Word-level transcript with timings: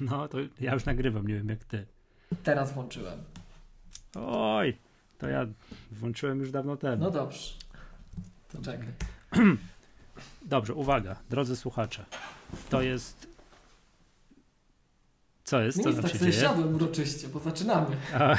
No, 0.00 0.28
to 0.28 0.38
ja 0.60 0.74
już 0.74 0.84
nagrywam, 0.84 1.26
nie 1.26 1.34
wiem 1.34 1.48
jak 1.48 1.64
ty. 1.64 1.86
Teraz 2.42 2.72
włączyłem. 2.72 3.18
Oj, 4.14 4.78
to 5.18 5.28
ja 5.28 5.46
włączyłem 5.92 6.40
już 6.40 6.50
dawno 6.50 6.76
temu. 6.76 7.02
No 7.04 7.10
dobrze. 7.10 7.52
To 8.52 8.62
czekaj. 8.62 8.88
Dobrze, 10.42 10.74
uwaga, 10.74 11.16
drodzy 11.30 11.56
słuchacze. 11.56 12.04
To 12.70 12.82
jest. 12.82 13.26
Co 15.44 15.60
jest? 15.60 15.82
Co 15.82 15.88
Nic, 15.88 15.96
tam 15.96 16.02
tak 16.02 16.12
się 16.12 16.18
sobie 16.18 16.30
dzieje? 16.32 16.44
siadłem 16.44 16.74
uroczyście, 16.74 17.28
bo 17.28 17.40
zaczynamy. 17.40 17.96
A, 18.14 18.36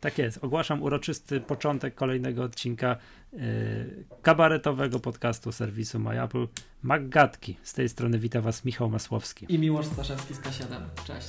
tak 0.00 0.18
jest. 0.18 0.44
Ogłaszam 0.44 0.82
uroczysty 0.82 1.40
początek 1.40 1.94
kolejnego 1.94 2.42
odcinka 2.42 2.96
y, 3.32 4.04
kabaretowego 4.22 5.00
podcastu 5.00 5.52
serwisu 5.52 5.98
MyApple. 5.98 6.46
Maggatki. 6.82 7.56
Z 7.62 7.72
tej 7.72 7.88
strony 7.88 8.18
wita 8.18 8.40
Was 8.40 8.64
Michał 8.64 8.90
Masłowski. 8.90 9.46
I 9.48 9.58
Miłosz 9.58 9.86
Staszewski 9.86 10.34
z 10.34 10.40
K7. 10.40 10.64
Cześć. 11.04 11.28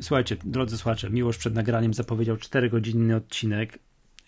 Słuchajcie, 0.00 0.36
drodzy 0.44 0.78
słuchacze, 0.78 1.10
Miłosz 1.10 1.38
przed 1.38 1.54
nagraniem 1.54 1.94
zapowiedział 1.94 2.36
4-godzinny 2.36 3.16
odcinek. 3.16 3.78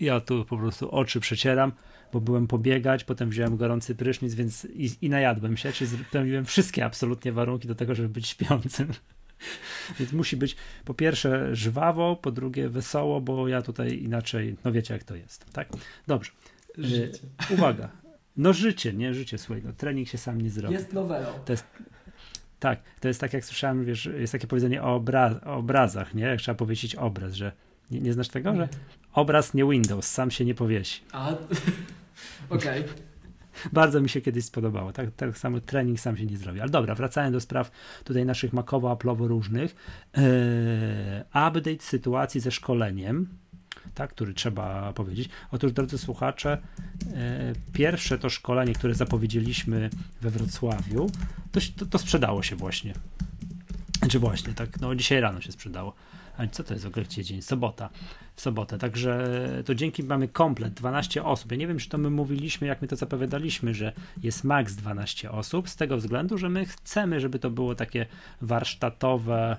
Ja 0.00 0.20
tu 0.20 0.44
po 0.44 0.58
prostu 0.58 0.90
oczy 0.90 1.20
przecieram, 1.20 1.72
bo 2.12 2.20
byłem 2.20 2.46
pobiegać, 2.46 3.04
potem 3.04 3.30
wziąłem 3.30 3.56
gorący 3.56 3.94
prysznic, 3.94 4.34
więc 4.34 4.64
i, 4.64 4.90
i 5.02 5.08
najadłem 5.08 5.56
się, 5.56 5.72
czyli 5.72 5.90
spełniłem 6.08 6.44
wszystkie 6.44 6.84
absolutnie 6.84 7.32
warunki 7.32 7.68
do 7.68 7.74
tego, 7.74 7.94
żeby 7.94 8.08
być 8.08 8.26
śpiącym. 8.28 8.88
Więc 9.98 10.12
musi 10.12 10.36
być 10.36 10.56
po 10.84 10.94
pierwsze 10.94 11.56
żwawo, 11.56 12.16
po 12.16 12.30
drugie 12.30 12.68
wesoło, 12.68 13.20
bo 13.20 13.48
ja 13.48 13.62
tutaj 13.62 14.02
inaczej, 14.02 14.56
no 14.64 14.72
wiecie 14.72 14.94
jak 14.94 15.04
to 15.04 15.16
jest, 15.16 15.52
tak? 15.52 15.68
Dobrze. 16.06 16.30
Życie. 16.78 17.18
Uwaga. 17.50 17.88
No 18.36 18.52
życie, 18.52 18.92
nie 18.92 19.14
życie, 19.14 19.38
słuchaj, 19.38 19.62
no 19.64 19.72
trening 19.72 20.08
się 20.08 20.18
sam 20.18 20.40
nie 20.40 20.50
zrobi. 20.50 20.74
Jest 20.74 20.92
nowelą. 20.92 21.28
Tak, 22.58 22.80
to 23.00 23.08
jest 23.08 23.20
tak 23.20 23.32
jak 23.32 23.44
słyszałem, 23.44 23.84
wiesz, 23.84 24.08
jest 24.18 24.32
takie 24.32 24.46
powiedzenie 24.46 24.82
o, 24.82 25.00
obra- 25.00 25.46
o 25.46 25.54
obrazach, 25.54 26.14
nie? 26.14 26.24
Jak 26.24 26.40
trzeba 26.40 26.56
powiesić 26.56 26.94
obraz, 26.94 27.34
że 27.34 27.52
nie, 27.90 28.00
nie 28.00 28.12
znasz 28.12 28.28
tego, 28.28 28.56
że 28.56 28.68
obraz 29.12 29.54
nie 29.54 29.64
Windows, 29.64 30.06
sam 30.06 30.30
się 30.30 30.44
nie 30.44 30.54
powiesi. 30.54 31.00
A, 31.12 31.34
okej. 32.50 32.84
Bardzo 33.72 34.00
mi 34.00 34.08
się 34.08 34.20
kiedyś 34.20 34.44
spodobało. 34.44 34.92
Tak, 34.92 35.06
tak 35.16 35.38
samo 35.38 35.60
trening 35.60 36.00
sam 36.00 36.16
się 36.16 36.26
nie 36.26 36.36
zrobi. 36.36 36.60
Ale 36.60 36.70
dobra, 36.70 36.94
wracając 36.94 37.32
do 37.32 37.40
spraw 37.40 37.70
tutaj 38.04 38.24
naszych 38.24 38.52
makowo-aplowo 38.52 39.28
różnych. 39.28 39.74
Eee, 40.14 41.20
update 41.48 41.80
sytuacji 41.80 42.40
ze 42.40 42.50
szkoleniem, 42.50 43.28
tak, 43.94 44.10
który 44.10 44.34
trzeba 44.34 44.92
powiedzieć. 44.92 45.28
Otóż, 45.50 45.72
drodzy 45.72 45.98
słuchacze, 45.98 46.58
e, 47.14 47.52
pierwsze 47.72 48.18
to 48.18 48.30
szkolenie, 48.30 48.72
które 48.72 48.94
zapowiedzieliśmy 48.94 49.90
we 50.20 50.30
Wrocławiu, 50.30 51.10
to, 51.52 51.60
to, 51.76 51.86
to 51.86 51.98
sprzedało 51.98 52.42
się 52.42 52.56
właśnie. 52.56 52.94
Znaczy 53.98 54.18
właśnie, 54.18 54.54
tak, 54.54 54.80
no 54.80 54.94
dzisiaj 54.94 55.20
rano 55.20 55.40
się 55.40 55.52
sprzedało. 55.52 55.94
Co 56.48 56.64
to 56.64 56.74
jest 56.74 56.84
w 56.84 56.88
ogóle 56.88 57.06
dzień? 57.08 57.42
Sobota. 57.42 57.90
W 58.36 58.40
sobotę. 58.40 58.78
Także 58.78 59.28
to 59.64 59.74
dzięki 59.74 60.02
mamy 60.02 60.28
komplet 60.28 60.74
12 60.74 61.24
osób. 61.24 61.50
Ja 61.50 61.56
nie 61.58 61.66
wiem, 61.66 61.78
czy 61.78 61.88
to 61.88 61.98
my 61.98 62.10
mówiliśmy, 62.10 62.66
jak 62.66 62.82
my 62.82 62.88
to 62.88 62.96
zapowiadaliśmy, 62.96 63.74
że 63.74 63.92
jest 64.22 64.44
maks 64.44 64.74
12 64.74 65.30
osób, 65.30 65.68
z 65.68 65.76
tego 65.76 65.96
względu, 65.96 66.38
że 66.38 66.48
my 66.48 66.66
chcemy, 66.66 67.20
żeby 67.20 67.38
to 67.38 67.50
było 67.50 67.74
takie 67.74 68.06
warsztatowe, 68.40 69.56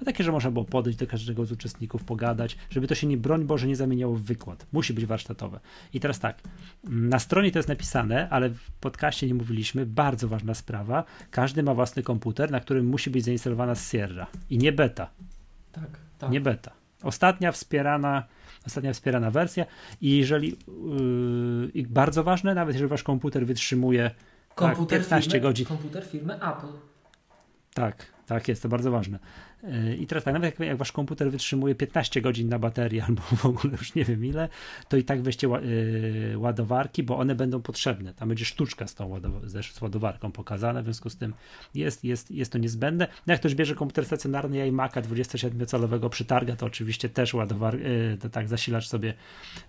no 0.00 0.04
takie, 0.04 0.24
że 0.24 0.32
można 0.32 0.50
było 0.50 0.64
podejść 0.64 0.98
do 0.98 1.06
każdego 1.06 1.46
z 1.46 1.52
uczestników, 1.52 2.04
pogadać, 2.04 2.56
żeby 2.70 2.86
to 2.86 2.94
się 2.94 3.06
nie, 3.06 3.16
broń 3.16 3.44
Boże, 3.44 3.66
nie 3.66 3.76
zamieniało 3.76 4.14
w 4.14 4.22
wykład. 4.22 4.66
Musi 4.72 4.94
być 4.94 5.06
warsztatowe. 5.06 5.60
I 5.94 6.00
teraz 6.00 6.18
tak, 6.18 6.42
na 6.84 7.18
stronie 7.18 7.52
to 7.52 7.58
jest 7.58 7.68
napisane, 7.68 8.28
ale 8.30 8.50
w 8.50 8.70
podcaście 8.70 9.26
nie 9.26 9.34
mówiliśmy, 9.34 9.86
bardzo 9.86 10.28
ważna 10.28 10.54
sprawa, 10.54 11.04
każdy 11.30 11.62
ma 11.62 11.74
własny 11.74 12.02
komputer, 12.02 12.50
na 12.50 12.60
którym 12.60 12.86
musi 12.86 13.10
być 13.10 13.24
zainstalowana 13.24 13.74
Sierra 13.74 14.26
i 14.50 14.58
nie 14.58 14.72
beta. 14.72 15.10
Tak, 15.72 16.07
tak. 16.18 16.30
Nie 16.30 16.40
beta. 16.40 16.70
Ostatnia 17.02 17.52
wspierana, 17.52 18.26
ostatnia 18.66 18.92
wspierana 18.92 19.30
wersja 19.30 19.66
i 20.00 20.16
jeżeli 20.16 20.48
yy, 20.48 21.70
i 21.74 21.86
bardzo 21.86 22.24
ważne, 22.24 22.54
nawet 22.54 22.74
jeżeli 22.74 22.90
wasz 22.90 23.02
komputer 23.02 23.46
wytrzymuje 23.46 24.10
komputer, 24.54 24.98
tak, 25.00 25.08
15 25.08 25.30
firmy, 25.30 25.40
godzin. 25.48 25.66
komputer 25.66 26.06
firmy 26.06 26.34
Apple. 26.34 26.72
Tak, 27.74 28.06
tak 28.26 28.48
jest, 28.48 28.62
to 28.62 28.68
bardzo 28.68 28.90
ważne. 28.90 29.18
I 29.98 30.06
teraz 30.06 30.24
tak, 30.24 30.34
nawet 30.34 30.60
jak, 30.60 30.76
wasz 30.76 30.92
komputer 30.92 31.30
wytrzymuje 31.30 31.74
15 31.74 32.20
godzin 32.20 32.48
na 32.48 32.58
baterii 32.58 33.00
albo 33.08 33.22
w 33.22 33.46
ogóle 33.46 33.72
już 33.72 33.94
nie 33.94 34.04
wiem 34.04 34.24
ile, 34.24 34.48
to 34.88 34.96
i 34.96 35.04
tak 35.04 35.22
weźcie 35.22 35.48
yy, 35.48 36.38
ładowarki, 36.38 37.02
bo 37.02 37.18
one 37.18 37.34
będą 37.34 37.62
potrzebne. 37.62 38.14
Tam 38.14 38.28
będzie 38.28 38.44
sztuczka 38.44 38.86
z 38.86 38.94
tą 38.94 39.20
ładowarką 39.80 40.32
pokazana, 40.32 40.82
w 40.82 40.84
związku 40.84 41.10
z 41.10 41.16
tym 41.16 41.34
jest, 41.74 42.04
jest, 42.04 42.30
jest 42.30 42.52
to 42.52 42.58
niezbędne. 42.58 43.08
No 43.26 43.32
jak 43.32 43.40
ktoś 43.40 43.54
bierze 43.54 43.74
komputer 43.74 44.06
stacjonarny 44.06 44.58
iMac'a 44.70 45.02
27-calowego 45.02 46.08
przytarga, 46.08 46.56
to 46.56 46.66
oczywiście 46.66 47.08
też 47.08 47.34
ładowar, 47.34 47.78
yy, 47.78 48.18
to 48.20 48.28
tak 48.28 48.48
zasilacz 48.48 48.86
sobie, 48.88 49.14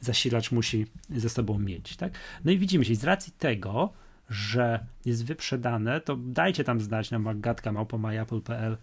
zasilacz 0.02 0.52
musi 0.52 0.86
ze 1.10 1.30
sobą 1.30 1.60
mieć, 1.60 1.98
tak? 1.98 2.14
No 2.46 2.52
i 2.52 2.58
widzimy 2.58 2.86
się, 2.86 2.94
i 2.94 2.96
z 2.96 3.04
racji 3.04 3.34
tego, 3.40 3.94
że 4.30 4.86
jest 5.06 5.26
wyprzedane, 5.26 6.02
to 6.02 6.16
dajcie 6.16 6.64
tam 6.64 6.82
znać 6.82 7.12
na 7.12 7.20
maggatka.małpomyapple.pl 7.20 8.78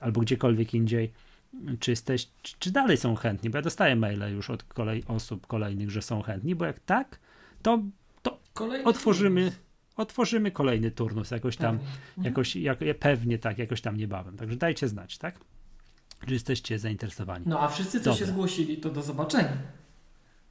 albo 0.00 0.20
gdziekolwiek 0.20 0.74
indziej, 0.74 1.12
czy, 1.80 1.90
jesteś, 1.90 2.28
czy, 2.42 2.54
czy 2.58 2.70
dalej 2.70 2.96
są 2.96 3.14
chętni, 3.16 3.50
bo 3.50 3.58
ja 3.58 3.62
dostaję 3.62 3.96
maile 3.96 4.32
już 4.32 4.50
od 4.50 4.62
kolej 4.62 5.04
osób 5.06 5.46
kolejnych, 5.46 5.90
że 5.90 6.02
są 6.02 6.22
chętni, 6.22 6.54
bo 6.54 6.64
jak 6.64 6.78
tak, 6.80 7.18
to, 7.62 7.82
to 8.22 8.38
Kolejny 8.54 8.84
otworzymy, 8.84 9.40
turnus. 9.40 9.60
otworzymy 9.96 10.50
kolejny 10.50 10.90
turnus, 10.90 11.30
jakoś 11.30 11.56
tam, 11.56 11.78
Pewnie. 11.78 11.92
Mhm. 12.08 12.24
jakoś, 12.24 12.56
jak, 12.56 12.78
pewnie 13.00 13.38
tak, 13.38 13.58
jakoś 13.58 13.80
tam 13.80 13.96
niebawem, 13.96 14.36
także 14.36 14.56
dajcie 14.56 14.88
znać, 14.88 15.18
tak? 15.18 15.38
Czy 16.26 16.32
jesteście 16.32 16.78
zainteresowani. 16.78 17.44
No 17.48 17.60
a 17.60 17.68
wszyscy, 17.68 17.98
co 18.00 18.04
Dobra. 18.04 18.18
się 18.18 18.26
zgłosili, 18.26 18.76
to 18.76 18.90
do 18.90 19.02
zobaczenia. 19.02 19.52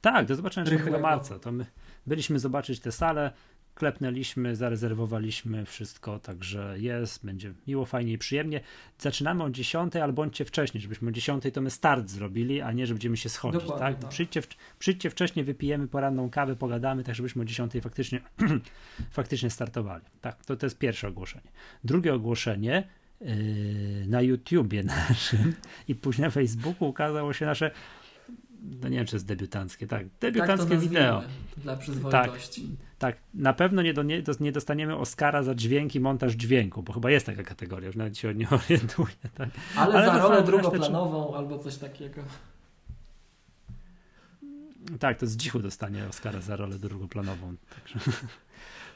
Tak, 0.00 0.26
do 0.26 0.36
zobaczenia 0.36 0.64
4 0.66 0.78
Rychłego. 0.78 1.02
marca. 1.02 1.38
To 1.38 1.52
my 1.52 1.66
byliśmy 2.06 2.38
zobaczyć 2.38 2.80
tę 2.80 2.92
salę, 2.92 3.32
klepnęliśmy, 3.78 4.56
zarezerwowaliśmy 4.56 5.64
wszystko, 5.64 6.18
także 6.18 6.74
jest, 6.78 7.26
będzie 7.26 7.52
miło, 7.66 7.84
fajnie 7.84 8.12
i 8.12 8.18
przyjemnie. 8.18 8.60
Zaczynamy 8.98 9.44
o 9.44 9.50
10, 9.50 9.96
ale 9.96 10.12
bądźcie 10.12 10.44
wcześniej, 10.44 10.80
żebyśmy 10.82 11.08
o 11.08 11.12
10 11.12 11.44
to 11.52 11.60
my 11.60 11.70
start 11.70 12.10
zrobili, 12.10 12.60
a 12.60 12.72
nie, 12.72 12.86
że 12.86 12.94
będziemy 12.94 13.16
się 13.16 13.28
schodzić, 13.28 13.60
Dokładnie 13.60 13.86
tak? 13.86 13.98
tak. 13.98 14.10
Przyjdźcie, 14.10 14.42
przyjdźcie 14.78 15.10
wcześniej, 15.10 15.44
wypijemy 15.44 15.88
poranną 15.88 16.30
kawę, 16.30 16.56
pogadamy, 16.56 17.04
tak 17.04 17.14
żebyśmy 17.14 17.42
o 17.42 17.44
10 17.44 17.72
faktycznie, 17.82 18.20
faktycznie 19.10 19.50
startowali. 19.50 20.04
Tak, 20.20 20.44
to, 20.44 20.56
to 20.56 20.66
jest 20.66 20.78
pierwsze 20.78 21.08
ogłoszenie. 21.08 21.50
Drugie 21.84 22.14
ogłoszenie, 22.14 22.88
yy, 23.20 23.28
na 24.06 24.22
YouTubie 24.22 24.82
naszym 24.82 25.54
i 25.88 25.94
później 25.94 26.24
na 26.24 26.30
Facebooku 26.30 26.88
ukazało 26.88 27.32
się 27.32 27.46
nasze 27.46 27.70
no 28.62 28.88
nie 28.88 28.96
wiem, 28.96 29.06
czy 29.06 29.16
jest 29.16 29.26
debiutanckie, 29.26 29.86
tak, 29.86 30.02
Tak 30.02 30.10
debiutanckie 30.20 30.74
nazwijmy, 30.74 30.88
wideo. 30.88 31.22
Dla 31.56 31.76
przyzwoitości. 31.76 32.68
Tak, 32.98 33.16
na 33.34 33.52
pewno 33.52 33.82
nie, 33.82 33.94
do, 33.94 34.02
nie, 34.02 34.22
nie 34.40 34.52
dostaniemy 34.52 34.96
Oscara 34.96 35.42
za 35.42 35.54
dźwięk 35.54 35.94
i 35.94 36.00
montaż 36.00 36.32
dźwięku, 36.32 36.82
bo 36.82 36.92
chyba 36.92 37.10
jest 37.10 37.26
taka 37.26 37.42
kategoria, 37.42 37.86
już 37.86 37.96
nawet 37.96 38.18
się 38.18 38.34
nie 38.34 38.50
orientuję. 38.66 39.14
Tak. 39.34 39.48
Ale, 39.76 39.94
Ale 39.94 40.06
za 40.06 40.18
rolę 40.18 40.42
drugoplanową 40.42 41.36
albo 41.36 41.58
coś 41.58 41.76
takiego. 41.76 42.22
tak, 45.00 45.18
to 45.18 45.26
z 45.26 45.36
dzichu 45.36 45.58
dostanie 45.58 46.06
Oscara 46.08 46.40
za 46.40 46.56
rolę 46.56 46.78
drugoplanową. 46.78 47.54
Także. 47.74 48.10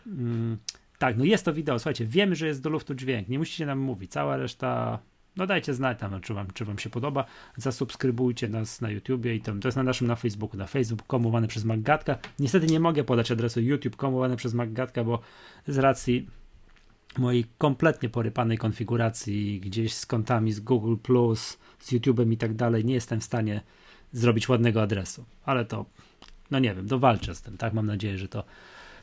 Mm, 0.06 0.58
tak, 0.98 1.16
no 1.18 1.24
jest 1.24 1.44
to 1.44 1.52
wideo, 1.52 1.78
słuchajcie, 1.78 2.06
wiemy, 2.06 2.36
że 2.36 2.46
jest 2.46 2.62
do 2.62 2.70
luftu 2.70 2.94
dźwięk, 2.94 3.28
nie 3.28 3.38
musicie 3.38 3.66
nam 3.66 3.78
mówić, 3.78 4.12
cała 4.12 4.36
reszta, 4.36 4.98
no 5.36 5.46
dajcie 5.46 5.74
znać 5.74 5.98
tam, 5.98 6.20
czy 6.20 6.34
wam, 6.34 6.46
czy 6.54 6.64
wam 6.64 6.78
się 6.78 6.90
podoba, 6.90 7.24
zasubskrybujcie 7.56 8.48
nas 8.48 8.80
na 8.80 8.90
YouTubie 8.90 9.34
i 9.34 9.40
tam, 9.40 9.60
to 9.60 9.68
jest 9.68 9.76
na 9.76 9.82
naszym 9.82 10.06
na 10.06 10.16
Facebooku, 10.16 10.58
na 10.58 10.66
facebook.com 10.66 11.26
łamane 11.26 11.48
przez 11.48 11.64
Maggatka. 11.64 12.18
Niestety 12.38 12.66
nie 12.66 12.80
mogę 12.80 13.04
podać 13.04 13.30
adresu 13.30 13.60
youtube.com 13.60 14.14
łamane 14.14 14.36
przez 14.36 14.54
Maggatka, 14.54 15.04
bo 15.04 15.20
z 15.66 15.78
racji 15.78 16.28
mojej 17.18 17.44
kompletnie 17.58 18.08
porypanej 18.08 18.58
konfiguracji 18.58 19.60
gdzieś 19.60 19.94
z 19.94 20.06
kontami 20.06 20.52
z 20.52 20.60
Google+, 20.60 20.96
z 21.78 21.92
YouTube'em 21.92 22.32
i 22.32 22.36
tak 22.36 22.54
dalej, 22.54 22.84
nie 22.84 22.94
jestem 22.94 23.20
w 23.20 23.24
stanie 23.24 23.60
zrobić 24.12 24.48
ładnego 24.48 24.82
adresu, 24.82 25.24
ale 25.44 25.64
to, 25.64 25.86
no 26.50 26.58
nie 26.58 26.74
wiem, 26.74 26.86
dowalczę 26.86 27.34
z 27.34 27.42
tym, 27.42 27.56
tak, 27.56 27.72
mam 27.72 27.86
nadzieję, 27.86 28.18
że 28.18 28.28
to 28.28 28.44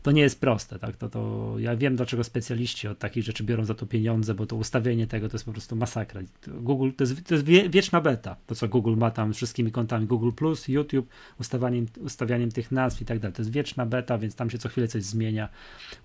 to 0.01 0.11
nie 0.11 0.21
jest 0.21 0.41
proste, 0.41 0.79
tak? 0.79 0.97
To, 0.97 1.09
to 1.09 1.53
ja 1.59 1.75
wiem, 1.75 1.95
dlaczego 1.95 2.23
specjaliści 2.23 2.87
od 2.87 2.99
takich 2.99 3.23
rzeczy 3.23 3.43
biorą 3.43 3.65
za 3.65 3.73
to 3.73 3.85
pieniądze, 3.85 4.33
bo 4.33 4.45
to 4.45 4.55
ustawienie 4.55 5.07
tego 5.07 5.29
to 5.29 5.35
jest 5.35 5.45
po 5.45 5.51
prostu 5.51 5.75
masakra. 5.75 6.21
Google 6.47 6.89
to 6.97 7.03
jest, 7.03 7.27
to 7.27 7.33
jest 7.33 7.45
wie, 7.45 7.69
wieczna 7.69 8.01
beta, 8.01 8.35
to 8.47 8.55
co 8.55 8.67
Google 8.67 8.95
ma 8.95 9.11
tam 9.11 9.33
z 9.33 9.37
wszystkimi 9.37 9.71
kontami 9.71 10.07
Google, 10.07 10.29
YouTube, 10.67 11.09
ustawianiem, 11.39 11.85
ustawianiem 11.99 12.51
tych 12.51 12.71
nazw 12.71 13.01
i 13.01 13.05
tak 13.05 13.19
dalej. 13.19 13.35
To 13.35 13.41
jest 13.41 13.51
wieczna 13.51 13.85
beta, 13.85 14.17
więc 14.17 14.35
tam 14.35 14.49
się 14.49 14.57
co 14.57 14.69
chwilę 14.69 14.87
coś 14.87 15.03
zmienia. 15.03 15.49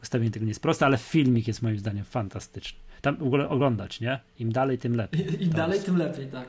Ustawienie 0.02 0.30
tego 0.30 0.44
nie 0.44 0.50
jest 0.50 0.62
proste, 0.62 0.86
ale 0.86 0.98
filmik 0.98 1.48
jest 1.48 1.62
moim 1.62 1.78
zdaniem 1.78 2.04
fantastyczny. 2.04 2.78
Tam 3.00 3.16
w 3.16 3.22
ogóle 3.22 3.48
oglądać, 3.48 4.00
nie? 4.00 4.20
Im 4.38 4.52
dalej, 4.52 4.78
tym 4.78 4.96
lepiej. 4.96 5.42
Im 5.44 5.50
dalej, 5.50 5.80
tym 5.80 5.96
lepiej, 5.96 6.26
tak. 6.26 6.48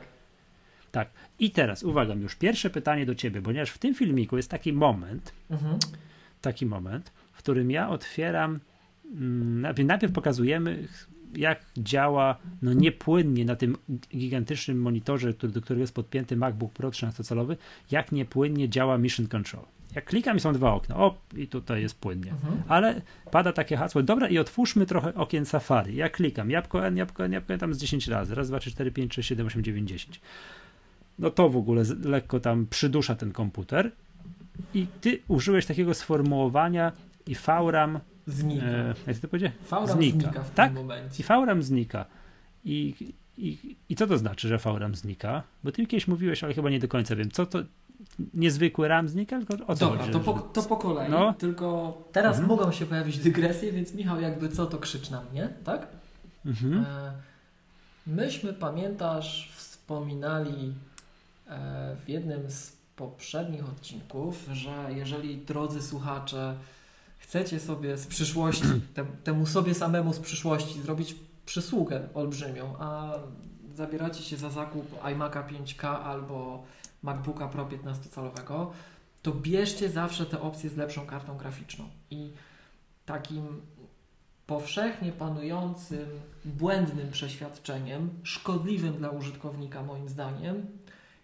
Tak. 0.92 1.10
I 1.40 1.52
teraz 1.52 1.84
uwaga, 1.84 2.14
już 2.14 2.36
pierwsze 2.36 2.70
pytanie 2.70 3.06
do 3.06 3.16
ciebie, 3.16 3.42
ponieważ 3.42 3.70
w 3.70 3.78
tym 3.78 3.96
filmiku 3.96 4.38
jest 4.38 4.50
taki 4.50 4.74
moment, 4.74 5.34
mhm. 5.50 5.80
taki 6.42 6.66
moment, 6.66 7.12
którym 7.46 7.72
ja 7.72 7.90
otwieram, 7.90 8.60
mm, 9.16 9.76
najpierw 9.86 10.14
pokazujemy, 10.14 10.88
jak 11.36 11.66
działa 11.78 12.38
no 12.62 12.74
niepłynnie 12.74 13.46
na 13.46 13.56
tym 13.56 13.78
gigantycznym 14.18 14.82
monitorze, 14.82 15.34
który, 15.34 15.54
do 15.54 15.62
którego 15.62 15.82
jest 15.82 15.96
podpięty 15.96 16.38
MacBook 16.38 16.74
Pro 16.74 16.90
13-calowy, 16.90 17.58
jak 17.92 18.12
niepłynnie 18.12 18.70
działa 18.70 18.98
Mission 18.98 19.28
Control. 19.28 19.64
Jak 19.96 20.06
klikam 20.06 20.38
i 20.38 20.40
są 20.40 20.54
dwa 20.54 20.74
okna, 20.74 20.98
o 20.98 21.18
i 21.38 21.48
tutaj 21.48 21.82
jest 21.82 22.00
płynnie, 22.00 22.32
mhm. 22.32 22.64
ale 22.68 23.02
pada 23.32 23.54
takie 23.54 23.78
hasło, 23.78 24.04
dobra 24.04 24.30
i 24.30 24.38
otwórzmy 24.38 24.86
trochę 24.86 25.14
okien 25.14 25.46
Safari. 25.46 25.96
Ja 25.96 26.10
klikam, 26.10 26.50
jabłko 26.50 26.88
N, 26.88 26.98
jabłko 26.98 27.26
N, 27.26 27.34
jabłko 27.34 27.54
N, 27.54 27.60
tam 27.60 27.74
z 27.74 27.78
10 27.78 28.08
razy, 28.08 28.36
raz, 28.36 28.48
dwa, 28.50 28.60
trzy, 28.60 28.72
cztery, 28.72 28.92
pięć, 28.92 29.14
sześć, 29.14 29.30
siedem, 29.30 29.48
osiem, 29.48 29.64
dziewięć, 29.64 29.90
dziesięć. 29.90 30.22
No 31.20 31.30
to 31.30 31.50
w 31.50 31.58
ogóle 31.58 31.84
lekko 32.04 32.40
tam 32.40 32.68
przydusza 32.70 33.16
ten 33.16 33.32
komputer 33.32 33.92
i 34.74 34.88
ty 35.02 35.20
użyłeś 35.28 35.66
takiego 35.66 35.94
sformułowania 35.94 36.92
i 37.28 37.36
VRAM 37.36 38.00
znika. 38.28 38.66
E, 38.66 38.94
jak 39.08 39.18
to 39.18 39.28
powiedzie? 39.28 39.52
VRAM 39.70 39.88
znika, 39.88 40.20
znika 40.20 40.44
w 40.44 40.54
tak? 40.54 40.74
tym 40.74 40.82
momencie. 40.82 41.24
I 41.24 41.26
VRAM 41.26 41.64
znika. 41.64 42.06
I, 42.66 42.96
i, 43.38 43.76
I 43.90 43.96
co 43.96 44.08
to 44.08 44.18
znaczy, 44.18 44.48
że 44.48 44.58
VRAM 44.58 44.96
znika? 44.96 45.44
Bo 45.64 45.72
ty 45.72 45.88
kiedyś 45.88 46.08
mówiłeś, 46.08 46.44
ale 46.44 46.54
chyba 46.54 46.70
nie 46.70 46.80
do 46.80 46.88
końca 46.88 47.16
wiem. 47.16 47.32
Co 47.32 47.46
to, 47.46 47.60
niezwykły 48.34 48.88
RAM 48.88 49.10
znika, 49.10 49.38
tylko 49.38 49.68
o 49.68 49.76
co 49.76 49.86
Dobra, 49.86 50.00
chodzi? 50.00 50.14
to 50.14 50.20
po, 50.20 50.34
to 50.34 50.64
po 50.64 50.78
kolei, 50.78 51.12
no. 51.12 51.34
tylko 51.34 51.98
teraz 52.12 52.40
mhm. 52.40 52.58
mogą 52.58 52.72
się 52.72 52.86
pojawić 52.86 53.18
dygresje, 53.18 53.72
więc 53.72 53.94
Michał 53.94 54.22
jakby 54.22 54.50
co 54.50 54.66
to 54.66 54.78
krzycz 54.78 55.10
na 55.10 55.22
mnie, 55.32 55.50
tak? 55.64 55.88
Mhm. 56.46 56.86
E, 56.86 57.14
myśmy, 58.08 58.54
pamiętasz, 58.54 59.52
wspominali 59.56 60.74
e, 61.48 61.96
w 62.06 62.10
jednym 62.10 62.52
z 62.52 62.76
poprzednich 62.96 63.70
odcinków, 63.70 64.50
że 64.54 64.88
jeżeli 64.90 65.38
drodzy 65.38 65.82
słuchacze 65.82 66.56
chcecie 67.26 67.60
sobie 67.60 67.98
z 67.98 68.08
przyszłości, 68.08 68.82
temu 69.24 69.46
sobie 69.46 69.74
samemu 69.74 70.14
z 70.14 70.20
przyszłości 70.20 70.82
zrobić 70.82 71.16
przysługę 71.46 72.08
olbrzymią, 72.14 72.74
a 72.80 73.14
zabieracie 73.76 74.24
się 74.24 74.38
za 74.38 74.50
zakup 74.50 75.02
iMac'a 75.02 75.48
5K 75.48 75.86
albo 75.88 76.64
MacBooka 77.04 77.48
Pro 77.48 77.66
15-calowego, 77.66 78.68
to 79.22 79.32
bierzcie 79.32 79.90
zawsze 79.90 80.26
te 80.26 80.42
opcje 80.42 80.70
z 80.70 80.78
lepszą 80.78 81.06
kartą 81.06 81.38
graficzną. 81.38 81.86
I 82.12 82.32
takim 83.06 83.62
powszechnie 84.48 85.12
panującym, 85.12 86.10
błędnym 86.46 87.12
przeświadczeniem, 87.12 88.10
szkodliwym 88.24 88.94
dla 88.94 89.10
użytkownika 89.10 89.84
moim 89.84 90.10
zdaniem, 90.10 90.66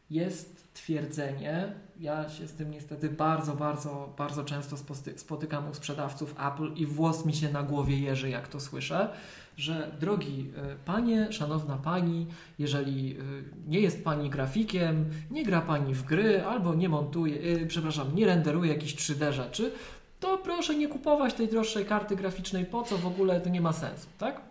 jest 0.10 0.74
twierdzenie, 0.74 1.74
ja 2.02 2.30
się 2.30 2.48
z 2.48 2.54
tym 2.54 2.72
niestety 2.72 3.10
bardzo, 3.10 3.56
bardzo, 3.56 4.14
bardzo 4.18 4.44
często 4.44 4.76
spotykam 5.16 5.70
u 5.70 5.74
sprzedawców 5.74 6.36
Apple 6.48 6.74
i 6.74 6.86
włos 6.86 7.26
mi 7.26 7.34
się 7.34 7.52
na 7.52 7.64
głowie 7.64 8.00
jeży, 8.00 8.30
jak 8.30 8.48
to 8.48 8.60
słyszę, 8.60 9.10
że 9.58 9.92
drogi 10.00 10.52
e, 10.58 10.76
panie, 10.86 11.34
szanowna 11.34 11.78
pani, 11.78 12.28
jeżeli 12.60 13.18
e, 13.18 13.24
nie 13.68 13.80
jest 13.80 14.04
pani 14.04 14.30
grafikiem, 14.30 15.06
nie 15.32 15.46
gra 15.46 15.62
pani 15.62 15.94
w 15.94 16.04
gry 16.04 16.46
albo 16.46 16.76
nie 16.76 16.90
montuje, 16.90 17.42
e, 17.42 17.66
przepraszam, 17.66 18.16
nie 18.16 18.26
renderuje 18.26 18.74
jakichś 18.74 18.96
3D 18.96 19.32
rzeczy, 19.32 19.72
to 20.20 20.38
proszę 20.38 20.76
nie 20.76 20.88
kupować 20.88 21.34
tej 21.34 21.48
droższej 21.48 21.86
karty 21.86 22.16
graficznej, 22.16 22.66
po 22.66 22.84
co 22.84 22.98
w 22.98 23.08
ogóle 23.08 23.42
to 23.42 23.50
nie 23.50 23.62
ma 23.62 23.74
sensu, 23.74 24.08
tak? 24.18 24.42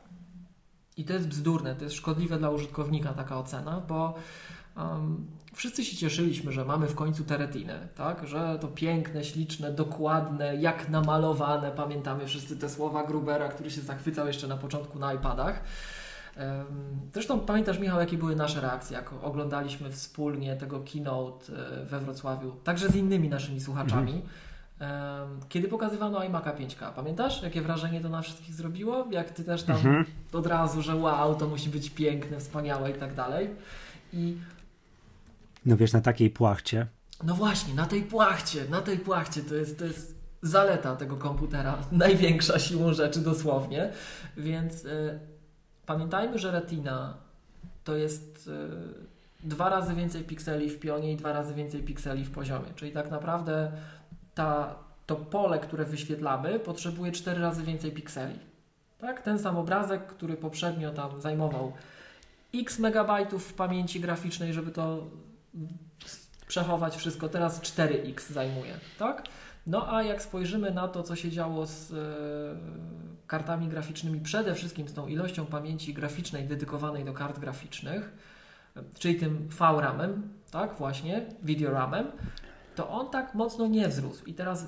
I 0.96 1.04
to 1.04 1.12
jest 1.12 1.28
bzdurne, 1.28 1.74
to 1.74 1.84
jest 1.84 1.96
szkodliwe 1.96 2.38
dla 2.38 2.50
użytkownika 2.50 3.12
taka 3.12 3.38
ocena, 3.38 3.82
bo 3.88 4.14
um, 4.76 5.26
wszyscy 5.52 5.84
się 5.84 5.96
cieszyliśmy, 5.96 6.52
że 6.52 6.64
mamy 6.64 6.86
w 6.86 6.94
końcu 6.94 7.24
te 7.24 7.36
retiny, 7.36 7.88
tak? 7.96 8.26
Że 8.26 8.58
to 8.60 8.68
piękne, 8.68 9.24
śliczne, 9.24 9.72
dokładne, 9.72 10.56
jak 10.56 10.88
namalowane. 10.88 11.70
Pamiętamy 11.70 12.26
wszyscy 12.26 12.56
te 12.56 12.68
słowa 12.68 13.06
Grubera, 13.06 13.48
który 13.48 13.70
się 13.70 13.80
zachwycał 13.80 14.26
jeszcze 14.26 14.46
na 14.46 14.56
początku 14.56 14.98
na 14.98 15.14
iPadach. 15.14 15.62
Zresztą 17.12 17.40
pamiętasz, 17.40 17.78
Michał, 17.78 18.00
jakie 18.00 18.18
były 18.18 18.36
nasze 18.36 18.60
reakcje, 18.60 18.96
jak 18.96 19.12
oglądaliśmy 19.22 19.90
wspólnie 19.90 20.56
tego 20.56 20.80
keynote 20.92 21.52
e, 21.52 21.84
we 21.84 22.00
Wrocławiu, 22.00 22.52
także 22.64 22.88
z 22.88 22.96
innymi 22.96 23.28
naszymi 23.28 23.60
słuchaczami. 23.60 24.12
Mhm. 24.12 25.40
Kiedy 25.48 25.68
pokazywano 25.68 26.18
iMac'a 26.18 26.56
5K, 26.56 26.92
pamiętasz, 26.96 27.42
jakie 27.42 27.62
wrażenie 27.62 28.00
to 28.00 28.08
na 28.08 28.22
wszystkich 28.22 28.54
zrobiło? 28.54 29.06
Jak 29.10 29.30
ty 29.30 29.44
też 29.44 29.62
tam 29.62 29.76
mhm. 29.76 30.04
od 30.32 30.46
razu, 30.46 30.82
że 30.82 30.96
wow, 30.96 31.34
to 31.34 31.48
musi 31.48 31.70
być 31.70 31.90
piękne, 31.90 32.40
wspaniałe 32.40 32.90
i 32.90 32.94
tak 32.94 33.14
dalej. 33.14 33.50
I 34.12 34.36
no 35.66 35.76
wiesz, 35.76 35.92
na 35.92 36.00
takiej 36.00 36.30
płachcie. 36.30 36.86
No 37.24 37.34
właśnie, 37.34 37.74
na 37.74 37.86
tej 37.86 38.02
płachcie, 38.02 38.64
na 38.70 38.80
tej 38.80 38.98
płachcie 38.98 39.42
to 39.42 39.54
jest, 39.54 39.78
to 39.78 39.84
jest 39.84 40.14
zaleta 40.42 40.96
tego 40.96 41.16
komputera, 41.16 41.78
największa 41.92 42.58
siłą 42.58 42.92
rzeczy 42.92 43.20
dosłownie, 43.20 43.92
więc 44.36 44.84
y, 44.84 45.20
pamiętajmy, 45.86 46.38
że 46.38 46.50
Retina 46.50 47.16
to 47.84 47.96
jest 47.96 48.48
y, 48.48 49.48
dwa 49.48 49.68
razy 49.68 49.94
więcej 49.94 50.24
pikseli 50.24 50.70
w 50.70 50.80
pionie 50.80 51.12
i 51.12 51.16
dwa 51.16 51.32
razy 51.32 51.54
więcej 51.54 51.82
pikseli 51.82 52.24
w 52.24 52.30
poziomie, 52.30 52.68
czyli 52.76 52.92
tak 52.92 53.10
naprawdę 53.10 53.72
ta, 54.34 54.74
to 55.06 55.16
pole, 55.16 55.58
które 55.58 55.84
wyświetlamy 55.84 56.60
potrzebuje 56.60 57.12
cztery 57.12 57.40
razy 57.40 57.62
więcej 57.62 57.92
pikseli. 57.92 58.38
Tak? 58.98 59.22
Ten 59.22 59.38
sam 59.38 59.56
obrazek, 59.56 60.06
który 60.06 60.36
poprzednio 60.36 60.90
tam 60.90 61.20
zajmował 61.20 61.72
x 62.54 62.78
megabajtów 62.78 63.44
w 63.44 63.54
pamięci 63.54 64.00
graficznej, 64.00 64.52
żeby 64.52 64.70
to 64.70 65.06
przechować 66.48 66.96
wszystko. 66.96 67.28
Teraz 67.28 67.60
4x 67.60 68.32
zajmuje, 68.32 68.74
tak? 68.98 69.24
No 69.66 69.94
a 69.94 70.02
jak 70.02 70.22
spojrzymy 70.22 70.70
na 70.70 70.88
to, 70.88 71.02
co 71.02 71.16
się 71.16 71.30
działo 71.30 71.66
z 71.66 71.92
e, 71.92 71.96
kartami 73.26 73.68
graficznymi, 73.68 74.20
przede 74.20 74.54
wszystkim 74.54 74.88
z 74.88 74.92
tą 74.92 75.06
ilością 75.06 75.46
pamięci 75.46 75.94
graficznej 75.94 76.44
dedykowanej 76.44 77.04
do 77.04 77.12
kart 77.12 77.38
graficznych, 77.38 78.12
czyli 78.98 79.16
tym 79.16 79.48
VRAMem, 79.48 80.28
tak, 80.50 80.74
właśnie, 80.78 81.26
videoramem, 81.42 82.06
to 82.74 82.90
on 82.90 83.10
tak 83.10 83.34
mocno 83.34 83.66
nie 83.66 83.88
wzrósł. 83.88 84.24
I 84.24 84.34
teraz 84.34 84.66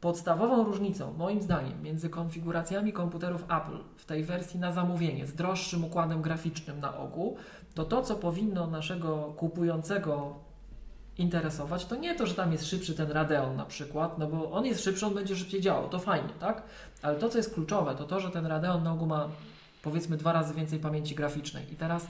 podstawową 0.00 0.64
różnicą, 0.64 1.12
moim 1.12 1.42
zdaniem, 1.42 1.82
między 1.82 2.10
konfiguracjami 2.10 2.92
komputerów 2.92 3.44
Apple 3.44 3.78
w 3.96 4.04
tej 4.04 4.24
wersji 4.24 4.60
na 4.60 4.72
zamówienie 4.72 5.26
z 5.26 5.34
droższym 5.34 5.84
układem 5.84 6.22
graficznym 6.22 6.80
na 6.80 6.96
ogół, 6.98 7.36
to 7.74 7.84
to, 7.84 8.02
co 8.02 8.16
powinno 8.16 8.66
naszego 8.66 9.16
kupującego 9.16 10.34
interesować, 11.18 11.86
to 11.86 11.96
nie 11.96 12.14
to, 12.14 12.26
że 12.26 12.34
tam 12.34 12.52
jest 12.52 12.66
szybszy 12.66 12.94
ten 12.94 13.10
Radeon 13.10 13.56
na 13.56 13.64
przykład, 13.64 14.18
no 14.18 14.26
bo 14.26 14.50
on 14.50 14.66
jest 14.66 14.84
szybszy, 14.84 15.06
on 15.06 15.14
będzie 15.14 15.36
szybciej 15.36 15.60
działał, 15.60 15.88
to 15.88 15.98
fajnie, 15.98 16.32
tak? 16.40 16.62
Ale 17.02 17.18
to, 17.18 17.28
co 17.28 17.38
jest 17.38 17.54
kluczowe, 17.54 17.94
to 17.94 18.04
to, 18.04 18.20
że 18.20 18.30
ten 18.30 18.46
Radeon 18.46 18.82
na 18.82 18.92
ogół 18.92 19.06
ma 19.06 19.28
powiedzmy 19.82 20.16
dwa 20.16 20.32
razy 20.32 20.54
więcej 20.54 20.78
pamięci 20.78 21.14
graficznej. 21.14 21.72
I 21.72 21.76
teraz, 21.76 22.06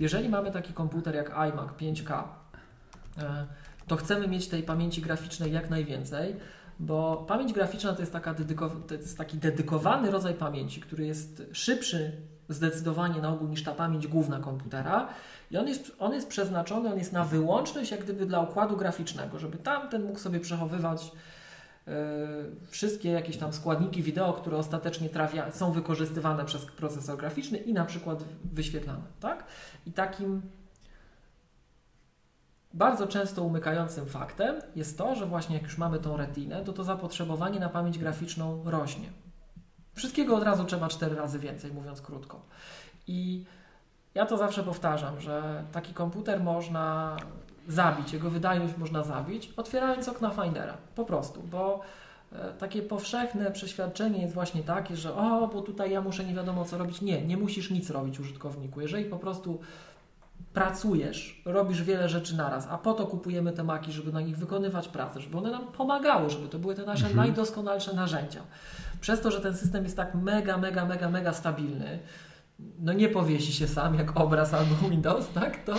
jeżeli 0.00 0.28
mamy 0.28 0.50
taki 0.50 0.72
komputer 0.72 1.14
jak 1.14 1.30
iMac 1.30 1.70
5K, 1.78 2.22
e, 3.18 3.46
to 3.86 3.96
chcemy 3.96 4.28
mieć 4.28 4.48
tej 4.48 4.62
pamięci 4.62 5.02
graficznej 5.02 5.52
jak 5.52 5.70
najwięcej, 5.70 6.36
bo 6.80 7.24
pamięć 7.28 7.52
graficzna 7.52 7.92
to 7.92 8.00
jest, 8.00 8.12
taka 8.12 8.34
to 8.88 8.94
jest 8.94 9.18
taki 9.18 9.38
dedykowany 9.38 10.10
rodzaj 10.10 10.34
pamięci, 10.34 10.80
który 10.80 11.06
jest 11.06 11.42
szybszy 11.52 12.12
zdecydowanie 12.48 13.20
na 13.20 13.28
ogół 13.28 13.48
niż 13.48 13.62
ta 13.62 13.72
pamięć 13.72 14.06
główna 14.06 14.40
komputera 14.40 15.08
i 15.50 15.56
on 15.56 15.68
jest, 15.68 15.92
on 15.98 16.14
jest 16.14 16.28
przeznaczony, 16.28 16.92
on 16.92 16.98
jest 16.98 17.12
na 17.12 17.24
wyłączność 17.24 17.90
jak 17.90 18.04
gdyby 18.04 18.26
dla 18.26 18.40
układu 18.40 18.76
graficznego, 18.76 19.38
żeby 19.38 19.58
tamten 19.58 20.02
mógł 20.02 20.18
sobie 20.18 20.40
przechowywać 20.40 21.12
yy, 21.86 21.92
wszystkie 22.68 23.10
jakieś 23.10 23.36
tam 23.36 23.52
składniki 23.52 24.02
wideo, 24.02 24.32
które 24.32 24.56
ostatecznie 24.56 25.08
trafia, 25.08 25.52
są 25.52 25.72
wykorzystywane 25.72 26.44
przez 26.44 26.64
procesor 26.66 27.18
graficzny 27.18 27.58
i 27.58 27.72
na 27.72 27.84
przykład 27.84 28.24
wyświetlane, 28.52 29.02
tak? 29.20 29.44
I 29.86 29.92
takim 29.92 30.42
bardzo 32.74 33.06
często 33.06 33.42
umykającym 33.42 34.06
faktem 34.06 34.56
jest 34.76 34.98
to, 34.98 35.14
że 35.14 35.26
właśnie 35.26 35.54
jak 35.54 35.64
już 35.64 35.78
mamy 35.78 35.98
tą 35.98 36.16
retinę, 36.16 36.64
to 36.64 36.72
to 36.72 36.84
zapotrzebowanie 36.84 37.60
na 37.60 37.68
pamięć 37.68 37.98
graficzną 37.98 38.62
rośnie. 38.64 39.08
Wszystkiego 39.96 40.36
od 40.36 40.42
razu 40.42 40.64
trzeba 40.64 40.88
cztery 40.88 41.16
razy 41.16 41.38
więcej, 41.38 41.72
mówiąc 41.72 42.00
krótko. 42.00 42.40
I 43.06 43.44
ja 44.14 44.26
to 44.26 44.36
zawsze 44.36 44.62
powtarzam, 44.62 45.20
że 45.20 45.64
taki 45.72 45.94
komputer 45.94 46.40
można 46.40 47.16
zabić, 47.68 48.12
jego 48.12 48.30
wydajność 48.30 48.76
można 48.76 49.02
zabić, 49.02 49.52
otwierając 49.56 50.08
okna 50.08 50.30
Findera. 50.30 50.76
Po 50.94 51.04
prostu, 51.04 51.42
bo 51.42 51.80
e, 52.32 52.52
takie 52.52 52.82
powszechne 52.82 53.50
przeświadczenie 53.50 54.22
jest 54.22 54.34
właśnie 54.34 54.62
takie, 54.62 54.96
że 54.96 55.14
o, 55.14 55.48
bo 55.48 55.62
tutaj 55.62 55.90
ja 55.90 56.00
muszę 56.00 56.24
nie 56.24 56.34
wiadomo 56.34 56.64
co 56.64 56.78
robić. 56.78 57.00
Nie, 57.00 57.22
nie 57.22 57.36
musisz 57.36 57.70
nic 57.70 57.90
robić 57.90 58.20
użytkowniku. 58.20 58.80
Jeżeli 58.80 59.04
po 59.04 59.18
prostu 59.18 59.60
pracujesz, 60.54 61.42
robisz 61.44 61.82
wiele 61.82 62.08
rzeczy 62.08 62.36
naraz, 62.36 62.68
a 62.70 62.78
po 62.78 62.94
to 62.94 63.06
kupujemy 63.06 63.52
te 63.52 63.64
maki, 63.64 63.92
żeby 63.92 64.12
na 64.12 64.20
nich 64.20 64.38
wykonywać 64.38 64.88
pracę, 64.88 65.20
żeby 65.20 65.38
one 65.38 65.50
nam 65.50 65.66
pomagały, 65.66 66.30
żeby 66.30 66.48
to 66.48 66.58
były 66.58 66.74
te 66.74 66.82
nasze 66.82 67.06
mhm. 67.06 67.16
najdoskonalsze 67.16 67.94
narzędzia. 67.94 68.40
Przez 69.00 69.20
to, 69.20 69.30
że 69.30 69.40
ten 69.40 69.56
system 69.56 69.84
jest 69.84 69.96
tak 69.96 70.14
mega, 70.14 70.58
mega, 70.58 70.84
mega, 70.84 71.10
mega 71.10 71.32
stabilny, 71.32 71.98
no 72.78 72.92
nie 72.92 73.08
powiesi 73.08 73.52
się 73.52 73.68
sam 73.68 73.94
jak 73.94 74.20
obraz 74.20 74.54
albo 74.54 74.88
Windows, 74.88 75.32
tak? 75.32 75.64
To, 75.64 75.74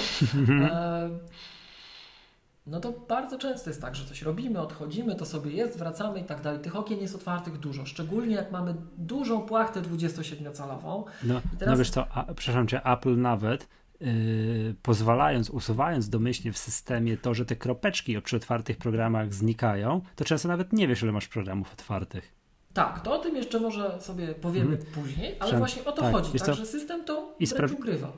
e, 0.72 1.10
no 2.68 2.80
to 2.80 2.92
bardzo 2.92 3.38
często 3.38 3.70
jest 3.70 3.82
tak, 3.82 3.96
że 3.96 4.06
coś 4.06 4.22
robimy, 4.22 4.60
odchodzimy, 4.60 5.16
to 5.16 5.26
sobie 5.26 5.52
jest, 5.52 5.80
wracamy 5.80 6.20
i 6.20 6.24
tak 6.24 6.42
dalej. 6.42 6.60
Tych 6.60 6.76
okien 6.76 7.00
jest 7.00 7.16
otwartych 7.16 7.58
dużo, 7.58 7.86
szczególnie 7.86 8.36
jak 8.36 8.52
mamy 8.52 8.76
dużą 8.98 9.42
płachtę 9.42 9.82
27-calową. 9.82 11.04
No, 11.24 11.42
teraz... 11.60 11.72
no 11.72 11.78
wiesz 11.78 11.90
co, 11.90 12.08
a, 12.12 12.34
przepraszam 12.34 12.68
cię, 12.68 12.86
Apple 12.86 13.18
nawet 13.18 13.68
yy, 14.00 14.76
pozwalając, 14.82 15.50
usuwając 15.50 16.10
domyślnie 16.10 16.54
w 16.54 16.58
systemie 16.58 17.18
to, 17.18 17.34
że 17.34 17.46
te 17.46 17.56
kropeczki 17.56 18.22
przy 18.22 18.36
otwartych 18.36 18.78
programach 18.78 19.34
znikają, 19.34 20.02
to 20.16 20.26
często 20.26 20.48
nawet 20.48 20.74
nie 20.74 20.88
wiesz, 20.88 21.04
ile 21.04 21.12
masz 21.12 21.28
programów 21.28 21.74
otwartych. 21.74 22.37
Tak, 22.78 23.00
to 23.00 23.14
o 23.14 23.18
tym 23.20 23.36
jeszcze 23.36 23.60
może 23.60 24.02
sobie 24.02 24.28
powiemy 24.28 24.78
hmm. 24.78 24.94
później, 24.94 25.36
ale 25.40 25.58
właśnie 25.58 25.86
o 25.86 25.92
to 25.92 26.02
tak, 26.02 26.12
chodzi, 26.12 26.40
tak, 26.40 26.56
że 26.56 26.66
system 26.66 27.06
to 27.06 27.36
I 27.40 27.48
spra- 27.48 27.74
ukrywa 27.74 28.12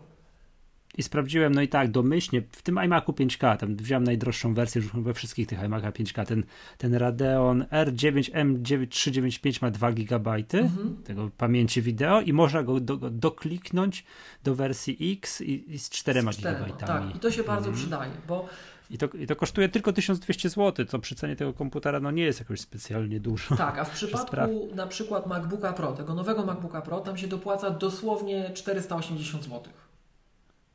i 0.98 1.04
sprawdziłem, 1.04 1.56
no 1.56 1.62
i 1.62 1.68
tak, 1.68 1.92
domyślnie, 1.92 2.42
w 2.52 2.62
tym 2.62 2.80
iMacu 2.86 3.12
5K, 3.12 3.58
tam 3.58 3.76
wziąłem 3.76 4.04
najdroższą 4.04 4.54
wersję 4.54 4.82
już 4.82 4.92
we 4.94 5.14
wszystkich 5.14 5.48
tych 5.48 5.64
iMacach 5.64 5.94
5K, 5.94 6.26
ten, 6.26 6.44
ten 6.78 6.96
Radeon 6.96 7.66
R9 7.72 8.32
M395 8.32 9.62
ma 9.62 9.72
2 9.72 9.92
GB 9.92 10.32
mhm. 10.54 11.04
tego 11.04 11.32
pamięci 11.38 11.82
wideo 11.82 12.22
i 12.22 12.34
można 12.34 12.64
go, 12.64 12.80
do, 12.80 12.98
dokliknąć 12.98 14.06
do 14.44 14.56
wersji 14.56 15.14
X 15.14 15.42
i, 15.42 15.74
i 15.74 15.80
z 15.80 15.90
4 15.90 16.22
GB. 16.22 16.66
Tak, 16.80 17.16
i 17.16 17.20
to 17.20 17.32
się 17.32 17.44
bardzo 17.44 17.70
mhm. 17.70 17.76
przydaje, 17.76 18.12
bo 18.28 18.50
i 18.90 18.98
to, 18.98 19.08
I 19.08 19.28
to 19.28 19.36
kosztuje 19.36 19.70
tylko 19.70 19.94
1200 19.94 20.50
zł, 20.50 20.86
co 20.86 21.00
przy 21.00 21.16
cenie 21.16 21.36
tego 21.36 21.54
komputera 21.54 22.00
no 22.00 22.12
nie 22.12 22.24
jest 22.24 22.40
jakoś 22.40 22.62
specjalnie 22.62 23.20
dużo. 23.20 23.56
Tak, 23.56 23.78
a 23.78 23.86
w 23.86 23.92
przypadku 24.00 24.70
na 24.76 24.88
przykład 24.88 25.28
MacBooka 25.28 25.74
Pro, 25.74 25.92
tego 25.92 26.14
nowego 26.14 26.46
MacBooka 26.46 26.82
Pro, 26.82 27.00
tam 27.00 27.18
się 27.18 27.28
dopłaca 27.28 27.70
dosłownie 27.70 28.52
480 28.54 29.44
zł. 29.44 29.62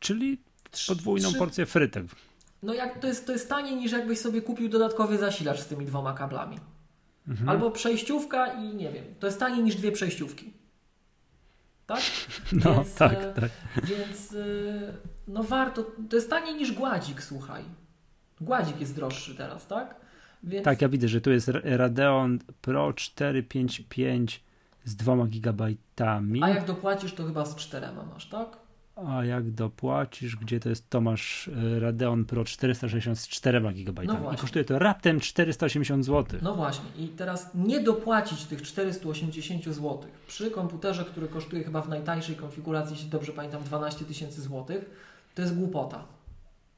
Czyli 0.00 0.38
podwójną 0.88 1.28
trzy... 1.28 1.38
porcję 1.38 1.66
frytek. 1.66 2.04
No 2.62 2.74
jak, 2.74 2.98
to, 2.98 3.06
jest, 3.06 3.26
to 3.26 3.32
jest 3.32 3.48
taniej 3.48 3.76
niż 3.76 3.92
jakbyś 3.92 4.18
sobie 4.18 4.42
kupił 4.42 4.68
dodatkowy 4.68 5.18
zasilacz 5.18 5.60
z 5.60 5.66
tymi 5.66 5.86
dwoma 5.86 6.12
kablami. 6.12 6.58
Mhm. 7.28 7.48
Albo 7.48 7.70
przejściówka 7.70 8.46
i 8.46 8.74
nie 8.74 8.92
wiem, 8.92 9.04
to 9.20 9.26
jest 9.26 9.38
taniej 9.38 9.62
niż 9.62 9.76
dwie 9.76 9.92
przejściówki. 9.92 10.52
Tak? 11.86 12.00
No, 12.64 12.74
więc, 12.74 12.94
tak, 12.94 13.18
e, 13.22 13.32
tak. 13.32 13.50
Więc 13.84 14.32
e, 14.32 14.92
no 15.28 15.42
warto, 15.42 15.86
to 16.10 16.16
jest 16.16 16.30
taniej 16.30 16.54
niż 16.54 16.72
gładzik, 16.72 17.22
słuchaj. 17.22 17.64
Gładzik 18.40 18.80
jest 18.80 18.94
droższy 18.94 19.34
teraz, 19.34 19.66
tak? 19.66 19.94
Więc... 20.42 20.64
Tak, 20.64 20.82
ja 20.82 20.88
widzę, 20.88 21.08
że 21.08 21.20
tu 21.20 21.30
jest 21.30 21.50
Radeon 21.64 22.38
Pro 22.60 22.92
455 22.92 24.44
z 24.84 24.96
dwoma 24.96 25.26
gigabajtami. 25.26 26.42
A 26.42 26.48
jak 26.48 26.64
dopłacisz, 26.64 27.14
to 27.14 27.26
chyba 27.26 27.44
z 27.44 27.56
czterema 27.56 28.04
masz, 28.04 28.26
tak? 28.26 28.64
A 28.96 29.24
jak 29.24 29.50
dopłacisz, 29.50 30.36
gdzie 30.36 30.60
to 30.60 30.68
jest 30.68 30.90
Tomasz 30.90 31.48
e, 31.48 31.80
Radeon 31.80 32.24
Pro 32.24 32.44
464 32.44 33.60
GB 33.60 34.02
no 34.04 34.32
i 34.32 34.36
kosztuje 34.36 34.64
to 34.64 34.78
raptem 34.78 35.20
480 35.20 36.04
zł. 36.04 36.40
No 36.42 36.54
właśnie 36.54 36.84
i 36.98 37.08
teraz 37.08 37.50
nie 37.54 37.80
dopłacić 37.80 38.44
tych 38.44 38.62
480 38.62 39.64
zł 39.64 39.98
przy 40.26 40.50
komputerze, 40.50 41.04
który 41.04 41.28
kosztuje 41.28 41.64
chyba 41.64 41.80
w 41.80 41.88
najtańszej 41.88 42.36
konfiguracji, 42.36 42.94
jeśli 42.94 43.10
dobrze 43.10 43.32
pamiętam 43.32 43.62
12 43.62 44.04
tysięcy 44.04 44.42
złotych, 44.42 44.90
to 45.34 45.42
jest 45.42 45.56
głupota. 45.56 46.04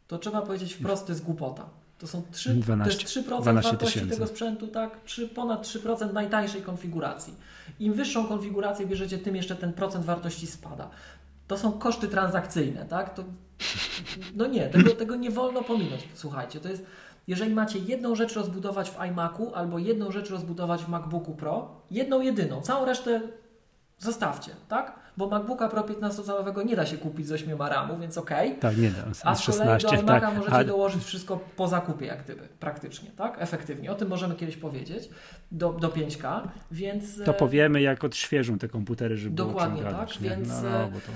To 0.08 0.18
trzeba 0.18 0.42
powiedzieć 0.42 0.75
wprost, 0.75 1.06
to 1.06 1.12
jest 1.12 1.25
głupota. 1.25 1.68
To 1.98 2.06
są 2.06 2.22
3, 2.32 2.54
12, 2.54 3.06
to 3.06 3.20
jest 3.20 3.28
3% 3.28 3.62
wartości 3.62 4.00
tego 4.00 4.26
sprzętu, 4.26 4.68
tak? 4.68 5.04
3, 5.04 5.28
ponad 5.28 5.62
3% 5.62 6.12
najtańszej 6.12 6.62
konfiguracji. 6.62 7.34
Im 7.80 7.92
wyższą 7.92 8.26
konfigurację 8.26 8.86
bierzecie, 8.86 9.18
tym 9.18 9.36
jeszcze 9.36 9.56
ten 9.56 9.72
procent 9.72 10.04
wartości 10.04 10.46
spada 10.46 10.90
to 11.46 11.58
są 11.58 11.72
koszty 11.72 12.08
transakcyjne, 12.08 12.86
tak? 12.86 13.14
To, 13.14 13.25
no 14.34 14.46
nie, 14.46 14.68
tego, 14.68 14.94
tego 14.94 15.16
nie 15.16 15.30
wolno 15.30 15.62
pominąć. 15.62 16.08
Słuchajcie, 16.14 16.60
to 16.60 16.68
jest, 16.68 16.86
jeżeli 17.26 17.54
macie 17.54 17.78
jedną 17.78 18.14
rzecz 18.14 18.34
rozbudować 18.34 18.90
w 18.90 19.00
iMacu 19.10 19.54
albo 19.54 19.78
jedną 19.78 20.12
rzecz 20.12 20.30
rozbudować 20.30 20.84
w 20.84 20.88
MacBooku 20.88 21.34
Pro, 21.34 21.80
jedną 21.90 22.20
jedyną, 22.20 22.60
całą 22.60 22.84
resztę 22.84 23.20
zostawcie, 23.98 24.50
tak? 24.68 25.05
Bo 25.16 25.28
MacBooka 25.28 25.68
Pro 25.68 25.82
15-calowego 25.82 26.64
nie 26.64 26.76
da 26.76 26.87
się 26.87 26.99
kupić 26.99 27.26
z 27.26 27.32
8 27.32 27.62
RAMu, 27.62 27.99
więc 27.99 28.18
ok. 28.18 28.30
Tak, 28.61 28.76
nie 28.76 28.90
da. 28.90 29.04
A 29.25 29.35
z 29.35 29.46
kolei 29.46 29.80
16, 29.80 29.88
do 29.88 30.02
iMac'a 30.02 30.20
tak, 30.20 30.37
możecie 30.37 30.64
dołożyć 30.64 31.04
wszystko 31.04 31.40
po 31.56 31.68
zakupie, 31.68 32.06
jak 32.06 32.25
gdyby, 32.25 32.49
praktycznie, 32.61 33.11
tak? 33.11 33.37
Efektywnie. 33.38 33.92
O 33.92 33.94
tym 33.94 34.08
możemy 34.08 34.35
kiedyś 34.35 34.56
powiedzieć, 34.56 35.08
do, 35.52 35.73
do 35.73 35.88
5K, 35.88 36.40
więc... 36.70 37.25
To 37.25 37.35
powiemy, 37.35 37.82
jak 37.82 38.04
odświeżą 38.04 38.58
te 38.58 38.68
komputery, 38.68 39.16
żeby 39.16 39.37
Dokładnie 39.37 39.82
było 39.82 39.94
tak, 39.94 40.08
więc... 40.20 40.49
No, 40.49 40.70
no, 40.70 40.88
bo 40.88 41.00
to 41.00 41.12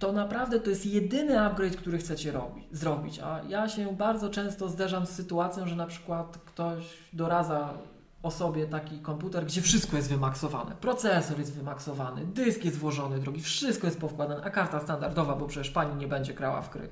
to 0.00 0.12
naprawdę 0.12 0.60
to 0.60 0.70
jest 0.70 0.86
jedyny 0.86 1.40
upgrade, 1.40 1.76
który 1.76 1.98
chcecie 1.98 2.32
robić, 2.32 2.64
zrobić. 2.72 3.18
A 3.18 3.40
ja 3.48 3.68
się 3.68 3.96
bardzo 3.96 4.30
często 4.30 4.68
zderzam 4.68 5.06
z 5.06 5.10
sytuacją, 5.10 5.68
że 5.68 5.76
na 5.76 5.86
przykład 5.86 6.38
ktoś 6.46 6.84
doradza 7.12 7.74
osobie 8.22 8.66
taki 8.66 8.98
komputer, 8.98 9.46
gdzie 9.46 9.62
wszystko 9.62 9.96
jest 9.96 10.08
wymaksowane. 10.08 10.74
Procesor 10.80 11.38
jest 11.38 11.54
wymaksowany, 11.54 12.26
dysk 12.26 12.64
jest 12.64 12.78
włożony, 12.78 13.18
drogi, 13.18 13.40
wszystko 13.40 13.86
jest 13.86 14.00
powkładane, 14.00 14.42
a 14.44 14.50
karta 14.50 14.80
standardowa, 14.80 15.36
bo 15.36 15.46
przecież 15.46 15.70
pani 15.70 15.96
nie 15.96 16.08
będzie 16.08 16.34
grała 16.34 16.62
w 16.62 16.70
gry. 16.70 16.88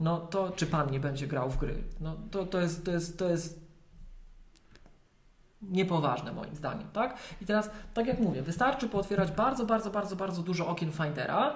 No 0.00 0.20
to, 0.20 0.50
czy 0.50 0.66
pan 0.66 0.90
nie 0.90 1.00
będzie 1.00 1.26
grał 1.26 1.50
w 1.50 1.56
gry? 1.56 1.82
No 2.00 2.16
to, 2.30 2.46
to 2.46 2.60
jest, 2.60 2.84
to 2.84 2.90
jest, 2.90 3.18
to 3.18 3.28
jest 3.28 3.60
niepoważne 5.62 6.32
moim 6.32 6.56
zdaniem, 6.56 6.88
tak? 6.92 7.16
I 7.40 7.46
teraz, 7.46 7.70
tak 7.94 8.06
jak 8.06 8.20
mówię, 8.20 8.42
wystarczy 8.42 8.88
pootwierać 8.88 9.30
bardzo, 9.30 9.66
bardzo, 9.66 9.90
bardzo, 9.90 10.16
bardzo 10.16 10.42
dużo 10.42 10.68
okien 10.68 10.92
Findera, 10.92 11.54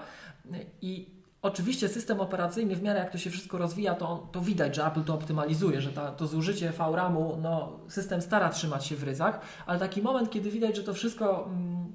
i 0.83 1.16
oczywiście 1.43 1.89
system 1.89 2.21
operacyjny, 2.21 2.77
w 2.77 2.83
miarę 2.83 3.01
jak 3.01 3.11
to 3.11 3.19
się 3.19 3.31
wszystko 3.31 3.59
rozwija, 3.59 3.95
to, 3.95 4.29
to 4.33 4.41
widać, 4.41 4.77
że 4.77 4.87
Apple 4.87 5.05
to 5.05 5.15
optymalizuje, 5.15 5.81
że 5.81 5.93
ta, 5.93 6.11
to 6.11 6.27
zużycie 6.27 6.73
VRAMu, 6.73 7.39
no, 7.43 7.81
system 7.89 8.23
stara 8.23 8.49
trzymać 8.49 8.87
się 8.87 8.97
w 8.97 9.03
ryzach, 9.03 9.41
ale 9.67 9.79
taki 9.79 10.03
moment, 10.03 10.31
kiedy 10.31 10.51
widać, 10.51 10.77
że 10.77 10.83
to 10.83 10.95
wszystko 10.95 11.45
mm, 11.45 11.93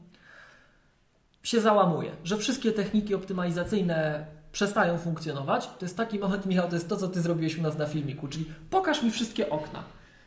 się 1.43 1.61
załamuje, 1.61 2.11
że 2.23 2.37
wszystkie 2.37 2.71
techniki 2.71 3.15
optymalizacyjne 3.15 4.25
przestają 4.51 4.97
funkcjonować, 4.97 5.67
to 5.67 5.85
jest 5.85 5.97
taki 5.97 6.19
moment, 6.19 6.45
Michał, 6.51 6.67
to 6.67 6.75
jest 6.75 6.89
to, 6.89 6.97
co 6.97 7.07
Ty 7.07 7.21
zrobiłeś 7.21 7.57
u 7.57 7.61
nas 7.61 7.77
na 7.77 7.85
filmiku, 7.85 8.27
czyli 8.27 8.45
pokaż 8.69 9.03
mi 9.03 9.11
wszystkie 9.11 9.49
okna. 9.49 9.83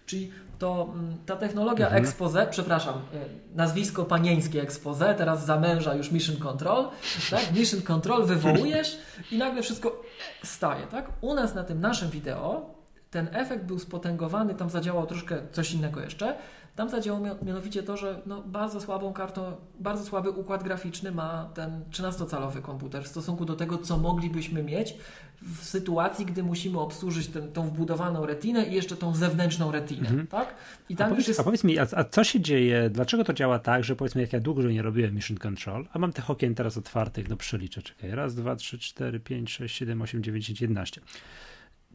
Czyli 0.07 0.33
to 0.65 0.89
mm, 0.95 1.17
ta 1.27 1.37
technologia 1.37 1.87
mhm. 1.87 2.03
expose, 2.03 2.47
przepraszam, 2.51 2.95
y, 2.95 3.57
nazwisko 3.57 4.05
panieńskie 4.05 4.63
expose, 4.63 5.15
teraz 5.15 5.47
za 5.47 5.61
męża 5.61 5.95
już 5.95 6.11
mission 6.11 6.37
control, 6.37 6.89
tak? 7.31 7.53
Mission 7.53 7.83
control 7.83 8.27
wywołujesz 8.27 8.99
i 9.33 9.39
nagle 9.39 9.63
wszystko 9.63 10.03
staje, 10.45 10.87
tak? 10.87 11.09
U 11.21 11.35
nas 11.35 11.55
na 11.55 11.65
tym 11.65 11.81
naszym 11.81 12.11
wideo 12.11 12.75
ten 13.11 13.29
efekt 13.33 13.65
był 13.65 13.79
spotęgowany, 13.79 14.55
tam 14.55 14.71
zadziałał 14.71 15.07
troszkę 15.07 15.37
coś 15.53 15.73
innego 15.73 16.01
jeszcze, 16.01 16.35
tam 16.77 16.89
zadziałało 16.89 17.27
mianowicie 17.43 17.83
to, 17.83 17.97
że 17.97 18.23
no, 18.27 18.43
bardzo 18.43 18.81
słabą 18.81 19.13
kartą, 19.13 19.57
bardzo 19.81 20.05
słaby 20.05 20.31
układ 20.31 20.63
graficzny 20.63 21.13
ma 21.13 21.51
ten 21.55 21.85
13-calowy 21.91 22.63
komputer 22.63 23.05
w 23.05 23.09
stosunku 23.09 23.45
do 23.45 23.57
tego, 23.57 23.79
co 23.79 23.97
moglibyśmy 23.97 24.63
mieć 24.63 24.95
w 25.43 25.65
sytuacji, 25.65 26.27
gdy 26.27 26.43
musimy 26.43 26.79
obsłużyć 26.79 27.27
ten, 27.27 27.53
tą 27.53 27.63
wbudowaną 27.63 28.27
retinę 28.27 28.67
i 28.67 28.75
jeszcze 28.75 28.97
tą 28.97 29.15
zewnętrzną 29.15 29.73
retinę, 29.73 30.09
mhm. 30.09 30.27
tak? 30.27 30.55
I 30.89 30.97
tam 30.97 31.07
a, 31.07 31.11
powiedz, 31.11 31.29
jest... 31.29 31.41
a 31.41 31.45
powiedz 31.45 31.65
mi, 31.65 31.79
a, 31.79 31.87
a, 31.93 32.05
co 32.05 32.25
się 32.25 32.41
dzieje, 32.41 32.91
dlaczego 32.91 33.25
to 33.25 33.33
działa 33.33 33.59
tak, 33.59 33.85
że 33.85 33.97
powiedzmy, 33.97 34.21
jak 34.21 34.33
ja 34.33 34.41
długo 34.41 34.63
nie 34.63 34.83
robiłem 34.83 35.15
Mission 35.15 35.37
Control, 35.37 35.87
a 35.93 35.99
mam 35.99 36.13
tych 36.13 36.31
okien 36.31 36.55
teraz 36.55 36.77
otwartych, 36.77 37.29
no 37.29 37.37
przeliczę, 37.37 37.83
czekaj, 37.83 38.11
raz, 38.11 38.35
dwa, 38.35 38.57
trzy, 38.57 38.79
cztery, 38.79 39.21
pięć, 39.21 39.53
sześć, 39.53 39.77
siedem, 39.77 40.03
osiem, 40.03 40.23
dziewięć, 40.23 40.61
jedenaście. 40.61 41.01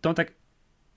To 0.02 0.14
tak 0.14 0.32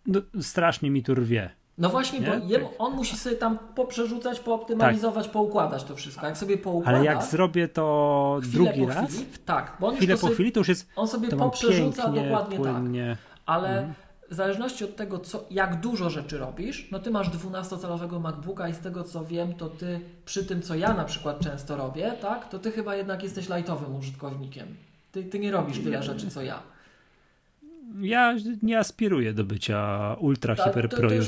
no, 0.06 0.20
strasznie 0.40 0.90
mi 0.90 1.02
tu 1.02 1.14
rwie 1.14 1.50
no 1.78 1.88
właśnie, 1.88 2.20
nie? 2.20 2.26
bo 2.26 2.46
jemu, 2.46 2.70
on 2.78 2.94
musi 2.94 3.16
sobie 3.16 3.36
tam 3.36 3.58
poprzerzucać, 3.74 4.40
pooptymalizować, 4.40 5.24
tak. 5.24 5.32
poukładać 5.32 5.84
to 5.84 5.96
wszystko. 5.96 6.26
Jak 6.26 6.38
sobie 6.38 6.58
poukłada... 6.58 6.98
Ale 6.98 7.06
jak 7.06 7.22
zrobię 7.22 7.68
to 7.68 8.40
drugi 8.42 8.86
raz? 8.86 9.10
Chwili, 9.10 9.26
tak, 9.44 9.76
bo 9.80 9.86
on 9.86 9.96
chwilę 9.96 10.14
po 10.14 10.20
sobie, 10.20 10.34
chwili 10.34 10.52
to 10.52 10.60
już 10.60 10.68
jest 10.68 10.88
On 10.96 11.08
sobie 11.08 11.28
poprzerzuca 11.28 12.02
pięknie, 12.02 12.22
dokładnie 12.22 12.58
tak. 12.58 12.72
płynnie. 12.72 13.16
tak. 13.20 13.38
Ale 13.46 13.68
mhm. 13.68 13.94
w 14.30 14.34
zależności 14.34 14.84
od 14.84 14.96
tego, 14.96 15.18
co, 15.18 15.44
jak 15.50 15.80
dużo 15.80 16.10
rzeczy 16.10 16.38
robisz, 16.38 16.88
no 16.90 16.98
ty 16.98 17.10
masz 17.10 17.30
12-calowego 17.30 18.20
MacBooka 18.20 18.68
i 18.68 18.74
z 18.74 18.78
tego 18.78 19.04
co 19.04 19.24
wiem, 19.24 19.54
to 19.54 19.68
ty 19.68 20.00
przy 20.24 20.44
tym, 20.44 20.62
co 20.62 20.74
ja 20.74 20.94
na 20.94 21.04
przykład 21.04 21.40
często 21.40 21.76
robię, 21.76 22.12
tak, 22.20 22.48
to 22.48 22.58
ty 22.58 22.70
chyba 22.70 22.96
jednak 22.96 23.22
jesteś 23.22 23.48
lightowym 23.48 23.96
użytkownikiem. 23.96 24.76
Ty, 25.12 25.24
ty 25.24 25.38
nie 25.38 25.50
robisz 25.50 25.78
tyle 25.78 26.02
rzeczy, 26.02 26.30
co 26.30 26.42
ja 26.42 26.71
ja 28.00 28.34
nie 28.62 28.78
aspiruję 28.78 29.32
do 29.32 29.44
bycia 29.44 30.16
ultra 30.20 30.54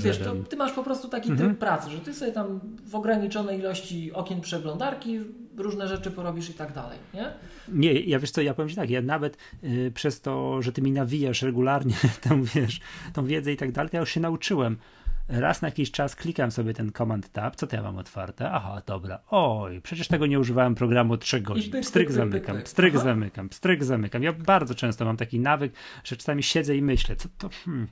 wiesz, 0.00 0.18
to 0.18 0.34
Ty 0.34 0.56
masz 0.56 0.72
po 0.72 0.82
prostu 0.82 1.08
taki 1.08 1.30
mhm. 1.30 1.48
tryb 1.48 1.60
pracy, 1.60 1.90
że 1.90 1.98
ty 1.98 2.14
sobie 2.14 2.32
tam 2.32 2.60
w 2.86 2.94
ograniczonej 2.94 3.58
ilości 3.58 4.12
okien 4.12 4.40
przeglądarki 4.40 5.20
różne 5.56 5.88
rzeczy 5.88 6.10
porobisz 6.10 6.50
i 6.50 6.54
tak 6.54 6.72
dalej, 6.72 6.98
nie? 7.14 7.30
Nie, 7.68 8.00
ja 8.00 8.18
wiesz 8.18 8.30
co, 8.30 8.42
ja 8.42 8.54
powiem 8.54 8.68
Ci 8.68 8.76
tak, 8.76 8.90
ja 8.90 9.02
nawet 9.02 9.38
y, 9.64 9.92
przez 9.94 10.20
to, 10.20 10.62
że 10.62 10.72
Ty 10.72 10.82
mi 10.82 10.92
nawijasz 10.92 11.42
regularnie 11.42 11.94
tą, 12.28 12.42
wiesz, 12.42 12.80
tą 13.12 13.26
wiedzę 13.26 13.52
i 13.52 13.56
tak 13.56 13.72
dalej, 13.72 13.90
to 13.90 13.96
ja 13.96 14.00
już 14.00 14.10
się 14.10 14.20
nauczyłem 14.20 14.76
raz 15.28 15.62
na 15.62 15.68
jakiś 15.68 15.90
czas 15.90 16.16
klikam 16.16 16.50
sobie 16.50 16.74
ten 16.74 16.92
Command 16.92 17.32
Tab, 17.32 17.56
co 17.56 17.66
to 17.66 17.76
ja 17.76 17.82
mam 17.82 17.98
otwarte? 17.98 18.50
Aha, 18.50 18.82
dobra, 18.86 19.18
oj, 19.30 19.80
przecież 19.80 20.08
tego 20.08 20.26
nie 20.26 20.40
używałem 20.40 20.74
programu 20.74 21.16
3 21.16 21.40
godzin, 21.40 21.82
pstryk 21.82 22.12
zamykam, 22.12 22.62
pstryk 22.62 22.98
zamykam, 22.98 23.48
pstryk 23.48 23.84
zamykam. 23.84 24.22
Ja 24.22 24.32
bardzo 24.32 24.74
często 24.74 25.04
mam 25.04 25.16
taki 25.16 25.40
nawyk, 25.40 25.72
że 26.04 26.16
czasami 26.16 26.42
siedzę 26.42 26.76
i 26.76 26.82
myślę, 26.82 27.16
co 27.16 27.28
to, 27.38 27.48
hmm, 27.64 27.86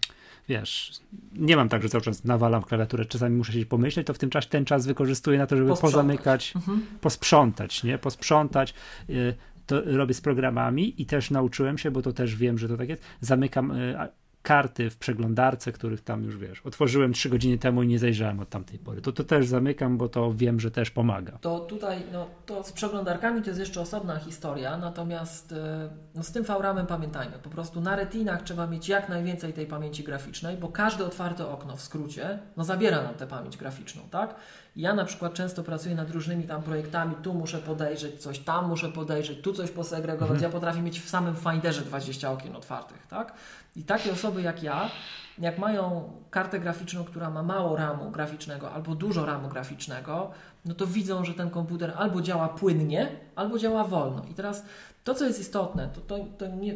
wiesz, 0.49 0.93
nie 1.33 1.57
mam 1.57 1.69
tak, 1.69 1.83
że 1.83 1.89
cały 1.89 2.03
czas 2.03 2.25
nawalam 2.25 2.63
klawiaturę, 2.63 3.05
czasami 3.05 3.37
muszę 3.37 3.53
się 3.53 3.67
pomyśleć, 3.67 4.07
to 4.07 4.15
w 4.15 4.19
tym 4.19 4.31
czasie 4.31 4.49
ten 4.49 4.65
czas 4.65 4.87
wykorzystuję 4.87 5.39
na 5.39 5.47
to, 5.47 5.57
żeby 5.57 5.69
posprzątać. 5.69 5.95
pozamykać, 5.95 6.53
mhm. 6.57 6.87
posprzątać, 7.01 7.85
nie, 7.85 7.99
posprzątać. 7.99 8.75
Y, 9.11 9.35
to 9.67 9.83
robię 9.85 10.15
z 10.15 10.21
programami 10.21 11.03
i 11.03 11.07
też 11.07 11.31
nauczyłem 11.31 11.79
się, 11.79 11.91
bo 11.91 12.03
to 12.03 12.13
też 12.13 12.37
wiem, 12.37 12.59
że 12.59 12.69
to 12.69 12.77
tak 12.77 12.89
jest, 12.89 13.03
zamykam 13.21 13.71
y, 13.71 13.99
karty 14.43 14.91
w 14.91 14.97
przeglądarce, 14.97 15.73
których 15.73 16.01
tam 16.01 16.25
już 16.25 16.37
wiesz, 16.37 16.61
otworzyłem 16.67 17.13
trzy 17.13 17.29
godziny 17.29 17.59
temu 17.59 17.83
i 17.83 17.87
nie 17.87 17.99
zajrzałem 17.99 18.41
od 18.41 18.49
tamtej 18.49 18.79
pory. 18.79 19.01
To 19.01 19.13
to 19.13 19.25
też 19.25 19.47
zamykam, 19.47 19.99
bo 19.99 20.09
to 20.09 20.33
wiem, 20.35 20.61
że 20.61 20.71
też 20.71 20.91
pomaga. 20.91 21.39
To 21.41 21.61
tutaj, 21.61 22.03
no 22.13 22.27
to 22.47 22.65
z 22.65 22.73
przeglądarkami 22.73 23.43
to 23.43 23.51
jest 23.51 23.61
jeszcze 23.61 23.81
osobna 23.81 24.19
historia, 24.19 24.77
natomiast 24.79 25.53
e, 25.53 25.89
no, 26.15 26.23
z 26.23 26.33
tym 26.33 26.45
VRAMem 26.45 26.87
pamiętajmy, 26.87 27.39
po 27.43 27.51
prostu 27.51 27.81
na 27.81 27.97
retinach 27.97 28.43
trzeba 28.43 28.67
mieć 28.67 28.89
jak 28.89 29.09
najwięcej 29.09 29.53
tej 29.53 29.67
pamięci 29.67 30.05
graficznej, 30.05 30.57
bo 30.57 30.69
każde 30.69 31.05
otwarte 31.05 31.49
okno 31.49 31.77
w 31.77 31.81
skrócie, 31.81 32.39
no 32.57 32.65
zabiera 32.65 33.03
nam 33.03 33.15
tę 33.15 33.27
pamięć 33.27 33.57
graficzną, 33.57 34.03
tak? 34.11 34.35
Ja 34.77 34.95
na 34.95 35.05
przykład 35.05 35.35
często 35.35 35.63
pracuję 35.63 35.95
nad 35.95 36.11
różnymi 36.11 36.45
tam 36.45 36.63
projektami, 36.63 37.15
tu 37.23 37.35
muszę 37.35 37.59
podejrzeć 37.59 38.23
coś, 38.23 38.39
tam 38.39 38.69
muszę 38.69 38.89
podejrzeć, 38.89 39.41
tu 39.41 39.53
coś 39.53 39.71
posegregować. 39.71 40.31
Mhm. 40.31 40.43
Ja 40.43 40.49
potrafię 40.51 40.83
mieć 40.83 41.01
w 41.01 41.09
samym 41.09 41.37
Finderze 41.37 41.83
20 41.83 42.31
okien 42.31 42.57
otwartych, 42.57 43.07
tak? 43.07 43.35
I 43.77 43.85
takie 43.85 44.13
osoby 44.13 44.43
jak 44.43 44.63
ja, 44.63 44.91
jak 45.39 45.59
mają 45.59 46.13
kartę 46.31 46.61
graficzną, 46.61 47.05
która 47.05 47.31
ma 47.31 47.43
mało 47.43 47.77
ramu 47.77 48.11
graficznego 48.11 48.73
albo 48.73 48.95
dużo 48.95 49.27
ramu 49.27 49.49
graficznego, 49.49 50.31
no 50.65 50.75
to 50.75 50.87
widzą, 50.87 51.25
że 51.25 51.35
ten 51.35 51.51
komputer 51.51 51.93
albo 51.97 52.23
działa 52.23 52.49
płynnie, 52.49 53.09
albo 53.37 53.59
działa 53.59 53.85
wolno. 53.85 54.25
I 54.31 54.35
teraz 54.35 54.65
to, 55.05 55.15
co 55.15 55.25
jest 55.25 55.41
istotne, 55.41 55.89
to, 55.89 56.01
to, 56.01 56.25
to 56.39 56.47
nie, 56.47 56.75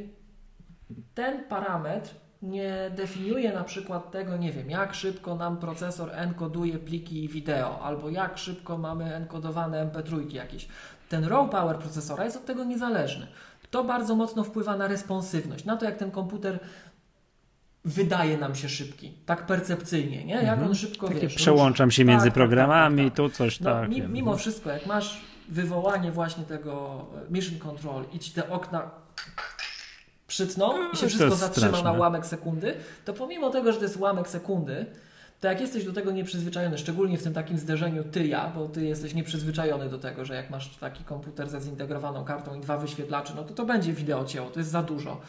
ten 1.15 1.45
parametr 1.45 2.15
nie 2.43 2.91
definiuje 2.97 3.53
na 3.53 3.65
przykład 3.65 4.11
tego, 4.11 4.37
nie 4.37 4.53
wiem, 4.53 4.71
jak 4.71 4.95
szybko 4.95 5.35
nam 5.35 5.57
procesor 5.57 6.11
enkoduje 6.13 6.79
pliki 6.79 7.29
wideo, 7.29 7.81
albo 7.81 8.11
jak 8.11 8.39
szybko 8.39 8.79
mamy 8.79 9.15
enkodowane 9.15 9.87
MP3 9.87 10.35
jakieś. 10.35 10.69
Ten 11.09 11.25
raw 11.25 11.51
power 11.51 11.77
procesora 11.77 12.25
jest 12.25 12.37
od 12.37 12.45
tego 12.45 12.65
niezależny. 12.65 13.27
To 13.71 13.85
bardzo 13.85 14.17
mocno 14.17 14.45
wpływa 14.45 14.77
na 14.77 14.89
responsywność, 14.89 15.65
na 15.65 15.77
to 15.77 15.85
jak 15.85 15.97
ten 15.97 16.11
komputer 16.11 16.59
wydaje 17.87 18.39
nam 18.39 18.55
się 18.55 18.69
szybki, 18.69 19.13
tak 19.27 19.47
percepcyjnie, 19.47 20.25
nie? 20.25 20.35
Jak 20.35 20.45
mhm. 20.45 20.69
on 20.69 20.75
szybko 20.75 21.09
Takie 21.09 21.21
wiesz, 21.21 21.35
przełączam 21.35 21.91
się 21.91 22.05
między 22.05 22.27
tak, 22.27 22.35
programami, 22.35 23.05
tak, 23.05 23.15
tak, 23.15 23.17
tak, 23.17 23.33
tu 23.33 23.37
coś 23.37 23.61
no, 23.61 23.71
tak. 23.71 23.91
Mimo 24.09 24.37
wszystko, 24.37 24.71
jak 24.71 24.87
masz 24.87 25.21
wywołanie 25.49 26.13
właśnie 26.13 26.45
tego 26.45 27.05
Mission 27.31 27.59
Control 27.59 28.05
i 28.13 28.19
ci 28.19 28.31
te 28.31 28.51
okna 28.51 28.91
przytną 30.27 30.73
i 30.93 30.97
się 30.97 31.03
no, 31.03 31.09
wszystko 31.09 31.37
zatrzyma 31.37 31.69
straszne. 31.69 31.91
na 31.91 31.99
ułamek 31.99 32.27
sekundy, 32.27 32.75
to 33.05 33.13
pomimo 33.13 33.51
tego, 33.51 33.73
że 33.73 33.79
to 33.79 33.85
jest 33.85 33.97
ułamek 33.97 34.29
sekundy, 34.29 34.87
to 35.41 35.49
jak 35.49 35.61
jesteś 35.61 35.85
do 35.85 35.93
tego 35.93 36.13
nieprzyzwyczajony, 36.13 36.79
szczególnie 36.79 37.19
w 37.19 37.23
tym 37.23 37.35
takim 37.35 37.59
zderzeniu 37.59 38.05
ty-ja, 38.05 38.53
bo 38.55 38.69
ty 38.69 38.85
jesteś 38.85 39.15
nieprzyzwyczajony 39.15 39.89
do 39.89 39.99
tego, 39.99 40.25
że 40.25 40.35
jak 40.35 40.51
masz 40.51 40.77
taki 40.77 41.05
komputer 41.05 41.49
ze 41.49 41.61
zintegrowaną 41.61 42.25
kartą 42.25 42.55
i 42.55 42.61
dwa 42.61 42.79
wyświetlacze, 42.79 43.33
no 43.37 43.45
to 43.45 43.55
to 43.55 43.65
będzie 43.65 43.93
wideo 43.93 44.25
cięło, 44.25 44.51
to 44.51 44.61
jest 44.61 44.71
za 44.71 44.83
dużo 44.83 45.21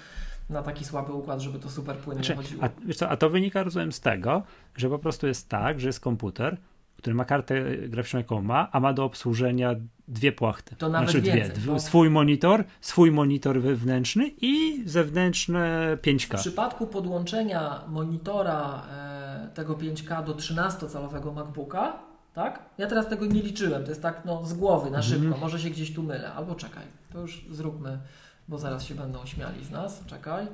na 0.49 0.61
taki 0.63 0.85
słaby 0.85 1.13
układ, 1.13 1.41
żeby 1.41 1.59
to 1.59 1.69
super 1.69 1.97
płynnie 1.97 2.23
znaczy, 2.23 2.35
chodziło. 2.35 2.63
A, 2.63 2.93
co, 2.93 3.09
a 3.09 3.17
to 3.17 3.29
wynika, 3.29 3.63
rozumiem, 3.63 3.91
z 3.91 3.99
tego, 3.99 4.43
że 4.75 4.89
po 4.89 4.99
prostu 4.99 5.27
jest 5.27 5.49
tak, 5.49 5.79
że 5.79 5.87
jest 5.87 5.99
komputer, 5.99 6.57
który 6.97 7.15
ma 7.15 7.25
kartę 7.25 7.77
graficzną, 7.77 8.19
jaką 8.19 8.41
ma, 8.41 8.71
a 8.71 8.79
ma 8.79 8.93
do 8.93 9.03
obsłużenia 9.03 9.75
dwie 10.07 10.31
płachty. 10.31 10.75
To 10.75 10.89
nawet 10.89 11.09
znaczy 11.09 11.21
więcej, 11.21 11.55
dwie. 11.55 11.71
Bo... 11.71 11.79
Swój 11.79 12.09
monitor, 12.09 12.63
swój 12.81 13.11
monitor 13.11 13.61
wewnętrzny 13.61 14.31
i 14.41 14.83
zewnętrzne 14.85 15.97
5K. 16.01 16.37
W 16.37 16.39
przypadku 16.39 16.87
podłączenia 16.87 17.81
monitora 17.87 18.81
e, 18.91 19.49
tego 19.53 19.73
5K 19.73 20.23
do 20.23 20.33
13-calowego 20.33 21.33
MacBooka, 21.33 21.99
tak? 22.33 22.59
Ja 22.77 22.87
teraz 22.87 23.07
tego 23.07 23.25
nie 23.25 23.41
liczyłem, 23.41 23.83
to 23.83 23.89
jest 23.89 24.01
tak 24.01 24.21
no, 24.25 24.45
z 24.45 24.53
głowy, 24.53 24.91
na 24.91 25.01
szybko, 25.01 25.27
mm. 25.27 25.39
może 25.39 25.59
się 25.59 25.69
gdzieś 25.69 25.93
tu 25.93 26.03
mylę, 26.03 26.33
albo 26.33 26.55
czekaj, 26.55 26.83
to 27.13 27.21
już 27.21 27.45
zróbmy, 27.51 27.99
bo 28.47 28.57
zaraz 28.57 28.83
się 28.83 28.95
będą 28.95 29.25
śmiali 29.25 29.65
z 29.65 29.71
nas, 29.71 30.05
czekaj. 30.05 30.47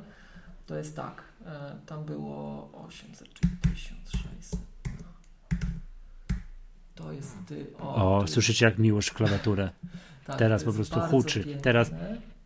To 0.66 0.76
jest 0.76 0.96
tak, 0.96 1.24
e, 1.46 1.76
tam 1.86 2.06
było 2.06 2.70
800, 2.86 3.34
czyli 3.34 3.58
1600. 3.74 4.60
To 6.96 7.12
jest 7.12 7.36
ty. 7.48 7.78
O, 7.80 8.18
o 8.18 8.28
słyszycie 8.28 8.66
jak 8.66 8.78
miłość 8.78 9.12
klawiaturę. 9.12 9.70
tak, 10.26 10.38
Teraz 10.38 10.64
po 10.64 10.74
prostu 10.74 11.00
huczy. 11.00 11.58
Teraz, 11.62 11.92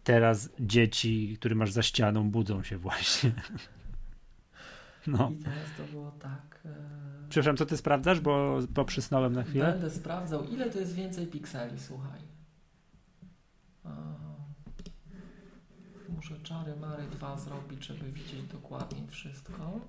teraz 0.04 0.50
dzieci, 0.60 1.36
które 1.40 1.56
masz 1.56 1.72
za 1.72 1.84
ścianą, 1.84 2.32
budzą 2.32 2.64
się 2.64 2.78
właśnie. 2.78 3.32
No. 5.08 5.32
I 5.32 5.44
teraz 5.44 5.64
to 5.78 5.84
było 5.84 6.12
tak. 6.12 6.60
E... 6.66 6.70
Przepraszam, 7.30 7.58
co 7.58 7.66
ty 7.66 7.78
sprawdzasz, 7.78 8.20
bo, 8.20 8.60
bo 8.70 8.86
przysnąłem 8.86 9.34
na 9.34 9.44
chwilę? 9.44 9.72
Będę 9.72 9.90
sprawdzał, 9.90 10.44
ile 10.44 10.70
to 10.70 10.80
jest 10.80 10.94
więcej 10.94 11.28
pikseli, 11.28 11.80
słuchaj. 11.80 12.22
Muszę 16.16 16.40
czary 16.44 16.76
mary 16.76 17.04
2 17.12 17.38
zrobić, 17.38 17.86
żeby 17.86 18.12
widzieć 18.12 18.44
dokładnie 18.52 19.08
wszystko. 19.08 19.80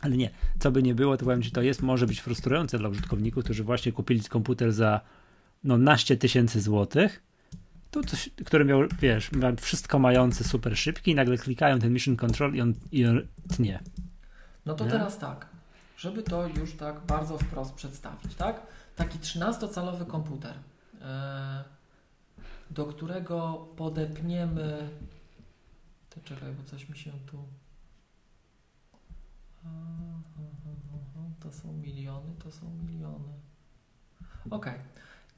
Ale 0.00 0.16
nie, 0.16 0.30
co 0.58 0.70
by 0.70 0.82
nie 0.82 0.94
było, 0.94 1.16
to 1.16 1.24
powiem 1.24 1.42
Ci, 1.42 1.50
to 1.50 1.62
jest, 1.62 1.82
może 1.82 2.06
być 2.06 2.20
frustrujące 2.20 2.78
dla 2.78 2.88
użytkowników, 2.88 3.44
którzy 3.44 3.64
właśnie 3.64 3.92
kupili 3.92 4.20
komputer 4.24 4.72
za 4.72 5.00
no 5.64 5.78
naście 5.78 6.16
tysięcy 6.16 6.60
złotych, 6.60 7.22
coś, 8.02 8.30
który 8.44 8.64
miał, 8.64 8.80
wiesz, 9.00 9.30
wszystko 9.60 9.98
mający 9.98 10.44
super 10.44 10.78
szybki 10.78 11.10
i 11.10 11.14
nagle 11.14 11.38
klikają 11.38 11.78
ten 11.78 11.92
Mission 11.92 12.16
Control 12.16 12.54
i 12.54 12.60
on, 12.60 12.74
i 12.92 13.06
on 13.06 13.26
tnie. 13.56 13.80
No 14.66 14.74
to 14.74 14.84
nie? 14.84 14.90
teraz 14.90 15.18
tak, 15.18 15.46
żeby 15.96 16.22
to 16.22 16.48
już 16.48 16.72
tak 16.72 17.00
bardzo 17.06 17.38
wprost 17.38 17.74
przedstawić, 17.74 18.34
tak? 18.34 18.66
Taki 18.96 19.18
13-calowy 19.18 20.06
komputer, 20.06 20.54
e, 21.02 21.64
do 22.70 22.86
którego 22.86 23.68
podepniemy 23.76 24.88
to 26.14 26.20
czekaj, 26.20 26.52
bo 26.52 26.64
coś 26.64 26.88
mi 26.88 26.98
się 26.98 27.12
tu 27.26 27.44
to 31.40 31.52
są 31.52 31.72
miliony, 31.72 32.34
to 32.44 32.50
są 32.50 32.70
miliony. 32.70 33.28
Ok. 34.50 34.66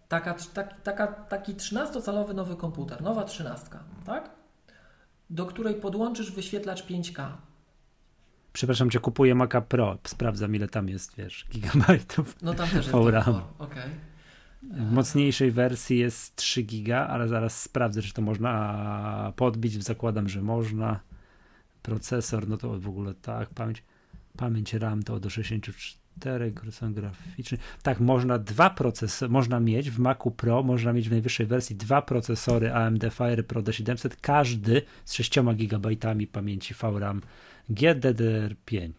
Taka, 0.09 0.35
tak, 0.55 0.83
taka, 0.83 1.07
taki 1.07 1.55
13-calowy 1.55 2.35
nowy 2.35 2.57
komputer, 2.57 3.03
nowa 3.03 3.25
13, 3.25 3.67
tak? 4.05 4.31
Do 5.31 5.47
której 5.47 5.75
podłączysz 5.75 6.33
wyświetlacz 6.33 6.87
5K. 6.87 7.29
Przepraszam 8.53 8.91
cię, 8.91 9.01
kupuję 9.01 9.35
Maca 9.35 9.61
Pro. 9.61 9.99
Sprawdzam, 10.05 10.55
ile 10.55 10.69
tam 10.69 10.89
jest, 10.89 11.17
wiesz, 11.17 11.47
gigabajtów. 11.51 12.43
No 12.43 12.55
tam 12.55 12.69
też 12.69 12.87
jest 12.87 12.89
VRAM. 12.89 13.43
Okay. 13.59 13.91
W 14.71 14.93
mocniejszej 14.93 15.51
wersji 15.51 15.99
jest 15.99 16.37
3 16.37 16.63
giga, 16.63 17.07
ale 17.07 17.29
zaraz 17.29 17.63
sprawdzę, 17.63 18.03
czy 18.03 18.13
to 18.13 18.23
można 18.23 19.33
podbić. 19.37 19.85
Zakładam, 19.85 20.29
że 20.29 20.43
można. 20.43 21.01
Procesor, 21.83 22.49
no 22.49 22.57
to 22.57 22.81
w 22.81 22.89
ogóle 22.89 23.15
tak, 23.15 23.51
pamięć. 23.51 23.83
Pamięć 24.37 24.75
RAM 24.75 25.03
to 25.03 25.21
do 25.21 25.31
64, 25.31 26.53
są 26.71 26.95
graficzny. 26.95 27.59
Tak, 27.83 28.01
można 28.01 28.39
dwa 28.39 28.71
procesory, 28.71 29.33
można 29.33 29.61
mieć 29.61 29.91
w 29.91 29.99
Macu 29.99 30.31
Pro, 30.31 30.63
można 30.63 30.93
mieć 30.93 31.09
w 31.09 31.13
najwyższej 31.13 31.47
wersji 31.47 31.77
dwa 31.77 32.03
procesory 32.03 32.73
AMD 32.73 33.05
Fire 33.11 33.43
Pro 33.43 33.63
D700, 33.63 34.17
każdy 34.21 34.83
z 35.05 35.13
6 35.13 35.39
GB 35.41 35.89
pamięci 36.33 36.75
VRAM 36.75 37.21
GDDR5. 37.71 38.93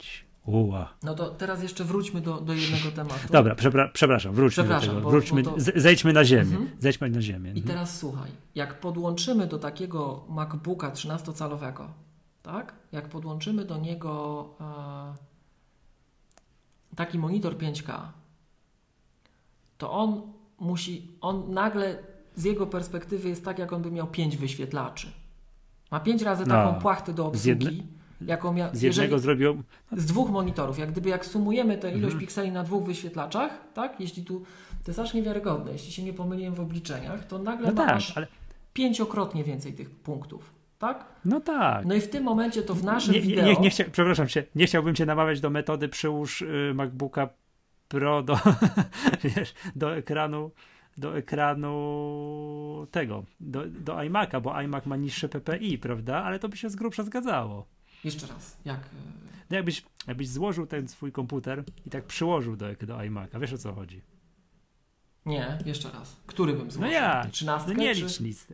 Uła. 0.48 0.94
No 1.04 1.16
to 1.16 1.30
teraz 1.30 1.64
jeszcze 1.64 1.84
wróćmy 1.84 2.22
do, 2.22 2.42
do 2.42 2.54
jednego 2.54 2.92
tematu. 2.96 3.28
Dobra, 3.32 3.56
przepra 3.56 3.90
przepraszam, 3.94 4.34
wróćmy 4.34 4.64
przepraszam, 4.64 4.90
do 4.90 4.96
tego. 4.96 5.10
Wróćmy, 5.10 5.44
bo 5.44 5.52
to... 5.52 5.58
zejdźmy 5.76 6.14
na 6.14 6.26
ziemię. 6.26 6.42
Mhm. 6.42 6.70
Zejdźmy 6.80 7.10
na 7.10 7.22
ziemię. 7.22 7.52
I 7.56 7.62
teraz 7.62 8.00
słuchaj, 8.00 8.32
jak 8.56 8.80
podłączymy 8.80 9.48
do 9.48 9.60
takiego 9.60 10.26
MacBooka 10.30 10.92
13-calowego, 10.92 11.88
tak? 12.44 12.74
Jak 12.92 13.10
podłączymy 13.10 13.66
do 13.66 13.78
niego 13.78 14.46
e, 14.62 14.66
taki 16.96 17.20
monitor 17.20 17.58
5K, 17.58 18.00
to 19.78 19.92
on 19.92 20.22
musi, 20.60 21.08
on 21.22 21.54
nagle 21.54 21.98
z 22.36 22.44
jego 22.44 22.68
perspektywy 22.68 23.30
jest 23.30 23.46
tak, 23.46 23.60
jak 23.60 23.74
on 23.74 23.82
by 23.82 23.92
miał 23.92 24.08
5 24.08 24.38
wyświetlaczy. 24.38 25.12
Ma 25.92 26.00
5 26.00 26.22
razy 26.22 26.46
no, 26.46 26.56
taką 26.56 26.82
płachtę 26.82 27.14
do 27.14 27.26
obsługi, 27.26 27.84
jaką 28.22 28.54
mia, 28.54 28.70
z 28.74 28.82
jednego 28.82 29.20
zrobił... 29.20 29.64
Z 29.92 30.06
dwóch 30.06 30.30
monitorów. 30.30 30.80
Jak 30.80 30.92
gdyby 30.92 31.10
jak 31.10 31.26
sumujemy 31.26 31.78
tę 31.78 31.90
ilość 31.90 32.04
mhm. 32.04 32.20
pikseli 32.20 32.52
na 32.52 32.64
dwóch 32.64 32.84
wyświetlaczach, 32.84 33.60
tak? 33.74 34.00
Jeśli 34.00 34.24
tu, 34.24 34.40
to 34.84 34.92
jest 34.92 35.00
aż 35.00 35.14
niewiarygodne, 35.14 35.72
jeśli 35.72 35.92
się 35.92 36.04
nie 36.04 36.14
pomyliłem 36.14 36.54
w 36.54 36.60
obliczeniach, 36.60 37.28
to 37.28 37.40
nagle 37.40 37.68
no 37.68 37.76
tak, 37.76 37.88
masz 37.88 38.08
tak, 38.08 38.18
ale... 38.18 38.28
pięciokrotnie 38.74 39.44
więcej 39.44 39.74
tych 39.74 39.90
punktów. 39.90 40.54
Tak? 40.80 41.06
No 41.26 41.42
tak. 41.42 41.86
No 41.86 41.96
i 41.96 42.02
w 42.02 42.10
tym 42.10 42.24
momencie 42.24 42.62
to 42.62 42.76
w 42.76 42.84
naszym 42.84 43.14
nie, 43.14 43.22
wideo... 43.22 43.46
Nie, 43.46 43.56
nie, 43.56 43.70
chcia, 43.70 43.84
przepraszam 43.92 44.28
cię, 44.28 44.44
nie 44.56 44.66
chciałbym 44.66 44.96
cię 44.96 45.06
namawiać 45.06 45.40
do 45.42 45.50
metody 45.50 45.90
przyłóż 45.90 46.42
y, 46.42 46.72
MacBooka 46.76 47.30
Pro 47.88 48.24
do, 48.24 48.40
wiesz, 49.24 49.54
do 49.76 49.96
ekranu 49.96 50.52
do 50.98 51.18
ekranu 51.18 52.88
tego, 52.92 53.24
do, 53.40 53.66
do 53.68 53.94
iMac'a, 53.94 54.42
bo 54.42 54.62
iMac 54.62 54.86
ma 54.86 54.96
niższe 54.96 55.30
PPI, 55.30 55.78
prawda? 55.78 56.24
Ale 56.24 56.40
to 56.40 56.50
by 56.50 56.58
się 56.58 56.70
z 56.70 56.76
grubsza 56.76 57.04
zgadzało. 57.04 57.66
Jeszcze 58.04 58.28
raz, 58.28 58.58
jak... 58.66 58.90
No 59.50 59.56
jakbyś, 59.56 59.84
jakbyś 60.08 60.30
złożył 60.30 60.68
ten 60.68 60.88
swój 60.88 61.12
komputer 61.12 61.64
i 61.86 61.90
tak 61.90 62.06
przyłożył 62.06 62.56
do, 62.56 62.66
do 62.68 62.98
iMac'a, 62.98 63.40
wiesz 63.40 63.54
o 63.54 63.58
co 63.58 63.74
chodzi? 63.74 64.02
Nie, 65.26 65.58
jeszcze 65.66 65.92
raz. 65.92 66.16
Który 66.26 66.54
bym 66.54 66.72
złożył? 66.72 66.82
No 66.82 66.88
ja, 66.88 67.28
Trzynastkę? 67.32 67.74
no 67.74 67.80
nie 67.80 67.96
czy... 67.96 68.02
licz 68.02 68.20
nic. 68.20 68.48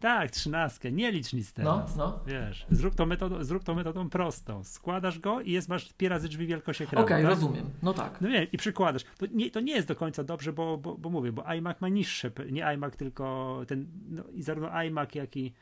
Tak, 0.00 0.30
trzynastkę, 0.30 0.92
nie 0.92 1.12
licz 1.12 1.32
nic 1.32 1.52
teraz. 1.52 1.96
No, 1.96 2.04
no. 2.06 2.20
Wiesz, 2.26 2.66
zrób 2.70 2.94
to, 2.94 3.06
metodą, 3.06 3.44
zrób 3.44 3.64
to 3.64 3.74
metodą 3.74 4.10
prostą. 4.10 4.64
Składasz 4.64 5.18
go 5.18 5.40
i 5.40 5.52
jest, 5.52 5.68
masz 5.68 5.92
pi 5.92 6.08
razy 6.08 6.28
drzwi 6.28 6.46
wielkość 6.46 6.82
ekranu. 6.82 7.04
Okej, 7.04 7.22
tak? 7.22 7.30
rozumiem. 7.30 7.70
No 7.82 7.92
tak. 7.94 8.20
No 8.20 8.28
nie, 8.28 8.44
i 8.44 8.58
przykładasz. 8.58 9.04
To 9.18 9.26
nie, 9.26 9.50
to 9.50 9.60
nie 9.60 9.72
jest 9.72 9.88
do 9.88 9.96
końca 9.96 10.24
dobrze, 10.24 10.52
bo, 10.52 10.78
bo, 10.78 10.98
bo 10.98 11.10
mówię, 11.10 11.32
bo 11.32 11.54
iMac 11.54 11.80
ma 11.80 11.88
niższe, 11.88 12.30
nie 12.50 12.66
iMac, 12.66 12.96
tylko 12.96 13.62
ten, 13.68 13.86
no, 14.08 14.22
i 14.32 14.42
zarówno 14.42 14.70
iMac, 14.70 15.14
jak 15.14 15.36
i 15.36 15.52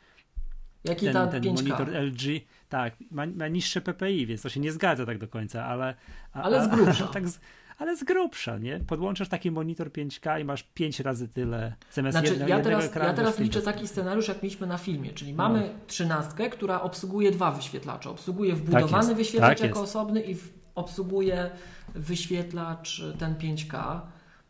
Jaki 0.84 1.06
ten, 1.06 1.28
ten 1.28 1.42
5K? 1.42 1.54
monitor 1.54 1.88
LG, 1.88 2.40
tak, 2.68 2.94
ma, 3.10 3.26
ma 3.26 3.48
niższe 3.48 3.80
PPI, 3.80 4.26
więc 4.26 4.42
to 4.42 4.48
się 4.48 4.60
nie 4.60 4.72
zgadza 4.72 5.06
tak 5.06 5.18
do 5.18 5.28
końca, 5.28 5.64
ale... 5.64 5.94
A, 6.32 6.42
Ale 6.42 6.64
z 6.64 6.68
grubsza. 6.76 7.04
A, 7.04 7.08
tak 7.08 7.28
z, 7.28 7.40
ale 7.78 7.96
z 7.96 8.04
grubsza, 8.04 8.58
nie? 8.58 8.80
Podłączasz 8.80 9.28
taki 9.28 9.50
monitor 9.50 9.88
5K 9.90 10.40
i 10.40 10.44
masz 10.44 10.62
5 10.62 11.00
razy 11.00 11.28
tyle, 11.28 11.74
zamiast 11.92 12.18
Znaczy, 12.18 12.32
jedno, 12.32 12.48
ja 12.48 12.56
jednego 12.56 12.76
teraz, 12.78 12.90
ekranu 12.90 13.08
ja 13.10 13.14
teraz 13.16 13.38
liczę 13.38 13.62
taki 13.62 13.88
scenariusz, 13.88 14.28
jak 14.28 14.42
mieliśmy 14.42 14.66
na 14.66 14.78
filmie, 14.78 15.12
czyli 15.12 15.32
No. 15.32 15.36
mamy 15.36 15.70
trzynastkę, 15.86 16.50
która 16.50 16.80
obsługuje 16.82 17.30
dwa 17.30 17.50
wyświetlacze. 17.50 18.10
Obsługuje 18.10 18.54
wbudowany 18.54 19.04
jest, 19.08 19.14
wyświetlacz 19.16 19.58
tak 19.58 19.68
jako 19.68 19.80
jest. 19.80 19.90
osobny 19.96 20.20
i 20.22 20.36
obsługuje 20.74 21.50
wyświetlacz 21.94 23.02
ten 23.18 23.34
5K. 23.34 24.00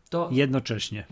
To, 0.09 0.29
Jednocześnie. 0.31 1.05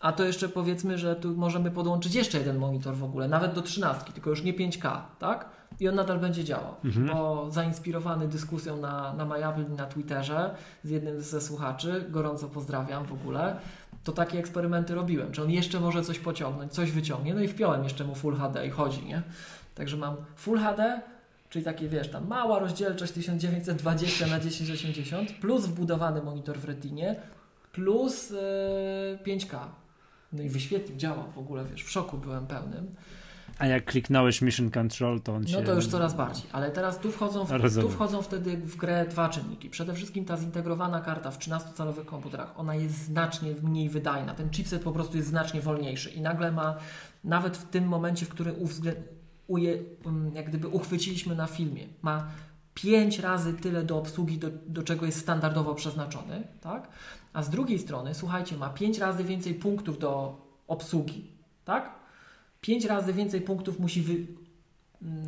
a 0.00 0.12
to 0.12 0.24
jeszcze 0.24 0.48
powiedzmy, 0.48 0.98
że 0.98 1.16
tu 1.16 1.36
możemy 1.36 1.70
podłączyć 1.70 2.14
jeszcze 2.14 2.38
jeden 2.38 2.58
monitor 2.58 2.96
w 2.96 3.04
ogóle, 3.04 3.28
nawet 3.28 3.52
do 3.54 3.62
trzynastki, 3.62 4.12
tylko 4.12 4.30
już 4.30 4.42
nie 4.42 4.54
5K, 4.54 5.00
tak? 5.18 5.48
I 5.80 5.88
on 5.88 5.94
nadal 5.94 6.18
będzie 6.18 6.44
działał, 6.44 6.74
Mhm. 6.84 7.06
bo 7.06 7.50
zainspirowany 7.50 8.28
dyskusją 8.28 8.76
na, 8.76 9.12
na 9.12 9.24
MyApple 9.24 9.62
i 9.62 9.76
na 9.76 9.86
Twitterze 9.86 10.54
z 10.84 10.90
jednym 10.90 11.20
ze 11.20 11.40
słuchaczy, 11.40 12.04
gorąco 12.08 12.48
pozdrawiam 12.48 13.04
w 13.04 13.12
ogóle, 13.12 13.56
to 14.04 14.12
takie 14.12 14.38
eksperymenty 14.38 14.94
robiłem. 14.94 15.32
Czy 15.32 15.42
on 15.42 15.50
jeszcze 15.50 15.80
może 15.80 16.02
coś 16.02 16.18
pociągnąć, 16.18 16.72
coś 16.72 16.90
wyciągnie, 16.92 17.34
no 17.34 17.40
i 17.40 17.48
wpiąłem 17.48 17.84
jeszcze 17.84 18.04
mu 18.04 18.14
Full 18.14 18.36
HD 18.36 18.66
i 18.66 18.70
chodzi, 18.70 19.04
nie? 19.06 19.22
Także 19.74 19.96
mam 19.96 20.16
Full 20.36 20.58
HD, 20.58 21.00
czyli 21.50 21.64
takie, 21.64 21.88
wiesz, 21.88 22.08
tam 22.10 22.26
mała 22.28 22.58
rozdzielczość 22.58 23.12
1920 23.12 24.26
na 24.26 24.38
1080 24.40 25.32
plus 25.32 25.66
wbudowany 25.66 26.22
monitor 26.22 26.58
w 26.58 26.64
Retinie 26.64 27.16
plus 27.72 28.30
yy, 28.30 29.36
5K. 29.38 29.58
No 30.32 30.42
i 30.42 30.48
wyświetlił, 30.48 30.96
działa 30.98 31.24
w 31.34 31.38
ogóle, 31.38 31.64
wiesz, 31.64 31.84
w 31.84 31.90
szoku 31.90 32.18
byłem 32.18 32.46
pełnym. 32.46 32.94
A 33.58 33.66
jak 33.66 33.84
kliknąłeś 33.84 34.42
Mission 34.42 34.70
Control, 34.70 35.20
to 35.20 35.34
on 35.34 35.46
się... 35.46 35.60
No 35.60 35.66
to 35.66 35.74
już 35.74 35.86
coraz 35.86 36.14
bardziej, 36.14 36.44
ale 36.52 36.70
teraz 36.70 36.98
tu 36.98 37.12
wchodzą, 37.12 37.44
w, 37.44 37.50
Rozumiem. 37.50 37.88
tu 37.88 37.94
wchodzą 37.94 38.22
wtedy 38.22 38.56
w 38.56 38.76
grę 38.76 39.06
dwa 39.10 39.28
czynniki. 39.28 39.70
Przede 39.70 39.94
wszystkim 39.94 40.24
ta 40.24 40.36
zintegrowana 40.36 41.00
karta 41.00 41.30
w 41.30 41.38
13-calowych 41.38 42.04
komputerach, 42.04 42.58
ona 42.60 42.74
jest 42.74 42.94
znacznie 42.94 43.54
mniej 43.62 43.88
wydajna. 43.88 44.34
Ten 44.34 44.50
chipset 44.50 44.82
po 44.82 44.92
prostu 44.92 45.16
jest 45.16 45.28
znacznie 45.28 45.60
wolniejszy 45.60 46.10
i 46.10 46.20
nagle 46.20 46.52
ma, 46.52 46.76
nawet 47.24 47.56
w 47.56 47.64
tym 47.68 47.84
momencie, 47.88 48.26
w 48.26 48.28
którym 48.28 48.54
uwzglę- 48.54 48.94
uje, 49.46 49.82
um, 50.04 50.30
jak 50.34 50.48
gdyby 50.48 50.68
uchwyciliśmy 50.68 51.34
na 51.34 51.46
filmie, 51.46 51.86
ma 52.02 52.28
pięć 52.74 53.18
razy 53.18 53.54
tyle 53.54 53.82
do 53.84 53.98
obsługi, 53.98 54.38
do, 54.38 54.48
do 54.66 54.82
czego 54.82 55.06
jest 55.06 55.18
standardowo 55.18 55.74
przeznaczony, 55.74 56.42
tak? 56.60 56.88
A 57.32 57.42
z 57.42 57.50
drugiej 57.50 57.78
strony, 57.78 58.14
słuchajcie, 58.14 58.56
ma 58.56 58.68
pięć 58.68 58.98
razy 58.98 59.24
więcej 59.24 59.54
punktów 59.54 59.98
do 59.98 60.40
obsługi, 60.68 61.30
tak? 61.64 61.98
Pięć 62.60 62.84
razy 62.84 63.12
więcej 63.12 63.40
punktów 63.40 63.80
musi 63.80 64.02
wy, 64.02 64.26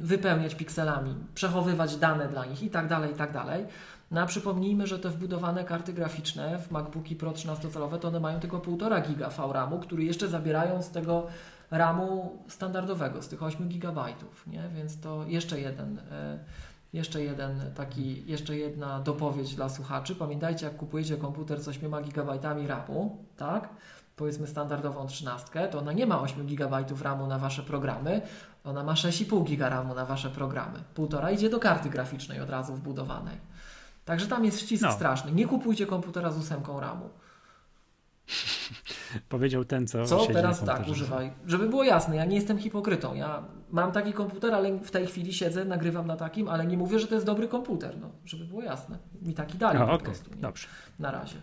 wypełniać 0.02 0.54
pikselami, 0.54 1.14
przechowywać 1.34 1.96
dane 1.96 2.28
dla 2.28 2.46
nich 2.46 2.62
i 2.62 2.70
tak 2.70 2.88
dalej, 2.88 3.12
i 3.12 3.14
tak 3.14 3.32
dalej. 3.32 3.66
No 4.10 4.20
a 4.20 4.26
przypomnijmy, 4.26 4.86
że 4.86 4.98
te 4.98 5.08
wbudowane 5.08 5.64
karty 5.64 5.92
graficzne 5.92 6.58
w 6.58 6.70
MacBooki 6.70 7.16
Pro 7.16 7.30
13-calowe 7.30 7.98
to 7.98 8.08
one 8.08 8.20
mają 8.20 8.40
tylko 8.40 8.58
1,5 8.58 9.08
giga 9.08 9.30
VRAMu, 9.30 9.78
który 9.78 10.04
jeszcze 10.04 10.28
zabierają 10.28 10.82
z 10.82 10.90
tego 10.90 11.26
RAMu 11.70 12.38
standardowego, 12.48 13.22
z 13.22 13.28
tych 13.28 13.42
8 13.42 13.68
GB, 13.68 14.04
nie? 14.46 14.68
Więc 14.74 15.00
to 15.00 15.24
jeszcze 15.26 15.60
jeden, 15.60 15.98
e, 15.98 16.38
jeszcze 16.92 17.22
jeden 17.22 17.60
taki, 17.74 18.26
jeszcze 18.26 18.56
jedna 18.56 19.00
dopowiedź 19.00 19.54
dla 19.54 19.68
słuchaczy. 19.68 20.14
Pamiętajcie, 20.14 20.66
jak 20.66 20.76
kupujecie 20.76 21.16
komputer 21.16 21.60
z 21.60 21.68
8 21.68 22.02
GB 22.02 22.38
RAMu, 22.66 23.24
tak? 23.36 23.68
Powiedzmy 24.20 24.46
standardową 24.46 25.06
13, 25.06 25.68
to 25.68 25.78
ona 25.78 25.92
nie 25.92 26.06
ma 26.06 26.20
8 26.20 26.46
GB 26.46 26.84
RAMu 27.02 27.26
na 27.26 27.38
Wasze 27.38 27.62
programy, 27.62 28.22
ona 28.64 28.84
ma 28.84 28.92
6,5 28.94 29.44
GB 29.44 29.68
RAMu 29.68 29.94
na 29.94 30.06
Wasze 30.06 30.30
programy. 30.30 30.78
Półtora 30.94 31.30
idzie 31.30 31.50
do 31.50 31.58
karty 31.58 31.90
graficznej 31.90 32.40
od 32.40 32.50
razu 32.50 32.74
wbudowanej. 32.74 33.36
Także 34.04 34.26
tam 34.26 34.44
jest 34.44 34.60
ścisk 34.60 34.82
No. 34.82 34.92
straszny. 34.92 35.32
Nie 35.32 35.46
kupujcie 35.46 35.86
komputera 35.86 36.30
z 36.30 36.38
ósemką 36.38 36.80
RAMu. 36.80 37.08
Powiedział 39.28 39.64
ten, 39.64 39.86
co 39.86 40.04
Co 40.04 40.26
teraz 40.26 40.64
tak 40.64 40.88
używaj? 40.88 41.32
Żeby 41.46 41.68
było 41.68 41.84
jasne, 41.84 42.16
ja 42.16 42.24
nie 42.24 42.36
jestem 42.36 42.58
hipokrytą. 42.58 43.14
Ja 43.14 43.42
mam 43.70 43.92
taki 43.92 44.12
komputer, 44.12 44.54
ale 44.54 44.78
w 44.78 44.90
tej 44.90 45.06
chwili 45.06 45.32
siedzę, 45.32 45.64
nagrywam 45.64 46.06
na 46.06 46.16
takim, 46.16 46.48
ale 46.48 46.66
nie 46.66 46.76
mówię, 46.76 46.98
że 46.98 47.06
to 47.06 47.14
jest 47.14 47.26
dobry 47.26 47.48
komputer. 47.48 47.98
No, 48.00 48.10
żeby 48.24 48.44
było 48.44 48.62
jasne. 48.62 48.98
Mi 49.22 49.34
taki 49.34 49.58
dali 49.58 49.78
A, 49.78 49.86
po 49.86 49.92
okej, 49.92 50.04
prostu. 50.04 50.30
Nie? 50.30 50.40
dobrze. 50.40 50.68
Na 50.98 51.10
razie. 51.10 51.36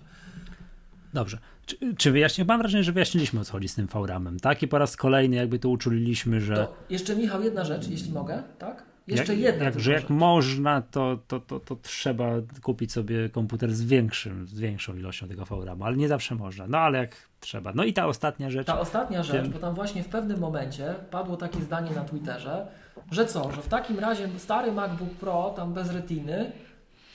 Dobrze. 1.13 1.37
Czy, 1.67 1.95
czy? 1.97 2.45
Mam 2.45 2.59
wrażenie, 2.59 2.83
że 2.83 2.91
wyjaśniliśmy 2.91 3.39
o 3.39 3.45
co 3.45 3.51
chodzi 3.51 3.67
z 3.67 3.75
tym 3.75 3.87
VRAM-em, 3.87 4.39
tak? 4.39 4.63
I 4.63 4.67
po 4.67 4.77
raz 4.77 4.95
kolejny 4.95 5.35
jakby 5.35 5.59
to 5.59 5.69
uczuliliśmy, 5.69 6.41
że 6.41 6.55
To 6.55 6.73
jeszcze 6.89 7.15
Michał, 7.15 7.43
jedna 7.43 7.63
rzecz, 7.63 7.87
jeśli 7.87 8.11
mogę, 8.11 8.43
tak? 8.59 8.83
Jeszcze 9.07 9.33
jak, 9.33 9.41
jedna 9.43 9.63
jak, 9.63 9.73
tylko 9.73 9.83
że 9.83 9.91
jak 9.91 10.09
można, 10.09 10.81
to, 10.81 11.19
to, 11.27 11.39
to, 11.39 11.59
to 11.59 11.75
trzeba 11.75 12.29
kupić 12.61 12.91
sobie 12.91 13.29
komputer 13.29 13.73
z 13.73 13.83
większym, 13.83 14.47
z 14.47 14.59
większą 14.59 14.95
ilością 14.95 15.27
tego 15.27 15.45
VRAM, 15.45 15.81
ale 15.81 15.97
nie 15.97 16.07
zawsze 16.07 16.35
można. 16.35 16.67
No 16.67 16.77
ale 16.77 16.97
jak 16.97 17.15
trzeba. 17.39 17.71
No 17.75 17.83
i 17.83 17.93
ta 17.93 18.07
ostatnia 18.07 18.49
rzecz. 18.49 18.67
Ta 18.67 18.79
ostatnia 18.79 19.23
rzecz, 19.23 19.43
Tym- 19.43 19.51
bo 19.51 19.59
tam 19.59 19.75
właśnie 19.75 20.03
w 20.03 20.07
pewnym 20.07 20.39
momencie 20.39 20.95
padło 21.11 21.37
takie 21.37 21.61
zdanie 21.61 21.91
na 21.91 22.03
Twitterze, 22.03 22.67
że 23.11 23.25
co, 23.25 23.51
że 23.51 23.61
w 23.61 23.67
takim 23.67 23.99
razie 23.99 24.29
stary 24.37 24.71
MacBook 24.71 25.09
Pro, 25.09 25.53
tam 25.55 25.73
bez 25.73 25.91
retiny, 25.91 26.51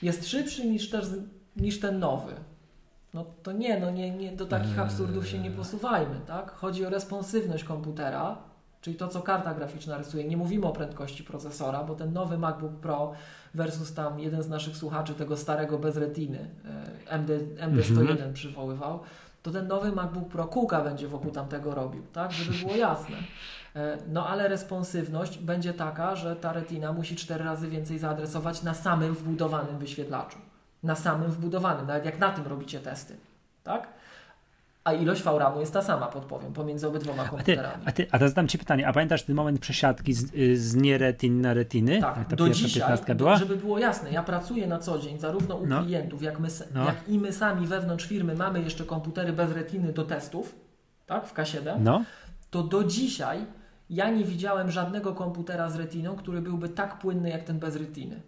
jest 0.03 0.29
szybszy 0.29 0.67
niż, 0.67 0.91
też, 0.91 1.05
niż 1.57 1.81
ten 1.81 1.99
nowy. 1.99 2.35
No 3.15 3.25
to 3.43 3.53
nie, 3.53 3.81
no 3.81 3.91
nie, 3.91 4.11
nie, 4.11 4.33
do 4.33 4.47
takich 4.47 4.79
Eee. 4.79 4.85
absurdów 4.85 5.29
się 5.29 5.39
nie 5.39 5.51
posuwajmy, 5.51 6.21
tak? 6.27 6.51
Chodzi 6.51 6.87
o 6.87 6.91
responsywność 6.91 7.65
komputera, 7.65 8.37
czyli 8.81 8.97
to, 8.97 9.09
co 9.09 9.21
karta 9.23 9.55
graficzna 9.55 9.99
rysuje. 9.99 10.25
Nie 10.25 10.37
mówimy 10.37 10.67
o 10.67 10.73
prędkości 10.73 11.25
procesora, 11.25 11.85
bo 11.85 11.95
ten 11.95 12.13
nowy 12.13 12.39
MacBook 12.39 12.73
Pro 12.73 13.13
versus 13.55 13.95
tam 13.95 14.21
jeden 14.21 14.43
z 14.43 14.49
naszych 14.49 14.77
słuchaczy 14.77 15.15
tego 15.15 15.37
starego 15.37 15.79
bez 15.79 15.97
retiny, 15.97 16.51
e, 17.09 17.11
MD, 17.11 17.39
MD101 17.57 18.11
Mhm. 18.11 18.33
przywoływał, 18.33 19.01
to 19.43 19.51
ten 19.51 19.67
nowy 19.69 19.93
MacBook 19.93 20.29
Pro 20.29 20.45
kółka 20.47 20.81
będzie 20.81 21.09
wokół 21.09 21.31
tamtego 21.31 21.75
robił, 21.75 22.03
tak? 22.13 22.33
Żeby 22.33 22.59
było 22.59 22.77
jasne. 22.77 23.17
E, 23.77 23.99
No 24.09 24.27
ale 24.29 24.49
responsywność 24.49 25.39
będzie 25.39 25.75
taka, 25.75 26.17
że 26.17 26.37
ta 26.37 26.53
retina 26.53 26.93
musi 26.93 27.17
cztery 27.17 27.45
razy 27.45 27.69
więcej 27.69 27.99
zaadresować 27.99 28.63
na 28.63 28.75
samym 28.75 29.15
wbudowanym 29.15 29.79
wyświetlaczu. 29.79 30.39
Na 30.83 30.95
samym 30.95 31.31
wbudowanym, 31.31 31.87
nawet 31.87 32.05
jak 32.05 32.19
na 32.19 32.31
tym 32.31 32.47
robicie 32.47 32.81
testy, 32.81 33.17
tak? 33.65 33.89
A 34.85 34.93
ilość 34.93 35.23
VRAMu 35.23 35.61
jest 35.61 35.73
ta 35.73 35.83
sama, 35.83 36.07
podpowiem, 36.07 36.53
pomiędzy 36.53 36.89
obydwoma 36.89 37.23
A 37.23 37.25
ty, 37.25 37.31
komputerami. 37.31 37.83
a 37.87 37.93
ty, 37.93 38.07
a 38.11 38.19
teraz 38.19 38.35
dam 38.35 38.49
ci 38.49 38.59
pytanie, 38.59 38.89
a 38.89 38.93
pamiętasz 38.93 39.23
ten 39.23 39.37
moment 39.37 39.59
przesiadki 39.61 40.15
z, 40.15 40.35
y, 40.35 40.57
z 40.57 40.75
nieretin 40.75 41.41
na 41.41 41.55
retiny? 41.55 42.01
Tak, 42.01 42.17
Jak 42.17 42.29
ta 42.29 42.37
do 42.37 42.49
dzisiaj, 42.49 42.99
była? 43.17 43.37
żeby 43.37 43.57
było 43.57 43.79
jasne, 43.79 44.11
ja 44.13 44.23
pracuję 44.23 44.67
na 44.67 44.79
co 44.79 44.99
dzień 44.99 45.19
zarówno 45.19 45.57
u 45.57 45.67
No. 45.67 45.83
klientów, 45.83 46.23
jak, 46.23 46.41
my, 46.41 46.49
No. 46.75 46.85
jak 46.85 47.09
i 47.09 47.19
my 47.19 47.33
sami 47.33 47.67
wewnątrz 47.67 48.07
firmy 48.07 48.35
mamy 48.35 48.63
jeszcze 48.63 48.85
komputery 48.85 49.33
bez 49.33 49.53
retiny 49.53 49.93
do 49.93 50.05
testów, 50.05 50.55
tak, 51.07 51.27
w 51.27 51.35
K7, 51.35 51.81
No, 51.81 52.05
to 52.51 52.63
do 52.63 52.85
dzisiaj 52.85 53.39
ja 53.91 54.11
nie 54.11 54.25
widziałem 54.25 54.71
żadnego 54.71 55.15
komputera 55.15 55.69
z 55.71 55.77
retiną, 55.77 56.17
który 56.17 56.41
byłby 56.41 56.69
tak 56.69 56.99
płynny 56.99 57.31
jak 57.31 57.45
ten 57.45 57.59
bez 57.59 57.77
retiny. 57.77 58.21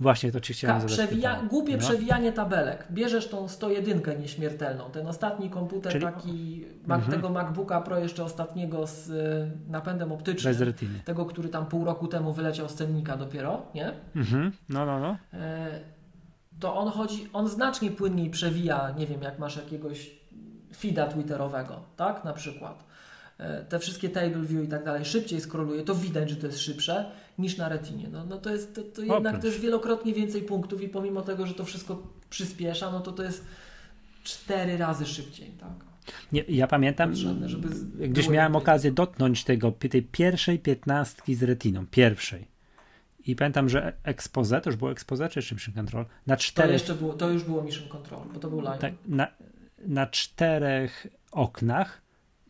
Właśnie 0.00 0.32
to 0.32 0.40
ci 0.40 0.52
chciałem 0.52 0.80
Ka- 0.80 0.86
przewija- 0.86 1.48
głupie 1.48 1.72
no. 1.72 1.78
przewijanie 1.78 2.32
tabelek. 2.32 2.86
Bierzesz 2.90 3.28
tą 3.28 3.48
101 3.48 4.20
nieśmiertelną, 4.20 4.90
ten 4.90 5.06
ostatni 5.06 5.50
komputer 5.50 5.92
Czyli- 5.92 6.04
taki, 6.04 6.64
Mac, 6.86 6.98
Mhm. 6.98 7.12
tego 7.16 7.30
MacBooka 7.30 7.80
Pro 7.80 7.98
jeszcze 7.98 8.24
ostatniego 8.24 8.86
z 8.86 9.08
y, 9.10 9.50
napędem 9.68 10.12
optycznym, 10.12 10.52
Bez 10.54 10.60
retiny. 10.62 11.00
tego, 11.04 11.26
który 11.26 11.48
tam 11.48 11.66
pół 11.66 11.84
roku 11.84 12.08
temu 12.08 12.32
wyleciał 12.32 12.68
z 12.68 12.74
cennika 12.74 13.16
dopiero, 13.16 13.62
nie? 13.74 13.92
Mhm. 14.16 14.52
No, 14.68 14.86
no, 14.86 15.00
no. 15.00 15.16
E, 15.32 15.68
to 16.60 16.74
on 16.76 16.88
chodzi, 16.90 17.28
on 17.32 17.48
znacznie 17.48 17.90
płynniej 17.90 18.30
przewija, 18.30 18.90
nie 18.98 19.06
wiem, 19.06 19.22
jak 19.22 19.38
masz 19.38 19.56
jakiegoś 19.56 20.20
feeda 20.76 21.06
twitterowego, 21.06 21.80
tak, 21.96 22.24
na 22.24 22.32
przykład. 22.32 22.84
E, 23.40 23.64
te 23.64 23.78
wszystkie 23.78 24.08
table 24.08 24.42
view 24.42 24.64
i 24.64 24.68
tak 24.68 24.84
dalej 24.84 25.04
szybciej 25.04 25.40
skroluje, 25.40 25.82
to 25.82 25.94
widać, 25.94 26.30
że 26.30 26.36
to 26.36 26.46
jest 26.46 26.58
szybsze 26.58 27.10
niż 27.38 27.56
na 27.56 27.68
retinie. 27.68 28.08
No, 28.12 28.24
no 28.24 28.38
to 28.38 28.50
jest 28.50 28.74
to, 28.74 28.82
to 28.82 29.02
jednak 29.02 29.40
to 29.40 29.46
jest 29.46 29.60
wielokrotnie 29.60 30.14
więcej 30.14 30.42
punktów 30.42 30.82
i 30.82 30.88
pomimo 30.88 31.22
tego, 31.22 31.46
że 31.46 31.54
to 31.54 31.64
wszystko 31.64 32.02
przyspiesza, 32.30 32.90
no 32.90 33.00
to 33.00 33.12
to 33.12 33.22
jest 33.22 33.44
cztery 34.24 34.76
razy 34.76 35.06
szybciej, 35.06 35.50
tak. 35.50 35.90
Nie, 36.32 36.44
ja 36.48 36.66
pamiętam, 36.66 37.14
żeby 37.46 37.68
gdzieś 38.08 38.28
miałem 38.28 38.56
okazję 38.56 38.92
dotknąć 38.92 39.44
tego, 39.44 39.72
tej 39.72 40.02
pierwszej 40.02 40.58
piętnastki 40.58 41.34
z 41.34 41.42
retiną, 41.42 41.86
pierwszej. 41.86 42.48
I 43.26 43.36
pamiętam, 43.36 43.68
że 43.68 43.92
expose, 44.02 44.60
to 44.60 44.70
już 44.70 44.76
było 44.76 44.90
expose 44.90 45.28
czy 45.28 45.54
Mission 45.54 45.74
Control? 45.74 46.06
Na 46.26 46.36
czterech... 46.36 46.68
To, 46.68 46.72
jeszcze 46.72 46.94
było, 46.94 47.14
to 47.14 47.30
już 47.30 47.44
było 47.44 47.62
Mission 47.62 47.88
Control, 47.88 48.20
bo 48.34 48.40
to 48.40 48.50
był 48.50 48.60
live. 48.60 48.80
Tak, 48.80 48.94
na, 49.06 49.28
na 49.86 50.06
czterech 50.06 51.06
oknach 51.32 52.02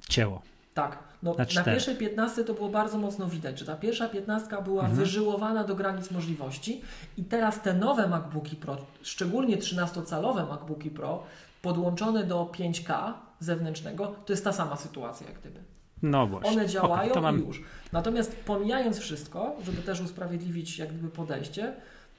cięło. 0.08 0.42
Tak. 0.74 0.98
No, 1.22 1.34
na, 1.34 1.46
na 1.54 1.64
pierwszej 1.64 1.96
15 1.96 2.44
to 2.44 2.54
było 2.54 2.68
bardzo 2.68 2.98
mocno 2.98 3.26
widać, 3.26 3.58
że 3.58 3.66
ta 3.66 3.76
pierwsza 3.76 4.08
15 4.08 4.62
była 4.64 4.82
mhm. 4.82 4.98
wyżyłowana 4.98 5.64
do 5.64 5.74
granic 5.74 6.10
możliwości 6.10 6.82
i 7.16 7.24
teraz 7.24 7.62
te 7.62 7.74
nowe 7.74 8.08
MacBooki 8.08 8.56
Pro, 8.56 8.76
szczególnie 9.02 9.56
13-calowe 9.56 10.48
MacBooki 10.48 10.90
Pro, 10.90 11.22
podłączone 11.62 12.24
do 12.24 12.44
5K 12.44 13.12
zewnętrznego, 13.40 14.14
to 14.26 14.32
jest 14.32 14.44
ta 14.44 14.52
sama 14.52 14.76
sytuacja 14.76 15.26
jak 15.26 15.40
gdyby. 15.40 15.60
No 16.02 16.26
właśnie. 16.26 16.50
One 16.50 16.68
działają 16.68 17.10
okay, 17.10 17.22
mam... 17.22 17.42
i 17.42 17.46
już. 17.46 17.62
Natomiast 17.92 18.36
pomijając 18.36 18.98
wszystko, 18.98 19.56
żeby 19.64 19.82
też 19.82 20.00
usprawiedliwić 20.00 20.78
jak 20.78 20.88
gdyby 20.88 21.08
podejście, 21.08 21.74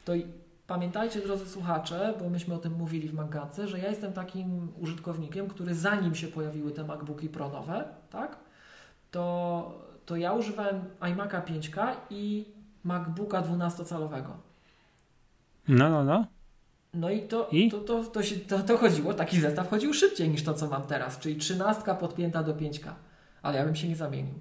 to 0.06 0.14
pamiętajcie 0.68 1.22
drodzy 1.22 1.50
słuchacze, 1.50 2.14
bo 2.20 2.30
myśmy 2.30 2.54
o 2.54 2.58
tym 2.58 2.74
mówili 2.74 3.10
w 3.10 3.14
Magatce, 3.14 3.68
że 3.68 3.80
ja 3.80 3.90
jestem 3.90 4.14
takim 4.14 4.72
użytkownikiem, 4.80 5.48
który 5.48 5.76
zanim 5.76 6.16
się 6.16 6.28
pojawiły 6.28 6.72
te 6.72 6.84
MacBooki 6.84 7.30
Pro 7.30 7.50
nowe, 7.50 8.01
tak, 8.12 8.38
to, 9.12 9.80
to 10.06 10.16
ja 10.16 10.34
używałem 10.34 10.82
iMac'a 11.00 11.42
5K 11.42 11.96
i 12.10 12.46
MacBooka 12.84 13.42
12-calowego. 13.42 14.32
No, 15.68 15.90
no, 15.90 16.04
no. 16.04 16.26
No 16.94 17.10
i 17.10 17.22
to, 17.22 17.48
I? 17.52 17.72
To, 17.72 17.80
to, 17.80 18.04
to, 18.04 18.24
się, 18.24 18.36
to, 18.36 18.60
to 18.60 18.78
chodziło, 18.78 19.14
taki 19.14 19.40
zestaw 19.40 19.70
chodził 19.70 19.94
szybciej 19.94 20.30
niż 20.30 20.44
to, 20.44 20.54
co 20.54 20.68
mam 20.68 20.84
teraz, 20.84 21.20
czyli 21.20 21.36
13 21.36 21.96
podpięta 22.00 22.44
do 22.44 22.54
5K. 22.54 22.90
Ale 23.42 23.58
ja 23.58 23.66
bym 23.66 23.76
się 23.76 23.88
nie 23.88 23.96
zamienił. 23.96 24.34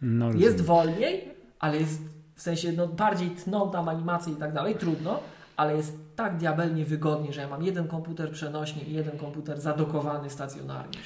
No, 0.00 0.32
jest 0.32 0.60
wolniej, 0.60 1.34
ale 1.58 1.78
jest 1.78 2.02
w 2.34 2.42
sensie 2.42 2.72
no, 2.72 2.86
bardziej 2.86 3.30
tną 3.30 3.70
tam 3.70 3.88
animacje 3.88 4.32
i 4.32 4.36
tak 4.36 4.52
dalej, 4.52 4.74
trudno, 4.74 5.20
ale 5.56 5.76
jest 5.76 5.98
tak 6.16 6.36
diabelnie 6.36 6.84
wygodnie, 6.84 7.32
że 7.32 7.40
ja 7.40 7.48
mam 7.48 7.62
jeden 7.62 7.88
komputer 7.88 8.32
przenośny 8.32 8.82
i 8.82 8.92
jeden 8.92 9.18
komputer 9.18 9.60
zadokowany 9.60 10.30
stacjonarnie. 10.30 10.98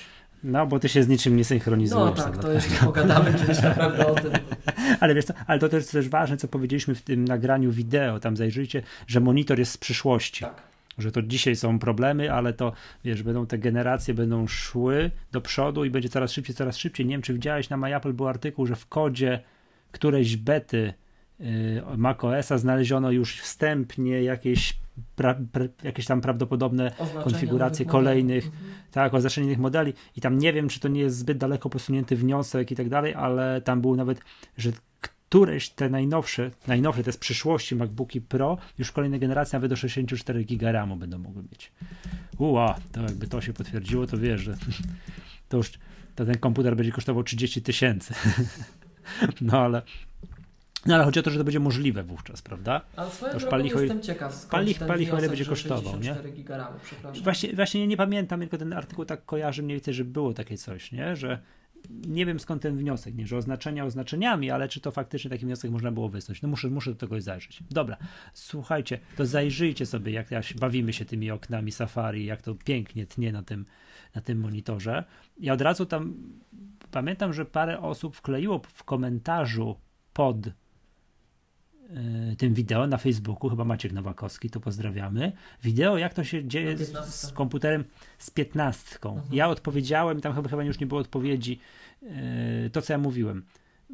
No, 0.45 0.67
bo 0.67 0.79
ty 0.79 0.89
się 0.89 1.03
z 1.03 1.09
niczym 1.09 1.37
nie 1.37 1.45
synchronizujesz. 1.45 2.19
No 2.19 2.25
tak, 2.25 2.39
to 2.39 2.53
jeszcze 2.53 2.85
pogadamy 2.85 3.35
kiedyś 3.35 3.63
naprawdę 3.63 4.07
o 4.07 4.15
tym. 4.15 4.33
ale 5.01 5.15
wiesz 5.15 5.25
co, 5.25 5.35
ale 5.47 5.59
to 5.59 5.69
też 5.69 5.87
też 5.87 6.09
ważne, 6.09 6.37
co 6.37 6.49
powiedzieliśmy 6.49 6.95
w 6.95 7.03
tym 7.03 7.25
nagraniu 7.25 7.73
wideo, 7.73 8.21
tam 8.21 8.37
zajrzyjcie, 8.37 8.83
że 9.07 9.21
monitor 9.21 9.59
jest 9.59 9.73
z 9.73 9.77
przyszłości. 9.77 10.45
Tak. 10.45 10.63
Że 10.99 11.13
to 11.13 11.23
dzisiaj 11.23 11.57
są 11.57 11.79
problemy, 11.79 12.33
ale 12.33 12.53
to, 12.53 12.73
wiesz, 13.05 13.23
będą 13.23 13.47
te 13.47 13.59
generacje, 13.59 14.15
będą 14.15 14.47
szły 14.47 15.11
do 15.33 15.41
przodu 15.41 15.85
i 15.85 15.91
będzie 15.91 16.09
coraz 16.09 16.33
szybciej, 16.33 16.57
coraz 16.57 16.77
szybciej. 16.77 17.07
Nie 17.07 17.15
wiem, 17.15 17.23
czy 17.23 17.35
widziałeś, 17.35 17.71
na 17.71 17.77
MyApple 17.77 18.13
był 18.13 18.29
artykuł, 18.29 18.67
że 18.67 18.77
w 18.77 18.87
kodzie 18.87 19.41
którejś 19.93 20.37
bety 20.37 20.95
yy, 21.41 21.47
macOSa 21.97 22.59
znaleziono 22.59 23.11
już 23.11 23.41
wstępnie 23.41 24.23
jakieś 24.23 24.75
pra, 25.17 25.35
pra, 25.53 25.65
jakieś 25.83 26.07
tam 26.07 26.21
prawdopodobne 26.21 26.93
konfiguracje 27.25 27.87
kolejnych, 27.87 28.45
mhm. 28.45 28.63
tak, 28.91 29.15
oznaczenie 29.15 29.47
innych 29.47 29.59
modeli 29.59 29.93
i 30.17 30.21
tam 30.21 30.39
nie 30.39 30.53
wiem, 30.53 30.69
czy 30.69 30.81
to 30.81 30.89
nie 30.89 31.01
jest 31.01 31.17
zbyt 31.17 31.39
daleko 31.39 31.71
posunięty 31.71 32.17
wniosek 32.17 32.71
i 32.71 32.77
tak 32.77 32.89
dalej, 32.89 33.15
ale 33.15 33.61
tam 33.61 33.81
było 33.81 33.97
nawet, 33.97 34.21
że 34.57 34.73
któreś 35.01 35.71
te 35.71 35.91
najnowsze, 35.91 36.51
najnowsze, 36.67 37.03
te 37.03 37.13
z 37.13 37.17
przyszłości 37.17 37.77
MacBooki 37.77 38.21
Pro, 38.21 38.59
już 38.79 38.93
kolejne 38.93 39.19
generacje 39.19 39.57
nawet 39.57 39.71
do 39.71 39.77
64 39.77 40.45
GB 40.45 40.73
RAMu 40.73 40.97
będą 40.97 41.19
mogły 41.19 41.43
mieć. 41.43 41.73
Ua, 42.39 42.79
to 42.93 43.03
jakby 43.03 43.27
to 43.27 43.41
się 43.41 43.53
potwierdziło, 43.53 44.07
to 44.07 44.19
wiesz, 44.19 44.41
że 44.41 44.57
to 45.49 45.57
już 45.57 45.73
to 46.15 46.25
ten 46.25 46.39
komputer 46.39 46.77
będzie 46.77 46.93
kosztował 46.93 47.23
30 47.23 47.63
tysięcy. 47.63 48.15
No 49.41 49.61
ale 49.61 49.83
no 50.87 50.95
ale 50.95 51.05
chodzi 51.05 51.21
o 51.21 51.23
to, 51.23 51.31
że 51.31 51.39
to 51.39 51.45
będzie 51.45 51.61
możliwe 51.61 52.03
wówczas, 52.03 52.43
prawda? 52.43 52.81
Ale 52.97 53.11
swoją 53.11 53.41
palicho, 53.51 53.81
jestem 53.81 54.03
ciekaw, 54.03 54.35
skąd 54.35 54.51
palich, 54.51 54.79
palicho 54.79 55.19
ile 55.19 55.29
będzie 55.29 55.45
kosztował, 55.45 56.01
nie? 56.01 56.17
Gigaramu, 56.33 56.79
właśnie, 57.23 57.53
właśnie 57.53 57.81
nie, 57.81 57.87
nie 57.87 57.97
pamiętam, 57.97 58.41
tylko 58.41 58.59
ten 58.59 58.73
artykuł 58.73 59.05
tak 59.05 59.25
kojarzy 59.25 59.63
mniej 59.63 59.77
więcej, 59.77 59.95
że 59.95 60.05
było 60.05 60.33
takie 60.35 60.59
coś, 60.59 60.93
nie? 60.93 61.17
Że 61.17 61.39
nie 61.91 62.27
wiem 62.27 62.41
skąd 62.41 62.63
ten 62.63 62.77
wniosek, 62.77 63.15
nie, 63.15 63.27
że 63.27 63.37
oznaczenia 63.37 63.85
oznaczeniami, 63.85 64.51
ale 64.51 64.69
czy 64.69 64.81
to 64.81 64.91
faktycznie 64.91 65.31
taki 65.31 65.47
wniosek 65.47 65.71
można 65.71 65.93
było 65.93 66.09
wysnuć. 66.09 66.43
No 66.43 66.49
muszę, 66.49 66.69
muszę 66.69 66.91
do 66.91 66.97
tego 66.97 67.21
zajrzeć. 67.21 67.63
Dobra, 67.71 67.97
słuchajcie, 68.35 68.99
to 69.17 69.27
zajrzyjcie 69.27 69.87
sobie, 69.87 70.13
jak 70.13 70.27
bawimy 70.61 70.93
się 70.93 71.05
tymi 71.05 71.31
oknami 71.31 71.73
Safari, 71.73 72.25
jak 72.25 72.43
to 72.43 72.55
pięknie 72.55 73.07
tnie 73.07 73.33
na 73.33 73.43
tym, 73.43 73.67
na 74.15 74.21
tym 74.21 74.41
monitorze. 74.41 75.05
Ja 75.41 75.53
od 75.53 75.61
razu 75.61 75.87
tam 75.87 76.15
pamiętam, 76.91 77.33
że 77.33 77.45
parę 77.45 77.81
osób 77.81 78.17
wkleiło 78.17 78.61
w 78.75 78.85
komentarzu 78.85 79.77
pod 80.13 80.37
tym 82.39 82.55
wideo 82.55 82.87
na 82.87 82.97
Facebooku, 82.97 83.51
chyba 83.51 83.65
Maciek 83.65 83.93
Nowakowski, 83.93 84.51
to 84.51 84.61
pozdrawiamy. 84.61 85.33
Wideo, 85.63 85.99
jak 85.99 86.15
to 86.15 86.25
się 86.25 86.45
dzieje 86.45 86.77
z, 86.77 87.15
z 87.15 87.33
komputerem 87.33 87.85
z 88.19 88.31
piętnastką. 88.31 89.13
Mhm. 89.15 89.35
Ja 89.35 89.49
odpowiedziałem, 89.49 90.21
tam 90.21 90.35
chyba, 90.35 90.49
chyba 90.49 90.65
już 90.65 90.81
nie 90.81 90.87
było 90.87 91.01
odpowiedzi, 91.01 91.59
yy, 92.03 92.11
to 92.73 92.83
co 92.83 92.93
ja 92.93 92.99
mówiłem. 92.99 93.43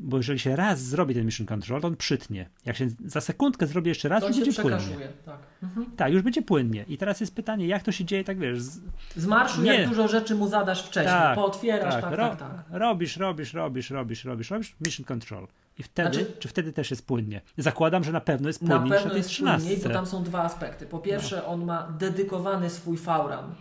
Bo 0.01 0.17
jeżeli 0.17 0.39
się 0.39 0.57
raz 0.57 0.81
zrobi 0.81 1.15
ten 1.15 1.27
mission 1.27 1.47
control, 1.47 1.81
to 1.81 1.87
on 1.87 1.97
przytnie. 1.97 2.49
Jak 2.65 2.77
się 2.77 2.89
za 3.05 3.21
sekundkę 3.21 3.67
zrobi 3.67 3.89
jeszcze 3.89 4.09
raz, 4.09 4.21
to, 4.21 4.29
to 4.29 4.35
będzie 4.35 4.63
płynnie. 4.63 5.09
Tak. 5.25 5.39
Mhm. 5.63 5.91
tak, 5.97 6.13
już 6.13 6.23
będzie 6.23 6.43
płynnie. 6.43 6.85
I 6.89 6.99
teraz 6.99 7.21
jest 7.21 7.35
pytanie, 7.35 7.67
jak 7.67 7.83
to 7.83 7.93
się 7.93 8.05
dzieje, 8.05 8.25
tak 8.25 8.39
wiesz. 8.39 8.61
Z, 8.61 8.81
z 9.17 9.27
marszu, 9.27 9.63
nie. 9.63 9.75
jak 9.75 9.89
dużo 9.89 10.09
rzeczy 10.09 10.35
mu 10.35 10.49
zadasz 10.49 10.83
wcześniej, 10.83 11.15
tak, 11.15 11.35
pootwierasz, 11.35 11.95
tak, 11.95 12.03
tak, 12.03 12.17
tak, 12.17 12.39
tak. 12.39 12.65
Robisz, 12.71 13.17
robisz, 13.17 13.53
robisz, 13.55 13.91
robisz, 13.91 14.25
robisz, 14.25 14.51
robisz, 14.51 14.77
mission 14.81 15.05
control. 15.05 15.47
I 15.79 15.83
wtedy, 15.83 16.19
znaczy, 16.19 16.33
czy 16.39 16.49
wtedy 16.49 16.73
też 16.73 16.91
jest 16.91 17.07
płynnie? 17.07 17.41
Zakładam, 17.57 18.05
że 18.05 18.13
na 18.13 18.21
pewno 18.21 18.49
jest 18.49 18.59
płynniej 18.59 18.91
na 18.91 18.97
pewno 18.97 19.15
jest 19.15 19.29
13. 19.29 19.69
Płynniej, 19.69 19.89
bo 19.89 19.95
tam 19.95 20.07
są 20.07 20.23
dwa 20.23 20.43
aspekty. 20.43 20.87
Po 20.87 20.99
pierwsze, 20.99 21.37
no. 21.37 21.47
on 21.47 21.65
ma 21.65 21.89
dedykowany 21.99 22.71
swój 22.71 22.97
fauram 22.97 23.55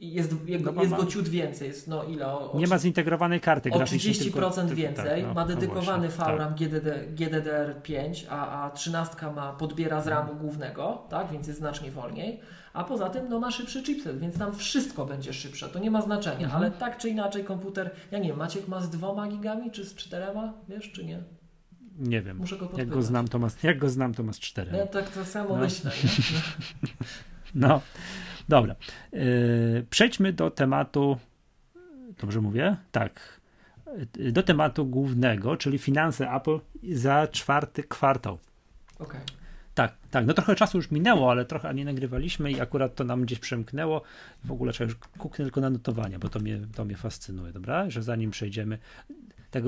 i 0.00 0.12
jest, 0.12 0.48
jego, 0.48 0.72
no, 0.72 0.82
jest 0.82 0.94
go 0.94 1.06
ciut 1.06 1.28
więcej. 1.28 1.68
Jest, 1.68 1.88
no, 1.88 2.04
ile, 2.04 2.26
o, 2.26 2.58
nie 2.58 2.66
ma 2.66 2.78
zintegrowanej 2.78 3.40
karty. 3.40 3.70
O 3.70 3.78
30% 3.78 4.54
tylko, 4.54 4.74
więcej. 4.74 5.04
Tak, 5.04 5.22
no, 5.22 5.34
ma 5.34 5.40
no 5.40 5.46
dedykowany 5.46 6.08
no 6.08 6.24
VRAM 6.24 6.38
tak. 6.38 6.54
GDD, 6.54 7.14
GDDR5, 7.14 8.24
a, 8.30 8.64
a 8.64 8.70
13 8.70 9.32
ma 9.34 9.52
podbiera 9.52 10.02
z 10.02 10.06
RAMu 10.06 10.34
głównego, 10.34 11.06
tak, 11.08 11.30
więc 11.32 11.46
jest 11.46 11.58
znacznie 11.58 11.90
wolniej. 11.90 12.40
A 12.72 12.84
poza 12.84 13.10
tym 13.10 13.28
no, 13.28 13.40
ma 13.40 13.50
szybszy 13.50 13.82
chipset, 13.82 14.18
więc 14.18 14.38
tam 14.38 14.54
wszystko 14.54 15.06
będzie 15.06 15.32
szybsze. 15.32 15.68
To 15.68 15.78
nie 15.78 15.90
ma 15.90 16.02
znaczenia, 16.02 16.44
mhm. 16.44 16.62
ale 16.62 16.70
tak 16.70 16.98
czy 16.98 17.08
inaczej 17.08 17.44
komputer, 17.44 17.90
ja 18.10 18.18
nie 18.18 18.28
wiem, 18.28 18.38
Maciek 18.38 18.68
ma 18.68 18.80
z 18.80 18.90
dwoma 18.90 19.28
gigami 19.28 19.70
czy 19.70 19.84
z 19.84 19.94
czterema, 19.94 20.52
wiesz, 20.68 20.92
czy 20.92 21.04
nie? 21.04 21.22
Nie 21.98 22.22
wiem. 22.22 22.36
Muszę 22.36 22.56
go 22.56 22.70
jak 22.76 22.88
go 22.88 23.02
znam, 23.02 23.28
to 23.28 23.38
ma, 23.38 23.48
jak 23.62 23.78
go 23.78 23.88
znam, 23.88 24.14
to 24.14 24.22
ma 24.22 24.32
z 24.32 24.38
czterema. 24.38 24.78
Ja 24.78 24.86
tak 24.86 25.10
to 25.10 25.24
samo 25.24 25.48
no. 25.48 25.56
myślę. 25.56 25.90
no. 27.54 27.80
Dobra. 28.48 28.74
Yy, 29.12 29.86
przejdźmy 29.90 30.32
do 30.32 30.50
tematu. 30.50 31.18
Dobrze 32.20 32.40
mówię? 32.40 32.76
Tak. 32.92 33.40
Yy, 34.16 34.32
do 34.32 34.42
tematu 34.42 34.86
głównego, 34.86 35.56
czyli 35.56 35.78
finanse 35.78 36.30
Apple 36.30 36.58
za 36.92 37.26
czwarty 37.26 37.82
kwartał. 37.82 38.38
Okay. 38.98 39.20
Tak, 39.74 39.92
tak. 40.10 40.26
No 40.26 40.34
trochę 40.34 40.54
czasu 40.54 40.78
już 40.78 40.90
minęło, 40.90 41.30
ale 41.30 41.44
trochę 41.44 41.74
nie 41.74 41.84
nagrywaliśmy 41.84 42.52
i 42.52 42.60
akurat 42.60 42.94
to 42.94 43.04
nam 43.04 43.22
gdzieś 43.22 43.38
przemknęło. 43.38 44.02
W 44.44 44.52
ogóle 44.52 44.72
trzeba 44.72 44.88
już 44.90 44.98
kuknę 45.18 45.44
tylko 45.44 45.60
na 45.60 45.70
notowania, 45.70 46.18
bo 46.18 46.28
to 46.28 46.40
mnie, 46.40 46.60
to 46.74 46.84
mnie 46.84 46.96
fascynuje, 46.96 47.52
dobra? 47.52 47.90
Że 47.90 48.02
zanim 48.02 48.30
przejdziemy. 48.30 48.78
Tak, 49.50 49.64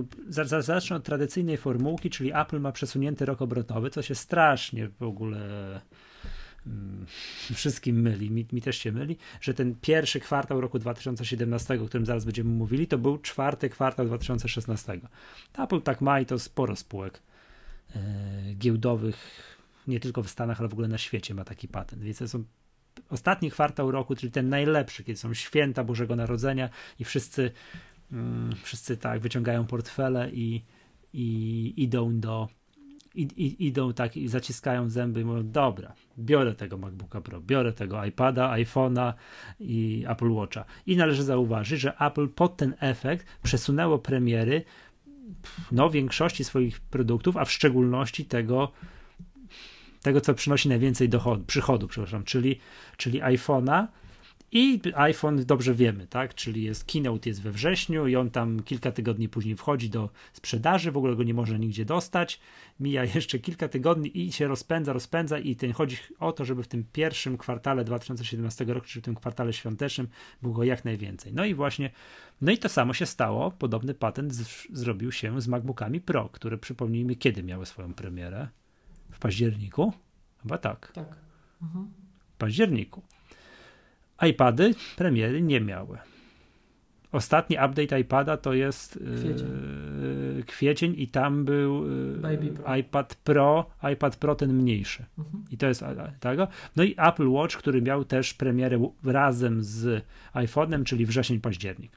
zacznę 0.61 0.97
od 0.97 1.05
tradycyjnej 1.05 1.57
formułki, 1.57 2.11
czyli 2.11 2.33
Apple 2.35 2.61
ma 2.61 2.73
przesunięty 2.73 3.27
rok 3.27 3.43
obrotowy, 3.43 3.91
co 3.91 4.03
się 4.03 4.15
strasznie 4.15 4.89
w 4.89 5.03
ogóle 5.03 5.81
Mm, 6.67 7.07
wszystkim 7.55 8.01
myli, 8.01 8.31
mi, 8.31 8.47
mi, 8.53 8.63
też 8.63 8.79
się 8.79 8.93
myli, 8.93 9.17
że 9.41 9.55
ten 9.55 9.75
pierwszy 9.81 10.21
kwartał 10.21 10.61
roku 10.61 10.79
2017, 10.79 11.83
o 11.83 11.87
którym 11.87 12.07
zaraz 12.07 12.25
będziemy 12.25 12.51
mówili, 12.51 12.87
to 12.87 12.99
był 12.99 13.19
czwarty 13.19 13.69
kwartał 13.69 14.07
2016. 14.07 15.01
Apple 15.59 15.81
tak 15.81 16.01
ma 16.01 16.21
i 16.21 16.27
to 16.27 16.39
sporo 16.39 16.77
spółek 16.77 17.23
e, 17.97 18.01
giełdowych, 18.55 19.17
nie 19.87 20.01
tylko 20.01 20.23
w 20.23 20.31
Stanach, 20.31 20.61
ale 20.61 20.69
w 20.69 20.73
ogóle 20.73 20.89
na 20.89 20.99
świecie 20.99 21.35
ma 21.35 21.45
taki 21.45 21.69
patent, 21.69 22.03
więc 22.03 22.19
to 22.19 22.29
są 22.29 22.45
ostatni 23.11 23.51
kwartał 23.51 23.91
roku, 23.91 24.17
czyli 24.17 24.33
ten 24.33 24.49
najlepszy, 24.49 25.05
kiedy 25.05 25.19
są 25.19 25.35
święta 25.35 25.85
Bożego 25.85 26.17
Narodzenia 26.17 26.71
i 26.99 27.05
wszyscy, 27.05 27.51
wszyscy 28.63 28.97
tak 28.97 29.21
wyciągają 29.21 29.67
portfele 29.67 30.31
i, 30.31 30.63
i 31.13 31.75
idą 31.77 32.21
do 32.21 32.49
i, 33.15 33.23
i, 33.23 33.67
idą 33.67 33.93
tak 33.93 34.17
i 34.17 34.29
zaciskają 34.29 34.91
zęby 34.91 35.21
i 35.21 35.25
mówią, 35.25 35.43
dobra, 35.51 35.93
biorę 36.19 36.55
tego 36.55 36.79
MacBooka 36.79 37.21
Pro, 37.21 37.41
biorę 37.41 37.73
tego 37.73 38.05
iPada, 38.05 38.51
iPhone'a 38.57 39.13
i 39.61 40.05
Apple 40.09 40.31
Watcha. 40.31 40.65
I 40.87 40.97
należy 40.97 41.23
zauważyć, 41.23 41.81
że 41.81 41.97
Apple 41.99 42.29
pod 42.29 42.57
ten 42.57 42.75
efekt 42.81 43.27
przesunęło 43.43 43.99
premiery 43.99 44.65
no, 45.73 45.91
większości 45.91 46.45
swoich 46.45 46.81
produktów, 46.81 47.37
a 47.37 47.45
w 47.45 47.53
szczególności 47.53 48.25
tego, 48.25 48.73
tego 50.03 50.21
co 50.21 50.35
przynosi 50.35 50.69
najwięcej 50.69 51.09
dochodu, 51.09 51.45
przychodu, 51.45 51.89
przepraszam, 51.89 52.25
czyli, 52.25 52.59
czyli 52.97 53.23
iPhone'a 53.23 53.87
i 54.53 54.81
iPhone 54.95 55.45
dobrze 55.45 55.75
wiemy, 55.75 56.07
tak? 56.07 56.35
Czyli 56.35 56.63
jest 56.63 56.85
keynote 56.85 57.29
jest 57.29 57.43
we 57.43 57.51
wrześniu 57.51 58.07
i 58.07 58.17
on 58.17 58.31
tam 58.31 58.63
kilka 58.63 58.93
tygodni 58.93 59.29
później 59.29 59.57
wchodzi 59.57 59.91
do 59.91 60.11
sprzedaży, 60.33 60.93
w 60.93 60.97
ogóle 60.97 61.17
go 61.17 61.23
nie 61.23 61.35
można 61.35 61.59
nigdzie 61.59 61.85
dostać. 61.85 62.41
Mija 62.81 63.05
jeszcze 63.15 63.39
kilka 63.39 63.69
tygodni 63.69 64.19
i 64.19 64.33
się 64.33 64.49
rozpędza, 64.49 64.93
rozpędza 64.93 65.39
i 65.39 65.57
ten 65.57 65.73
chodzi 65.73 65.97
o 66.19 66.33
to, 66.33 66.45
żeby 66.45 66.63
w 66.63 66.69
tym 66.69 66.85
pierwszym 66.93 67.39
kwartale 67.39 67.85
2017 67.85 68.65
roku, 68.65 68.87
czyli 68.87 69.03
w 69.03 69.05
tym 69.05 69.15
kwartale 69.15 69.53
świątecznym 69.53 70.09
było 70.43 70.55
go 70.55 70.65
jak 70.65 70.85
najwięcej. 70.85 71.33
No 71.35 71.45
i 71.45 71.55
właśnie, 71.55 71.91
no 72.41 72.53
i 72.53 72.59
to 72.59 72.69
samo 72.69 72.95
się 72.95 73.07
stało. 73.07 73.51
Podobny 73.51 73.95
patent 73.95 74.35
z, 74.35 74.67
zrobił 74.73 75.13
się 75.13 75.41
z 75.41 75.49
MacBookami 75.49 76.01
Pro, 76.01 76.29
które 76.29 76.59
przypomnijmy, 76.59 77.17
kiedy 77.17 77.43
miały 77.43 77.67
swoją 77.67 77.95
premierę? 77.95 78.49
W 79.11 79.19
październiku? 79.19 79.93
Chyba 80.43 80.59
tak. 80.59 80.93
Tak. 80.95 81.17
Mhm. 81.63 81.91
W 82.35 82.37
październiku 82.37 83.03
iPady 84.23 84.75
premiery 84.97 85.43
nie 85.43 85.61
miały. 85.61 85.99
Ostatni 87.13 87.57
update 87.57 88.01
iPada 88.01 88.37
to 88.37 88.53
jest 88.53 88.99
kwiecień, 89.17 89.49
yy, 90.37 90.45
kwiecień 90.47 90.95
i 90.97 91.09
tam 91.09 91.45
był 91.45 91.87
yy, 92.23 92.53
Pro. 92.53 92.77
iPad 92.77 93.15
Pro, 93.15 93.71
iPad 93.93 94.17
Pro 94.17 94.35
ten 94.35 94.53
mniejszy. 94.53 95.05
Mhm. 95.19 95.45
I 95.51 95.57
to 95.57 95.67
jest 95.67 95.85
tego. 96.21 96.49
No 96.77 96.83
i 96.83 96.95
Apple 96.99 97.29
Watch, 97.29 97.57
który 97.57 97.83
miał 97.83 98.05
też 98.05 98.35
premierę 98.35 98.91
razem 99.05 99.65
z 99.65 100.05
iPhone'em, 100.35 100.85
czyli 100.85 101.07
wrzesień, 101.07 101.41
październik. 101.41 101.93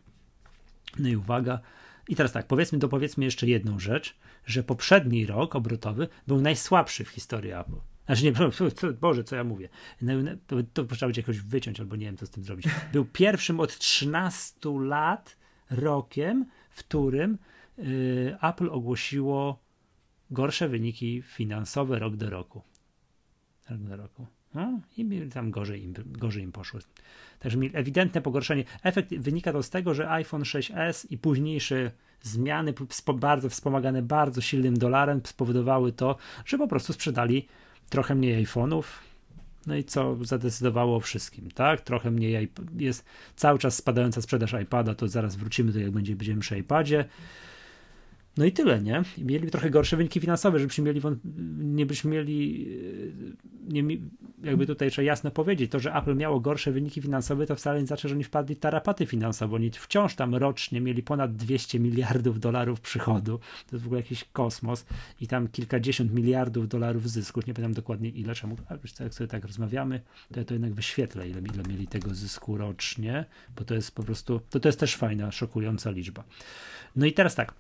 No 1.00 1.10
i 1.10 1.16
uwaga. 1.16 1.60
I 2.08 2.16
teraz 2.16 2.32
tak, 2.32 2.48
powiedzmy, 2.48 2.80
dopowiedzmy 2.80 3.26
jeszcze 3.26 3.48
jedną 3.48 3.80
rzecz, 3.80 4.16
że 4.46 4.64
poprzedni 4.64 5.26
rok 5.26 5.56
obrotowy 5.56 6.08
był 6.28 6.42
najsłabszy 6.42 7.06
w 7.06 7.10
historii 7.10 7.52
Apple. 7.52 7.92
Znaczy 8.06 8.24
nie, 8.24 8.34
Boże, 9.02 9.24
co 9.24 9.36
ja 9.36 9.44
mówię. 9.44 9.70
To, 10.48 10.56
to 10.74 10.84
trzeba 10.86 11.08
będzie 11.08 11.22
jakoś 11.22 11.39
wyciąć, 11.39 11.80
albo 11.80 11.96
nie 11.96 12.06
wiem, 12.06 12.18
co 12.18 12.26
z 12.26 12.30
tym 12.30 12.44
zrobić. 12.44 12.66
Był 12.94 13.06
pierwszym 13.06 13.60
od 13.60 13.78
13 13.78 14.60
lat 14.80 15.38
rokiem, 15.70 16.46
w 16.70 16.80
którym 16.80 17.38
y, 17.80 18.36
Apple 18.42 18.70
ogłosiło 18.70 19.63
gorsze 20.32 20.70
wyniki 20.70 21.22
finansowe 21.22 22.00
rok 22.00 22.16
do 22.16 22.30
roku. 22.30 22.62
Rok 23.70 23.80
do 23.80 23.96
roku. 23.98 24.28
No, 24.54 24.80
i 24.98 25.30
tam 25.34 25.52
gorzej 25.52 25.84
im, 25.84 25.94
gorzej 26.06 26.44
im 26.44 26.52
poszło. 26.52 26.80
Także 27.39 27.58
ewidentne 27.74 28.22
pogorszenie. 28.22 28.63
Efekt 28.84 29.16
wynika 29.16 29.54
to 29.54 29.63
z 29.63 29.70
tego, 29.70 29.94
że 29.94 30.10
iPhone 30.10 30.42
6s 30.42 31.08
i 31.10 31.18
późniejsze 31.18 31.92
zmiany, 32.22 32.74
bardzo 33.16 33.50
wspomagane 33.50 34.02
bardzo 34.02 34.42
silnym 34.42 34.78
dolarem, 34.78 35.22
spowodowały 35.26 35.92
to, 35.92 36.18
że 36.46 36.58
po 36.58 36.68
prostu 36.68 36.94
sprzedali 36.94 37.48
trochę 37.89 38.15
mniej 38.15 38.46
iPhone'ów, 38.46 38.84
no 39.67 39.76
i 39.76 39.84
co 39.84 40.17
zadecydowało 40.22 40.96
o 40.96 41.00
wszystkim, 41.00 41.52
tak? 41.52 41.82
Trochę 41.82 42.12
mniej 42.12 42.52
jest 42.78 43.06
cały 43.36 43.60
czas 43.60 43.76
spadająca 43.76 44.22
sprzedaż 44.22 44.56
iPada, 44.63 44.96
to 44.96 45.08
zaraz 45.08 45.36
wrócimy 45.36 45.72
do 45.72 45.80
jak 45.80 45.91
będzie, 45.91 46.15
będziemy 46.15 46.41
przy 46.41 46.58
iPadzie. 46.58 47.06
No 48.38 48.46
i 48.46 48.52
tyle, 48.52 48.82
nie? 48.82 49.02
I 49.17 49.26
mieli 49.26 49.52
trochę 49.52 49.69
gorsze 49.69 49.98
wyniki 49.98 50.19
finansowe, 50.19 50.60
żebyśmy 50.60 50.84
mieli, 50.84 51.02
nie 51.58 51.86
byśmy 51.86 52.12
mieli, 52.12 52.67
nie, 53.69 53.84
jakby 54.43 54.67
tutaj 54.67 54.91
trzeba 54.91 55.06
jasno 55.06 55.32
powiedzieć, 55.32 55.72
to, 55.72 55.80
że 55.80 55.93
Apple 55.96 56.15
miało 56.15 56.39
gorsze 56.39 56.72
wyniki 56.72 57.02
finansowe, 57.02 57.46
to 57.46 57.56
wcale 57.56 57.82
nie 57.82 57.88
znaczy, 57.88 58.10
że 58.10 58.15
oni 58.15 58.24
wpadli 58.24 58.56
w 58.56 58.60
tarapaty 58.60 59.06
finansowe. 59.06 59.56
Oni 59.56 59.72
wciąż 59.72 60.15
tam 60.15 60.36
rocznie 60.36 60.82
mieli 60.82 61.04
ponad 61.04 61.36
200 61.36 61.80
miliardów 61.80 62.39
dolarów 62.39 62.82
przychodu. 62.82 63.39
To 63.67 63.76
jest 63.76 63.84
w 63.84 63.88
ogóle 63.88 64.02
jakiś 64.02 64.24
kosmos 64.24 64.86
i 65.22 65.28
tam 65.28 65.48
kilkadziesiąt 65.48 66.13
miliardów 66.13 66.67
dolarów 66.67 67.10
zysku. 67.10 67.39
Nie 67.48 67.54
pamiętam 67.54 67.74
dokładnie 67.74 68.10
ile, 68.10 68.36
czemu, 68.36 68.58
jak 69.00 69.13
sobie 69.13 69.28
tak 69.28 69.46
rozmawiamy, 69.46 70.02
to 70.34 70.39
ja 70.39 70.46
to 70.46 70.54
jednak 70.54 70.74
wyświetlę, 70.74 71.30
ile, 71.30 71.39
ile 71.39 71.63
mieli 71.69 71.88
tego 71.88 72.13
zysku 72.13 72.58
rocznie, 72.58 73.26
bo 73.56 73.63
to 73.63 73.74
jest 73.74 73.91
po 73.91 74.04
prostu, 74.04 74.41
to, 74.50 74.60
to 74.60 74.67
jest 74.67 74.80
też 74.80 74.96
fajna, 74.96 75.32
szokująca 75.32 75.91
liczba. 75.91 76.24
No 76.96 77.06
i 77.06 77.13
teraz 77.13 77.36
tak, 77.36 77.54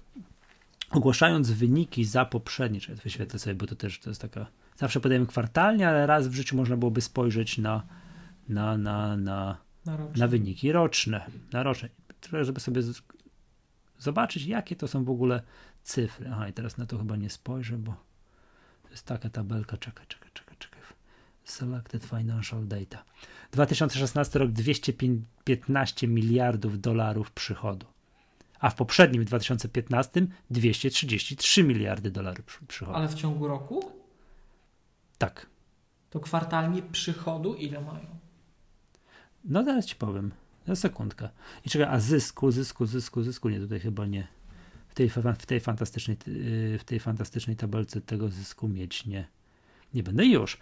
ogłaszając 0.93 1.51
wyniki 1.51 2.05
za 2.05 2.25
poprzednie, 2.25 2.81
czy 2.81 2.95
wyświetlę 2.95 3.39
sobie, 3.39 3.55
bo 3.55 3.67
to 3.67 3.75
też 3.75 3.99
to 3.99 4.09
jest 4.09 4.21
taka, 4.21 4.45
zawsze 4.77 4.99
podajemy 4.99 5.25
kwartalnie, 5.25 5.89
ale 5.89 6.05
raz 6.07 6.27
w 6.27 6.33
życiu 6.33 6.57
można 6.57 6.77
byłoby 6.77 7.01
spojrzeć 7.01 7.57
na, 7.57 7.83
na, 8.49 8.77
na, 8.77 9.17
na, 9.17 9.57
na, 9.85 9.97
na 10.15 10.27
wyniki 10.27 10.71
roczne, 10.71 11.25
na 11.51 11.63
roczne, 11.63 11.89
żeby 12.41 12.59
sobie 12.59 12.81
zobaczyć, 13.99 14.45
jakie 14.45 14.75
to 14.75 14.87
są 14.87 15.03
w 15.03 15.09
ogóle 15.09 15.41
cyfry. 15.83 16.29
Aha, 16.31 16.47
i 16.47 16.53
teraz 16.53 16.77
na 16.77 16.85
to 16.85 16.97
chyba 16.97 17.15
nie 17.15 17.29
spojrzę, 17.29 17.77
bo 17.77 17.91
to 18.83 18.89
jest 18.89 19.05
taka 19.05 19.29
tabelka, 19.29 19.77
czekaj, 19.77 20.05
czekaj, 20.07 20.29
czekaj, 20.33 20.55
czekaj. 20.59 20.81
Selected 21.43 22.05
Financial 22.05 22.67
Data. 22.67 23.03
2016 23.51 24.39
rok 24.39 24.51
215 24.51 26.07
miliardów 26.07 26.81
dolarów 26.81 27.31
przychodu 27.31 27.92
a 28.63 28.69
w 28.69 28.75
poprzednim, 28.75 29.21
w 29.21 29.25
2015, 29.25 30.27
233 30.49 31.63
miliardy 31.63 32.11
dolarów 32.11 32.63
przychodu. 32.67 32.97
Ale 32.97 33.07
w 33.07 33.13
ciągu 33.13 33.47
roku? 33.47 33.91
Tak. 35.17 35.47
To 36.09 36.19
kwartalnie 36.19 36.81
przychodu 36.81 37.53
ile 37.53 37.81
mają? 37.81 38.05
No 39.45 39.63
zaraz 39.63 39.85
ci 39.85 39.95
powiem. 39.95 40.31
Za 40.67 40.75
sekundkę. 40.75 41.29
I 41.65 41.69
czekaj, 41.69 41.87
a 41.91 41.99
zysku, 41.99 42.51
zysku, 42.51 42.85
zysku, 42.85 43.23
zysku, 43.23 43.49
nie, 43.49 43.59
tutaj 43.59 43.79
chyba 43.79 44.05
nie. 44.05 44.27
W 44.87 44.95
tej, 44.95 45.09
w 45.09 45.45
tej, 45.45 45.59
fantastycznej, 45.59 46.17
w 46.79 46.83
tej 46.85 46.99
fantastycznej 46.99 47.55
tabelce 47.55 48.01
tego 48.01 48.29
zysku 48.29 48.67
mieć 48.67 49.05
nie, 49.05 49.27
nie 49.93 50.03
będę 50.03 50.25
już. 50.25 50.57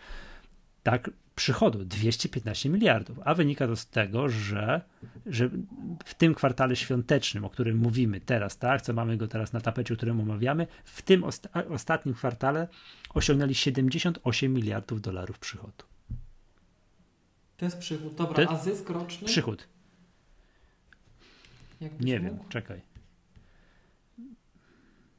Tak, 0.84 1.10
przychodu 1.36 1.86
215 1.86 2.70
miliardów, 2.70 3.20
a 3.26 3.34
wynika 3.34 3.68
to 3.68 3.76
z 3.76 3.88
tego, 3.88 4.30
że, 4.30 4.82
że 5.26 5.50
w 6.06 6.14
tym 6.14 6.36
kwartale 6.36 6.76
świątecznym, 6.76 7.46
o 7.46 7.50
którym 7.50 7.78
mówimy 7.78 8.22
teraz, 8.22 8.58
tak, 8.58 8.82
co 8.82 8.94
mamy 8.94 9.18
go 9.18 9.28
teraz 9.28 9.54
na 9.54 9.62
tapecie, 9.62 9.94
o 9.94 9.98
którym 9.98 10.20
omawiamy, 10.20 10.68
w 10.84 11.02
tym 11.02 11.24
osta 11.24 11.50
ostatnim 11.70 12.16
kwartale 12.16 12.68
osiągnęli 13.14 13.56
78 13.56 14.54
miliardów 14.54 15.02
dolarów 15.02 15.40
przychodu. 15.40 15.86
To 17.58 17.66
jest 17.66 17.78
przychód. 17.78 18.16
Dobra, 18.16 18.48
a 18.48 18.58
zysk 18.58 18.90
roczny? 18.90 19.28
Przychód. 19.28 19.68
Nie 21.82 21.90
mógł? 21.90 22.04
wiem, 22.06 22.40
czekaj. 22.50 22.82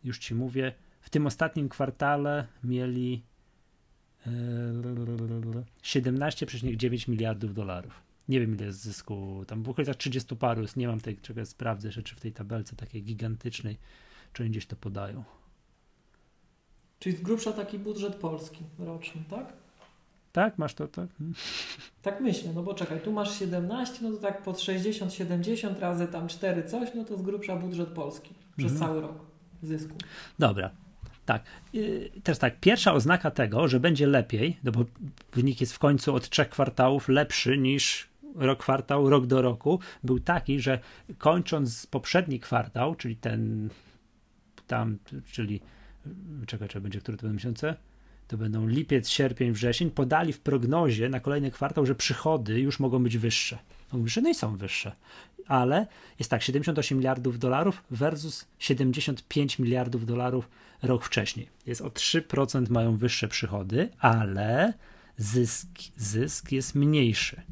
Już 0.04 0.18
ci 0.18 0.34
mówię. 0.34 0.72
W 1.00 1.10
tym 1.10 1.26
ostatnim 1.26 1.68
kwartale 1.68 2.46
mieli 2.64 3.22
17,9 4.26 7.08
miliardów 7.08 7.54
dolarów. 7.54 8.02
Nie 8.28 8.40
wiem 8.40 8.54
ile 8.54 8.66
jest 8.66 8.80
zysku, 8.80 9.44
tam 9.46 9.62
w 9.62 9.68
okolicach 9.68 9.96
30 9.96 10.36
paru, 10.36 10.64
nie 10.76 10.88
mam 10.88 11.00
tej, 11.00 11.16
czego 11.16 11.46
sprawdzę 11.46 11.92
rzeczy 11.92 12.16
w 12.16 12.20
tej 12.20 12.32
tabelce 12.32 12.76
takiej 12.76 13.02
gigantycznej, 13.02 13.78
czy 14.32 14.42
oni 14.42 14.50
gdzieś 14.50 14.66
to 14.66 14.76
podają. 14.76 15.24
Czyli 16.98 17.16
z 17.16 17.20
grubsza 17.20 17.52
taki 17.52 17.78
budżet 17.78 18.14
polski 18.14 18.64
roczny, 18.78 19.22
tak? 19.30 19.52
Tak, 20.32 20.58
masz 20.58 20.74
to, 20.74 20.88
tak? 20.88 21.08
Tak 22.02 22.20
myślę, 22.20 22.52
no 22.54 22.62
bo 22.62 22.74
czekaj, 22.74 23.00
tu 23.00 23.12
masz 23.12 23.38
17, 23.38 23.98
no 24.02 24.10
to 24.10 24.16
tak 24.16 24.42
pod 24.42 24.60
60, 24.60 25.12
70 25.12 25.78
razy 25.78 26.06
tam 26.06 26.28
4 26.28 26.64
coś, 26.64 26.94
no 26.94 27.04
to 27.04 27.18
z 27.18 27.22
grubsza 27.22 27.56
budżet 27.56 27.88
polski 27.88 28.34
przez 28.56 28.72
mhm. 28.72 28.90
cały 28.90 29.00
rok 29.00 29.18
zysku. 29.62 29.94
Dobra, 30.38 30.70
tak. 31.32 31.44
Y, 31.74 32.10
teraz 32.22 32.38
tak, 32.38 32.60
pierwsza 32.60 32.92
oznaka 32.92 33.30
tego, 33.30 33.68
że 33.68 33.80
będzie 33.80 34.06
lepiej, 34.06 34.56
no 34.64 34.72
bo 34.72 34.84
wynik 35.32 35.60
jest 35.60 35.72
w 35.72 35.78
końcu 35.78 36.14
od 36.14 36.28
trzech 36.28 36.48
kwartałów 36.48 37.08
lepszy 37.08 37.58
niż 37.58 38.08
rok 38.34 38.58
kwartał, 38.58 39.10
rok 39.10 39.26
do 39.26 39.42
roku, 39.42 39.80
był 40.04 40.20
taki, 40.20 40.60
że 40.60 40.78
kończąc 41.18 41.86
poprzedni 41.86 42.40
kwartał, 42.40 42.94
czyli 42.94 43.16
ten 43.16 43.70
tam, 44.66 44.98
czyli 45.32 45.60
czekaj, 46.46 46.68
czy 46.68 46.80
będzie, 46.80 47.00
które 47.00 47.16
to 47.16 47.22
będą 47.22 47.34
miesiące? 47.34 47.76
To 48.28 48.36
będą 48.36 48.66
lipiec, 48.66 49.08
sierpień, 49.08 49.52
wrzesień, 49.52 49.90
podali 49.90 50.32
w 50.32 50.40
prognozie 50.40 51.08
na 51.08 51.20
kolejny 51.20 51.50
kwartał, 51.50 51.86
że 51.86 51.94
przychody 51.94 52.60
już 52.60 52.80
mogą 52.80 53.02
być 53.02 53.18
wyższe. 53.18 53.58
No, 53.92 54.34
są 54.34 54.56
wyższe 54.56 54.92
ale 55.46 55.86
jest 56.18 56.30
tak, 56.30 56.42
78 56.42 56.98
miliardów 56.98 57.38
dolarów 57.38 57.82
versus 57.90 58.44
75 58.58 59.58
miliardów 59.58 60.06
dolarów 60.06 60.48
rok 60.82 61.04
wcześniej. 61.04 61.48
Jest 61.66 61.80
o 61.80 61.88
3% 61.88 62.70
mają 62.70 62.96
wyższe 62.96 63.28
przychody, 63.28 63.88
ale 63.98 64.72
zysk, 65.16 65.68
zysk 65.96 66.52
jest 66.52 66.74
mniejszy. 66.74 67.42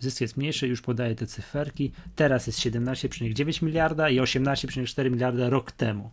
Zysk 0.00 0.20
jest 0.20 0.36
mniejszy, 0.36 0.66
już 0.66 0.82
podaję 0.82 1.14
te 1.14 1.26
cyferki. 1.26 1.92
Teraz 2.16 2.46
jest 2.46 2.58
17,9 2.58 3.62
miliarda 3.62 4.10
i 4.10 4.20
18,4 4.20 5.10
miliarda 5.10 5.48
rok 5.48 5.72
temu. 5.72 6.10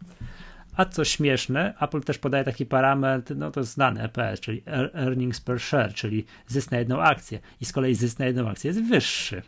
A 0.76 0.86
co 0.86 1.06
śmieszne, 1.06 1.74
Apple 1.82 2.02
też 2.02 2.18
podaje 2.18 2.44
taki 2.44 2.66
parametr, 2.66 3.36
no 3.36 3.52
to 3.52 3.60
jest 3.60 3.74
znany 3.74 4.04
EPS, 4.04 4.40
czyli 4.40 4.64
earnings 4.94 5.42
per 5.42 5.60
share, 5.60 5.94
czyli 5.94 6.26
zysk 6.48 6.72
na 6.72 6.80
jedną 6.80 7.02
akcję. 7.02 7.40
I 7.62 7.66
z 7.66 7.72
kolei 7.72 7.96
zysk 7.96 8.20
na 8.20 8.26
jedną 8.26 8.50
akcję 8.50 8.68
jest 8.68 8.84
wyższy 8.84 9.42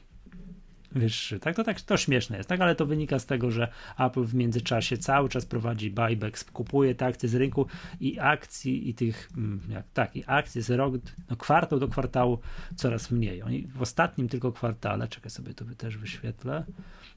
wyższy. 0.95 1.39
Tak, 1.39 1.55
to 1.55 1.63
tak 1.63 1.81
to 1.81 1.97
śmieszne 1.97 2.37
jest, 2.37 2.49
tak, 2.49 2.61
ale 2.61 2.75
to 2.75 2.85
wynika 2.85 3.19
z 3.19 3.25
tego, 3.25 3.51
że 3.51 3.67
Apple 3.99 4.23
w 4.23 4.35
międzyczasie 4.35 4.97
cały 4.97 5.29
czas 5.29 5.45
prowadzi 5.45 5.91
buyback, 5.91 6.51
kupuje 6.51 6.95
te 6.95 7.05
akcje 7.05 7.29
z 7.29 7.35
rynku 7.35 7.65
i 7.99 8.19
akcji 8.19 8.89
i 8.89 8.93
tych, 8.93 9.29
mm, 9.37 9.61
jak, 9.69 9.85
tak, 9.93 10.15
i 10.15 10.23
akcji 10.27 10.61
z 10.61 10.69
rok, 10.69 10.93
no 11.29 11.35
kwartał 11.35 11.79
do 11.79 11.87
kwartału 11.87 12.39
coraz 12.75 13.11
mniej. 13.11 13.41
Oni 13.41 13.67
w 13.67 13.81
ostatnim 13.81 14.29
tylko 14.29 14.51
kwartale, 14.51 15.07
czekaj 15.07 15.31
sobie 15.31 15.53
to 15.53 15.65
też 15.77 15.97
wyświetlę, 15.97 16.63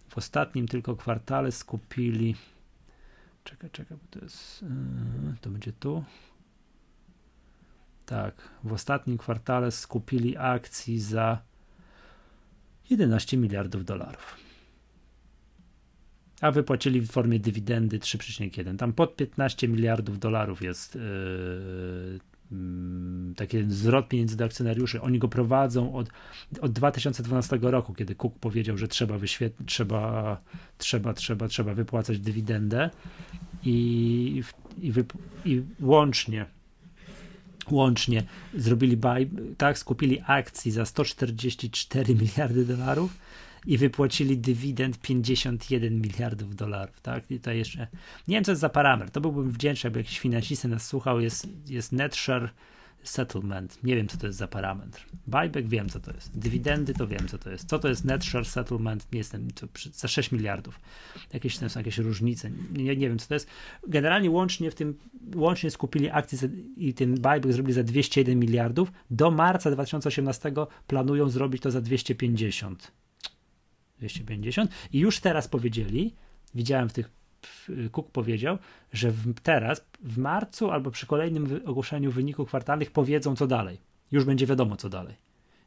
w 0.09 0.19
ostatnim 0.19 0.69
tylko 0.69 0.97
kwartale 0.97 1.53
skupili, 1.53 2.35
czekaj, 3.49 3.71
czekaj, 3.71 3.97
bo 3.97 4.05
to 4.11 4.25
jest, 4.25 4.63
yy, 4.63 4.69
to 5.41 5.51
będzie 5.51 5.73
tu, 5.73 6.05
tak, 8.07 8.49
w 8.65 8.73
ostatnim 8.73 9.19
kwartale 9.19 9.71
skupili 9.71 10.37
akcji 10.37 11.01
za 11.01 11.43
11 12.91 13.37
miliardów 13.37 13.85
dolarów. 13.85 14.37
A 16.41 16.51
wypłacili 16.51 17.01
w 17.01 17.11
formie 17.11 17.41
dywidendy 17.41 17.99
3,1. 17.99 18.77
Tam 18.77 18.93
pod 18.93 19.17
15 19.17 19.69
miliardów 19.69 20.19
dolarów 20.19 20.63
jest 20.63 20.95
yy, 20.95 21.01
taki 23.37 23.65
zwrot 23.69 24.09
pieniędzy 24.09 24.37
do 24.37 24.45
akcjonariuszy. 24.45 25.01
Oni 25.01 25.19
go 25.19 25.29
prowadzą 25.29 25.95
od, 25.95 26.09
od 26.61 26.73
2012 26.73 27.59
roku, 27.63 27.95
kiedy 27.95 28.15
Cook 28.15 28.39
powiedział, 28.39 28.77
że 28.79 28.89
trzeba, 28.89 29.19
wyświet- 29.19 29.65
trzeba, 29.67 30.37
trzeba, 30.79 31.15
trzeba, 31.15 31.49
trzeba 31.49 31.75
wypłacać 31.75 32.19
dywidendę 32.19 32.91
i, 33.65 34.43
i, 34.83 34.93
wyp- 34.93 35.19
i 35.45 35.63
łącznie 35.81 36.47
łącznie 37.71 38.23
zrobili 38.55 38.97
buy, 38.97 39.29
tak, 39.57 39.79
skupili 39.79 40.23
akcji 40.27 40.71
za 40.71 40.85
144 40.85 42.15
miliardy 42.23 42.65
dolarów 42.65 43.19
i 43.67 43.79
wypłacili 43.79 44.39
dywidend 44.39 45.01
51 45.01 46.01
miliardów 46.01 46.57
dolarów, 46.57 47.01
tak? 47.01 47.31
I 47.31 47.41
to 47.41 47.53
jeszcze, 47.53 47.87
nie 48.29 48.37
wiem 48.37 48.45
co 48.45 48.53
jest 48.53 48.61
za 48.61 48.69
parametr, 48.69 49.13
to 49.13 49.21
byłbym 49.21 49.51
wdzięczny, 49.51 49.89
jakby 49.89 50.01
jakiś 50.01 50.19
finansista 50.19 50.69
nas 50.69 50.87
słuchał, 50.87 51.21
jest, 51.21 51.49
jest 51.67 51.93
NetShare 51.93 52.51
settlement. 53.03 53.85
Nie 53.85 53.97
wiem, 53.97 54.09
co 54.09 54.19
to 54.19 54.27
jest 54.27 54.39
za 54.39 54.49
parametr. 54.49 55.07
Buyback 55.27 55.67
wiem, 55.67 55.89
co 55.89 56.01
to 56.01 56.13
jest. 56.13 56.39
Dywidendy 56.39 56.95
to 56.95 57.07
wiem, 57.07 57.29
co 57.29 57.39
to 57.39 57.51
jest. 57.51 57.69
Co 57.69 57.79
to 57.79 57.89
jest 57.89 58.05
net 58.05 58.25
share 58.25 58.47
settlement? 58.47 59.07
Nie 59.13 59.19
jestem, 59.19 59.51
to 59.51 59.67
za 59.93 60.09
6 60.09 60.33
miliardów. 60.33 60.81
Jakieś 61.33 61.59
to 61.59 61.69
są 61.69 61.81
jakieś 61.81 61.99
różnice. 61.99 62.51
Nie, 62.73 62.97
nie 62.97 63.09
wiem, 63.09 63.19
co 63.19 63.29
to 63.29 63.35
jest. 63.35 63.49
Generalnie 63.89 64.31
łącznie 64.31 64.71
w 64.71 64.75
tym, 64.75 64.99
łącznie 65.35 65.71
skupili 65.71 66.11
akcje 66.11 66.49
i 66.77 66.95
ten 66.95 67.15
buyback 67.15 67.53
zrobili 67.53 67.75
za 67.75 67.83
201 67.83 68.39
miliardów. 68.39 68.93
Do 69.11 69.31
marca 69.31 69.71
2018 69.71 70.53
planują 70.87 71.29
zrobić 71.29 71.63
to 71.63 71.71
za 71.71 71.81
250. 71.81 72.93
250 73.99 74.71
i 74.93 74.99
już 74.99 75.21
teraz 75.21 75.49
powiedzieli, 75.49 76.15
widziałem 76.55 76.89
w 76.89 76.93
tych 76.93 77.11
Cook 77.93 78.11
powiedział, 78.11 78.59
że 78.93 79.11
w, 79.11 79.41
teraz, 79.41 79.85
w 80.01 80.19
marcu 80.19 80.71
albo 80.71 80.91
przy 80.91 81.07
kolejnym 81.07 81.61
ogłoszeniu 81.67 82.11
wyników 82.13 82.49
kwartalnych 82.49 82.91
powiedzą 82.91 83.37
co 83.37 83.47
dalej. 83.47 83.79
Już 84.13 84.25
będzie 84.25 84.47
wiadomo 84.47 84.77
co 84.77 84.89
dalej. 84.89 85.15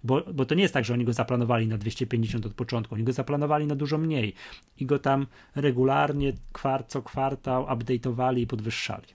Bo, 0.03 0.21
bo 0.34 0.45
to 0.45 0.55
nie 0.55 0.61
jest 0.61 0.73
tak, 0.73 0.86
że 0.86 0.93
oni 0.93 1.05
go 1.05 1.13
zaplanowali 1.13 1.67
na 1.67 1.77
250 1.77 2.45
od 2.45 2.53
początku, 2.53 2.95
oni 2.95 3.03
go 3.03 3.13
zaplanowali 3.13 3.67
na 3.67 3.75
dużo 3.75 3.97
mniej 3.97 4.34
i 4.77 4.86
go 4.86 4.99
tam 4.99 5.27
regularnie 5.55 6.34
kwart, 6.51 6.89
co 6.89 7.01
kwartał 7.01 7.65
update'owali 7.65 8.39
i 8.39 8.47
podwyższali. 8.47 9.07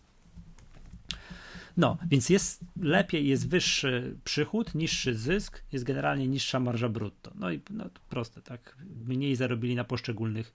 No, 1.76 1.98
więc 2.10 2.30
jest 2.30 2.64
lepiej, 2.80 3.28
jest 3.28 3.48
wyższy 3.48 4.16
przychód, 4.24 4.74
niższy 4.74 5.14
zysk, 5.14 5.62
jest 5.72 5.84
generalnie 5.84 6.28
niższa 6.28 6.60
marża 6.60 6.88
brutto. 6.88 7.32
No 7.34 7.50
i 7.50 7.60
no, 7.70 7.84
proste, 8.08 8.42
tak. 8.42 8.76
Mniej 9.06 9.36
zarobili 9.36 9.74
na 9.74 9.84
poszczególnych 9.84 10.52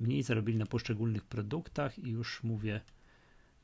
mniej 0.00 0.22
zarobili 0.22 0.58
na 0.58 0.66
poszczególnych 0.66 1.24
produktach 1.24 1.98
i 1.98 2.10
już 2.10 2.42
mówię, 2.42 2.80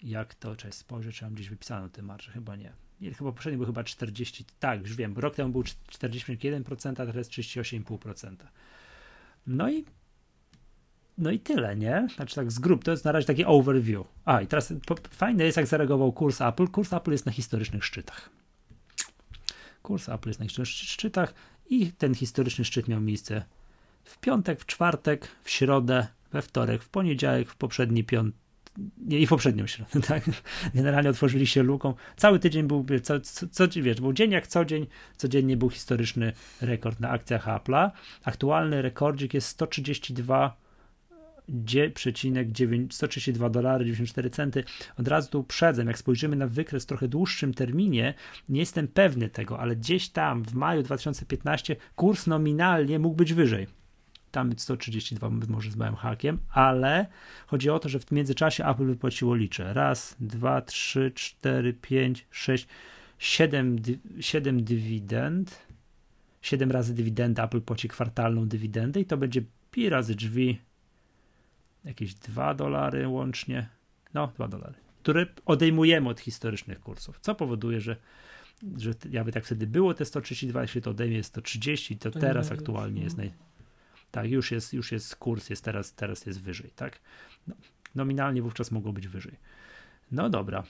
jak 0.02 0.34
to, 0.34 0.56
cześć, 0.56 0.76
spojrzę, 0.76 1.12
czy 1.12 1.24
mam 1.24 1.34
gdzieś 1.34 1.48
wypisano 1.48 1.88
te 1.88 2.02
marże, 2.02 2.32
chyba 2.32 2.56
nie. 2.56 2.72
nie 3.00 3.14
chyba 3.14 3.32
poprzedni 3.32 3.56
był 3.56 3.66
chyba 3.66 3.84
40, 3.84 4.44
tak, 4.60 4.80
już 4.80 4.96
wiem, 4.96 5.18
rok 5.18 5.34
temu 5.34 5.52
był 5.52 5.62
41%, 5.62 6.90
a 6.90 7.06
teraz 7.06 7.28
38,5%. 7.28 8.36
No 9.46 9.70
i 9.70 9.84
no 11.20 11.30
i 11.30 11.38
tyle, 11.38 11.76
nie? 11.76 12.08
Znaczy 12.16 12.34
tak 12.34 12.52
z 12.52 12.58
grup, 12.58 12.84
to 12.84 12.90
jest 12.90 13.04
na 13.04 13.12
razie 13.12 13.26
taki 13.26 13.44
overview. 13.44 14.06
A 14.24 14.40
i 14.40 14.46
teraz 14.46 14.72
po, 14.86 14.94
fajne 15.10 15.44
jest, 15.44 15.56
jak 15.56 15.66
zareagował 15.66 16.12
kurs 16.12 16.40
Apple. 16.40 16.68
Kurs 16.68 16.92
Apple 16.92 17.12
jest 17.12 17.26
na 17.26 17.32
historycznych 17.32 17.84
szczytach. 17.84 18.30
Kurs 19.82 20.08
Apple 20.08 20.28
jest 20.28 20.40
na 20.40 20.46
historycznych 20.46 20.90
szczytach 20.90 21.34
i 21.70 21.92
ten 21.92 22.14
historyczny 22.14 22.64
szczyt 22.64 22.88
miał 22.88 23.00
miejsce 23.00 23.44
w 24.04 24.18
piątek, 24.18 24.60
w 24.60 24.66
czwartek, 24.66 25.28
w 25.44 25.50
środę, 25.50 26.06
we 26.32 26.42
wtorek, 26.42 26.82
w 26.82 26.88
poniedziałek, 26.88 27.48
w 27.48 27.56
poprzedni 27.56 28.04
piątek, 28.04 28.40
nie, 28.98 29.18
i 29.18 29.26
w 29.26 29.28
poprzednią 29.28 29.66
środę, 29.66 30.00
tak? 30.08 30.24
Generalnie 30.74 31.10
otworzyli 31.10 31.46
się 31.46 31.62
luką. 31.62 31.94
Cały 32.16 32.38
tydzień 32.38 32.66
był, 32.66 32.86
co, 33.02 33.20
co, 33.20 33.48
co, 33.48 33.68
wiesz, 33.82 34.00
był 34.00 34.12
dzień 34.12 34.30
jak 34.30 34.46
co 34.46 34.64
dzień, 34.64 34.86
codziennie 35.16 35.56
był 35.56 35.70
historyczny 35.70 36.32
rekord 36.60 37.00
na 37.00 37.10
akcjach 37.10 37.46
Apple'a. 37.46 37.90
Aktualny 38.24 38.82
rekordzik 38.82 39.34
jest 39.34 39.48
132 39.48 40.56
132 42.90 43.50
dolary 43.50 43.84
94 43.84 44.30
centy. 44.30 44.64
Od 44.98 45.08
razu 45.08 45.30
tu 45.30 45.40
uprzedzam, 45.40 45.86
jak 45.86 45.98
spojrzymy 45.98 46.36
na 46.36 46.46
wykres 46.46 46.82
w 46.82 46.86
trochę 46.86 47.08
dłuższym 47.08 47.54
terminie, 47.54 48.14
nie 48.48 48.60
jestem 48.60 48.88
pewny 48.88 49.28
tego, 49.28 49.60
ale 49.60 49.76
gdzieś 49.76 50.08
tam 50.08 50.44
w 50.44 50.54
maju 50.54 50.82
2015 50.82 51.76
kurs 51.96 52.26
nominalnie 52.26 52.98
mógł 52.98 53.16
być 53.16 53.34
wyżej 53.34 53.66
tam 54.30 54.58
132 54.58 55.30
może 55.48 55.70
z 55.70 55.76
małym 55.76 55.96
hakiem, 55.96 56.38
ale 56.52 57.06
chodzi 57.46 57.70
o 57.70 57.78
to, 57.78 57.88
że 57.88 57.98
w 57.98 58.10
międzyczasie 58.10 58.66
Apple 58.66 58.86
wypłaciło 58.86 59.34
liczę. 59.34 59.74
Raz, 59.74 60.16
dwa, 60.20 60.62
trzy, 60.62 61.12
cztery, 61.14 61.72
pięć, 61.72 62.26
sześć, 62.30 62.66
siedem, 63.18 63.76
siedem 64.20 64.64
dywidend. 64.64 65.66
Siedem 66.42 66.70
razy 66.70 66.94
dywidendę 66.94 67.42
Apple 67.42 67.60
płaci 67.60 67.88
kwartalną 67.88 68.48
dywidendę 68.48 69.00
i 69.00 69.06
to 69.06 69.16
będzie 69.16 69.42
pi 69.70 69.88
razy 69.88 70.14
drzwi 70.14 70.58
jakieś 71.84 72.14
2 72.14 72.54
dolary 72.54 73.08
łącznie. 73.08 73.68
No, 74.14 74.32
2 74.34 74.48
dolary, 74.48 74.74
które 75.02 75.26
odejmujemy 75.46 76.08
od 76.08 76.20
historycznych 76.20 76.80
kursów, 76.80 77.20
co 77.20 77.34
powoduje, 77.34 77.80
że 77.80 77.96
że 78.76 78.94
jakby 79.10 79.32
tak 79.32 79.44
wtedy 79.44 79.66
było 79.66 79.94
te 79.94 80.04
132, 80.04 80.62
jeśli 80.62 80.82
to 80.82 80.90
odejmie 80.90 81.24
130, 81.24 81.98
to, 81.98 82.10
to 82.10 82.18
teraz 82.18 82.52
aktualnie 82.52 83.02
jest 83.02 83.16
naj, 83.16 83.32
tak, 84.10 84.30
już 84.30 84.50
jest, 84.50 84.72
już 84.72 84.92
jest 84.92 85.16
kurs, 85.16 85.50
jest 85.50 85.64
teraz, 85.64 85.94
teraz 85.94 86.26
jest 86.26 86.40
wyżej, 86.40 86.70
tak? 86.76 87.00
No, 87.46 87.54
nominalnie 87.94 88.42
wówczas 88.42 88.70
mogło 88.70 88.92
być 88.92 89.08
wyżej. 89.08 89.36
No 90.12 90.30
dobra, 90.30 90.62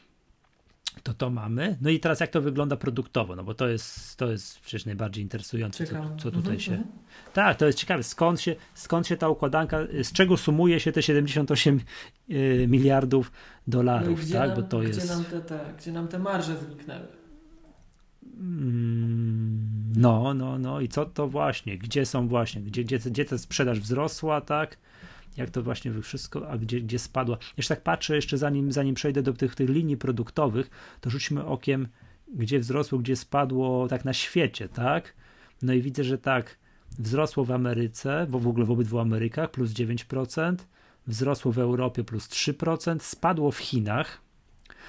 to 1.03 1.15
to 1.15 1.31
mamy. 1.31 1.77
No 1.81 1.91
i 1.91 2.01
teraz 2.01 2.21
jak 2.21 2.31
to 2.31 2.41
wygląda 2.41 2.77
produktowo, 2.77 3.37
no 3.37 3.45
bo 3.45 3.55
to 3.55 3.69
jest, 3.69 4.17
to 4.17 4.31
jest 4.31 4.61
przecież 4.61 4.87
najbardziej 4.87 5.25
interesujące, 5.25 5.87
co, 5.87 5.93
co, 6.19 6.31
tutaj 6.31 6.39
mhm, 6.39 6.61
się... 6.61 6.73
Mhm. 6.73 6.91
Tak, 7.33 7.57
to 7.57 7.67
jest 7.67 7.79
ciekawe, 7.79 8.03
skąd 8.03 8.41
się, 8.41 8.57
skąd 8.75 9.07
się 9.07 9.17
ta 9.17 9.29
układanka, 9.29 9.79
z 10.03 10.13
czego 10.13 10.37
sumuje 10.37 10.81
się 10.81 10.93
te 10.93 11.03
78 11.03 11.81
y, 12.31 12.67
miliardów 12.69 13.33
dolarów, 13.67 14.21
no 14.27 14.39
tak, 14.39 14.49
nam, 14.49 14.57
bo 14.57 14.63
to 14.63 14.79
gdzie 14.79 14.89
jest... 14.89 15.09
Nam 15.09 15.25
te, 15.25 15.41
te, 15.41 15.61
gdzie 15.79 15.93
nam 15.93 16.09
te 16.09 16.19
marże 16.19 16.57
zniknęły? 16.57 17.07
Mm, 18.41 19.93
no, 19.97 20.35
no, 20.35 20.59
no 20.59 20.81
i 20.81 20.89
co 20.89 21.07
to 21.07 21.29
właśnie, 21.29 21.79
gdzie 21.79 22.07
są 22.07 22.29
właśnie, 22.29 22.63
gdzie, 22.63 22.85
gdzie, 22.85 22.99
gdzie 22.99 23.25
ta 23.25 23.39
sprzedaż 23.39 23.81
wzrosła, 23.81 24.41
tak? 24.41 24.77
Jak 25.41 25.51
to 25.51 25.63
właśnie 25.63 26.03
wszystko, 26.03 26.51
a 26.51 26.59
gdzie, 26.59 26.81
gdzie 26.81 26.99
spadła. 26.99 27.39
Jeszcze 27.57 27.75
tak 27.75 27.85
patrzę, 27.85 28.17
jeszcze 28.17 28.39
zanim, 28.39 28.73
zanim 28.73 28.95
przejdę 28.95 29.23
do 29.23 29.33
tych, 29.33 29.55
tych 29.55 29.69
linii 29.69 29.97
produktowych, 29.97 30.71
to 31.01 31.11
rzućmy 31.11 31.45
okiem, 31.45 31.89
gdzie 32.35 32.59
wzrosło, 32.59 32.99
gdzie 32.99 33.17
spadło 33.17 33.89
tak 33.89 34.05
na 34.05 34.13
świecie, 34.13 34.69
tak? 34.69 35.15
No 35.63 35.73
i 35.73 35.83
widzę, 35.83 36.05
że 36.05 36.19
tak, 36.19 36.59
wzrosło 36.99 37.45
w 37.45 37.51
Ameryce, 37.51 38.27
w 38.29 38.47
ogóle 38.47 38.67
w 38.67 38.71
obydwu 38.71 38.99
Amerykach 38.99 39.51
plus 39.51 39.71
9%, 39.71 40.57
wzrosło 41.07 41.53
w 41.53 41.59
Europie 41.59 42.05
plus 42.05 42.29
3%, 42.29 42.97
spadło 43.01 43.51
w 43.51 43.59
Chinach, 43.59 44.21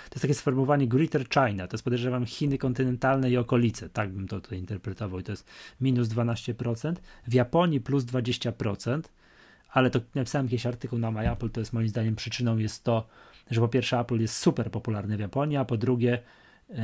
to 0.09 0.15
jest 0.15 0.21
takie 0.21 0.33
sformułowanie 0.33 0.87
Greater 0.87 1.29
China, 1.29 1.67
to 1.67 1.75
jest 1.75 1.83
podejrzewam 1.83 2.25
Chiny 2.25 2.57
kontynentalne 2.57 3.31
i 3.31 3.37
okolice, 3.37 3.89
tak 3.89 4.11
bym 4.11 4.27
to 4.27 4.41
tutaj 4.41 4.59
interpretował 4.59 5.19
i 5.19 5.23
to 5.23 5.31
jest 5.31 5.47
minus 5.81 6.07
12%, 6.07 6.93
w 7.27 7.33
Japonii 7.33 7.81
plus 7.81 8.03
20%, 8.03 9.01
ale 9.71 9.89
to 9.89 9.99
napisałem 10.15 10.45
jakiś 10.47 10.65
artykuł 10.65 10.99
na 10.99 11.11
MyApple, 11.11 11.49
to 11.49 11.61
jest 11.61 11.73
moim 11.73 11.87
zdaniem 11.87 12.15
przyczyną 12.15 12.57
jest 12.57 12.83
to, 12.83 13.07
że 13.51 13.61
po 13.61 13.67
pierwsze 13.67 13.99
Apple 13.99 14.19
jest 14.19 14.35
super 14.35 14.71
popularny 14.71 15.17
w 15.17 15.19
Japonii, 15.19 15.57
a 15.57 15.65
po 15.65 15.77
drugie 15.77 16.19
yy, 16.69 16.75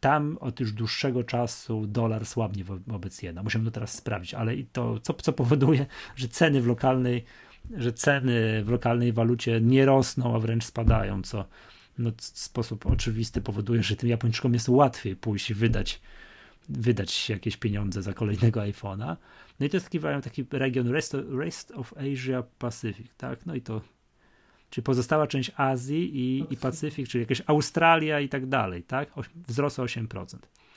tam 0.00 0.38
od 0.40 0.60
już 0.60 0.72
dłuższego 0.72 1.24
czasu 1.24 1.86
dolar 1.86 2.26
słabnie 2.26 2.64
wo 2.64 2.78
wobec 2.86 3.22
jena. 3.22 3.42
Musimy 3.42 3.64
to 3.64 3.70
teraz 3.70 3.94
sprawdzić, 3.94 4.34
ale 4.34 4.54
i 4.56 4.66
to, 4.66 4.98
co, 5.00 5.14
co 5.14 5.32
powoduje, 5.32 5.86
że 6.16 6.28
ceny 6.28 6.62
w 6.62 6.66
lokalnej 6.66 7.24
że 7.76 7.92
ceny 7.92 8.64
w 8.64 8.68
lokalnej 8.68 9.12
walucie 9.12 9.60
nie 9.60 9.86
rosną, 9.86 10.36
a 10.36 10.38
wręcz 10.38 10.64
spadają, 10.64 11.22
co 11.22 11.44
no, 11.98 12.10
w 12.16 12.22
sposób 12.22 12.86
oczywisty 12.86 13.40
powoduje, 13.40 13.82
że 13.82 13.96
tym 13.96 14.08
Japończykom 14.08 14.54
jest 14.54 14.68
łatwiej 14.68 15.16
pójść 15.16 15.50
i 15.50 15.54
wydać, 15.54 16.00
wydać 16.68 17.30
jakieś 17.30 17.56
pieniądze 17.56 18.02
za 18.02 18.12
kolejnego 18.12 18.60
iPhone'a. 18.60 19.16
No 19.62 19.66
i 19.66 19.70
to 19.70 19.76
jest 19.76 19.90
taki, 19.90 20.00
taki 20.22 20.46
region 20.50 20.88
Rest, 20.88 21.16
Rest 21.38 21.70
of 21.70 21.94
Asia 21.96 22.42
Pacific, 22.58 23.06
tak? 23.16 23.46
No 23.46 23.54
i 23.54 23.60
to, 23.60 23.80
czyli 24.70 24.84
pozostała 24.84 25.26
część 25.26 25.52
Azji 25.56 26.16
i, 26.16 26.46
i 26.50 26.56
Pacyfik, 26.56 27.08
czyli 27.08 27.22
jakaś 27.22 27.42
Australia 27.46 28.20
i 28.20 28.28
tak 28.28 28.46
dalej, 28.46 28.82
tak? 28.82 29.12
Wzrost 29.48 29.78
o 29.78 29.84
8%. 29.84 30.06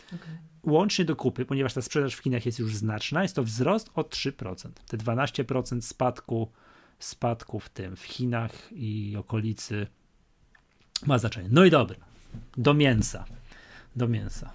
Okay. 0.08 0.38
Łącznie 0.64 1.06
do 1.06 1.16
kupy, 1.16 1.46
ponieważ 1.46 1.74
ta 1.74 1.82
sprzedaż 1.82 2.16
w 2.16 2.20
Chinach 2.20 2.46
jest 2.46 2.60
już 2.60 2.76
znaczna, 2.76 3.22
jest 3.22 3.36
to 3.36 3.44
wzrost 3.44 3.90
o 3.96 4.02
3%. 4.02 4.70
Te 4.88 4.98
12% 4.98 5.82
spadku, 5.82 6.52
spadku 7.00 7.60
w 7.60 7.70
tym, 7.70 7.96
w 7.96 8.04
Chinach 8.04 8.52
i 8.72 9.16
okolicy 9.20 9.88
ma 11.06 11.18
znaczenie. 11.18 11.50
No 11.52 11.66
i 11.66 11.70
dobra, 11.70 11.98
do 12.58 12.74
mięsa. 12.74 13.26
Do 13.96 14.08
mięsa. 14.08 14.52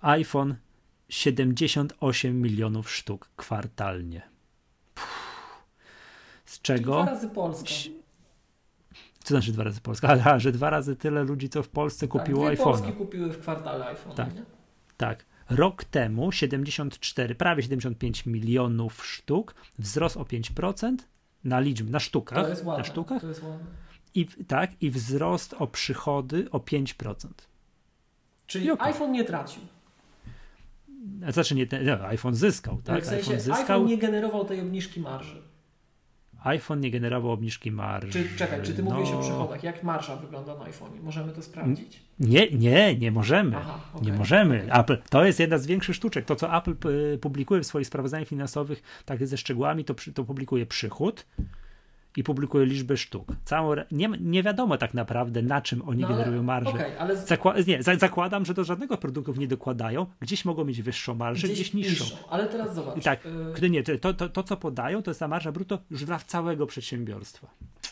iPhone 0.00 0.54
78 1.14 2.42
milionów 2.42 2.90
sztuk 2.92 3.30
kwartalnie. 3.36 4.22
Z 6.44 6.60
czego? 6.60 6.92
Czyli 6.92 7.04
dwa 7.04 7.14
razy 7.14 7.28
Polska. 7.28 7.70
Co 9.24 9.28
znaczy 9.28 9.52
dwa 9.52 9.64
razy 9.64 9.80
Polska? 9.80 10.08
Aha, 10.08 10.38
że 10.38 10.52
dwa 10.52 10.70
razy 10.70 10.96
tyle 10.96 11.24
ludzi, 11.24 11.48
co 11.48 11.62
w 11.62 11.68
Polsce 11.68 12.08
tak, 12.08 12.10
kupiło 12.10 12.42
tak, 12.42 12.50
iPhone. 12.50 12.72
Polski 12.72 12.92
kupiły 12.92 13.32
w 13.32 13.40
kwartale 13.40 13.86
iPhone. 13.86 14.16
Tak. 14.16 14.34
Nie? 14.34 14.44
Tak. 14.96 15.24
Rok 15.50 15.84
temu 15.84 16.32
74, 16.32 17.34
prawie 17.34 17.62
75 17.62 18.26
milionów 18.26 19.06
sztuk, 19.06 19.54
wzrost 19.78 20.16
o 20.16 20.22
5% 20.22 20.96
na 21.44 21.60
liczbę, 21.60 21.90
na 21.90 22.00
sztukach. 22.00 22.44
To 22.44 22.48
jest 22.48 22.64
ładne, 22.64 22.78
na 22.78 22.84
sztukach. 22.84 23.20
To 23.20 23.28
jest 23.28 23.42
ładne. 23.42 23.66
I, 24.14 24.26
tak, 24.26 24.70
i 24.82 24.90
wzrost 24.90 25.54
o 25.58 25.66
przychody 25.66 26.50
o 26.50 26.58
5%. 26.58 27.28
Czyli 28.46 28.70
okay. 28.70 28.86
iPhone 28.86 29.12
nie 29.12 29.24
tracił. 29.24 29.62
Znaczy 31.32 31.54
nie, 31.54 31.66
no, 31.84 32.06
iPhone 32.06 32.34
zyskał, 32.34 32.82
tak? 32.84 33.02
W 33.02 33.06
sensie 33.06 33.30
iPhone, 33.30 33.40
zyskał. 33.40 33.60
iPhone 33.60 33.86
nie 33.86 33.98
generował 33.98 34.44
tej 34.44 34.60
obniżki 34.60 35.00
marży. 35.00 35.42
iPhone 36.44 36.80
nie 36.80 36.90
generował 36.90 37.32
obniżki 37.32 37.70
marży. 37.70 38.10
Czy, 38.10 38.36
czekaj, 38.36 38.62
czy 38.62 38.74
ty 38.74 38.82
no... 38.82 38.94
mówisz 38.94 39.10
o 39.10 39.20
przychodach? 39.20 39.62
Jak 39.62 39.82
marsza 39.82 40.16
wygląda 40.16 40.58
na 40.58 40.64
iPhone? 40.64 40.90
Możemy 41.02 41.32
to 41.32 41.42
sprawdzić? 41.42 42.00
Nie, 42.20 42.50
nie, 42.50 42.96
nie 42.96 43.12
możemy. 43.12 43.56
Aha, 43.56 43.80
okay, 43.94 44.06
nie 44.06 44.18
możemy. 44.18 44.72
Apple, 44.72 44.96
to 45.10 45.24
jest 45.24 45.40
jedna 45.40 45.58
z 45.58 45.66
większych 45.66 45.96
sztuczek. 45.96 46.24
To, 46.24 46.36
co 46.36 46.56
Apple 46.56 46.74
publikuje 47.20 47.60
w 47.60 47.66
swoich 47.66 47.86
sprawozdaniach 47.86 48.28
finansowych, 48.28 48.82
tak 49.04 49.26
ze 49.26 49.36
szczegółami, 49.36 49.84
to, 49.84 49.94
to 50.14 50.24
publikuje 50.24 50.66
przychód, 50.66 51.26
i 52.16 52.24
publikuje 52.24 52.66
liczbę 52.66 52.96
sztuk. 52.96 53.32
Całą, 53.44 53.74
nie, 53.92 54.08
nie 54.20 54.42
wiadomo 54.42 54.76
tak 54.76 54.94
naprawdę, 54.94 55.42
na 55.42 55.60
czym 55.60 55.88
oni 55.88 56.02
no, 56.02 56.08
generują 56.08 56.42
marżę. 56.42 56.70
Okay, 56.70 57.00
ale... 57.00 57.16
Zakła 57.16 57.54
nie, 57.66 57.82
zakładam, 57.82 58.44
że 58.44 58.54
do 58.54 58.64
żadnego 58.64 58.96
produktów 58.96 59.38
nie 59.38 59.48
dokładają. 59.48 60.06
Gdzieś 60.20 60.44
mogą 60.44 60.64
mieć 60.64 60.82
wyższą 60.82 61.14
marżę, 61.14 61.46
gdzieś, 61.46 61.60
gdzieś 61.60 61.74
niższą. 61.74 62.04
niższą. 62.04 62.16
Ale 62.30 62.46
teraz 62.46 62.74
zobacz. 62.74 62.96
I 62.96 63.00
tak, 63.00 63.26
y... 63.62 63.70
nie, 63.70 63.82
to, 63.82 64.14
to, 64.14 64.28
to, 64.28 64.42
co 64.42 64.56
podają, 64.56 65.02
to 65.02 65.10
jest 65.10 65.20
ta 65.20 65.28
marża 65.28 65.52
brutto 65.52 65.78
już 65.90 66.04
dla 66.04 66.18
całego 66.18 66.66
przedsiębiorstwa. 66.66 67.46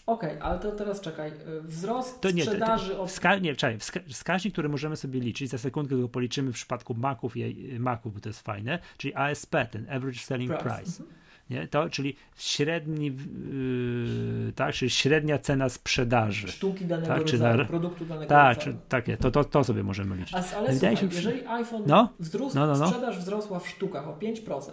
Okej, 0.06 0.30
okay, 0.30 0.42
ale 0.42 0.58
to 0.58 0.72
teraz 0.72 1.00
czekaj. 1.00 1.30
Y, 1.30 1.62
wzrost 1.62 2.20
to 2.20 2.30
nie, 2.30 2.42
sprzedaży... 2.42 2.94
To, 2.94 3.06
to, 3.22 3.38
nie, 3.38 3.56
czekaj, 3.56 3.78
wska 3.78 4.00
wskaźnik, 4.08 4.54
który 4.54 4.68
możemy 4.68 4.96
sobie 4.96 5.20
liczyć, 5.20 5.50
za 5.50 5.58
sekundkę 5.58 5.96
go 5.96 6.08
policzymy 6.08 6.52
w 6.52 6.54
przypadku 6.54 6.94
Maców 6.94 7.36
i 7.36 7.76
Maców, 7.78 8.14
bo 8.14 8.20
to 8.20 8.28
jest 8.28 8.40
fajne, 8.40 8.78
czyli 8.96 9.14
ASP, 9.14 9.54
ten 9.70 9.90
Average 9.90 10.18
Selling 10.18 10.52
Price. 10.52 10.76
price. 10.76 11.02
Mhm 11.02 11.21
nie? 11.52 11.68
To, 11.68 11.90
czyli 11.90 12.16
średni, 12.36 13.06
yy, 13.06 14.52
tak, 14.52 14.74
czyli 14.74 14.90
średnia 14.90 15.38
cena 15.38 15.68
sprzedaży. 15.68 16.48
Sztuki 16.48 16.84
danego 16.84 17.14
tak, 17.14 17.18
rodzaju, 17.18 17.58
na, 17.58 17.64
produktu 17.64 18.06
danego 18.06 18.28
tak, 18.28 18.56
rodzaju. 18.56 18.76
Czy, 18.76 18.82
takie, 18.88 19.16
to, 19.16 19.30
to, 19.30 19.44
to 19.44 19.64
sobie 19.64 19.82
możemy 19.82 20.16
liczyć. 20.16 20.34
A, 20.34 20.56
ale 20.56 20.72
słuchaj, 20.72 20.96
się, 20.96 21.06
jeżeli 21.12 21.46
iPhone 21.46 21.82
no? 21.86 22.12
wzrósł, 22.18 22.56
no, 22.56 22.66
no, 22.66 22.78
no. 22.78 22.86
sprzedaż 22.86 23.18
wzrosła 23.18 23.60
w 23.60 23.68
sztukach 23.68 24.08
o 24.08 24.12
5%, 24.12 24.70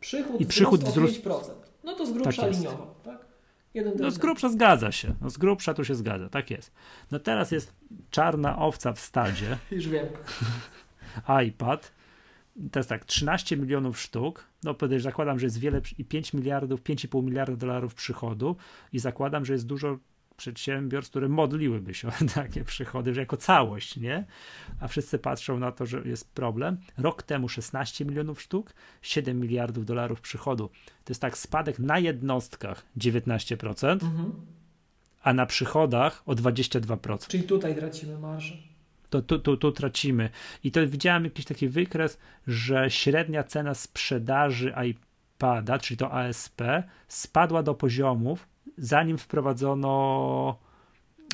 przychód, 0.00 0.40
I 0.40 0.46
przychód 0.46 0.84
wzrósł 0.84 1.28
o 1.30 1.40
5%, 1.40 1.50
no 1.84 1.94
to 1.94 2.06
z 2.06 2.12
grubsza 2.12 2.42
tak 2.42 2.52
liniowo, 2.52 2.94
tak? 3.04 3.24
No 3.98 4.10
z 4.10 4.18
grubsza 4.18 4.48
zgadza 4.48 4.92
się. 4.92 5.14
No 5.20 5.30
z 5.30 5.36
grubsza 5.36 5.74
tu 5.74 5.84
się 5.84 5.94
zgadza, 5.94 6.28
tak 6.28 6.50
jest. 6.50 6.72
No 7.10 7.18
teraz 7.18 7.50
jest 7.50 7.72
czarna 8.10 8.58
owca 8.58 8.92
w 8.92 9.00
stadzie. 9.00 9.58
Już 9.70 9.88
wiem. 9.88 10.06
iPad 11.48 11.92
to 12.72 12.78
jest 12.78 12.88
tak, 12.88 13.04
13 13.04 13.56
milionów 13.56 14.00
sztuk, 14.00 14.44
no 14.64 14.74
zakładam, 14.98 15.38
że 15.38 15.46
jest 15.46 15.58
wiele 15.58 15.80
i 15.98 16.04
5 16.04 16.32
miliardów, 16.32 16.82
5,5 16.82 17.22
miliarda 17.22 17.56
dolarów 17.56 17.94
przychodu 17.94 18.56
i 18.92 18.98
zakładam, 18.98 19.44
że 19.44 19.52
jest 19.52 19.66
dużo 19.66 19.98
przedsiębiorstw, 20.36 21.10
które 21.10 21.28
modliłyby 21.28 21.94
się 21.94 22.08
o 22.12 22.12
takie 22.34 22.64
przychody, 22.64 23.14
że 23.14 23.20
jako 23.20 23.36
całość, 23.36 23.96
nie? 23.96 24.24
A 24.80 24.88
wszyscy 24.88 25.18
patrzą 25.18 25.58
na 25.58 25.72
to, 25.72 25.86
że 25.86 26.02
jest 26.04 26.30
problem. 26.34 26.76
Rok 26.98 27.22
temu 27.22 27.48
16 27.48 28.04
milionów 28.04 28.42
sztuk, 28.42 28.74
7 29.02 29.40
miliardów 29.40 29.86
dolarów 29.86 30.20
przychodu. 30.20 30.68
To 31.04 31.10
jest 31.10 31.20
tak 31.20 31.38
spadek 31.38 31.78
na 31.78 31.98
jednostkach 31.98 32.86
19%, 32.98 33.92
mhm. 33.92 34.32
a 35.22 35.32
na 35.34 35.46
przychodach 35.46 36.22
o 36.26 36.32
22%. 36.32 37.28
Czyli 37.28 37.44
tutaj 37.44 37.74
tracimy 37.74 38.18
marżę 38.18 38.73
to 39.14 39.22
tu, 39.22 39.38
tu, 39.38 39.56
tu 39.56 39.72
tracimy. 39.72 40.30
I 40.64 40.70
to 40.70 40.86
widziałem 40.86 41.24
jakiś 41.24 41.44
taki 41.44 41.68
wykres, 41.68 42.18
że 42.46 42.90
średnia 42.90 43.44
cena 43.44 43.74
sprzedaży 43.74 44.74
iPada, 44.90 45.78
czyli 45.78 45.98
to 45.98 46.12
ASP, 46.12 46.62
spadła 47.08 47.62
do 47.62 47.74
poziomów, 47.74 48.48
zanim 48.78 49.18
wprowadzono 49.18 50.58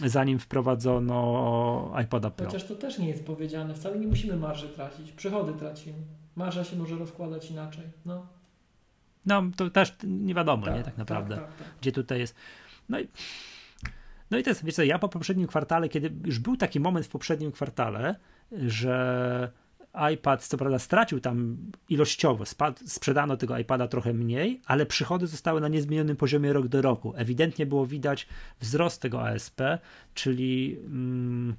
zanim 0.04 0.38
wprowadzono 0.38 1.92
iPoda 2.04 2.30
Pro. 2.30 2.46
Chociaż 2.46 2.64
to 2.64 2.74
też 2.74 2.98
nie 2.98 3.08
jest 3.08 3.26
powiedziane, 3.26 3.74
wcale 3.74 3.98
nie 3.98 4.06
musimy 4.06 4.36
marży 4.36 4.68
tracić, 4.68 5.12
przychody 5.12 5.52
tracimy. 5.52 5.98
Marża 6.36 6.64
się 6.64 6.76
może 6.76 6.96
rozkładać 6.96 7.50
inaczej. 7.50 7.84
No, 8.06 8.26
no 9.26 9.42
to 9.56 9.70
też 9.70 9.96
nie 10.04 10.34
wiadomo, 10.34 10.66
tak, 10.66 10.74
nie, 10.74 10.82
tak 10.82 10.98
naprawdę, 10.98 11.36
tak, 11.36 11.46
tak, 11.46 11.56
tak. 11.56 11.66
gdzie 11.80 11.92
tutaj 11.92 12.18
jest. 12.18 12.34
No 12.88 13.00
i 13.00 13.08
no 14.30 14.38
i 14.38 14.42
to 14.42 14.50
jest, 14.50 14.64
wiesz 14.64 14.74
co, 14.74 14.82
ja 14.82 14.98
po 14.98 15.08
poprzednim 15.08 15.46
kwartale, 15.46 15.88
kiedy 15.88 16.12
już 16.24 16.38
był 16.38 16.56
taki 16.56 16.80
moment 16.80 17.06
w 17.06 17.08
poprzednim 17.08 17.52
kwartale, 17.52 18.14
że 18.52 19.50
iPad 20.14 20.46
co 20.46 20.56
prawda 20.56 20.78
stracił 20.78 21.20
tam 21.20 21.56
ilościowo, 21.88 22.46
spad, 22.46 22.80
sprzedano 22.86 23.36
tego 23.36 23.58
iPada 23.58 23.88
trochę 23.88 24.12
mniej, 24.12 24.60
ale 24.66 24.86
przychody 24.86 25.26
zostały 25.26 25.60
na 25.60 25.68
niezmienionym 25.68 26.16
poziomie 26.16 26.52
rok 26.52 26.68
do 26.68 26.82
roku. 26.82 27.12
Ewidentnie 27.16 27.66
było 27.66 27.86
widać 27.86 28.26
wzrost 28.60 29.02
tego 29.02 29.28
ASP, 29.28 29.60
czyli 30.14 30.78
mm, 30.86 31.54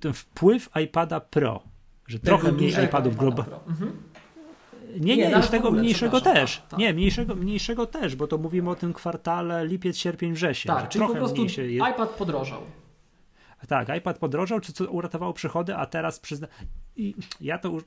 ten 0.00 0.12
wpływ 0.12 0.70
iPada 0.84 1.20
Pro, 1.20 1.62
że 2.06 2.18
trochę 2.18 2.52
mniej 2.52 2.84
iPadów 2.84 3.16
globalnie. 3.16 3.54
Mhm. 3.66 3.92
Nie, 5.00 5.16
nie, 5.16 5.28
nie 5.28 5.36
już 5.36 5.48
tego 5.48 5.70
mniejszego 5.70 6.20
też. 6.20 6.56
Tak, 6.56 6.68
tak. 6.68 6.78
Nie, 6.78 6.94
mniejszego, 6.94 7.34
mniejszego 7.34 7.86
też, 7.86 8.16
bo 8.16 8.26
to 8.26 8.38
mówimy 8.38 8.70
o 8.70 8.74
tym 8.74 8.92
kwartale 8.92 9.66
lipiec, 9.66 9.96
sierpień, 9.96 10.32
wrzesień. 10.32 10.74
Tak, 10.74 10.88
czyli 10.88 11.06
po 11.06 11.14
prostu 11.14 11.36
mniejszy... 11.36 11.72
iPad 11.72 12.10
podrożał. 12.10 12.60
Tak, 13.68 13.96
iPad 13.98 14.18
podrożał, 14.18 14.60
czy 14.60 14.72
co 14.72 14.90
uratowało 14.90 15.32
przychody, 15.32 15.76
a 15.76 15.86
teraz 15.86 16.20
przyzna... 16.20 16.48
I 16.96 17.14
ja 17.40 17.58
to 17.58 17.78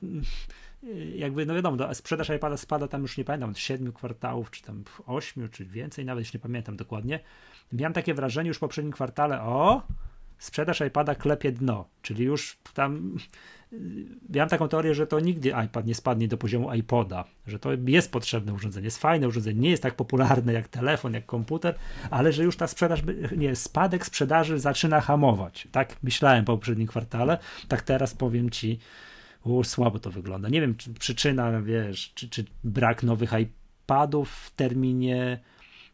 jakby, 1.14 1.46
no 1.46 1.54
wiadomo, 1.54 1.94
sprzedaż 1.94 2.28
iPada 2.28 2.56
spada 2.56 2.88
tam 2.88 3.02
już 3.02 3.18
nie 3.18 3.24
pamiętam, 3.24 3.50
od 3.50 3.58
7 3.58 3.92
kwartałów, 3.92 4.50
czy 4.50 4.62
tam 4.62 4.84
8, 5.06 5.48
czy 5.48 5.64
więcej, 5.64 6.04
nawet 6.04 6.24
już 6.24 6.34
nie 6.34 6.40
pamiętam 6.40 6.76
dokładnie. 6.76 7.20
Miałem 7.72 7.92
takie 7.92 8.14
wrażenie 8.14 8.48
już 8.48 8.56
w 8.56 8.60
poprzednim 8.60 8.92
kwartale, 8.92 9.42
o, 9.42 9.82
sprzedaż 10.38 10.80
iPada 10.80 11.14
klepie 11.14 11.52
dno, 11.52 11.88
czyli 12.02 12.24
już 12.24 12.58
tam 12.74 13.16
miałem 14.30 14.48
taką 14.48 14.68
teorię, 14.68 14.94
że 14.94 15.06
to 15.06 15.20
nigdy 15.20 15.52
iPad 15.66 15.86
nie 15.86 15.94
spadnie 15.94 16.28
do 16.28 16.38
poziomu 16.38 16.74
iPoda, 16.74 17.24
że 17.46 17.58
to 17.58 17.70
jest 17.86 18.12
potrzebne 18.12 18.52
urządzenie, 18.52 18.84
jest 18.84 18.98
fajne 18.98 19.28
urządzenie, 19.28 19.60
nie 19.60 19.70
jest 19.70 19.82
tak 19.82 19.94
popularne 19.94 20.52
jak 20.52 20.68
telefon, 20.68 21.14
jak 21.14 21.26
komputer, 21.26 21.74
ale 22.10 22.32
że 22.32 22.44
już 22.44 22.56
ta 22.56 22.66
sprzedaż, 22.66 23.02
nie, 23.36 23.56
spadek 23.56 24.06
sprzedaży 24.06 24.58
zaczyna 24.58 25.00
hamować. 25.00 25.68
Tak 25.72 25.96
myślałem 26.02 26.44
po 26.44 26.52
poprzednim 26.52 26.86
kwartale, 26.86 27.38
tak 27.68 27.82
teraz 27.82 28.14
powiem 28.14 28.50
ci, 28.50 28.78
słabo 29.62 29.98
to 29.98 30.10
wygląda. 30.10 30.48
Nie 30.48 30.60
wiem, 30.60 30.76
czy 30.76 30.94
przyczyna, 30.94 31.62
wiesz, 31.62 32.12
czy, 32.14 32.28
czy 32.28 32.44
brak 32.64 33.02
nowych 33.02 33.30
iPadów 33.32 34.30
w 34.30 34.50
terminie 34.50 35.38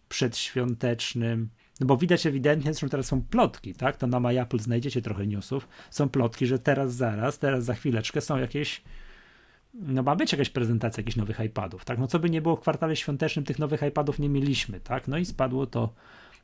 przedświątecznym, 0.09 1.49
no 1.81 1.87
bo 1.87 1.97
widać 1.97 2.27
ewidentnie, 2.27 2.73
zresztą 2.73 2.89
teraz 2.89 3.07
są 3.07 3.23
plotki, 3.23 3.75
tak? 3.75 3.97
To 3.97 4.07
na 4.07 4.21
MyApple 4.21 4.59
znajdziecie 4.59 5.03
trochę 5.03 5.27
newsów. 5.27 5.69
Są 5.91 6.09
plotki, 6.09 6.47
że 6.47 6.59
teraz 6.59 6.95
zaraz, 6.95 7.39
teraz 7.39 7.65
za 7.65 7.75
chwileczkę 7.75 8.21
są 8.21 8.39
jakieś 8.39 8.83
no 9.75 10.03
ma 10.03 10.17
być 10.17 10.33
jakaś 10.33 10.51
prezentacja 10.51 11.01
jakichś 11.01 11.17
nowych 11.17 11.41
iPadów, 11.41 11.85
tak? 11.85 11.99
No 11.99 12.07
co 12.07 12.19
by 12.19 12.31
nie 12.31 12.43
było 12.43 12.57
w 12.57 12.61
kwartale 12.61 12.97
świątecznym, 12.97 13.45
tych 13.45 13.59
nowych 13.59 13.83
iPadów 13.83 14.19
nie 14.19 14.29
mieliśmy, 14.29 14.81
tak? 14.81 15.09
No 15.09 15.19
i 15.19 15.25
spadło 15.25 15.67
to 15.67 15.95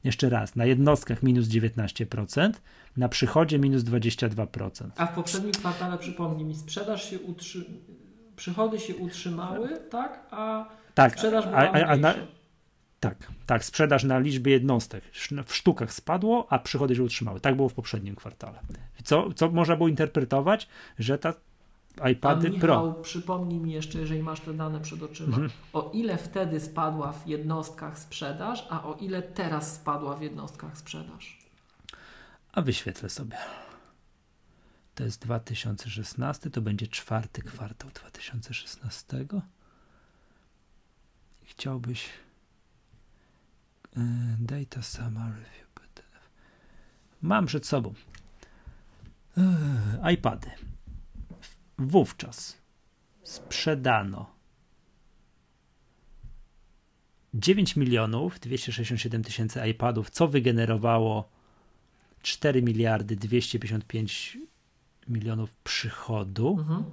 jeszcze 0.04 0.28
raz, 0.28 0.56
na 0.56 0.64
jednostkach 0.64 1.22
minus 1.22 1.46
19%, 1.46 2.52
na 2.96 3.08
przychodzie 3.08 3.58
minus 3.58 3.82
22%. 3.82 4.90
A 4.96 5.06
w 5.06 5.14
poprzednim 5.14 5.52
kwartale, 5.52 5.98
przypomnij 5.98 6.44
mi, 6.44 6.54
sprzedaż 6.54 7.10
się 7.10 7.18
utrzy... 7.20 7.64
przychody 8.36 8.78
się 8.78 8.96
utrzymały, 8.96 9.68
tak? 9.90 10.26
A 10.30 10.68
tak, 10.94 11.12
sprzedaż 11.12 11.46
była 11.46 11.58
a, 11.58 11.72
a, 11.72 11.86
a 11.86 11.96
na 11.96 12.14
Tak, 13.00 13.32
tak, 13.46 13.64
sprzedaż 13.64 14.04
na 14.04 14.18
liczbie 14.18 14.52
jednostek 14.52 15.04
w 15.46 15.54
sztukach 15.54 15.92
spadło, 15.92 16.46
a 16.50 16.58
przychody 16.58 16.96
się 16.96 17.02
utrzymały. 17.02 17.40
Tak 17.40 17.56
było 17.56 17.68
w 17.68 17.74
poprzednim 17.74 18.16
kwartale. 18.16 18.60
Co, 19.04 19.32
co 19.32 19.50
można 19.50 19.76
było 19.76 19.88
interpretować, 19.88 20.68
że 20.98 21.18
ta 21.18 21.34
iPady 22.12 22.48
a 22.48 22.50
Michał, 22.50 22.60
Pro. 22.60 23.02
Przypomnij 23.02 23.60
mi 23.60 23.72
jeszcze, 23.72 23.98
jeżeli 23.98 24.22
masz 24.22 24.40
te 24.40 24.54
dane 24.54 24.80
przed 24.80 25.02
oczyma, 25.02 25.36
mhm. 25.36 25.50
o 25.72 25.90
ile 25.94 26.18
wtedy 26.18 26.60
spadła 26.60 27.12
w 27.12 27.26
jednostkach 27.26 27.98
sprzedaż, 27.98 28.66
a 28.70 28.84
o 28.84 28.94
ile 28.94 29.22
teraz 29.22 29.74
spadła 29.74 30.16
w 30.16 30.22
jednostkach 30.22 30.78
sprzedaż? 30.78 31.38
A 32.52 32.62
wyświetlę 32.62 33.08
sobie. 33.08 33.36
To 34.94 35.04
jest 35.04 35.22
2016, 35.22 36.50
to 36.50 36.60
będzie 36.60 36.86
czwarty 36.86 37.42
kwartał 37.42 37.90
2016. 37.90 39.26
Chciałbyś 41.42 42.08
data 44.38 44.82
summary 44.82 45.44
PDF. 45.74 46.30
Mam 47.22 47.46
przed 47.46 47.66
sobą 47.66 47.94
e, 49.38 50.12
iPady. 50.12 50.50
Wówczas 51.78 52.58
sprzedano 53.22 54.30
9 57.34 57.76
milionów 57.76 58.40
267 58.40 59.24
tysięcy 59.24 59.60
iPadów, 59.68 60.10
co 60.10 60.28
wygenerowało 60.28 61.28
4 62.22 62.62
miliardy 62.62 63.16
255 63.16 64.38
milionów 65.08 65.56
przychodu, 65.56 66.56
mhm. 66.58 66.84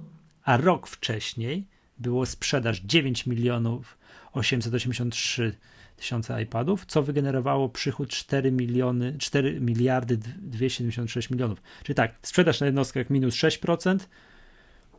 a 0.42 0.56
rok 0.56 0.86
wcześniej 0.86 1.66
było 1.98 2.26
sprzedaż 2.26 2.80
9 2.80 3.26
milionów 3.26 3.98
883 4.32 5.56
tysiące 5.98 6.42
iPadów, 6.42 6.86
co 6.86 7.02
wygenerowało 7.02 7.68
przychód 7.68 8.08
4 8.08 8.52
miliony, 8.52 9.18
4 9.18 9.60
miliardy 9.60 10.16
276 10.16 11.30
milionów. 11.30 11.62
Czyli 11.82 11.94
tak, 11.94 12.14
sprzedaż 12.22 12.60
na 12.60 12.66
jednostkach 12.66 13.10
minus 13.10 13.34
6%, 13.34 14.08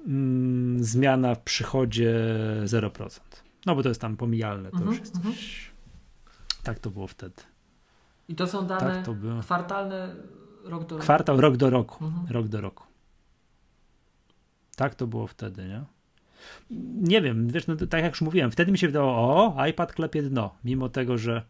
mm, 0.07 0.83
zmiana 0.83 1.35
w 1.35 1.41
przychodzie 1.41 2.13
0%. 2.65 3.19
No 3.65 3.75
bo 3.75 3.83
to 3.83 3.89
jest 3.89 4.01
tam 4.01 4.17
pomijalne, 4.17 4.71
to 4.71 4.77
mhm, 4.77 4.91
już 4.91 4.99
jest 4.99 5.23
coś... 5.23 5.71
Tak 6.63 6.79
to 6.79 6.89
było 6.89 7.07
wtedy. 7.07 7.41
I 8.27 8.35
to 8.35 8.47
są 8.47 8.67
dane 8.67 8.95
tak 8.95 9.05
to 9.05 9.15
kwartalne 9.41 10.15
rok 10.63 10.85
do 10.85 10.95
roku. 10.95 11.03
Kwartał 11.03 11.41
rok 11.41 11.57
do 11.57 11.69
roku. 11.69 12.05
Mhm. 12.05 12.27
Rok 12.29 12.47
do 12.47 12.61
roku. 12.61 12.83
Tak 14.75 14.95
to 14.95 15.07
było 15.07 15.27
wtedy, 15.27 15.67
nie? 15.67 15.83
Nie 17.01 17.21
wiem, 17.21 17.47
wiesz, 17.47 17.67
no, 17.67 17.75
tak 17.75 18.03
jak 18.03 18.11
już 18.11 18.21
mówiłem, 18.21 18.51
wtedy 18.51 18.71
mi 18.71 18.77
się 18.77 18.87
wydawało, 18.87 19.55
o, 19.57 19.65
iPad 19.65 19.93
klepie 19.93 20.21
dno, 20.21 20.55
mimo 20.63 20.89
tego, 20.89 21.17
że 21.17 21.41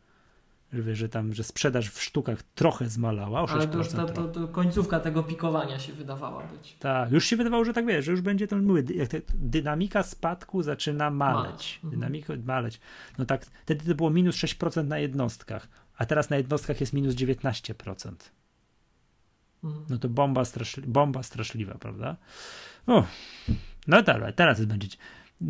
że, 0.73 0.95
że 0.95 1.09
tam, 1.09 1.33
że 1.33 1.43
sprzedaż 1.43 1.89
w 1.89 2.03
sztukach 2.03 2.43
trochę 2.43 2.89
zmalała, 2.89 3.41
o 3.41 3.45
6%. 3.45 3.51
Ale 3.51 3.67
to 3.67 3.77
już 3.77 3.87
to, 3.87 4.05
to, 4.05 4.27
to, 4.27 4.47
końcówka 4.47 4.99
tego 4.99 5.23
pikowania 5.23 5.79
się 5.79 5.93
wydawała 5.93 6.43
być. 6.43 6.75
Tak, 6.79 7.11
już 7.11 7.25
się 7.25 7.37
wydawało, 7.37 7.65
że 7.65 7.73
tak 7.73 7.85
wiesz, 7.85 8.05
że 8.05 8.11
już 8.11 8.21
będzie 8.21 8.47
to 8.47 8.57
mówię, 8.57 8.83
dynamika 9.33 10.03
spadku 10.03 10.63
zaczyna 10.63 11.09
maleć. 11.09 11.75
Mhm. 11.83 11.91
Dynamika 11.91 12.33
maleć. 12.45 12.79
No 13.17 13.25
tak, 13.25 13.45
wtedy 13.45 13.85
to 13.85 13.95
było 13.95 14.09
minus 14.09 14.35
6% 14.35 14.87
na 14.87 14.99
jednostkach, 14.99 15.67
a 15.97 16.05
teraz 16.05 16.29
na 16.29 16.37
jednostkach 16.37 16.79
jest 16.81 16.93
minus 16.93 17.15
19%. 17.15 18.11
Mhm. 19.63 19.85
No 19.89 19.97
to 19.97 20.09
bomba, 20.09 20.45
straszli 20.45 20.83
bomba 20.87 21.23
straszliwa, 21.23 21.73
prawda? 21.73 22.15
O, 22.87 23.05
no 23.87 24.03
dobra, 24.03 24.31
teraz 24.31 24.65
będzie. 24.65 24.87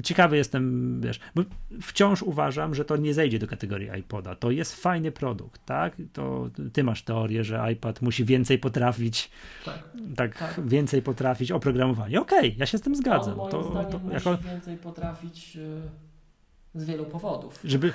Ciekawy 0.03 0.37
jestem, 0.37 1.01
wiesz, 1.01 1.19
bo 1.35 1.41
wciąż 1.81 2.21
uważam, 2.21 2.75
że 2.75 2.85
to 2.85 2.97
nie 2.97 3.13
zejdzie 3.13 3.39
do 3.39 3.47
kategorii 3.47 3.99
iPoda. 3.99 4.35
To 4.35 4.51
jest 4.51 4.75
fajny 4.75 5.11
produkt, 5.11 5.65
tak? 5.65 5.95
To 6.13 6.49
ty 6.73 6.83
masz 6.83 7.03
teorię, 7.03 7.43
że 7.43 7.71
iPad 7.73 8.01
musi 8.01 8.25
więcej 8.25 8.59
potrafić, 8.59 9.31
tak, 9.65 9.89
tak, 10.15 10.37
tak. 10.37 10.67
więcej 10.67 11.01
potrafić 11.01 11.51
oprogramowanie. 11.51 12.21
Okej, 12.21 12.39
okay, 12.39 12.55
ja 12.57 12.65
się 12.65 12.77
z 12.77 12.81
tym 12.81 12.95
zgadzam. 12.95 13.35
To, 13.35 13.47
to, 13.47 13.99
musi 13.99 14.13
jako... 14.13 14.37
więcej 14.37 14.77
potrafić 14.77 15.55
yy, 15.55 15.81
z 16.75 16.85
wielu 16.85 17.05
powodów. 17.05 17.59
Żeby, 17.63 17.93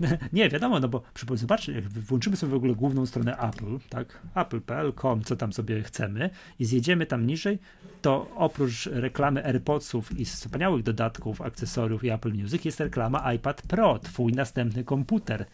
Nie, 0.32 0.48
wiadomo, 0.48 0.80
no 0.80 0.88
bo 0.88 1.02
zobaczcie, 1.34 1.72
jak 1.72 1.88
włączymy 1.88 2.36
sobie 2.36 2.52
w 2.52 2.54
ogóle 2.54 2.74
główną 2.74 3.06
stronę 3.06 3.38
Apple, 3.38 3.78
tak, 3.88 4.20
apple.com, 4.34 5.24
co 5.24 5.36
tam 5.36 5.52
sobie 5.52 5.82
chcemy 5.82 6.30
i 6.58 6.64
zjedziemy 6.64 7.06
tam 7.06 7.26
niżej, 7.26 7.58
to 8.02 8.30
oprócz 8.36 8.86
reklamy 8.86 9.44
AirPodsów 9.44 10.18
i 10.18 10.24
wspaniałych 10.24 10.82
dodatków, 10.82 11.40
akcesoriów 11.40 12.04
i 12.04 12.10
Apple 12.10 12.32
Music 12.32 12.64
jest 12.64 12.80
reklama 12.80 13.32
iPad 13.32 13.62
Pro, 13.62 13.98
twój 13.98 14.32
następny 14.32 14.84
komputer. 14.84 15.46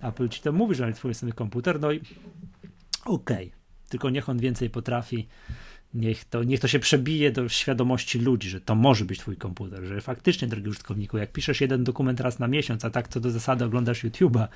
Apple 0.00 0.28
ci 0.28 0.40
to 0.40 0.52
mówi, 0.52 0.74
że 0.74 0.92
twój 0.92 1.10
następny 1.10 1.36
komputer, 1.36 1.80
no 1.80 1.92
i 1.92 2.00
okej, 3.04 3.46
okay. 3.46 3.50
tylko 3.88 4.10
niech 4.10 4.28
on 4.28 4.38
więcej 4.38 4.70
potrafi 4.70 5.28
Niech 5.94 6.24
to, 6.24 6.44
niech 6.44 6.60
to 6.60 6.68
się 6.68 6.78
przebije 6.78 7.30
do 7.30 7.48
świadomości 7.48 8.18
ludzi, 8.18 8.48
że 8.48 8.60
to 8.60 8.74
może 8.74 9.04
być 9.04 9.18
twój 9.18 9.36
komputer, 9.36 9.84
że 9.84 10.00
faktycznie, 10.00 10.48
drogi 10.48 10.68
użytkowniku, 10.68 11.18
jak 11.18 11.32
piszesz 11.32 11.60
jeden 11.60 11.84
dokument 11.84 12.20
raz 12.20 12.38
na 12.38 12.48
miesiąc, 12.48 12.84
a 12.84 12.90
tak 12.90 13.08
co 13.08 13.20
do 13.20 13.30
zasady 13.30 13.64
oglądasz 13.64 14.04
YouTube'a 14.04 14.48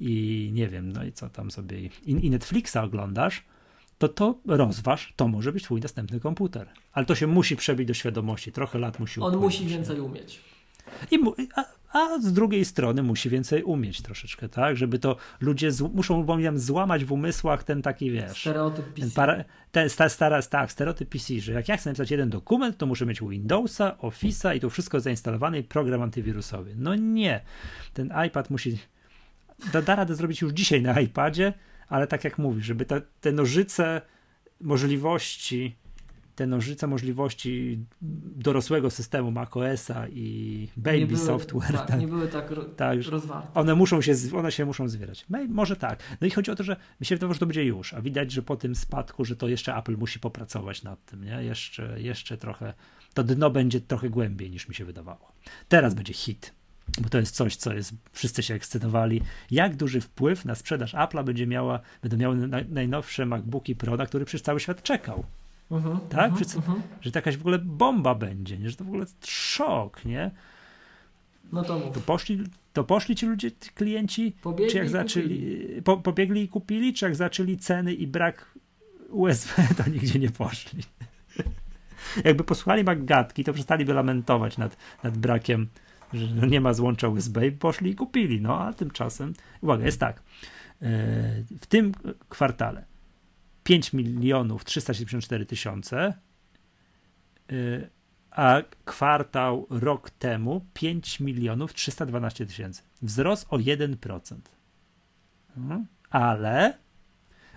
i 0.00 0.50
nie 0.52 0.68
wiem, 0.68 0.92
no 0.92 1.04
i 1.04 1.12
co 1.12 1.28
tam 1.28 1.50
sobie, 1.50 1.80
i, 1.80 1.90
i 2.06 2.30
Netflixa 2.30 2.76
oglądasz, 2.76 3.42
to 3.98 4.08
to 4.08 4.38
rozważ, 4.46 5.12
to 5.16 5.28
może 5.28 5.52
być 5.52 5.64
twój 5.64 5.80
następny 5.80 6.20
komputer. 6.20 6.68
Ale 6.92 7.06
to 7.06 7.14
się 7.14 7.26
musi 7.26 7.56
przebić 7.56 7.88
do 7.88 7.94
świadomości, 7.94 8.52
trochę 8.52 8.78
lat 8.78 8.98
musi 9.00 9.20
On 9.20 9.36
musi 9.36 9.66
więcej 9.66 10.00
umieć. 10.00 10.40
I, 11.10 11.18
a, 11.56 11.64
a 11.94 12.18
z 12.18 12.32
drugiej 12.32 12.64
strony 12.64 13.02
musi 13.02 13.30
więcej 13.30 13.62
umieć 13.62 14.02
troszeczkę, 14.02 14.48
tak? 14.48 14.76
Żeby 14.76 14.98
to 14.98 15.16
ludzie 15.40 15.72
z, 15.72 15.80
muszą, 15.80 16.24
bowiem 16.24 16.58
złamać 16.58 17.04
w 17.04 17.12
umysłach 17.12 17.64
ten 17.64 17.82
taki, 17.82 18.10
wiesz... 18.10 18.40
Stereotyp 18.40 18.84
PC. 18.84 19.00
Ten, 19.00 19.10
para, 19.10 19.44
ten 19.72 19.90
sta, 19.90 20.08
stara, 20.08 20.42
tak, 20.42 20.72
stereotyp 20.72 21.08
PC, 21.08 21.40
że 21.40 21.52
jak 21.52 21.68
ja 21.68 21.76
chcę 21.76 21.90
napisać 21.90 22.10
jeden 22.10 22.30
dokument, 22.30 22.76
to 22.76 22.86
muszę 22.86 23.06
mieć 23.06 23.20
Windowsa, 23.20 23.96
Office'a 24.00 24.56
i 24.56 24.60
to 24.60 24.70
wszystko 24.70 25.00
zainstalowane 25.00 25.58
i 25.58 25.62
program 25.62 26.02
antywirusowy. 26.02 26.74
No 26.76 26.94
nie. 26.94 27.40
Ten 27.92 28.12
iPad 28.26 28.50
musi... 28.50 28.78
Da, 29.72 29.82
da 29.82 29.94
radę 29.94 30.14
zrobić 30.14 30.40
już 30.40 30.52
dzisiaj 30.52 30.82
na 30.82 31.00
iPadzie, 31.00 31.52
ale 31.88 32.06
tak 32.06 32.24
jak 32.24 32.38
mówisz, 32.38 32.66
żeby 32.66 32.84
te, 32.84 33.02
te 33.20 33.32
nożyce 33.32 34.00
możliwości 34.60 35.76
te 36.36 36.46
nożyce 36.46 36.86
możliwości 36.86 37.78
dorosłego 38.36 38.90
systemu 38.90 39.30
macOSa 39.30 40.08
i 40.08 40.68
baby 40.76 41.06
były, 41.06 41.18
software. 41.18 41.72
Tak, 41.72 41.88
tak, 41.88 42.00
nie 42.00 42.08
były 42.08 42.28
tak, 42.28 42.50
ro, 42.50 42.64
tak 42.64 43.06
rozwarte. 43.06 43.60
One, 43.60 43.74
muszą 43.74 44.00
się, 44.00 44.14
one 44.36 44.52
się 44.52 44.64
muszą 44.64 44.88
zwierać. 44.88 45.26
Może 45.48 45.76
tak. 45.76 46.02
No 46.20 46.26
i 46.26 46.30
chodzi 46.30 46.50
o 46.50 46.54
to, 46.54 46.62
że 46.62 46.76
mi 47.00 47.06
się 47.06 47.14
wydawało, 47.14 47.34
że 47.34 47.40
to 47.40 47.46
będzie 47.46 47.64
już, 47.64 47.94
a 47.94 48.00
widać, 48.00 48.32
że 48.32 48.42
po 48.42 48.56
tym 48.56 48.74
spadku, 48.74 49.24
że 49.24 49.36
to 49.36 49.48
jeszcze 49.48 49.76
Apple 49.76 49.96
musi 49.96 50.20
popracować 50.20 50.82
nad 50.82 51.04
tym, 51.04 51.24
nie? 51.24 51.44
Jeszcze, 51.44 52.00
jeszcze 52.00 52.36
trochę, 52.36 52.74
to 53.14 53.24
dno 53.24 53.50
będzie 53.50 53.80
trochę 53.80 54.10
głębiej 54.10 54.50
niż 54.50 54.68
mi 54.68 54.74
się 54.74 54.84
wydawało. 54.84 55.32
Teraz 55.68 55.94
będzie 55.94 56.12
hit 56.12 56.54
bo 57.00 57.08
to 57.08 57.18
jest 57.18 57.34
coś, 57.34 57.56
co 57.56 57.74
jest, 57.74 57.94
wszyscy 58.12 58.42
się 58.42 58.54
ekscytowali, 58.54 59.22
jak 59.50 59.76
duży 59.76 60.00
wpływ 60.00 60.44
na 60.44 60.54
sprzedaż 60.54 60.94
Apple'a 60.94 61.24
będzie 61.24 61.46
miała, 61.46 61.80
będą 62.02 62.16
miały 62.16 62.48
najnowsze 62.68 63.26
MacBooki 63.26 63.76
Pro, 63.76 63.96
na 63.96 64.06
który 64.06 64.24
przez 64.24 64.42
cały 64.42 64.60
świat 64.60 64.82
czekał. 64.82 65.24
Uh-huh, 65.74 66.08
tak? 66.08 66.32
Uh-huh, 66.32 66.38
że, 66.38 66.44
uh-huh. 66.44 66.80
że 67.00 67.12
to 67.12 67.18
jakaś 67.18 67.36
w 67.36 67.40
ogóle 67.40 67.58
bomba 67.58 68.14
będzie, 68.14 68.58
nie? 68.58 68.70
że 68.70 68.76
to 68.76 68.84
w 68.84 68.88
ogóle 68.88 69.06
szok, 69.26 70.04
nie? 70.04 70.30
No 71.52 71.62
to, 71.64 71.80
to 71.80 72.00
poszli, 72.00 72.44
to 72.72 72.84
poszli 72.84 73.16
ci 73.16 73.26
ludzie, 73.26 73.52
ci 73.52 73.70
klienci, 73.74 74.32
pobiegli 74.42 74.72
czy 74.72 74.78
jak 74.78 74.88
zaczęli, 74.88 75.82
po, 75.84 75.96
pobiegli 75.96 76.42
i 76.42 76.48
kupili, 76.48 76.92
czy 76.92 77.04
jak 77.04 77.16
zaczęli 77.16 77.56
ceny 77.56 77.94
i 77.94 78.06
brak 78.06 78.58
USB, 79.10 79.62
to 79.84 79.90
nigdzie 79.90 80.18
nie 80.18 80.30
poszli. 80.30 80.82
Jakby 82.24 82.44
posłuchali 82.44 82.84
Maggatki, 82.84 83.44
to 83.44 83.52
przestaliby 83.52 83.94
lamentować 83.94 84.58
nad, 84.58 84.76
nad 85.02 85.18
brakiem, 85.18 85.68
że 86.12 86.46
nie 86.46 86.60
ma 86.60 86.72
złącza 86.72 87.08
USB 87.08 87.46
i 87.46 87.52
poszli 87.52 87.90
i 87.90 87.94
kupili. 87.94 88.40
No 88.40 88.60
a 88.60 88.72
tymczasem, 88.72 89.32
uwaga, 89.60 89.84
jest 89.84 90.00
tak. 90.00 90.16
E, 90.16 90.22
w 91.60 91.66
tym 91.66 91.92
kwartale 92.28 92.84
5 93.64 93.92
milionów 93.92 94.64
374 94.64 95.46
tysiące, 95.46 96.14
y, 97.52 97.90
a 98.30 98.62
kwartał 98.84 99.66
rok 99.70 100.10
temu 100.10 100.66
5 100.74 101.20
milionów 101.20 101.74
312 101.74 102.46
tysięcy. 102.46 102.82
Wzrost 103.02 103.46
o 103.50 103.58
1%. 103.58 104.36
Mhm. 105.56 105.86
Ale, 106.10 106.78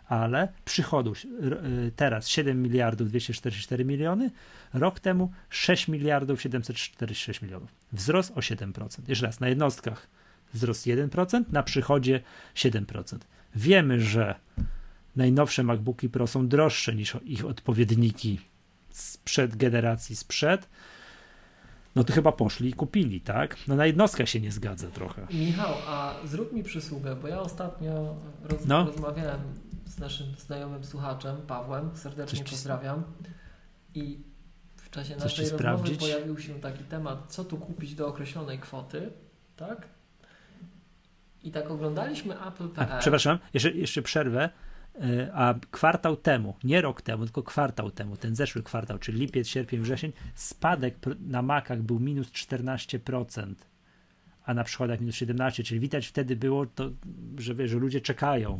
ale 0.08 0.48
przychodu 0.66 1.14
y, 1.14 1.92
teraz 1.96 2.28
7 2.28 2.62
miliardów 2.62 3.10
244 3.10 3.86
miliony, 3.86 4.32
rok 4.74 5.00
temu 5.00 5.32
6 5.50 5.88
miliardów 5.88 6.42
746 6.42 7.42
milionów. 7.42 7.70
Wzrost 7.94 8.32
o 8.32 8.40
7%. 8.40 9.10
Jeszcze 9.10 9.26
raz, 9.26 9.40
na 9.40 9.48
jednostkach 9.48 10.08
wzrost 10.54 10.88
1%, 10.88 11.44
na 11.52 11.64
przychodzie 11.64 12.22
7%. 12.56 13.18
Wiemy, 13.56 14.00
że 14.00 14.36
najnowsze 15.18 15.64
MacBooki 15.64 16.10
Pro 16.10 16.28
są 16.28 16.48
droższe 16.48 16.96
niż 16.96 17.18
ich 17.26 17.46
odpowiedniki 17.46 18.40
sprzed 18.90 19.56
generacji 19.56 20.16
sprzed. 20.16 20.70
no 21.96 22.04
to 22.04 22.14
chyba 22.14 22.32
poszli 22.32 22.70
i 22.70 22.74
kupili, 22.74 23.22
tak? 23.22 23.58
No 23.68 23.76
na 23.76 23.86
jednostkach 23.86 24.30
się 24.30 24.40
nie 24.40 24.52
zgadza 24.52 24.88
trochę. 24.88 25.28
Michał, 25.34 25.74
a 25.88 26.16
zrób 26.26 26.54
mi 26.54 26.64
przysługę, 26.64 27.16
bo 27.16 27.28
ja 27.28 27.40
ostatnio 27.40 28.16
roz, 28.44 28.66
no. 28.66 28.86
rozmawiałem 28.86 29.40
z 29.86 30.00
naszym 30.00 30.28
znajomym 30.38 30.84
słuchaczem, 30.84 31.38
Pawłem, 31.48 31.90
serdecznie 31.96 32.40
Coś 32.40 32.50
pozdrawiam. 32.50 33.04
I 33.94 34.20
w 34.76 34.90
czasie 34.90 35.16
naszej 35.16 35.46
rozmowy 35.46 35.64
sprawdzić? 35.64 36.00
pojawił 36.00 36.40
się 36.40 36.54
taki 36.54 36.84
temat, 36.84 37.26
co 37.28 37.44
tu 37.46 37.58
kupić 37.58 37.96
do 37.96 38.08
określonej 38.08 38.60
kwoty, 38.60 39.10
tak? 39.56 39.88
I 41.44 41.52
tak 41.52 41.72
oglądaliśmy 41.72 42.42
Apple.pl. 42.42 43.00
Przepraszam, 43.00 43.40
jeszcze, 43.54 43.72
jeszcze 43.72 44.02
przerwę. 44.02 44.50
A 45.34 45.54
kwartał 45.72 46.16
temu, 46.16 46.56
nie 46.64 46.82
rok 46.82 47.02
temu, 47.02 47.26
tylko 47.26 47.44
kwartał 47.44 47.92
temu, 47.92 48.18
ten 48.18 48.36
zeszły 48.36 48.64
kwartał, 48.64 49.00
czyli 49.00 49.20
lipiec, 49.20 49.48
sierpień, 49.48 49.80
wrzesień, 49.80 50.12
spadek 50.36 50.96
na 51.20 51.42
makach 51.42 51.82
był 51.82 52.00
minus 52.00 52.28
14%, 52.28 53.54
a 54.46 54.54
na 54.54 54.64
przychodach 54.64 55.00
minus 55.00 55.16
17%, 55.16 55.64
czyli 55.64 55.80
widać 55.80 56.08
wtedy 56.08 56.36
było 56.36 56.66
to, 56.66 56.90
że, 57.38 57.68
że 57.68 57.78
ludzie 57.78 58.02
czekają. 58.02 58.60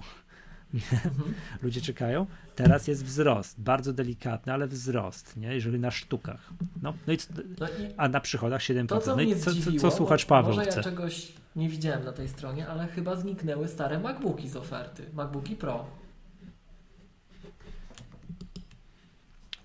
Ludzie 1.64 1.82
czekają. 1.82 2.26
Teraz 2.56 2.88
jest 2.88 3.06
wzrost, 3.06 3.62
bardzo 3.62 3.94
delikatny, 3.94 4.54
ale 4.54 4.68
wzrost, 4.68 5.38
nie? 5.38 5.56
jeżeli 5.56 5.80
na 5.80 5.92
sztukach. 5.92 6.50
No, 6.82 6.94
no 7.08 7.14
i, 7.14 7.18
no 7.60 7.68
a 7.98 8.10
na 8.10 8.20
przychodach 8.20 8.62
7%. 8.62 8.88
To, 8.88 9.00
co 9.00 9.16
no 9.16 9.22
i 9.22 9.36
co, 9.36 9.52
co, 9.52 9.72
co 9.80 9.92
słuchacz 9.92 10.26
Paweł 10.26 10.56
może 10.56 10.66
chce? 10.66 10.78
ja 10.78 10.84
czegoś 10.84 11.34
nie 11.56 11.70
widziałem 11.70 12.06
na 12.06 12.12
tej 12.12 12.28
stronie, 12.28 12.68
ale 12.68 12.88
chyba 12.88 13.16
zniknęły 13.16 13.68
stare 13.68 14.00
MacBooki 14.00 14.50
z 14.50 14.56
oferty. 14.56 15.04
MacBooki 15.14 15.56
Pro. 15.56 15.86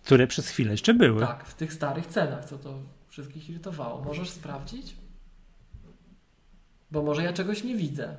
Które 0.05 0.27
przez 0.27 0.49
chwilę 0.49 0.71
jeszcze 0.71 0.95
były. 0.95 1.21
Tak, 1.21 1.45
w 1.45 1.55
tych 1.55 1.73
starych 1.73 2.07
cenach, 2.07 2.45
co 2.45 2.59
to 2.59 2.79
wszystkich 3.09 3.51
irytowało. 3.51 4.05
Możesz 4.05 4.31
sprawdzić? 4.31 4.97
Bo 6.91 7.03
może 7.03 7.23
ja 7.23 7.33
czegoś 7.33 7.65
nie 7.65 7.77
widzę. 7.77 8.17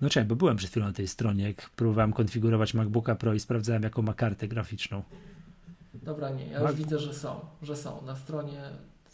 No 0.00 0.10
czekaj, 0.10 0.28
bo 0.28 0.36
byłem 0.36 0.56
przed 0.56 0.70
chwilą 0.70 0.86
na 0.86 0.92
tej 0.92 1.08
stronie, 1.08 1.44
jak 1.44 1.70
próbowałem 1.70 2.12
konfigurować 2.12 2.74
MacBooka 2.74 3.14
Pro 3.14 3.34
i 3.34 3.40
sprawdzałem, 3.40 3.82
jaką 3.82 4.02
ma 4.02 4.14
kartę 4.14 4.48
graficzną. 4.48 5.02
Dobra, 5.94 6.30
nie, 6.30 6.46
ja 6.46 6.60
Mac... 6.60 6.70
już 6.70 6.78
widzę, 6.78 6.98
że 6.98 7.14
są, 7.14 7.40
że 7.62 7.76
są 7.76 8.02
na 8.02 8.16
stronie 8.16 8.62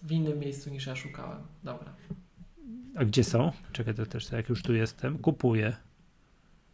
w 0.03 0.13
innym 0.13 0.39
miejscu 0.39 0.71
niż 0.71 0.87
ja 0.87 0.97
szukałem. 0.97 1.39
Dobra. 1.65 1.93
A 2.97 3.05
gdzie 3.05 3.25
są? 3.25 3.53
Czekaj, 3.73 3.95
to 3.95 4.07
też 4.07 4.33
jak 4.33 4.49
już 4.49 4.63
tu 4.63 4.75
jestem, 4.75 5.19
kupuję. 5.19 5.77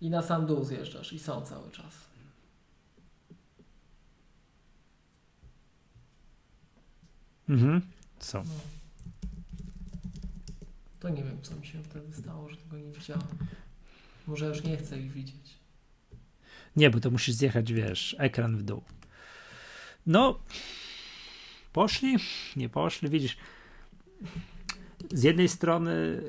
I 0.01 0.11
na 0.11 0.23
Sandu 0.23 0.65
zjeżdżasz 0.65 1.13
i 1.13 1.19
są 1.19 1.41
cały 1.41 1.71
czas. 1.71 2.04
Mhm, 7.49 7.81
są. 8.19 8.45
No. 8.45 8.61
To 11.01 11.09
nie 11.09 11.23
wiem, 11.23 11.43
co 11.43 11.57
mi 11.57 11.67
się 11.67 11.83
wtedy 11.83 12.15
stało, 12.15 12.49
że 12.49 12.57
tego 12.57 12.77
nie 12.77 12.93
widziałem. 12.93 13.27
Może 14.27 14.47
już 14.47 14.65
nie 14.65 14.77
chcę 14.77 14.99
ich 14.99 15.13
widzieć. 15.13 15.55
Nie, 16.77 16.91
bo 16.91 17.01
to 17.01 17.11
musisz 17.11 17.35
zjechać, 17.35 17.73
wiesz, 17.73 18.17
ekran 18.19 18.57
w 18.57 18.63
dół. 18.63 18.83
No, 20.07 20.41
poszli, 21.73 22.17
nie 22.57 22.69
poszli, 22.69 23.09
widzisz. 23.09 23.37
Z 25.13 25.23
jednej 25.23 25.49
strony 25.49 26.23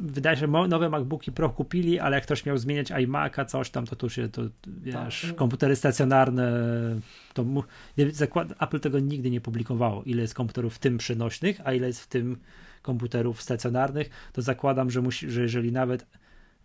wydaje 0.00 0.36
się, 0.36 0.40
że 0.40 0.68
nowe 0.68 0.88
MacBooki 0.88 1.32
Pro 1.32 1.50
kupili, 1.50 2.00
ale 2.00 2.16
jak 2.16 2.24
ktoś 2.24 2.46
miał 2.46 2.58
zmieniać 2.58 2.90
iMac'a, 2.90 3.46
coś 3.46 3.70
tam, 3.70 3.86
to 3.86 3.96
tu 3.96 4.10
się, 4.10 4.28
to 4.28 4.42
wiesz, 4.66 5.24
tak. 5.28 5.36
komputery 5.36 5.76
stacjonarne, 5.76 6.52
to 7.34 7.44
mu, 7.44 7.64
zakład, 8.12 8.48
Apple 8.60 8.80
tego 8.80 8.98
nigdy 8.98 9.30
nie 9.30 9.40
publikowało, 9.40 10.02
ile 10.02 10.22
jest 10.22 10.34
komputerów 10.34 10.74
w 10.74 10.78
tym 10.78 10.98
przenośnych, 10.98 11.60
a 11.64 11.72
ile 11.72 11.86
jest 11.86 12.00
w 12.00 12.06
tym 12.06 12.36
komputerów 12.82 13.42
stacjonarnych, 13.42 14.10
to 14.32 14.42
zakładam, 14.42 14.90
że, 14.90 15.02
musi, 15.02 15.30
że 15.30 15.42
jeżeli 15.42 15.72
nawet 15.72 16.06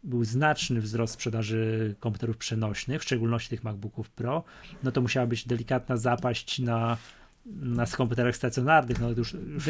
był 0.03 0.24
znaczny 0.24 0.82
wzrost 0.82 1.14
sprzedaży 1.14 1.95
komputerów 1.99 2.38
przenośnych, 2.38 3.01
w 3.01 3.03
szczególności 3.03 3.49
tych 3.49 3.64
MacBooków 3.64 4.10
Pro, 4.10 4.43
no 4.84 4.91
to 4.91 5.01
musiała 5.01 5.28
być 5.28 5.47
delikatna 5.47 5.97
zapaść 5.97 6.60
na, 6.60 6.97
na 7.45 7.86
komputerach 7.86 8.36
stacjonarnych, 8.36 8.99
no 8.99 9.10
już, 9.10 9.34
już 9.34 9.66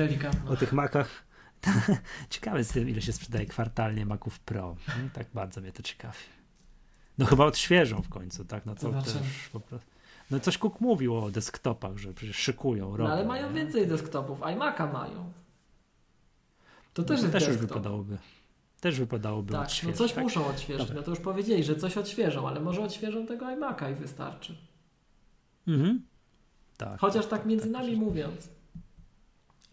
o 0.48 0.56
tych 0.56 0.74
Macach 0.74 1.27
Ciekawe 2.30 2.64
z 2.64 2.72
tym, 2.72 2.90
ile 2.90 3.02
się 3.02 3.14
sprzedaje 3.14 3.46
kwartalnie 3.46 4.06
Maców 4.06 4.40
Pro. 4.40 4.76
Hmm, 4.86 5.10
tak 5.10 5.28
bardzo 5.34 5.62
mnie 5.62 5.72
to 5.72 5.84
ciekawi. 5.84 6.18
No 7.18 7.26
chyba 7.26 7.46
odświeżą 7.46 8.02
w 8.02 8.10
końcu, 8.10 8.46
tak? 8.46 8.66
No 8.66 8.76
co 8.76 8.92
też 8.92 9.50
po 9.54 9.60
prostu. 9.60 9.90
No 10.32 10.40
coś 10.40 10.58
Cook 10.58 10.82
mówił 10.82 11.18
o 11.18 11.32
desktopach, 11.32 11.98
że 11.98 12.14
przecież 12.14 12.36
szykują, 12.36 12.98
robią. 12.98 13.10
No 13.10 13.14
ale 13.16 13.26
mają 13.26 13.54
więcej 13.54 13.88
desktopów, 13.88 14.40
iMac'a 14.40 14.94
mają. 14.94 15.32
To 16.94 17.04
też 17.04 17.18
no, 17.18 17.28
jest 17.28 17.34
też 17.34 17.48
już 17.48 17.58
wypadałoby. 17.58 18.18
Też 18.82 19.00
wypadałoby 19.00 19.52
tak, 19.52 19.62
odświeżyć. 19.62 20.00
No 20.00 20.06
coś 20.06 20.14
tak? 20.14 20.24
muszą 20.24 20.48
odświeżyć. 20.48 20.90
No 20.96 21.04
to 21.04 21.12
już 21.12 21.20
powiedzieli, 21.20 21.64
że 21.64 21.76
coś 21.76 21.98
odświeżą, 21.98 22.48
ale 22.48 22.60
może 22.60 22.84
odświeżą 22.84 23.26
tego 23.26 23.46
iMac'a 23.46 23.92
i 23.92 23.96
wystarczy. 23.96 24.58
Mhm. 25.68 26.02
Tak. 26.78 27.00
Chociaż 27.00 27.26
tak, 27.26 27.40
tak 27.40 27.46
między 27.46 27.72
tak, 27.72 27.74
nami 27.74 27.96
mówiąc, 27.96 28.50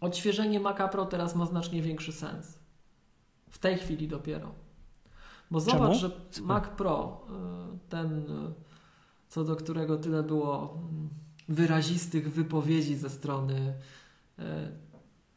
odświeżenie 0.05 0.59
Maca 0.59 0.87
Pro 0.87 1.05
teraz 1.05 1.35
ma 1.35 1.45
znacznie 1.45 1.81
większy 1.81 2.11
sens. 2.11 2.59
W 3.49 3.57
tej 3.57 3.77
chwili 3.77 4.07
dopiero. 4.07 4.51
Bo 5.51 5.59
zobacz, 5.59 5.99
Czemu? 5.99 6.13
że 6.35 6.41
Mac 6.41 6.67
Pro, 6.67 7.25
y, 7.75 7.89
ten, 7.89 8.19
y, 8.19 8.53
co 9.29 9.43
do 9.43 9.55
którego 9.55 9.97
tyle 9.97 10.23
było 10.23 10.77
mm, 10.77 11.09
wyrazistych 11.49 12.31
wypowiedzi 12.33 12.95
ze 12.95 13.09
strony 13.09 13.73
y, 14.39 14.43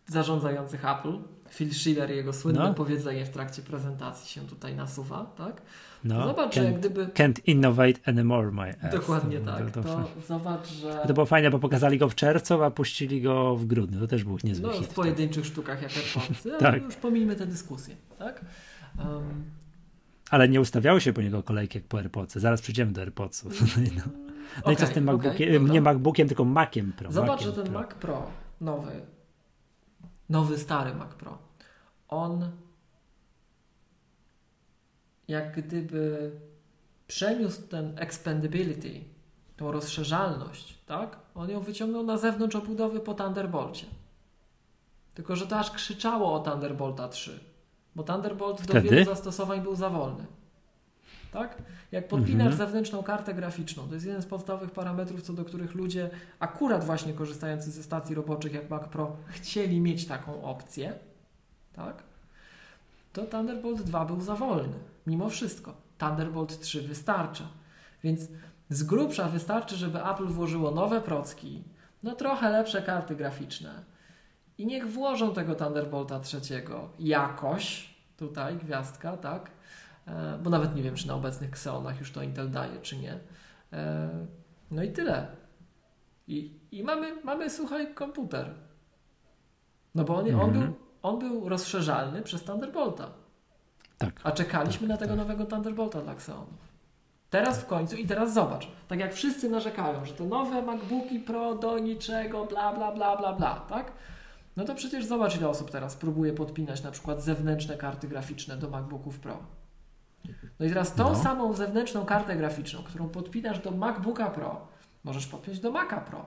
zarządzających 0.09 0.85
Apple, 0.85 1.19
Phil 1.51 1.75
Schiller, 1.75 2.11
jego 2.11 2.33
słynne 2.33 2.61
no. 2.61 2.75
powiedzenie 2.75 3.27
w 3.27 3.31
trakcie 3.31 3.63
prezentacji 3.63 4.29
się 4.29 4.41
tutaj 4.41 4.75
nasuwa, 4.75 5.25
tak? 5.37 5.63
No, 6.05 6.27
zobacz, 6.27 6.57
jak 6.57 6.79
gdyby. 6.79 7.07
Can't 7.07 7.41
innovate 7.47 8.01
anymore, 8.07 8.53
my 8.53 8.75
ass. 8.83 8.93
Dokładnie 8.93 9.41
tak. 9.41 9.71
To, 9.71 9.83
to 9.83 10.09
zobacz, 10.29 10.69
że. 10.69 11.05
To 11.07 11.15
było 11.15 11.27
fajne, 11.27 11.51
bo 11.51 11.59
pokazali 11.59 11.99
go 11.99 12.09
w 12.09 12.15
czerwcu, 12.15 12.63
a 12.63 12.71
puścili 12.71 13.23
go 13.23 13.57
w 13.57 13.67
grudniu. 13.67 14.01
To 14.01 14.07
też 14.07 14.25
był 14.25 14.39
niezły 14.45 14.67
no, 14.67 14.73
hit. 14.73 14.87
w 14.87 14.95
pojedynczych 14.95 15.45
tak. 15.45 15.53
sztukach 15.53 15.83
jak 15.83 15.93
AirPodsy, 15.97 16.51
tak. 16.59 16.83
już 16.83 16.97
pomijmy 16.97 17.37
tę 17.37 17.47
dyskusję, 17.47 17.97
tak? 18.19 18.45
Um... 18.99 19.45
Ale 20.31 20.49
nie 20.49 20.61
ustawiały 20.61 21.01
się 21.01 21.13
po 21.13 21.23
niego 21.23 21.43
kolejki 21.43 21.79
jak 21.79 21.87
po 21.87 21.99
AirPodsy. 21.99 22.41
Zaraz 22.41 22.63
przejdziemy 22.63 22.93
do 22.93 23.01
AirPodsów. 23.01 23.53
No, 23.77 23.83
no. 23.97 24.03
no 24.57 24.63
okay, 24.63 24.75
i 24.75 24.77
co 24.77 24.87
z 24.87 24.91
tym 24.91 25.05
MacBookiem? 25.05 25.65
Okay, 25.65 25.73
nie 25.73 25.81
MacBookiem, 25.81 26.29
tylko 26.29 26.45
Maciem 26.45 26.93
Pro. 26.93 27.13
Zobacz, 27.13 27.31
Maciem 27.31 27.47
że 27.47 27.53
ten 27.53 27.65
Pro. 27.65 27.81
Mac 27.81 27.95
Pro, 27.95 28.31
nowy, 28.61 28.93
nowy, 30.29 30.59
stary 30.59 30.95
Mac 30.95 31.15
Pro, 31.15 31.39
on 32.09 32.51
jak 35.29 35.57
gdyby 35.57 36.33
przeniósł 37.07 37.63
ten 37.63 37.99
expandability, 37.99 39.01
tą 39.57 39.73
rozszerzalność, 39.73 40.79
tak? 40.87 41.19
On 41.35 41.51
ją 41.51 41.61
wyciągnął 41.61 42.03
na 42.03 42.17
zewnątrz 42.17 42.57
obudowy 42.57 43.01
po 43.01 43.15
Thunderbolcie. 43.15 43.87
Tylko, 45.15 45.37
że 45.37 45.47
to 45.47 45.59
aż 45.59 45.71
krzyczało 45.71 46.35
o 46.35 46.41
Thunderbolta 46.41 47.09
3, 47.09 47.41
bo 47.95 48.03
Thunderbolt 48.03 48.61
Wtedy? 48.61 48.83
do 48.83 48.91
wielu 48.91 49.05
zastosowań 49.05 49.61
był 49.61 49.75
za 49.75 49.91
wolny. 49.91 50.27
Tak? 51.33 51.63
Jak 51.93 52.09
podpinasz 52.09 52.53
mhm. 52.53 52.57
zewnętrzną 52.57 53.03
kartę 53.03 53.35
graficzną, 53.35 53.89
to 53.89 53.95
jest 53.95 54.07
jeden 54.07 54.23
z 54.23 54.27
podstawowych 54.27 54.71
parametrów, 54.71 55.23
co 55.23 55.33
do 55.33 55.45
których 55.45 55.75
ludzie, 55.75 56.11
akurat 56.39 56.85
właśnie 56.85 57.13
korzystający 57.13 57.71
ze 57.71 57.83
stacji 57.83 58.15
roboczych 58.15 58.55
jak 58.55 58.71
Mac 58.71 58.89
Pro, 58.89 59.17
chcieli 59.29 59.81
mieć 59.81 60.07
taką 60.07 60.43
opcję, 60.43 60.95
tak? 61.73 62.03
to 63.13 63.27
Thunderbolt 63.27 63.83
2 63.83 64.05
był 64.05 64.21
za 64.21 64.35
wolny, 64.35 64.79
mimo 65.07 65.29
wszystko. 65.29 65.75
Thunderbolt 65.99 66.61
3 66.61 66.83
wystarcza. 66.83 67.45
Więc 68.05 68.21
z 68.71 68.83
grubsza 68.83 69.29
wystarczy, 69.29 69.77
żeby 69.77 70.05
Apple 70.05 70.27
włożyło 70.27 70.71
nowe 70.71 71.01
procki, 71.01 71.63
no 72.03 72.15
trochę 72.15 72.51
lepsze 72.51 72.83
karty 72.83 73.17
graficzne 73.17 73.85
i 74.59 74.67
niech 74.67 74.93
włożą 74.93 75.35
tego 75.35 75.55
Thunderbolta 75.55 76.21
trzeciego 76.21 76.89
jakoś, 76.99 77.95
tutaj 78.17 78.57
gwiazdka, 78.57 79.17
tak? 79.17 79.51
E, 80.09 80.39
bo 80.43 80.51
nawet 80.51 80.75
nie 80.75 80.83
wiem, 80.83 80.95
czy 80.95 81.09
na 81.09 81.15
obecnych 81.15 81.51
Xeonach 81.51 82.01
już 82.01 82.13
to 82.13 82.23
Intel 82.23 82.51
daje, 82.51 82.81
czy 82.81 82.97
nie. 82.97 83.19
E, 83.73 84.09
no 84.71 84.83
i 84.83 84.93
tyle. 84.93 85.27
I, 86.27 86.59
i 86.73 86.85
mamy, 86.85 87.23
mamy, 87.23 87.51
słuchaj, 87.51 87.95
komputer. 87.95 88.55
No 89.95 90.05
bo 90.05 90.17
on, 90.17 90.29
mhm. 90.29 90.45
on, 90.45 90.53
był, 90.53 90.75
on 91.03 91.19
był 91.19 91.49
rozszerzalny 91.49 92.23
przez 92.23 92.45
Thunderbolta. 92.45 93.11
Tak. 93.99 94.21
A 94.25 94.33
czekaliśmy 94.33 94.89
tak, 94.89 94.89
na 94.89 94.97
tego 94.97 95.11
tak. 95.11 95.19
nowego 95.19 95.45
Thunderbolta 95.45 96.01
dla 96.01 96.13
Xeonów. 96.13 96.69
Teraz 97.31 97.61
w 97.61 97.67
końcu 97.67 97.97
i 97.97 98.07
teraz 98.07 98.35
zobacz, 98.35 98.69
tak 98.89 98.99
jak 98.99 99.15
wszyscy 99.15 99.49
narzekają, 99.49 100.05
że 100.05 100.15
te 100.15 100.25
nowe 100.25 100.63
MacBooki 100.63 101.21
Pro 101.21 101.55
do 101.55 101.79
niczego, 101.79 102.45
bla, 102.45 102.73
bla, 102.73 102.93
bla, 102.93 103.17
bla, 103.17 103.33
bla, 103.33 103.55
tak? 103.55 103.93
No 104.57 104.65
to 104.65 104.75
przecież 104.75 105.05
zobacz, 105.05 105.37
ile 105.37 105.49
osób 105.49 105.71
teraz 105.71 105.97
próbuje 105.97 106.33
podpinać 106.33 106.83
na 106.83 106.91
przykład 106.91 107.23
zewnętrzne 107.23 107.77
karty 107.77 108.09
graficzne 108.09 108.57
do 108.57 108.71
MacBooków 108.71 109.21
Pro. 109.21 109.39
No 110.61 110.67
i 110.67 110.69
teraz 110.69 110.95
tą 110.95 111.05
no. 111.05 111.23
samą 111.23 111.53
zewnętrzną 111.55 112.05
kartę 112.05 112.37
graficzną, 112.37 112.83
którą 112.83 113.09
podpinasz 113.09 113.59
do 113.59 113.71
MacBooka 113.71 114.31
Pro, 114.31 114.69
możesz 115.05 115.27
podpiąć 115.27 115.61
do 115.61 115.71
Maca 115.71 116.01
Pro. 116.01 116.27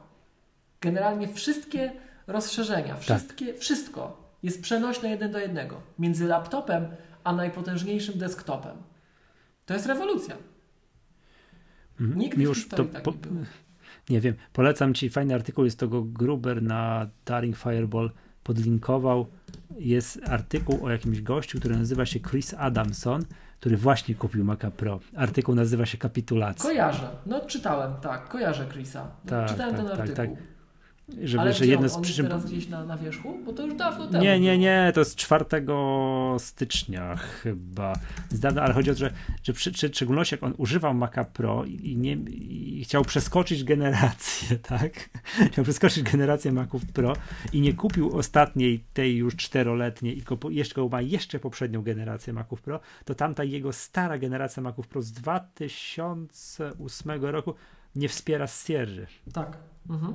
Generalnie 0.81 1.27
wszystkie 1.27 1.91
rozszerzenia, 2.27 2.93
Tak. 2.93 3.01
wszystkie, 3.01 3.53
wszystko 3.53 4.31
jest 4.43 4.61
przenośne 4.61 5.09
jeden 5.09 5.31
do 5.31 5.39
jednego 5.39 5.81
między 5.99 6.27
laptopem 6.27 6.87
a 7.23 7.33
najpotężniejszym 7.33 8.19
desktopem. 8.19 8.77
To 9.65 9.73
jest 9.73 9.85
rewolucja. 9.85 10.37
Mhm. 12.01 12.19
Nigdy 12.19 12.37
w 12.37 12.41
Już 12.41 12.57
historii 12.57 12.87
to 12.87 12.93
tak 12.93 13.03
po, 13.03 13.11
nie 13.11 13.45
nie 14.09 14.21
wiem, 14.21 14.35
polecam 14.53 14.93
ci 14.93 15.09
fajny 15.09 15.33
artykuł, 15.35 15.65
jest 15.65 15.79
tego 15.79 16.03
Gruber 16.03 16.63
na 16.63 17.09
Daring 17.25 17.57
Fireball 17.57 18.11
podlinkował. 18.43 19.27
Jest 19.77 20.19
artykuł 20.25 20.85
o 20.85 20.89
jakimś 20.89 21.21
gościu, 21.21 21.59
który 21.59 21.77
nazywa 21.77 22.05
się 22.05 22.19
Chris 22.19 22.53
Adamson, 22.53 23.25
który 23.61 23.77
właśnie 23.77 24.15
kupił 24.15 24.45
Maca 24.45 24.71
Pro. 24.71 24.99
Artykuł 25.15 25.55
nazywa 25.55 25.85
się 25.85 25.97
Kapitulacja. 25.97 26.69
Kojarzę. 26.69 27.09
No 27.25 27.41
czytałem, 27.45 27.93
tak, 28.01 28.29
kojarzę 28.29 28.67
Chrisa. 28.67 29.07
Tak, 29.27 29.49
czytałem 29.49 29.75
tak, 29.75 29.85
ten 29.85 29.97
tak, 29.97 30.09
artykuł. 30.09 30.37
Że, 31.23 31.39
Ale 31.39 31.53
że 31.53 31.65
jedno 31.65 31.89
z 31.89 31.97
przyczyn. 31.97 32.25
teraz 32.25 32.45
gdzieś 32.45 32.67
na, 32.67 32.85
na 32.85 32.97
wierzchu? 32.97 33.39
Bo 33.45 33.53
to 33.53 33.65
już 33.65 33.75
dawno 33.75 34.07
temu. 34.07 34.23
Nie, 34.23 34.39
nie, 34.39 34.57
nie, 34.57 34.91
to 34.93 35.01
jest 35.01 35.15
4 35.15 35.45
stycznia 36.37 37.15
chyba. 37.15 37.93
Z 38.29 38.39
dawna, 38.39 38.61
ale 38.61 38.73
chodzi 38.73 38.91
o 38.91 38.93
to, 38.93 38.99
że, 38.99 39.11
że 39.43 39.53
przy, 39.53 39.71
czy, 39.71 39.89
w 39.89 39.95
szczególności 39.95 40.35
jak 40.35 40.43
on 40.43 40.53
używał 40.57 40.93
Maca 40.93 41.23
Pro 41.23 41.65
i, 41.65 41.97
nie, 41.97 42.13
i 42.13 42.83
chciał 42.83 43.05
przeskoczyć 43.05 43.63
generację, 43.63 44.57
tak? 44.77 45.09
Chciał 45.51 45.63
przeskoczyć 45.63 46.03
generację 46.03 46.51
Maców 46.51 46.85
Pro 46.85 47.13
i 47.53 47.61
nie 47.61 47.73
kupił 47.73 48.17
ostatniej, 48.17 48.83
tej 48.93 49.17
już 49.17 49.35
czteroletniej 49.35 50.17
i 50.17 50.21
kupu, 50.21 50.49
jeszcze 50.49 50.89
ma 50.89 51.01
jeszcze 51.01 51.39
poprzednią 51.39 51.81
generację 51.81 52.33
Maców 52.33 52.61
Pro, 52.61 52.79
to 53.05 53.15
tamta 53.15 53.43
jego 53.43 53.73
stara 53.73 54.17
generacja 54.17 54.63
Maców 54.63 54.87
Pro 54.87 55.01
z 55.01 55.11
2008 55.11 57.25
roku 57.25 57.53
nie 57.95 58.09
wspiera 58.09 58.47
Sierży. 58.47 59.07
Tak. 59.33 59.57
Mhm. 59.89 60.13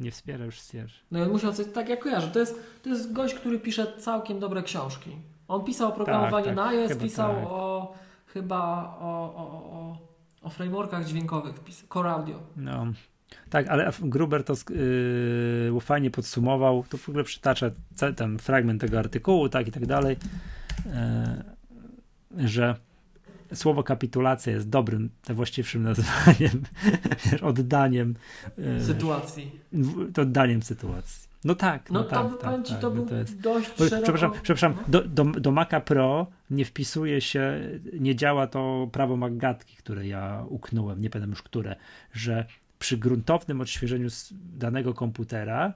Nie 0.00 0.10
wspiera 0.10 0.44
już 0.44 0.62
Sierży. 0.62 0.98
No 1.10 1.18
i 1.18 1.22
on 1.22 1.30
musiał 1.30 1.52
coś, 1.52 1.66
tak 1.74 1.88
jak 1.88 2.00
kojarzę, 2.00 2.28
to 2.28 2.38
jest, 2.38 2.60
to 2.82 2.88
jest 2.88 3.12
gość, 3.12 3.34
który 3.34 3.58
pisze 3.58 3.86
całkiem 3.98 4.40
dobre 4.40 4.62
książki. 4.62 5.10
On 5.48 5.64
pisał 5.64 5.88
o 5.88 5.92
programowaniu 5.92 6.44
Tak, 6.44 6.44
tak, 6.44 6.56
na 6.56 6.68
iOS, 6.68 6.96
pisał 6.96 7.34
tak. 7.34 7.44
o 7.46 7.94
chyba 8.26 8.94
o, 9.00 9.34
o, 9.36 9.46
o, 9.72 9.98
o 10.42 10.50
frameworkach 10.50 11.04
dźwiękowych, 11.04 11.54
Core 11.92 12.10
Audio. 12.10 12.42
No. 12.56 12.86
Tak, 13.50 13.68
ale 13.68 13.90
Gruber 14.00 14.44
to 14.44 14.54
yy, 15.72 15.80
fajnie 15.80 16.10
podsumował. 16.10 16.84
To 16.88 16.96
w 16.96 17.08
ogóle 17.08 17.24
przytacza 17.24 17.70
ten 18.16 18.38
fragment 18.38 18.80
tego 18.80 18.98
artykułu, 18.98 19.48
tak 19.48 19.68
i 19.68 19.72
tak 19.72 19.86
dalej, 19.86 20.16
yy, 22.36 22.48
że 22.48 22.76
słowo 23.54 23.82
kapitulacja 23.82 24.52
jest 24.52 24.68
dobrym, 24.68 25.10
właściwszym 25.28 25.82
nazwaniem, 25.82 26.62
oddaniem, 27.42 28.14
yy, 28.58 28.84
Sytuacji. 28.84 29.60
to 30.14 30.22
oddaniem 30.22 30.62
sytuacji. 30.62 31.28
No 31.44 31.54
tak, 31.54 31.90
no, 31.90 32.00
No 32.00 32.04
to 32.04 32.10
tak, 32.10 32.38
powiem 32.38 32.62
tak, 32.62 32.66
Ci, 32.66 32.72
tak, 32.72 32.80
to 32.80 32.90
no 32.90 32.96
był 32.96 33.06
to 33.06 33.14
jest. 33.14 33.40
dość 33.40 33.66
szeroko... 33.78 34.02
Przepraszam, 34.02 34.32
przepraszam 34.42 34.74
No. 34.76 34.82
do, 34.88 35.02
do, 35.08 35.24
do 35.24 35.50
Maca 35.50 35.80
Pro 35.80 36.26
nie 36.50 36.64
wpisuje 36.64 37.20
się, 37.20 37.60
nie 38.00 38.16
działa 38.16 38.46
to 38.46 38.88
prawo 38.92 39.16
Maggatki, 39.16 39.76
które 39.76 40.06
ja 40.06 40.44
uknąłem, 40.48 41.00
nie 41.00 41.10
pamiętam 41.10 41.30
już 41.30 41.42
które, 41.42 41.76
że 42.12 42.46
przy 42.78 42.96
gruntownym 42.96 43.60
odświeżeniu 43.60 44.08
danego 44.58 44.94
komputera, 44.94 45.74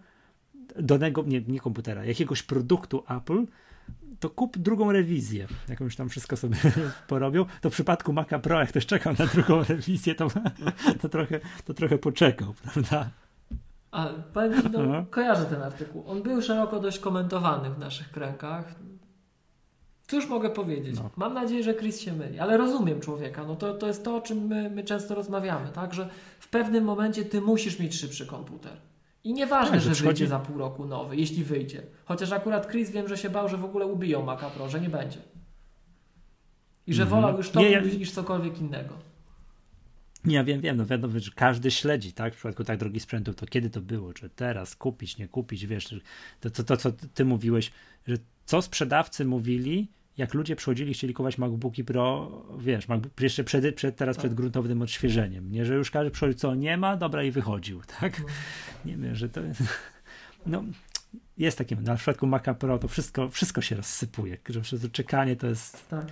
danego, 0.81 1.23
nie, 1.27 1.41
nie 1.41 1.61
komputera, 1.61 2.05
jakiegoś 2.05 2.43
produktu 2.43 3.05
Apple, 3.09 3.45
to 4.21 4.31
kup 4.31 4.59
drugą 4.59 4.93
rewizję, 4.93 5.47
jakąś 5.69 5.97
tam 5.97 6.09
wszystko 6.09 6.37
sobie 6.37 6.57
porobią. 7.09 7.47
To 7.61 7.71
w 7.71 7.73
przypadku 7.73 8.13
Maca 8.13 8.39
Pro, 8.39 8.61
jak 8.61 8.69
ktoś 8.69 8.87
czekał 8.87 9.15
na 9.19 9.27
drugą 9.27 9.65
rewizję, 9.69 10.15
to, 10.15 10.29
to, 11.01 11.09
trochę, 11.09 11.41
to 11.65 11.75
trochę 11.75 11.99
poczekał, 11.99 12.55
prawda? 12.63 13.11
Ale 13.91 14.15
powiem 14.33 14.63
Ci, 14.63 14.69
no, 14.73 14.79
Aha. 14.83 15.05
kojarzę 15.11 15.45
ten 15.45 15.63
artykuł. 15.63 16.05
On 16.07 16.23
był 16.23 16.43
szeroko 16.43 16.81
dość 16.81 16.99
komentowany 16.99 17.71
w 17.71 17.79
naszych 17.79 18.11
kręgach. 18.11 18.75
Cóż 20.07 20.27
mogę 20.27 20.51
powiedzieć? 20.51 20.97
No. 20.97 21.11
Mam 21.17 21.35
nadzieję, 21.35 21.63
że 21.63 21.75
Chris 21.75 22.01
się 22.01 22.13
myli, 22.13 22.39
ale 22.39 22.57
rozumiem 22.57 23.01
człowieka. 23.01 23.45
No 23.45 23.57
to, 23.57 23.75
to 23.75 23.87
jest 23.87 24.05
to, 24.05 24.17
o 24.17 24.21
czym 24.21 24.47
my, 24.47 24.71
my 24.71 24.85
często 24.85 25.15
rozmawiamy, 25.15 25.69
tak? 25.69 25.95
Że 25.95 26.09
w 26.41 26.49
pewnym 26.49 26.85
momencie 26.85 27.25
ty 27.25 27.41
musisz 27.41 27.79
mieć 27.79 27.95
szybszy 27.95 28.27
komputer. 28.27 28.73
I 29.29 29.33
nieważne, 29.35 29.71
Tak, 29.73 29.81
że 29.81 29.95
że 29.95 30.05
wyjdzie 30.05 30.27
za 30.27 30.39
pół 30.39 30.59
roku 30.59 30.85
nowy, 30.85 31.17
jeśli 31.17 31.45
wyjdzie. 31.45 31.83
Chociaż 32.05 32.33
akurat 32.33 32.71
Chris 32.71 32.91
wiem, 32.91 33.09
że 33.09 33.17
się 33.17 33.31
bał, 33.31 33.49
że 33.49 33.57
w 33.57 33.65
ogóle 33.65 33.87
ubiją 33.87 34.23
Maca 34.23 34.51
Pro, 34.51 34.69
że 34.69 34.81
nie 34.81 34.89
będzie. 34.89 35.19
I 36.87 36.95
że 36.95 37.03
Mhm. 37.03 37.23
wolał 37.23 37.37
już 37.37 37.51
to 37.51 37.61
Nie, 37.61 37.71
ja- 37.71 37.81
niż 37.81 38.11
cokolwiek 38.11 38.59
innego. 38.61 38.95
Nie, 40.25 40.35
ja 40.35 40.45
wiem, 40.45 40.61
wiem, 40.61 40.77
no 40.77 40.87
wiadomo, 40.87 41.19
że 41.21 41.31
każdy 41.35 41.71
śledzi, 41.71 42.13
tak, 42.13 42.33
w 42.35 42.37
przypadku 42.37 42.65
tak 42.65 42.79
drogich 42.79 43.03
sprzętów, 43.03 43.37
to 43.37 43.47
kiedy 43.47 43.71
to 43.71 43.81
było, 43.81 44.13
czy 44.15 44.31
teraz 44.31 44.77
kupić, 44.77 45.19
nie 45.19 45.29
kupić, 45.29 45.67
wiesz, 45.67 45.95
to, 46.41 46.51
to, 46.51 46.65
to 46.65 46.77
co 46.77 46.93
ty 47.15 47.25
mówiłeś, 47.25 47.71
że 48.07 48.17
co 48.45 48.63
sprzedawcy 48.63 49.25
mówili, 49.25 49.89
jak 50.19 50.35
ludzie 50.35 50.57
przychodzili, 50.57 50.95
chcieli 50.95 51.15
kupować 51.15 51.39
MacBooki 51.39 51.85
Pro, 51.85 52.31
wiesz, 52.59 52.89
MacBook, 52.89 53.21
jeszcze 53.21 53.45
przed, 53.45 53.75
przed, 53.75 53.97
teraz 53.97 54.17
Tak. 54.17 54.23
przed 54.23 54.35
gruntownym 54.35 54.83
odświeżeniem, 54.83 55.53
nie, 55.53 55.65
że 55.65 55.75
już 55.75 55.91
każdy 55.91 56.11
przychodził, 56.11 56.39
co 56.39 56.55
nie 56.55 56.77
ma, 56.77 56.97
dobra 56.97 57.23
i 57.23 57.31
wychodził, 57.31 57.83
tak, 58.01 58.21
No. 58.21 58.27
nie 58.85 58.97
wiem, 58.97 59.15
że 59.15 59.29
to 59.29 59.41
jest, 59.41 59.63
no, 60.47 60.65
jest 61.39 61.59
takie, 61.59 61.77
no, 61.77 61.97
w 61.97 61.99
przypadku 61.99 62.27
Maca 62.27 62.55
Pro 62.55 62.79
to 62.79 62.89
wszystko, 62.89 63.29
wszystko 63.29 63.61
się 63.61 63.77
rozsypuje, 63.77 64.37
że 64.49 64.61
przez 64.61 64.83
to 64.83 64.89
czekanie 64.89 65.37
to 65.37 65.47
jest 65.47 65.89
Tak. 65.89 66.07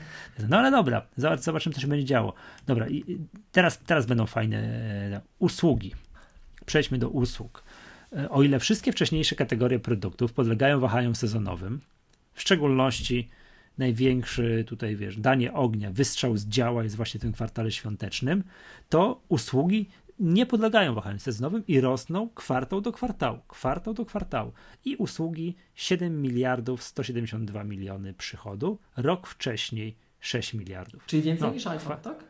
no 0.48 0.58
ale 0.58 0.70
dobra, 0.70 1.06
zobacz, 1.16 1.40
zobaczymy, 1.40 1.74
co 1.74 1.80
się 1.80 1.86
będzie 1.86 2.04
działo. 2.04 2.34
Dobra, 2.66 2.88
i 2.88 2.96
i 2.96 3.18
teraz, 3.52 3.78
teraz 3.78 4.06
będą 4.06 4.26
fajne 4.26 4.58
e, 4.58 5.20
usługi. 5.38 5.94
Przejdźmy 6.66 6.98
do 6.98 7.08
usług. 7.08 7.62
E, 8.16 8.30
O 8.30 8.42
ile 8.42 8.58
wszystkie 8.58 8.92
wcześniejsze 8.92 9.36
kategorie 9.36 9.78
produktów 9.78 10.32
podlegają 10.32 10.80
wahaniom 10.80 11.14
sezonowym, 11.14 11.80
w 12.34 12.40
szczególności 12.40 13.28
największy 13.78 14.64
tutaj, 14.68 14.96
wiesz, 14.96 15.16
danie 15.16 15.52
ognia, 15.52 15.90
wystrzał 15.90 16.36
z 16.36 16.46
działa 16.46 16.82
jest 16.84 16.96
właśnie 16.96 17.18
w 17.18 17.22
tym 17.22 17.32
kwartale 17.32 17.70
świątecznym, 17.72 18.44
to 18.88 19.20
usługi 19.28 19.88
nie 20.18 20.46
podlegają 20.46 20.94
wahaniom 20.94 21.20
sezonowym 21.20 21.66
i 21.68 21.80
rosną 21.80 22.28
kwartał 22.34 22.80
do 22.80 22.92
kwartału, 22.92 23.38
kwartał 23.48 23.94
do 23.94 24.04
kwartału. 24.06 24.52
I 24.84 24.96
usługi 24.96 25.54
7 25.74 26.22
miliardów 26.22 26.82
172 26.82 27.64
miliony 27.64 28.14
przychodu, 28.14 28.78
rok 28.96 29.26
wcześniej 29.26 29.96
6 30.20 30.54
miliardów. 30.54 31.06
Czyli 31.06 31.22
więcej 31.22 31.48
No, 31.48 31.54
niż 31.54 31.66
iPhone, 31.66 31.96
tak? 32.00 32.24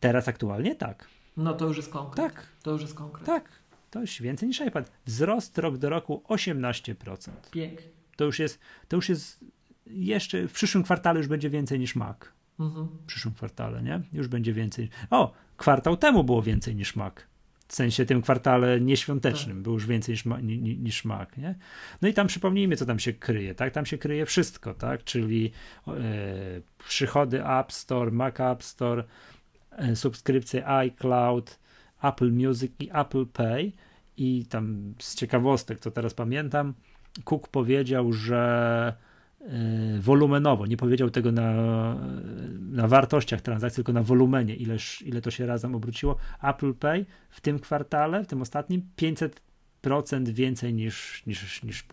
Teraz 0.00 0.28
aktualnie 0.28 0.74
tak. 0.76 1.08
No 1.36 1.54
to 1.54 1.66
już 1.66 1.76
jest 1.76 1.90
konkret. 1.92 2.34
Tak, 2.34 2.46
To 2.62 2.70
już 2.70 2.82
jest 2.82 2.94
konkret. 2.94 3.26
tak. 3.26 3.48
To 3.90 4.00
już 4.00 4.22
więcej 4.22 4.48
niż 4.48 4.60
iPad. 4.60 4.92
Wzrost 5.06 5.58
rok 5.58 5.78
do 5.78 5.88
roku 5.90 6.22
18%. 6.28 7.30
Pięknie. 7.50 7.99
To 8.20 8.24
już 8.24 8.38
jest, 8.38 8.58
to 8.88 8.96
już 8.96 9.08
jest 9.08 9.44
jeszcze 9.86 10.48
w 10.48 10.52
przyszłym 10.52 10.84
kwartale 10.84 11.18
już 11.18 11.28
będzie 11.28 11.50
więcej 11.50 11.78
niż 11.78 11.96
Mac. 11.96 12.16
Mhm. 12.58 12.86
W 12.86 13.06
przyszłym 13.06 13.34
kwartale, 13.34 13.82
nie? 13.82 14.00
Już 14.12 14.28
będzie 14.28 14.52
więcej. 14.52 14.88
O, 15.10 15.32
kwartał 15.56 15.96
temu 15.96 16.24
było 16.24 16.42
więcej 16.42 16.76
niż 16.76 16.96
Mac. 16.96 17.14
W 17.68 17.74
sensie 17.74 18.06
tym 18.06 18.22
kwartale 18.22 18.80
nieświątecznym 18.80 19.56
Tak. 19.56 19.62
było 19.62 19.74
już 19.74 19.86
więcej 19.86 20.12
niż, 20.12 20.24
ma, 20.24 20.40
ni, 20.40 20.58
ni, 20.58 20.78
niż 20.78 21.04
Mac, 21.04 21.36
nie? 21.36 21.54
No 22.02 22.08
i 22.08 22.14
tam 22.14 22.26
przypomnijmy, 22.26 22.76
co 22.76 22.86
tam 22.86 22.98
się 22.98 23.12
kryje, 23.12 23.54
tak? 23.54 23.72
Tam 23.72 23.86
się 23.86 23.98
kryje 23.98 24.26
wszystko, 24.26 24.74
tak? 24.74 25.04
Czyli 25.04 25.52
e, 25.88 25.92
przychody 26.88 27.46
App 27.46 27.72
Store, 27.72 28.10
Mac 28.10 28.40
App 28.40 28.62
Store, 28.62 29.04
e, 29.70 29.96
subskrypcje 29.96 30.66
iCloud, 30.66 31.58
Apple 32.02 32.32
Music 32.32 32.72
i 32.80 32.90
Apple 32.92 33.26
Pay 33.26 33.72
i 34.16 34.46
tam 34.46 34.94
z 34.98 35.14
ciekawostek, 35.14 35.80
co 35.80 35.90
teraz 35.90 36.14
pamiętam, 36.14 36.74
Cook 37.24 37.48
powiedział, 37.48 38.12
że 38.12 38.94
e, 39.40 39.46
wolumenowo, 40.00 40.66
nie 40.66 40.76
powiedział 40.76 41.10
tego 41.10 41.32
na, 41.32 41.52
na 42.60 42.88
wartościach 42.88 43.40
transakcji, 43.40 43.76
tylko 43.76 43.92
na 43.92 44.02
wolumenie, 44.02 44.56
ileż, 44.56 45.02
ile 45.02 45.20
to 45.22 45.30
się 45.30 45.46
razem 45.46 45.74
obróciło. 45.74 46.16
Apple 46.42 46.74
Pay 46.74 47.06
w 47.30 47.40
tym 47.40 47.58
kwartale, 47.58 48.24
w 48.24 48.26
tym 48.26 48.42
ostatnim 48.42 48.82
500% 49.82 50.28
więcej 50.28 50.74
niż, 50.74 51.26
niż, 51.26 51.62
niż 51.62 51.84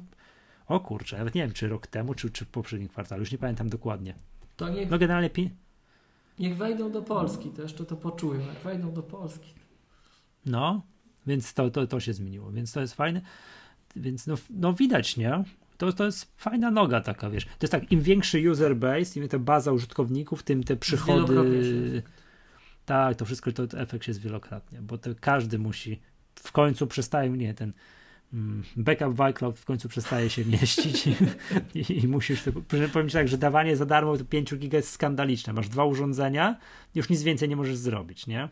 o 0.68 0.80
kurczę, 0.80 1.18
nawet 1.18 1.36
nie 1.36 1.42
wiem, 1.42 1.52
czy 1.54 1.68
rok 1.68 1.88
temu, 1.88 2.14
czy, 2.14 2.30
czy 2.30 2.46
w 2.46 2.48
poprzednim 2.48 2.90
kwartale, 2.90 3.20
już 3.20 3.32
nie 3.32 3.38
pamiętam 3.38 3.70
dokładnie. 3.70 4.14
To 4.58 4.70
niech, 4.70 4.90
No 4.90 4.98
generalnie 4.98 5.30
pi- 5.30 5.50
niech 6.40 6.58
wejdą 6.58 6.92
do 6.92 7.02
Polski, 7.02 7.50
to 7.50 7.62
jeszcze 7.62 7.86
to 7.86 7.96
poczują. 7.96 8.40
Jak 8.42 8.58
wejdą 8.64 8.94
do 8.94 9.04
Polski. 9.04 9.54
No, 10.46 10.82
więc 11.28 11.54
to, 11.54 11.70
to, 11.70 11.88
to 11.88 12.00
się 12.00 12.14
zmieniło, 12.14 12.52
więc 12.52 12.72
to 12.72 12.82
jest 12.82 12.94
fajne. 12.94 13.22
Więc 14.00 14.28
no, 14.28 14.36
no 14.50 14.74
widać, 14.74 15.18
nie? 15.18 15.44
To, 15.78 15.94
to 15.94 16.06
jest 16.06 16.32
fajna 16.38 16.72
noga 16.72 17.02
taka, 17.02 17.30
wiesz. 17.30 17.46
To 17.46 17.52
jest 17.62 17.72
tak, 17.72 17.92
im 17.92 18.02
większy 18.02 18.52
user 18.52 18.76
base, 18.76 19.20
im 19.20 19.28
ta 19.28 19.40
baza 19.40 19.72
użytkowników, 19.72 20.44
tym 20.44 20.64
te 20.64 20.76
przychody. 20.76 22.04
Tak, 22.86 23.18
to 23.18 23.26
wszystko, 23.26 23.52
to, 23.52 23.68
to 23.68 23.80
efekt 23.80 24.08
jest 24.08 24.22
wielokrotnie, 24.22 24.82
bo 24.82 24.98
to 24.98 25.10
każdy 25.20 25.60
musi 25.60 26.00
w 26.36 26.52
końcu 26.52 26.88
przestaje, 26.88 27.30
nie, 27.30 27.54
ten 27.54 27.74
mm, 28.34 28.64
backup 28.76 29.14
w 29.14 29.22
iCloud 29.22 29.60
w 29.60 29.66
końcu 29.66 29.90
przestaje 29.90 30.30
się 30.30 30.46
mieścić 30.46 31.08
i, 31.08 31.16
i, 31.80 32.04
i 32.04 32.08
musisz, 32.08 32.44
to, 32.44 32.52
powiem 32.94 33.10
ci 33.10 33.14
tak, 33.14 33.28
że 33.28 33.38
dawanie 33.38 33.78
za 33.78 33.86
darmo 33.86 34.18
5 34.18 34.56
giga 34.56 34.78
jest 34.78 34.92
skandaliczne. 34.92 35.54
Masz 35.54 35.70
dwa 35.70 35.86
urządzenia, 35.86 36.58
już 36.96 37.10
nic 37.10 37.24
więcej 37.24 37.50
nie 37.50 37.56
możesz 37.56 37.78
zrobić, 37.78 38.28
nie? 38.28 38.50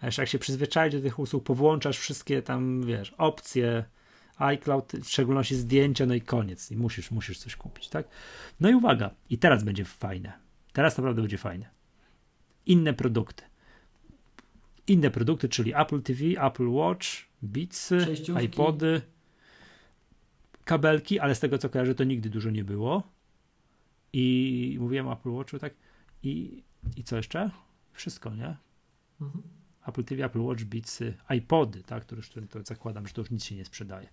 A 0.00 0.06
jeszcze 0.06 0.22
jak 0.22 0.28
się 0.28 0.38
przyzwyczaisz 0.38 0.94
do 0.94 1.00
tych 1.00 1.18
usług, 1.18 1.44
powłączasz 1.44 1.98
wszystkie 1.98 2.42
tam, 2.42 2.82
wiesz, 2.82 3.14
opcje, 3.18 3.84
iCloud, 4.38 4.92
w 4.92 5.08
szczególności 5.08 5.56
zdjęcia, 5.56 6.06
no 6.06 6.14
i 6.14 6.20
koniec. 6.20 6.70
I 6.70 6.76
musisz, 6.76 7.10
musisz 7.10 7.38
coś 7.38 7.56
kupić, 7.56 7.88
tak? 7.88 8.08
No 8.60 8.68
i 8.70 8.74
uwaga, 8.74 9.10
i 9.30 9.38
teraz 9.38 9.64
będzie 9.64 9.84
fajne. 9.84 10.32
Teraz 10.72 10.98
naprawdę 10.98 11.22
będzie 11.22 11.38
fajne. 11.38 11.70
Inne 12.66 12.94
produkty. 12.94 13.44
Inne 14.86 15.10
produkty, 15.10 15.48
czyli 15.48 15.74
Apple 15.74 16.02
TV, 16.02 16.20
Apple 16.46 16.68
Watch, 16.68 17.06
Beatsy, 17.42 18.06
iPody, 18.44 19.02
kabelki, 20.64 21.18
ale 21.20 21.34
z 21.34 21.40
tego 21.40 21.58
co 21.58 21.68
kojarzę, 21.68 21.94
to 21.94 22.04
nigdy 22.04 22.30
dużo 22.30 22.50
nie 22.50 22.64
było. 22.64 23.02
I 24.12 24.76
mówiłem 24.80 25.08
o 25.08 25.12
Apple 25.12 25.30
Watchu, 25.30 25.58
tak? 25.58 25.74
I, 26.22 26.62
i 26.96 27.04
co 27.04 27.16
jeszcze? 27.16 27.50
Wszystko, 27.92 28.34
nie? 28.34 28.56
Mhm. 29.20 29.57
Apple 29.88 30.04
TV, 30.04 30.24
Apple 30.24 30.40
Watch, 30.40 30.64
Beatsy, 30.64 31.14
iPody, 31.36 31.82
tak? 31.82 32.04
Które 32.04 32.22
to 32.50 32.62
zakładam, 32.62 33.06
że 33.06 33.12
to 33.12 33.20
już 33.20 33.30
nic 33.30 33.44
się 33.44 33.54
nie 33.54 33.64
sprzedaje. 33.64 34.08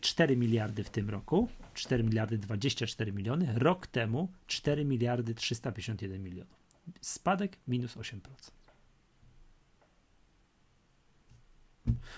4 0.00 0.34
mm, 0.34 0.40
miliardy 0.40 0.84
w 0.84 0.90
tym 0.90 1.10
roku, 1.10 1.48
4 1.74 2.04
miliardy 2.04 2.38
24 2.38 3.12
miliony, 3.12 3.52
rok 3.58 3.86
temu 3.86 4.28
4 4.46 4.84
miliardy 4.84 5.34
351 5.34 6.22
milionów. 6.22 6.64
Spadek 7.00 7.56
minus 7.68 7.96
8%. 7.96 8.18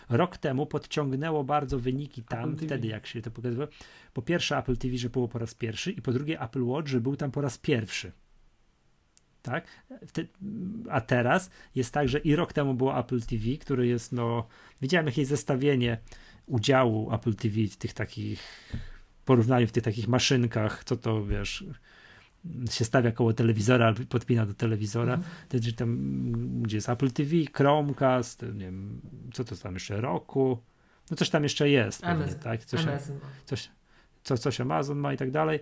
Rok 0.09 0.37
temu 0.37 0.67
podciągnęło 0.67 1.45
bardzo 1.45 1.79
wyniki 1.79 2.23
tam, 2.23 2.57
wtedy 2.57 2.89
jak 2.89 3.07
się 3.07 3.23
to 3.23 3.31
pokazywało. 3.31 3.71
Po 4.13 4.23
pierwsze 4.23 4.59
Apple 4.59 4.77
TV, 4.77 4.99
że 4.99 5.11
było 5.11 5.29
po 5.29 5.39
raz 5.39 5.55
pierwszy 5.55 5.93
i 5.93 6.03
po 6.03 6.13
drugie 6.13 6.41
Apple 6.41 6.63
Watch, 6.65 6.89
że 6.89 7.01
był 7.01 7.17
tam 7.17 7.31
po 7.31 7.41
raz 7.41 7.59
pierwszy. 7.59 8.13
Tak? 9.47 9.67
A 10.91 11.01
teraz 11.01 11.51
jest 11.75 11.95
tak, 11.95 12.09
że 12.09 12.19
i 12.19 12.37
rok 12.37 12.53
temu 12.53 12.75
było 12.75 12.99
Apple 12.99 13.21
TV, 13.21 13.45
który 13.61 13.87
jest, 13.87 14.13
no, 14.13 14.47
widziałem 14.83 15.07
jakieś 15.07 15.27
zestawienie 15.27 15.99
udziału 16.47 17.15
Apple 17.15 17.35
TV 17.35 17.55
w 17.71 17.77
tych 17.77 17.93
takich 17.93 18.71
porównaniu 19.25 19.67
w 19.67 19.73
tych 19.73 19.83
takich 19.83 20.09
maszynkach, 20.09 20.85
co 20.85 20.97
to 20.97 21.27
wiesz, 21.27 21.65
się 22.71 22.85
stawia 22.85 23.13
koło 23.13 23.33
telewizora 23.33 23.87
albo 23.87 24.05
podpina 24.09 24.47
do 24.47 24.55
telewizora, 24.55 25.15
mhm. 25.15 25.75
tam, 25.77 26.63
gdzie 26.63 26.77
jest 26.77 26.89
Apple 26.89 27.11
TV, 27.11 27.31
Chromecast, 27.55 28.43
nie 28.43 28.65
wiem, 28.65 29.01
co 29.33 29.45
to 29.45 29.57
tam 29.57 29.75
jeszcze, 29.75 30.01
Roku, 30.01 30.59
no 31.11 31.17
coś 31.17 31.31
tam 31.31 31.43
jeszcze 31.43 31.69
jest, 31.69 32.03
pewnie, 32.03 32.35
tak? 32.35 32.65
Coś, 32.65 32.81
coś, 33.45 33.71
coś, 34.25 34.41
coś 34.41 34.61
Amazon 34.61 34.99
ma 34.99 35.13
i 35.13 35.17
tak 35.17 35.31
dalej. 35.31 35.61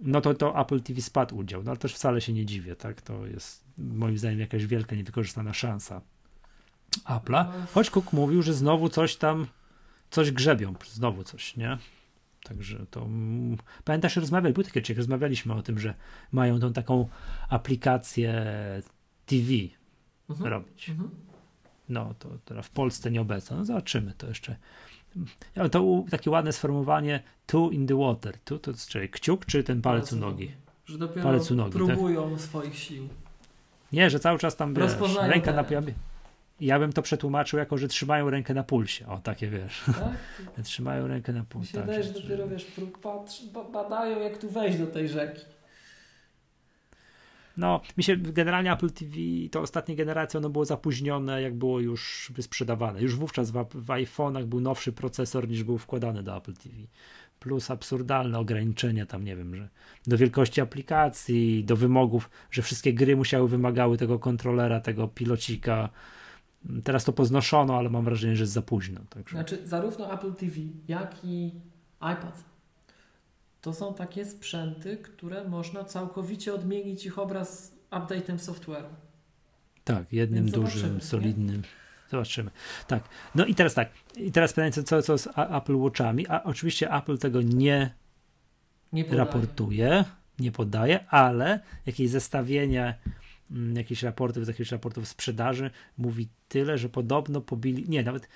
No 0.00 0.20
to, 0.20 0.34
to 0.34 0.60
Apple 0.60 0.80
TV 0.80 1.00
spadł 1.00 1.36
udział, 1.36 1.62
no 1.62 1.70
ale 1.70 1.78
też 1.78 1.94
wcale 1.94 2.20
się 2.20 2.32
nie 2.32 2.46
dziwię, 2.46 2.76
tak? 2.76 3.02
To 3.02 3.26
jest 3.26 3.64
moim 3.78 4.18
zdaniem 4.18 4.40
jakaś 4.40 4.66
wielka, 4.66 4.96
niewykorzystana 4.96 5.54
szansa 5.54 6.00
Apple'a. 7.04 7.44
Choć 7.74 7.90
Cook 7.90 8.12
mówił, 8.12 8.42
że 8.42 8.54
znowu 8.54 8.88
coś 8.88 9.16
tam, 9.16 9.46
coś 10.10 10.30
grzebią, 10.30 10.74
znowu 10.90 11.24
coś, 11.24 11.56
nie? 11.56 11.78
Także 12.42 12.86
to. 12.90 13.08
Pamiętasz, 13.84 14.16
rozmawiali, 14.16 14.54
był 14.54 14.64
taki 14.64 14.94
rozmawialiśmy 14.94 15.54
o 15.54 15.62
tym, 15.62 15.78
że 15.78 15.94
mają 16.32 16.60
tą 16.60 16.72
taką 16.72 17.08
aplikację 17.48 18.44
TV 19.26 19.52
mhm. 20.30 20.50
robić. 20.50 20.88
Mhm. 20.88 21.10
No 21.88 22.14
to 22.18 22.28
teraz 22.44 22.66
w 22.66 22.70
Polsce 22.70 23.10
nieobecna. 23.10 23.56
No 23.56 23.64
zobaczymy 23.64 24.14
to 24.14 24.28
jeszcze. 24.28 24.56
Ja, 25.56 25.68
to 25.68 26.04
takie 26.10 26.30
ładne 26.30 26.52
sformułowanie 26.52 27.22
two 27.46 27.70
in 27.70 27.86
the 27.86 27.98
water. 27.98 28.38
Tu 28.44 28.58
to 28.58 28.70
jest 28.70 28.88
czyli 28.88 29.08
kciuk 29.08 29.46
czy 29.46 29.64
ten 29.64 29.82
palec, 29.82 30.12
u 30.12 30.16
nogi? 30.16 30.52
Że 30.84 30.98
dopiero 30.98 31.22
palec 31.22 31.50
u 31.50 31.54
nogi, 31.54 31.72
tak? 31.72 31.86
próbują 31.86 32.30
tak? 32.30 32.40
swoich 32.40 32.78
sił. 32.78 33.08
Nie, 33.92 34.10
że 34.10 34.20
cały 34.20 34.38
czas 34.38 34.56
tam 34.56 34.74
wiesz, 34.74 34.92
ręka 35.20 35.52
na 35.52 35.64
ja 36.62 36.78
bym 36.78 36.92
to 36.92 37.02
przetłumaczył 37.02 37.58
jako, 37.58 37.78
że 37.78 37.88
trzymają 37.88 38.30
rękę 38.30 38.54
na 38.54 38.62
pulsie. 38.62 39.06
O, 39.06 39.18
takie 39.18 39.48
wiesz. 39.48 39.82
Tak? 39.86 40.64
trzymają 40.64 41.06
rękę 41.06 41.32
na 41.32 41.44
pulsie. 41.44 41.78
Mi 41.78 41.86
się 41.86 41.92
tak, 41.92 42.04
że 42.04 42.12
dopiero 42.12 42.48
wiesz, 42.48 42.66
patrz, 43.02 43.42
badają 43.72 44.20
jak 44.20 44.38
tu 44.38 44.50
wejść 44.50 44.78
do 44.78 44.86
tej 44.86 45.08
rzeki. 45.08 45.40
No, 47.56 47.80
mi 47.96 48.04
się 48.04 48.16
generalnie 48.16 48.72
Apple 48.72 48.90
TV, 48.90 49.12
to 49.50 49.60
ostatniej 49.60 49.96
generacji 49.96 50.36
ono 50.36 50.50
było 50.50 50.64
zapóźnione, 50.64 51.42
jak 51.42 51.54
było 51.54 51.80
już 51.80 52.32
wysprzedawane. 52.34 53.02
Już 53.02 53.16
wówczas 53.16 53.50
w, 53.50 53.64
w 53.74 53.86
iPhone'ach 53.86 54.44
był 54.44 54.60
nowszy 54.60 54.92
procesor 54.92 55.48
niż 55.48 55.64
był 55.64 55.78
wkładany 55.78 56.22
do 56.22 56.36
Apple 56.36 56.54
TV. 56.54 56.74
Plus 57.38 57.70
absurdalne 57.70 58.38
ograniczenia 58.38 59.06
tam, 59.06 59.24
nie 59.24 59.36
wiem, 59.36 59.54
że 59.56 59.68
do 60.06 60.18
wielkości 60.18 60.60
aplikacji, 60.60 61.64
do 61.64 61.76
wymogów, 61.76 62.30
że 62.50 62.62
wszystkie 62.62 62.94
gry 62.94 63.16
musiały, 63.16 63.48
wymagały 63.48 63.98
tego 63.98 64.18
kontrolera, 64.18 64.80
tego 64.80 65.08
pilocika, 65.08 65.88
Teraz 66.84 67.04
to 67.04 67.12
poznoszono, 67.12 67.76
ale 67.76 67.90
mam 67.90 68.04
wrażenie, 68.04 68.36
że 68.36 68.42
jest 68.42 68.52
za 68.52 68.62
późno. 68.62 69.00
Także. 69.10 69.36
Znaczy, 69.36 69.66
zarówno 69.66 70.14
Apple 70.14 70.34
TV, 70.34 70.56
jak 70.88 71.16
i 71.24 71.52
iPad 71.96 72.51
to 73.62 73.72
są 73.72 73.94
takie 73.94 74.24
sprzęty, 74.24 74.96
które 74.96 75.48
można 75.48 75.84
całkowicie 75.84 76.54
odmienić 76.54 77.06
ich 77.06 77.18
obraz 77.18 77.74
update'em 77.90 78.38
software'u. 78.38 78.94
Tak, 79.84 80.12
jednym 80.12 80.50
dużym, 80.50 81.00
solidnym. 81.00 81.56
Nie? 81.56 81.68
Zobaczymy. 82.10 82.50
Tak. 82.86 83.08
No 83.34 83.46
i 83.46 83.54
teraz 83.54 83.74
tak. 83.74 83.90
I 84.16 84.32
teraz 84.32 84.52
pytanie, 84.52 84.72
co, 84.72 85.02
co 85.02 85.18
z 85.18 85.28
Apple 85.36 85.76
Watchami. 85.76 86.26
A 86.28 86.42
oczywiście 86.42 86.92
Apple 86.92 87.18
tego 87.18 87.42
nie, 87.42 87.94
nie 88.92 89.04
raportuje, 89.04 90.04
nie 90.38 90.52
podaje, 90.52 91.08
ale 91.08 91.60
jakieś 91.86 92.10
zestawienie 92.10 92.98
Mm, 93.52 93.76
jakieś 93.76 94.02
raporty, 94.02 94.44
z 94.44 94.48
jakichś 94.48 94.72
raportów 94.72 95.08
sprzedaży 95.08 95.70
mówi 95.98 96.28
tyle, 96.48 96.78
że 96.78 96.88
podobno 96.88 97.40
pobili, 97.40 97.88
nie, 97.88 98.02
nawet 98.02 98.28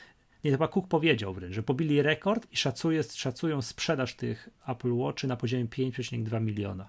nie, 0.45 0.51
chyba 0.51 0.69
Cook 0.69 0.89
powiedział 0.89 1.35
wręcz, 1.35 1.55
że 1.55 1.63
pobili 1.63 2.03
rekord 2.03 2.53
i 2.53 2.57
szacuje, 2.57 3.03
szacują 3.03 3.63
sprzedaż 3.63 4.15
tych 4.15 4.49
Apple 4.69 4.93
Watchy 4.93 5.27
na 5.27 5.37
poziomie 5.37 5.67
5,2 5.67 6.41
miliona. 6.41 6.89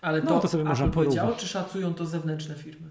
Ale 0.00 0.22
no, 0.22 0.26
to, 0.26 0.40
to 0.40 0.48
sobie 0.48 0.64
można 0.64 0.88
powiedział, 0.88 1.36
czy 1.36 1.48
szacują 1.48 1.94
to 1.94 2.06
zewnętrzne 2.06 2.54
firmy? 2.54 2.90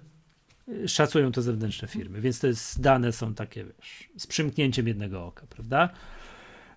Szacują 0.88 1.32
to 1.32 1.42
zewnętrzne 1.42 1.88
firmy, 1.88 2.22
więc 2.22 2.44
jest, 2.44 2.82
dane 2.82 3.12
są 3.12 3.34
takie, 3.34 3.66
wiesz, 3.66 4.10
z 4.18 4.28
przymknięciem 4.28 4.88
jednego 4.88 5.26
oka, 5.26 5.46
prawda? 5.50 5.90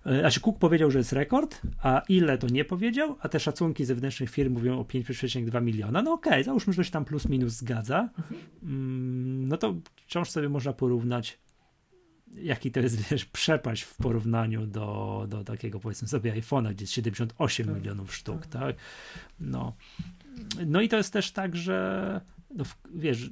E, 0.05 0.19
znaczy 0.19 0.41
Cook 0.41 0.59
powiedział, 0.59 0.91
że 0.91 0.97
jest 0.97 1.13
rekord, 1.13 1.61
a 1.81 2.01
ile 2.09 2.37
to 2.37 2.47
nie 2.47 2.65
powiedział, 2.65 3.17
a 3.19 3.29
te 3.29 3.39
szacunki 3.39 3.85
zewnętrznych 3.85 4.29
firm 4.29 4.53
mówią 4.53 4.79
o 4.79 4.83
5,2 4.83 5.61
miliona. 5.61 6.01
No 6.01 6.13
okej, 6.13 6.33
okay, 6.33 6.43
załóżmy, 6.43 6.73
że 6.73 6.83
się 6.85 6.91
tam 6.91 7.05
plus 7.05 7.29
minus 7.29 7.53
zgadza. 7.53 8.09
Mm, 8.63 9.47
no 9.47 9.57
to 9.57 9.75
wciąż 9.95 10.29
sobie 10.29 10.49
można 10.49 10.73
porównać 10.73 11.37
jaki 12.41 12.71
to 12.71 12.79
jest, 12.79 13.01
wiesz, 13.09 13.25
przepaść 13.25 13.83
w 13.83 13.95
porównaniu 13.95 14.65
do, 14.65 15.25
do 15.29 15.43
takiego, 15.43 15.79
powiedzmy 15.79 16.07
sobie, 16.07 16.33
iPhone'a, 16.33 16.73
gdzie 16.73 16.83
jest 16.83 16.93
78 16.93 17.65
tak. 17.65 17.75
milionów 17.75 18.15
sztuk, 18.15 18.41
tak. 18.45 18.61
tak? 18.61 18.75
No. 19.39 19.75
no 20.65 20.81
i 20.81 20.89
to 20.89 20.97
jest 20.97 21.13
też 21.13 21.31
tak, 21.31 21.55
że 21.55 22.21
no, 22.55 22.63
wiesz, 22.95 23.29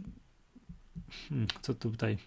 hmm, 1.30 1.48
co 1.62 1.74
tutaj, 1.74 2.18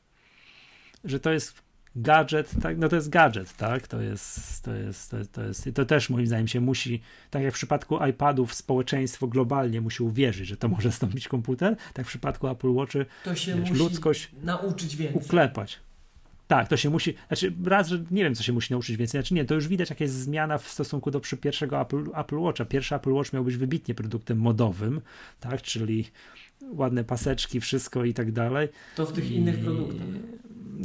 że 1.04 1.20
to 1.20 1.32
jest 1.32 1.66
gadżet, 1.96 2.50
tak, 2.62 2.78
no 2.78 2.88
to 2.88 2.96
jest 2.96 3.08
gadżet, 3.08 3.56
tak, 3.56 3.88
to 3.88 4.00
jest, 4.00 4.64
to 4.64 4.74
jest, 4.74 5.10
to, 5.10 5.16
to 5.32 5.42
jest, 5.42 5.68
to 5.74 5.84
też 5.84 6.10
moim 6.10 6.26
zdaniem 6.26 6.48
się 6.48 6.60
musi, 6.60 7.02
tak 7.30 7.42
jak 7.42 7.52
w 7.52 7.56
przypadku 7.56 8.04
iPadów 8.04 8.54
społeczeństwo 8.54 9.26
globalnie 9.26 9.80
musi 9.80 10.02
uwierzyć, 10.02 10.48
że 10.48 10.56
to 10.56 10.68
może 10.68 10.92
stąpić 10.92 11.28
komputer, 11.28 11.76
tak 11.92 12.06
w 12.06 12.08
przypadku 12.08 12.48
Apple 12.48 12.70
Watchy 12.70 13.06
to 13.24 13.34
się 13.34 13.54
wiesz, 13.54 13.70
musi 13.70 13.82
ludzkość 13.82 14.30
nauczyć 14.42 14.96
więcej. 14.96 15.22
uklepać. 15.22 15.85
Tak, 16.46 16.68
to 16.68 16.76
się 16.76 16.90
musi, 16.90 17.14
znaczy 17.28 17.52
raz, 17.64 17.88
że 17.88 18.04
nie 18.10 18.24
wiem, 18.24 18.34
co 18.34 18.42
się 18.42 18.52
musi 18.52 18.72
nauczyć 18.72 18.96
więcej, 18.96 19.20
znaczy 19.20 19.34
nie, 19.34 19.44
to 19.44 19.54
już 19.54 19.68
widać 19.68 19.90
jakaś 19.90 20.10
zmiana 20.10 20.58
w 20.58 20.68
stosunku 20.68 21.10
do 21.10 21.20
przy 21.20 21.36
pierwszego 21.36 21.80
Apple, 21.80 22.04
Apple 22.14 22.38
Watcha. 22.38 22.64
Pierwszy 22.64 22.94
Apple 22.94 23.12
Watch 23.12 23.32
miał 23.32 23.44
być 23.44 23.56
wybitnie 23.56 23.94
produktem 23.94 24.38
modowym, 24.38 25.00
tak, 25.40 25.62
czyli 25.62 26.04
ładne 26.62 27.04
paseczki, 27.04 27.60
wszystko 27.60 28.04
i 28.04 28.14
tak 28.14 28.32
dalej. 28.32 28.68
To 28.96 29.06
w 29.06 29.12
tych 29.12 29.30
innych 29.30 29.60
produktach 29.60 30.06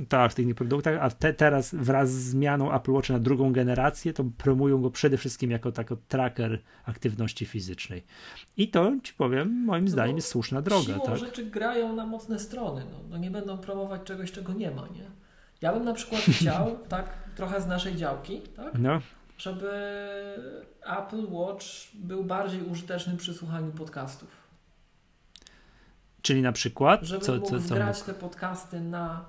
tak, 0.09 0.31
w 0.31 0.35
tych 0.35 0.55
produktach, 0.55 0.97
a 1.01 1.09
te, 1.09 1.33
teraz 1.33 1.75
wraz 1.75 2.11
z 2.11 2.29
zmianą 2.29 2.73
Apple 2.73 2.91
Watch 2.91 3.09
na 3.09 3.19
drugą 3.19 3.53
generację, 3.53 4.13
to 4.13 4.25
promują 4.37 4.81
go 4.81 4.91
przede 4.91 5.17
wszystkim 5.17 5.51
jako 5.51 5.71
tako 5.71 5.97
tracker 6.07 6.59
aktywności 6.85 7.45
fizycznej. 7.45 8.03
I 8.57 8.67
to, 8.67 8.91
ci 9.03 9.13
powiem, 9.13 9.63
moim 9.65 9.85
no 9.85 9.91
zdaniem 9.91 10.15
jest 10.15 10.27
słuszna 10.27 10.61
droga. 10.61 10.93
Siłą 10.93 11.05
tak? 11.05 11.17
rzeczy 11.17 11.45
grają 11.45 11.95
na 11.95 12.05
mocne 12.05 12.39
strony, 12.39 12.83
no, 12.91 12.97
no 13.09 13.17
nie 13.17 13.31
będą 13.31 13.57
promować 13.57 14.03
czegoś, 14.03 14.31
czego 14.31 14.53
nie 14.53 14.71
ma, 14.71 14.81
nie? 14.87 15.21
Ja 15.61 15.73
bym 15.73 15.85
na 15.85 15.93
przykład 15.93 16.21
chciał, 16.35 16.77
tak, 16.89 17.05
trochę 17.35 17.61
z 17.61 17.67
naszej 17.67 17.95
działki, 17.95 18.41
tak? 18.41 18.73
No. 18.79 19.01
Żeby 19.37 19.69
Apple 20.97 21.31
Watch 21.31 21.65
był 21.93 22.23
bardziej 22.23 22.63
użyteczny 22.63 23.17
przy 23.17 23.33
słuchaniu 23.33 23.71
podcastów. 23.71 24.41
Czyli 26.21 26.41
na 26.41 26.51
przykład? 26.51 27.03
Żeby 27.03 27.25
co, 27.25 27.33
mógł 27.35 27.47
co, 27.47 27.75
mógł? 27.75 28.05
te 28.05 28.13
podcasty 28.13 28.81
na 28.81 29.25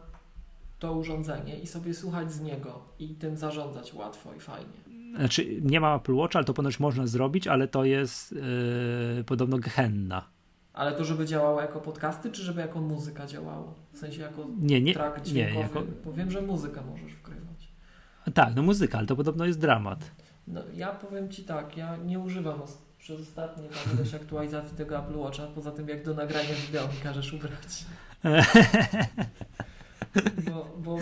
to 0.79 0.93
urządzenie 0.93 1.59
i 1.59 1.67
sobie 1.67 1.95
słuchać 1.95 2.33
z 2.33 2.41
niego 2.41 2.83
i 2.99 3.09
tym 3.09 3.37
zarządzać 3.37 3.95
łatwo 3.95 4.35
i 4.35 4.41
fajnie. 4.41 4.83
Znaczy, 5.17 5.61
nie 5.63 5.81
ma 5.81 5.97
Apple 5.97 6.15
Watch, 6.15 6.37
ale 6.37 6.45
to 6.45 6.55
ponoć 6.55 6.81
można 6.81 7.07
zrobić, 7.07 7.49
ale 7.49 7.69
to 7.69 7.85
jest 7.85 8.33
yy, 8.33 9.25
podobno 9.25 9.59
gehenna. 9.59 10.32
Ale 10.75 10.93
to, 10.93 11.05
żeby 11.05 11.27
działało 11.27 11.61
jako 11.61 11.81
podcasty, 11.81 12.31
czy 12.31 12.43
żeby 12.43 12.61
jako 12.61 12.81
muzyka 12.81 13.27
działało? 13.27 13.75
W 13.93 13.99
sensie 13.99 14.23
jako 14.23 14.47
Nie, 14.61 14.81
nie, 14.81 14.95
track 14.95 15.17
nie, 15.19 15.23
dźwiękowy? 15.25 15.61
jako, 15.63 15.83
Bo 16.05 16.13
wiem, 16.13 16.31
że 16.31 16.43
muzykę 16.43 16.81
możesz 16.91 17.13
wkrywać. 17.13 17.69
tak, 18.35 18.55
no 18.57 18.63
muzyka, 18.63 18.99
ale 18.99 19.07
to 19.07 19.17
podobno 19.17 19.45
jest 19.45 19.59
dramat. 19.61 20.11
No, 20.47 20.61
ja 20.75 20.89
powiem 20.93 21.29
Ci 21.31 21.45
tak, 21.45 21.77
ja 21.77 21.97
nie 21.97 22.19
używam 22.19 22.61
przez 22.99 23.21
ostatnie 23.21 23.69
tam 23.69 23.95
ileś 23.97 24.15
aktualizacji 24.15 24.77
tego 24.77 24.99
Apple 24.99 25.17
Watcha, 25.19 25.47
poza 25.47 25.71
tym 25.71 25.89
jak 25.89 26.05
do 26.05 26.15
nagrania 26.15 26.55
wideo 26.67 26.89
mi 26.89 26.95
każesz 27.03 27.33
ubrać. 27.33 27.85
Bo, 30.51 30.69
bo 30.79 30.99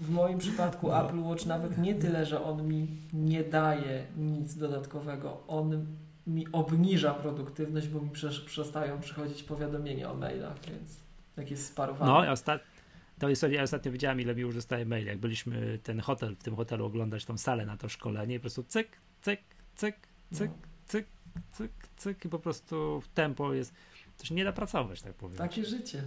w 0.00 0.10
moim 0.10 0.38
przypadku 0.38 0.88
No. 0.88 1.04
Apple 1.06 1.18
Watch 1.20 1.46
nawet 1.46 1.78
nie 1.78 1.94
tyle, 1.94 2.26
że 2.26 2.44
on 2.44 2.68
mi 2.68 2.86
nie 3.12 3.44
daje 3.44 4.06
nic 4.16 4.56
dodatkowego, 4.56 5.40
on 5.48 5.86
mi 6.30 6.46
obniża 6.52 7.14
produktywność, 7.14 7.88
bo 7.88 8.00
mi 8.00 8.10
przestają 8.46 9.00
przychodzić 9.00 9.42
powiadomienia 9.42 10.10
o 10.10 10.14
mailach, 10.14 10.56
więc 10.68 11.00
jak 11.36 11.50
jest 11.50 11.66
sparowane. 11.66 12.12
No, 12.26 12.32
ostat... 12.32 12.62
to 13.18 13.28
jest, 13.28 13.42
ja 13.50 13.62
ostatnio 13.62 13.92
widziałem, 13.92 14.20
ile 14.20 14.34
mi 14.34 14.40
już 14.40 14.54
dostaje 14.54 14.86
mail. 14.86 15.06
Jak 15.06 15.18
byliśmy 15.18 15.78
ten 15.82 16.00
hotel, 16.00 16.36
w 16.36 16.42
tym 16.42 16.56
hotelu 16.56 16.84
oglądać 16.84 17.24
tą 17.24 17.38
salę 17.38 17.66
na 17.66 17.76
to 17.76 17.88
szkolenie, 17.88 18.38
po 18.38 18.40
prostu 18.40 18.62
cyk, 18.62 18.88
cyk, 19.22 19.40
cyk, 19.76 19.96
cyk, 20.32 20.50
No. 20.50 20.56
cyk, 20.86 21.06
cyk, 21.52 21.72
cyk 21.96 22.24
i 22.24 22.28
po 22.28 22.38
prostu 22.38 23.02
tempo 23.14 23.54
jest. 23.54 23.74
To 24.18 24.24
się 24.24 24.34
nie 24.34 24.44
da 24.44 24.52
pracować, 24.52 25.02
tak 25.02 25.14
powiem. 25.14 25.38
Takie 25.38 25.64
życie, 25.64 26.02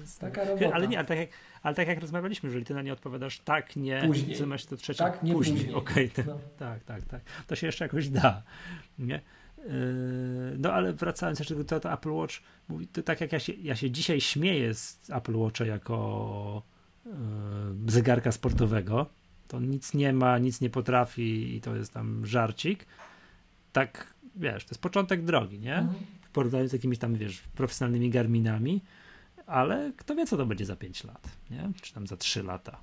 jest... 0.00 0.20
taka 0.20 0.44
robota. 0.44 0.72
Ale 0.74 0.88
nie, 0.88 0.98
ale 0.98 1.06
tak, 1.06 1.18
jak, 1.18 1.28
ale 1.62 1.74
tak 1.74 1.88
jak 1.88 2.00
rozmawialiśmy, 2.00 2.46
jeżeli 2.48 2.64
ty 2.64 2.74
na 2.74 2.82
nie 2.82 2.92
odpowiadasz 2.92 3.38
tak, 3.40 3.76
nie, 3.76 4.02
Później. 4.06 4.36
co 4.36 4.46
masz 4.46 4.66
to 4.66 4.76
trzecie, 4.76 4.98
Tak, 5.04 5.22
nie 5.22 5.32
później. 5.32 5.74
okej, 5.74 6.10
to- 6.10 6.22
No. 6.26 6.38
tak, 6.58 6.84
tak, 6.84 7.02
tak. 7.04 7.22
To 7.46 7.56
się 7.56 7.66
jeszcze 7.66 7.84
jakoś 7.84 8.08
da. 8.08 8.42
Nie? 8.98 9.20
Yy, 9.58 9.64
No 10.58 10.72
ale 10.72 10.92
wracając 10.92 11.38
jeszcze 11.38 11.54
do 11.54 11.64
tego, 11.64 11.80
to 11.80 11.92
Apple 11.92 12.10
Watch, 12.10 12.34
mówi, 12.68 12.86
to 12.86 13.02
tak 13.02 13.20
jak 13.20 13.32
ja 13.32 13.38
się, 13.38 13.52
ja 13.52 13.76
się 13.76 13.90
dzisiaj 13.90 14.20
śmieję 14.20 14.74
z 14.74 15.00
Apple 15.10 15.36
Watcha 15.36 15.64
jako 15.64 16.62
yy, 17.06 17.12
zegarka 17.86 18.32
sportowego, 18.32 19.06
to 19.48 19.60
nic 19.60 19.94
nie 19.94 20.12
ma, 20.12 20.38
nic 20.38 20.60
nie 20.60 20.70
potrafi 20.70 21.56
i 21.56 21.60
to 21.60 21.76
jest 21.76 21.92
tam 21.94 22.26
żarcik. 22.26 22.86
Tak, 23.72 24.14
wiesz, 24.36 24.64
to 24.64 24.70
jest 24.70 24.82
początek 24.82 25.24
drogi, 25.24 25.58
nie? 25.58 25.76
Mhm. 25.76 25.98
W 26.22 26.30
porównaniu 26.32 26.68
z 26.68 26.72
jakimiś 26.72 26.98
tam, 26.98 27.14
wiesz, 27.14 27.42
profesjonalnymi 27.54 28.10
Garminami, 28.10 28.82
ale 29.50 29.92
kto 29.96 30.14
wie, 30.14 30.26
co 30.26 30.36
to 30.36 30.46
będzie 30.46 30.66
za 30.66 30.76
5 30.76 31.04
lat, 31.04 31.28
nie? 31.50 31.70
Czy 31.82 31.94
tam 31.94 32.06
za 32.06 32.16
3 32.16 32.42
lata. 32.42 32.80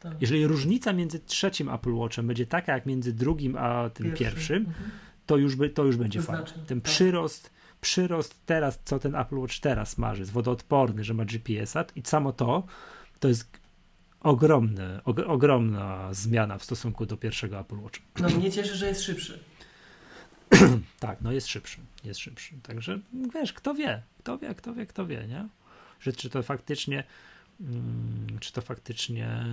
Tak. 0.00 0.12
Jeżeli 0.20 0.46
różnica 0.46 0.92
między 0.92 1.20
trzecim 1.20 1.68
Apple 1.68 1.92
Watchem 1.94 2.26
będzie 2.26 2.46
taka 2.46 2.72
jak 2.72 2.86
między 2.86 3.12
drugim 3.12 3.56
a 3.56 3.90
tym 3.90 4.06
Pierwszy. 4.06 4.24
pierwszym, 4.24 4.56
Mhm. 4.56 4.90
to 5.26 5.36
już, 5.36 5.56
by, 5.56 5.70
to 5.70 5.84
już 5.84 5.96
będzie 5.96 6.20
To 6.20 6.26
fajne. 6.26 6.42
znaczy, 6.46 6.60
Ten 6.66 6.80
tak. 6.80 6.92
przyrost, 6.92 7.50
przyrost 7.80 8.46
teraz, 8.46 8.78
co 8.84 8.98
ten 8.98 9.14
Apple 9.14 9.36
Watch 9.38 9.58
teraz 9.60 9.98
ma, 9.98 10.14
że 10.14 10.20
jest 10.22 10.32
wodoodporny, 10.32 11.04
że 11.04 11.14
ma 11.14 11.24
GPS-a 11.24 11.84
i 11.96 12.02
samo 12.04 12.32
to, 12.32 12.66
to 13.20 13.28
jest 13.28 13.50
ogromne, 14.20 15.00
og, 15.04 15.18
ogromna 15.26 16.14
zmiana 16.14 16.58
w 16.58 16.64
stosunku 16.64 17.06
do 17.06 17.16
pierwszego 17.16 17.60
Apple 17.60 17.78
Watcha. 17.80 18.02
No 18.20 18.28
mnie 18.28 18.50
cieszy, 18.52 18.76
że 18.76 18.86
jest 18.88 19.02
szybszy. 19.02 19.38
Tak, 21.00 21.20
no 21.20 21.32
jest 21.32 21.46
szybszy, 21.48 21.78
jest 22.04 22.20
szybszy. 22.20 22.54
Także 22.62 22.98
wiesz, 23.34 23.52
kto 23.52 23.74
wie, 23.74 24.02
kto 24.18 24.38
wie, 24.38 24.54
kto 24.54 24.74
wie, 24.74 24.86
kto 24.86 25.06
wie, 25.06 25.26
nie? 25.28 25.48
Że 26.00 26.12
czy 26.12 26.30
to 26.30 26.42
faktycznie, 26.42 27.04
mm, 27.60 28.38
czy 28.40 28.52
to 28.52 28.60
faktycznie, 28.60 29.44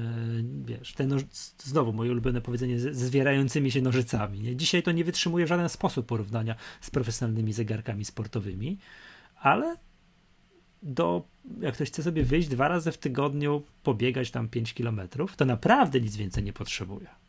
wiesz, 0.65 0.93
te 0.93 1.07
noż, 1.07 1.21
znowu 1.63 1.93
moje 1.93 2.11
ulubione 2.11 2.41
powiedzenie 2.41 2.79
z 2.79 2.95
zwierającymi 2.95 3.71
się 3.71 3.81
nożycami, 3.81 4.39
nie? 4.39 4.55
Dzisiaj 4.55 4.83
to 4.83 4.91
nie 4.91 5.03
wytrzymuje 5.03 5.45
w 5.45 5.49
żaden 5.49 5.69
sposób 5.69 6.05
porównania 6.05 6.55
z 6.81 6.89
profesjonalnymi 6.89 7.53
zegarkami 7.53 8.05
sportowymi, 8.05 8.77
ale 9.35 9.77
do, 10.83 11.27
jak 11.59 11.73
ktoś 11.73 11.87
chce 11.87 12.03
sobie 12.03 12.23
wyjść 12.23 12.47
dwa 12.47 12.67
razy 12.67 12.91
w 12.91 12.97
tygodniu, 12.97 13.63
pobiegać 13.83 14.31
tam 14.31 14.49
5 14.49 14.73
kilometrów, 14.73 15.35
to 15.35 15.45
naprawdę 15.45 16.01
nic 16.01 16.15
więcej 16.15 16.43
nie 16.43 16.53
potrzebuje. 16.53 17.26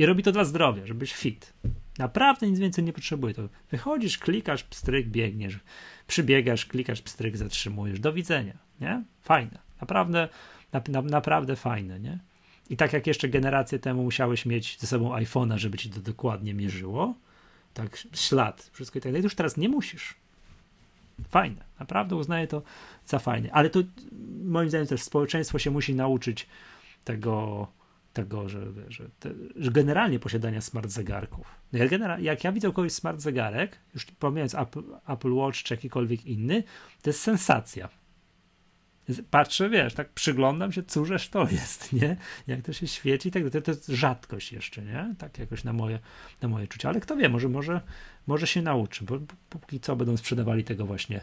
I 0.00 0.06
robi 0.06 0.22
to 0.22 0.32
dla 0.32 0.44
zdrowia, 0.44 0.86
żebyś 0.86 1.14
fit. 1.14 1.52
Naprawdę 1.98 2.50
nic 2.50 2.58
więcej 2.58 2.84
nie 2.84 2.92
potrzebuje. 2.92 3.34
To 3.34 3.42
wychodzisz, 3.70 4.18
klikasz, 4.18 4.64
pstryk, 4.64 5.08
biegniesz, 5.08 5.58
przybiegasz, 6.06 6.66
klikasz, 6.66 7.02
pstryk, 7.02 7.36
zatrzymujesz. 7.36 8.00
Do 8.00 8.12
widzenia, 8.12 8.58
nie? 8.80 9.02
Fajne. 9.22 9.58
Naprawdę, 9.80 10.28
na, 10.72 10.82
na, 10.88 11.02
naprawdę 11.02 11.56
fajne, 11.56 12.00
nie? 12.00 12.18
I 12.70 12.76
tak 12.76 12.92
jak 12.92 13.06
jeszcze 13.06 13.28
generację 13.28 13.78
temu 13.78 14.02
musiałeś 14.02 14.46
mieć 14.46 14.78
ze 14.78 14.86
sobą 14.86 15.12
iPhone'a, 15.12 15.56
żeby 15.56 15.78
ci 15.78 15.90
to 15.90 16.00
dokładnie 16.00 16.54
mierzyło, 16.54 17.14
tak 17.74 18.06
ślad, 18.14 18.70
wszystko 18.72 18.98
i 18.98 19.02
tak 19.02 19.12
dalej, 19.12 19.22
to 19.22 19.26
już 19.26 19.34
teraz 19.34 19.56
nie 19.56 19.68
musisz. 19.68 20.14
Fajne. 21.28 21.64
Naprawdę 21.80 22.16
uznaję 22.16 22.46
to 22.46 22.62
za 23.06 23.18
fajne. 23.18 23.52
Ale 23.52 23.70
to 23.70 23.80
moim 24.44 24.68
zdaniem 24.68 24.86
też 24.86 25.02
społeczeństwo 25.02 25.58
się 25.58 25.70
musi 25.70 25.94
nauczyć 25.94 26.46
tego, 27.04 27.66
tego, 28.22 28.48
że, 28.48 28.60
że, 28.88 29.04
te, 29.20 29.30
że 29.56 29.70
generalnie 29.70 30.18
posiadania 30.18 30.60
smart 30.60 30.90
zegarków. 30.90 31.46
No 31.72 31.78
Ja 31.78 31.86
genera- 31.86 32.20
jak 32.20 32.44
ja 32.44 32.52
widzę 32.52 32.72
kogoś 32.72 32.92
smart 32.92 33.20
zegarek, 33.20 33.78
już 33.94 34.04
pomijając 34.04 34.54
Apple, 34.54 34.82
Apple 35.08 35.32
Watch 35.32 35.62
czy 35.62 35.74
jakikolwiek 35.74 36.26
inny, 36.26 36.62
to 37.02 37.10
jest 37.10 37.20
sensacja. 37.20 37.88
Patrzę, 39.30 39.70
wiesz, 39.70 39.94
tak 39.94 40.08
przyglądam 40.08 40.72
się, 40.72 40.82
cóżeż 40.82 41.28
to 41.28 41.48
jest, 41.50 41.92
nie? 41.92 42.16
Jak 42.46 42.62
to 42.62 42.72
się 42.72 42.86
świeci, 42.86 43.30
tak 43.30 43.42
to, 43.52 43.60
to 43.60 43.70
jest 43.70 43.88
rzadkość 43.88 44.52
jeszcze, 44.52 44.82
nie? 44.82 45.14
Tak 45.18 45.38
jakoś 45.38 45.64
na 45.64 45.72
moje, 45.72 45.98
na 46.42 46.48
moje 46.48 46.66
czucie. 46.66 46.88
Ale 46.88 47.00
kto 47.00 47.16
wie, 47.16 47.28
może, 47.28 47.48
może, 47.48 47.80
może 48.26 48.46
się 48.46 48.62
nauczy, 48.62 49.04
bo 49.04 49.18
póki 49.50 49.80
co 49.80 49.96
będą 49.96 50.16
sprzedawali 50.16 50.64
tego 50.64 50.86
właśnie 50.86 51.20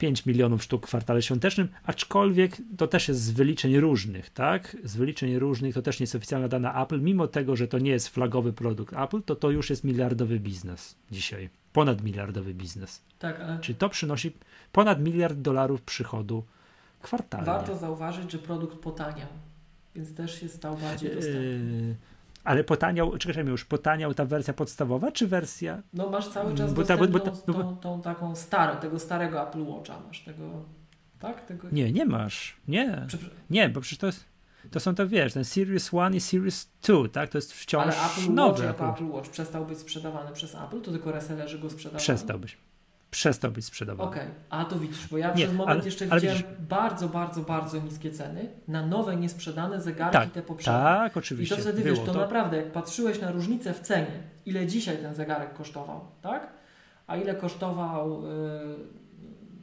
5 0.00 0.26
milionów 0.26 0.62
sztuk 0.62 0.86
w 0.86 0.88
kwartale 0.88 1.22
świątecznym, 1.22 1.68
aczkolwiek 1.84 2.56
to 2.76 2.86
też 2.86 3.08
jest 3.08 3.22
z 3.22 3.30
wyliczeń 3.30 3.80
różnych, 3.80 4.30
tak? 4.30 4.76
Z 4.84 4.96
wyliczeń 4.96 5.38
różnych, 5.38 5.74
to 5.74 5.82
też 5.82 6.00
nie 6.00 6.04
jest 6.04 6.14
oficjalna 6.14 6.48
dana 6.48 6.82
Apple, 6.82 7.00
mimo 7.00 7.26
tego, 7.26 7.56
że 7.56 7.68
to 7.68 7.78
nie 7.78 7.90
jest 7.90 8.08
flagowy 8.08 8.52
produkt 8.52 8.94
Apple, 8.94 9.22
to 9.22 9.36
to 9.36 9.50
już 9.50 9.70
jest 9.70 9.84
miliardowy 9.84 10.40
biznes 10.40 10.96
dzisiaj. 11.10 11.50
Ponad 11.72 12.02
miliardowy 12.02 12.54
biznes. 12.54 13.02
Tak, 13.18 13.40
ale 13.40 13.58
Czyli 13.58 13.76
to 13.78 13.88
przynosi 13.88 14.32
ponad 14.72 15.00
miliard 15.00 15.38
dolarów 15.38 15.82
przychodu 15.82 16.44
kwartalnie. 17.02 17.46
warto 17.46 17.76
zauważyć, 17.76 18.32
że 18.32 18.38
produkt 18.38 18.78
potaniał, 18.78 19.28
więc 19.94 20.14
też 20.14 20.40
się 20.40 20.48
stał 20.48 20.76
bardziej 20.76 21.14
dostępny. 21.14 21.86
Yy, 21.88 21.94
ale 22.44 22.64
potaniał, 22.64 23.18
czekajmy 23.18 23.50
już, 23.50 23.64
potaniał 23.64 24.14
ta 24.14 24.24
wersja 24.24 24.54
podstawowa, 24.54 25.12
czy 25.12 25.26
wersja 25.28 25.82
No 25.92 26.10
masz 26.10 26.28
cały 26.28 26.54
czas 26.54 26.74
Bo 26.74 26.84
ta- 26.84 26.96
bo- 26.96 27.08
bo 27.08 27.20
ta- 27.20 27.30
tą, 27.30 27.76
tą 27.76 28.02
taką 28.02 28.34
starą, 28.36 28.76
tego 28.80 28.98
starego 28.98 29.48
Apple 29.48 29.62
Watcha 29.66 30.00
masz, 30.06 30.20
tego, 30.24 30.64
tak? 31.18 31.46
Tego, 31.46 31.68
Nie, 31.72 31.92
nie 31.92 32.04
masz. 32.06 32.56
Nie. 32.68 33.06
Nie, 33.50 33.68
bo 33.68 33.80
przecież 33.80 33.98
to 33.98 34.06
jest, 34.06 34.24
to 34.70 34.80
są 34.80 34.94
te, 34.94 35.06
wiesz, 35.06 35.32
ten 35.32 35.44
Series 35.44 35.90
1 35.92 36.14
i 36.14 36.20
Series 36.20 36.70
2, 36.82 37.08
tak? 37.12 37.30
To 37.30 37.38
jest 37.38 37.52
wciąż 37.52 37.82
Ale 37.82 37.92
Apple 37.92 38.20
Watch 38.20 38.28
nowy. 38.28 38.68
Apple. 38.68 38.84
Apple 38.84 39.06
Watch 39.08 39.30
przestał 39.30 39.66
być 39.66 39.78
sprzedawany 39.78 40.32
przez 40.32 40.54
Apple, 40.54 40.80
to 40.80 40.90
tylko 40.90 41.12
resellerzy 41.12 41.58
go 41.58 41.70
sprzedawali? 41.70 42.02
Przestał 42.02 42.38
być. 42.38 42.58
Przestał 43.10 43.50
być 43.50 43.64
sprzedawany. 43.64 44.10
Okej, 44.10 44.26
a 44.50 44.64
to 44.64 44.78
widzisz, 44.78 45.08
bo 45.08 45.18
ja 45.18 45.28
Nie, 45.34 45.44
przez 45.44 45.56
moment 45.56 45.70
ale- 45.78 45.84
jeszcze 45.84 46.06
ale 46.10 46.20
widziałem 46.20 46.42
widzisz- 46.42 46.56
bardzo, 46.68 47.08
bardzo, 47.08 47.40
bardzo 47.40 47.78
niskie 47.80 48.10
ceny 48.10 48.48
na 48.68 48.86
nowe, 48.86 49.16
niesprzedane 49.16 49.80
zegarki 49.80 50.12
Tak, 50.12 50.30
te 50.30 50.42
poprzednie. 50.42 50.80
Tak, 50.80 51.16
I 51.16 51.18
oczywiście. 51.18 51.56
to 51.56 51.62
wtedy 51.62 51.82
było 51.82 51.96
wiesz, 51.96 52.06
to, 52.06 52.12
to. 52.12 52.20
naprawdę, 52.20 52.56
jak 52.56 52.72
patrzyłeś 52.72 53.20
na 53.20 53.32
różnicę 53.32 53.74
w 53.74 53.80
cenie, 53.80 54.22
ile 54.46 54.66
dzisiaj 54.66 54.98
ten 54.98 55.14
zegarek 55.14 55.54
kosztował, 55.54 56.00
tak? 56.22 56.52
A 57.06 57.16
ile 57.16 57.34
kosztował 57.34 58.22
y, 58.26 58.30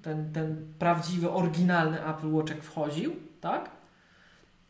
ten, 0.01 0.33
ten 0.33 0.73
prawdziwy, 0.79 1.31
oryginalny 1.31 2.05
Apple 2.05 2.31
Watch, 2.33 2.49
jak 2.49 2.63
wchodził, 2.63 3.15
tak? 3.41 3.69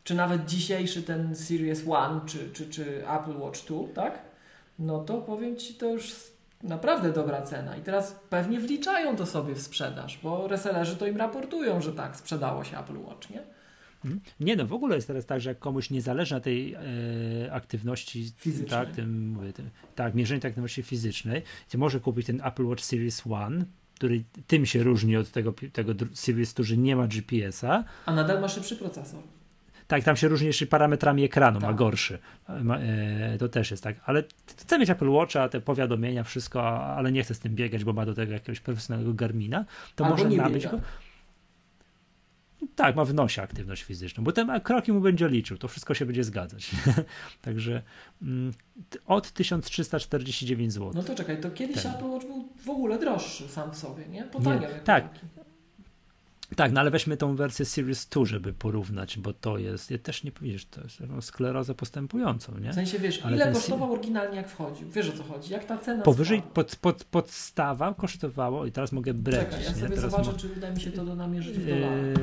Czy 0.04 0.16
nawet 0.16 0.46
dzisiejszy 0.46 1.04
ten 1.04 1.36
Series 1.36 1.84
One, 1.90 2.22
czy, 2.26 2.52
czy, 2.54 2.70
czy 2.70 3.08
Apple 3.10 3.38
Watch 3.40 3.66
2, 3.66 3.78
tak? 3.96 4.20
No 4.80 5.00
to 5.00 5.18
powiem 5.18 5.58
Ci, 5.58 5.74
to 5.74 5.86
już 5.86 6.16
naprawdę 6.64 7.14
dobra 7.14 7.42
cena. 7.42 7.78
I 7.78 7.82
teraz 7.82 8.20
pewnie 8.30 8.60
wliczają 8.60 9.16
to 9.16 9.26
sobie 9.26 9.56
w 9.56 9.62
sprzedaż, 9.62 10.20
bo 10.24 10.48
resellerzy 10.48 10.96
to 10.96 11.08
im 11.08 11.18
raportują, 11.18 11.82
że 11.82 11.94
tak, 11.94 12.16
sprzedało 12.16 12.64
się 12.64 12.80
Apple 12.80 12.98
Watch, 12.98 13.30
nie? 13.30 13.42
Mhm. 14.06 14.22
Nie 14.40 14.56
no, 14.56 14.66
w 14.66 14.74
ogóle 14.74 14.96
jest 14.96 15.08
teraz 15.08 15.26
tak, 15.26 15.42
że 15.42 15.50
jak 15.50 15.60
komuś 15.60 15.90
nie 15.90 16.02
zależy 16.02 16.36
na 16.36 16.42
tej 16.42 16.74
e, 16.74 16.80
aktywności, 17.54 18.32
Fizycznej. 18.38 18.70
tak, 18.70 18.96
tym, 18.96 19.30
mówię, 19.30 19.54
tym, 19.54 19.70
tak, 19.96 20.16
mierzeniu 20.16 20.42
tej 20.42 20.50
aktywności 20.50 20.84
fizycznej, 20.84 21.42
to 21.70 21.78
może 21.78 22.00
kupić 22.00 22.28
ten 22.28 22.42
Apple 22.46 22.66
Watch 22.66 22.84
Series 22.84 23.24
1, 23.26 23.66
który 23.96 24.24
tym 24.48 24.66
się 24.66 24.84
różni 24.84 25.18
od 25.18 25.32
tego, 25.32 25.54
tego 25.74 25.94
Series 26.14 26.54
2, 26.54 26.64
że 26.64 26.78
nie 26.78 26.96
ma 26.96 27.08
GPS-a. 27.08 27.84
A 28.06 28.14
nadal 28.14 28.42
ma 28.42 28.48
szybszy 28.48 28.76
procesor. 28.76 29.22
Tak, 29.88 30.04
tam 30.04 30.16
się 30.16 30.28
różni 30.28 30.48
jeszcze 30.48 30.66
parametrami 30.66 31.24
ekranu, 31.24 31.60
ma 31.60 31.68
Tak. 31.68 31.76
gorszy. 31.76 32.20
Ma, 32.64 32.78
e, 32.80 33.38
to 33.38 33.50
też 33.50 33.72
jest 33.72 33.84
tak. 33.84 33.96
Ale 34.06 34.24
chcę 34.58 34.80
mieć 34.80 34.90
Apple 34.90 35.10
Watcha, 35.10 35.50
te 35.50 35.62
powiadomienia, 35.62 36.24
wszystko, 36.24 36.84
ale 36.86 37.12
nie 37.12 37.24
chcę 37.24 37.34
z 37.34 37.40
tym 37.40 37.56
biegać, 37.56 37.84
bo 37.84 37.94
ma 37.94 38.06
do 38.06 38.14
tego 38.14 38.34
jakiegoś 38.34 38.60
profesjonalnego 38.60 39.14
Garmina, 39.14 39.66
to 39.96 40.06
Albo 40.06 40.18
może 40.18 40.30
nie 40.30 40.38
nabyć 40.38 40.64
biega. 40.64 40.78
go. 40.78 40.84
Tak, 42.76 42.96
ma 42.96 43.06
w 43.06 43.14
nosie 43.14 43.42
aktywność 43.42 43.84
fizyczną, 43.84 44.24
bo 44.24 44.32
ten 44.32 44.62
kroki 44.62 44.92
mu 44.92 45.02
będzie 45.02 45.30
liczył, 45.30 45.58
to 45.58 45.68
wszystko 45.68 45.94
się 45.94 46.06
będzie 46.06 46.24
zgadzać. 46.24 46.72
Także 47.42 47.82
mm, 48.22 48.54
od 49.06 49.32
1349 49.32 50.74
zł. 50.74 50.92
No 50.96 51.04
to 51.04 51.16
czekaj, 51.16 51.42
to 51.42 51.52
kiedyś 51.52 51.84
ten. 51.84 51.92
Apple 51.92 52.06
Watch 52.06 52.26
był 52.26 52.50
w 52.66 52.70
ogóle 52.70 53.00
droższy 53.00 53.48
sam 53.48 53.72
w 53.72 53.76
sobie, 53.78 54.08
nie? 54.08 54.24
Potaniał 54.24 54.62
nie, 54.62 54.80
Tak. 54.80 55.10
Tak, 56.56 56.72
no 56.72 56.80
ale 56.80 56.92
weźmy 56.92 57.18
tą 57.18 57.36
wersję 57.36 57.66
Series 57.66 58.06
2, 58.06 58.26
żeby 58.26 58.54
porównać, 58.54 59.18
bo 59.18 59.34
to 59.34 59.58
jest, 59.58 59.92
ja 59.92 59.98
też 59.98 60.24
nie 60.24 60.32
wiesz, 60.42 60.66
to 60.66 60.82
jest 60.82 61.02
sklerozę 61.22 61.76
postępującą, 61.76 62.58
nie? 62.58 62.72
W 62.72 62.76
sensie, 62.76 63.00
wiesz, 63.00 63.22
ale 63.24 63.36
ile 63.36 63.52
kosztował 63.52 63.94
oryginalnie 63.94 64.36
jak 64.38 64.50
wchodził? 64.50 64.90
Wiesz 64.90 65.10
o 65.10 65.12
co 65.12 65.24
chodzi? 65.24 65.54
Jak 65.54 65.66
ta 65.66 65.78
cena 65.78 66.04
Powyżej, 66.04 66.42
pod, 66.42 66.76
pod, 66.76 67.04
podstawa 67.04 67.94
kosztowało, 67.94 68.66
i 68.66 68.72
teraz 68.72 68.92
mogę 68.92 69.14
bredzić. 69.14 69.50
Czekaj, 69.50 69.64
ja 69.64 69.74
sobie 69.74 69.90
teraz 69.96 70.12
zobaczę, 70.12 70.32
mo- 70.32 70.38
czy 70.38 70.48
uda 70.58 70.72
mi 70.72 70.82
się 70.82 70.92
to 70.92 71.06
do 71.06 71.16
namierzyć 71.16 71.58
w 71.58 71.66
dolarach. 71.68 72.18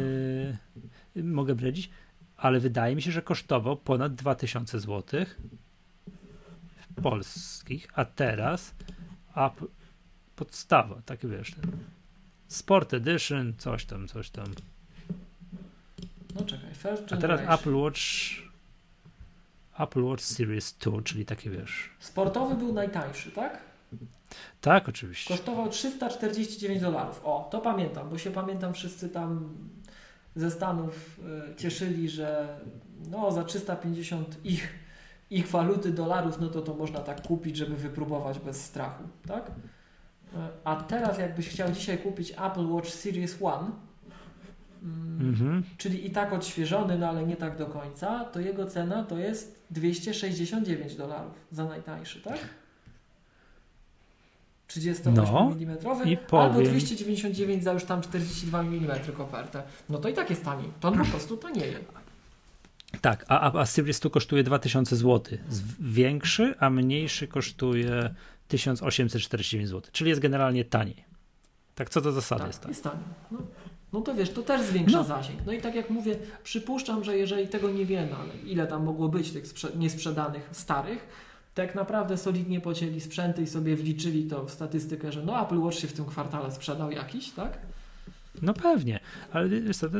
Yy, 1.14 1.24
mogę 1.24 1.54
bredzić, 1.54 1.90
ale 2.36 2.60
wydaje 2.60 2.96
mi 2.96 3.02
się, 3.02 3.12
że 3.12 3.22
kosztował 3.22 3.76
ponad 3.76 4.14
2000 4.14 4.80
zł 4.80 5.24
polskich, 7.02 7.86
a 7.94 8.04
teraz 8.04 8.74
a 9.34 9.50
podstawa, 10.36 11.02
tak 11.06 11.26
wiesz, 11.26 11.52
Sport 12.54 12.94
Edition, 12.94 13.52
coś 13.58 13.84
tam, 13.84 14.08
coś 14.08 14.30
tam. 14.30 14.46
No 16.34 16.44
czekaj, 16.44 16.74
first 16.74 17.12
A 17.12 17.16
teraz 17.16 17.60
Apple 17.60 17.76
Watch 17.76 18.00
Apple 19.78 20.02
Watch 20.02 20.22
Series 20.22 20.72
2, 20.72 21.02
czyli 21.02 21.26
takie 21.26 21.50
wiesz. 21.50 21.90
Sportowy 21.98 22.54
był 22.54 22.72
najtańszy, 22.72 23.30
tak? 23.30 23.58
Tak, 24.60 24.88
oczywiście. 24.88 25.34
Kosztował 25.34 25.68
349 25.68 26.80
dolarów. 26.80 27.20
O, 27.24 27.48
to 27.50 27.60
pamiętam, 27.60 28.10
bo 28.10 28.18
się 28.18 28.30
pamiętam 28.30 28.74
wszyscy 28.74 29.08
tam 29.08 29.48
ze 30.36 30.50
Stanów 30.50 31.20
y, 31.52 31.56
cieszyli, 31.56 32.08
że 32.08 32.58
no 33.10 33.32
za 33.32 33.44
350 33.44 34.44
ich, 34.44 34.68
ich 35.30 35.48
waluty 35.48 35.90
dolarów, 35.90 36.40
no 36.40 36.48
to 36.48 36.62
to 36.62 36.74
można 36.74 37.00
tak 37.00 37.26
kupić, 37.26 37.56
żeby 37.56 37.76
wypróbować 37.76 38.38
bez 38.38 38.64
strachu, 38.64 39.02
tak? 39.26 39.50
A 40.64 40.76
teraz 40.76 41.18
jakbyś 41.18 41.48
chciał 41.48 41.72
dzisiaj 41.72 41.98
kupić 41.98 42.30
Apple 42.30 42.66
Watch 42.66 42.88
Series 42.88 43.36
One, 43.42 43.70
mm, 44.82 45.62
czyli 45.78 46.06
i 46.06 46.10
tak 46.10 46.32
odświeżony, 46.32 46.98
no 46.98 47.08
ale 47.08 47.26
nie 47.26 47.36
tak 47.36 47.58
do 47.58 47.66
końca, 47.66 48.24
to 48.24 48.40
jego 48.40 48.66
cena 48.66 49.04
to 49.04 49.18
jest 49.18 49.64
269 49.70 50.94
dolarów 50.94 51.32
za 51.52 51.64
najtańszy, 51.64 52.20
tak? 52.20 52.38
38 54.66 55.14
no, 55.14 55.52
mm, 55.52 56.18
albo 56.32 56.62
299 56.62 57.64
za 57.64 57.72
już 57.72 57.84
tam 57.84 58.02
42 58.02 58.60
mm 58.60 58.90
kopertę. 59.16 59.62
No 59.88 59.98
to 59.98 60.08
i 60.08 60.14
tak 60.14 60.30
jest 60.30 60.44
taniej. 60.44 60.70
To 60.80 60.88
on 60.88 60.98
po 60.98 61.04
prostu 61.04 61.36
tanieje. 61.36 61.78
Tak, 63.00 63.24
a, 63.28 63.58
a 63.58 63.66
Series 63.66 64.00
2 64.00 64.10
kosztuje 64.10 64.42
2000 64.42 64.96
zł. 64.96 65.38
Większy, 65.80 66.54
a 66.58 66.70
mniejszy 66.70 67.28
kosztuje 67.28 68.14
1849 68.48 69.68
zł, 69.68 69.90
czyli 69.92 70.08
jest 70.08 70.20
generalnie 70.20 70.64
taniej. 70.64 71.04
Tak, 71.74 71.90
co 71.90 72.00
do 72.00 72.12
zasady 72.12 72.40
tak, 72.40 72.48
jest 72.48 72.60
taniej. 72.60 72.72
Jest 72.72 72.84
taniej. 72.84 73.04
No, 73.30 73.38
no 73.92 74.00
to 74.00 74.14
wiesz, 74.14 74.30
to 74.30 74.42
też 74.42 74.62
zwiększa 74.62 74.98
no. 74.98 75.04
zasięg. 75.04 75.40
No 75.46 75.52
i 75.52 75.60
tak 75.60 75.74
jak 75.74 75.90
mówię, 75.90 76.16
przypuszczam, 76.44 77.04
że 77.04 77.16
jeżeli 77.16 77.48
tego 77.48 77.70
nie 77.70 77.86
wiemy, 77.86 78.14
ale 78.14 78.36
ile 78.46 78.66
tam 78.66 78.84
mogło 78.84 79.08
być 79.08 79.30
tych 79.30 79.44
niesprzedanych 79.76 80.48
starych, 80.52 81.08
tak 81.54 81.74
naprawdę 81.74 82.18
solidnie 82.18 82.60
pocięli 82.60 83.00
sprzęty 83.00 83.42
i 83.42 83.46
sobie 83.46 83.76
wliczyli 83.76 84.24
to 84.24 84.44
w 84.44 84.50
statystykę, 84.50 85.12
że 85.12 85.22
no 85.22 85.42
Apple 85.42 85.58
Watch 85.58 85.78
się 85.78 85.88
w 85.88 85.92
tym 85.92 86.04
kwartale 86.04 86.52
sprzedał 86.52 86.90
jakiś, 86.90 87.30
tak? 87.30 87.58
No 88.42 88.54
pewnie, 88.54 89.00
ale 89.32 89.48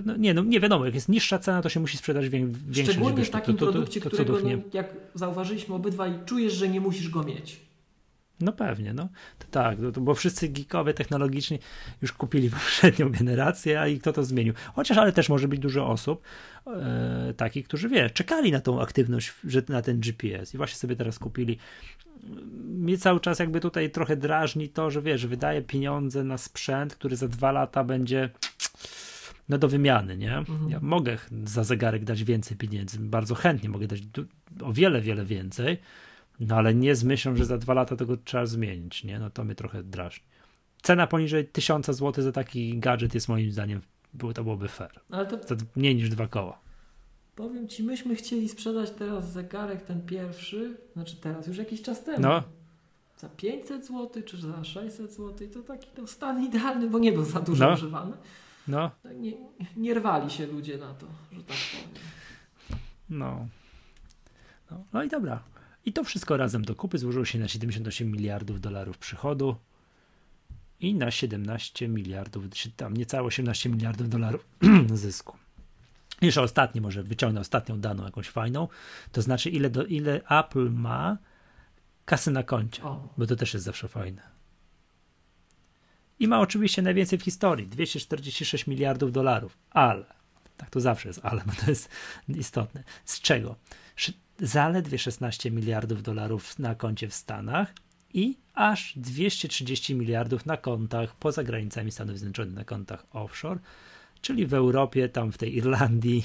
no, 0.04 0.16
nie, 0.16 0.34
no, 0.34 0.42
nie 0.42 0.60
wiadomo, 0.60 0.84
jak 0.84 0.94
jest 0.94 1.08
niższa 1.08 1.38
cena, 1.38 1.62
to 1.62 1.68
się 1.68 1.80
musi 1.80 1.96
sprzedać 1.96 2.28
większy 2.28 2.84
Szczególnie 2.84 3.24
w 3.24 3.30
takim 3.30 3.56
to, 3.56 3.66
to, 3.66 3.72
produkcie, 3.72 4.00
to, 4.00 4.10
którego, 4.10 4.40
no, 4.40 4.48
jak 4.72 4.94
zauważyliśmy 5.14 5.74
obydwaj, 5.74 6.12
czujesz, 6.26 6.52
że 6.52 6.68
nie 6.68 6.80
musisz 6.80 7.08
go 7.08 7.22
mieć. 7.22 7.63
No 8.40 8.52
pewnie, 8.52 8.94
no. 8.94 9.09
To 9.39 9.47
tak, 9.51 9.78
to, 9.94 10.01
bo 10.01 10.15
wszyscy 10.15 10.48
geekowie 10.48 10.94
technologiczni 10.94 11.59
już 12.02 12.12
kupili 12.12 12.51
poprzednią 12.61 13.11
generację, 13.11 13.81
a 13.81 13.86
i 13.86 13.98
kto 13.98 14.12
to 14.12 14.24
zmienił. 14.24 14.55
Chociaż, 14.74 14.98
ale 14.98 15.12
też 15.12 15.28
może 15.28 15.48
być 15.48 15.61
dużo 15.61 15.89
osób 15.89 16.23
e, 16.66 17.35
takich, 17.36 17.69
którzy, 17.69 17.89
wie, 17.89 18.11
czekali 18.11 18.52
na 18.52 18.61
tą 18.61 18.81
aktywność, 18.81 19.35
że, 19.44 19.62
na 19.69 19.82
ten 19.82 20.01
GPS 20.01 20.55
i 20.55 20.56
właśnie 20.56 20.77
sobie 20.77 20.97
teraz 20.97 21.19
kupili. 21.19 21.59
Mnie 22.65 22.98
cały 22.98 23.20
czas 23.20 23.39
jakby 23.39 23.61
tutaj 23.61 23.90
trochę 23.90 24.16
drażni 24.16 24.69
to, 24.69 24.90
że 24.90 25.02
wiesz, 25.02 25.27
wydaje 25.27 25.62
pieniądze 25.62 26.24
na 26.24 26.39
sprzęt, 26.39 26.94
który 26.94 27.16
za 27.16 27.28
dwa 27.28 27.52
lata 27.52 27.85
będzie 27.85 28.31
no 29.48 29.59
do 29.59 29.69
wymiany, 29.69 30.16
nie? 30.16 30.36
Mhm. 30.36 30.70
Ja 30.70 30.78
mogę 30.82 31.19
za 31.44 31.65
zegarek 31.65 32.05
dać 32.05 32.24
więcej 32.24 32.56
pieniędzy, 32.56 32.98
bardzo 32.98 33.35
chętnie 33.35 33.69
mogę 33.69 33.86
dać 33.86 34.01
o 34.62 34.73
wiele, 34.73 35.01
wiele 35.01 35.24
więcej, 35.24 35.78
no 36.40 36.56
ale 36.56 36.74
nie 36.74 36.94
z 36.94 37.05
myślą, 37.05 37.36
że 37.36 37.44
za 37.44 37.59
dwa 37.59 37.74
lata 37.74 37.97
tego 37.97 38.16
trzeba 38.16 38.47
zmienić, 38.47 39.05
nie? 39.05 39.19
No 39.19 39.31
to 39.31 39.44
mnie 39.44 39.55
trochę 39.55 39.82
drażni. 39.82 40.24
Cena 40.82 41.06
poniżej 41.06 41.48
1000 41.48 41.86
zł 41.86 42.24
za 42.24 42.32
taki 42.32 42.78
gadżet 42.78 43.15
jest 43.15 43.28
moim 43.28 43.52
zdaniem, 43.52 43.81
to 44.35 44.44
byłoby 44.44 44.69
fair. 44.69 45.01
Ale 45.11 45.27
to... 45.27 45.36
to 45.36 45.55
mniej 45.77 45.97
niż 45.97 46.09
dwa 46.09 46.27
koła. 46.27 46.59
Powiem 47.36 47.69
ci, 47.69 47.82
myśmy 47.82 48.15
chcieli 48.16 48.48
sprzedać 48.48 48.90
teraz 48.90 49.32
zegarek 49.32 49.82
ten 49.82 50.06
pierwszy, 50.06 50.77
znaczy 50.93 51.16
teraz, 51.16 51.47
już 51.47 51.56
jakiś 51.56 51.82
czas 51.82 52.05
temu. 52.05 52.20
No. 52.20 52.43
Za 53.19 53.28
500 53.28 53.86
zł, 53.86 54.23
czy 54.27 54.36
za 54.40 54.65
600 54.65 55.12
zł, 55.12 55.48
to 55.48 55.62
taki 55.62 55.86
to 55.86 56.06
stan 56.06 56.44
idealny, 56.44 56.90
bo 56.90 56.98
nie 56.98 57.12
był 57.12 57.24
za 57.24 57.40
dużo 57.40 57.66
no. 57.66 57.74
używany. 57.74 58.12
No. 58.69 58.90
Tak 59.02 59.16
nie, 59.16 59.32
nie 59.77 59.94
rwali 59.94 60.31
się 60.31 60.47
ludzie 60.47 60.78
na 60.78 60.94
to, 60.94 61.06
że 61.32 61.44
tak 61.44 61.56
powiem. 61.73 62.05
No. 63.11 63.47
No, 64.70 64.85
no 64.93 65.02
i 65.02 65.09
dobra. 65.09 65.43
I 65.85 65.93
to 65.93 66.05
wszystko 66.05 66.36
razem 66.36 66.65
do 66.65 66.74
kupy 66.74 66.98
złożyło 66.98 67.24
się 67.24 67.39
na 67.39 67.48
78 67.48 68.11
miliardów 68.11 68.61
dolarów 68.61 68.98
przychodu 68.98 69.56
i 70.81 70.94
na 70.94 71.11
17 71.11 71.89
miliardów, 71.89 72.44
czy 72.51 72.70
tam 72.70 72.97
niecałe 72.97 73.27
18 73.27 73.69
miliardów 73.70 74.09
dolarów 74.09 74.47
zysku. 74.94 75.36
Jeszcze 76.20 76.43
ostatni, 76.43 76.81
może 76.81 77.02
wyciągnę 77.02 77.40
ostatnią 77.40 77.81
daną 77.81 78.05
jakąś 78.05 78.28
fajną, 78.28 78.69
to 79.12 79.23
znaczy 79.23 79.51
ile, 79.51 79.70
do, 79.70 79.85
ile 79.85 80.20
Apple 80.28 80.70
ma 80.70 81.19
kasy 82.05 82.31
na 82.31 82.43
koncie, 82.43 82.82
o. 82.82 83.09
bo 83.16 83.27
to 83.27 83.36
też 83.36 83.55
jest 83.55 83.66
zawsze 83.66 83.89
fajne. 83.89 84.23
I 86.19 86.28
ma 86.28 86.40
oczywiście 86.40 86.82
najwięcej 86.82 87.19
w 87.19 87.23
historii, 87.23 87.66
246 87.66 88.66
miliardów 88.66 89.12
dolarów, 89.12 89.59
ale, 89.70 90.05
tak 90.56 90.70
to 90.70 90.81
zawsze 90.81 91.09
jest 91.09 91.20
ale, 91.23 91.43
bo 91.47 91.52
to 91.52 91.70
jest 91.70 91.89
istotne. 92.28 92.85
Z 93.05 93.20
czego? 93.20 93.56
Zaledwie 94.39 94.98
16 94.98 95.51
miliardów 95.51 96.02
dolarów 96.02 96.59
na 96.59 96.74
koncie 96.74 97.09
w 97.09 97.15
Stanach 97.15 97.74
i 98.15 98.36
aż 98.55 98.93
230 98.97 99.94
miliardów 99.94 100.47
na 100.47 100.56
kontach 100.56 101.16
poza 101.16 101.44
granicami 101.44 101.93
Stanów 101.93 102.19
Zjednoczonych, 102.19 102.55
na 102.55 102.65
kontach 102.65 103.06
offshore, 103.11 103.61
czyli 104.20 104.47
w 104.47 104.55
Europie, 104.55 105.09
tam 105.09 105.32
w 105.32 105.39
tej 105.39 105.56
Irlandii, 105.56 106.24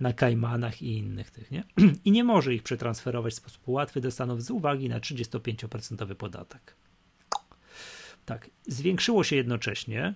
na 0.00 0.12
Kajmanach 0.12 0.82
i 0.82 0.98
innych 0.98 1.30
tych, 1.30 1.50
nie? 1.50 1.64
I 2.04 2.10
nie 2.10 2.24
może 2.24 2.54
ich 2.54 2.62
przetransferować 2.62 3.32
w 3.32 3.36
sposób 3.36 3.68
łatwy 3.68 4.00
do 4.00 4.10
Stanów 4.10 4.42
z 4.42 4.50
uwagi 4.50 4.88
na 4.88 5.00
35% 5.00 6.14
podatek. 6.14 6.74
Tak, 8.24 8.50
zwiększyło 8.66 9.24
się 9.24 9.36
jednocześnie 9.36 10.14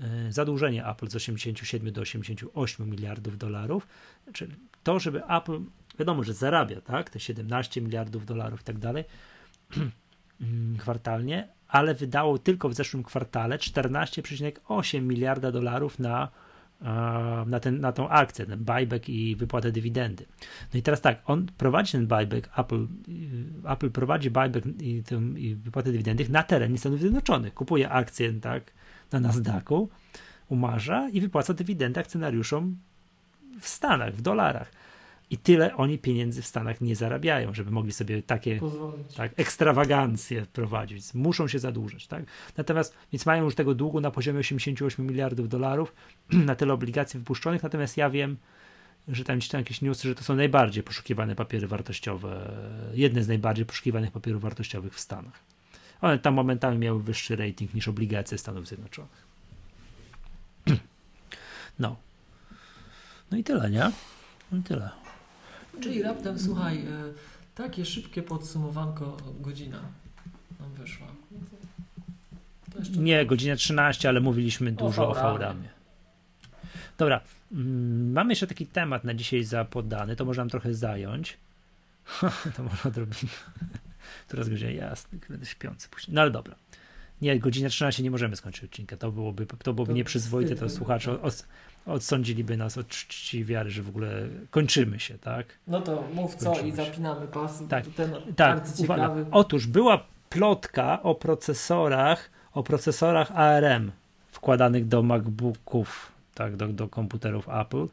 e, 0.00 0.32
zadłużenie 0.32 0.86
Apple 0.86 1.08
z 1.08 1.16
87 1.16 1.92
do 1.92 2.00
88 2.00 2.90
miliardów 2.90 3.38
dolarów, 3.38 3.86
czyli 4.32 4.54
to, 4.82 4.98
żeby 4.98 5.24
Apple 5.24 5.60
wiadomo, 6.00 6.22
że 6.22 6.34
zarabia, 6.34 6.80
tak, 6.80 7.10
te 7.10 7.20
17 7.20 7.80
miliardów 7.80 8.26
dolarów 8.26 8.60
i 8.60 8.64
tak 8.64 8.78
dalej 8.78 9.04
kwartalnie, 10.78 11.48
ale 11.68 11.94
wydało 11.94 12.38
tylko 12.38 12.68
w 12.68 12.74
zeszłym 12.74 13.02
kwartale 13.02 13.58
14,8 13.58 15.02
miliarda 15.02 15.52
dolarów 15.52 15.98
na, 15.98 16.28
na, 17.46 17.60
ten, 17.60 17.80
na 17.80 17.92
tą 17.92 18.08
akcję, 18.08 18.46
ten 18.46 18.64
buyback 18.64 19.08
i 19.08 19.36
wypłatę 19.36 19.72
dywidendy. 19.72 20.26
No 20.74 20.78
i 20.78 20.82
teraz 20.82 21.00
tak, 21.00 21.22
on 21.26 21.46
prowadzi 21.58 21.92
ten 21.92 22.06
buyback, 22.06 22.58
Apple, 22.58 22.86
Apple 23.64 23.90
prowadzi 23.90 24.30
buyback 24.30 24.66
i, 24.80 25.02
ten, 25.02 25.38
i 25.38 25.54
wypłatę 25.54 25.92
dywidendy 25.92 26.28
na 26.28 26.42
terenie 26.42 26.78
Stanów 26.78 27.00
Zjednoczonych. 27.00 27.54
Kupuje 27.54 27.90
akcje 27.90 28.32
tak, 28.32 28.72
na 29.12 29.20
Nasdaqu, 29.20 29.88
umarza 30.48 31.08
i 31.08 31.20
wypłaca 31.20 31.54
dywidendę 31.54 32.00
akcjonariuszom 32.00 32.76
w 33.60 33.68
Stanach, 33.68 34.14
w 34.14 34.22
dolarach. 34.22 34.72
I 35.30 35.38
tyle 35.38 35.76
oni 35.76 35.98
pieniędzy 35.98 36.42
w 36.42 36.46
Stanach 36.46 36.80
nie 36.80 36.96
zarabiają, 36.96 37.54
żeby 37.54 37.70
mogli 37.70 37.92
sobie 37.92 38.22
takie 38.22 38.60
tak, 39.16 39.32
ekstrawagancje 39.36 40.46
prowadzić. 40.52 41.14
Muszą 41.14 41.48
się 41.48 41.58
zadłużać. 41.58 42.06
Tak? 42.06 42.24
Natomiast 42.56 42.94
więc 43.12 43.26
mają 43.26 43.44
już 43.44 43.54
tego 43.54 43.74
długu 43.74 44.00
na 44.00 44.10
poziomie 44.10 44.38
88 44.38 45.06
miliardów 45.06 45.48
dolarów, 45.48 45.94
na 46.48 46.54
tyle 46.54 46.72
obligacji 46.72 47.20
wypuszczonych. 47.20 47.62
Natomiast 47.62 47.96
ja 47.96 48.10
wiem, 48.10 48.36
że 49.08 49.24
tam 49.24 49.40
czytam 49.40 49.60
jakieś 49.60 49.82
newsy, 49.82 50.08
że 50.08 50.14
to 50.14 50.24
są 50.24 50.36
najbardziej 50.36 50.82
poszukiwane 50.82 51.36
papiery 51.36 51.66
wartościowe, 51.66 52.52
jedne 52.94 53.22
z 53.22 53.28
najbardziej 53.28 53.66
poszukiwanych 53.66 54.10
papierów 54.10 54.42
wartościowych 54.42 54.94
w 54.94 55.00
Stanach. 55.00 55.40
One 56.00 56.18
tam 56.18 56.34
momentami 56.34 56.78
miały 56.78 57.02
wyższy 57.02 57.36
rating 57.36 57.74
niż 57.74 57.88
obligacje 57.88 58.38
Stanów 58.38 58.68
Zjednoczonych. 58.68 59.30
No, 61.78 61.96
No 63.30 63.38
i 63.38 63.44
tyle, 63.44 63.70
nie? 63.70 63.90
No 64.52 64.58
i 64.58 64.62
tyle. 64.62 64.90
Czyli 65.80 66.02
raptem, 66.02 66.38
słuchaj, 66.38 66.78
e, 66.78 66.84
takie 67.54 67.84
szybkie 67.84 68.22
podsumowanko, 68.22 69.16
godzina 69.40 69.80
nam 70.60 70.72
wyszła. 70.72 71.06
Nie, 72.96 73.26
godzina 73.26 73.56
13, 73.56 74.08
ale 74.08 74.20
mówiliśmy 74.20 74.72
dużo 74.72 75.08
o 75.08 75.14
VRAMie. 75.14 75.68
Dobra, 76.98 77.20
mm, 77.52 78.12
mamy 78.12 78.32
jeszcze 78.32 78.46
taki 78.46 78.66
temat 78.66 79.04
na 79.04 79.14
dzisiaj 79.14 79.44
zapodany, 79.44 80.16
to 80.16 80.24
może 80.24 80.40
nam 80.40 80.48
trochę 80.48 80.74
zająć. 80.74 81.36
to 82.56 82.62
może 82.62 82.88
odrobinę. 82.88 83.32
Teraz 84.28 84.48
godzina 84.48 84.70
jasny, 84.70 85.18
będę 85.28 85.46
śpiący 85.46 85.88
później. 85.88 86.14
No 86.14 86.20
ale 86.20 86.30
dobra. 86.30 86.54
Nie, 87.22 87.40
godzina 87.40 87.68
13 87.68 88.02
nie 88.02 88.10
możemy 88.10 88.36
skończyć 88.36 88.64
odcinka. 88.64 88.96
To 88.96 89.12
byłoby, 89.12 89.46
to 89.46 89.74
byłoby 89.74 89.92
to 89.92 89.96
nieprzyzwoite, 89.96 90.56
to 90.56 90.68
słuchacze 90.68 91.22
odsądziliby 91.86 92.56
nas 92.56 92.78
od 92.78 92.88
czci 92.88 93.44
wiary, 93.44 93.70
że 93.70 93.82
w 93.82 93.88
ogóle 93.88 94.28
kończymy 94.50 95.00
się, 95.00 95.18
tak? 95.18 95.46
No 95.66 95.80
to 95.80 96.04
mów 96.14 96.34
co 96.34 96.46
kończymy 96.46 96.68
i 96.68 96.72
zapinamy 96.72 97.26
pasy. 97.26 97.68
Tak, 97.68 97.86
ten 97.86 98.14
tak 98.36 98.64
uwaga. 98.78 99.14
Otóż 99.30 99.66
była 99.66 100.06
plotka 100.28 101.02
o 101.02 101.14
procesorach, 101.14 102.30
o 102.52 102.62
procesorach 102.62 103.32
ARM 103.32 103.92
wkładanych 104.30 104.88
do 104.88 105.02
MacBooków, 105.02 106.12
tak, 106.34 106.56
do, 106.56 106.68
do 106.68 106.88
komputerów 106.88 107.48
Apple. 107.48 107.86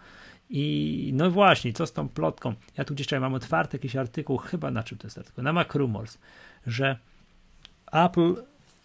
I 0.50 1.12
no 1.14 1.32
właśnie, 1.32 1.74
co 1.74 1.88
z 1.88 1.94
tą 1.94 2.10
plotką? 2.10 2.54
Ja 2.78 2.86
tu 2.86 2.94
gdzieś 2.94 3.12
mam 3.12 3.34
otwarty 3.34 3.78
jakiś 3.78 3.96
artykuł, 3.96 4.38
chyba 4.38 4.72
na 4.72 4.84
czym 4.84 4.98
to 4.98 5.08
jest 5.08 5.18
artykuł? 5.18 5.44
Na 5.44 5.54
Mac 5.54 5.76
Rumors, 5.76 6.18
że 6.68 6.98
Apple, 7.92 8.34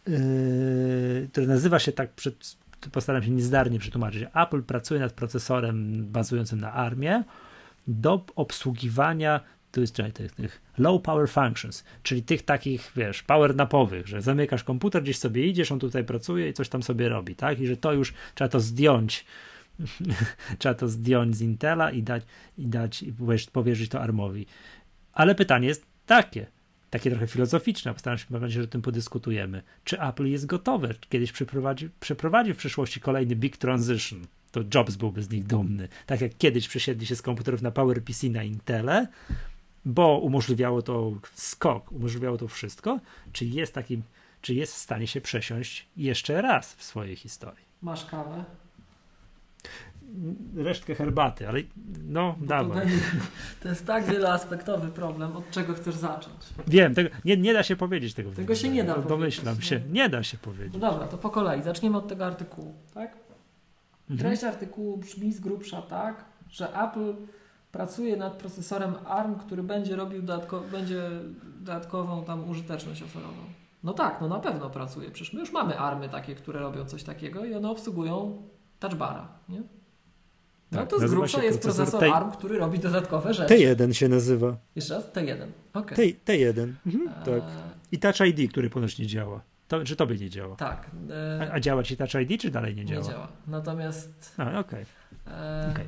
yy, 0.07 1.29
który 1.33 1.47
nazywa 1.47 1.79
się 1.79 1.93
tak, 1.93 2.11
przed, 2.11 2.57
postaram 2.91 3.23
się 3.23 3.31
niezdarnie 3.31 3.79
przetłumaczyć, 3.79 4.25
Apple 4.35 4.63
pracuje 4.63 5.01
nad 5.01 5.13
procesorem 5.13 6.07
bazującym 6.07 6.61
na 6.61 6.73
ARMie 6.73 7.25
do 7.87 8.25
obsługiwania 8.37 9.41
to 9.73 9.81
jest 9.81 9.97
tych, 10.15 10.33
tych 10.33 10.63
low 10.79 11.03
power 11.03 11.29
functions, 11.29 11.85
czyli 12.03 12.23
tych 12.23 12.43
takich, 12.43 12.93
wiesz, 12.97 13.23
power 13.23 13.57
napowych, 13.57 14.07
że 14.07 14.23
zamykasz 14.23 14.65
komputer, 14.65 15.03
gdzieś 15.03 15.19
sobie 15.19 15.47
idziesz, 15.47 15.73
on 15.73 15.79
tutaj 15.79 16.05
pracuje 16.05 16.49
i 16.49 16.53
coś 16.53 16.69
tam 16.69 16.83
sobie 16.83 17.09
robi, 17.09 17.37
tak? 17.37 17.61
I 17.61 17.67
że 17.67 17.77
to 17.77 17.93
już 17.93 18.15
trzeba 18.35 18.49
to 18.49 18.61
zdjąć, 18.61 19.25
trzeba 20.59 20.75
to 20.75 20.89
zdjąć 20.89 21.37
z 21.37 21.43
Intela 21.43 21.91
i 21.91 22.03
dać, 22.03 22.23
i 22.59 22.67
dać, 22.67 23.03
i 23.03 23.15
powierzyć 23.53 23.91
to 23.91 24.01
ARMowi. 24.01 24.47
Ale 25.13 25.35
pytanie 25.35 25.69
jest 25.69 25.87
takie, 26.07 26.47
takie 26.93 27.11
trochę 27.11 27.27
filozoficzne, 27.27 27.93
postaram 27.93 28.19
się, 28.19 28.27
mam 28.31 28.43
nadzieję, 28.43 28.63
że 28.63 28.69
o 28.69 28.71
tym 28.71 28.83
podyskutujemy. 28.83 29.63
Czy 29.85 30.01
Apple 30.01 30.27
jest 30.27 30.47
gotowe? 30.47 30.95
Kiedyś 31.09 31.33
przeprowadzi, 31.33 31.91
przeprowadzi 32.01 32.55
w 32.55 32.57
przyszłości 32.57 33.01
kolejny 33.01 33.37
big 33.37 33.57
transition? 33.57 34.27
To 34.51 34.61
Jobs 34.75 34.97
byłby 34.97 35.23
z 35.23 35.31
nich 35.31 35.47
dumny. 35.47 35.89
Tak 36.07 36.21
jak 36.21 36.37
kiedyś 36.39 36.69
przesiedli 36.69 37.07
się 37.07 37.17
z 37.17 37.23
komputerów 37.23 37.63
na 37.63 37.71
PowerPC 37.71 38.29
na 38.29 38.43
Intele, 38.43 39.07
bo 39.85 40.19
umożliwiało 40.19 40.83
to 40.83 41.13
skok, 41.35 41.93
umożliwiało 41.93 42.39
to 42.39 42.49
wszystko, 42.49 43.01
czy 43.33 43.45
jest 43.45 43.75
takim, 43.75 44.03
czy 44.43 44.55
jest 44.55 44.75
w 44.75 44.79
stanie 44.79 45.07
się 45.07 45.21
przesiąść 45.21 45.87
jeszcze 45.97 46.43
raz 46.43 46.75
w 46.75 46.83
swojej 46.83 47.17
historii. 47.17 47.65
Masz 47.83 48.07
kawę? 48.07 48.45
Resztkę 50.57 50.95
herbaty, 50.95 51.49
ale 51.49 51.61
no 52.05 52.37
bo 52.41 52.47
dawaj. 52.47 52.87
To, 53.63 53.69
jest 53.69 53.87
tak 53.87 54.05
wieloaspektowy 54.05 54.89
problem, 54.89 55.37
od 55.37 55.51
czego 55.51 55.75
chcesz 55.75 55.95
zacząć. 55.95 56.37
Wiem, 56.67 56.95
tego, 56.95 57.11
nie, 57.25 57.37
nie 57.37 57.53
da 57.53 57.63
się 57.63 57.77
powiedzieć 57.77 58.15
tego. 58.15 58.31
Tego 58.31 58.55
się 58.55 58.69
nie 58.69 58.85
da 58.85 58.99
Domyślam 58.99 59.55
powiedzieć. 59.55 59.69
się, 59.69 59.81
nie 59.91 60.09
da 60.09 60.23
się 60.23 60.39
powiedzieć. 60.39 60.75
No 60.75 60.91
dobra, 60.91 61.07
to 61.07 61.19
po 61.19 61.31
kolei, 61.31 61.63
zaczniemy 61.63 61.97
od 61.97 62.09
tego 62.09 62.27
artykułu, 62.27 62.75
tak? 62.95 63.17
Mhm. 64.11 64.19
Treść 64.19 64.43
mhm. 64.43 64.55
artykułu 64.55 64.97
brzmi 64.97 65.33
z 65.33 65.41
grubsza 65.41 65.83
tak, 65.83 66.25
że 66.51 66.69
Apple 66.83 67.15
pracuje 67.73 68.17
nad 68.17 68.33
procesorem 68.33 68.95
ARM, 69.07 69.35
który 69.35 69.63
będzie 69.63 69.97
robił 69.97 70.23
dodatko 70.23 70.61
będzie 70.61 71.11
dodatkową 71.61 72.25
tam 72.25 72.51
użyteczność 72.51 73.03
oferował. 73.03 73.45
No 73.85 73.93
tak, 73.93 74.21
no 74.21 74.29
na 74.29 74.39
pewno 74.39 74.71
pracuje. 74.71 75.11
Przecież 75.11 75.33
my 75.33 75.41
już 75.41 75.53
mamy 75.53 75.79
ARMy 75.79 76.09
takie, 76.09 76.35
które 76.35 76.61
robią 76.61 76.85
coś 76.85 77.03
takiego 77.03 77.45
i 77.45 77.55
one 77.55 77.71
obsługują 77.71 78.43
touchbara, 78.79 79.29
nie? 79.49 79.63
No 80.73 80.79
tak, 80.79 80.89
to 80.89 81.09
z 81.09 81.11
grubsza 81.11 81.43
jest 81.43 81.63
procesor 81.63 82.01
T... 82.01 82.15
ARM, 82.15 82.31
który 82.31 82.59
robi 82.59 82.79
dodatkowe 82.79 83.35
rzeczy. 83.35 83.55
T1 83.55 83.93
się 83.93 84.09
nazywa. 84.09 84.57
Jeszcze 84.77 84.95
raz? 84.95 85.05
T1. 85.05 85.47
Okay. 85.75 85.97
T, 85.97 86.33
T1, 86.33 86.73
mhm, 86.87 87.09
tak. 87.25 87.43
I 87.93 87.99
Touch 87.99 88.21
ID, 88.21 88.51
który 88.51 88.71
ponoć 88.71 88.99
nie 88.99 89.07
działa. 89.07 89.41
To, 89.69 89.85
czy 89.85 89.97
tobie 89.97 90.17
nie 90.17 90.31
działa? 90.31 90.57
Tak. 90.57 90.91
E... 91.11 91.49
A, 91.51 91.55
a, 91.55 91.61
działa 91.61 91.83
ci 91.83 91.97
Touch 91.97 92.15
ID, 92.15 92.41
czy 92.41 92.51
dalej 92.51 92.75
nie 92.75 92.85
działa? 92.85 93.03
Nie 93.03 93.09
działa. 93.09 93.29
Natomiast... 93.47 94.35
A, 94.39 94.59
okej. 94.59 94.59
Okay. 94.61 95.35
E... 95.35 95.71
okay. 95.71 95.87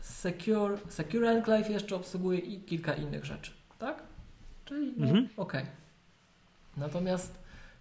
Secure, 0.00 0.78
Secure 0.88 1.30
Enclave 1.30 1.70
jeszcze 1.70 1.96
obsługuje 1.96 2.38
i 2.38 2.60
kilka 2.60 2.94
innych 2.94 3.24
rzeczy, 3.24 3.52
tak? 3.78 4.02
Czyli 4.64 4.92
no, 4.96 5.06
mhm. 5.06 5.28
ok. 5.36 5.52
Natomiast 6.76 7.38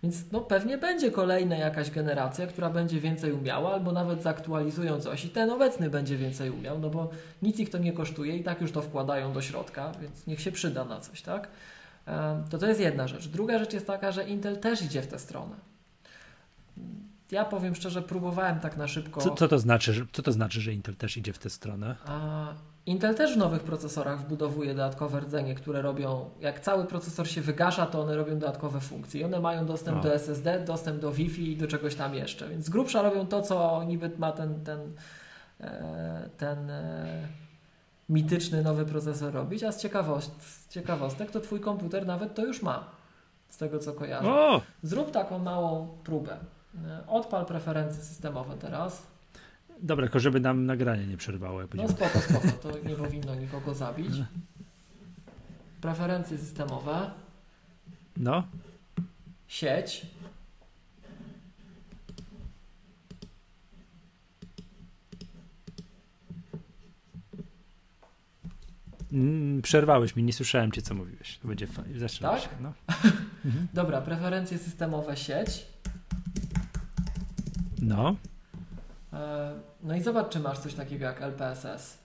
więc 0.07 0.31
no, 0.31 0.41
pewnie 0.41 0.77
będzie 0.77 1.11
kolejna 1.11 1.55
jakaś 1.55 1.91
generacja, 1.91 2.47
która 2.47 2.69
będzie 2.69 2.99
więcej 2.99 3.31
umiała, 3.31 3.73
albo 3.73 3.91
nawet 3.91 4.23
zaktualizują 4.23 4.99
coś 4.99 5.25
i 5.25 5.29
ten 5.29 5.49
obecny 5.49 5.89
będzie 5.89 6.17
więcej 6.17 6.49
umiał, 6.49 6.79
no 6.79 6.89
bo 6.89 7.09
nic 7.41 7.59
ich 7.59 7.69
to 7.69 7.77
nie 7.77 7.93
kosztuje 7.93 8.37
i 8.37 8.43
tak 8.43 8.61
już 8.61 8.71
to 8.71 8.81
wkładają 8.81 9.33
do 9.33 9.41
środka, 9.41 9.91
więc 10.01 10.27
niech 10.27 10.41
się 10.41 10.51
przyda 10.51 10.85
na 10.85 10.99
coś, 10.99 11.21
tak? 11.21 11.47
To 12.49 12.57
to 12.57 12.67
jest 12.67 12.79
jedna 12.79 13.07
rzecz. 13.07 13.27
Druga 13.27 13.59
rzecz 13.59 13.73
jest 13.73 13.87
taka, 13.87 14.11
że 14.11 14.29
Intel 14.29 14.57
też 14.57 14.81
idzie 14.81 15.01
w 15.01 15.07
tę 15.07 15.19
stronę 15.19 15.55
ja 17.31 17.45
powiem 17.45 17.75
szczerze, 17.75 18.01
próbowałem 18.01 18.59
tak 18.59 18.77
na 18.77 18.87
szybko. 18.87 19.21
Co, 19.21 19.35
co, 19.35 19.47
to, 19.47 19.59
znaczy, 19.59 19.93
że, 19.93 20.05
co 20.11 20.21
to 20.23 20.31
znaczy, 20.31 20.61
że 20.61 20.73
Intel 20.73 20.95
też 20.95 21.17
idzie 21.17 21.33
w 21.33 21.37
tę 21.37 21.49
stronę? 21.49 21.95
A, 22.05 22.47
Intel 22.85 23.15
też 23.15 23.33
w 23.33 23.37
nowych 23.37 23.63
procesorach 23.63 24.19
wbudowuje 24.19 24.73
dodatkowe 24.75 25.19
rdzenie, 25.19 25.55
które 25.55 25.81
robią, 25.81 26.29
jak 26.39 26.59
cały 26.59 26.85
procesor 26.85 27.27
się 27.27 27.41
wygasza, 27.41 27.85
to 27.85 28.01
one 28.01 28.15
robią 28.15 28.39
dodatkowe 28.39 28.79
funkcje. 28.79 29.21
I 29.21 29.23
one 29.23 29.39
mają 29.39 29.65
dostęp 29.65 30.03
do 30.03 30.13
SSD, 30.13 30.59
dostęp 30.59 31.01
do 31.01 31.11
Wi-Fi 31.11 31.51
i 31.51 31.57
do 31.57 31.67
czegoś 31.67 31.95
tam 31.95 32.15
jeszcze. 32.15 32.49
Więc 32.49 32.65
z 32.65 32.69
grubsza 32.69 33.01
robią 33.01 33.27
to, 33.27 33.41
co 33.41 33.83
niby 33.83 34.11
ma 34.17 34.31
ten, 34.31 34.63
ten, 34.63 34.79
e, 35.61 36.29
ten 36.37 36.69
e, 36.69 37.27
mityczny 38.09 38.63
nowy 38.63 38.85
procesor 38.85 39.33
robić, 39.33 39.63
a 39.63 39.71
z, 39.71 39.81
ciekawost, 39.81 40.41
z 40.41 40.69
ciekawostek 40.69 41.31
to 41.31 41.39
twój 41.39 41.59
komputer 41.59 42.05
nawet 42.05 42.35
to 42.35 42.45
już 42.45 42.61
ma. 42.61 42.89
Z 43.47 43.57
tego 43.57 43.79
co 43.79 43.93
kojarzę. 43.93 44.29
O! 44.29 44.61
Zrób 44.83 45.11
taką 45.11 45.39
małą 45.39 45.97
próbę. 46.03 46.37
Odpal 47.07 47.45
preferencje 47.45 48.03
systemowe 48.03 48.57
teraz. 48.57 49.07
Dobra, 49.81 50.05
tylko 50.05 50.19
żeby 50.19 50.39
nam 50.39 50.65
nagranie 50.65 51.07
nie 51.07 51.17
przerwało. 51.17 51.61
Jak 51.61 51.73
no 51.73 51.89
spoko, 51.89 52.19
spoko, 52.19 52.47
to 52.51 52.87
nie 52.89 52.95
powinno 52.95 53.35
nikogo 53.35 53.73
zabić. 53.73 54.15
Preferencje 55.81 56.37
systemowe. 56.37 57.11
No. 58.17 58.43
Sieć. 59.47 60.05
Mm, 69.13 69.61
przerwałeś 69.61 70.15
mi, 70.15 70.23
nie 70.23 70.33
słyszałem 70.33 70.71
cię, 70.71 70.81
co 70.81 70.95
mówiłeś. 70.95 71.37
To 71.37 71.47
będzie 71.47 71.67
fajnie. 71.67 71.99
Tak? 72.21 72.41
Się, 72.41 72.49
no. 72.61 72.73
Dobra, 73.73 74.01
preferencje 74.01 74.57
systemowe 74.57 75.17
sieć. 75.17 75.65
No. 77.81 78.15
E, 79.13 79.53
no 79.83 79.95
i 79.95 80.01
zobacz, 80.01 80.29
czy 80.29 80.39
masz 80.39 80.59
coś 80.59 80.73
takiego 80.73 81.05
jak 81.05 81.21
LPSS. 81.21 81.97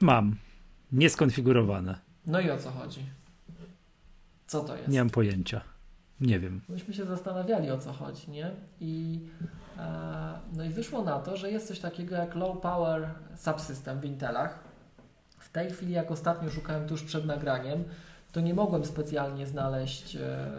Mam. 0.00 0.36
Nieskonfigurowane. 0.92 1.98
No 2.26 2.40
i 2.40 2.50
o 2.50 2.58
co 2.58 2.70
chodzi? 2.70 3.04
Co 4.46 4.60
to 4.60 4.76
jest? 4.76 4.88
Nie 4.88 4.98
mam 4.98 5.10
pojęcia. 5.10 5.60
Nie 6.20 6.40
wiem. 6.40 6.60
Myśmy 6.68 6.94
się 6.94 7.04
zastanawiali 7.04 7.70
o 7.70 7.78
co 7.78 7.92
chodzi, 7.92 8.30
nie? 8.30 8.50
I, 8.80 9.20
e, 9.78 10.38
no 10.52 10.64
i 10.64 10.68
wyszło 10.68 11.04
na 11.04 11.18
to, 11.18 11.36
że 11.36 11.50
jest 11.50 11.68
coś 11.68 11.80
takiego 11.80 12.16
jak 12.16 12.34
Low 12.34 12.60
Power 12.60 13.08
Subsystem 13.36 14.00
w 14.00 14.04
Intelach. 14.04 14.58
W 15.38 15.52
tej 15.52 15.70
chwili, 15.70 15.92
jak 15.92 16.10
ostatnio 16.10 16.50
szukałem 16.50 16.88
tuż 16.88 17.02
przed 17.02 17.26
nagraniem, 17.26 17.84
to 18.32 18.40
nie 18.40 18.54
mogłem 18.54 18.84
specjalnie 18.84 19.46
znaleźć 19.46 20.16
e, 20.16 20.50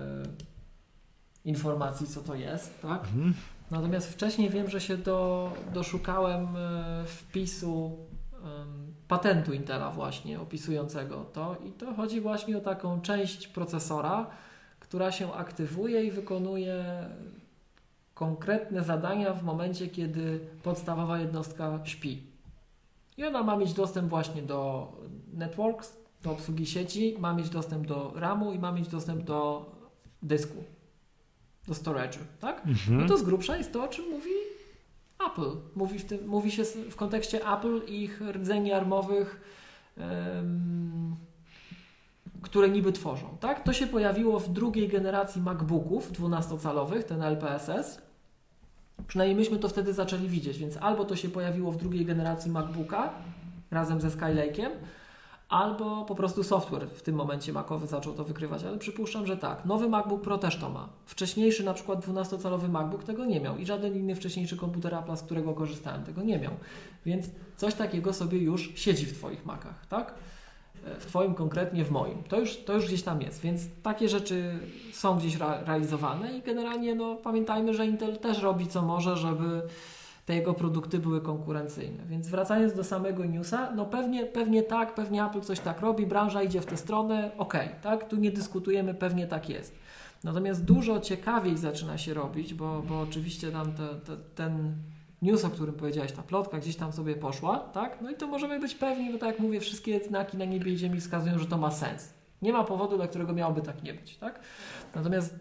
informacji, 1.46 2.08
co 2.08 2.22
to 2.22 2.36
jest, 2.36 2.82
tak? 2.82 3.02
Mhm. 3.04 3.34
Natomiast 3.72 4.14
wcześniej 4.14 4.50
wiem, 4.50 4.70
że 4.70 4.82
się 4.82 4.98
do, 4.98 5.52
doszukałem 5.74 6.48
e, 6.56 7.04
wpisu 7.06 7.86
um, 8.44 8.94
patentu 9.08 9.54
Intela 9.54 9.92
właśnie 9.92 10.42
opisującego 10.42 11.26
to 11.34 11.56
i 11.66 11.72
to 11.72 11.94
chodzi 11.94 12.22
właśnie 12.22 12.58
o 12.58 12.62
taką 12.62 13.02
część 13.02 13.48
procesora, 13.48 14.28
która 14.80 15.12
się 15.12 15.34
aktywuje 15.34 16.04
i 16.04 16.12
wykonuje 16.12 17.06
konkretne 18.14 18.84
zadania 18.84 19.34
w 19.34 19.44
momencie, 19.44 19.88
kiedy 19.88 20.40
podstawowa 20.64 21.20
jednostka 21.20 21.80
śpi. 21.84 22.24
I 23.18 23.26
ona 23.26 23.44
ma 23.44 23.58
mieć 23.58 23.74
dostęp 23.74 24.10
właśnie 24.10 24.42
do 24.42 24.92
networks, 25.34 25.98
do 26.24 26.32
obsługi 26.32 26.66
sieci, 26.66 27.16
ma 27.20 27.34
mieć 27.34 27.50
dostęp 27.50 27.88
do 27.88 28.14
RAMu 28.16 28.54
i 28.54 28.60
ma 28.60 28.72
mieć 28.72 28.88
dostęp 28.88 29.24
do 29.24 29.66
dysku 30.22 30.64
do 31.68 31.74
storage'u, 31.74 32.20
tak? 32.40 32.58
Mhm. 32.68 33.02
No 33.02 33.08
to 33.08 33.18
z 33.18 33.24
grubsza 33.24 33.58
jest 33.58 33.74
to, 33.74 33.84
o 33.84 33.88
czym 33.88 34.10
mówi 34.10 34.30
Apple. 35.28 35.52
Mówi, 35.76 36.00
w 36.00 36.06
tym, 36.06 36.28
mówi 36.28 36.52
się 36.52 36.64
w 36.64 36.96
kontekście 36.96 37.48
Apple 37.54 37.82
i 37.88 38.04
ich 38.04 38.22
rdzeni 38.32 38.74
armowych, 38.74 39.42
um, 39.98 41.16
które 42.42 42.70
niby 42.70 42.92
tworzą. 42.92 43.38
Tak? 43.40 43.64
To 43.64 43.74
się 43.74 43.88
pojawiło 43.88 44.40
w 44.40 44.50
drugiej 44.50 44.88
generacji 44.88 45.42
MacBooków 45.42 46.12
12-calowych, 46.12 47.04
ten 47.04 47.24
LPSS. 47.24 48.02
Przynajmniej 49.08 49.38
myśmy 49.38 49.60
to 49.60 49.70
wtedy 49.70 49.94
zaczęli 49.94 50.28
widzieć, 50.28 50.58
więc 50.58 50.78
albo 50.78 51.06
to 51.06 51.16
się 51.16 51.30
pojawiło 51.30 51.72
w 51.72 51.78
drugiej 51.78 52.06
generacji 52.06 52.52
MacBooka 52.52 53.14
razem 53.72 54.02
ze 54.02 54.08
Skylake'iem, 54.08 54.70
albo 55.50 56.06
po 56.06 56.16
prostu 56.16 56.44
software 56.44 56.88
w 56.90 57.02
tym 57.02 57.16
momencie 57.16 57.54
Macowy 57.54 57.88
zaczął 57.88 58.14
to 58.14 58.24
wykrywać, 58.24 58.64
ale 58.64 58.78
przypuszczam, 58.78 59.26
że 59.26 59.38
tak. 59.38 59.66
Nowy 59.66 59.90
MacBook 59.90 60.22
Pro 60.22 60.38
też 60.38 60.58
to 60.58 60.70
ma. 60.70 60.90
Wcześniejszy 61.06 61.64
na 61.64 61.74
przykład 61.74 62.06
12-calowy 62.06 62.70
MacBook 62.70 63.04
tego 63.04 63.26
nie 63.26 63.40
miał 63.40 63.58
i 63.58 63.66
żaden 63.66 63.96
inny 63.96 64.16
wcześniejszy 64.16 64.58
komputer 64.58 64.96
Apple, 64.96 65.16
z 65.18 65.22
którego 65.22 65.54
korzystałem, 65.54 66.04
tego 66.04 66.24
nie 66.24 66.40
miał. 66.40 66.52
Więc 67.06 67.26
coś 67.58 67.74
takiego 67.74 68.14
sobie 68.14 68.38
już 68.38 68.72
siedzi 68.76 69.06
w 69.06 69.14
Twoich 69.14 69.46
Macach, 69.46 69.86
tak? 69.86 70.14
W 71.00 71.06
Twoim 71.06 71.34
konkretnie, 71.34 71.86
w 71.86 71.92
moim. 71.92 72.24
To 72.24 72.40
już, 72.40 72.58
to 72.58 72.74
już 72.74 72.86
gdzieś 72.86 73.04
tam 73.04 73.22
jest, 73.22 73.42
więc 73.42 73.62
takie 73.84 74.10
rzeczy 74.10 74.60
są 74.94 75.18
gdzieś 75.18 75.38
realizowane 75.66 76.38
i 76.38 76.42
generalnie 76.42 76.96
no, 76.96 77.16
pamiętajmy, 77.16 77.74
że 77.74 77.86
Intel 77.86 78.18
też 78.18 78.42
robi 78.42 78.68
co 78.68 78.82
może, 78.82 79.18
żeby 79.18 79.62
te 80.30 80.36
jego 80.36 80.54
produkty 80.54 81.00
były 81.00 81.22
konkurencyjne. 81.22 82.06
Więc 82.06 82.28
wracając 82.28 82.74
do 82.74 82.84
samego 82.84 83.26
newsa, 83.26 83.72
no 83.76 83.86
pewnie, 83.86 84.26
pewnie 84.26 84.64
tak, 84.64 84.96
pewnie 84.96 85.26
Apple 85.26 85.42
coś 85.42 85.60
tak 85.60 85.82
robi, 85.82 86.06
branża 86.06 86.44
idzie 86.44 86.62
w 86.62 86.66
tę 86.66 86.78
stronę, 86.78 87.32
okej, 87.38 87.68
okay, 87.68 87.82
tak, 87.82 88.10
tu 88.10 88.16
nie 88.16 88.32
dyskutujemy, 88.32 88.94
pewnie 88.94 89.28
tak 89.28 89.50
jest. 89.50 89.76
Natomiast 90.24 90.66
dużo 90.66 91.00
ciekawiej 91.00 91.58
zaczyna 91.58 91.98
się 91.98 92.14
robić, 92.14 92.54
bo, 92.54 92.82
bo 92.82 93.02
oczywiście 93.02 93.52
tam 93.52 93.74
te, 93.74 93.88
te, 93.88 94.18
ten 94.36 94.76
news, 95.22 95.46
o 95.46 95.50
którym 95.50 95.76
powiedziałeś, 95.76 96.12
ta 96.12 96.24
plotka 96.24 96.60
gdzieś 96.60 96.76
tam 96.76 96.94
sobie 96.94 97.16
poszła, 97.16 97.60
tak? 97.60 98.02
No 98.02 98.10
i 98.10 98.16
to 98.16 98.28
możemy 98.28 98.60
być 98.60 98.76
pewni, 98.76 99.12
bo 99.14 99.18
tak 99.18 99.30
jak 99.30 99.40
mówię, 99.40 99.60
wszystkie 99.60 100.00
znaki 100.00 100.38
na 100.38 100.46
niebie 100.46 100.74
i 100.74 100.78
ziemi 100.78 101.00
wskazują, 101.00 101.40
że 101.40 101.46
to 101.46 101.58
ma 101.58 101.72
sens. 101.72 102.14
Nie 102.42 102.54
ma 102.54 102.64
powodu, 102.64 102.98
dla 102.98 103.08
którego 103.08 103.34
miałoby 103.34 103.62
tak 103.62 103.84
nie 103.84 103.94
być, 103.94 104.18
tak? 104.18 104.40
Natomiast 104.96 105.36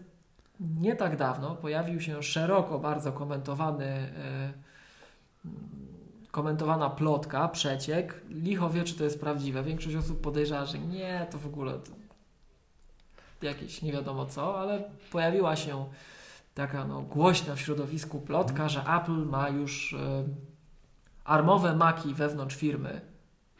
nie 0.59 0.95
tak 0.95 1.17
dawno 1.17 1.55
pojawił 1.55 2.01
się 2.01 2.23
szeroko 2.23 2.79
bardzo 2.79 3.11
komentowany 3.11 3.85
yy, 3.85 4.68
komentowana 6.31 6.89
plotka, 6.89 7.47
przeciek. 7.47 8.21
Licho 8.29 8.69
wie, 8.69 8.83
czy 8.83 8.95
to 8.95 9.03
jest 9.03 9.19
prawdziwe. 9.19 9.63
Większość 9.63 9.95
osób 9.95 10.21
podejrzewa, 10.21 10.65
że 10.65 10.79
nie, 10.79 11.27
to 11.31 11.37
w 11.37 11.45
ogóle 11.45 11.73
to 11.73 11.91
jakieś 13.45 13.81
nie 13.81 13.91
wiadomo 13.91 14.25
co, 14.25 14.59
ale 14.59 14.83
pojawiła 15.11 15.55
się 15.55 15.85
taka 16.53 16.85
no, 16.85 17.01
głośna 17.01 17.55
w 17.55 17.59
środowisku 17.59 18.19
plotka, 18.21 18.69
że 18.69 18.81
Apple 18.81 19.25
ma 19.25 19.49
już 19.49 19.93
y, 19.93 19.97
armowe 21.23 21.75
maki 21.75 22.13
wewnątrz 22.13 22.55
firmy 22.55 23.01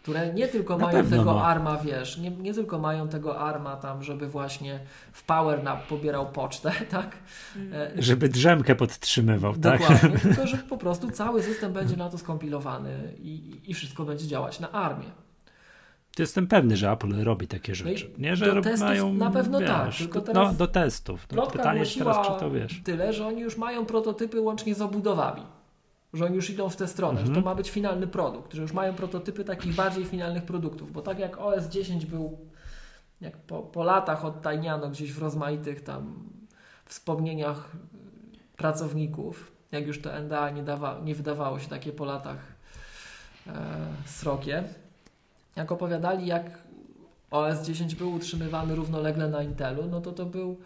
które 0.09 0.33
nie 0.33 0.47
tylko 0.47 0.77
na 0.77 0.85
mają 0.85 1.05
tego 1.05 1.33
ma. 1.33 1.43
arma, 1.43 1.77
wiesz, 1.77 2.17
nie, 2.17 2.31
nie 2.31 2.53
tylko 2.53 2.79
mają 2.79 3.07
tego 3.07 3.39
arma 3.39 3.75
tam, 3.75 4.03
żeby 4.03 4.27
właśnie 4.27 4.79
w 5.11 5.23
PowerNap 5.23 5.87
pobierał 5.87 6.31
pocztę, 6.31 6.71
tak? 6.89 7.17
Mm. 7.55 7.73
Żeby 7.97 8.29
drzemkę 8.29 8.75
podtrzymywał, 8.75 9.53
Dokładnie, 9.53 9.87
tak? 9.87 10.01
Dokładnie, 10.01 10.19
tylko 10.35 10.47
że 10.47 10.57
po 10.57 10.77
prostu 10.77 11.11
cały 11.11 11.43
system 11.43 11.73
będzie 11.73 11.95
na 11.95 12.09
to 12.09 12.17
skompilowany 12.17 13.13
i, 13.17 13.61
i 13.65 13.73
wszystko 13.73 14.05
będzie 14.05 14.27
działać 14.27 14.59
na 14.59 14.71
armię. 14.71 15.11
Jestem 16.19 16.47
pewny, 16.47 16.77
że 16.77 16.91
Apple 16.91 17.23
robi 17.23 17.47
takie 17.47 17.71
no 17.71 17.75
rzeczy. 17.75 18.09
No 18.17 18.27
nie, 18.29 18.35
że 18.35 18.55
do 18.55 18.61
testów 18.61 18.87
mają. 18.89 19.13
Na 19.13 19.31
pewno 19.31 19.59
tak, 19.59 19.85
wiesz, 19.85 19.97
tak. 19.97 20.07
Tylko 20.07 20.21
teraz 20.21 20.47
no, 20.51 20.53
do 20.53 20.67
testów. 20.67 21.27
No, 21.31 21.47
pytanie 21.47 21.83
teraz, 21.97 22.27
czy 22.27 22.39
to 22.39 22.51
wiesz. 22.51 22.81
Tyle, 22.83 23.13
że 23.13 23.27
oni 23.27 23.41
już 23.41 23.57
mają 23.57 23.85
prototypy 23.85 24.41
łącznie 24.41 24.75
z 24.75 24.81
obudowami 24.81 25.41
że 26.13 26.25
oni 26.25 26.35
już 26.35 26.49
idą 26.49 26.69
w 26.69 26.75
tę 26.75 26.87
stronę, 26.87 27.19
mhm. 27.19 27.27
że 27.27 27.33
to 27.33 27.39
mhm. 27.39 27.45
ma 27.45 27.55
być 27.55 27.69
finalny 27.69 28.07
produkt, 28.07 28.53
że 28.53 28.61
już 28.61 28.73
mają 28.73 28.93
prototypy 28.93 29.43
takich 29.43 29.75
bardziej 29.75 30.05
finalnych 30.05 30.43
produktów, 30.43 30.91
bo 30.91 31.01
tak 31.01 31.19
jak 31.19 31.37
OS 31.37 31.67
10 31.67 32.05
był, 32.05 32.37
jak 33.21 33.37
po, 33.37 33.61
po 33.61 33.83
latach 33.83 34.25
odtajniano 34.25 34.89
gdzieś 34.89 35.13
w 35.13 35.21
rozmaitych 35.21 35.83
tam 35.83 36.29
wspomnieniach 36.85 37.71
pracowników, 38.57 39.51
jak 39.71 39.87
już 39.87 40.01
to 40.01 40.19
NDA 40.19 40.49
nie, 40.49 40.63
dawa, 40.63 40.99
nie 41.03 41.15
wydawało 41.15 41.59
się 41.59 41.69
takie 41.69 41.91
po 41.91 42.05
latach 42.05 42.37
e, 43.47 43.53
srokie, 44.05 44.63
jak 45.55 45.71
opowiadali, 45.71 46.27
jak 46.27 46.45
OS 47.31 47.61
10 47.61 47.95
był 47.95 48.13
utrzymywany 48.13 48.75
równolegle 48.75 49.27
na 49.27 49.43
Intelu, 49.43 49.85
no 49.85 50.01
to 50.01 50.11
to 50.11 50.25
był 50.25 50.57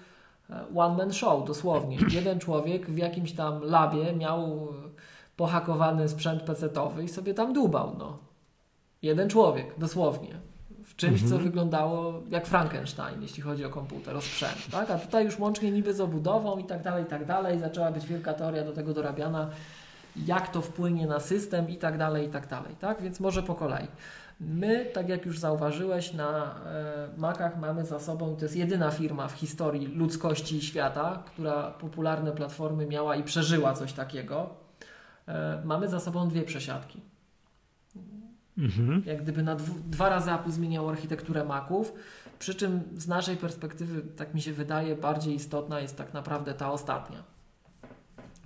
e, 0.50 0.66
one 0.76 0.98
man 0.98 1.14
show 1.14 1.48
dosłownie. 1.48 1.98
Jeden 2.12 2.40
człowiek 2.40 2.90
w 2.90 2.98
jakimś 2.98 3.32
tam 3.32 3.64
labie 3.64 4.14
miał 4.14 4.68
pohakowany 5.36 6.10
sprzęt 6.10 6.44
pecetowy 6.44 7.04
i 7.04 7.10
sobie 7.10 7.34
tam 7.34 7.54
dubał, 7.54 7.96
no. 7.98 8.18
Jeden 9.02 9.30
człowiek, 9.30 9.68
dosłownie. 9.78 10.40
W 10.84 10.96
czymś, 10.96 11.22
mhm. 11.22 11.32
co 11.32 11.44
wyglądało 11.44 12.22
jak 12.30 12.46
Frankenstein, 12.46 13.22
jeśli 13.22 13.44
chodzi 13.44 13.66
o 13.66 13.70
komputer, 13.70 14.18
o 14.18 14.22
sprzęt, 14.22 14.72
tak? 14.72 14.92
A 14.92 14.98
tutaj 14.98 15.26
już 15.26 15.40
łącznie 15.40 15.72
niby 15.72 15.94
z 15.94 16.02
obudową 16.02 16.58
i 16.58 16.64
tak 16.64 16.84
dalej, 16.84 17.04
i 17.04 17.08
tak 17.08 17.26
dalej. 17.26 17.60
Zaczęła 17.60 17.92
być 17.92 18.06
wielka 18.06 18.34
teoria 18.34 18.64
do 18.64 18.72
tego 18.72 18.94
dorabiana, 18.94 19.50
jak 20.26 20.52
to 20.52 20.62
wpłynie 20.62 21.08
na 21.08 21.20
system 21.20 21.70
i 21.70 21.78
tak 21.78 21.98
dalej, 21.98 22.28
i 22.28 22.30
tak 22.30 22.48
dalej, 22.48 22.76
tak? 22.80 23.02
Więc 23.02 23.20
może 23.20 23.44
po 23.44 23.56
kolei. 23.56 23.88
My, 24.40 24.86
tak 24.94 25.10
jak 25.10 25.26
już 25.26 25.40
zauważyłeś, 25.40 26.14
na 26.14 26.56
e, 26.66 27.08
Macach 27.18 27.60
mamy 27.60 27.86
za 27.86 28.00
sobą, 28.00 28.36
to 28.36 28.46
jest 28.46 28.56
jedyna 28.56 28.92
firma 28.92 29.28
w 29.28 29.34
historii 29.34 29.88
ludzkości 29.88 30.56
i 30.56 30.62
świata, 30.62 31.24
która 31.26 31.72
popularne 31.72 32.32
platformy 32.32 32.86
miała 32.86 33.16
i 33.16 33.24
przeżyła 33.24 33.74
coś 33.74 33.94
takiego. 33.94 34.63
E, 35.28 35.62
mamy 35.66 35.90
za 35.90 36.00
sobą 36.00 36.30
dwie 36.30 36.44
przesiadki. 36.44 37.02
Mhm. 38.58 39.04
Jak 39.06 39.24
gdyby 39.24 39.44
na 39.44 39.56
dwa 39.86 40.10
razy 40.10 40.32
Apple 40.32 40.52
zmieniało 40.52 40.92
architekturę 40.92 41.44
Maców, 41.44 41.94
przy 42.40 42.56
czym 42.56 42.82
z 42.98 43.08
naszej 43.08 43.38
perspektywy, 43.38 44.02
tak 44.02 44.34
mi 44.34 44.42
się 44.42 44.54
wydaje, 44.54 44.96
bardziej 44.96 45.36
istotna 45.36 45.80
jest 45.80 45.98
tak 45.98 46.14
naprawdę 46.14 46.54
ta 46.54 46.72
ostatnia. 46.72 47.24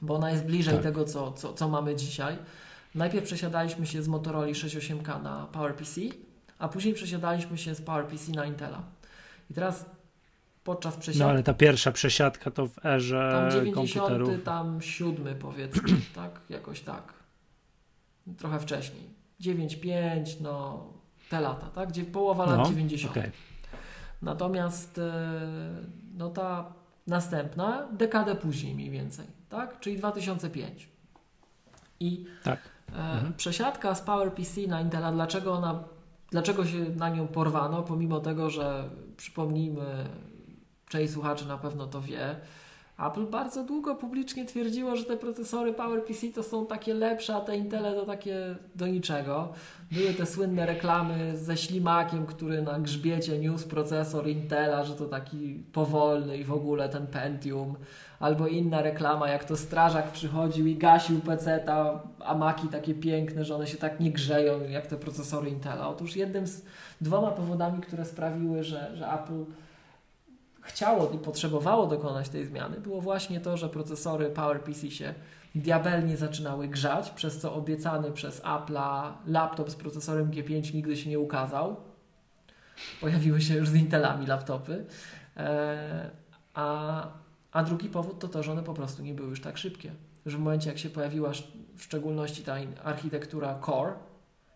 Bo 0.01 0.15
ona 0.15 0.31
jest 0.31 0.45
bliżej 0.45 0.73
tak. 0.73 0.83
tego, 0.83 1.05
co, 1.05 1.31
co, 1.31 1.53
co 1.53 1.69
mamy 1.69 1.95
dzisiaj. 1.95 2.37
Najpierw 2.95 3.25
przesiadaliśmy 3.25 3.85
się 3.85 4.03
z 4.03 4.07
Motorola 4.07 4.47
68K 4.47 5.23
na 5.23 5.47
PowerPC, 5.51 6.01
a 6.59 6.67
później 6.67 6.93
przesiadaliśmy 6.93 7.57
się 7.57 7.75
z 7.75 7.81
PowerPC 7.81 8.31
na 8.31 8.45
Intela. 8.45 8.81
I 9.51 9.53
teraz 9.53 9.85
podczas 10.67 10.97
przesiadki. 10.97 11.19
No 11.19 11.29
ale 11.29 11.43
ta 11.43 11.53
pierwsza 11.53 11.91
przesiadka 11.91 12.51
to 12.51 12.67
w 12.67 12.85
erze 12.85 13.29
tam 13.31 13.51
90, 13.51 14.07
komputerów. 14.07 14.43
tam 14.43 14.81
siódmy 14.81 15.35
powiedzmy, 15.35 15.89
tak? 16.15 16.41
Jakoś 16.49 16.81
tak. 16.81 17.13
Trochę 18.37 18.59
wcześniej. 18.59 19.03
9.5, 19.41 20.41
no 20.41 20.83
te 21.29 21.41
lata, 21.41 21.67
tak? 21.67 21.89
Gdzie 21.89 22.03
połowa 22.03 22.45
lat 22.45 22.57
no, 22.57 22.65
90. 22.65 23.11
Okay. 23.11 23.31
Natomiast 24.21 24.97
e, 24.97 25.11
no 26.17 26.29
ta 26.29 26.73
następna 27.07 27.87
dekadę 27.91 28.35
później 28.35 28.75
mniej 28.75 28.89
więcej, 28.89 29.25
tak? 29.49 29.79
Czyli 29.79 29.97
2005. 29.97 30.89
I 31.99 32.25
tak. 32.43 32.59
E, 32.59 32.95
mhm. 32.95 33.33
przesiadka 33.33 33.95
z 33.95 34.01
PowerPC 34.01 34.67
na 34.67 34.81
Intela, 34.81 35.11
dlaczego 35.11 35.53
ona 35.53 35.83
Dlaczego 36.31 36.65
się 36.65 36.77
na 36.95 37.09
nią 37.09 37.27
porwano, 37.27 37.83
pomimo 37.83 38.19
tego, 38.19 38.49
że 38.49 38.89
przypomnijmy, 39.17 40.05
część 40.89 41.13
słuchaczy 41.13 41.47
na 41.47 41.57
pewno 41.57 41.87
to 41.87 42.01
wie. 42.01 42.35
Apple 42.99 43.25
bardzo 43.25 43.63
długo 43.63 43.95
publicznie 43.95 44.45
twierdziło, 44.45 44.95
że 44.95 45.03
te 45.03 45.17
procesory 45.17 45.73
PowerPC 45.73 46.27
to 46.35 46.43
są 46.43 46.65
takie 46.65 46.93
lepsze, 46.93 47.35
a 47.35 47.41
te 47.41 47.57
Intele 47.57 47.93
to 47.93 48.05
takie 48.05 48.55
do 48.75 48.87
niczego. 48.87 49.53
Były 49.91 50.13
te 50.13 50.25
słynne 50.25 50.65
reklamy 50.65 51.37
ze 51.37 51.57
ślimakiem, 51.57 52.25
który 52.25 52.61
na 52.61 52.79
grzbiecie 52.79 53.39
niósł 53.39 53.67
procesor 53.67 54.27
Intela, 54.27 54.83
że 54.83 54.95
to 54.95 55.05
taki 55.05 55.63
powolny 55.73 56.37
i 56.37 56.43
w 56.43 56.51
ogóle 56.53 56.89
ten 56.89 57.07
Pentium. 57.07 57.75
Albo 58.19 58.47
inna 58.47 58.81
reklama, 58.81 59.29
jak 59.29 59.45
to 59.45 59.57
strażak 59.57 60.11
przychodził 60.11 60.67
i 60.67 60.75
gasił 60.75 61.19
PC-ta, 61.19 62.03
a 62.19 62.35
maki 62.35 62.67
takie 62.67 62.93
piękne, 62.93 63.45
że 63.45 63.55
one 63.55 63.67
się 63.67 63.77
tak 63.77 63.99
nie 63.99 64.11
grzeją 64.11 64.61
jak 64.69 64.87
te 64.87 64.97
procesory 64.97 65.49
Intela. 65.49 65.89
Otóż 65.89 66.15
jednym 66.15 66.47
z 66.47 66.65
dwoma 67.01 67.31
powodami, 67.31 67.81
które 67.81 68.05
sprawiły, 68.05 68.63
że, 68.63 68.97
że 68.97 69.11
Apple 69.11 69.45
chciało 70.67 71.11
i 71.11 71.17
potrzebowało 71.17 71.87
dokonać 71.87 72.29
tej 72.29 72.45
zmiany, 72.45 72.79
było 72.79 73.01
właśnie 73.01 73.39
to, 73.39 73.57
że 73.57 73.69
procesory 73.69 74.29
PowerPC 74.29 74.91
się 74.91 75.13
diabelnie 75.55 76.17
zaczynały 76.17 76.67
grzać, 76.67 77.09
przez 77.09 77.39
co 77.39 77.53
obiecany 77.53 78.11
przez 78.11 78.41
Apple'a 78.41 79.11
laptop 79.27 79.69
z 79.69 79.75
procesorem 79.75 80.31
G5 80.31 80.73
nigdy 80.73 80.97
się 80.97 81.09
nie 81.09 81.19
ukazał. 81.19 81.75
Pojawiły 83.01 83.41
się 83.41 83.55
już 83.55 83.69
z 83.69 83.75
Intelami 83.75 84.27
laptopy. 84.27 84.85
E, 85.37 86.11
a, 86.53 87.07
a 87.51 87.63
drugi 87.63 87.89
powód 87.89 88.19
to 88.19 88.27
to, 88.27 88.43
że 88.43 88.51
one 88.51 88.63
po 88.63 88.73
prostu 88.73 89.03
nie 89.03 89.13
były 89.13 89.29
już 89.29 89.41
tak 89.41 89.57
szybkie. 89.57 89.91
Że 90.25 90.37
w 90.37 90.39
momencie, 90.39 90.69
jak 90.69 90.79
się 90.79 90.89
pojawiła 90.89 91.31
w 91.75 91.83
szczególności 91.83 92.43
ta 92.43 92.55
architektura 92.83 93.59
Core, 93.65 93.93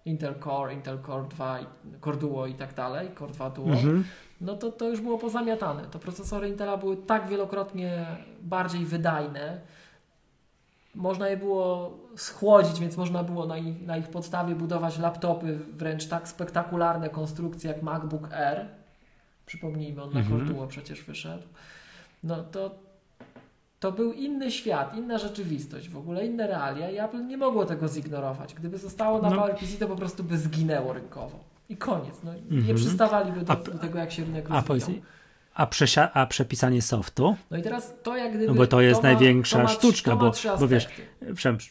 Intel 0.06 0.36
Core, 0.44 0.74
Intel 0.74 1.00
Core 1.06 1.28
2, 1.30 1.60
Core 2.04 2.18
Duo 2.18 2.48
i 2.48 2.54
tak 2.54 2.74
dalej, 2.74 3.10
Core 3.20 3.34
2 3.34 3.50
Duo, 3.50 3.72
mhm 3.72 4.04
no 4.41 4.55
to 4.55 4.72
to 4.72 4.89
już 4.89 5.01
było 5.01 5.18
pozamiatane. 5.18 5.84
To 5.84 5.99
procesory 5.99 6.49
Intela 6.49 6.77
były 6.77 6.97
tak 6.97 7.27
wielokrotnie 7.27 8.05
bardziej 8.41 8.85
wydajne, 8.85 9.61
można 10.95 11.30
je 11.30 11.38
było 11.38 11.97
schłodzić, 12.15 12.80
więc 12.80 12.97
można 12.97 13.23
było 13.23 13.45
na 13.45 13.57
ich, 13.57 13.81
na 13.81 13.97
ich 13.97 14.07
podstawie 14.07 14.55
budować 14.55 14.99
laptopy 14.99 15.59
wręcz 15.73 16.07
tak 16.07 16.27
spektakularne 16.27 17.09
konstrukcje 17.09 17.72
jak 17.72 17.81
MacBook 17.81 18.34
Air. 18.34 18.65
Przypomnijmy, 19.45 20.03
on 20.03 20.13
na 20.13 20.19
mhm. 20.19 20.39
Corduo 20.39 20.68
przecież 20.68 21.03
wyszedł. 21.03 21.43
No 22.23 22.43
to, 22.43 22.76
to 23.80 23.91
był 23.91 24.13
inny 24.13 24.51
świat, 24.51 24.97
inna 24.97 25.18
rzeczywistość, 25.18 25.89
w 25.89 25.97
ogóle 25.97 26.26
inne 26.26 26.47
realia 26.47 26.89
i 26.91 26.97
Apple 26.97 27.27
nie 27.27 27.38
mogło 27.38 27.65
tego 27.65 27.88
zignorować. 27.88 28.53
Gdyby 28.53 28.77
zostało 28.77 29.22
na 29.22 29.30
no. 29.30 29.35
PowerPC, 29.35 29.77
to 29.80 29.88
po 29.88 29.95
prostu 29.95 30.23
by 30.23 30.38
zginęło 30.38 30.93
rynkowo. 30.93 31.51
I 31.72 31.77
koniec. 31.77 32.23
No, 32.23 32.34
Nie 32.34 32.57
mhm. 32.57 32.76
przystawaliby 32.76 33.41
do, 33.41 33.56
do, 33.56 33.80
tego, 33.80 33.99
jak 33.99 34.11
się 34.11 34.23
rynek 34.23 34.49
rozwijał. 34.49 34.89
A, 35.53 35.65
przesia- 35.65 36.10
a 36.14 36.26
przepisanie 36.26 36.82
softu? 36.82 37.36
No 37.52 37.57
i 37.57 37.61
teraz 37.61 37.94
to 38.03 38.18
jak 38.18 38.30
gdyby... 38.30 38.48
No 38.48 38.53
bo 38.53 38.68
to 38.68 38.82
jest 38.82 39.02
to 39.02 39.07
największa 39.07 39.57
ma, 39.57 39.64
to 39.64 39.69
ma, 39.69 39.76
sztuczka, 39.76 40.15
bo, 40.15 40.32
bo 40.60 40.68
wiesz, 40.68 40.88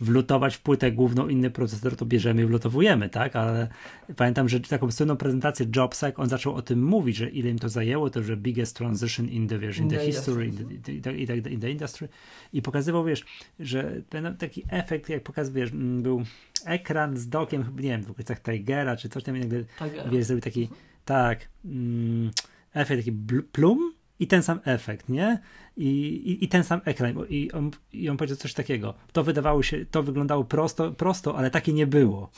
wlutować 0.01 0.57
w 0.57 0.61
płytę 0.61 0.93
główną 0.93 1.29
inny 1.29 1.51
procesor, 1.51 1.97
to 1.97 2.07
bierzemy 2.07 2.43
i 2.43 2.47
wlutowujemy, 2.47 3.09
tak? 3.09 3.37
Ale 3.37 3.69
pamiętam, 4.17 4.49
że 4.49 4.61
taką 4.61 4.91
słynną 4.91 5.17
prezentację 5.17 5.67
Jobsa, 5.77 6.07
jak 6.07 6.19
on 6.19 6.29
zaczął 6.29 6.55
o 6.55 6.63
tym 6.63 6.85
mówić, 6.85 7.17
że 7.17 7.31
ile 7.31 7.51
im 7.51 7.59
to 7.59 7.69
zajęło, 7.69 8.11
to 8.11 8.23
że 8.23 8.37
biggest 8.37 8.77
transition 8.77 9.29
in 9.29 9.49
the, 9.49 9.59
wiesz, 9.59 9.79
in 9.79 9.89
the, 9.91 9.97
the 9.97 10.05
history, 10.05 10.47
in 10.47 10.81
the, 10.83 11.13
in, 11.13 11.27
the, 11.27 11.51
in 11.51 11.69
industry 11.69 12.09
i 12.53 12.63
pokazywał, 12.63 13.05
wiesz, 13.05 13.25
że 13.61 13.93
ten 14.09 14.37
taki 14.37 14.65
efekt, 14.71 15.09
jak 15.09 15.23
pokazał, 15.23 15.55
wiesz, 15.55 15.71
był 15.75 16.25
ekran 16.65 17.17
z 17.17 17.29
dokiem, 17.29 17.65
nie 17.77 17.89
wiem, 17.89 18.03
w 18.03 18.11
okolicach 18.11 18.43
Tigera, 18.43 18.97
czy 18.97 19.09
coś 19.09 19.23
tam, 19.23 19.37
jakby, 19.37 19.65
wiesz, 20.11 20.25
zrobił 20.25 20.43
taki, 20.43 20.69
tak, 21.05 21.49
mm, 21.65 22.31
efekt 22.75 23.01
taki 23.01 23.13
plum 23.53 23.95
i 24.21 24.27
ten 24.27 24.43
sam 24.43 24.61
efekt, 24.65 25.09
nie? 25.09 25.41
I, 25.77 25.87
i, 25.87 26.45
i 26.45 26.49
ten 26.49 26.65
sam 26.65 26.81
ekran. 26.85 27.15
I 27.29 27.53
on, 27.53 27.71
I 27.93 28.09
on 28.09 28.17
powiedział 28.17 28.37
coś 28.37 28.55
takiego. 28.55 28.95
To 29.13 29.25
wydawało 29.25 29.63
się, 29.63 29.87
to 29.91 30.03
wyglądało 30.03 30.45
prosto, 30.45 30.93
prosto 30.93 31.37
ale 31.37 31.51
takie 31.51 31.73
nie 31.73 31.87
było. 31.87 32.31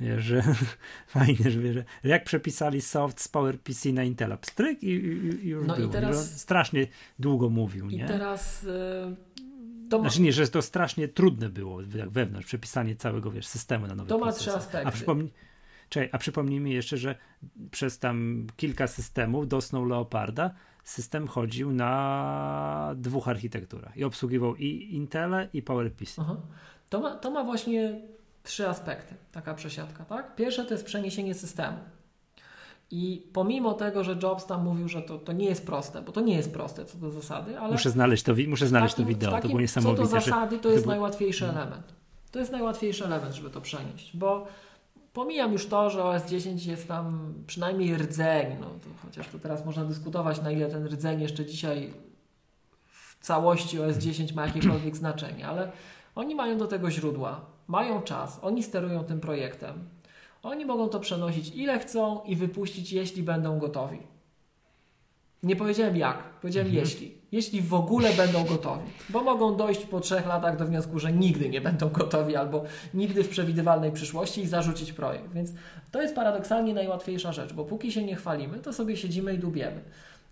Wiesz, 0.00 0.24
że 0.24 0.42
fajnie, 1.06 1.50
że, 1.50 1.60
że 1.72 1.84
jak 2.04 2.24
przepisali 2.24 2.80
soft 2.80 3.20
z 3.20 3.28
PowerPC 3.28 3.92
na 3.92 4.04
Intela, 4.04 4.36
pstryk 4.36 4.82
i, 4.82 4.86
i, 4.86 5.46
i 5.46 5.48
już 5.48 5.66
no 5.66 5.76
było. 5.76 5.88
I 5.88 5.92
teraz, 5.92 6.40
strasznie 6.40 6.86
długo 7.18 7.48
mówił, 7.48 7.86
nie? 7.86 8.04
I 8.04 8.08
teraz... 8.08 8.62
Yy, 8.62 9.16
to 9.90 10.00
Znaczy 10.00 10.22
nie, 10.22 10.32
że 10.32 10.48
to 10.48 10.62
strasznie 10.62 11.08
trudne 11.08 11.48
było 11.48 11.80
wewnątrz, 12.06 12.46
przepisanie 12.46 12.96
całego, 12.96 13.30
wiesz, 13.30 13.46
systemu 13.46 13.86
na 13.86 13.94
nowy 13.94 14.08
To 14.08 14.18
ma 14.18 14.32
trzy 14.32 14.52
aspekty. 14.52 14.88
A 14.88 14.90
przypomnij, 14.90 15.32
Czekaj, 15.88 16.08
a 16.12 16.18
przypomnijmy 16.18 16.70
jeszcze, 16.70 16.96
że 16.96 17.14
przez 17.70 17.98
tam 17.98 18.46
kilka 18.56 18.86
systemów 18.86 19.48
do 19.48 19.60
Snow 19.60 19.88
Leoparda 19.88 20.50
system 20.84 21.28
chodził 21.28 21.72
na 21.72 22.94
dwóch 22.96 23.28
architekturach 23.28 23.96
i 23.96 24.04
obsługiwał 24.04 24.56
i 24.56 24.94
Intele 24.94 25.48
i 25.52 25.62
PowerPC. 25.62 26.24
To 26.88 27.00
ma, 27.00 27.16
to 27.16 27.30
ma 27.30 27.44
właśnie 27.44 28.00
trzy 28.42 28.68
aspekty, 28.68 29.14
taka 29.32 29.54
przesiadka, 29.54 30.04
tak? 30.04 30.34
Pierwsze 30.36 30.64
to 30.64 30.74
jest 30.74 30.84
przeniesienie 30.84 31.34
systemu. 31.34 31.78
I 32.90 33.26
pomimo 33.32 33.74
tego, 33.74 34.04
że 34.04 34.16
Jobs 34.22 34.46
tam 34.46 34.64
mówił, 34.64 34.88
że 34.88 35.02
to, 35.02 35.18
to 35.18 35.32
nie 35.32 35.46
jest 35.46 35.66
proste, 35.66 36.02
bo 36.02 36.12
to 36.12 36.20
nie 36.20 36.36
jest 36.36 36.52
proste 36.52 36.84
co 36.84 36.98
do 36.98 37.10
zasady, 37.10 37.58
ale. 37.58 37.72
Muszę 37.72 37.90
znaleźć 37.90 38.22
to, 38.22 38.32
muszę 38.48 38.66
znaleźć 38.66 38.94
takim, 38.94 39.04
to 39.04 39.08
wideo, 39.08 39.30
takim, 39.30 39.42
to 39.42 39.48
było 39.48 39.60
niesamowite. 39.60 40.02
Co 40.02 40.14
do 40.14 40.20
zasady, 40.20 40.58
to 40.58 40.68
jest 40.68 40.82
chyba... 40.82 40.92
najłatwiejszy 40.92 41.48
element. 41.48 41.94
To 42.30 42.38
jest 42.38 42.52
najłatwiejszy 42.52 43.04
element, 43.04 43.34
żeby 43.34 43.50
to 43.50 43.60
przenieść, 43.60 44.16
bo 44.16 44.46
Pomijam 45.18 45.52
już 45.52 45.66
to, 45.66 45.90
że 45.90 46.04
OS 46.04 46.26
10 46.26 46.66
jest 46.66 46.88
tam 46.88 47.34
przynajmniej 47.46 47.96
rdzeń, 47.96 48.56
no 48.60 48.66
to 48.66 48.88
chociaż 49.02 49.28
to 49.28 49.38
teraz 49.38 49.64
można 49.64 49.84
dyskutować, 49.84 50.42
na 50.42 50.50
ile 50.50 50.68
ten 50.68 50.86
rdzeń 50.86 51.20
jeszcze 51.20 51.46
dzisiaj 51.46 51.92
w 52.84 53.16
całości 53.20 53.80
OS 53.80 53.98
10 53.98 54.32
ma 54.32 54.46
jakiekolwiek 54.46 54.96
znaczenie, 54.96 55.46
ale 55.46 55.72
oni 56.14 56.34
mają 56.34 56.58
do 56.58 56.66
tego 56.66 56.90
źródła, 56.90 57.40
mają 57.66 58.02
czas, 58.02 58.38
oni 58.42 58.62
sterują 58.62 59.04
tym 59.04 59.20
projektem. 59.20 59.88
Oni 60.42 60.64
mogą 60.64 60.88
to 60.88 61.00
przenosić 61.00 61.48
ile 61.54 61.78
chcą 61.78 62.22
i 62.24 62.36
wypuścić, 62.36 62.92
jeśli 62.92 63.22
będą 63.22 63.58
gotowi. 63.58 63.98
Nie 65.42 65.56
powiedziałem 65.56 65.96
jak, 65.96 66.22
powiedziałem 66.22 66.68
mhm. 66.68 66.84
jeśli. 66.84 67.17
Jeśli 67.32 67.62
w 67.62 67.74
ogóle 67.74 68.12
będą 68.12 68.44
gotowi. 68.44 68.90
Bo 69.08 69.22
mogą 69.22 69.56
dojść 69.56 69.86
po 69.86 70.00
trzech 70.00 70.26
latach 70.26 70.56
do 70.56 70.64
wniosku, 70.64 70.98
że 70.98 71.12
nigdy 71.12 71.48
nie 71.48 71.60
będą 71.60 71.88
gotowi 71.88 72.36
albo 72.36 72.64
nigdy 72.94 73.24
w 73.24 73.28
przewidywalnej 73.28 73.92
przyszłości 73.92 74.42
i 74.42 74.46
zarzucić 74.46 74.92
projekt. 74.92 75.32
Więc 75.32 75.52
to 75.90 76.02
jest 76.02 76.14
paradoksalnie 76.14 76.74
najłatwiejsza 76.74 77.32
rzecz, 77.32 77.52
bo 77.52 77.64
póki 77.64 77.92
się 77.92 78.02
nie 78.04 78.16
chwalimy, 78.16 78.58
to 78.58 78.72
sobie 78.72 78.96
siedzimy 78.96 79.34
i 79.34 79.38
dubiemy. 79.38 79.80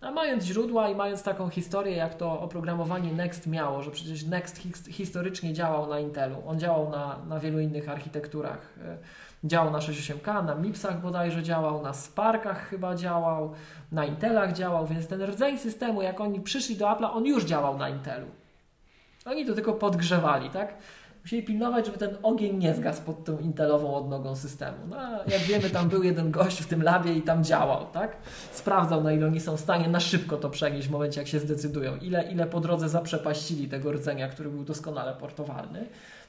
A 0.00 0.10
mając 0.10 0.44
źródła 0.44 0.88
i 0.88 0.94
mając 0.94 1.22
taką 1.22 1.48
historię, 1.48 1.96
jak 1.96 2.14
to 2.14 2.40
oprogramowanie 2.40 3.12
Next 3.12 3.46
miało, 3.46 3.82
że 3.82 3.90
przecież 3.90 4.24
Next 4.24 4.62
historycznie 4.88 5.52
działał 5.52 5.86
na 5.86 6.00
Intelu, 6.00 6.36
on 6.46 6.60
działał 6.60 6.90
na, 6.90 7.18
na 7.28 7.40
wielu 7.40 7.60
innych 7.60 7.88
architekturach 7.88 8.74
e, 8.84 8.96
Działał 9.46 9.72
na 9.72 9.78
68K, 9.78 10.44
na 10.44 10.54
MIPSach 10.54 11.00
bodajże 11.00 11.42
działał, 11.42 11.82
na 11.82 11.92
Sparkach 11.94 12.68
chyba 12.68 12.94
działał, 12.94 13.52
na 13.92 14.04
Intelach 14.04 14.52
działał, 14.52 14.86
więc 14.86 15.06
ten 15.06 15.22
rdzeń 15.22 15.58
systemu, 15.58 16.02
jak 16.02 16.20
oni 16.20 16.40
przyszli 16.40 16.76
do 16.76 16.86
Apple'a, 16.86 17.10
on 17.12 17.26
już 17.26 17.44
działał 17.44 17.78
na 17.78 17.88
Intelu. 17.88 18.26
Oni 19.26 19.46
to 19.46 19.54
tylko 19.54 19.72
podgrzewali, 19.72 20.50
tak? 20.50 20.74
Musieli 21.22 21.42
pilnować, 21.42 21.86
żeby 21.86 21.98
ten 21.98 22.16
ogień 22.22 22.56
nie 22.56 22.74
zgasł 22.74 23.02
pod 23.02 23.24
tą 23.24 23.38
Intelową 23.38 23.94
odnogą 23.94 24.36
systemu. 24.36 24.76
No, 24.88 24.96
jak 25.26 25.40
wiemy, 25.40 25.70
tam 25.70 25.88
był 25.88 26.02
jeden 26.02 26.30
gość 26.30 26.62
w 26.62 26.66
tym 26.66 26.82
labie 26.82 27.12
i 27.14 27.22
tam 27.22 27.44
działał, 27.44 27.86
tak? 27.92 28.16
Sprawdzał, 28.52 29.02
na 29.02 29.12
ile 29.12 29.26
oni 29.26 29.40
są 29.40 29.56
w 29.56 29.60
stanie 29.60 29.88
na 29.88 30.00
szybko 30.00 30.36
to 30.36 30.50
przenieść 30.50 30.88
w 30.88 30.90
momencie, 30.90 31.20
jak 31.20 31.28
się 31.28 31.38
zdecydują. 31.38 31.96
Ile, 31.96 32.32
ile 32.32 32.46
po 32.46 32.60
drodze 32.60 32.88
zaprzepaścili 32.88 33.68
tego 33.68 33.92
rdzenia, 33.92 34.28
który 34.28 34.50
był 34.50 34.64
doskonale 34.64 35.12
portowalny. 35.12 35.86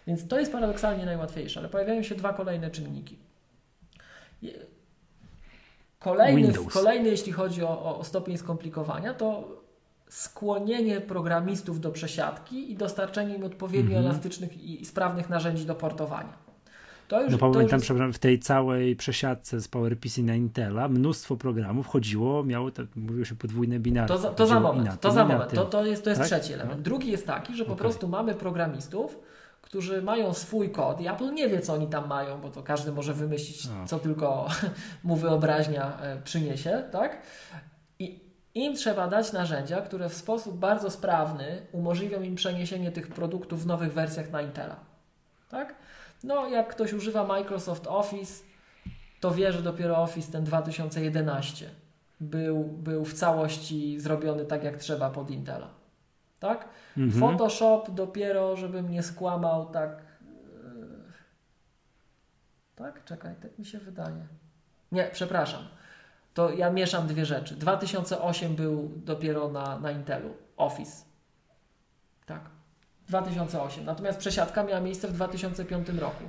Więc 0.07 0.27
to 0.27 0.39
jest 0.39 0.51
paradoksalnie 0.51 1.05
najłatwiejsze, 1.05 1.59
ale 1.59 1.69
pojawiają 1.69 2.03
się 2.03 2.15
dwa 2.15 2.33
kolejne 2.33 2.71
czynniki. 2.71 3.17
Kolejny, 5.99 6.53
kolejny 6.73 7.09
jeśli 7.09 7.31
chodzi 7.31 7.63
o, 7.63 7.97
o 7.99 8.03
stopień 8.03 8.37
skomplikowania, 8.37 9.13
to 9.13 9.57
skłonienie 10.09 11.01
programistów 11.01 11.79
do 11.79 11.91
przesiadki 11.91 12.71
i 12.71 12.75
dostarczenie 12.75 13.35
im 13.35 13.43
odpowiednio 13.43 13.97
-hmm. 13.97 13.99
elastycznych 13.99 14.63
i 14.63 14.85
sprawnych 14.85 15.29
narzędzi 15.29 15.65
do 15.65 15.75
portowania. 15.75 16.47
To 17.07 17.21
już, 17.21 17.31
no 17.31 17.37
pamiętam, 17.37 17.79
już... 17.79 18.15
w 18.15 18.19
tej 18.19 18.39
całej 18.39 18.95
przesiadce 18.95 19.61
z 19.61 19.67
PowerPC 19.67 20.21
na 20.21 20.35
Intela 20.35 20.87
mnóstwo 20.87 21.37
programów 21.37 21.87
chodziło, 21.87 22.43
miało, 22.43 22.71
tak, 22.71 22.85
mówiło 22.95 23.25
się 23.25 23.35
podwójne 23.35 23.79
binary. 23.79 24.07
To 24.07 24.17
za, 24.17 24.29
to 24.29 24.47
za 24.47 24.59
moment, 24.59 25.01
to 25.01 25.11
za 25.11 25.25
moment, 25.25 25.53
to, 25.53 25.65
to 25.65 25.85
jest, 25.85 26.03
to 26.03 26.09
jest 26.09 26.21
tak? 26.21 26.27
trzeci 26.27 26.53
element. 26.53 26.77
No. 26.77 26.83
Drugi 26.83 27.11
jest 27.11 27.27
taki, 27.27 27.55
że 27.55 27.65
po 27.65 27.73
okay. 27.73 27.79
prostu 27.79 28.07
mamy 28.07 28.33
programistów, 28.33 29.19
którzy 29.67 30.01
mają 30.01 30.33
swój 30.33 30.69
kod 30.69 31.01
i 31.01 31.07
Apple 31.07 31.33
nie 31.33 31.49
wie, 31.49 31.61
co 31.61 31.73
oni 31.73 31.87
tam 31.87 32.07
mają, 32.07 32.41
bo 32.41 32.49
to 32.49 32.63
każdy 32.63 32.91
może 32.91 33.13
wymyślić, 33.13 33.65
no. 33.65 33.87
co 33.87 33.99
tylko 33.99 34.47
mu 35.03 35.15
wyobraźnia 35.15 35.99
e, 36.01 36.21
przyniesie, 36.21 36.83
tak? 36.91 37.21
I 37.99 38.19
im 38.55 38.75
trzeba 38.75 39.07
dać 39.07 39.33
narzędzia, 39.33 39.81
które 39.81 40.09
w 40.09 40.13
sposób 40.13 40.57
bardzo 40.57 40.89
sprawny 40.89 41.61
umożliwią 41.71 42.21
im 42.21 42.35
przeniesienie 42.35 42.91
tych 42.91 43.07
produktów 43.07 43.63
w 43.63 43.65
nowych 43.65 43.93
wersjach 43.93 44.31
na 44.31 44.41
Intela, 44.41 44.75
tak? 45.49 45.75
No, 46.23 46.47
jak 46.47 46.67
ktoś 46.67 46.93
używa 46.93 47.23
Microsoft 47.23 47.87
Office, 47.87 48.43
to 49.19 49.31
wie, 49.31 49.51
że 49.51 49.61
dopiero 49.61 49.97
Office 49.97 50.31
ten 50.31 50.43
2011 50.43 51.69
był, 52.19 52.63
był 52.63 53.05
w 53.05 53.13
całości 53.13 53.99
zrobiony 53.99 54.45
tak, 54.45 54.63
jak 54.63 54.77
trzeba 54.77 55.09
pod 55.09 55.31
Intela 55.31 55.69
tak? 56.39 56.67
Mhm. 56.97 57.21
Photoshop 57.21 57.91
dopiero, 57.91 58.55
żebym 58.55 58.89
nie 58.89 59.03
skłamał, 59.03 59.65
tak. 59.65 60.01
Yy, 60.21 61.13
tak? 62.75 63.05
Czekaj, 63.05 63.35
tak 63.41 63.59
mi 63.59 63.65
się 63.65 63.79
wydaje. 63.79 64.27
Nie, 64.91 65.09
przepraszam. 65.13 65.63
To 66.33 66.49
ja 66.49 66.69
mieszam 66.69 67.07
dwie 67.07 67.25
rzeczy. 67.25 67.55
2008 67.55 68.55
był 68.55 68.91
dopiero 68.95 69.49
na, 69.49 69.79
na 69.79 69.91
Intelu. 69.91 70.33
Office. 70.57 71.05
Tak. 72.25 72.41
2008. 73.07 73.85
Natomiast 73.85 74.19
przesiadka 74.19 74.63
miała 74.63 74.81
miejsce 74.81 75.07
w 75.07 75.13
2005 75.13 75.89
roku. 75.89 76.23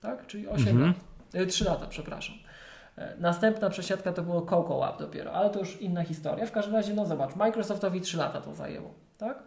Tak? 0.00 0.26
Czyli 0.26 0.48
8 0.48 0.68
mhm. 0.68 0.94
lat. 1.32 1.48
3 1.48 1.64
yy, 1.64 1.70
lata, 1.70 1.86
przepraszam. 1.86 2.36
Następna 3.18 3.70
przesiadka 3.70 4.12
to 4.12 4.22
było 4.22 4.42
Coco 4.42 4.78
Lab 4.78 4.98
dopiero, 4.98 5.32
ale 5.32 5.50
to 5.50 5.58
już 5.58 5.80
inna 5.80 6.04
historia. 6.04 6.46
W 6.46 6.52
każdym 6.52 6.74
razie, 6.74 6.94
no 6.94 7.06
zobacz, 7.06 7.36
Microsoftowi 7.36 8.00
3 8.00 8.16
lata 8.16 8.40
to 8.40 8.54
zajęło, 8.54 8.90
tak? 9.18 9.42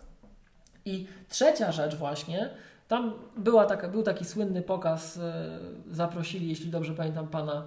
I 0.85 1.07
trzecia 1.30 1.72
rzecz 1.72 1.95
właśnie, 1.95 2.49
tam 2.88 3.13
była 3.38 3.65
taka, 3.65 3.88
był 3.88 4.03
taki 4.03 4.26
słynny 4.26 4.61
pokaz, 4.61 5.17
e, 5.17 5.59
zaprosili, 5.91 6.49
jeśli 6.49 6.69
dobrze 6.69 6.93
pamiętam, 6.93 7.27
pana 7.27 7.63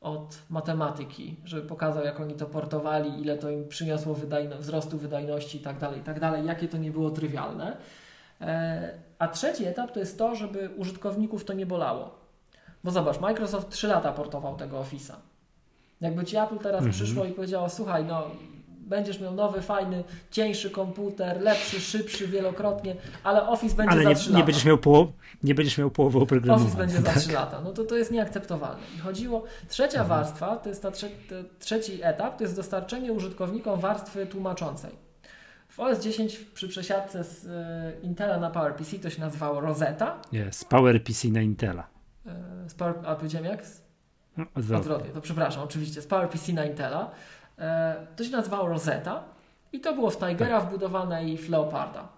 od 0.00 0.38
matematyki, 0.50 1.36
żeby 1.44 1.68
pokazał, 1.68 2.04
jak 2.04 2.20
oni 2.20 2.34
to 2.34 2.46
portowali, 2.46 3.20
ile 3.20 3.38
to 3.38 3.50
im 3.50 3.68
przyniosło 3.68 4.14
wydajno, 4.14 4.56
wzrostu 4.58 4.98
wydajności 4.98 5.58
i 5.58 5.60
tak 5.60 5.78
dalej, 5.78 6.00
i 6.00 6.02
tak 6.02 6.44
jakie 6.44 6.68
to 6.68 6.78
nie 6.78 6.90
było 6.90 7.10
trywialne. 7.10 7.76
E, 8.40 8.98
a 9.18 9.28
trzeci 9.28 9.64
etap 9.64 9.92
to 9.92 10.00
jest 10.00 10.18
to, 10.18 10.34
żeby 10.34 10.70
użytkowników 10.76 11.44
to 11.44 11.52
nie 11.52 11.66
bolało. 11.66 12.21
Bo 12.84 12.90
zobacz, 12.90 13.20
Microsoft 13.20 13.70
3 13.70 13.86
lata 13.86 14.12
portował 14.12 14.56
tego 14.56 14.80
Office'a. 14.80 15.14
Jakby 16.00 16.24
ci 16.24 16.36
Apple 16.36 16.58
teraz 16.58 16.82
mhm. 16.82 16.92
przyszło 16.92 17.24
i 17.24 17.32
powiedziało, 17.32 17.68
słuchaj, 17.68 18.04
no 18.04 18.30
będziesz 18.92 19.20
miał 19.20 19.34
nowy, 19.34 19.62
fajny, 19.62 20.04
cieńszy 20.30 20.70
komputer, 20.70 21.40
lepszy, 21.40 21.80
szybszy 21.80 22.28
wielokrotnie, 22.28 22.96
ale 23.24 23.48
Office 23.48 23.76
będzie 23.76 23.92
ale 23.92 24.02
za 24.02 24.08
nie, 24.08 24.14
3 24.14 24.28
nie 24.30 24.34
lata. 24.34 24.46
Będziesz 24.46 24.64
miał 24.64 24.78
nie 25.42 25.54
będziesz 25.54 25.78
miał 25.78 25.90
połowy 25.90 26.18
oprogramowania. 26.18 26.66
Office 26.66 26.78
będzie 26.78 27.02
tak? 27.02 27.14
za 27.14 27.20
3 27.20 27.32
lata. 27.32 27.60
No 27.60 27.72
to 27.72 27.84
to 27.84 27.96
jest 27.96 28.10
nieakceptowalne. 28.10 28.82
I 28.96 28.98
chodziło, 28.98 29.44
trzecia 29.68 30.00
Mhm. 30.00 30.08
warstwa, 30.08 30.56
to 30.56 30.68
jest 30.68 30.82
ta 30.82 30.90
trze, 30.90 31.08
trzeci 31.58 32.02
etap, 32.02 32.36
to 32.36 32.44
jest 32.44 32.56
dostarczenie 32.56 33.12
użytkownikom 33.12 33.80
warstwy 33.80 34.26
tłumaczącej. 34.26 34.90
W 35.68 35.80
OS 35.80 36.00
10 36.00 36.38
przy 36.54 36.68
przesiadce 36.68 37.24
z 37.24 37.46
e, 37.46 37.92
Intela 38.02 38.38
na 38.38 38.50
PowerPC 38.50 38.98
to 38.98 39.10
się 39.10 39.20
nazywało 39.20 39.60
Rosetta. 39.60 40.20
Jest, 40.32 40.68
PowerPC 40.68 41.28
na 41.28 41.40
Intela. 41.40 41.86
E, 42.26 42.68
z 42.70 42.74
Power, 42.74 42.94
a 43.06 43.14
powiedziałem 43.14 43.46
jak? 43.46 43.66
Z, 43.66 43.82
No, 44.36 44.44
odwrotnie. 44.54 44.76
odwrotnie, 44.76 45.10
to 45.14 45.20
przepraszam, 45.20 45.62
oczywiście, 45.62 46.02
z 46.02 46.06
PowerPC 46.06 46.52
na 46.52 46.64
Intela. 46.64 47.10
E, 47.58 48.06
to 48.16 48.24
się 48.24 48.30
nazywało 48.30 48.68
Rosetta 48.68 49.24
i 49.72 49.80
to 49.80 49.94
było 49.94 50.10
w 50.10 50.16
Tigera 50.18 50.60
Tak. 50.60 50.68
wbudowane 50.68 51.24
i 51.28 51.38
w 51.38 51.50
Leoparda. 51.50 52.08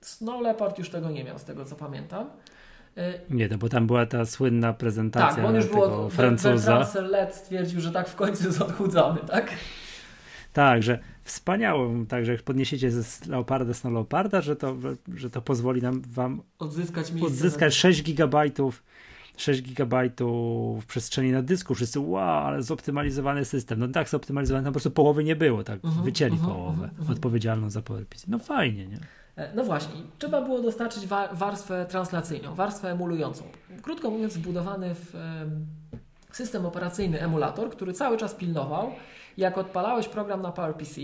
Snow 0.00 0.42
Leopard 0.42 0.78
już 0.78 0.90
tego 0.90 1.10
nie 1.10 1.24
miał, 1.24 1.38
z 1.38 1.44
tego 1.44 1.64
co 1.64 1.76
pamiętam. 1.76 2.26
E, 2.96 3.14
Nie, 3.30 3.48
no 3.48 3.58
bo 3.58 3.68
tam 3.68 3.86
była 3.86 4.06
ta 4.06 4.24
słynna 4.26 4.72
prezentacja 4.72 5.28
Tak, 5.34 5.42
bo 5.42 5.48
on 5.48 5.54
już 5.54 5.64
tego 5.66 5.88
było, 5.88 6.10
Francuza. 6.10 6.84
Serlet 6.84 7.34
stwierdził, 7.34 7.80
że 7.80 7.92
tak 7.92 8.08
w 8.08 8.14
końcu 8.16 8.44
jest 8.44 8.62
odchudzony, 8.62 9.20
tak? 9.20 9.50
Tak, 10.52 10.82
że 10.82 10.98
wspaniałą, 11.24 12.06
także 12.06 12.32
jak 12.32 12.42
podniesiecie 12.42 12.90
ze 12.90 13.30
Leoparda 13.30 13.74
z 13.74 13.84
Leoparda, 13.84 14.40
że 14.40 14.56
to, 14.56 14.76
że 15.14 15.30
to 15.30 15.42
pozwoli 15.42 15.82
nam 15.82 16.02
wam 16.02 16.42
Odzyskać 16.58 17.12
miejsce. 17.12 17.32
odzyskać 17.32 17.74
6 17.74 18.02
gigabajtów 18.02 18.82
6 19.40 19.62
gigabajtów 19.62 20.86
przestrzeni 20.86 21.32
na 21.32 21.42
dysku. 21.42 21.74
Wszyscy, 21.74 22.00
wow, 22.00 22.46
ale 22.46 22.62
zoptymalizowany 22.62 23.44
system. 23.44 23.78
No 23.78 23.88
tak, 23.88 24.08
zoptymalizowany, 24.08 24.64
tam 24.64 24.72
po 24.72 24.74
prostu 24.74 24.90
połowy 24.90 25.24
nie 25.24 25.36
było, 25.36 25.64
tak, 25.64 25.84
Mhm, 25.84 26.04
wycięli 26.04 26.32
mhm, 26.32 26.52
połowę 26.52 26.72
mhm, 26.84 26.90
mhm. 26.98 27.10
odpowiedzialną 27.10 27.70
za 27.70 27.82
PowerPC. 27.82 28.24
No 28.28 28.38
fajnie, 28.38 28.86
nie? 28.86 28.98
E, 29.36 29.54
No 29.54 29.64
właśnie, 29.64 29.94
trzeba 30.18 30.42
było 30.42 30.60
dostarczyć 30.62 31.06
wa- 31.06 31.28
warstwę 31.34 31.86
translacyjną, 31.88 32.54
warstwę 32.54 32.90
emulującą. 32.90 33.44
Krótko 33.82 34.10
mówiąc, 34.10 34.36
wbudowany 34.36 34.94
w 34.94 35.14
em, 35.14 35.66
system 36.32 36.66
operacyjny 36.66 37.20
emulator, 37.20 37.70
który 37.70 37.92
cały 37.92 38.16
czas 38.16 38.34
pilnował, 38.34 38.90
jak 39.36 39.58
odpalałeś 39.58 40.08
program 40.08 40.42
na 40.42 40.52
PowerPC, 40.52 41.00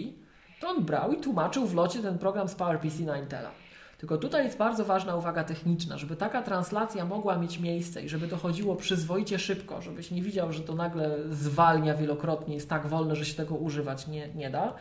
to 0.61 0.69
on 0.69 0.85
brał 0.85 1.13
i 1.13 1.17
tłumaczył 1.21 1.67
w 1.67 1.75
locie 1.75 2.03
ten 2.03 2.19
program 2.19 2.49
z 2.49 2.55
PowerPC 2.55 3.01
na 3.03 3.19
Intela. 3.19 3.51
Tylko 3.99 4.19
tutaj 4.19 4.45
jest 4.45 4.59
bardzo 4.59 4.85
ważna 4.85 5.17
uwaga 5.17 5.45
techniczna, 5.45 5.99
żeby 5.99 6.17
taka 6.17 6.43
translacja 6.43 7.05
mogła 7.05 7.39
mieć 7.39 7.59
miejsce 7.59 8.03
i 8.03 8.09
żeby 8.09 8.29
to 8.29 8.37
chodziło 8.37 8.77
przyzwoicie 8.77 9.39
szybko, 9.39 9.83
żebyś 9.83 10.11
nie 10.11 10.23
widział, 10.23 10.53
że 10.53 10.61
to 10.61 10.75
nagle 10.75 11.17
zwalnia 11.31 11.95
wielokrotnie, 11.95 12.55
jest 12.55 12.69
tak 12.69 12.87
wolne, 12.87 13.17
że 13.17 13.25
się 13.25 13.35
tego 13.35 13.55
używać 13.55 14.07
nie, 14.07 14.29
nie 14.29 14.51
da, 14.51 14.75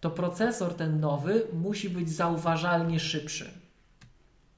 to 0.00 0.10
procesor 0.10 0.74
ten 0.74 1.00
nowy 1.00 1.46
musi 1.52 1.90
być 1.90 2.10
zauważalnie 2.10 3.00
szybszy. 3.00 3.50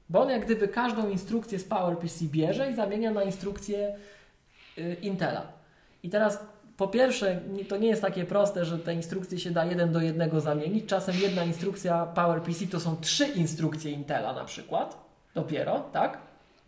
Bo 0.08 0.20
on 0.22 0.30
jak 0.30 0.44
gdyby 0.44 0.68
każdą 0.68 1.08
instrukcję 1.08 1.58
z 1.58 1.64
PowerPC 1.64 2.24
bierze 2.24 2.70
i 2.70 2.74
zamienia 2.74 3.10
na 3.10 3.22
instrukcję 3.22 3.96
y, 4.78 4.96
Intela. 5.02 5.46
I 6.02 6.10
teraz 6.10 6.46
po 6.76 6.88
pierwsze, 6.88 7.40
to 7.68 7.76
nie 7.76 7.88
jest 7.88 8.02
takie 8.02 8.24
proste, 8.24 8.64
że 8.64 8.78
te 8.78 8.94
instrukcje 8.94 9.38
się 9.38 9.50
da 9.50 9.64
jeden 9.64 9.92
do 9.92 10.00
jednego 10.00 10.40
zamienić. 10.40 10.86
Czasem 10.86 11.14
jedna 11.16 11.44
instrukcja 11.44 12.06
PowerPC 12.06 12.66
to 12.66 12.80
są 12.80 12.96
trzy 12.96 13.26
instrukcje 13.26 13.90
Intela 13.90 14.32
na 14.32 14.44
przykład, 14.44 14.96
dopiero, 15.34 15.80
tak? 15.92 16.18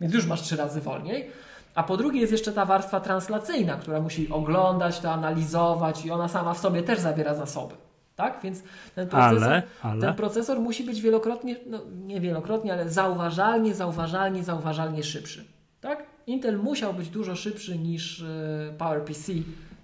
Więc 0.01 0.13
już 0.13 0.25
masz 0.25 0.41
trzy 0.41 0.55
razy 0.55 0.81
wolniej. 0.81 1.31
A 1.75 1.83
po 1.83 1.97
drugie 1.97 2.21
jest 2.21 2.31
jeszcze 2.31 2.51
ta 2.51 2.65
warstwa 2.65 2.99
translacyjna, 2.99 3.75
która 3.75 4.01
musi 4.01 4.29
oglądać 4.29 4.99
to, 4.99 5.11
analizować 5.11 6.05
i 6.05 6.11
ona 6.11 6.27
sama 6.27 6.53
w 6.53 6.57
sobie 6.57 6.83
też 6.83 6.99
zabiera 6.99 7.35
zasoby. 7.35 7.75
Tak? 8.15 8.39
Więc 8.43 8.63
ten 8.95 9.07
procesor, 9.07 9.47
Ale, 9.47 9.63
ale, 9.81 10.01
ten 10.01 10.13
procesor 10.13 10.59
musi 10.59 10.83
być 10.83 11.01
wielokrotnie, 11.01 11.55
no 11.65 11.79
nie 12.05 12.21
wielokrotnie, 12.21 12.73
ale 12.73 12.89
zauważalnie, 12.89 13.75
zauważalnie, 13.75 14.43
zauważalnie 14.43 15.03
szybszy. 15.03 15.45
Tak? 15.81 16.03
Intel 16.27 16.57
musiał 16.57 16.93
być 16.93 17.09
dużo 17.09 17.35
szybszy 17.35 17.77
niż 17.77 18.21
e, 18.21 18.73
PowerPC, 18.77 19.31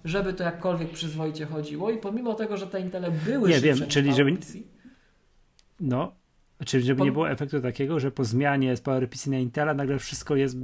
żeby 0.06 0.32
to 0.32 0.44
jakkolwiek 0.44 0.90
przyzwoicie 0.92 1.46
chodziło 1.46 1.90
i 1.90 1.98
pomimo 1.98 2.34
tego, 2.34 2.56
że 2.56 2.66
te 2.66 2.80
Intele 2.80 3.10
były 3.10 3.48
Nie, 3.48 3.60
wiem, 3.60 3.78
czyli 3.88 4.14
żeby- 4.14 4.36
no, 5.80 6.12
czyli 6.66 6.84
żeby 6.84 6.98
Po- 6.98 7.04
nie 7.04 7.12
było 7.12 7.30
efektu 7.30 7.60
takiego, 7.60 8.00
że 8.00 8.10
po 8.10 8.24
zmianie 8.24 8.76
z 8.76 8.80
PowerPC 8.80 9.30
na 9.30 9.38
Intela 9.38 9.74
nagle 9.74 9.98
wszystko 9.98 10.36
jest 10.36 10.56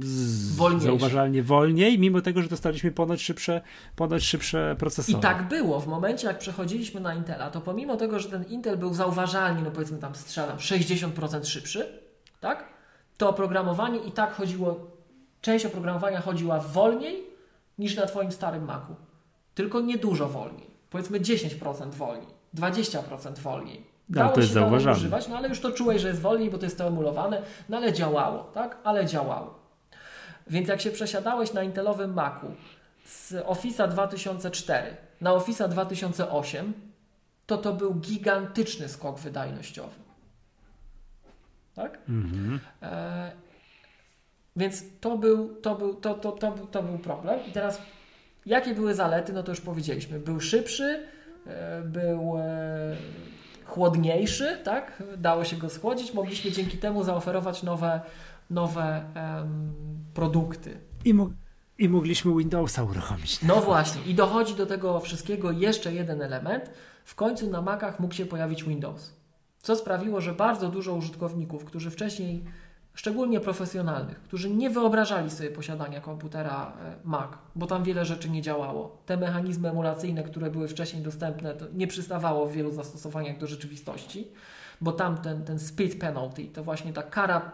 Wolniejsze. 0.55 0.85
zauważalnie 0.87 1.43
wolniej, 1.43 1.99
mimo 1.99 2.21
tego, 2.21 2.41
że 2.41 2.47
dostaliśmy 2.49 2.91
ponoć 2.91 3.21
szybsze, 3.21 3.61
ponoć 3.95 4.23
szybsze 4.23 4.75
procesory. 4.79 5.17
I 5.17 5.21
tak 5.21 5.47
było. 5.47 5.79
W 5.79 5.87
momencie, 5.87 6.27
jak 6.27 6.37
przechodziliśmy 6.39 7.01
na 7.01 7.13
Intela, 7.13 7.49
to 7.49 7.61
pomimo 7.61 7.97
tego, 7.97 8.19
że 8.19 8.29
ten 8.29 8.43
Intel 8.43 8.77
był 8.77 8.93
zauważalnie, 8.93 9.61
no 9.63 9.71
powiedzmy 9.71 9.97
tam 9.97 10.15
strzelam, 10.15 10.57
60% 10.59 11.45
szybszy, 11.47 11.99
tak? 12.39 12.73
To 13.17 13.29
oprogramowanie 13.29 13.99
i 13.99 14.11
tak 14.11 14.33
chodziło, 14.33 14.91
część 15.41 15.65
oprogramowania 15.65 16.21
chodziła 16.21 16.59
wolniej 16.59 17.23
niż 17.77 17.95
na 17.95 18.05
Twoim 18.05 18.31
starym 18.31 18.65
Macu. 18.65 18.95
Tylko 19.55 19.81
niedużo 19.81 20.29
wolniej. 20.29 20.67
Powiedzmy 20.89 21.19
10% 21.19 21.91
wolniej, 21.91 22.27
20% 22.55 23.37
wolniej. 23.39 23.93
No, 24.09 24.15
Dało 24.15 24.31
to 24.33 24.39
jest 24.39 24.49
się 24.53 24.59
zauważalne. 24.59 24.99
używać, 24.99 25.27
no 25.27 25.37
ale 25.37 25.49
już 25.49 25.59
to 25.59 25.71
czułeś, 25.71 26.01
że 26.01 26.07
jest 26.07 26.21
wolniej, 26.21 26.49
bo 26.49 26.57
to 26.57 26.65
jest 26.65 26.77
to 26.77 26.87
emulowane, 26.87 27.41
no 27.69 27.77
ale 27.77 27.93
działało, 27.93 28.43
tak? 28.43 28.77
Ale 28.83 29.05
działało. 29.05 29.59
Więc 30.47 30.67
jak 30.69 30.81
się 30.81 30.91
przesiadałeś 30.91 31.53
na 31.53 31.63
Intelowym 31.63 32.13
Macu 32.13 32.47
z 33.05 33.31
Office'a 33.33 33.87
2004 33.89 34.97
na 35.21 35.31
Office'a 35.31 35.69
2008, 35.69 36.73
to 37.45 37.57
to 37.57 37.73
był 37.73 37.93
gigantyczny 37.93 38.89
skok 38.89 39.19
wydajnościowy. 39.19 39.95
Tak? 41.75 41.97
Mhm. 42.09 42.59
E, 42.81 43.31
więc 44.55 44.83
to 45.01 45.17
był, 45.17 45.55
to, 45.55 45.75
był, 45.75 45.93
to, 45.95 46.13
to, 46.13 46.31
to, 46.31 46.51
był- 46.51 46.67
to 46.67 46.83
był 46.83 46.97
problem. 46.97 47.39
I 47.47 47.51
teraz 47.51 47.81
jakie 48.45 48.75
były 48.75 48.93
zalety? 48.95 49.33
No 49.33 49.43
to 49.43 49.51
już 49.51 49.61
powiedzieliśmy. 49.61 50.19
Był 50.19 50.39
szybszy, 50.39 51.03
e, 51.47 51.81
był 51.81 52.33
e, 52.37 52.95
chłodniejszy, 53.65 54.57
tak? 54.63 55.03
Dało 55.17 55.43
się 55.43 55.55
go 55.57 55.69
schłodzić. 55.69 56.13
Mogliśmy 56.13 56.51
dzięki 56.51 56.77
temu 56.77 57.03
zaoferować 57.03 57.63
nowe, 57.63 58.01
nowe 58.49 59.03
em, 59.15 59.73
produkty. 60.13 60.77
I, 61.05 61.13
mo- 61.13 61.29
I 61.77 61.89
mogliśmy 61.89 62.37
Windowsa 62.37 62.83
uruchomić. 62.83 63.41
No 63.41 63.61
właśnie, 63.61 64.01
i 64.03 64.13
dochodzi 64.15 64.55
do 64.55 64.65
tego 64.65 64.99
wszystkiego 64.99 65.51
jeszcze 65.51 65.93
jeden 65.93 66.21
element. 66.21 66.69
W 67.05 67.15
końcu 67.15 67.49
na 67.49 67.61
Macach 67.61 67.99
mógł 67.99 68.13
się 68.13 68.25
pojawić 68.25 68.63
Windows. 68.63 69.13
Co 69.61 69.75
sprawiło, 69.75 70.21
że 70.21 70.33
bardzo 70.33 70.69
dużo 70.69 70.93
użytkowników, 70.93 71.65
którzy 71.65 71.91
wcześniej, 71.91 72.43
szczególnie 72.93 73.39
profesjonalnych, 73.39 74.19
którzy 74.19 74.49
nie 74.49 74.69
wyobrażali 74.69 75.29
sobie 75.29 75.49
posiadania 75.49 76.01
komputera 76.01 76.73
e, 76.81 76.95
Mac, 77.03 77.31
bo 77.55 77.67
tam 77.67 77.83
wiele 77.83 78.05
rzeczy 78.05 78.29
nie 78.29 78.41
działało. 78.41 78.97
Te 79.05 79.17
mechanizmy 79.17 79.69
emulacyjne, 79.69 80.23
które 80.23 80.51
były 80.51 80.67
wcześniej 80.67 81.03
dostępne, 81.03 81.55
nie 81.73 81.87
przystawało 81.87 82.47
w 82.47 82.51
wielu 82.51 82.71
zastosowaniach 82.71 83.37
do 83.37 83.47
rzeczywistości, 83.47 84.27
bo 84.81 84.91
tam 84.91 85.17
ten, 85.17 85.43
ten 85.43 85.59
speed 85.59 85.95
penalty, 85.95 86.45
to 86.45 86.63
właśnie 86.63 86.93
ta 86.93 87.03
kara 87.03 87.51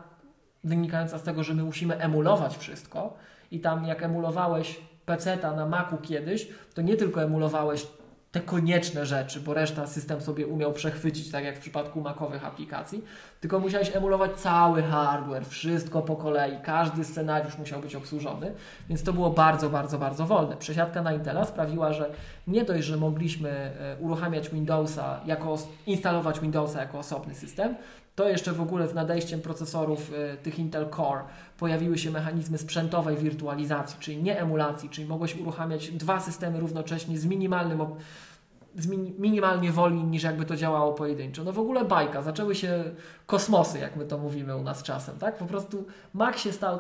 wynikająca 0.63 1.17
z 1.17 1.23
tego, 1.23 1.43
że 1.43 1.53
my 1.53 1.63
musimy 1.63 1.97
emulować 1.97 2.57
wszystko 2.57 3.13
i 3.51 3.59
tam 3.59 3.85
jak 3.85 4.03
emulowałeś 4.03 4.79
PC-ta 5.05 5.55
na 5.55 5.65
Macu 5.65 5.97
kiedyś, 5.97 6.47
to 6.73 6.81
nie 6.81 6.95
tylko 6.95 7.23
emulowałeś 7.23 7.87
te 8.31 8.39
konieczne 8.39 9.05
rzeczy, 9.05 9.39
bo 9.39 9.53
reszta 9.53 9.87
system 9.87 10.21
sobie 10.21 10.47
umiał 10.47 10.73
przechwycić, 10.73 11.31
tak 11.31 11.43
jak 11.43 11.57
w 11.57 11.59
przypadku 11.59 12.01
makowych 12.01 12.45
aplikacji, 12.45 13.03
tylko 13.41 13.59
musiałeś 13.59 13.95
emulować 13.95 14.31
cały 14.31 14.83
hardware, 14.83 15.45
wszystko 15.45 16.01
po 16.01 16.15
kolei, 16.15 16.57
każdy 16.63 17.03
scenariusz 17.03 17.57
musiał 17.57 17.81
być 17.81 17.95
obsłużony, 17.95 18.53
więc 18.89 19.03
to 19.03 19.13
było 19.13 19.29
bardzo, 19.29 19.69
bardzo, 19.69 19.99
bardzo 19.99 20.25
wolne. 20.25 20.57
Przesiadka 20.57 21.01
na 21.01 21.13
Intela 21.13 21.45
sprawiła, 21.45 21.93
że 21.93 22.09
nie 22.47 22.63
dość, 22.63 22.87
że 22.87 22.97
mogliśmy 22.97 23.49
e, 23.49 23.97
uruchamiać 23.99 24.49
Windowsa, 24.49 25.19
jako, 25.25 25.57
instalować 25.87 26.39
Windowsa 26.39 26.81
jako 26.81 26.99
osobny 26.99 27.35
system, 27.35 27.75
to 28.19 28.29
jeszcze 28.29 28.51
w 28.51 28.61
ogóle 28.61 28.87
z 28.87 28.93
nadejściem 28.93 29.41
procesorów 29.41 30.11
e, 30.13 30.37
tych 30.37 30.59
Intel 30.59 30.89
Core 30.89 31.21
pojawiły 31.57 31.97
się 31.97 32.11
mechanizmy 32.11 32.57
sprzętowej 32.57 33.17
wirtualizacji, 33.17 33.97
czyli 33.99 34.23
nie 34.23 34.39
emulacji, 34.39 34.89
czyli 34.89 35.07
mogłeś 35.07 35.35
uruchamiać 35.35 35.91
dwa 35.91 36.19
systemy 36.19 36.59
równocześnie 36.59 37.17
z 37.17 37.25
minimalnym 37.25 37.81
z 38.75 38.87
mini, 38.87 39.13
minimalnie 39.19 39.71
wolniej 39.71 40.03
niż 40.03 40.23
jakby 40.23 40.45
to 40.45 40.55
działało 40.55 40.93
pojedynczo. 40.93 41.43
No 41.43 41.53
w 41.53 41.59
ogóle 41.59 41.85
bajka, 41.85 42.21
zaczęły 42.21 42.55
się 42.55 42.83
kosmosy, 43.25 43.79
jak 43.79 43.95
my 43.95 44.05
to 44.05 44.17
mówimy 44.17 44.55
u 44.55 44.63
nas 44.63 44.83
czasem, 44.83 45.17
tak? 45.17 45.37
Po 45.37 45.45
prostu 45.45 45.85
Mac 46.13 46.37
się 46.37 46.51
stał 46.51 46.79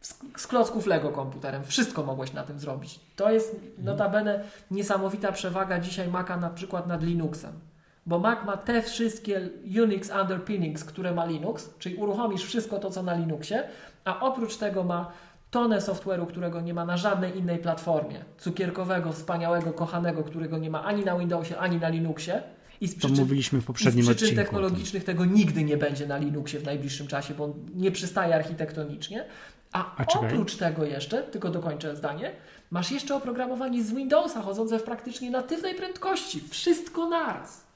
z, 0.00 0.14
z 0.36 0.46
klocków 0.46 0.86
Lego 0.86 1.10
komputerem. 1.10 1.64
Wszystko 1.64 2.02
mogłeś 2.02 2.32
na 2.32 2.42
tym 2.42 2.58
zrobić. 2.58 3.00
To 3.16 3.30
jest 3.30 3.56
notabene 3.78 4.44
niesamowita 4.70 5.32
przewaga 5.32 5.78
dzisiaj 5.78 6.08
Maca 6.08 6.36
na 6.36 6.50
przykład 6.50 6.86
nad 6.86 7.02
Linuxem. 7.02 7.67
Bo 8.08 8.18
Mac 8.18 8.44
ma 8.46 8.56
te 8.56 8.82
wszystkie 8.82 9.48
Unix 9.82 10.10
underpinnings, 10.22 10.84
które 10.84 11.14
ma 11.14 11.26
Linux, 11.26 11.70
czyli 11.78 11.96
uruchomisz 11.96 12.44
wszystko 12.44 12.78
to, 12.78 12.90
co 12.90 13.02
na 13.02 13.14
Linuxie, 13.14 13.68
a 14.04 14.20
oprócz 14.20 14.56
tego 14.56 14.84
ma 14.84 15.12
tonę 15.50 15.78
software'u, 15.78 16.26
którego 16.26 16.60
nie 16.60 16.74
ma 16.74 16.84
na 16.84 16.96
żadnej 16.96 17.38
innej 17.38 17.58
platformie, 17.58 18.24
cukierkowego, 18.38 19.12
wspaniałego, 19.12 19.72
kochanego, 19.72 20.24
którego 20.24 20.58
nie 20.58 20.70
ma 20.70 20.84
ani 20.84 21.04
na 21.04 21.18
Windowsie, 21.18 21.58
ani 21.58 21.76
na 21.76 21.88
Linuxie. 21.88 22.42
I 22.80 22.88
z 22.88 22.94
przyczyn, 22.94 23.16
to 23.16 23.22
mówiliśmy 23.22 23.60
w 23.60 23.64
poprzednim 23.64 24.04
z 24.04 24.08
przyczyn 24.08 24.36
technologicznych 24.36 25.04
tego 25.04 25.24
nigdy 25.24 25.64
nie 25.64 25.76
będzie 25.76 26.06
na 26.06 26.16
Linuxie 26.16 26.60
w 26.60 26.64
najbliższym 26.64 27.06
czasie, 27.06 27.34
bo 27.34 27.44
on 27.44 27.52
nie 27.74 27.92
przystaje 27.92 28.34
architektonicznie. 28.34 29.24
A, 29.72 29.96
A 29.96 30.04
oprócz 30.18 30.56
tego 30.56 30.84
jeszcze, 30.84 31.22
tylko 31.22 31.50
dokończę 31.50 31.96
zdanie, 31.96 32.32
masz 32.70 32.90
jeszcze 32.90 33.14
oprogramowanie 33.14 33.82
z 33.82 33.92
Windowsa 33.92 34.42
chodzące 34.42 34.78
w 34.78 34.82
praktycznie 34.82 35.30
natywnej 35.30 35.74
prędkości. 35.74 36.40
Wszystko 36.50 37.08
naraz. 37.08 37.67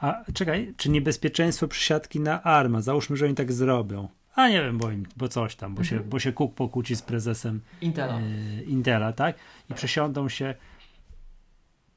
A 0.00 0.24
czekaj, 0.34 0.74
czy 0.76 0.90
niebezpieczeństwo 0.90 1.68
przysiadki 1.68 2.20
na 2.20 2.42
ARMA? 2.42 2.80
Załóżmy, 2.80 3.16
że 3.16 3.26
oni 3.26 3.34
tak 3.34 3.52
zrobią. 3.52 4.08
A 4.34 4.48
nie 4.48 4.62
wiem, 4.62 4.78
bo, 4.78 4.90
im, 4.90 5.06
bo 5.16 5.28
coś 5.28 5.56
tam, 5.56 5.74
bo, 5.74 5.80
mhm. 5.80 6.00
się, 6.00 6.08
bo 6.08 6.18
się 6.18 6.32
Cook 6.32 6.54
pokłóci 6.54 6.96
z 6.96 7.02
prezesem 7.02 7.60
Intela. 7.80 8.20
Y, 8.20 8.64
Intela, 8.66 9.12
tak? 9.12 9.36
I 9.70 9.74
przesiądą 9.74 10.28
się. 10.28 10.54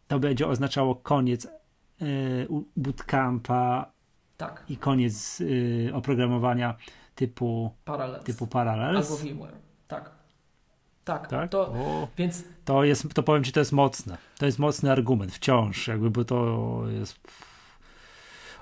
To 0.08 0.20
będzie 0.20 0.48
oznaczało 0.48 0.96
koniec 0.96 1.46
y, 2.02 2.48
bootcampa 2.78 3.92
tak. 4.38 4.64
i 4.70 4.78
koniec 4.78 5.42
y, 5.42 5.92
oprogramowania 5.94 6.76
typu 7.16 7.72
Parallels. 7.86 8.24
Typu 8.24 8.48
Parallels. 8.48 9.12
Albo 9.12 9.24
VMware. 9.24 9.56
Tak. 9.88 10.12
Tak, 11.04 11.28
tak? 11.28 11.50
To, 11.50 11.62
o, 11.62 12.08
więc... 12.18 12.44
to 12.66 12.84
jest, 12.84 13.14
to 13.14 13.24
powiem 13.24 13.44
Ci, 13.44 13.52
to 13.52 13.60
jest 13.60 13.72
mocne. 13.72 14.18
To 14.38 14.46
jest 14.46 14.60
mocny 14.60 14.92
argument 14.92 15.32
wciąż, 15.34 15.88
jakby, 15.88 16.10
bo 16.10 16.26
to 16.26 16.82
jest... 17.00 17.20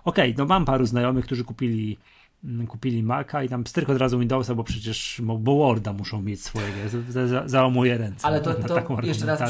Okej, 0.03 0.31
okay, 0.31 0.35
no 0.37 0.45
mam 0.45 0.65
paru 0.65 0.85
znajomych, 0.85 1.25
którzy 1.25 1.43
kupili 1.43 1.97
Mm, 2.43 2.67
kupili 2.67 3.03
Maca 3.03 3.43
i 3.43 3.49
tam 3.49 3.67
stryk 3.67 3.89
od 3.89 3.97
razu 3.97 4.19
Windowsa, 4.19 4.55
bo 4.55 4.63
przecież 4.63 5.21
bo 5.23 5.37
Worda 5.37 5.93
muszą 5.93 6.21
mieć 6.21 6.43
swojego. 6.43 6.77
Załamuję 7.45 7.97
ręce 7.97 8.27
ale 8.27 8.41
to, 8.41 8.49
na, 8.49 8.67
to 8.67 8.75
taką 8.75 9.01
jeszcze 9.01 9.25
raz 9.25 9.41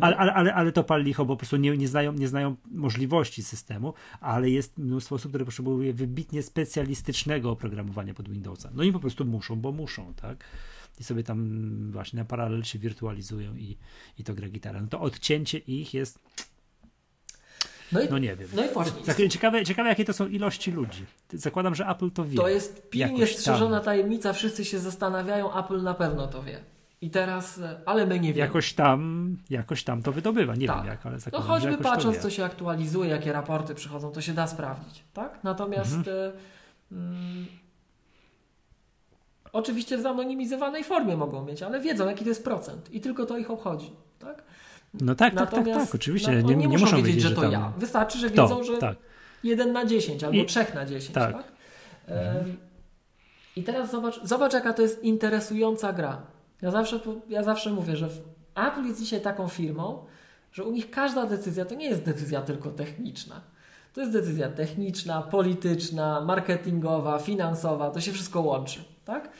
ale, 0.00 0.16
ale, 0.16 0.34
ale, 0.34 0.54
ale 0.54 0.72
to 0.72 0.84
pal 0.84 1.02
licho, 1.02 1.24
bo 1.24 1.34
po 1.34 1.38
prostu 1.38 1.56
nie, 1.56 1.76
nie, 1.76 1.88
znają, 1.88 2.12
nie 2.12 2.28
znają 2.28 2.56
możliwości 2.70 3.42
systemu, 3.42 3.94
ale 4.20 4.50
jest 4.50 4.78
mnóstwo 4.78 5.14
osób, 5.14 5.30
które 5.30 5.44
potrzebuje 5.44 5.92
wybitnie 5.92 6.42
specjalistycznego 6.42 7.50
oprogramowania 7.50 8.14
pod 8.14 8.28
Windowsa. 8.28 8.70
No 8.74 8.82
i 8.82 8.92
po 8.92 9.00
prostu 9.00 9.24
muszą, 9.24 9.56
bo 9.56 9.72
muszą, 9.72 10.14
tak? 10.14 10.44
I 11.00 11.04
sobie 11.04 11.22
tam 11.22 11.90
właśnie 11.92 12.18
na 12.18 12.24
paralel 12.24 12.64
się 12.64 12.78
wirtualizują 12.78 13.56
i, 13.56 13.76
i 14.18 14.24
to 14.24 14.34
gra 14.34 14.48
gitara. 14.48 14.80
No 14.80 14.88
to 14.88 15.00
odcięcie 15.00 15.58
ich 15.58 15.94
jest 15.94 16.18
no, 17.92 18.00
i, 18.00 18.08
no 18.10 18.18
nie 18.18 18.36
wiem. 18.36 18.48
No 18.54 18.64
i 18.64 18.68
właśnie. 18.68 19.28
Ciekawe, 19.28 19.64
ciekawe, 19.64 19.88
jakie 19.88 20.04
to 20.04 20.12
są 20.12 20.26
ilości 20.26 20.72
ludzi. 20.72 21.06
Zakładam, 21.32 21.74
że 21.74 21.86
Apple 21.86 22.10
to 22.10 22.24
wie. 22.24 22.36
To 22.36 22.48
jest 22.48 22.90
pilnie 22.90 23.26
strzeżona 23.26 23.80
tajemnica. 23.80 24.32
Wszyscy 24.32 24.64
się 24.64 24.78
zastanawiają, 24.78 25.58
Apple 25.58 25.82
na 25.82 25.94
pewno 25.94 26.26
to 26.26 26.42
wie. 26.42 26.60
I 27.00 27.10
teraz, 27.10 27.58
e, 27.58 27.80
ale 27.86 28.06
my 28.06 28.20
nie 28.20 28.28
wiemy. 28.28 28.46
Jakoś 28.46 28.72
tam, 28.72 29.36
jakoś 29.50 29.84
tam 29.84 30.02
to 30.02 30.12
wydobywa. 30.12 30.54
Nie 30.54 30.66
tak. 30.66 30.76
wiem 30.76 30.86
jak, 30.86 31.06
ale 31.06 31.18
No 31.32 31.40
choćby 31.40 31.78
patrząc, 31.78 32.18
co 32.18 32.30
się 32.30 32.44
aktualizuje, 32.44 33.10
jakie 33.10 33.32
raporty 33.32 33.74
przychodzą, 33.74 34.12
to 34.12 34.20
się 34.20 34.32
da 34.32 34.46
sprawdzić. 34.46 35.04
Tak? 35.12 35.38
Natomiast 35.42 35.94
mhm. 35.94 36.32
Mm, 36.92 37.46
oczywiście 39.52 39.98
w 39.98 40.00
zanonimizowanej 40.00 40.84
formie 40.84 41.16
mogą 41.16 41.44
mieć, 41.44 41.62
ale 41.62 41.80
wiedzą, 41.80 42.08
jaki 42.08 42.24
to 42.24 42.28
jest 42.28 42.44
procent. 42.44 42.94
I 42.94 43.00
tylko 43.00 43.26
to 43.26 43.38
ich 43.38 43.50
obchodzi. 43.50 43.90
Tak? 44.18 44.42
No 45.00 45.14
tak, 45.14 45.34
tak, 45.34 45.50
tak, 45.50 45.64
tak, 45.64 45.94
oczywiście. 45.94 46.32
No, 46.32 46.48
nie, 46.48 46.56
nie, 46.56 46.66
nie 46.66 46.78
muszą 46.78 47.02
wiedzieć, 47.02 47.22
że 47.22 47.30
to 47.30 47.40
tam... 47.40 47.52
ja. 47.52 47.72
Wystarczy, 47.78 48.18
że 48.18 48.30
Kto? 48.30 48.42
wiedzą, 48.42 48.64
że 48.64 48.78
tak. 48.78 48.96
1 49.44 49.72
na 49.72 49.84
10 49.84 50.24
albo 50.24 50.36
I... 50.36 50.46
3 50.46 50.66
na 50.74 50.86
10. 50.86 51.14
Tak. 51.14 51.32
tak? 51.32 51.44
Mhm. 52.08 52.56
I 53.56 53.62
teraz 53.62 53.90
zobacz, 53.90 54.20
zobacz, 54.24 54.52
jaka 54.52 54.72
to 54.72 54.82
jest 54.82 55.04
interesująca 55.04 55.92
gra. 55.92 56.22
Ja 56.62 56.70
zawsze, 56.70 57.00
ja 57.28 57.42
zawsze 57.42 57.70
mówię, 57.70 57.96
że 57.96 58.08
Apple 58.54 58.84
jest 58.84 59.00
dzisiaj 59.00 59.20
taką 59.20 59.48
firmą, 59.48 60.04
że 60.52 60.64
u 60.64 60.72
nich 60.72 60.90
każda 60.90 61.26
decyzja 61.26 61.64
to 61.64 61.74
nie 61.74 61.86
jest 61.86 62.02
decyzja 62.02 62.42
tylko 62.42 62.70
techniczna. 62.70 63.40
To 63.92 64.00
jest 64.00 64.12
decyzja 64.12 64.48
techniczna, 64.48 65.22
polityczna, 65.22 66.20
marketingowa, 66.20 67.18
finansowa, 67.18 67.90
to 67.90 68.00
się 68.00 68.12
wszystko 68.12 68.40
łączy. 68.40 68.84
Tak? 69.04 69.30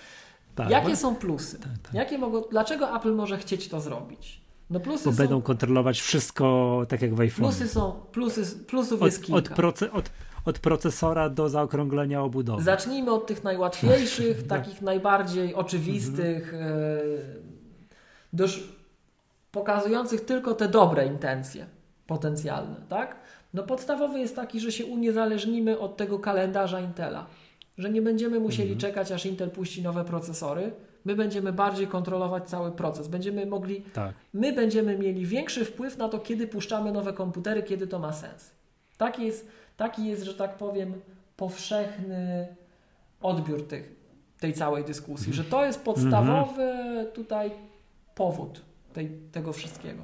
tak 0.55 0.71
Jakie 0.71 0.97
są 0.97 1.17
plusy? 1.17 1.59
Tak, 1.59 1.79
tak. 1.83 1.95
Jakie 1.95 2.19
mogą, 2.19 2.43
dlaczego 2.51 2.97
Apple 2.97 3.15
może 3.15 3.39
chcieć 3.39 3.69
to 3.69 3.81
zrobić? 3.81 4.44
No 4.71 4.81
plusy 4.81 5.05
Bo 5.05 5.13
są... 5.13 5.19
będą 5.19 5.43
kontrolować 5.43 6.01
wszystko 6.01 6.83
tak 6.89 7.03
jak 7.03 7.15
w 7.15 7.21
iPhone. 7.21 7.45
Plusy 7.45 7.69
są, 7.69 7.93
plusy, 8.13 8.65
plusów 8.67 9.03
od, 9.03 9.07
jest 9.07 9.23
kilka. 9.25 9.39
Od, 9.39 9.49
proce, 9.49 9.93
od, 9.93 10.11
od, 10.45 10.59
procesora 10.59 11.29
do 11.29 11.49
zaokrąglenia 11.49 12.23
obudowy. 12.23 12.63
Zacznijmy 12.63 13.13
od 13.13 13.27
tych 13.27 13.45
najłatwiejszych, 13.45 14.37
tak. 14.47 14.63
takich 14.63 14.83
najbardziej 14.83 15.55
oczywistych, 15.55 16.55
mhm. 16.55 16.73
e, 18.41 18.49
pokazujących 19.53 20.25
tylko 20.25 20.55
te 20.55 20.69
dobre 20.69 21.07
intencje 21.07 21.67
potencjalne, 22.07 22.77
tak? 22.89 23.17
No 23.55 23.63
podstawowy 23.63 24.21
jest 24.21 24.37
taki, 24.37 24.61
że 24.61 24.73
się 24.73 24.87
uniezależnimy 24.87 25.79
od 25.79 25.97
tego 25.97 26.19
kalendarza 26.19 26.81
Intela, 26.81 27.27
że 27.79 27.91
nie 27.91 28.03
będziemy 28.03 28.41
musieli 28.41 28.73
mhm. 28.73 28.81
czekać, 28.81 29.13
aż 29.13 29.27
Intel 29.27 29.51
puści 29.51 29.83
nowe 29.83 30.05
procesory, 30.05 30.73
My 31.05 31.17
będziemy 31.17 31.53
bardziej 31.53 31.87
kontrolować 31.87 32.49
cały 32.49 32.73
proces. 32.73 33.09
Będziemy 33.09 33.47
mogli, 33.47 33.83
tak. 33.83 34.15
my 34.33 34.53
będziemy 34.53 34.99
mieli 34.99 35.27
większy 35.27 35.65
wpływ 35.65 35.99
na 35.99 36.09
to, 36.09 36.19
kiedy 36.19 36.47
puszczamy 36.47 36.93
nowe 36.93 37.13
komputery, 37.13 37.63
kiedy 37.63 37.87
to 37.87 37.99
ma 37.99 38.13
sens. 38.13 38.51
Taki 38.97 39.27
jest, 39.27 39.49
taki 39.77 40.07
jest 40.07 40.23
że 40.23 40.35
tak 40.35 40.57
powiem, 40.57 40.95
powszechny 41.37 42.47
odbiór 43.21 43.69
tych, 43.69 43.93
tej 44.41 44.53
całej 44.53 44.85
dyskusji, 44.85 45.33
że 45.33 45.45
to 45.45 45.65
jest 45.65 45.85
podstawowy 45.85 46.73
tutaj 47.15 47.51
powód 48.15 48.61
tej, 48.93 49.11
tego 49.33 49.53
wszystkiego. 49.53 50.03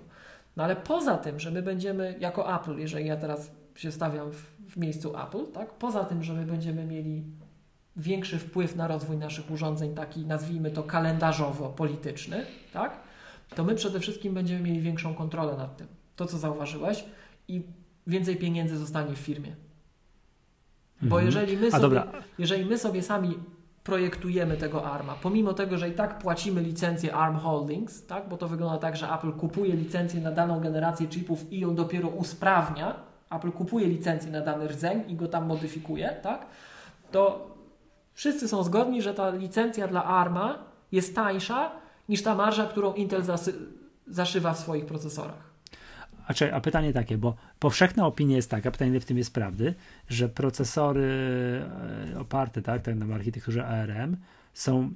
No 0.57 0.65
ale 0.65 0.77
poza 0.77 1.17
tym, 1.17 1.41
że 1.41 1.51
my 1.51 1.63
będziemy 1.63 2.15
jako 2.19 2.61
Apple, 2.61 2.79
jeżeli 2.79 3.07
ja 3.07 3.17
teraz 3.17 3.51
się 3.75 3.93
stawiam 3.93 4.31
w, 4.33 4.51
w 4.69 4.77
miejscu 4.77 5.13
Apple, 5.17 5.47
tak, 5.53 5.73
poza 5.73 6.05
tym, 6.05 6.23
że 6.23 6.33
my 6.33 6.47
będziemy 6.47 6.85
mieli 6.85 7.25
większy 7.97 8.39
wpływ 8.39 8.77
na 8.77 8.89
rozwój 8.89 9.17
naszych 9.17 9.51
urządzeń, 9.51 9.95
taki 9.95 10.27
nazwijmy 10.27 10.71
to 10.71 10.83
kalendarzowo-polityczny, 10.83 12.47
tak? 12.73 13.01
to 13.55 13.65
my 13.65 13.75
przede 13.75 14.01
wszystkim 14.01 14.35
będziemy 14.35 14.61
mieli 14.61 14.81
większą 14.81 15.15
kontrolę 15.15 15.57
nad 15.57 15.77
tym. 15.77 15.87
To, 16.17 16.27
co 16.27 16.39
zauważyłeś, 16.39 17.05
i 17.49 17.63
więcej 18.07 18.37
pieniędzy 18.37 18.77
zostanie 18.77 19.15
w 19.15 19.19
firmie. 19.19 19.57
Bo 21.03 21.21
mhm. 21.21 21.27
jeżeli, 21.27 21.57
my 21.57 21.71
sobie, 21.71 22.03
jeżeli 22.39 22.65
my 22.65 22.79
sobie 22.79 23.03
sami 23.03 23.39
projektujemy 23.85 24.57
tego 24.57 24.93
ARMA, 24.93 25.15
pomimo 25.23 25.53
tego, 25.53 25.79
że 25.79 25.89
i 25.89 25.93
tak 25.93 26.19
płacimy 26.19 26.61
licencję 26.61 27.15
ARM 27.15 27.37
Holdings, 27.37 28.07
tak? 28.07 28.29
bo 28.29 28.37
to 28.37 28.49
wygląda 28.49 28.79
tak, 28.79 28.97
że 28.97 29.15
Apple 29.15 29.33
kupuje 29.33 29.77
licencję 29.77 30.21
na 30.21 30.33
daną 30.33 30.61
generację 30.61 31.09
chipów 31.09 31.53
i 31.53 31.61
ją 31.61 31.75
dopiero 31.75 32.09
usprawnia, 32.09 32.95
Apple 33.31 33.53
kupuje 33.53 33.87
licencję 33.87 34.31
na 34.31 34.41
dany 34.41 34.69
rdzeń 34.69 35.03
i 35.09 35.15
go 35.15 35.29
tam 35.29 35.47
modyfikuje, 35.47 36.17
tak? 36.23 36.47
to 37.11 37.50
Wszyscy 38.21 38.49
są 38.49 38.63
zgodni, 38.63 39.03
że 39.03 39.15
ta 39.15 39.31
licencja 39.31 39.89
dla 39.89 40.05
ARMA 40.05 40.59
jest 40.93 41.15
tańsza 41.15 41.73
niż 42.09 42.23
ta 42.23 42.35
marża, 42.35 42.67
którą 42.67 42.95
Intel 42.95 43.23
zaszywa 44.07 44.55
w 44.55 44.59
swoich 44.59 44.87
procesorach. 44.87 45.51
A, 46.27 46.35
czy, 46.35 46.55
a 46.55 46.61
pytanie 46.61 46.93
takie, 46.93 47.19
bo 47.19 47.35
powszechna 47.59 48.07
opinia 48.07 48.37
jest 48.37 48.51
taka, 48.51 48.71
pytanie 48.71 49.01
w 49.01 49.05
tym 49.05 49.19
jest 49.19 49.35
prawdy, 49.35 49.75
że 50.09 50.29
procesory 50.29 51.11
e, 52.15 52.21
oparte 52.21 52.63
tak, 52.63 52.83
tak 52.83 52.95
na 52.95 53.15
architekturze 53.15 53.67
ARM 53.67 54.17
są 54.55 54.91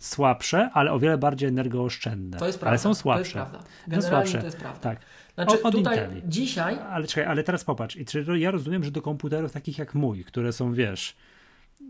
słabsze, 0.00 0.70
ale 0.72 0.92
o 0.92 0.98
wiele 0.98 1.18
bardziej 1.18 1.48
energooszczędne. 1.48 2.38
To 2.38 2.46
jest 2.46 2.58
prawda. 2.58 2.70
Ale 2.70 2.78
są 2.78 2.94
słabsze. 2.94 3.32
To 3.32 3.38
jest 3.38 3.50
prawda. 3.50 3.68
Generalnie 3.88 4.10
no 4.10 4.22
słabsze. 4.22 4.38
to 4.38 4.44
jest 4.44 4.58
prawda. 4.58 4.80
Tak. 4.80 4.98
Znaczy, 5.34 5.62
o, 5.62 5.70
tutaj 5.70 5.98
Inteli. 5.98 6.22
dzisiaj... 6.24 6.78
Ale 6.90 7.06
czekaj, 7.06 7.24
ale 7.30 7.42
teraz 7.44 7.64
popatrz. 7.64 7.96
I 7.96 8.04
czy 8.04 8.24
ja 8.38 8.50
rozumiem, 8.50 8.84
że 8.84 8.90
do 8.90 9.02
komputerów 9.02 9.52
takich 9.52 9.78
jak 9.78 9.94
mój, 9.94 10.24
które 10.24 10.52
są, 10.52 10.72
wiesz, 10.72 11.16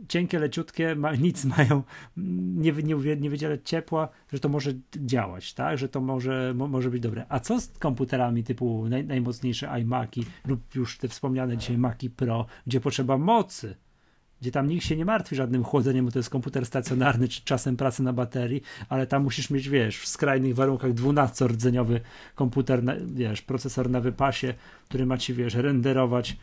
cienkie, 0.08 0.38
leciutkie, 0.38 0.94
ma, 0.94 1.14
nic 1.26 1.44
mają, 1.44 1.82
nie, 2.16 2.72
nie, 2.72 3.16
nie 3.16 3.30
wydzielać 3.30 3.60
ciepła, 3.64 4.08
że 4.32 4.40
to 4.40 4.48
może 4.48 4.72
działać, 4.96 5.54
tak? 5.54 5.78
Że 5.78 5.88
to 5.88 6.00
może, 6.00 6.54
mo, 6.54 6.68
może 6.68 6.90
być 6.90 7.02
dobre. 7.02 7.26
A 7.28 7.40
co 7.40 7.60
z 7.60 7.78
komputerami 7.78 8.44
typu 8.44 8.88
naj, 8.88 9.06
najmocniejsze 9.06 9.80
iMaki 9.80 10.24
lub 10.46 10.74
już 10.74 10.98
te 10.98 11.08
wspomniane 11.08 11.56
dzisiaj 11.56 11.78
Maki 11.78 12.10
Pro, 12.10 12.46
gdzie 12.66 12.80
potrzeba 12.80 13.18
mocy? 13.18 13.76
Gdzie 14.40 14.50
tam 14.50 14.68
nikt 14.68 14.84
się 14.84 14.96
nie 14.96 15.04
martwi 15.04 15.36
żadnym 15.36 15.64
chłodzeniem, 15.64 16.04
bo 16.04 16.12
to 16.12 16.18
jest 16.18 16.30
komputer 16.30 16.66
stacjonarny 16.66 17.28
czy 17.28 17.44
czasem 17.44 17.76
pracy 17.76 18.02
na 18.02 18.12
baterii, 18.12 18.62
ale 18.88 19.06
tam 19.06 19.22
musisz 19.22 19.50
mieć, 19.50 19.68
wiesz, 19.68 19.98
w 19.98 20.08
skrajnych 20.08 20.54
warunkach 20.54 20.92
12-rdzeniowy 20.92 22.00
komputer, 22.34 22.82
na, 22.82 22.92
wiesz, 23.06 23.42
procesor 23.42 23.90
na 23.90 24.00
wypasie, 24.00 24.54
który 24.84 25.06
ma 25.06 25.18
ci, 25.18 25.34
wiesz, 25.34 25.54
renderować, 25.54 26.36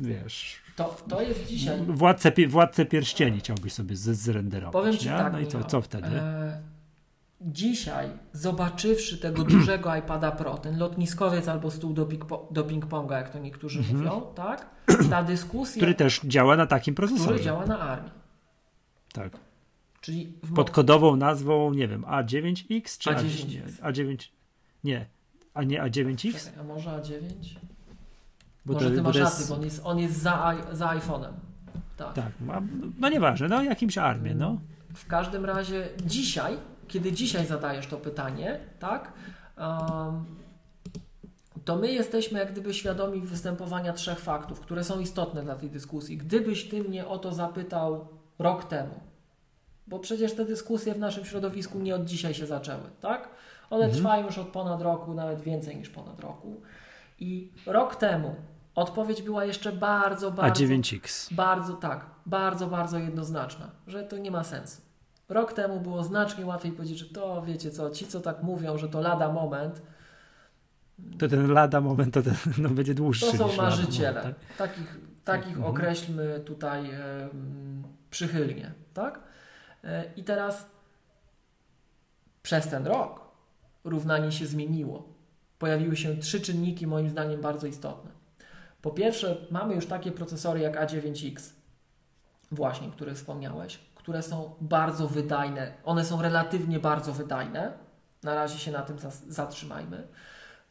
wiesz, 0.00 0.67
to, 0.78 0.96
to 1.08 1.22
jest 1.22 1.46
dzisiaj. 1.46 1.80
Władcę, 1.86 2.32
władcę 2.48 2.84
pierścieni 2.86 3.38
chciałbyś 3.38 3.72
sobie 3.72 3.96
zrenderować. 3.96 4.72
Powiem 4.72 4.96
ci 4.96 5.08
nie? 5.08 5.16
tak. 5.16 5.32
No 5.32 5.40
i 5.40 5.46
co, 5.46 5.64
co 5.64 5.80
wtedy? 5.80 6.06
E, 6.06 6.60
dzisiaj, 7.40 8.08
zobaczywszy 8.32 9.18
tego 9.18 9.44
dużego 9.44 9.96
iPada 9.96 10.32
Pro, 10.32 10.58
ten 10.58 10.78
lotniskowiec 10.78 11.48
albo 11.48 11.70
stół 11.70 11.92
do, 11.92 12.08
do 12.50 12.64
ping-ponga, 12.64 13.12
jak 13.12 13.30
to 13.30 13.38
niektórzy 13.38 13.78
mhm. 13.78 13.98
mówią, 13.98 14.20
tak? 14.20 14.70
Ta 15.10 15.22
dyskusja. 15.22 15.80
Który 15.80 15.94
też 15.94 16.20
działa 16.24 16.56
na 16.56 16.66
takim 16.66 16.94
procesorze. 16.94 17.28
Który 17.28 17.44
działa 17.44 17.66
na 17.66 17.78
armii. 17.78 18.10
Tak. 19.12 19.32
Czyli 20.00 20.32
pod 20.54 20.70
kodową 20.70 21.16
nazwą, 21.16 21.74
nie 21.74 21.88
wiem, 21.88 22.02
A9X 22.02 22.98
czy 22.98 23.10
A9X. 23.10 23.80
A9 23.82 24.28
nie, 24.84 25.06
a 25.54 25.62
nie 25.62 25.82
A9X? 25.82 26.32
Czekaj, 26.32 26.60
a 26.60 26.62
może 26.62 26.90
A9? 26.90 27.58
Bo 28.68 28.74
może 28.74 28.90
to, 28.90 28.96
ty 28.96 29.02
masz 29.02 29.18
bo 29.18 29.24
rację, 29.24 29.38
jest... 29.38 29.48
bo 29.50 29.56
on 29.56 29.64
jest, 29.64 29.80
on 29.84 29.98
jest 29.98 30.16
za, 30.16 30.54
za 30.72 30.86
iPhone'em. 30.86 31.32
Tak. 31.96 32.14
tak, 32.14 32.32
no 32.98 33.08
nieważne, 33.08 33.48
no 33.48 33.62
jakimś 33.62 33.98
armie, 33.98 34.34
no. 34.34 34.60
W 34.94 35.06
każdym 35.06 35.44
razie 35.44 35.88
dzisiaj, 36.06 36.56
kiedy 36.88 37.12
dzisiaj 37.12 37.46
zadajesz 37.46 37.86
to 37.86 37.96
pytanie, 37.96 38.60
tak, 38.78 39.12
um, 39.58 40.24
to 41.64 41.76
my 41.76 41.92
jesteśmy 41.92 42.38
jak 42.38 42.52
gdyby 42.52 42.74
świadomi 42.74 43.20
występowania 43.20 43.92
trzech 43.92 44.20
faktów, 44.20 44.60
które 44.60 44.84
są 44.84 45.00
istotne 45.00 45.42
dla 45.42 45.54
tej 45.54 45.70
dyskusji. 45.70 46.16
Gdybyś 46.16 46.68
ty 46.68 46.82
mnie 46.82 47.06
o 47.06 47.18
to 47.18 47.32
zapytał 47.32 48.08
rok 48.38 48.64
temu, 48.64 49.00
bo 49.86 49.98
przecież 49.98 50.34
te 50.34 50.44
dyskusje 50.44 50.94
w 50.94 50.98
naszym 50.98 51.24
środowisku 51.24 51.78
nie 51.78 51.94
od 51.94 52.04
dzisiaj 52.04 52.34
się 52.34 52.46
zaczęły, 52.46 52.90
tak? 53.00 53.28
One 53.70 53.84
mhm. 53.84 54.02
trwają 54.02 54.26
już 54.26 54.38
od 54.38 54.48
ponad 54.48 54.82
roku, 54.82 55.14
nawet 55.14 55.40
więcej 55.40 55.76
niż 55.76 55.88
ponad 55.88 56.20
roku. 56.20 56.60
I 57.20 57.52
rok 57.66 57.96
temu 57.96 58.34
odpowiedź 58.78 59.22
była 59.22 59.44
jeszcze 59.44 59.72
bardzo, 59.72 60.30
bardzo. 60.30 60.64
A9X. 60.64 61.34
Bardzo, 61.34 61.72
tak, 61.72 62.06
bardzo, 62.26 62.66
bardzo 62.66 62.98
jednoznaczna, 62.98 63.70
że 63.86 64.02
to 64.02 64.18
nie 64.18 64.30
ma 64.30 64.44
sensu. 64.44 64.80
Rok 65.28 65.52
temu 65.52 65.80
było 65.80 66.04
znacznie 66.04 66.46
łatwiej 66.46 66.72
powiedzieć, 66.72 66.98
że 66.98 67.04
to 67.04 67.42
wiecie 67.42 67.70
co, 67.70 67.90
ci 67.90 68.06
co 68.06 68.20
tak 68.20 68.42
mówią, 68.42 68.78
że 68.78 68.88
to 68.88 69.00
lada 69.00 69.32
moment. 69.32 69.82
To 71.18 71.28
ten 71.28 71.52
lada 71.52 71.80
moment 71.80 72.14
to 72.14 72.22
ten, 72.22 72.34
no, 72.58 72.68
będzie 72.68 72.94
dłuższy. 72.94 73.26
To 73.26 73.48
są 73.48 73.56
marzyciele. 73.56 74.20
Moment, 74.20 74.36
tak? 74.38 74.68
Takich, 74.68 75.00
takich 75.24 75.56
mhm. 75.56 75.66
określmy 75.66 76.40
tutaj 76.40 76.90
e, 76.90 77.28
przychylnie. 78.10 78.72
Tak? 78.94 79.20
E, 79.84 80.04
I 80.16 80.24
teraz 80.24 80.70
przez 82.42 82.68
ten 82.68 82.86
rok 82.86 83.20
równanie 83.84 84.32
się 84.32 84.46
zmieniło. 84.46 85.08
Pojawiły 85.58 85.96
się 85.96 86.16
trzy 86.16 86.40
czynniki, 86.40 86.86
moim 86.86 87.10
zdaniem, 87.10 87.40
bardzo 87.40 87.66
istotne. 87.66 88.17
Po 88.82 88.90
pierwsze, 88.90 89.36
mamy 89.50 89.74
już 89.74 89.86
takie 89.86 90.12
procesory 90.12 90.60
jak 90.60 90.80
A9X, 90.80 91.52
właśnie, 92.52 92.90
które 92.90 93.14
wspomniałeś, 93.14 93.78
które 93.94 94.22
są 94.22 94.54
bardzo 94.60 95.08
wydajne. 95.08 95.72
One 95.84 96.04
są 96.04 96.22
relatywnie 96.22 96.78
bardzo 96.78 97.12
wydajne. 97.12 97.72
Na 98.22 98.34
razie 98.34 98.58
się 98.58 98.72
na 98.72 98.82
tym 98.82 98.96
zatrzymajmy. 99.28 100.08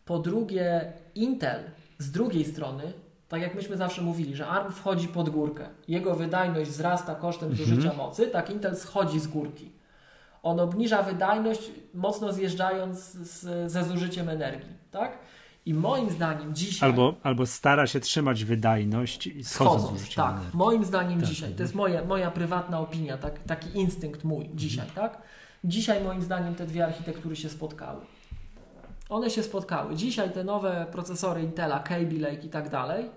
Po 0.05 0.19
drugie, 0.19 0.93
Intel 1.15 1.63
z 1.99 2.11
drugiej 2.11 2.45
strony, 2.45 2.93
tak 3.27 3.41
jak 3.41 3.55
myśmy 3.55 3.77
zawsze 3.77 4.01
mówili, 4.01 4.35
że 4.35 4.47
ARM 4.47 4.71
wchodzi 4.71 5.07
pod 5.07 5.29
górkę. 5.29 5.69
Jego 5.87 6.15
wydajność 6.15 6.69
wzrasta 6.69 7.15
kosztem 7.15 7.49
mhm. 7.49 7.69
zużycia 7.69 7.93
mocy, 7.93 8.27
tak 8.27 8.49
Intel 8.49 8.75
schodzi 8.75 9.19
z 9.19 9.27
górki. 9.27 9.71
On 10.43 10.59
obniża 10.59 11.03
wydajność, 11.03 11.71
mocno 11.93 12.33
zjeżdżając 12.33 12.99
z, 12.99 13.71
ze 13.71 13.83
zużyciem 13.83 14.29
energii. 14.29 14.77
Tak? 14.91 15.17
I 15.67 15.73
moim 15.73 16.09
zdaniem 16.09 16.55
dzisiaj. 16.55 16.89
Albo, 16.89 17.13
albo 17.23 17.45
stara 17.45 17.87
się 17.87 17.99
trzymać 17.99 18.45
wydajność 18.45 19.27
i 19.27 19.43
schodząc. 19.43 20.15
Tak, 20.15 20.35
energii. 20.35 20.57
moim 20.57 20.85
zdaniem 20.85 21.19
tak. 21.19 21.29
dzisiaj. 21.29 21.53
To 21.53 21.63
jest 21.63 21.75
moja, 21.75 22.03
moja 22.03 22.31
prywatna 22.31 22.79
opinia, 22.79 23.17
tak, 23.17 23.39
taki 23.39 23.79
instynkt 23.79 24.23
mój 24.23 24.41
mhm. 24.41 24.57
dzisiaj, 24.57 24.87
tak? 24.95 25.21
Dzisiaj 25.63 26.03
moim 26.03 26.21
zdaniem 26.21 26.55
te 26.55 26.65
dwie 26.65 26.85
architektury 26.85 27.35
się 27.35 27.49
spotkały. 27.49 28.01
One 29.09 29.29
się 29.29 29.43
spotkały. 29.43 29.95
Dzisiaj 29.95 30.31
te 30.31 30.43
nowe 30.43 30.85
procesory 30.91 31.41
Intela, 31.41 31.79
Kaby 31.79 32.19
Lake 32.19 32.45
i 32.45 32.49
tak 32.49 32.69
dalej, 32.69 33.09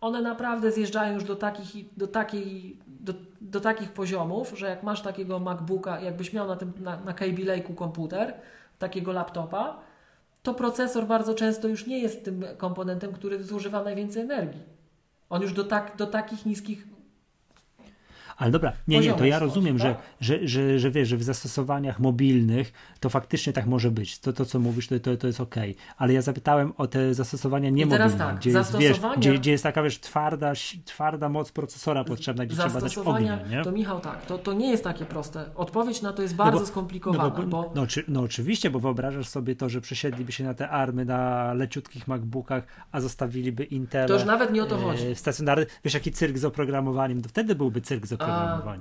one 0.00 0.22
naprawdę 0.22 0.72
zjeżdżają 0.72 1.14
już 1.14 1.24
do 1.24 1.36
takich, 1.36 1.94
do 1.96 2.06
takiej, 2.06 2.76
do, 2.86 3.12
do 3.40 3.60
takich 3.60 3.92
poziomów, 3.92 4.58
że 4.58 4.68
jak 4.68 4.82
masz 4.82 5.02
takiego 5.02 5.38
MacBooka, 5.38 6.00
jakbyś 6.00 6.32
miał 6.32 6.48
na 6.48 6.56
tym 6.56 6.72
na, 6.80 7.00
na 7.00 7.12
Kaby 7.12 7.44
Lake'u 7.44 7.74
komputer, 7.74 8.34
takiego 8.78 9.12
laptopa, 9.12 9.89
to 10.42 10.54
procesor 10.54 11.06
bardzo 11.06 11.34
często 11.34 11.68
już 11.68 11.86
nie 11.86 11.98
jest 11.98 12.24
tym 12.24 12.44
komponentem, 12.56 13.12
który 13.12 13.44
zużywa 13.44 13.82
najwięcej 13.82 14.22
energii. 14.22 14.62
On 15.30 15.42
już 15.42 15.52
do, 15.52 15.64
tak, 15.64 15.96
do 15.96 16.06
takich 16.06 16.46
niskich 16.46 16.86
ale 18.40 18.50
dobra, 18.50 18.72
nie, 18.88 19.00
nie, 19.00 19.12
to 19.12 19.24
ja 19.24 19.38
rozumiem, 19.38 19.78
że, 19.78 19.94
że, 20.20 20.48
że, 20.48 20.78
że 20.78 20.90
wiesz, 20.90 21.08
że 21.08 21.16
w 21.16 21.22
zastosowaniach 21.22 22.00
mobilnych 22.00 22.72
to 23.00 23.08
faktycznie 23.08 23.52
tak 23.52 23.66
może 23.66 23.90
być. 23.90 24.18
To, 24.18 24.32
to 24.32 24.44
co 24.44 24.60
mówisz, 24.60 24.88
to, 24.88 25.00
to, 25.00 25.16
to 25.16 25.26
jest 25.26 25.40
ok. 25.40 25.54
Ale 25.96 26.12
ja 26.12 26.22
zapytałem 26.22 26.72
o 26.76 26.86
te 26.86 27.14
zastosowania 27.14 27.70
niemobilne, 27.70 28.10
tak, 28.10 28.36
gdzie, 28.36 28.50
jest, 28.50 28.76
wiesz, 28.78 29.00
gdzie, 29.16 29.34
gdzie 29.34 29.50
jest 29.50 29.62
taka 29.62 29.82
wiesz, 29.82 30.00
twarda, 30.00 30.52
twarda 30.84 31.28
moc 31.28 31.52
procesora 31.52 32.04
potrzebna, 32.04 32.46
gdzie 32.46 32.56
trzeba 32.56 32.80
dać. 32.80 32.96
Nie? 33.50 33.64
To 33.64 33.72
Michał, 33.72 34.00
tak, 34.00 34.26
to, 34.26 34.38
to 34.38 34.52
nie 34.52 34.70
jest 34.70 34.84
takie 34.84 35.04
proste. 35.04 35.54
Odpowiedź 35.54 36.02
na 36.02 36.12
to 36.12 36.22
jest 36.22 36.34
bardzo 36.34 36.54
no 36.54 36.60
bo, 36.60 36.66
skomplikowana. 36.66 37.24
No, 37.24 37.30
bo, 37.30 37.42
bo... 37.42 37.72
No, 37.74 37.86
czy, 37.86 38.04
no 38.08 38.20
oczywiście, 38.20 38.70
bo 38.70 38.80
wyobrażasz 38.80 39.28
sobie 39.28 39.56
to, 39.56 39.68
że 39.68 39.80
przesiedliby 39.80 40.32
się 40.32 40.44
na 40.44 40.54
te 40.54 40.68
army 40.68 41.04
na 41.04 41.52
leciutkich 41.54 42.08
MacBookach, 42.08 42.64
a 42.92 43.00
zostawiliby 43.00 43.64
Intel. 43.64 44.08
To 44.08 44.14
już 44.14 44.24
nawet 44.24 44.52
nie 44.52 44.62
o 44.62 44.66
to 44.66 44.76
chodzi. 44.76 45.06
E, 45.06 45.14
stacjonarny, 45.14 45.66
wiesz, 45.84 45.94
jaki 45.94 46.12
cyrk 46.12 46.38
z 46.38 46.44
oprogramowaniem, 46.44 47.22
to 47.22 47.28
wtedy 47.28 47.54
byłby 47.54 47.80
cyrk 47.80 48.06
z 48.06 48.12
oprogramowaniem 48.12 48.29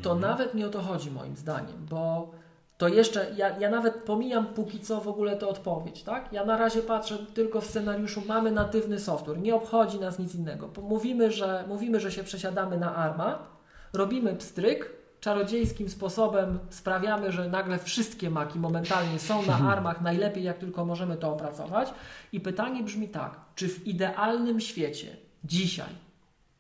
to 0.02 0.16
nie? 0.16 0.22
nawet 0.22 0.54
nie 0.54 0.68
o 0.68 0.70
to 0.70 0.82
chodzi 0.82 1.12
moim 1.12 1.36
zdaniem, 1.36 1.86
bo 1.90 2.32
to 2.78 2.88
jeszcze, 2.88 3.32
ja, 3.36 3.58
ja 3.58 3.70
nawet 3.70 3.94
pomijam 3.96 4.46
póki 4.46 4.80
co 4.80 5.02
w 5.02 5.08
ogóle 5.08 5.38
tę 5.38 5.48
odpowiedź, 5.48 6.04
tak? 6.04 6.34
Ja 6.34 6.46
na 6.46 6.58
razie 6.58 6.82
patrzę 6.82 7.18
tylko 7.34 7.62
w 7.62 7.66
scenariuszu, 7.66 8.22
mamy 8.28 8.52
natywny 8.52 9.00
software, 9.00 9.40
nie 9.40 9.56
obchodzi 9.56 10.00
nas 10.00 10.20
nic 10.20 10.36
innego. 10.36 10.70
Mówimy, 10.82 11.32
że, 11.32 11.64
mówimy, 11.68 12.00
że 12.00 12.12
się 12.12 12.24
przesiadamy 12.24 12.78
na 12.78 12.96
ARMA, 12.96 13.48
robimy 13.94 14.36
pstryk, 14.36 14.92
czarodziejskim 15.20 15.90
sposobem 15.90 16.60
sprawiamy, 16.70 17.32
że 17.32 17.50
nagle 17.50 17.80
wszystkie 17.80 18.30
maki 18.30 18.60
momentalnie 18.60 19.20
są 19.20 19.46
na 19.46 19.58
armach 19.74 20.02
najlepiej 20.02 20.44
jak 20.44 20.58
tylko 20.58 20.86
możemy 20.86 21.18
to 21.18 21.32
opracować. 21.32 21.94
I 22.32 22.40
pytanie 22.40 22.84
brzmi 22.84 23.08
tak, 23.08 23.40
czy 23.56 23.70
w 23.70 23.88
idealnym 23.88 24.60
świecie 24.60 25.18
dzisiaj, 25.44 25.90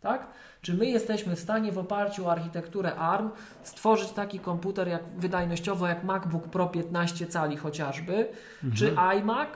tak? 0.02 0.28
Czy 0.61 0.73
my 0.73 0.86
jesteśmy 0.86 1.36
w 1.36 1.40
stanie 1.40 1.72
w 1.72 1.77
oparciu 1.77 2.27
o 2.27 2.31
architekturę 2.31 2.95
ARM 2.95 3.30
stworzyć 3.64 4.10
taki 4.10 4.40
komputer 4.40 4.88
jak, 4.88 5.03
wydajnościowo 5.18 5.88
jak 5.88 6.03
MacBook 6.03 6.48
Pro 6.48 6.68
15 6.68 7.27
cali 7.27 7.57
chociażby, 7.57 8.27
mhm. 8.64 8.76
czy 8.76 8.95
iMac 9.18 9.49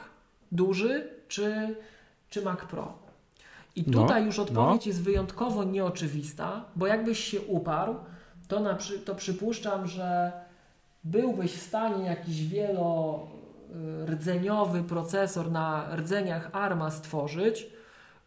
duży, 0.51 1.07
czy, 1.27 1.75
czy 2.29 2.41
Mac 2.41 2.59
Pro? 2.59 2.93
I 3.75 3.83
no, 3.87 4.01
tutaj 4.01 4.21
no, 4.21 4.25
już 4.25 4.39
odpowiedź 4.39 4.85
no. 4.85 4.89
jest 4.89 5.03
wyjątkowo 5.03 5.63
nieoczywista, 5.63 6.65
bo 6.75 6.87
jakbyś 6.87 7.19
się 7.19 7.41
uparł, 7.41 7.95
to, 8.47 8.59
na, 8.59 8.77
to 9.05 9.15
przypuszczam, 9.15 9.87
że 9.87 10.31
byłbyś 11.03 11.53
w 11.53 11.61
stanie 11.61 12.05
jakiś 12.05 12.47
wielordzeniowy 12.47 14.83
procesor 14.83 15.51
na 15.51 15.95
rdzeniach 15.95 16.49
ARMA 16.53 16.91
stworzyć, 16.91 17.67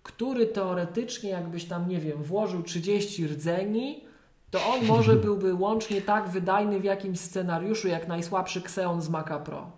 który 0.07 0.47
teoretycznie, 0.47 1.31
jakbyś 1.31 1.65
tam, 1.65 1.89
nie 1.89 1.99
wiem, 1.99 2.23
włożył 2.23 2.63
30 2.63 3.27
rdzeni, 3.27 4.05
to 4.51 4.59
on 4.67 4.87
może 4.87 5.17
byłby 5.27 5.55
łącznie 5.55 6.03
tak 6.03 6.29
wydajny 6.29 6.81
w 6.81 6.85
jakimś 6.85 7.21
scenariuszu, 7.21 7.89
jak 7.89 8.09
najsłabszy 8.09 8.61
Xeon 8.61 9.03
z 9.03 9.09
Maca 9.09 9.39
Pro. 9.39 9.71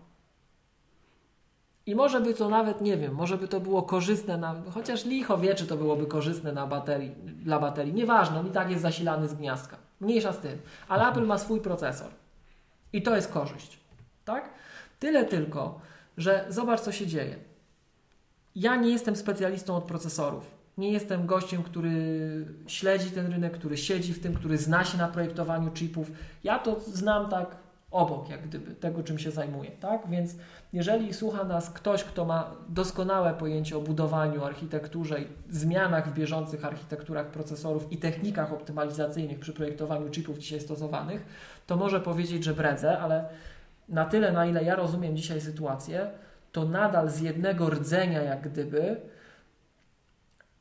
I 1.87 1.95
może 1.95 2.21
by 2.21 2.35
to 2.35 2.49
nawet, 2.49 2.81
nie 2.81 2.97
wiem, 2.97 3.15
może 3.15 3.39
by 3.39 3.49
to 3.49 3.61
było 3.61 3.83
korzystne 3.83 4.39
na, 4.39 4.55
chociaż 4.71 5.05
licho 5.05 5.39
wie, 5.39 5.55
czy 5.55 5.67
to 5.67 5.77
byłoby 5.77 6.07
korzystne 6.07 6.53
na 6.53 6.67
baterii, 6.67 7.11
dla 7.25 7.59
baterii. 7.59 7.95
Nieważne, 7.95 8.41
on 8.41 8.47
i 8.47 8.51
tak 8.51 8.71
jest 8.71 8.83
zasilany 8.83 9.29
z 9.29 9.35
gniazdka. 9.35 9.77
Mniejsza 10.01 10.33
z 10.33 10.39
tym. 10.39 10.59
Ale 10.89 11.09
Apple 11.09 11.27
ma 11.27 11.39
swój 11.39 11.61
procesor. 11.61 12.11
I 12.93 13.03
to 13.03 13.17
jest 13.17 13.33
korzyść. 13.33 13.79
Tak? 14.25 14.51
Tyle 14.99 15.25
tylko, 15.25 15.81
że 16.17 16.45
zobacz, 16.49 16.81
co 16.81 16.93
się 16.93 17.07
dzieje. 17.07 17.48
Ja 18.59 18.77
nie 18.77 18.91
jestem 18.91 19.17
specjalistą 19.17 19.77
od 19.77 19.85
procesorów. 19.85 20.59
Nie 20.79 20.93
jestem 20.93 21.27
gościem, 21.27 21.63
który 21.63 22.47
śledzi 22.67 23.11
ten 23.11 23.33
rynek, 23.33 23.53
który 23.53 23.77
siedzi 23.77 24.15
w 24.15 24.23
tym, 24.23 24.35
który 24.35 24.59
zna 24.59 24.85
się 24.85 24.99
na 24.99 25.09
projektowaniu 25.09 25.71
chipów. 25.71 26.11
Ja 26.45 26.59
to 26.59 26.81
znam 26.81 27.29
tak 27.29 27.57
obok, 27.91 28.29
jak 28.29 28.49
gdyby, 28.49 28.75
tego, 28.75 29.03
czym 29.03 29.19
się 29.19 29.31
zajmuję, 29.31 29.71
tak? 29.71 30.11
Więc 30.11 30.35
jeżeli 30.73 31.15
słucha 31.15 31.45
nas 31.45 31.71
ktoś, 31.71 32.05
kto 32.05 32.25
ma 32.25 32.51
doskonałe 32.69 33.35
pojęcie 33.35 33.77
o 33.77 33.81
budowaniu, 33.81 34.45
architekturze 34.45 35.21
i 35.21 35.27
zmianach 35.51 36.11
w 36.11 36.15
bieżących 36.15 36.65
architekturach 36.65 37.27
procesorów 37.27 37.93
i 37.93 37.97
technikach 37.97 38.53
optymalizacyjnych 38.53 39.39
przy 39.39 39.53
projektowaniu 39.53 40.11
chipów 40.11 40.39
dzisiaj 40.39 40.61
stosowanych, 40.61 41.25
to 41.67 41.77
może 41.77 42.01
powiedzieć, 42.01 42.45
że 42.45 42.55
bredzę, 42.55 42.99
ale 42.99 43.29
na 43.89 44.05
tyle, 44.05 44.33
na 44.33 44.47
ile 44.47 44.65
ja 44.65 44.75
rozumiem 44.75 45.17
dzisiaj 45.17 45.41
sytuację, 45.41 46.11
to 46.53 46.65
nadal 46.65 47.11
z 47.11 47.21
jednego 47.21 47.71
rdzenia, 47.71 48.23
jak 48.23 48.41
gdyby, 48.41 49.01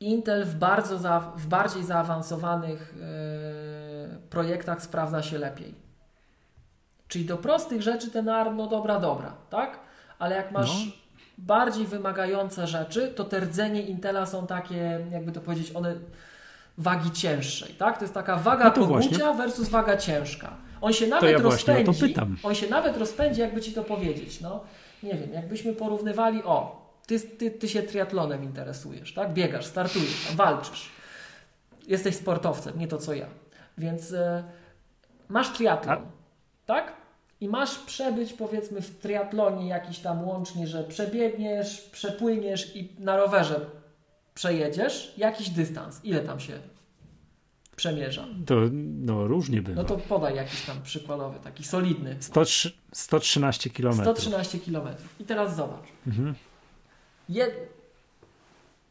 Intel 0.00 0.44
w, 0.44 0.54
bardzo 0.54 0.98
za, 0.98 1.20
w 1.20 1.46
bardziej 1.46 1.84
zaawansowanych 1.84 2.94
yy, 2.96 4.18
projektach 4.30 4.82
sprawdza 4.82 5.22
się 5.22 5.38
lepiej. 5.38 5.74
Czyli 7.08 7.24
do 7.24 7.36
prostych 7.36 7.82
rzeczy 7.82 8.10
ten 8.10 8.28
ARM, 8.28 8.56
no 8.56 8.66
dobra, 8.66 9.00
dobra, 9.00 9.32
tak? 9.50 9.78
Ale 10.18 10.36
jak 10.36 10.52
masz 10.52 10.86
no. 10.86 10.92
bardziej 11.38 11.86
wymagające 11.86 12.66
rzeczy, 12.66 13.08
to 13.08 13.24
te 13.24 13.40
rdzenie 13.40 13.82
Intela 13.82 14.26
są 14.26 14.46
takie, 14.46 15.06
jakby 15.10 15.32
to 15.32 15.40
powiedzieć, 15.40 15.76
one 15.76 15.94
wagi 16.78 17.10
cięższej, 17.10 17.74
tak? 17.74 17.98
To 17.98 18.04
jest 18.04 18.14
taka 18.14 18.36
waga 18.36 18.64
no 18.64 18.70
pogucia 18.70 19.32
versus 19.32 19.68
waga 19.68 19.96
ciężka. 19.96 20.56
On 20.80 20.92
się 20.92 21.06
nawet 21.06 21.30
ja 21.30 21.38
rozpędzi. 21.38 22.14
On 22.42 22.54
się 22.54 22.68
nawet 22.70 22.96
rozpędzi, 22.96 23.40
jakby 23.40 23.60
ci 23.60 23.72
to 23.72 23.84
powiedzieć. 23.84 24.40
No, 24.40 24.64
nie 25.02 25.14
wiem, 25.14 25.32
jakbyśmy 25.32 25.72
porównywali, 25.72 26.42
o, 26.42 26.86
ty, 27.06 27.20
ty, 27.20 27.50
ty 27.50 27.68
się 27.68 27.82
triatlonem 27.82 28.44
interesujesz, 28.44 29.14
tak? 29.14 29.32
Biegasz, 29.32 29.66
startujesz, 29.66 30.32
walczysz. 30.34 30.90
Jesteś 31.86 32.16
sportowcem, 32.16 32.78
nie 32.78 32.88
to 32.88 32.98
co 32.98 33.14
ja. 33.14 33.26
Więc 33.78 34.12
e, 34.12 34.44
masz 35.28 35.52
triatlon, 35.52 36.06
tak? 36.66 36.92
I 37.40 37.48
masz 37.48 37.78
przebyć 37.78 38.32
powiedzmy 38.32 38.80
w 38.80 38.98
triatlonie 38.98 39.68
jakiś 39.68 39.98
tam 39.98 40.28
łącznie, 40.28 40.66
że 40.66 40.84
przebiegniesz, 40.84 41.80
przepłyniesz 41.80 42.76
i 42.76 42.92
na 42.98 43.16
rowerze 43.16 43.60
przejedziesz 44.34 45.14
jakiś 45.16 45.50
dystans. 45.50 46.04
Ile 46.04 46.20
tam 46.20 46.40
się 46.40 46.52
przemierza? 47.78 48.24
To 48.46 48.54
no, 48.72 49.26
różnie 49.26 49.62
bywa. 49.62 49.82
No 49.82 49.88
to 49.88 49.96
podaj 49.96 50.34
jakiś 50.34 50.62
tam 50.62 50.82
przykładowy, 50.82 51.38
taki 51.44 51.64
solidny. 51.64 52.16
100, 52.20 52.42
113 52.92 53.70
km. 53.70 53.94
113 53.94 54.58
km. 54.58 54.88
I 55.20 55.24
teraz 55.24 55.56
zobacz. 55.56 55.86
Mhm. 56.06 56.34
Jed... 57.28 57.52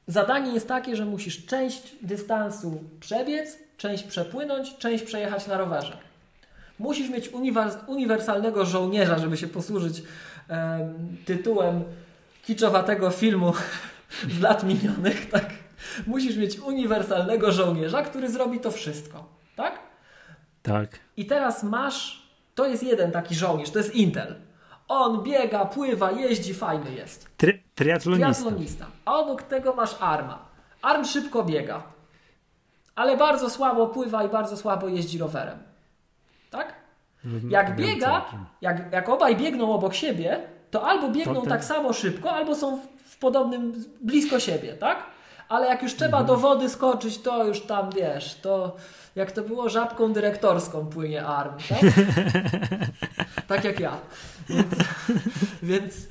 Zadanie 0.07 0.53
jest 0.53 0.67
takie, 0.67 0.95
że 0.95 1.05
musisz 1.05 1.45
część 1.45 1.95
dystansu 2.01 2.83
przebiec, 2.99 3.57
część 3.77 4.03
przepłynąć, 4.03 4.77
część 4.77 5.03
przejechać 5.03 5.47
na 5.47 5.57
rowerze. 5.57 5.97
Musisz 6.79 7.09
mieć 7.09 7.29
uniwersalnego 7.87 8.65
żołnierza, 8.65 9.19
żeby 9.19 9.37
się 9.37 9.47
posłużyć 9.47 10.03
e, 10.49 10.93
tytułem 11.25 11.83
kiczowatego 12.45 13.11
filmu 13.11 13.53
z 14.37 14.39
lat 14.39 14.63
minionych, 14.63 15.29
tak? 15.29 15.49
Musisz 16.07 16.37
mieć 16.37 16.59
uniwersalnego 16.59 17.51
żołnierza, 17.51 18.01
który 18.01 18.29
zrobi 18.29 18.59
to 18.59 18.71
wszystko, 18.71 19.25
tak? 19.55 19.79
Tak. 20.63 20.99
I 21.17 21.25
teraz 21.25 21.63
masz, 21.63 22.27
to 22.55 22.65
jest 22.65 22.83
jeden 22.83 23.11
taki 23.11 23.35
żołnierz, 23.35 23.69
to 23.69 23.79
jest 23.79 23.95
Intel. 23.95 24.35
On 24.87 25.23
biega, 25.23 25.65
pływa, 25.65 26.11
jeździ, 26.11 26.53
fajny 26.53 26.91
jest. 26.91 27.29
Tri 27.37 27.63
triatlonista. 27.75 28.33
triatlonista. 28.33 28.85
A 29.05 29.15
obok 29.15 29.43
tego 29.43 29.73
masz 29.73 29.95
Arma. 29.99 30.45
Arm 30.81 31.05
szybko 31.05 31.43
biega, 31.43 31.83
ale 32.95 33.17
bardzo 33.17 33.49
słabo 33.49 33.87
pływa 33.87 34.23
i 34.23 34.29
bardzo 34.29 34.57
słabo 34.57 34.87
jeździ 34.87 35.17
rowerem. 35.17 35.57
Tak? 36.49 36.73
Jak 37.49 37.75
biega, 37.75 38.25
jak, 38.61 38.93
jak 38.93 39.09
obaj 39.09 39.35
biegną 39.35 39.73
obok 39.73 39.93
siebie, 39.93 40.47
to 40.71 40.87
albo 40.87 41.09
biegną 41.09 41.41
tak 41.41 41.63
samo 41.63 41.93
szybko, 41.93 42.31
albo 42.31 42.55
są 42.55 42.79
w 43.05 43.17
podobnym, 43.17 43.73
blisko 44.01 44.39
siebie, 44.39 44.73
tak? 44.73 45.03
Ale 45.49 45.67
jak 45.67 45.83
już 45.83 45.95
trzeba 45.95 46.19
mhm. 46.19 46.25
do 46.25 46.37
wody 46.37 46.69
skoczyć, 46.69 47.17
to 47.17 47.45
już 47.45 47.61
tam 47.61 47.89
wiesz, 47.91 48.35
to 48.35 48.75
jak 49.15 49.31
to 49.31 49.41
było 49.41 49.69
żabką 49.69 50.13
dyrektorską 50.13 50.85
płynie 50.85 51.25
arm, 51.25 51.53
tak? 51.69 51.79
tak 53.47 53.63
jak 53.63 53.79
ja. 53.79 53.97
Więc, 54.49 54.67
więc 55.63 56.07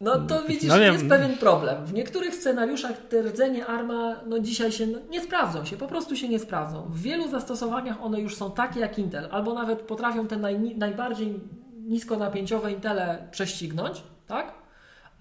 no 0.00 0.18
to 0.18 0.42
widzisz, 0.42 0.68
no 0.68 0.78
jest 0.78 1.08
pewien 1.08 1.36
problem. 1.36 1.86
W 1.86 1.92
niektórych 1.92 2.34
scenariuszach 2.34 2.96
te 3.08 3.22
rdzenie 3.22 3.66
arma 3.66 4.20
no 4.26 4.38
dzisiaj 4.38 4.72
się 4.72 4.86
no, 4.86 4.98
nie 5.10 5.22
sprawdzą 5.22 5.64
się, 5.64 5.76
po 5.76 5.86
prostu 5.86 6.16
się 6.16 6.28
nie 6.28 6.38
sprawdzą. 6.38 6.82
W 6.82 7.00
wielu 7.00 7.28
zastosowaniach 7.28 8.02
one 8.02 8.20
już 8.20 8.36
są 8.36 8.50
takie 8.50 8.80
jak 8.80 8.98
Intel, 8.98 9.28
albo 9.30 9.54
nawet 9.54 9.80
potrafią 9.80 10.26
te 10.26 10.36
naj, 10.36 10.76
najbardziej 10.76 11.40
niskonapięciowe 11.76 12.72
Intele 12.72 13.28
prześcignąć, 13.30 14.02
tak? 14.26 14.63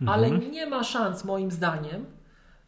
Ale 0.07 0.27
mhm. 0.27 0.51
nie 0.51 0.65
ma 0.65 0.83
szans 0.83 1.23
moim 1.23 1.51
zdaniem, 1.51 2.05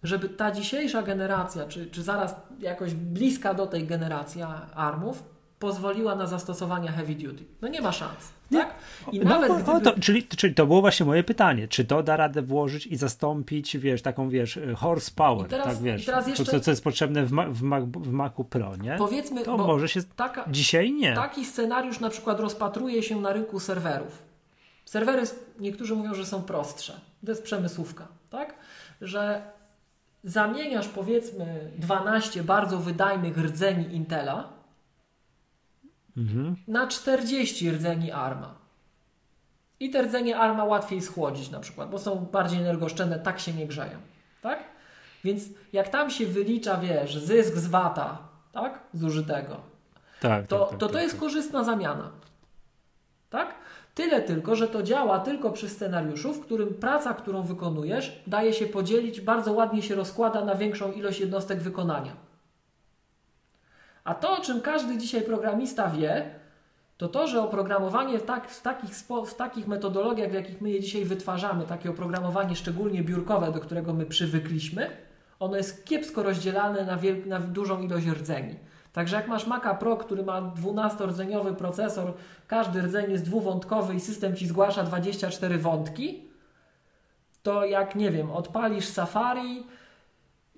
żeby 0.03 0.29
ta 0.29 0.51
dzisiejsza 0.51 1.03
generacja, 1.03 1.65
czy, 1.67 1.87
czy 1.87 2.03
zaraz 2.03 2.35
jakoś 2.59 2.93
bliska 2.93 3.53
do 3.53 3.67
tej 3.67 3.87
generacji 3.87 4.41
ARMów, 4.75 5.23
pozwoliła 5.59 6.15
na 6.15 6.27
zastosowania 6.27 6.91
heavy 6.91 7.15
duty. 7.15 7.43
No 7.61 7.67
nie 7.67 7.81
ma 7.81 7.91
szans. 7.91 8.33
Tak? 8.51 8.75
I 9.11 9.19
no, 9.19 9.29
nawet 9.29 9.63
gdyby... 9.63 9.81
to, 9.81 9.99
czyli, 9.99 10.23
czyli 10.23 10.55
to 10.55 10.65
było 10.65 10.81
właśnie 10.81 11.05
moje 11.05 11.23
pytanie, 11.23 11.67
czy 11.67 11.85
to 11.85 12.03
da 12.03 12.17
radę 12.17 12.41
włożyć 12.41 12.87
i 12.87 12.95
zastąpić, 12.95 13.77
wiesz, 13.77 14.01
taką, 14.01 14.29
wiesz, 14.29 14.59
horsepower, 14.77 15.47
teraz, 15.47 15.67
tak, 15.67 15.77
wiesz, 15.77 16.07
jeszcze... 16.27 16.45
to, 16.45 16.59
co 16.59 16.71
jest 16.71 16.83
potrzebne 16.83 17.25
w, 17.25 17.31
Ma, 17.31 17.49
w, 17.49 17.61
Mac, 17.61 17.83
w 17.85 18.11
Macu 18.11 18.43
Pro, 18.43 18.75
nie? 18.75 18.95
Powiedzmy, 18.97 19.43
to 19.43 19.57
może 19.57 19.87
się, 19.87 19.99
taka, 20.15 20.45
dzisiaj 20.47 20.91
nie. 20.91 21.13
Taki 21.13 21.45
scenariusz 21.45 21.99
na 21.99 22.09
przykład 22.09 22.39
rozpatruje 22.39 23.03
się 23.03 23.21
na 23.21 23.33
rynku 23.33 23.59
serwerów. 23.59 24.23
Serwery, 24.85 25.23
niektórzy 25.59 25.95
mówią, 25.95 26.13
że 26.13 26.25
są 26.25 26.43
prostsze. 26.43 26.93
To 27.25 27.31
jest 27.31 27.43
przemysłówka, 27.43 28.07
tak? 28.29 28.55
Że 29.01 29.41
zamieniasz 30.23 30.87
powiedzmy 30.87 31.71
12 31.77 32.43
bardzo 32.43 32.77
wydajnych 32.77 33.37
rdzeni 33.37 33.95
Intela 33.95 34.49
mhm. 36.17 36.55
na 36.67 36.87
40 36.87 37.71
rdzeni 37.71 38.11
ARMA. 38.11 38.55
I 39.79 39.89
te 39.89 40.01
rdzenie 40.01 40.37
ARMA 40.37 40.63
łatwiej 40.63 41.01
schłodzić 41.01 41.49
na 41.49 41.59
przykład, 41.59 41.89
bo 41.89 41.99
są 41.99 42.15
bardziej 42.15 42.59
energooszczędne, 42.59 43.19
tak 43.19 43.39
się 43.39 43.53
nie 43.53 43.67
grzeją. 43.67 43.97
Tak? 44.41 44.63
Więc 45.23 45.43
jak 45.73 45.89
tam 45.89 46.09
się 46.09 46.25
wylicza, 46.25 46.77
wiesz, 46.77 47.17
zysk 47.17 47.55
z 47.55 47.67
wata, 47.67 48.17
tak? 48.51 48.79
Zużytego, 48.93 49.61
tak, 50.21 50.47
to, 50.47 50.59
tak, 50.59 50.69
tak, 50.69 50.79
to, 50.79 50.87
to 50.87 50.93
tak, 50.93 51.01
jest 51.01 51.15
tak. 51.15 51.21
korzystna 51.21 51.63
zamiana. 51.63 52.11
Tak? 53.29 53.55
Tyle 53.95 54.21
tylko, 54.21 54.55
że 54.55 54.67
to 54.67 54.83
działa 54.83 55.19
tylko 55.19 55.51
przy 55.51 55.69
scenariuszu, 55.69 56.33
w 56.33 56.41
którym 56.41 56.73
praca, 56.73 57.13
którą 57.13 57.41
wykonujesz, 57.41 58.23
daje 58.27 58.53
się 58.53 58.65
podzielić, 58.65 59.21
bardzo 59.21 59.53
ładnie 59.53 59.81
się 59.81 59.95
rozkłada 59.95 60.45
na 60.45 60.55
większą 60.55 60.91
ilość 60.91 61.19
jednostek 61.19 61.59
wykonania. 61.59 62.11
A 64.03 64.15
to, 64.15 64.37
o 64.37 64.41
czym 64.41 64.61
każdy 64.61 64.97
dzisiaj 64.97 65.21
programista 65.21 65.89
wie, 65.89 66.29
to 66.97 67.07
to, 67.07 67.27
że 67.27 67.41
oprogramowanie 67.41 68.19
w, 68.19 68.23
tak, 68.23 68.49
w, 68.49 68.61
takich, 68.61 68.91
w 69.27 69.33
takich 69.33 69.67
metodologiach, 69.67 70.31
w 70.31 70.33
jakich 70.33 70.61
my 70.61 70.69
je 70.69 70.79
dzisiaj 70.81 71.05
wytwarzamy, 71.05 71.65
takie 71.65 71.89
oprogramowanie 71.89 72.55
szczególnie 72.55 73.03
biurkowe, 73.03 73.51
do 73.51 73.59
którego 73.59 73.93
my 73.93 74.05
przywykliśmy, 74.05 74.89
ono 75.39 75.57
jest 75.57 75.85
kiepsko 75.85 76.23
rozdzielane 76.23 76.85
na, 76.85 76.97
na 77.25 77.39
dużą 77.39 77.81
ilość 77.81 78.07
rdzeni. 78.07 78.55
Także 78.95 79.15
jak 79.15 79.27
masz 79.27 79.47
Maca 79.47 79.73
Pro, 79.73 79.97
który 79.97 80.23
ma 80.23 80.41
12-rdzeniowy 80.41 81.55
procesor, 81.55 82.13
każdy 82.47 82.81
rdzeń 82.81 83.11
jest 83.11 83.25
dwuwątkowy 83.25 83.95
i 83.95 83.99
system 83.99 84.35
ci 84.35 84.47
zgłasza 84.47 84.83
24 84.83 85.57
wątki, 85.57 86.23
to 87.43 87.65
jak, 87.65 87.95
nie 87.95 88.11
wiem, 88.11 88.31
odpalisz 88.31 88.87
Safari, 88.87 89.63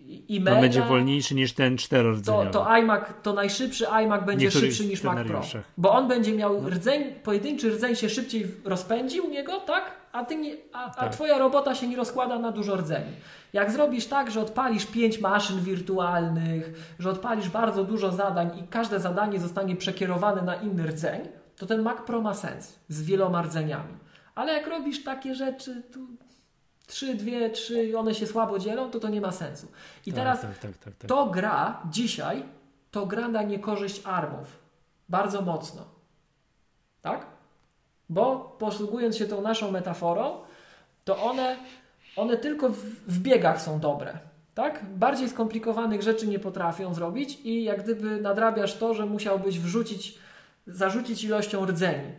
i 0.07 0.37
On 0.37 0.61
będzie 0.61 0.81
wolniejszy 0.81 1.35
niż 1.35 1.53
ten 1.53 1.77
czterordzeniowy. 1.77 2.51
To, 2.51 2.59
to 2.59 2.69
iMac, 2.69 3.03
to 3.23 3.33
najszybszy 3.33 3.85
iMac 3.87 4.25
będzie 4.25 4.51
szybszy 4.51 4.85
niż 4.85 5.03
Mac 5.03 5.27
Pro. 5.27 5.41
Bo 5.77 5.91
on 5.91 6.07
będzie 6.07 6.33
miał 6.33 6.61
no. 6.61 6.69
rdzeń, 6.69 7.03
pojedynczy 7.23 7.69
rdzeń 7.69 7.95
się 7.95 8.09
szybciej 8.09 8.45
rozpędzi 8.65 9.21
u 9.21 9.29
niego, 9.29 9.59
tak? 9.59 9.91
A, 10.11 10.25
ty 10.25 10.35
nie, 10.35 10.55
a, 10.73 10.85
a 10.85 10.89
tak. 10.89 11.13
twoja 11.13 11.37
robota 11.37 11.75
się 11.75 11.87
nie 11.87 11.97
rozkłada 11.97 12.39
na 12.39 12.51
dużo 12.51 12.75
rdzeni. 12.75 13.11
Jak 13.53 13.71
zrobisz 13.71 14.05
tak, 14.07 14.31
że 14.31 14.41
odpalisz 14.41 14.85
pięć 14.85 15.19
maszyn 15.19 15.59
wirtualnych, 15.59 16.93
że 16.99 17.09
odpalisz 17.09 17.49
bardzo 17.49 17.83
dużo 17.83 18.11
zadań 18.11 18.59
i 18.59 18.67
każde 18.67 18.99
zadanie 18.99 19.39
zostanie 19.39 19.75
przekierowane 19.75 20.41
na 20.41 20.55
inny 20.55 20.87
rdzeń, 20.87 21.21
to 21.57 21.65
ten 21.65 21.81
Mac 21.81 21.97
Pro 22.01 22.21
ma 22.21 22.33
sens 22.33 22.79
z 22.89 23.03
wieloma 23.03 23.41
rdzeniami. 23.41 23.93
Ale 24.35 24.53
jak 24.53 24.67
robisz 24.67 25.03
takie 25.03 25.35
rzeczy, 25.35 25.83
to 25.93 25.99
trzy, 26.87 27.15
dwie, 27.15 27.49
trzy, 27.49 27.97
one 27.97 28.15
się 28.15 28.27
słabo 28.27 28.59
dzielą, 28.59 28.91
to 28.91 28.99
to 28.99 29.09
nie 29.09 29.21
ma 29.21 29.31
sensu. 29.31 29.67
I 30.05 30.11
tak, 30.11 30.19
teraz 30.19 30.41
tak, 30.41 30.57
tak, 30.57 30.77
tak, 30.77 30.95
tak, 30.95 31.09
to 31.09 31.25
gra 31.25 31.81
dzisiaj, 31.89 32.43
to 32.91 33.05
gra 33.05 33.27
na 33.27 33.43
niekorzyść 33.43 34.01
armów. 34.05 34.59
Bardzo 35.09 35.41
mocno. 35.41 35.85
Tak? 37.01 37.25
Bo 38.09 38.55
posługując 38.59 39.17
się 39.17 39.25
tą 39.25 39.41
naszą 39.41 39.71
metaforą, 39.71 40.41
to 41.05 41.23
one, 41.23 41.57
one 42.15 42.37
tylko 42.37 42.69
w, 42.69 42.79
w 43.07 43.19
biegach 43.19 43.61
są 43.61 43.79
dobre. 43.79 44.19
Tak? 44.53 44.85
Bardziej 44.85 45.29
skomplikowanych 45.29 46.01
rzeczy 46.01 46.27
nie 46.27 46.39
potrafią 46.39 46.93
zrobić 46.93 47.39
i 47.43 47.63
jak 47.63 47.83
gdyby 47.83 48.21
nadrabiasz 48.21 48.77
to, 48.77 48.93
że 48.93 49.05
musiałbyś 49.05 49.59
wrzucić, 49.59 50.19
zarzucić 50.67 51.23
ilością 51.23 51.65
rdzeni. 51.65 52.11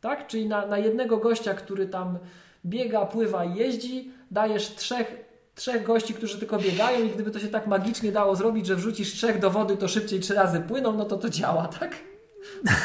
Tak? 0.00 0.26
Czyli 0.26 0.46
na, 0.46 0.66
na 0.66 0.78
jednego 0.78 1.16
gościa, 1.16 1.54
który 1.54 1.86
tam 1.86 2.18
biega, 2.66 3.06
pływa 3.06 3.44
i 3.44 3.54
jeździ, 3.54 4.10
dajesz 4.30 4.74
trzech, 4.74 5.24
trzech 5.54 5.84
gości, 5.84 6.14
którzy 6.14 6.38
tylko 6.38 6.58
biegają 6.58 7.04
i 7.04 7.10
gdyby 7.10 7.30
to 7.30 7.38
się 7.38 7.48
tak 7.48 7.66
magicznie 7.66 8.12
dało 8.12 8.36
zrobić, 8.36 8.66
że 8.66 8.76
wrzucisz 8.76 9.12
trzech 9.12 9.38
do 9.38 9.50
wody, 9.50 9.76
to 9.76 9.88
szybciej 9.88 10.20
trzy 10.20 10.34
razy 10.34 10.60
płyną, 10.60 10.92
no 10.92 11.04
to 11.04 11.16
to 11.16 11.28
działa, 11.28 11.68
tak? 11.68 11.96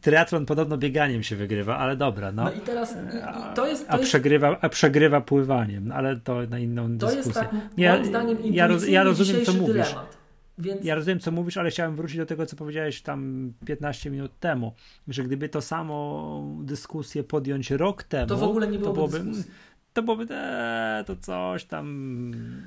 Triathlon 0.00 0.46
podobno 0.46 0.78
bieganiem 0.78 1.22
się 1.22 1.36
wygrywa, 1.36 1.76
ale 1.78 1.96
dobra. 1.96 2.32
No, 2.32 2.44
no 2.44 2.52
i 2.52 2.60
teraz 2.60 2.92
i, 2.92 3.54
to 3.54 3.66
jest. 3.66 3.86
To 3.86 3.92
a, 3.92 3.98
przegrywa, 3.98 4.56
a 4.60 4.68
przegrywa 4.68 5.20
pływaniem, 5.20 5.92
ale 5.92 6.16
to 6.16 6.42
na 6.50 6.58
inną 6.58 6.98
to 6.98 7.06
dyskusję. 7.06 7.32
To 7.32 7.40
jest 7.40 7.50
tak, 7.50 7.60
ja, 7.76 7.92
moim 7.92 8.04
zdaniem, 8.04 8.38
ja, 8.44 8.68
ja 8.88 9.02
rozumiem, 9.02 9.44
co 9.44 9.52
mówisz. 9.52 9.66
Dylemat. 9.66 10.16
Więc... 10.58 10.84
Ja 10.84 10.94
rozumiem, 10.94 11.20
co 11.20 11.30
mówisz, 11.30 11.56
ale 11.56 11.70
chciałem 11.70 11.96
wrócić 11.96 12.16
do 12.16 12.26
tego, 12.26 12.46
co 12.46 12.56
powiedziałeś 12.56 13.02
tam 13.02 13.52
15 13.66 14.10
minut 14.10 14.38
temu, 14.40 14.72
że 15.08 15.24
gdyby 15.24 15.48
to 15.48 15.60
samo 15.60 16.58
dyskusję 16.62 17.24
podjąć 17.24 17.70
rok 17.70 18.02
temu, 18.02 18.26
to 18.26 18.36
w 18.36 18.42
ogóle 18.42 18.68
nie 18.68 18.78
byłoby, 18.78 19.00
to 19.00 19.08
byłoby... 19.08 19.30
Dyskusji. 19.30 19.52
To 19.96 20.02
byłoby, 20.02 20.26
eee, 20.30 21.04
to 21.04 21.16
coś 21.16 21.64
tam, 21.64 21.86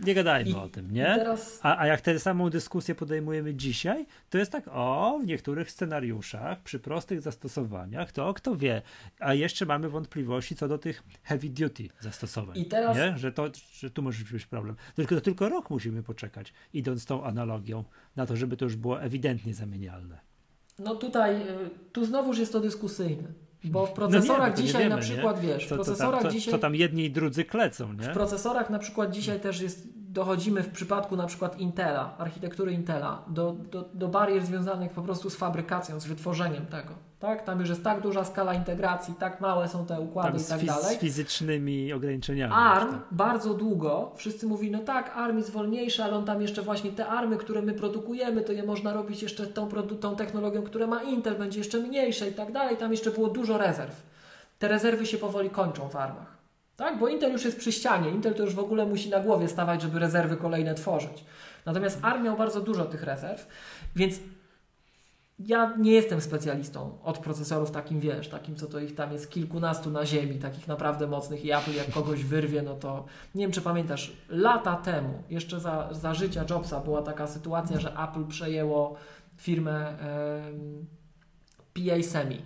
nie 0.05 0.13
gadajmy 0.13 0.49
I, 0.49 0.53
o 0.53 0.69
tym, 0.69 0.91
nie? 0.91 1.05
Teraz... 1.05 1.59
A, 1.63 1.77
a 1.77 1.87
jak 1.87 2.01
tę 2.01 2.19
samą 2.19 2.49
dyskusję 2.49 2.95
podejmujemy 2.95 3.55
dzisiaj, 3.55 4.05
to 4.29 4.37
jest 4.37 4.51
tak, 4.51 4.63
o, 4.71 5.19
w 5.23 5.25
niektórych 5.25 5.71
scenariuszach, 5.71 6.61
przy 6.63 6.79
prostych 6.79 7.21
zastosowaniach, 7.21 8.11
to 8.11 8.33
kto 8.33 8.55
wie, 8.55 8.81
a 9.19 9.33
jeszcze 9.33 9.65
mamy 9.65 9.89
wątpliwości 9.89 10.55
co 10.55 10.67
do 10.67 10.77
tych 10.77 11.03
heavy 11.23 11.49
duty 11.49 11.89
zastosowań, 11.99 12.57
I 12.57 12.65
teraz... 12.65 12.97
nie? 12.97 13.17
Że, 13.17 13.31
to, 13.31 13.49
że 13.73 13.89
tu 13.89 14.01
może 14.01 14.23
być 14.31 14.45
problem. 14.45 14.75
Tylko, 14.95 15.15
to 15.15 15.21
tylko 15.21 15.49
rok 15.49 15.69
musimy 15.69 16.03
poczekać, 16.03 16.53
idąc 16.73 17.05
tą 17.05 17.23
analogią, 17.23 17.83
na 18.15 18.25
to, 18.25 18.35
żeby 18.35 18.57
to 18.57 18.65
już 18.65 18.75
było 18.75 19.01
ewidentnie 19.01 19.53
zamienialne. 19.53 20.19
No 20.79 20.95
tutaj, 20.95 21.41
y, 21.41 21.69
tu 21.91 22.05
znowuż 22.05 22.37
jest 22.37 22.51
to 22.51 22.59
dyskusyjne. 22.59 23.48
Bo 23.63 23.85
w 23.85 23.91
procesorach 23.91 24.51
no 24.51 24.61
nie, 24.61 24.67
dzisiaj 24.67 24.83
wiemy, 24.83 24.95
na 24.95 25.01
przykład, 25.01 25.43
nie? 25.43 25.47
wiesz, 25.47 25.65
w 25.65 25.67
procesorach 25.67 26.21
co 26.21 26.23
tam, 26.23 26.31
dzisiaj... 26.31 26.51
Co 26.53 26.59
tam 26.59 26.75
jedni 26.75 27.05
i 27.05 27.11
drudzy 27.11 27.45
klecą, 27.45 27.93
nie? 27.93 28.03
W 28.03 28.13
procesorach 28.13 28.69
na 28.69 28.79
przykład 28.79 29.11
dzisiaj 29.11 29.39
też 29.39 29.61
jest, 29.61 29.87
dochodzimy 30.09 30.63
w 30.63 30.69
przypadku 30.69 31.15
na 31.15 31.27
przykład 31.27 31.59
Intela, 31.59 32.13
architektury 32.17 32.71
Intela, 32.71 33.21
do, 33.27 33.55
do, 33.71 33.89
do 33.93 34.07
barier 34.07 34.45
związanych 34.45 34.91
po 34.91 35.01
prostu 35.01 35.29
z 35.29 35.35
fabrykacją, 35.35 35.99
z 35.99 36.05
wytworzeniem 36.05 36.65
tego. 36.65 36.93
Tak? 37.19 37.43
Tam 37.43 37.59
już 37.59 37.69
jest 37.69 37.83
tak 37.83 38.01
duża 38.01 38.23
skala 38.23 38.53
integracji, 38.53 39.13
tak 39.13 39.41
małe 39.41 39.67
są 39.67 39.85
te 39.85 39.99
układy 39.99 40.31
Tam 40.31 40.41
i 40.41 40.43
tak 40.45 40.59
z, 40.59 40.65
dalej. 40.65 40.95
Z 40.95 40.99
fizycznymi 40.99 41.93
ograniczeniami. 41.93 42.53
ARM 42.55 42.91
tak. 42.91 42.99
bardzo 43.11 43.53
długo, 43.53 44.11
wszyscy 44.15 44.47
mówili, 44.47 44.71
no 44.71 44.79
tak, 44.79 45.17
ARM 45.17 45.37
jest 45.37 45.51
wolniejszy, 45.51 46.03
ale 46.03 46.15
on 46.15 46.25
tam 46.25 46.41
jeszcze 46.41 46.61
właśnie 46.61 46.91
te 46.91 47.07
ARMy, 47.07 47.37
które 47.37 47.61
my 47.61 47.73
produkujemy, 47.73 48.41
to 48.41 48.51
je 48.51 48.63
można 48.63 48.93
robić 48.93 49.23
jeszcze 49.23 49.47
tą, 49.47 49.69
tą 49.99 50.15
technologią, 50.15 50.61
która 50.61 50.87
ma 50.87 51.03
Intel, 51.03 51.35
będzie 51.35 51.59
jeszcze 51.59 51.79
mniejsze 51.79 52.29
i 52.29 52.33
tak 52.33 52.51
dalej. 52.51 52.77
Tam 52.77 52.91
jeszcze 52.91 53.11
było 53.11 53.27
dużo 53.27 53.57
rezerw. 53.57 54.03
Te 54.59 54.67
rezerwy 54.67 55.05
się 55.05 55.17
powoli 55.17 55.49
kończą 55.49 55.89
w 55.89 55.95
ARMach. 55.95 56.38
Tak? 56.79 56.99
Bo 56.99 57.07
Intel 57.07 57.31
już 57.31 57.45
jest 57.45 57.57
przy 57.57 57.71
ścianie. 57.71 58.09
Intel 58.09 58.35
to 58.35 58.43
już 58.43 58.55
w 58.55 58.59
ogóle 58.59 58.85
musi 58.85 59.09
na 59.09 59.19
głowie 59.19 59.47
stawać, 59.47 59.81
żeby 59.81 59.99
rezerwy 59.99 60.37
kolejne 60.37 60.75
tworzyć. 60.75 61.25
Natomiast 61.65 61.99
ARM 62.01 62.23
miał 62.23 62.37
bardzo 62.37 62.61
dużo 62.61 62.85
tych 62.85 63.03
rezerw, 63.03 63.47
więc 63.95 64.19
ja 65.39 65.73
nie 65.77 65.91
jestem 65.91 66.21
specjalistą 66.21 66.97
od 67.03 67.17
procesorów 67.17 67.71
takim, 67.71 67.99
wiesz, 67.99 68.29
takim, 68.29 68.55
co 68.55 68.67
to 68.67 68.79
ich 68.79 68.95
tam 68.95 69.11
jest 69.11 69.29
kilkunastu 69.31 69.89
na 69.89 70.05
ziemi, 70.05 70.39
takich 70.39 70.67
naprawdę 70.67 71.07
mocnych 71.07 71.45
i 71.45 71.51
Apple 71.51 71.75
jak 71.75 71.89
kogoś 71.89 72.23
wyrwie, 72.23 72.61
no 72.61 72.75
to 72.75 73.05
nie 73.35 73.43
wiem, 73.43 73.51
czy 73.51 73.61
pamiętasz, 73.61 74.13
lata 74.29 74.75
temu, 74.75 75.23
jeszcze 75.29 75.59
za, 75.59 75.89
za 75.91 76.13
życia 76.13 76.45
Jobsa 76.49 76.79
była 76.79 77.01
taka 77.01 77.27
sytuacja, 77.27 77.79
że 77.79 77.93
Apple 78.09 78.25
przejęło 78.25 78.95
firmę 79.37 79.99
e, 79.99 80.41
PA 81.73 82.03
Semi. 82.03 82.41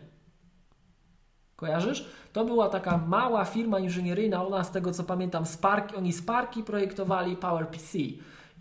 Kojarzysz? 1.55 2.05
To 2.33 2.45
była 2.45 2.69
taka 2.69 2.97
mała 2.97 3.45
firma 3.45 3.79
inżynieryjna, 3.79 4.47
ona 4.47 4.63
z 4.63 4.71
tego 4.71 4.91
co 4.91 5.03
pamiętam, 5.03 5.45
Spark, 5.45 5.97
oni 5.97 6.13
Sparki 6.13 6.63
projektowali 6.63 7.35
PowerPC. 7.35 7.97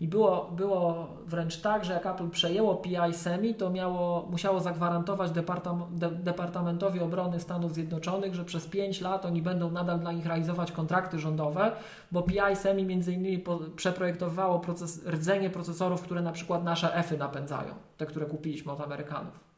I 0.01 0.07
było, 0.07 0.51
było 0.51 1.07
wręcz 1.25 1.61
tak, 1.61 1.85
że 1.85 1.93
jak 1.93 2.05
Apple 2.05 2.29
przejęło 2.29 2.75
PI 2.75 3.13
Semi, 3.13 3.55
to 3.55 3.69
miało, 3.69 4.27
musiało 4.31 4.59
zagwarantować 4.59 5.31
Departam, 5.31 5.85
de, 5.91 6.11
Departamentowi 6.11 6.99
Obrony 6.99 7.39
Stanów 7.39 7.73
Zjednoczonych, 7.73 8.35
że 8.35 8.45
przez 8.45 8.67
5 8.67 9.01
lat 9.01 9.25
oni 9.25 9.41
będą 9.41 9.71
nadal 9.71 9.99
dla 9.99 10.11
nich 10.11 10.25
realizować 10.25 10.71
kontrakty 10.71 11.19
rządowe, 11.19 11.71
bo 12.11 12.21
PI 12.21 12.55
Semi 12.55 12.85
między 12.85 13.13
innymi 13.13 13.39
po, 13.39 13.59
przeprojektowało 13.75 14.59
proces, 14.59 15.07
rdzenie 15.07 15.49
procesorów, 15.49 16.01
które 16.01 16.21
na 16.21 16.31
przykład 16.31 16.63
nasze 16.63 16.95
EFy 16.95 17.17
napędzają, 17.17 17.73
te, 17.97 18.05
które 18.05 18.25
kupiliśmy 18.25 18.71
od 18.71 18.81
Amerykanów. 18.81 19.52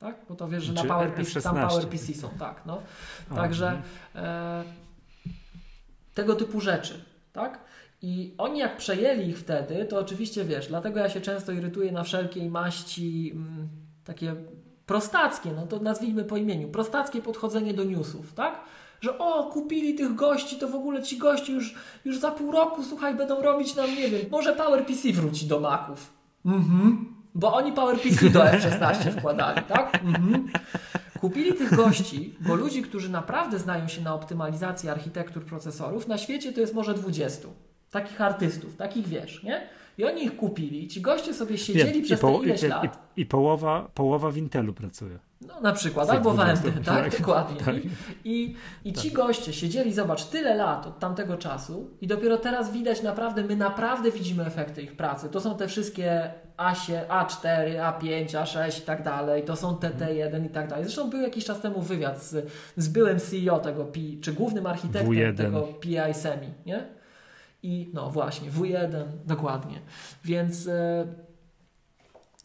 Tak? 0.00 0.16
Bo 0.28 0.34
to 0.34 0.48
wiesz, 0.48 0.64
że 0.64 0.72
na 0.72 0.84
PowerPC, 0.84 1.42
tam 1.42 1.68
PowerPC 1.68 2.14
są, 2.14 2.28
tak. 2.38 2.62
No. 2.66 2.82
Także 3.34 3.66
mhm. 3.66 3.84
e, 4.26 4.64
tego 6.14 6.34
typu 6.34 6.60
rzeczy, 6.60 7.04
tak? 7.32 7.60
I 8.02 8.34
oni 8.38 8.58
jak 8.58 8.76
przejęli 8.76 9.28
ich 9.28 9.38
wtedy, 9.38 9.84
to 9.84 9.98
oczywiście 9.98 10.44
wiesz, 10.44 10.68
dlatego 10.68 11.00
ja 11.00 11.08
się 11.08 11.20
często 11.20 11.52
irytuję 11.52 11.92
na 11.92 12.02
wszelkiej 12.02 12.50
maści 12.50 13.32
mm, 13.34 13.68
takie 14.04 14.34
prostackie, 14.86 15.50
no 15.56 15.66
to 15.66 15.78
nazwijmy 15.78 16.24
po 16.24 16.36
imieniu, 16.36 16.68
prostackie 16.68 17.22
podchodzenie 17.22 17.74
do 17.74 17.84
newsów, 17.84 18.32
tak? 18.32 18.60
Że 19.00 19.18
o, 19.18 19.44
kupili 19.44 19.94
tych 19.94 20.14
gości, 20.14 20.56
to 20.56 20.68
w 20.68 20.74
ogóle 20.74 21.02
ci 21.02 21.18
gości 21.18 21.52
już, 21.52 21.74
już 22.04 22.18
za 22.18 22.30
pół 22.30 22.52
roku, 22.52 22.84
słuchaj, 22.84 23.14
będą 23.14 23.42
robić 23.42 23.74
nam, 23.74 23.96
nie 23.96 24.08
wiem, 24.08 24.20
może 24.30 24.52
PowerPC 24.52 25.12
wróci 25.12 25.46
do 25.46 25.60
Maców. 25.60 26.12
Mhm. 26.46 27.19
Bo 27.34 27.54
oni 27.54 27.72
PowerPC 27.72 28.30
do 28.30 28.40
F16 28.40 29.10
wkładali, 29.18 29.62
tak? 29.62 30.00
Mhm. 30.04 30.48
Kupili 31.20 31.54
tych 31.54 31.74
gości, 31.76 32.34
bo 32.40 32.54
ludzi, 32.54 32.82
którzy 32.82 33.08
naprawdę 33.08 33.58
znają 33.58 33.88
się 33.88 34.02
na 34.02 34.14
optymalizacji 34.14 34.88
architektur 34.88 35.44
procesorów, 35.44 36.08
na 36.08 36.18
świecie 36.18 36.52
to 36.52 36.60
jest 36.60 36.74
może 36.74 36.94
20 36.94 37.48
takich 37.90 38.20
artystów, 38.20 38.76
takich 38.76 39.08
wiesz, 39.08 39.42
nie? 39.42 39.68
I 40.00 40.04
oni 40.04 40.24
ich 40.24 40.36
kupili, 40.36 40.88
ci 40.88 41.00
goście 41.00 41.34
sobie 41.34 41.58
siedzieli 41.58 41.92
Wiem, 41.92 42.02
przez 42.02 42.20
te 42.20 42.32
ileś 42.32 42.62
i, 42.62 42.66
lat. 42.66 42.84
I, 43.16 43.20
I, 43.20 43.26
połowa, 43.26 43.90
połowa 43.94 44.30
w 44.30 44.36
Intelu 44.36 44.74
pracuje. 44.74 45.18
No 45.40 45.60
na 45.60 45.72
przykład, 45.72 46.10
albo 46.10 46.30
w 46.30 46.40
AMD, 46.40 46.62
tak, 46.62 46.84
tak, 46.84 47.18
dokładnie. 47.18 47.60
Tak. 47.64 47.74
I, 48.24 48.54
i 48.84 48.92
ci 48.92 49.10
tak. 49.10 49.16
goście 49.16 49.52
siedzieli, 49.52 49.94
zobacz, 49.94 50.24
tyle 50.24 50.54
lat 50.54 50.86
od 50.86 50.98
tamtego 50.98 51.36
czasu 51.36 51.90
i 52.00 52.06
dopiero 52.06 52.38
teraz 52.38 52.72
widać 52.72 53.02
naprawdę, 53.02 53.44
my 53.44 53.56
naprawdę 53.56 54.10
widzimy 54.10 54.46
efekty 54.46 54.82
ich 54.82 54.96
pracy. 54.96 55.28
To 55.28 55.40
są 55.40 55.56
te 55.56 55.68
wszystkie 55.68 56.30
A7, 56.56 57.06
A4, 57.08 57.92
A5, 57.92 58.26
A6 58.26 58.78
i 58.78 58.82
tak 58.82 59.02
dalej, 59.02 59.42
to 59.42 59.56
są 59.56 59.74
TT1 59.74 60.46
i 60.46 60.48
tak 60.48 60.68
dalej. 60.68 60.84
Zresztą 60.84 61.10
był 61.10 61.20
jakiś 61.20 61.44
czas 61.44 61.60
temu 61.60 61.82
wywiad 61.82 62.22
z, 62.22 62.50
z 62.76 62.88
byłym 62.88 63.20
CEO 63.20 63.58
tego, 63.58 63.84
P, 63.84 64.00
czy 64.22 64.32
głównym 64.32 64.66
architektem 64.66 65.12
W1. 65.12 65.36
tego 65.36 65.62
PI 65.62 66.14
Semi, 66.14 66.48
nie? 66.66 66.99
I 67.62 67.90
no 67.94 68.10
właśnie, 68.10 68.50
W1, 68.50 69.04
dokładnie. 69.26 69.80
Więc. 70.24 70.66
E, 70.66 71.06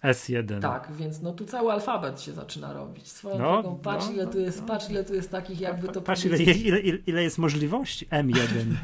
S1. 0.03 0.61
Tak, 0.61 0.91
więc 0.91 1.21
no 1.21 1.33
tu 1.33 1.45
cały 1.45 1.71
alfabet 1.71 2.21
się 2.21 2.33
zaczyna 2.33 2.73
robić. 2.73 3.07
Swoją 3.07 3.37
no, 3.39 3.61
drogą, 3.61 3.79
patrz, 3.79 4.05
no, 4.05 4.11
ile 4.11 4.27
tu 4.27 4.39
jest, 4.39 4.61
no. 4.61 4.67
patrz 4.67 4.89
ile 4.89 5.03
tu 5.03 5.13
jest 5.13 5.31
takich 5.31 5.61
jakby 5.61 5.87
to 5.87 6.01
Patrz 6.01 6.25
ile, 6.25 6.37
ile, 6.37 6.79
ile 6.79 7.23
jest 7.23 7.37
możliwości. 7.37 8.07
M1. 8.07 8.65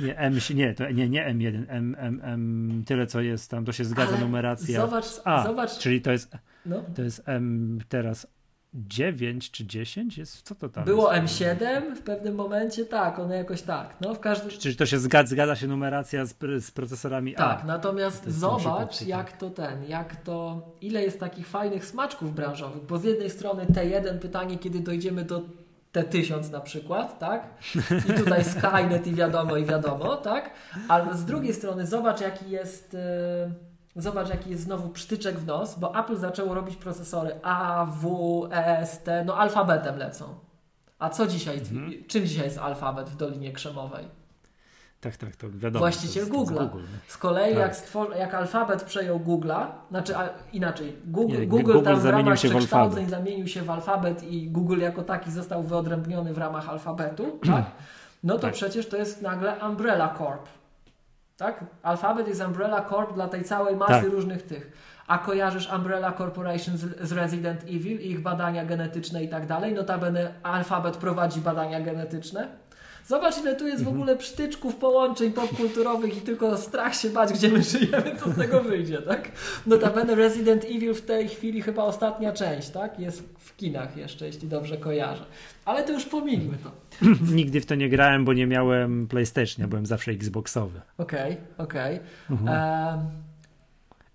Nie, 0.00 0.18
M, 0.18 0.38
nie, 0.54 0.74
to 0.74 0.90
nie, 0.90 1.08
nie 1.08 1.26
M1, 1.26 1.64
M, 1.68 1.96
M, 1.98 2.20
M, 2.24 2.82
tyle 2.86 3.06
co 3.06 3.20
jest 3.20 3.50
tam, 3.50 3.64
to 3.64 3.72
się 3.72 3.84
zgadza 3.84 4.12
Ale 4.12 4.20
numeracja. 4.20 4.80
Zobacz, 4.80 5.04
A, 5.24 5.44
zobacz. 5.44 5.78
Czyli 5.78 6.00
to 6.00 6.12
jest, 6.12 6.36
no. 6.66 6.82
to 6.96 7.02
jest 7.02 7.22
M 7.26 7.78
teraz 7.88 8.26
9 8.74 9.50
czy 9.50 9.66
10 9.66 10.18
jest? 10.18 10.42
Co 10.42 10.54
to 10.54 10.68
tam 10.68 10.84
Było 10.84 11.14
jest? 11.14 11.34
M7 11.34 11.94
w 11.96 12.02
pewnym 12.02 12.34
momencie, 12.34 12.84
tak, 12.84 13.18
one 13.18 13.36
jakoś 13.36 13.62
tak. 13.62 13.96
No, 14.00 14.14
w 14.14 14.20
każdym... 14.20 14.50
Czyli 14.50 14.76
to 14.76 14.86
się 14.86 14.98
zgadza, 14.98 15.30
zgadza 15.30 15.56
się 15.56 15.66
numeracja 15.66 16.24
z, 16.26 16.34
z 16.58 16.70
procesorami 16.70 17.34
tak, 17.34 17.46
A. 17.46 17.54
Tak, 17.54 17.64
natomiast 17.64 18.28
zobacz 18.28 19.02
jak 19.02 19.32
to 19.32 19.50
ten, 19.50 19.84
jak 19.84 20.16
to, 20.16 20.68
ile 20.80 21.02
jest 21.02 21.20
takich 21.20 21.46
fajnych 21.46 21.84
smaczków 21.84 22.34
branżowych, 22.34 22.82
bo 22.82 22.98
z 22.98 23.04
jednej 23.04 23.30
strony 23.30 23.66
T1 23.66 24.18
pytanie, 24.18 24.58
kiedy 24.58 24.80
dojdziemy 24.80 25.24
do 25.24 25.42
T1000 25.92 26.50
na 26.50 26.60
przykład, 26.60 27.18
tak? 27.18 27.48
I 28.08 28.12
tutaj 28.12 28.44
Skynet 28.44 29.06
i 29.06 29.14
wiadomo, 29.14 29.56
i 29.56 29.64
wiadomo, 29.64 30.16
tak? 30.16 30.50
Ale 30.88 31.16
z 31.16 31.24
drugiej 31.24 31.54
strony 31.54 31.86
zobacz 31.86 32.20
jaki 32.20 32.50
jest... 32.50 32.92
Yy 32.92 33.69
Zobacz, 34.02 34.28
jaki 34.28 34.50
jest 34.50 34.62
znowu 34.62 34.88
przytyczek 34.88 35.38
w 35.38 35.46
nos, 35.46 35.78
bo 35.78 35.98
Apple 36.00 36.16
zaczęło 36.16 36.54
robić 36.54 36.76
procesory 36.76 37.40
A, 37.42 37.86
W, 37.86 38.48
E, 38.52 38.78
S, 38.78 39.02
T, 39.02 39.24
no 39.24 39.36
alfabetem 39.36 39.96
lecą. 39.96 40.24
A 40.98 41.10
co 41.10 41.26
dzisiaj, 41.26 41.58
mhm. 41.58 41.92
czym 42.06 42.26
dzisiaj 42.26 42.44
jest 42.44 42.58
alfabet 42.58 43.10
w 43.10 43.16
Dolinie 43.16 43.52
Krzemowej? 43.52 44.20
Tak, 45.00 45.16
tak, 45.16 45.36
to 45.36 45.46
wiadomo. 45.50 45.78
Właściciel 45.78 46.28
Google. 46.28 46.54
Google 46.54 46.82
z 47.08 47.16
kolei 47.16 47.54
tak. 47.54 47.60
jak, 47.60 47.74
stwor- 47.74 48.16
jak 48.16 48.34
alfabet 48.34 48.84
przejął 48.84 49.18
Google'a, 49.18 49.66
znaczy 49.90 50.16
a, 50.16 50.28
inaczej, 50.52 50.96
Google, 51.04 51.38
Nie, 51.38 51.46
Google, 51.46 51.72
Google 51.72 51.84
tam 51.84 52.00
w 52.00 52.04
ramach 52.04 52.34
przekształceń 52.34 53.08
zamienił 53.08 53.48
się 53.48 53.62
w 53.62 53.70
alfabet 53.70 54.22
i 54.22 54.50
Google 54.50 54.80
jako 54.80 55.02
taki 55.02 55.30
został 55.30 55.62
wyodrębniony 55.62 56.34
w 56.34 56.38
ramach 56.38 56.68
alfabetu, 56.68 57.38
tak? 57.46 57.64
No 58.24 58.34
to 58.34 58.40
tak. 58.40 58.54
przecież 58.54 58.88
to 58.88 58.96
jest 58.96 59.22
nagle 59.22 59.56
Umbrella 59.68 60.14
Corp. 60.18 60.48
Tak? 61.40 61.64
Alphabet 61.82 62.28
jest 62.28 62.42
Umbrella 62.42 62.84
Corp 62.90 63.14
dla 63.14 63.28
tej 63.28 63.44
całej 63.44 63.76
masy 63.76 63.92
tak. 63.92 64.04
różnych 64.04 64.42
tych. 64.42 64.72
A 65.06 65.18
kojarzysz 65.18 65.72
Umbrella 65.76 66.12
Corporation 66.12 66.76
z, 66.76 67.08
z, 67.08 67.12
Resident 67.12 67.62
Evil 67.62 68.00
i 68.00 68.10
ich 68.10 68.20
badania 68.20 68.64
genetyczne 68.64 69.24
i 69.24 69.28
tak 69.28 69.46
dalej? 69.46 69.74
Notabene 69.74 70.34
Alphabet 70.42 70.96
prowadzi 70.96 71.40
badania 71.40 71.80
genetyczne. 71.80 72.48
Zobacz, 73.06 73.38
ile 73.38 73.56
tu 73.56 73.66
jest 73.66 73.84
w 73.84 73.88
mhm. 73.88 73.96
ogóle 73.96 74.16
przytyczków, 74.16 74.76
połączeń 74.76 75.32
popkulturowych 75.32 76.16
i 76.16 76.20
tylko 76.20 76.56
strach 76.58 76.94
się 76.94 77.10
bać, 77.10 77.32
gdzie 77.32 77.48
my 77.48 77.62
żyjemy, 77.62 78.16
co 78.24 78.30
z 78.30 78.36
tego 78.36 78.60
wyjdzie, 78.60 79.02
tak? 79.02 79.28
Notabene 79.66 80.14
Resident 80.14 80.64
Evil 80.64 80.94
w 80.94 81.02
tej 81.02 81.28
chwili 81.28 81.62
chyba 81.62 81.82
ostatnia 81.82 82.32
część, 82.32 82.70
tak? 82.70 82.98
Jest 82.98 83.22
w 83.38 83.56
kinach 83.56 83.96
jeszcze, 83.96 84.26
jeśli 84.26 84.48
dobrze 84.48 84.76
kojarzę. 84.76 85.24
Ale 85.70 85.84
to 85.84 85.92
już 85.92 86.04
pomińmy 86.04 86.58
to. 86.58 86.72
Nigdy 87.34 87.60
w 87.60 87.66
to 87.66 87.74
nie 87.74 87.88
grałem, 87.88 88.24
bo 88.24 88.32
nie 88.32 88.46
miałem 88.46 89.08
PlayStation, 89.08 89.68
byłem 89.68 89.86
zawsze 89.86 90.10
Xboxowy. 90.10 90.80
Okej, 90.98 91.32
okay, 91.32 91.66
okej. 91.66 91.96
Okay. 91.96 92.06
Mhm. 92.30 93.10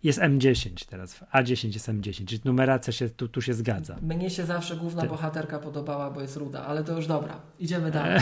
Jest 0.03 0.19
M10 0.19 0.89
teraz, 0.89 1.23
A10 1.33 1.73
jest 1.73 1.89
M10, 1.89 2.25
czyli 2.25 2.41
numeracja 2.45 2.93
się, 2.93 3.09
tu, 3.09 3.27
tu 3.27 3.41
się 3.41 3.53
zgadza. 3.53 3.95
Mnie 4.01 4.29
się 4.29 4.45
zawsze 4.45 4.75
główna 4.75 5.01
Ty. 5.01 5.07
bohaterka 5.07 5.59
podobała, 5.59 6.11
bo 6.11 6.21
jest 6.21 6.37
ruda, 6.37 6.65
ale 6.65 6.83
to 6.83 6.95
już 6.95 7.07
dobra. 7.07 7.41
Idziemy 7.59 7.91
dalej. 7.91 8.19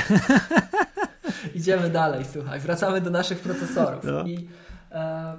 Idziemy 1.55 1.89
dalej, 1.89 2.25
słuchaj. 2.33 2.59
Wracamy 2.59 3.01
do 3.01 3.09
naszych 3.09 3.39
procesorów. 3.39 4.03
No. 4.03 4.23
I 4.23 4.47
e, 4.91 5.35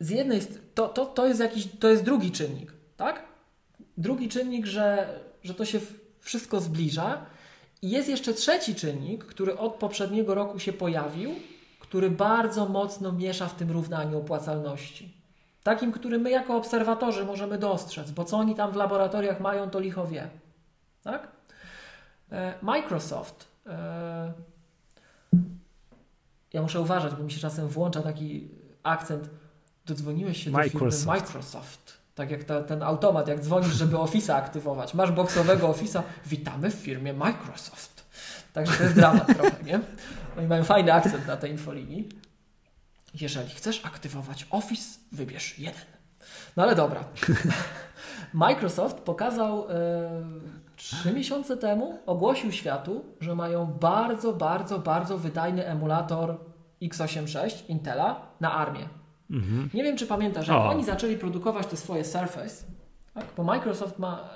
z 0.00 0.10
jednej 0.10 0.40
to, 0.74 0.88
to, 0.88 1.06
to 1.06 1.26
jest 1.26 1.40
jakiś, 1.40 1.68
to 1.80 1.88
jest 1.88 2.04
drugi 2.04 2.30
czynnik, 2.30 2.72
tak? 2.96 3.22
Drugi 3.96 4.28
czynnik, 4.28 4.66
że, 4.66 5.18
że 5.44 5.54
to 5.54 5.64
się 5.64 5.80
wszystko 6.20 6.60
zbliża. 6.60 7.26
I 7.82 7.90
jest 7.90 8.08
jeszcze 8.08 8.34
trzeci 8.34 8.74
czynnik, 8.74 9.24
który 9.24 9.58
od 9.58 9.74
poprzedniego 9.74 10.34
roku 10.34 10.58
się 10.58 10.72
pojawił, 10.72 11.30
który 11.80 12.10
bardzo 12.10 12.68
mocno 12.68 13.12
miesza 13.12 13.46
w 13.46 13.54
tym 13.54 13.70
równaniu 13.70 14.18
opłacalności. 14.18 15.22
Takim, 15.62 15.92
który 15.92 16.18
my 16.18 16.30
jako 16.30 16.56
obserwatorzy 16.56 17.24
możemy 17.24 17.58
dostrzec, 17.58 18.10
bo 18.10 18.24
co 18.24 18.36
oni 18.36 18.54
tam 18.54 18.72
w 18.72 18.76
laboratoriach 18.76 19.40
mają, 19.40 19.70
to 19.70 19.80
licho 19.80 20.06
wie. 20.06 20.28
Tak? 21.02 21.28
E, 22.32 22.54
Microsoft. 22.62 23.48
E, 23.66 24.32
ja 26.52 26.62
muszę 26.62 26.80
uważać, 26.80 27.14
bo 27.14 27.22
mi 27.22 27.32
się 27.32 27.40
czasem 27.40 27.68
włącza 27.68 28.02
taki 28.02 28.48
akcent. 28.82 29.30
Dodzwoniłeś 29.86 30.44
się 30.44 30.50
Microsoft. 30.50 31.06
do 31.06 31.12
firmy 31.12 31.20
Microsoft. 31.20 32.01
Tak 32.14 32.30
jak 32.30 32.44
ta, 32.44 32.62
ten 32.62 32.82
automat, 32.82 33.28
jak 33.28 33.40
dzwonisz, 33.40 33.74
żeby 33.74 33.96
Office'a 33.96 34.32
aktywować. 34.32 34.94
Masz 34.94 35.12
boksowego 35.12 35.68
Office'a. 35.68 36.02
Witamy 36.26 36.70
w 36.70 36.74
firmie 36.74 37.12
Microsoft. 37.12 38.04
Także 38.52 38.76
to 38.76 38.82
jest 38.82 38.94
dramat 38.94 39.26
trochę, 39.26 39.62
nie? 39.64 39.80
Oni 40.38 40.46
mają 40.46 40.64
fajny 40.64 40.92
akcent 40.92 41.26
na 41.26 41.36
tej 41.36 41.50
infolinii. 41.50 42.08
Jeżeli 43.20 43.50
chcesz 43.50 43.84
aktywować 43.84 44.46
Office, 44.50 44.98
wybierz 45.12 45.58
jeden. 45.58 45.84
No 46.56 46.62
ale 46.62 46.74
dobra. 46.74 47.04
Microsoft 48.32 48.96
pokazał 48.96 49.66
trzy 50.76 51.08
e, 51.08 51.12
miesiące 51.12 51.56
temu, 51.56 51.98
ogłosił 52.06 52.52
światu, 52.52 53.04
że 53.20 53.34
mają 53.34 53.66
bardzo, 53.66 54.32
bardzo, 54.32 54.78
bardzo 54.78 55.18
wydajny 55.18 55.66
emulator 55.66 56.38
x86 56.82 57.62
Intela 57.68 58.26
na 58.40 58.52
armię. 58.52 58.88
Mhm. 59.32 59.70
Nie 59.74 59.82
wiem, 59.82 59.96
czy 59.96 60.06
pamiętasz, 60.06 60.48
jak 60.48 60.56
o. 60.56 60.68
oni 60.68 60.84
zaczęli 60.84 61.16
produkować 61.16 61.66
te 61.66 61.76
swoje 61.76 62.04
Surface, 62.04 62.64
tak? 63.14 63.24
bo 63.36 63.44
Microsoft 63.44 63.98
ma 63.98 64.28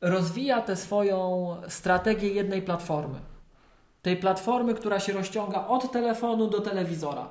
rozwija 0.00 0.60
tę 0.60 0.76
swoją 0.76 1.46
strategię 1.68 2.28
jednej 2.28 2.62
platformy. 2.62 3.18
Tej 4.02 4.16
platformy, 4.16 4.74
która 4.74 5.00
się 5.00 5.12
rozciąga 5.12 5.66
od 5.66 5.92
telefonu 5.92 6.50
do 6.50 6.60
telewizora. 6.60 7.30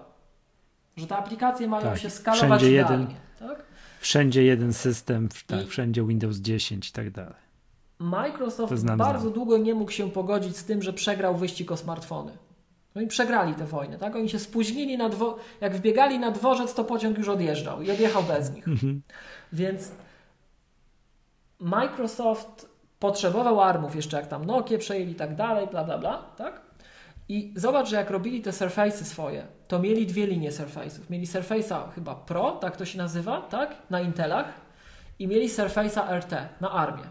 Że 0.97 1.07
te 1.07 1.17
aplikacje 1.17 1.67
mają 1.67 1.83
tak, 1.83 1.97
się 1.97 2.09
skalować 2.09 2.61
wszędzie 2.61 2.71
jeden, 2.71 3.07
tak? 3.39 3.63
Wszędzie 3.99 4.43
jeden 4.43 4.73
system, 4.73 5.29
tak, 5.47 5.67
wszędzie 5.67 6.03
Windows 6.03 6.37
10 6.37 6.89
i 6.89 6.91
tak 6.91 7.11
dalej. 7.11 7.45
Microsoft 7.99 8.77
znam, 8.77 8.97
bardzo 8.97 9.21
znam. 9.21 9.33
długo 9.33 9.57
nie 9.57 9.73
mógł 9.73 9.91
się 9.91 10.11
pogodzić 10.11 10.57
z 10.57 10.65
tym, 10.65 10.81
że 10.81 10.93
przegrał 10.93 11.35
wyścig 11.35 11.71
o 11.71 11.77
smartfony. 11.77 12.31
Oni 12.95 13.07
przegrali 13.07 13.53
tę 13.53 13.65
wojnę, 13.65 13.97
tak? 13.97 14.15
Oni 14.15 14.29
się 14.29 14.39
spóźnili 14.39 14.97
na 14.97 15.09
dwo... 15.09 15.37
jak 15.61 15.75
wbiegali 15.75 16.19
na 16.19 16.31
dworzec, 16.31 16.73
to 16.73 16.83
pociąg 16.83 17.17
już 17.17 17.27
odjeżdżał 17.27 17.81
i 17.81 17.91
odjechał 17.91 18.23
bez 18.23 18.53
nich. 18.53 18.67
Mhm. 18.67 19.01
Więc 19.53 19.91
Microsoft 21.59 22.69
potrzebował 22.99 23.61
armów 23.61 23.95
jeszcze 23.95 24.17
jak 24.17 24.27
tam 24.27 24.45
Nokia 24.45 24.77
przejęli 24.77 25.11
i 25.11 25.15
tak 25.15 25.35
dalej, 25.35 25.67
bla 25.67 25.83
bla 25.83 25.97
bla, 25.97 26.17
tak? 26.37 26.61
I 27.29 27.53
zobacz, 27.55 27.89
że 27.89 27.95
jak 27.95 28.09
robili 28.09 28.41
te 28.41 28.51
Surface'y 28.51 29.03
swoje, 29.03 29.47
to 29.67 29.79
mieli 29.79 30.07
dwie 30.07 30.27
linie 30.27 30.51
Surface'ów. 30.51 31.09
Mieli 31.09 31.25
Surface'a 31.25 31.91
chyba 31.95 32.15
Pro, 32.15 32.51
tak 32.51 32.77
to 32.77 32.85
się 32.85 32.97
nazywa, 32.97 33.41
tak? 33.41 33.75
Na 33.89 34.01
Intelach 34.01 34.53
i 35.19 35.27
mieli 35.27 35.49
Surface'a 35.49 36.19
RT 36.19 36.31
na 36.61 36.71
armię. 36.71 37.03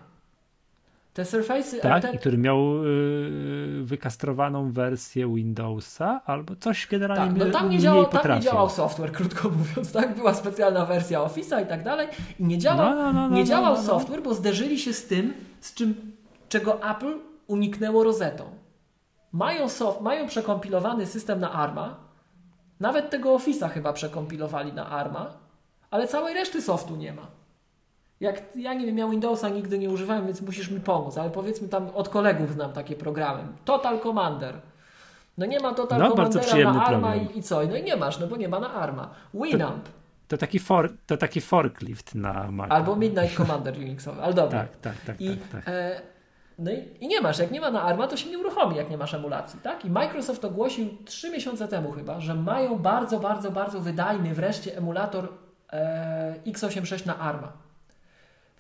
Te 1.15 1.23
Surface'y 1.23 1.81
tak, 1.81 2.05
RT... 2.05 2.19
który 2.21 2.39
miał 2.39 2.85
yy, 2.85 3.85
wykastrowaną 3.85 4.73
wersję 4.73 5.35
Windowsa 5.35 6.21
albo 6.27 6.57
coś 6.57 6.87
generalnie 6.87 7.41
tak, 7.41 7.49
no 7.49 7.53
tam 7.53 7.71
nie, 7.71 7.79
działał, 7.79 8.07
tam 8.07 8.35
nie 8.35 8.41
działał 8.41 8.71
software, 8.71 9.13
krótko 9.13 9.49
mówiąc, 9.49 9.93
tak? 9.93 10.17
Była 10.17 10.35
specjalna 10.35 10.87
wersja 10.87 11.21
Office'a 11.21 11.63
i 11.63 11.67
tak 11.67 11.83
dalej 11.83 12.09
i 12.41 12.45
nie 12.45 12.59
działał, 12.59 12.95
no, 12.95 13.13
no, 13.13 13.13
no, 13.13 13.29
nie 13.35 13.41
no, 13.41 13.47
działał 13.47 13.75
no, 13.75 13.81
no. 13.81 13.87
software, 13.87 14.23
bo 14.23 14.35
zderzyli 14.35 14.79
się 14.79 14.93
z 14.93 15.07
tym, 15.07 15.35
z 15.61 15.75
czym, 15.75 16.13
czego 16.49 16.91
Apple 16.91 17.19
uniknęło 17.47 18.05
rozetą. 18.05 18.45
Mają, 19.33 19.69
soft, 19.69 20.01
mają 20.01 20.27
przekompilowany 20.27 21.07
system 21.07 21.41
na 21.41 21.53
ARMA, 21.53 21.97
nawet 22.81 23.11
tego 23.11 23.37
Office'a 23.37 23.71
chyba 23.71 23.93
przekompilowali 23.93 24.73
na 24.73 24.91
ARMA, 24.91 25.33
ale 25.91 26.09
całej 26.09 26.35
reszty 26.35 26.63
softu 26.63 26.97
nie 26.97 27.13
ma. 27.13 27.44
Jak 28.25 28.43
ja 28.57 28.75
nie 28.75 28.87
wiem, 28.87 28.99
ja 28.99 29.09
Windowsa 29.09 29.49
nigdy 29.49 29.79
nie 29.79 29.91
używałem, 29.91 30.27
więc 30.27 30.43
musisz 30.43 30.71
mi 30.71 30.81
pomóc, 30.81 31.19
ale 31.19 31.31
powiedzmy 31.31 31.69
tam 31.69 31.89
od 31.95 32.09
kolegów 32.09 32.53
znam 32.53 32.73
takie 32.73 32.97
programy. 32.97 33.43
Total 33.65 34.01
Commander. 34.01 34.55
No 35.39 35.47
nie 35.47 35.61
ma 35.61 35.75
Total 35.75 35.99
no, 35.99 36.11
Commandera 36.11 36.73
na 36.73 36.85
ARMA 36.85 37.17
i, 37.17 37.39
i, 37.39 37.43
co? 37.43 37.67
No 37.67 37.77
i 37.77 37.83
nie 37.83 37.97
masz, 37.97 38.19
no 38.19 38.27
bo 38.27 38.37
nie 38.37 38.49
ma 38.49 38.61
na 38.61 38.75
ARMA. 38.75 39.11
Winamp. 39.35 39.85
To, 39.85 39.91
to 40.29 40.37
taki, 40.37 40.59
for, 40.59 40.91
to 41.07 41.17
taki 41.17 41.41
forklift 41.41 42.15
na 42.15 42.51
Mac. 42.51 42.71
Albo 42.71 42.97
Midnight 42.97 43.37
Commander 43.37 43.79
Unixowy, 43.79 44.23
ale 44.23 44.35
dobra. 44.35 44.59
Tak, 44.61 44.77
tak, 44.77 44.97
tak. 45.07 45.21
I, 45.21 45.37
tak, 45.37 45.65
tak. 45.65 45.75
E, 45.75 46.01
no 46.59 46.71
i, 46.71 46.89
i, 47.01 47.09
nie 47.09 47.21
masz, 47.21 47.39
jak 47.39 47.51
nie 47.51 47.61
ma 47.61 47.71
na 47.71 47.83
ARMA, 47.83 48.07
to 48.07 48.17
się 48.17 48.31
nie 48.31 48.39
uruchomi, 48.39 48.77
jak 48.77 48.91
nie 48.91 48.99
masz 48.99 49.15
emulacji, 49.15 49.61
tak? 49.63 49.85
I 49.85 49.91
Microsoft 49.91 50.45
ogłosił 50.45 50.89
trzy 51.05 51.31
miesiące 51.31 51.69
temu 51.69 51.93
chyba, 51.93 52.21
że 52.21 52.35
mają 52.35 52.79
bardzo, 52.79 53.21
bardzo, 53.21 53.51
bardzo 53.51 53.81
wydajny 53.81 54.35
wreszcie 54.35 54.77
emulator 54.77 55.29
e, 55.73 56.35
x86 56.47 57.07
na 57.07 57.19
ARMA. 57.19 57.65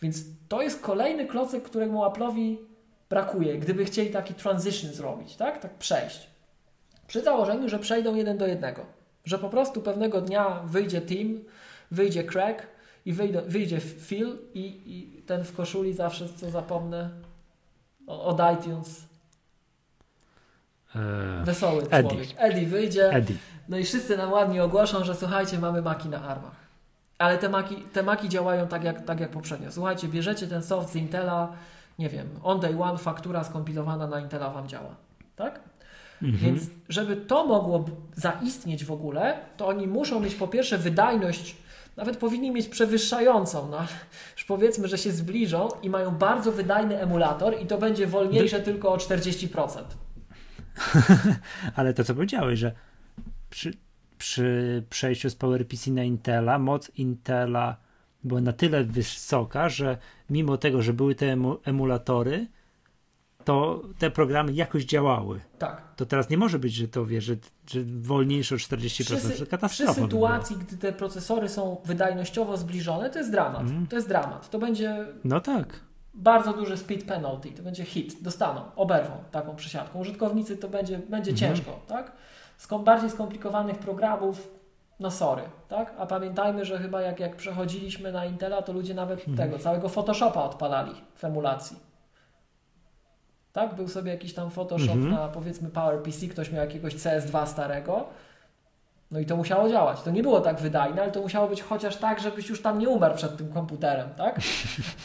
Więc 0.05 0.25
to 0.49 0.63
jest 0.63 0.81
kolejny 0.81 1.27
klocek, 1.27 1.63
któremu 1.63 2.03
Apple'owi 2.03 2.57
brakuje, 3.11 3.59
gdyby 3.59 3.85
chcieli 3.85 4.11
taki 4.11 4.35
transition 4.35 4.93
zrobić, 4.93 5.37
tak? 5.37 5.59
Tak 5.59 5.75
przejść. 5.75 6.27
Przy 7.07 7.23
założeniu, 7.23 7.69
że 7.69 7.79
przejdą 7.79 8.15
jeden 8.15 8.39
do 8.39 8.47
jednego. 8.47 8.87
Że 9.25 9.39
po 9.39 9.49
prostu 9.49 9.83
pewnego 9.83 10.21
dnia 10.21 10.61
wyjdzie 10.65 11.01
Team, 11.01 11.41
wyjdzie 11.91 12.25
Craig 12.25 12.67
i 13.07 13.13
wyjdzie, 13.13 13.43
wyjdzie 13.43 13.81
Phil 13.81 14.39
i, 14.55 14.61
i, 14.87 15.23
ten 15.23 15.45
w 15.45 15.57
koszuli 15.57 15.93
zawsze, 15.93 16.29
co 16.37 16.51
zapomnę, 16.51 17.11
od 18.07 18.41
iTunes. 18.55 19.07
Eee, 20.95 21.45
Wesoły 21.45 21.83
Eddie. 21.83 22.11
człowiek. 22.11 22.29
Eddie 22.37 22.67
wyjdzie. 22.67 23.11
Eddie. 23.11 23.37
No 23.69 23.79
i 23.79 23.85
wszyscy 23.85 24.17
nam 24.17 24.33
ładnie 24.33 24.65
ogłoszą, 24.65 25.05
że 25.05 25.15
słuchajcie, 25.15 25.59
mamy 25.59 25.83
maki 25.83 26.09
na 26.09 26.23
armach. 26.23 26.64
Ale 27.25 27.39
te 27.39 27.49
maki, 27.49 27.77
te 27.77 28.03
maki 28.03 28.29
działają 28.29 28.69
tak 28.69 28.85
jak, 28.85 29.05
tak 29.05 29.21
jak 29.21 29.31
poprzednio. 29.31 29.73
Słuchajcie, 29.73 30.09
bierzecie 30.09 30.47
ten 30.47 30.63
soft 30.63 30.93
z 30.93 30.97
Intela, 30.97 31.53
nie 31.99 32.09
wiem, 32.09 32.27
on 32.43 32.61
day 32.61 32.83
one 32.83 32.99
faktura 32.99 33.45
skompilowana 33.45 34.07
na 34.07 34.21
Intela 34.21 34.51
Wam 34.51 34.69
działa. 34.69 34.97
Tak? 35.37 35.61
Mhm. 36.23 36.45
Więc 36.45 36.63
żeby 36.89 37.17
to 37.17 37.47
mogło 37.47 37.85
zaistnieć 38.15 38.85
w 38.85 38.93
ogóle, 38.93 39.39
to 39.57 39.67
oni 39.67 39.87
muszą 39.87 40.21
mieć 40.21 40.35
po 40.35 40.49
pierwsze 40.49 40.79
wydajność, 40.79 41.57
nawet 41.97 42.17
powinni 42.17 42.51
mieć 42.51 42.69
przewyższającą, 42.69 43.69
no 43.71 43.79
już 44.37 44.45
powiedzmy, 44.45 44.89
że 44.89 44.99
się 44.99 45.13
zbliżą 45.13 45.69
i 45.83 45.91
mają 45.91 46.11
bardzo 46.11 46.53
wydajny 46.53 47.01
emulator 47.01 47.61
i 47.63 47.67
to 47.67 47.79
będzie 47.79 48.07
wolniejsze 48.07 48.61
tylko 48.61 48.93
o 48.93 48.97
40%. 48.97 49.69
Ale 51.77 51.95
to 51.95 52.05
co 52.05 52.15
powiedziałeś, 52.15 52.59
że 52.59 52.73
przy, 53.51 53.73
przy 54.25 54.83
przejściu 54.91 55.31
z 55.31 55.35
PowerPC 55.35 55.91
na 55.91 56.05
Intela, 56.05 56.59
moc 56.59 56.91
Intela 56.97 57.77
była 58.25 58.41
na 58.41 58.53
tyle 58.53 58.85
wysoka, 58.85 59.69
że 59.69 59.99
mimo 60.31 60.57
tego, 60.57 60.83
że 60.83 60.93
były 60.93 61.15
te 61.15 61.37
emulatory, 61.65 62.47
to 63.45 63.83
te 63.99 64.11
programy 64.11 64.53
jakoś 64.53 64.85
działały. 64.85 65.41
Tak. 65.59 65.95
To 65.97 66.07
teraz 66.07 66.31
nie 66.31 66.39
może 66.39 66.59
być, 66.59 66.75
że 66.75 66.89
to 66.89 67.07
wie, 67.07 67.21
że, 67.21 67.37
że 67.67 67.81
wolniejsze 67.85 68.55
o 68.55 68.59
40%. 68.59 69.31
Przy, 69.31 69.39
to 69.39 69.47
katastrofa. 69.47 69.93
Przy 69.93 70.03
sytuacji, 70.03 70.57
gdy 70.57 70.77
te 70.77 70.93
procesory 70.93 71.49
są 71.49 71.77
wydajnościowo 71.85 72.57
zbliżone, 72.57 73.11
to 73.11 73.19
jest 73.19 73.31
dramat. 73.31 73.63
Mm. 73.63 73.87
To 73.87 73.97
jest 73.97 74.09
dramat. 74.09 74.51
To 74.51 74.59
będzie. 74.59 75.07
No 75.25 75.41
tak. 75.41 75.81
Bardzo 76.15 76.53
duży 76.53 76.77
speed 76.77 77.07
penalty, 77.07 77.51
to 77.51 77.63
będzie 77.63 77.85
hit, 77.85 78.23
dostaną, 78.23 78.61
oberwą 78.77 79.17
taką 79.31 79.57
przesiadką. 79.57 79.99
Użytkownicy 79.99 80.57
to 80.57 80.69
będzie, 80.69 80.99
będzie 80.99 81.31
mm. 81.31 81.39
ciężko, 81.39 81.81
tak? 81.87 82.13
Bardziej 82.85 83.11
skomplikowanych 83.11 83.79
programów, 83.79 84.51
no 85.01 85.11
sorry, 85.11 85.43
tak? 85.69 85.95
A 85.99 86.07
pamiętajmy, 86.07 86.65
że 86.65 86.79
chyba 86.79 87.01
jak, 87.01 87.21
jak 87.21 87.37
przechodziliśmy 87.37 88.13
na 88.13 88.25
Intela, 88.27 88.63
to 88.63 88.73
ludzie 88.73 88.95
nawet 88.95 89.19
mhm. 89.29 89.37
tego, 89.37 89.59
całego 89.59 89.89
Photoshopa 89.89 90.43
odpalali 90.43 90.93
w 91.15 91.25
emulacji. 91.25 91.77
Tak? 93.53 93.75
Był 93.75 93.89
sobie 93.89 94.11
jakiś 94.11 94.35
tam 94.35 94.51
Photoshop 94.51 94.91
mhm. 94.91 95.11
na 95.11 95.29
powiedzmy 95.29 95.71
PowerPC, 95.71 96.27
ktoś 96.27 96.53
miał 96.53 96.65
jakiegoś 96.65 96.95
CS2 96.95 97.47
starego, 97.47 98.07
no 99.15 99.21
i 99.21 99.27
to 99.27 99.37
musiało 99.37 99.69
działać. 99.69 100.03
To 100.03 100.11
nie 100.11 100.23
było 100.23 100.41
tak 100.41 100.61
wydajne, 100.61 101.03
ale 101.03 101.13
to 101.13 101.21
musiało 101.21 101.49
być 101.49 101.63
chociaż 101.63 101.97
tak, 101.97 102.21
żebyś 102.21 102.49
już 102.49 102.63
tam 102.63 102.79
nie 102.79 102.89
umarł 102.89 103.15
przed 103.15 103.37
tym 103.37 103.53
komputerem, 103.53 104.09
tak? 104.17 104.41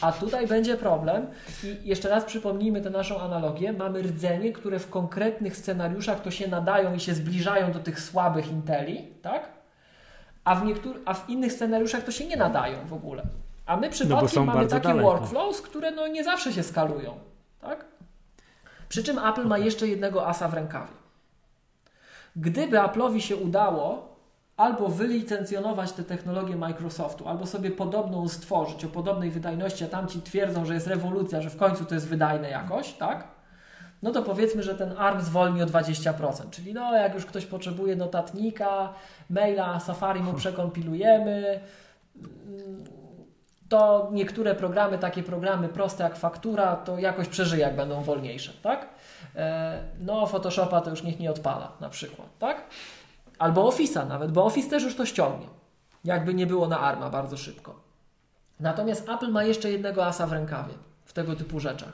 A 0.00 0.12
tutaj 0.12 0.46
będzie 0.46 0.76
problem 0.76 1.26
i 1.64 1.88
jeszcze 1.88 2.08
raz 2.08 2.24
przypomnijmy 2.24 2.80
tę 2.80 2.90
naszą 2.90 3.20
analogię. 3.20 3.72
Mamy 3.72 4.02
rdzenie, 4.02 4.52
które 4.52 4.78
w 4.78 4.90
konkretnych 4.90 5.56
scenariuszach 5.56 6.22
to 6.22 6.30
się 6.30 6.48
nadają 6.48 6.94
i 6.94 7.00
się 7.00 7.14
zbliżają 7.14 7.72
do 7.72 7.78
tych 7.78 8.00
słabych 8.00 8.50
Inteli, 8.50 9.08
tak? 9.22 9.48
A 10.44 10.54
w, 10.54 10.62
a 11.04 11.14
w 11.14 11.28
innych 11.28 11.52
scenariuszach 11.52 12.04
to 12.04 12.12
się 12.12 12.26
nie 12.26 12.36
nadają 12.36 12.86
w 12.86 12.92
ogóle. 12.92 13.22
A 13.66 13.76
my 13.76 13.86
no 13.86 13.92
przypadkiem 13.92 14.46
no 14.46 14.52
mamy 14.54 14.66
takie 14.66 14.88
daleko. 14.88 15.10
workflows, 15.10 15.62
które 15.62 15.90
no 15.90 16.06
nie 16.06 16.24
zawsze 16.24 16.52
się 16.52 16.62
skalują, 16.62 17.14
tak? 17.60 17.84
Przy 18.88 19.02
czym 19.02 19.18
Apple 19.18 19.46
ma 19.46 19.58
jeszcze 19.58 19.88
jednego 19.88 20.26
asa 20.26 20.48
w 20.48 20.54
rękawie. 20.54 20.99
Gdyby 22.40 22.76
Apple'owi 22.76 23.20
się 23.20 23.36
udało 23.36 24.16
albo 24.56 24.88
wylicencjonować 24.88 25.92
tę 25.92 26.04
technologię 26.04 26.56
Microsoftu, 26.56 27.28
albo 27.28 27.46
sobie 27.46 27.70
podobną 27.70 28.28
stworzyć 28.28 28.84
o 28.84 28.88
podobnej 28.88 29.30
wydajności, 29.30 29.84
a 29.84 29.88
tamci 29.88 30.22
twierdzą, 30.22 30.64
że 30.64 30.74
jest 30.74 30.86
rewolucja, 30.86 31.40
że 31.40 31.50
w 31.50 31.56
końcu 31.56 31.84
to 31.84 31.94
jest 31.94 32.08
wydajne 32.08 32.50
jakoś, 32.50 32.92
tak? 32.92 33.28
No 34.02 34.10
to 34.10 34.22
powiedzmy, 34.22 34.62
że 34.62 34.74
ten 34.74 34.94
ARM 34.98 35.20
zwolni 35.20 35.62
o 35.62 35.66
20%. 35.66 36.50
Czyli 36.50 36.74
no, 36.74 36.96
jak 36.96 37.14
już 37.14 37.26
ktoś 37.26 37.46
potrzebuje 37.46 37.96
notatnika, 37.96 38.92
maila, 39.30 39.80
Safari 39.80 40.20
mu 40.20 40.32
przekompilujemy, 40.32 41.60
to 43.68 44.08
niektóre 44.12 44.54
programy, 44.54 44.98
takie 44.98 45.22
programy 45.22 45.68
proste 45.68 46.04
jak 46.04 46.16
faktura, 46.16 46.76
to 46.76 46.98
jakoś 46.98 47.28
przeżyje, 47.28 47.62
jak 47.62 47.76
będą 47.76 48.02
wolniejsze, 48.02 48.52
tak? 48.62 48.88
E, 49.36 49.82
no, 50.00 50.26
Photoshopa 50.26 50.80
to 50.80 50.90
już 50.90 51.02
niech 51.02 51.18
nie 51.18 51.30
odpala, 51.30 51.72
na 51.80 51.88
przykład, 51.88 52.28
tak? 52.38 52.64
Albo 53.38 53.70
Office'a 53.70 54.08
nawet, 54.08 54.32
bo 54.32 54.44
Office 54.44 54.70
też 54.70 54.82
już 54.82 54.96
to 54.96 55.06
ściągnie. 55.06 55.46
Jakby 56.04 56.34
nie 56.34 56.46
było 56.46 56.68
na 56.68 56.80
ARMA 56.80 57.10
bardzo 57.10 57.36
szybko. 57.36 57.80
Natomiast 58.60 59.08
Apple 59.08 59.30
ma 59.30 59.44
jeszcze 59.44 59.70
jednego 59.70 60.06
asa 60.06 60.26
w 60.26 60.32
rękawie 60.32 60.74
w 61.04 61.12
tego 61.12 61.36
typu 61.36 61.60
rzeczach. 61.60 61.92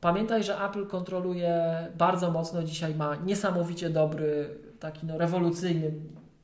Pamiętaj, 0.00 0.44
że 0.44 0.64
Apple 0.64 0.86
kontroluje 0.86 1.76
bardzo 1.98 2.30
mocno, 2.30 2.62
dzisiaj 2.62 2.94
ma 2.94 3.16
niesamowicie 3.16 3.90
dobry, 3.90 4.58
taki 4.80 5.06
no 5.06 5.18
rewolucyjny, 5.18 5.92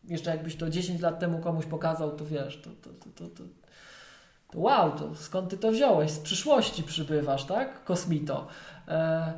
jeszcze 0.05 0.31
jakbyś 0.31 0.57
to 0.57 0.71
10 0.71 1.01
lat 1.01 1.19
temu 1.19 1.39
komuś 1.39 1.67
pokazał, 1.67 2.17
to 2.17 2.25
wiesz, 2.25 2.61
to, 2.61 2.71
to, 2.71 2.91
to, 2.91 3.11
to, 3.15 3.35
to, 3.35 3.45
to 4.51 4.59
wow, 4.61 4.91
to 4.91 5.15
skąd 5.15 5.51
ty 5.51 5.59
to 5.59 5.71
wziąłeś? 5.71 6.11
Z 6.11 6.19
przyszłości 6.19 6.83
przybywasz, 6.83 7.45
tak? 7.45 7.85
Kosmito. 7.85 8.47
E, 8.89 9.33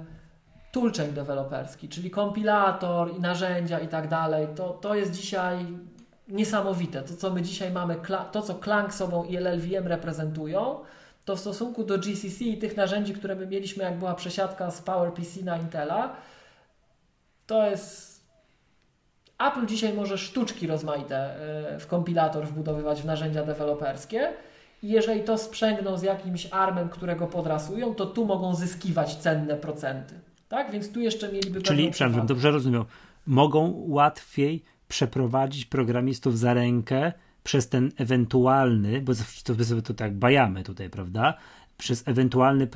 toolchain 0.73 1.15
deweloperski, 1.15 1.89
czyli 1.89 2.11
kompilator 2.11 3.17
i 3.17 3.21
narzędzia 3.21 3.79
i 3.79 3.89
tak 3.89 4.09
dalej, 4.09 4.47
to, 4.57 4.69
to 4.69 4.95
jest 4.95 5.13
dzisiaj 5.13 5.67
niesamowite. 6.29 7.03
To, 7.03 7.17
co 7.17 7.31
my 7.31 7.43
dzisiaj 7.43 7.73
mamy, 7.73 7.97
to, 8.33 8.43
co 8.43 8.55
Clang 8.55 8.95
sobą 8.95 9.25
i 9.25 9.37
LLVM 9.37 9.87
reprezentują, 9.87 10.81
to 11.25 11.37
w 11.37 11.41
stosunku 11.41 11.85
do 11.85 11.99
GCC 11.99 12.45
i 12.45 12.59
tych 12.59 12.77
narzędzi, 12.77 13.15
które 13.15 13.35
my 13.35 13.47
mieliśmy, 13.47 13.85
jak 13.85 13.99
była 13.99 14.15
przesiadka 14.15 14.71
z 14.71 14.83
PowerPC 14.83 15.45
na 15.45 15.57
Intela, 15.57 16.17
to 17.47 17.67
jest. 17.67 18.11
Apple 19.39 19.67
dzisiaj 19.67 19.95
może 19.95 20.19
sztuczki 20.19 20.67
rozmaite 20.67 21.17
e, 21.17 21.79
w 21.79 21.87
kompilator 21.87 22.47
wbudowywać 22.47 23.03
w 23.03 23.05
narzędzia 23.05 23.45
deweloperskie. 23.45 24.33
I 24.83 24.89
jeżeli 24.89 25.23
to 25.23 25.39
sprzęgną 25.39 25.99
z 25.99 26.03
jakimś 26.03 26.49
armem, 26.51 26.89
którego 26.89 27.27
podrasują, 27.27 27.95
to 27.95 28.07
tu 28.07 28.25
mogą 28.25 28.55
zyskiwać 28.55 29.17
cenne 29.17 29.57
procenty. 29.57 30.15
Tak? 30.51 30.71
Więc 30.71 30.93
tu 30.93 31.01
jeszcze 31.01 31.33
mieliby 31.33 31.63
Czyli, 31.63 31.91
przepraszam, 31.91 32.27
dobrze 32.27 32.51
rozumiem, 32.51 32.85
mogą 33.27 33.85
łatwiej 33.89 34.63
przeprowadzić 34.89 35.65
programistów 35.65 36.39
za 36.39 36.55
rękę 36.55 37.13
przez 37.45 37.69
ten 37.69 37.93
ewentualny, 37.97 39.01
bo 39.01 39.13
to, 39.45 39.55
to, 39.55 39.83
to 39.83 39.95
tak 39.95 40.15
bajamy 40.15 40.63
tutaj, 40.63 40.91
prawda? 40.91 41.35
Przez 41.79 42.09
ewentualny 42.09 42.69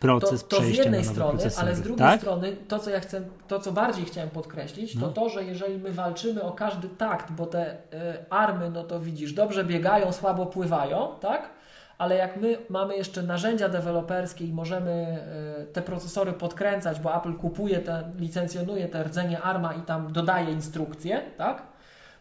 proces 0.00 0.42
to, 0.42 0.48
to 0.48 0.56
przejścia 0.56 0.82
z 0.82 0.84
jednej 0.84 1.02
na 1.02 1.10
strony, 1.10 1.30
procesory, 1.30 1.66
ale 1.66 1.76
z 1.76 1.80
drugiej 1.80 1.98
tak? 1.98 2.20
strony 2.20 2.56
to 2.68 2.78
co 2.78 2.90
ja 2.90 3.00
chcę, 3.00 3.22
to 3.48 3.60
co 3.60 3.72
bardziej 3.72 4.04
chciałem 4.04 4.30
podkreślić, 4.30 4.94
to 4.94 5.00
no. 5.00 5.08
to, 5.08 5.28
że 5.28 5.44
jeżeli 5.44 5.78
my 5.78 5.92
walczymy 5.92 6.42
o 6.42 6.52
każdy 6.52 6.88
takt, 6.88 7.32
bo 7.32 7.46
te 7.46 7.74
y, 7.74 7.76
army, 8.30 8.70
no 8.70 8.84
to 8.84 9.00
widzisz, 9.00 9.32
dobrze 9.32 9.64
biegają, 9.64 10.12
słabo 10.12 10.46
pływają, 10.46 11.08
tak? 11.20 11.57
Ale 11.98 12.16
jak 12.16 12.36
my 12.36 12.58
mamy 12.68 12.96
jeszcze 12.96 13.22
narzędzia 13.22 13.68
deweloperskie 13.68 14.44
i 14.44 14.52
możemy 14.52 14.92
e, 14.92 15.66
te 15.66 15.82
procesory 15.82 16.32
podkręcać, 16.32 17.00
bo 17.00 17.16
Apple 17.16 17.34
kupuje 17.34 17.78
te, 17.78 18.10
licencjonuje 18.18 18.88
te 18.88 19.04
rdzenie 19.04 19.42
ARMA 19.42 19.74
i 19.74 19.82
tam 19.82 20.12
dodaje 20.12 20.52
instrukcje, 20.52 21.22
tak? 21.38 21.62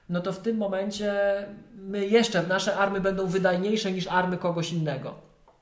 No 0.09 0.21
to 0.21 0.33
w 0.33 0.39
tym 0.39 0.57
momencie 0.57 1.13
my 1.75 2.05
jeszcze, 2.05 2.43
nasze 2.43 2.75
army 2.75 3.01
będą 3.01 3.27
wydajniejsze 3.27 3.91
niż 3.91 4.07
army 4.07 4.37
kogoś 4.37 4.73
innego. 4.73 5.13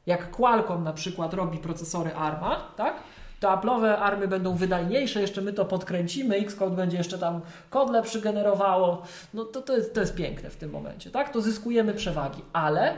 Jak 0.05 0.31
Qualcomm 0.31 0.83
na 0.83 0.93
przykład 0.93 1.33
robi 1.33 1.57
procesory 1.57 2.13
ARMA, 2.13 2.73
tak? 2.75 2.95
to 3.39 3.47
Apple'owe 3.47 3.95
army 3.99 4.27
będą 4.27 4.55
wydajniejsze, 4.55 5.21
jeszcze 5.21 5.41
my 5.41 5.53
to 5.53 5.65
podkręcimy, 5.65 6.35
Xcode 6.35 6.75
będzie 6.75 6.97
jeszcze 6.97 7.17
tam 7.17 7.41
kod 7.69 7.89
lepszy 7.89 8.21
generowało, 8.21 9.01
no 9.33 9.45
to, 9.45 9.61
to, 9.61 9.77
jest, 9.77 9.93
to 9.93 9.99
jest 9.99 10.15
piękne 10.15 10.49
w 10.49 10.55
tym 10.55 10.71
momencie, 10.71 11.11
tak? 11.11 11.33
To 11.33 11.41
zyskujemy 11.41 11.93
przewagi, 11.93 12.41
ale 12.53 12.93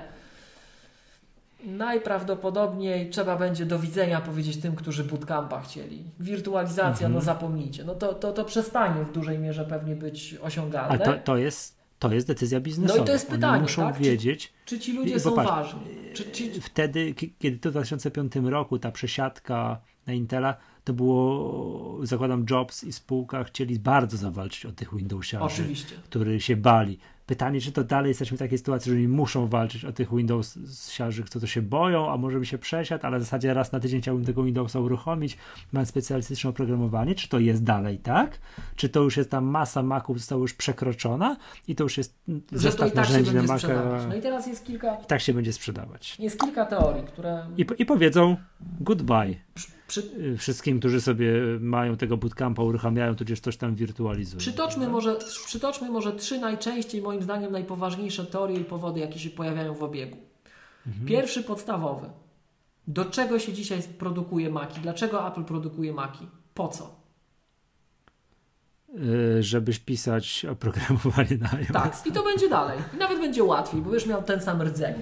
najprawdopodobniej 1.64 3.10
trzeba 3.10 3.36
będzie 3.36 3.66
do 3.66 3.80
widzenia 3.80 4.22
powiedzieć 4.22 4.58
tym, 4.58 4.76
którzy 4.76 5.04
bootcampa 5.04 5.62
chcieli. 5.62 6.04
Wirtualizacja, 6.20 7.08
mhm. 7.08 7.14
no 7.14 7.22
zapomnijcie. 7.22 7.84
No 7.84 7.96
to, 7.96 8.14
to, 8.14 8.32
to 8.32 8.46
przestanie 8.46 9.04
w 9.04 9.12
dużej 9.12 9.40
mierze 9.40 9.66
pewnie 9.66 9.96
być 9.96 10.36
osiągalne. 10.42 10.90
Ale 10.90 11.06
to, 11.06 11.24
to 11.24 11.38
jest 11.38 11.78
to 12.00 12.14
jest 12.14 12.28
decyzja 12.28 12.60
biznesowa. 12.60 12.98
No 12.98 13.04
i 13.04 13.08
to 13.08 13.14
jest 13.14 13.30
pytanie, 13.30 13.54
Oni 13.54 13.62
muszą 13.62 13.82
tak? 13.82 13.98
wiedzieć. 13.98 14.54
Czy, 14.66 14.76
czy 14.76 14.86
ci 14.86 14.94
ludzie 14.94 15.20
są 15.20 15.30
popatrz, 15.30 15.50
ważni? 15.50 15.82
Czy, 16.14 16.24
czy... 16.24 16.62
Wtedy, 16.62 17.14
kiedy 17.40 17.58
to 17.58 17.70
w 17.70 17.72
2005 17.72 18.34
roku 18.36 18.80
ta 18.80 18.92
przesiadka 18.92 19.82
na 20.08 20.14
Intela, 20.14 20.58
to 20.84 20.94
było, 20.94 22.06
zakładam, 22.06 22.46
Jobs 22.50 22.84
i 22.84 22.94
spółka 22.94 23.44
chcieli 23.44 23.80
bardzo 23.80 24.18
zawalczyć 24.18 24.66
o 24.66 24.72
tych 24.72 24.96
Windowsiarzy, 24.96 25.46
Oczywiście. 25.46 25.96
którzy 26.04 26.42
się 26.42 26.56
bali. 26.56 27.00
Pytanie, 27.28 27.62
czy 27.62 27.72
to 27.72 27.84
dalej 27.84 28.10
jesteśmy 28.10 28.38
w 28.38 28.40
takiej 28.40 28.58
sytuacji, 28.58 28.92
że 28.92 28.98
oni 28.98 29.08
muszą 29.08 29.48
walczyć 29.48 29.86
o 29.86 29.92
tych 29.92 30.16
Windowsiarzy, 30.16 31.24
co 31.24 31.40
to 31.40 31.48
się 31.48 31.62
boją, 31.62 32.12
a 32.12 32.18
może 32.18 32.40
by 32.40 32.46
się 32.46 32.58
przesiadł, 32.58 33.06
ale 33.06 33.20
w 33.20 33.22
zasadzie 33.22 33.54
raz 33.54 33.72
na 33.72 33.80
tydzień 33.80 34.02
chciałbym 34.02 34.26
tego 34.26 34.44
Windowsa 34.44 34.80
uruchomić, 34.80 35.38
mam 35.72 35.86
specjalistyczne 35.86 36.50
oprogramowanie, 36.50 37.16
czy 37.16 37.30
to 37.30 37.40
jest 37.40 37.64
dalej 37.64 37.98
tak? 37.98 38.40
Czy 38.76 38.90
to 38.90 39.02
już 39.02 39.18
jest 39.18 39.32
ta 39.32 39.42
masa 39.42 39.84
Maców 39.84 40.20
została 40.20 40.42
już 40.42 40.54
przekroczona 40.54 41.38
i 41.68 41.76
to 41.76 41.84
już 41.84 41.98
jest 41.98 42.20
zestaw 42.52 42.88
tak 42.88 42.96
narzędzi 42.96 43.36
na 43.36 43.44
Maca. 43.44 43.68
No 44.10 44.16
i 44.16 44.22
teraz 44.22 44.48
jest 44.48 44.66
kilka... 44.66 44.96
I 44.96 45.06
tak 45.06 45.22
się 45.22 45.34
będzie 45.34 45.54
sprzedawać. 45.54 46.20
Jest 46.20 46.40
kilka 46.40 46.66
teorii, 46.66 47.04
które... 47.04 47.46
I, 47.58 47.66
i 47.78 47.86
powiedzą 47.86 48.38
goodbye. 48.80 49.36
Przy... 49.88 50.02
Y, 50.34 50.38
wszystkim, 50.38 50.80
którzy 50.80 51.02
sobie 51.02 51.34
mają 51.60 51.98
tego 51.98 52.18
bootcampa, 52.18 52.64
uruchamiają, 52.64 53.16
tudzież 53.16 53.40
coś 53.40 53.58
tam 53.58 53.76
wirtualizują. 53.76 54.40
Przytoczmy 54.40 54.88
może, 54.88 55.18
przytoczmy 55.46 55.90
może 55.90 56.14
trzy 56.14 56.40
najczęściej, 56.40 57.02
moim 57.02 57.22
zdaniem, 57.22 57.52
najpoważniejsze 57.52 58.26
teorie 58.26 58.56
i 58.60 58.66
powody, 58.66 59.00
jakie 59.00 59.20
się 59.20 59.30
pojawiają 59.30 59.74
w 59.74 59.84
obiegu. 59.84 60.18
Mhm. 60.88 61.08
Pierwszy 61.08 61.44
podstawowy. 61.44 62.10
Do 62.88 63.06
czego 63.06 63.40
się 63.40 63.54
dzisiaj 63.54 63.84
produkuje 63.84 64.50
Maki? 64.50 64.80
Dlaczego 64.82 65.28
Apple 65.28 65.44
produkuje 65.44 65.94
Maki? 65.94 66.28
Po 66.54 66.68
co? 66.68 66.96
Yy, 68.94 69.44
żebyś 69.44 69.80
pisać 69.80 70.46
oprogramowanie 70.52 71.38
na 71.38 71.52
iOS. 71.52 71.68
Tak, 71.74 72.02
i 72.06 72.12
to 72.12 72.24
będzie 72.24 72.50
dalej. 72.50 72.80
I 72.94 72.98
nawet 72.98 73.20
będzie 73.20 73.44
łatwiej, 73.44 73.82
bo 73.82 73.94
już 73.94 74.06
miał 74.06 74.24
ten 74.24 74.42
sam 74.42 74.62
rdzeń 74.62 74.96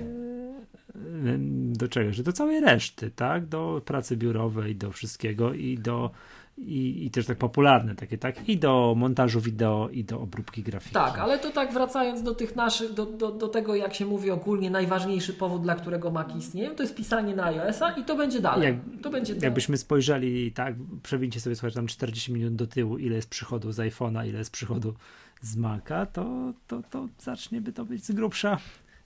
do 1.78 1.88
czego? 1.88 2.14
Że 2.14 2.24
do 2.24 2.34
całej 2.34 2.60
reszty, 2.60 3.12
tak? 3.12 3.46
Do 3.46 3.82
pracy 3.86 4.18
biurowej, 4.18 4.76
do 4.76 4.92
wszystkiego 4.92 5.54
i 5.54 5.78
do 5.78 6.12
i, 6.58 7.06
i 7.06 7.12
też 7.12 7.26
tak 7.26 7.38
popularne 7.38 7.96
takie, 7.96 8.18
tak? 8.18 8.50
I 8.50 8.58
do 8.58 8.94
montażu 8.98 9.42
wideo, 9.42 9.90
i 9.90 10.04
do 10.04 10.20
obróbki 10.20 10.64
grafiki. 10.64 10.94
Tak, 10.94 11.20
ale 11.20 11.40
to 11.40 11.52
tak 11.52 11.74
wracając 11.74 12.24
do 12.24 12.36
tych 12.36 12.56
naszych, 12.56 12.94
do, 12.94 13.06
do, 13.06 13.32
do 13.32 13.48
tego, 13.48 13.76
jak 13.76 13.94
się 13.94 14.06
mówi 14.06 14.32
ogólnie, 14.32 14.72
najważniejszy 14.72 15.34
powód, 15.34 15.62
dla 15.62 15.76
którego 15.76 16.12
Mac 16.12 16.36
istnieje, 16.36 16.72
to 16.72 16.84
jest 16.84 16.96
pisanie 16.96 17.36
na 17.36 17.46
iOS-a 17.46 17.92
i 17.92 18.04
to 18.04 18.16
będzie 18.16 18.40
dalej. 18.40 18.64
Jak, 18.64 19.02
to 19.02 19.10
będzie 19.10 19.36
jakbyśmy 19.42 19.78
spojrzeli, 19.78 20.52
tak, 20.52 20.76
przewincie 21.04 21.40
sobie, 21.40 21.56
słuchajcie, 21.56 21.76
tam 21.76 21.88
40 21.88 22.34
minut 22.34 22.56
do 22.56 22.68
tyłu, 22.68 22.98
ile 22.98 23.16
jest 23.16 23.30
przychodu 23.30 23.72
z 23.72 23.78
iPhone'a, 23.78 24.28
ile 24.28 24.40
jest 24.40 24.52
przychodu 24.52 24.94
z 25.42 25.56
Maca, 25.56 26.06
to, 26.06 26.54
to, 26.68 26.82
to 26.90 27.08
zacznie 27.20 27.62
by 27.62 27.74
to 27.74 27.86
być 27.86 28.06
z 28.06 28.12
grubsza 28.12 28.58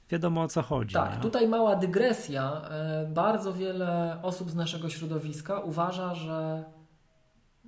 wiadomo 0.09 0.41
o 0.41 0.47
co 0.47 0.61
chodzi. 0.61 0.93
Tak, 0.93 1.15
nie? 1.15 1.21
tutaj 1.21 1.47
mała 1.47 1.75
dygresja. 1.75 2.61
E, 2.69 3.05
bardzo 3.05 3.53
wiele 3.53 4.19
osób 4.21 4.51
z 4.51 4.55
naszego 4.55 4.89
środowiska 4.89 5.59
uważa, 5.59 6.15
że 6.15 6.63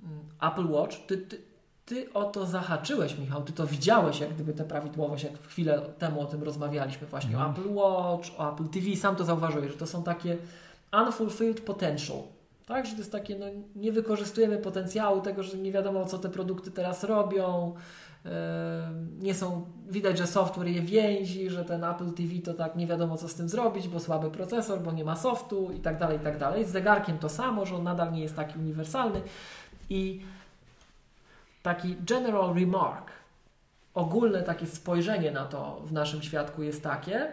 mm, 0.02 0.20
Apple 0.40 0.70
Watch, 0.70 0.96
ty, 1.06 1.18
ty, 1.18 1.40
ty 1.84 2.12
o 2.12 2.24
to 2.24 2.46
zahaczyłeś, 2.46 3.18
Michał, 3.18 3.42
ty 3.42 3.52
to 3.52 3.66
widziałeś, 3.66 4.20
jak 4.20 4.34
gdyby 4.34 4.52
tę 4.52 4.64
prawidłowość, 4.64 5.24
jak 5.24 5.42
chwilę 5.42 5.82
temu 5.98 6.20
o 6.20 6.24
tym 6.24 6.42
rozmawialiśmy 6.42 7.06
właśnie 7.06 7.36
mm. 7.36 7.46
o 7.46 7.50
Apple 7.50 7.74
Watch, 7.74 8.28
o 8.38 8.52
Apple 8.52 8.68
TV, 8.68 8.96
sam 8.96 9.16
to 9.16 9.24
zauważyłeś, 9.24 9.72
że 9.72 9.78
to 9.78 9.86
są 9.86 10.02
takie 10.02 10.36
unfulfilled 10.92 11.60
potential. 11.60 12.18
Tak, 12.66 12.86
że 12.86 12.92
to 12.92 12.98
jest 12.98 13.12
takie, 13.12 13.38
no 13.38 13.46
nie 13.76 13.92
wykorzystujemy 13.92 14.58
potencjału 14.58 15.20
tego, 15.20 15.42
że 15.42 15.56
nie 15.58 15.72
wiadomo, 15.72 16.04
co 16.04 16.18
te 16.18 16.28
produkty 16.28 16.70
teraz 16.70 17.04
robią, 17.04 17.74
nie 19.18 19.34
są, 19.34 19.66
widać, 19.88 20.18
że 20.18 20.26
software 20.26 20.68
je 20.68 20.82
więzi, 20.82 21.50
że 21.50 21.64
ten 21.64 21.84
Apple 21.84 22.12
TV 22.12 22.38
to 22.44 22.54
tak 22.54 22.76
nie 22.76 22.86
wiadomo 22.86 23.16
co 23.16 23.28
z 23.28 23.34
tym 23.34 23.48
zrobić, 23.48 23.88
bo 23.88 24.00
słaby 24.00 24.30
procesor, 24.30 24.80
bo 24.80 24.92
nie 24.92 25.04
ma 25.04 25.16
softu 25.16 25.72
i 25.72 25.80
tak 25.80 25.98
dalej, 25.98 26.16
i 26.16 26.20
tak 26.20 26.38
dalej. 26.38 26.64
Z 26.64 26.70
zegarkiem 26.70 27.18
to 27.18 27.28
samo, 27.28 27.66
że 27.66 27.76
on 27.76 27.82
nadal 27.82 28.12
nie 28.12 28.22
jest 28.22 28.36
taki 28.36 28.58
uniwersalny 28.58 29.20
i 29.90 30.22
taki 31.62 31.96
general 31.96 32.54
remark, 32.54 33.10
ogólne 33.94 34.42
takie 34.42 34.66
spojrzenie 34.66 35.30
na 35.30 35.44
to 35.44 35.80
w 35.84 35.92
naszym 35.92 36.22
świadku 36.22 36.62
jest 36.62 36.82
takie, 36.82 37.32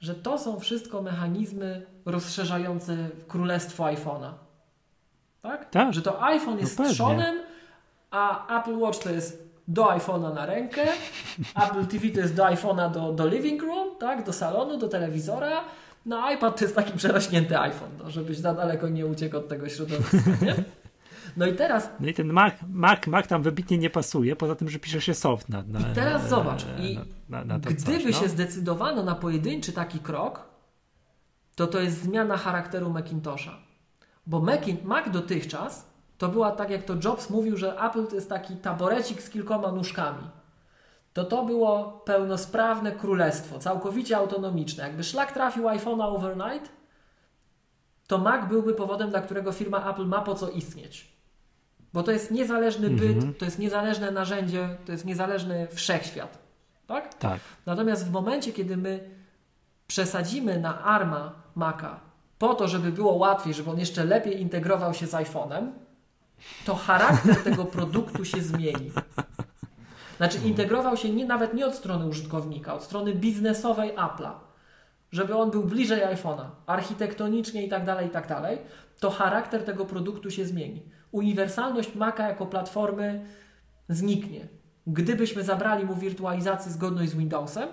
że 0.00 0.14
to 0.14 0.38
są 0.38 0.60
wszystko 0.60 1.02
mechanizmy 1.02 1.86
rozszerzające 2.06 2.96
królestwo 3.28 3.84
iPhone'a. 3.84 4.30
Tak? 5.42 5.70
Tak. 5.70 5.94
Że 5.94 6.02
to 6.02 6.22
iPhone 6.22 6.58
jest 6.58 6.78
No 6.78 6.88
trzonem, 6.88 7.36
a 8.10 8.58
Apple 8.60 8.78
Watch 8.78 8.98
to 8.98 9.10
jest 9.10 9.47
do 9.68 9.84
iPhone'a 9.84 10.34
na 10.34 10.46
rękę, 10.46 10.82
Apple 11.64 11.86
TV 11.86 12.08
to 12.08 12.20
jest 12.20 12.34
do 12.34 12.44
iPhone'a 12.44 12.90
do, 12.92 13.12
do 13.12 13.26
living 13.26 13.62
room, 13.62 13.88
tak? 14.00 14.24
do 14.24 14.32
salonu, 14.32 14.78
do 14.78 14.88
telewizora, 14.88 15.64
no 16.06 16.30
iPad 16.32 16.58
to 16.58 16.64
jest 16.64 16.76
taki 16.76 16.92
przerośnięty 16.92 17.58
iPhone, 17.58 17.90
no, 17.98 18.10
żebyś 18.10 18.38
za 18.38 18.54
daleko 18.54 18.88
nie 18.88 19.06
uciekł 19.06 19.36
od 19.36 19.48
tego 19.48 19.68
środowiska. 19.68 20.30
Nie? 20.42 20.54
No 21.36 21.46
i 21.46 21.54
teraz 21.54 21.90
No 22.00 22.08
i 22.08 22.14
ten 22.14 22.32
Mac, 22.32 22.54
Mac, 22.68 23.06
Mac 23.06 23.26
tam 23.26 23.42
wybitnie 23.42 23.78
nie 23.78 23.90
pasuje, 23.90 24.36
poza 24.36 24.54
tym, 24.54 24.68
że 24.68 24.78
pisze 24.78 25.00
się 25.00 25.14
soft 25.14 25.48
na, 25.48 25.62
na 25.62 25.80
I 25.80 25.84
teraz 25.94 26.28
zobacz, 26.28 26.64
i 26.78 26.98
na, 27.28 27.44
na, 27.44 27.58
Gdyby 27.58 27.76
coś, 27.76 28.04
no. 28.04 28.12
się 28.12 28.28
zdecydowano 28.28 29.02
na 29.02 29.14
pojedynczy 29.14 29.72
taki 29.72 29.98
krok, 29.98 30.42
to 31.54 31.66
to 31.66 31.80
jest 31.80 32.02
zmiana 32.02 32.36
charakteru 32.36 32.90
Macintosha. 32.90 33.58
Bo 34.26 34.40
Macin- 34.40 34.84
Mac 34.84 35.10
dotychczas 35.10 35.87
to 36.18 36.28
była 36.28 36.52
tak, 36.52 36.70
jak 36.70 36.82
to 36.82 36.94
Jobs 37.04 37.30
mówił, 37.30 37.56
że 37.56 37.80
Apple 37.80 38.06
to 38.06 38.14
jest 38.14 38.28
taki 38.28 38.56
taborecik 38.56 39.22
z 39.22 39.30
kilkoma 39.30 39.72
nóżkami. 39.72 40.30
To 41.12 41.24
to 41.24 41.44
było 41.44 42.02
pełnosprawne 42.04 42.92
królestwo, 42.92 43.58
całkowicie 43.58 44.16
autonomiczne. 44.16 44.84
Jakby 44.84 45.04
szlak 45.04 45.32
trafił 45.32 45.64
iPhone'a 45.64 46.14
overnight, 46.14 46.72
to 48.06 48.18
Mac 48.18 48.48
byłby 48.48 48.74
powodem, 48.74 49.10
dla 49.10 49.20
którego 49.20 49.52
firma 49.52 49.90
Apple 49.90 50.06
ma 50.06 50.22
po 50.22 50.34
co 50.34 50.50
istnieć. 50.50 51.12
Bo 51.92 52.02
to 52.02 52.12
jest 52.12 52.30
niezależny 52.30 52.90
byt, 52.90 53.38
to 53.38 53.44
jest 53.44 53.58
niezależne 53.58 54.10
narzędzie, 54.10 54.76
to 54.86 54.92
jest 54.92 55.04
niezależny 55.04 55.66
wszechświat. 55.70 56.38
Tak? 56.86 57.14
Tak. 57.14 57.40
Natomiast 57.66 58.08
w 58.08 58.12
momencie, 58.12 58.52
kiedy 58.52 58.76
my 58.76 59.10
przesadzimy 59.86 60.60
na 60.60 60.84
ARMA 60.84 61.32
Maca 61.54 62.00
po 62.38 62.54
to, 62.54 62.68
żeby 62.68 62.92
było 62.92 63.12
łatwiej, 63.12 63.54
żeby 63.54 63.70
on 63.70 63.78
jeszcze 63.78 64.04
lepiej 64.04 64.40
integrował 64.40 64.94
się 64.94 65.06
z 65.06 65.12
iPhone'em, 65.12 65.70
to 66.64 66.74
charakter 66.74 67.36
tego 67.44 67.64
produktu 67.64 68.24
się 68.24 68.42
zmieni. 68.42 68.92
Znaczy 70.16 70.38
integrował 70.44 70.96
się 70.96 71.10
nie, 71.10 71.26
nawet 71.26 71.54
nie 71.54 71.66
od 71.66 71.74
strony 71.74 72.06
użytkownika, 72.06 72.74
od 72.74 72.84
strony 72.84 73.14
biznesowej 73.14 73.96
Apple'a. 73.96 74.32
Żeby 75.12 75.36
on 75.36 75.50
był 75.50 75.64
bliżej 75.64 76.00
iPhone'a, 76.00 76.44
architektonicznie 76.66 77.66
i 77.66 77.68
tak 77.68 77.84
dalej, 77.84 78.06
i 78.06 78.10
tak 78.10 78.28
dalej, 78.28 78.58
to 79.00 79.10
charakter 79.10 79.64
tego 79.64 79.84
produktu 79.84 80.30
się 80.30 80.44
zmieni. 80.46 80.82
Uniwersalność 81.12 81.94
Maca 81.94 82.28
jako 82.28 82.46
platformy 82.46 83.26
zniknie. 83.88 84.48
Gdybyśmy 84.86 85.44
zabrali 85.44 85.84
mu 85.84 85.94
wirtualizację 85.94 86.72
zgodność 86.72 87.10
z 87.10 87.14
Windowsem, 87.14 87.68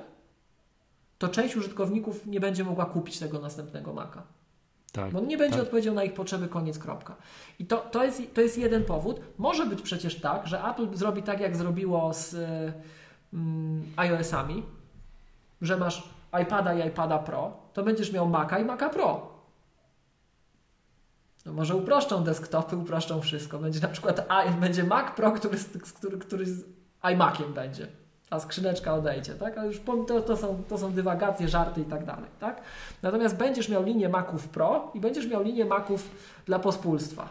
to 1.17 1.27
część 1.27 1.55
użytkowników 1.55 2.25
nie 2.25 2.39
będzie 2.39 2.63
mogła 2.63 2.85
kupić 2.85 3.19
tego 3.19 3.39
następnego 3.39 3.93
Maca. 3.93 4.23
Tak. 4.95 5.11
Bo 5.11 5.19
on 5.19 5.27
nie 5.27 5.38
będzie 5.38 5.55
tak. 5.55 5.63
odpowiedział 5.63 5.93
na 5.93 6.03
ich 6.03 6.13
potrzeby, 6.13 6.47
koniec, 6.47 6.80
kropka. 6.80 7.15
I 7.59 7.65
to, 7.65 7.77
to, 7.77 8.03
jest, 8.03 8.22
to 8.34 8.41
jest 8.41 8.57
jeden 8.57 8.84
powód. 8.84 9.19
Może 9.38 9.65
być 9.65 9.81
przecież 9.81 10.22
tak, 10.22 10.47
że 10.47 10.63
Apple 10.63 10.95
zrobi 10.97 11.23
tak, 11.23 11.39
jak 11.39 11.55
zrobiło 11.55 12.13
z 12.13 12.35
mm, 13.34 13.84
iOS-ami, 13.95 14.63
że 15.61 15.77
masz 15.77 16.09
iPada 16.43 16.73
i 16.73 16.88
iPada 16.88 17.19
Pro, 17.19 17.57
to 17.73 17.84
będziesz 17.84 18.11
miał 18.11 18.27
Maca 18.27 18.59
i 18.59 18.65
Maca 18.65 18.89
Pro. 18.89 19.35
No 21.45 21.53
może 21.53 21.76
uproszczą 21.76 22.23
desktopy, 22.23 22.77
uproszczą 22.77 23.22
wszystko. 23.22 23.59
Będzie 23.59 23.80
na 23.80 23.88
przykład 23.88 24.26
a, 24.30 24.51
będzie 24.51 24.84
Mac 24.84 25.15
Pro, 25.15 25.31
który, 25.31 25.57
który, 25.97 26.17
który 26.17 26.45
z 26.45 26.65
iMaciem 27.13 27.53
będzie. 27.53 27.88
A 28.36 28.40
skrzyneczka 28.40 28.94
odejdzie, 28.94 29.34
tak? 29.34 29.57
Ale 29.57 29.68
już 29.68 29.80
to, 30.07 30.22
to, 30.22 30.38
są, 30.38 30.64
to 30.70 30.78
są 30.78 30.91
dywagacje, 30.91 31.48
żarty 31.49 31.82
i 31.82 31.86
tak 31.86 32.06
dalej, 32.06 32.26
tak? 32.40 32.62
Natomiast 33.03 33.38
będziesz 33.38 33.70
miał 33.70 33.84
linię 33.84 34.10
Maców 34.10 34.48
Pro 34.48 34.91
i 34.94 34.99
będziesz 34.99 35.28
miał 35.28 35.44
linię 35.44 35.66
Maców 35.66 36.10
dla 36.45 36.60
pospólstwa, 36.60 37.30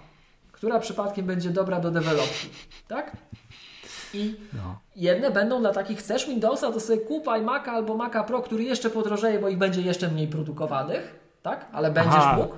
która 0.52 0.78
przypadkiem 0.80 1.26
będzie 1.26 1.50
dobra 1.50 1.80
do 1.80 1.90
developki, 1.90 2.48
tak? 2.88 3.16
I 4.14 4.36
No. 4.52 4.78
jedne 4.96 5.30
będą 5.30 5.60
dla 5.60 5.72
takich, 5.72 5.98
chcesz 5.98 6.26
Windowsa, 6.26 6.72
to 6.72 6.80
sobie 6.80 6.98
kup 6.98 7.24
iMac'a 7.26 7.68
albo 7.68 7.96
Maca 7.96 8.24
Pro, 8.24 8.42
który 8.42 8.64
jeszcze 8.64 8.90
podrożeje, 8.90 9.38
bo 9.38 9.48
ich 9.48 9.58
będzie 9.58 9.80
jeszcze 9.82 10.08
mniej 10.08 10.28
produkowanych, 10.28 11.20
tak? 11.42 11.66
Ale 11.72 11.90
będziesz 11.90 12.14
Aha. 12.16 12.36
mógł. 12.36 12.54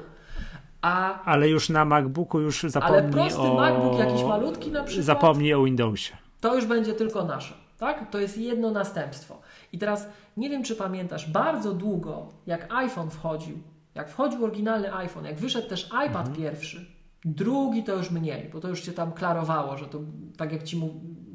A 0.82 1.22
Ale 1.24 1.48
już 1.48 1.68
na 1.68 1.84
MacBooku 1.84 2.40
już 2.40 2.62
zapomnij 2.62 2.98
ale 3.00 3.10
prosty 3.10 3.40
o... 3.40 3.54
MacBook, 3.54 3.98
jakiś 3.98 4.22
malutki 4.22 4.70
na 4.70 4.84
przykład, 4.84 5.06
Zapomnij 5.06 5.54
o 5.54 5.62
Windowsie. 5.62 6.16
to 6.40 6.54
już 6.54 6.66
będzie 6.66 6.92
tylko 6.92 7.24
nasze. 7.24 7.54
Tak? 7.78 8.10
To 8.10 8.18
jest 8.18 8.38
jedno 8.38 8.70
następstwo. 8.70 9.40
I 9.72 9.78
teraz 9.78 10.08
nie 10.36 10.50
wiem, 10.50 10.62
czy 10.62 10.76
pamiętasz, 10.76 11.30
bardzo 11.30 11.72
długo, 11.72 12.28
jak 12.46 12.72
iPhone 12.72 13.10
wchodził, 13.10 13.58
jak 13.94 14.10
wchodził 14.10 14.44
oryginalny 14.44 14.94
iPhone, 14.94 15.24
jak 15.24 15.36
wyszedł 15.36 15.68
też 15.68 15.90
iPad 16.08 16.36
pierwszy, 16.36 16.86
drugi 17.24 17.84
to 17.84 17.94
już 17.94 18.10
mniej, 18.10 18.50
bo 18.52 18.60
to 18.60 18.68
już 18.68 18.84
się 18.84 18.92
tam 18.92 19.12
klarowało, 19.12 19.76
że 19.76 19.86
to 19.86 20.00
tak 20.36 20.52
jak 20.52 20.62
ci 20.62 20.80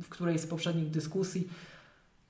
w 0.02 0.10
którejś 0.10 0.42
z 0.42 0.48
poprzednich 0.48 0.90
dyskusji 0.90 1.50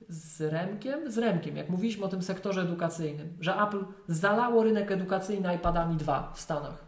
z 0.08 0.40
Remkiem, 0.40 1.10
z 1.10 1.18
Remkiem, 1.18 1.56
jak 1.56 1.68
mówiliśmy 1.68 2.04
o 2.04 2.08
tym 2.08 2.22
sektorze 2.22 2.60
edukacyjnym, 2.60 3.36
że 3.40 3.56
Apple 3.56 3.84
zalało 4.08 4.62
rynek 4.62 4.92
edukacyjny 4.92 5.54
iPadami 5.54 5.96
2 5.96 6.32
w 6.34 6.40
Stanach. 6.40 6.84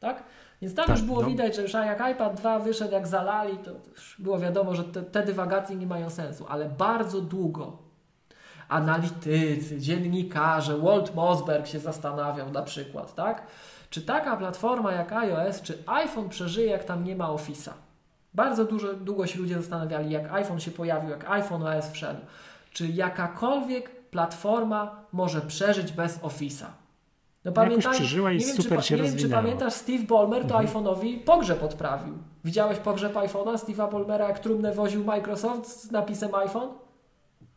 Tak? 0.00 0.22
Więc 0.62 0.74
tam 0.74 0.86
Tak, 0.86 0.96
już 0.96 1.06
było 1.06 1.20
no. 1.22 1.28
widać, 1.28 1.56
że 1.56 1.62
już 1.62 1.72
jak 1.72 2.10
iPad 2.12 2.34
2 2.34 2.58
wyszedł, 2.58 2.92
jak 2.92 3.06
zalali, 3.06 3.58
to 3.58 3.70
już 3.90 4.16
było 4.18 4.38
wiadomo, 4.38 4.74
że 4.74 4.84
te, 4.84 5.02
te 5.02 5.22
dywagacje 5.22 5.76
nie 5.76 5.86
mają 5.86 6.10
sensu, 6.10 6.46
ale 6.48 6.68
bardzo 6.68 7.20
długo 7.20 7.88
analitycy, 8.68 9.80
dziennikarze, 9.80 10.78
Walt 10.78 11.14
Mosberg 11.14 11.66
się 11.66 11.78
zastanawiał 11.78 12.50
na 12.50 12.62
przykład, 12.62 13.14
tak? 13.14 13.46
Czy 13.90 14.02
taka 14.02 14.36
platforma 14.36 14.92
jak 14.92 15.12
iOS, 15.12 15.62
czy 15.62 15.82
iPhone 15.86 16.28
przeżyje, 16.28 16.66
jak 16.70 16.84
tam 16.84 17.04
nie 17.04 17.16
ma 17.16 17.28
Office'a? 17.28 17.70
Bardzo 18.34 18.64
dużo, 18.64 18.94
długo 18.94 19.26
się 19.26 19.38
ludzie 19.38 19.54
zastanawiali, 19.54 20.10
jak 20.10 20.32
iPhone 20.32 20.60
się 20.60 20.70
pojawił, 20.70 21.10
jak 21.10 21.30
iPhone 21.30 21.62
OS 21.62 21.90
wszedł. 21.90 22.20
Czy 22.72 22.86
jakakolwiek 22.86 23.90
platforma 24.10 25.04
może 25.12 25.40
przeżyć 25.40 25.92
bez 25.92 26.20
Office'a? 26.20 26.66
No 27.56 27.62
Jakoś 27.64 27.86
przeżyła 27.86 28.32
i 28.32 28.38
nie 28.38 28.44
wiem, 28.46 28.56
czy, 28.56 28.62
super 28.62 28.78
pa- 28.78 28.82
się 28.82 28.96
nie 28.96 29.02
wiem, 29.02 29.16
czy 29.16 29.28
pamiętasz, 29.28 29.72
Steve 29.72 30.04
Ballmer 30.04 30.44
to 30.46 30.54
iPhone'owi 30.54 31.18
pogrzeb 31.24 31.62
odprawił. 31.62 32.14
Widziałeś 32.44 32.78
pogrzeb 32.78 33.14
iPhone'a, 33.14 33.54
Steve'a 33.56 33.92
Ballmera, 33.92 34.28
jak 34.28 34.38
trumnę 34.38 34.72
woził 34.74 35.04
Microsoft 35.04 35.66
z 35.82 35.90
napisem 35.90 36.34
iPhone? 36.34 36.68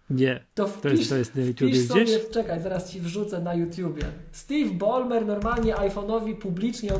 Nie. 0.09 0.43
To 0.53 0.63
To 0.63 0.69
wpisz, 0.69 0.91
jest, 0.99 1.09
to 1.09 1.15
jest 1.15 1.35
na 1.35 1.41
YouTubie 1.41 1.71
wpisz 1.73 1.87
sobie, 1.87 2.03
gdzieś? 2.03 2.29
czekaj, 2.29 2.61
zaraz 2.61 2.91
ci 2.91 2.99
wrzucę 3.01 3.41
na 3.41 3.53
YouTubie. 3.53 4.03
Steve 4.31 4.69
Ballmer 4.73 5.25
normalnie 5.25 5.75
iPhone'owi 5.75 6.35
publicznie 6.35 6.91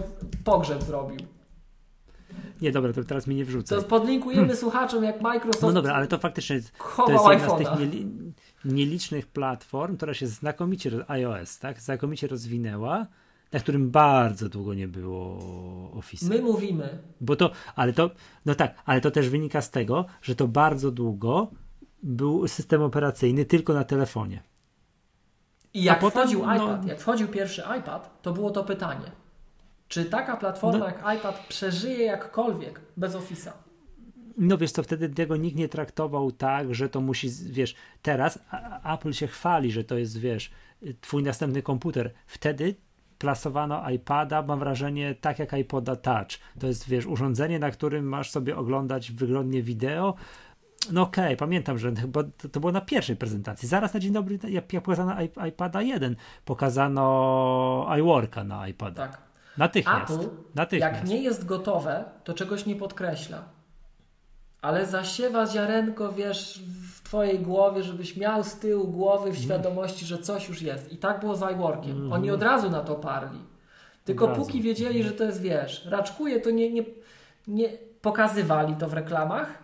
pogrzeb 0.43 0.83
zrobił. 0.83 1.19
Nie, 2.61 2.71
dobra, 2.71 2.93
to 2.93 3.03
teraz 3.03 3.27
mi 3.27 3.35
nie 3.35 3.45
wrzucę. 3.45 3.75
To 3.75 3.81
podlinkujemy 3.81 4.55
słuchaczom, 4.55 5.03
jak 5.03 5.21
Microsoft 5.21 5.63
No 5.63 5.71
dobra, 5.73 5.93
ale 5.93 6.07
to 6.07 6.17
faktycznie 6.17 6.55
jest, 6.55 6.71
to 7.05 7.11
jest 7.11 7.25
jedna 7.29 7.49
z 7.49 7.57
tych 7.57 7.67
nielicznych 8.65 9.27
platform, 9.27 9.97
która 9.97 10.13
się 10.13 10.27
znakomicie, 10.27 10.91
iOS, 11.07 11.59
tak, 11.59 11.81
znakomicie 11.81 12.27
rozwinęła, 12.27 13.07
na 13.51 13.59
którym 13.59 13.91
bardzo 13.91 14.49
długo 14.49 14.73
nie 14.73 14.87
było 14.87 15.37
Office. 15.91 16.25
My 16.29 16.41
mówimy, 16.41 16.97
Bo 17.21 17.35
to, 17.35 17.51
ale 17.75 17.93
to, 17.93 18.11
no 18.45 18.55
tak, 18.55 18.75
ale 18.85 19.01
to 19.01 19.11
też 19.11 19.29
wynika 19.29 19.61
z 19.61 19.71
tego, 19.71 20.05
że 20.21 20.35
to 20.35 20.47
bardzo 20.47 20.91
długo 20.91 21.51
był 22.03 22.47
system 22.47 22.81
operacyjny 22.81 23.45
tylko 23.45 23.73
na 23.73 23.83
telefonie. 23.83 24.43
i 25.73 25.83
jak 25.83 25.99
potem, 25.99 26.21
wchodził 26.21 26.45
no- 26.45 26.55
iPad, 26.55 26.85
jak 26.85 26.99
wchodził 26.99 27.27
pierwszy 27.27 27.63
iPad, 27.79 28.21
to 28.21 28.33
było 28.33 28.51
to 28.51 28.63
pytanie. 28.63 29.11
Czy 29.87 30.05
taka 30.05 30.37
platforma 30.37 30.79
No- 30.79 30.85
jak 30.85 31.17
iPad 31.19 31.47
przeżyje 31.47 32.05
jakkolwiek 32.05 32.81
bez 32.97 33.13
Office'a? 33.15 33.51
No 34.37 34.57
wiesz 34.57 34.71
co, 34.71 34.83
wtedy 34.83 35.09
tego 35.09 35.35
nikt 35.35 35.57
nie 35.57 35.69
traktował 35.69 36.31
tak, 36.31 36.75
że 36.75 36.89
to 36.89 37.01
musi, 37.01 37.29
wiesz, 37.45 37.75
teraz 38.01 38.39
Apple 38.93 39.11
się 39.11 39.27
chwali, 39.27 39.71
że 39.71 39.83
to 39.83 39.97
jest, 39.97 40.17
wiesz, 40.17 40.51
twój 41.01 41.23
następny 41.23 41.61
komputer. 41.61 42.13
Wtedy 42.27 42.75
plasowano 43.17 43.89
iPada, 43.89 44.41
mam 44.41 44.59
wrażenie, 44.59 45.15
tak 45.21 45.39
jak 45.39 45.53
iPoda 45.53 45.95
Touch. 45.95 46.27
To 46.59 46.67
jest, 46.67 46.89
wiesz, 46.89 47.05
urządzenie, 47.05 47.59
na 47.59 47.71
którym 47.71 48.05
masz 48.05 48.31
sobie 48.31 48.57
oglądać 48.57 49.11
wyglądnie 49.11 49.63
wideo. 49.63 50.15
No 50.91 51.01
okej, 51.01 51.37
pamiętam, 51.37 51.77
że 51.77 51.95
chyba 51.95 52.23
to, 52.23 52.49
to 52.49 52.59
było 52.59 52.71
na 52.71 52.81
pierwszej 52.81 53.15
prezentacji. 53.15 53.67
Zaraz 53.67 53.93
na 53.93 53.99
dzień 53.99 54.13
dobry, 54.13 54.39
jak, 54.49 54.73
jak 54.73 54.83
pokazano 54.83 55.15
iPada 55.47 55.81
1, 55.81 56.15
pokazano 56.45 57.87
iWorka 57.99 58.43
na 58.43 58.67
iPada. 58.67 59.07
Tak. 59.07 59.21
Natychmiast. 59.57 60.13
Apple, 60.13 60.29
Natychmiast. 60.55 60.95
jak 60.95 61.07
nie 61.07 61.21
jest 61.23 61.45
gotowe, 61.45 62.03
to 62.23 62.33
czegoś 62.33 62.65
nie 62.65 62.75
podkreśla. 62.75 63.43
Ale 64.61 64.85
zasiewa 64.85 65.45
ziarenko, 65.45 66.11
wiesz, 66.13 66.61
w 66.93 67.03
twojej 67.03 67.39
głowie, 67.39 67.83
żebyś 67.83 68.17
miał 68.17 68.43
z 68.43 68.55
tyłu 68.55 68.87
głowy 68.87 69.31
w 69.31 69.37
świadomości, 69.37 70.05
że 70.05 70.17
coś 70.17 70.49
już 70.49 70.61
jest. 70.61 70.91
I 70.91 70.97
tak 70.97 71.19
było 71.19 71.35
z 71.35 71.51
iWorkiem. 71.53 72.13
Oni 72.13 72.31
od 72.31 72.43
razu 72.43 72.69
na 72.69 72.81
to 72.81 72.95
parli. 72.95 73.39
Tylko 74.05 74.25
Od 74.25 74.29
razu. 74.29 74.41
póki 74.41 74.61
wiedzieli, 74.61 75.03
że 75.03 75.11
to 75.11 75.23
jest, 75.23 75.41
wiesz, 75.41 75.85
raczkuje, 75.85 76.39
to 76.39 76.49
nie, 76.49 76.73
nie, 76.73 76.83
nie 77.47 77.69
pokazywali 78.01 78.75
to 78.75 78.87
w 78.89 78.93
reklamach, 78.93 79.57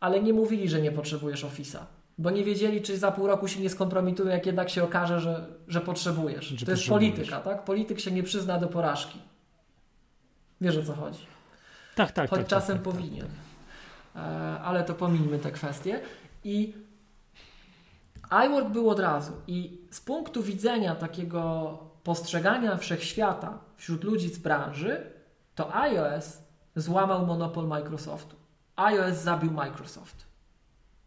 ale 0.00 0.22
nie 0.22 0.32
mówili, 0.32 0.68
że 0.68 0.80
nie 0.80 0.92
potrzebujesz 0.92 1.44
Office'a. 1.44 1.78
Bo 2.18 2.30
nie 2.30 2.44
wiedzieli, 2.44 2.82
czy 2.82 2.98
za 2.98 3.12
pół 3.12 3.26
roku 3.26 3.48
się 3.48 3.60
nie 3.60 3.70
skompromitują, 3.70 4.28
jak 4.30 4.46
jednak 4.46 4.70
się 4.70 4.84
okaże, 4.84 5.20
że, 5.20 5.46
że 5.68 5.80
potrzebujesz. 5.80 6.44
Że 6.44 6.66
to 6.66 6.72
jest 6.72 6.88
polityka, 6.88 7.40
tak? 7.40 7.64
Polityk 7.64 8.00
się 8.00 8.10
nie 8.10 8.22
przyzna 8.22 8.58
do 8.58 8.68
porażki. 8.68 9.18
Wiesz 10.60 10.76
o 10.76 10.82
co 10.82 10.92
chodzi. 10.94 11.26
Tak, 11.94 12.12
tak. 12.12 12.30
Choć 12.30 12.38
tak, 12.38 12.48
czasem 12.48 12.78
tak, 12.78 12.84
tak, 12.84 12.94
powinien. 12.94 13.26
E, 14.16 14.18
ale 14.60 14.84
to 14.84 14.94
pomińmy 14.94 15.38
te 15.38 15.50
kwestie. 15.50 16.00
I 16.44 16.74
iWork 18.46 18.68
był 18.68 18.90
od 18.90 19.00
razu. 19.00 19.32
I 19.46 19.80
z 19.90 20.00
punktu 20.00 20.42
widzenia 20.42 20.94
takiego 20.94 21.78
postrzegania 22.04 22.76
wszechświata 22.76 23.58
wśród 23.76 24.04
ludzi 24.04 24.28
z 24.28 24.38
branży, 24.38 25.10
to 25.54 25.74
iOS 25.74 26.38
złamał 26.76 27.26
monopol 27.26 27.68
Microsoftu. 27.68 28.36
iOS 28.76 29.16
zabił 29.16 29.50
Microsoft. 29.52 30.24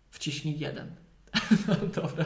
Wciśnij 0.09 0.59
jeden. 0.59 0.91
No, 1.67 1.75
dobra. 2.01 2.25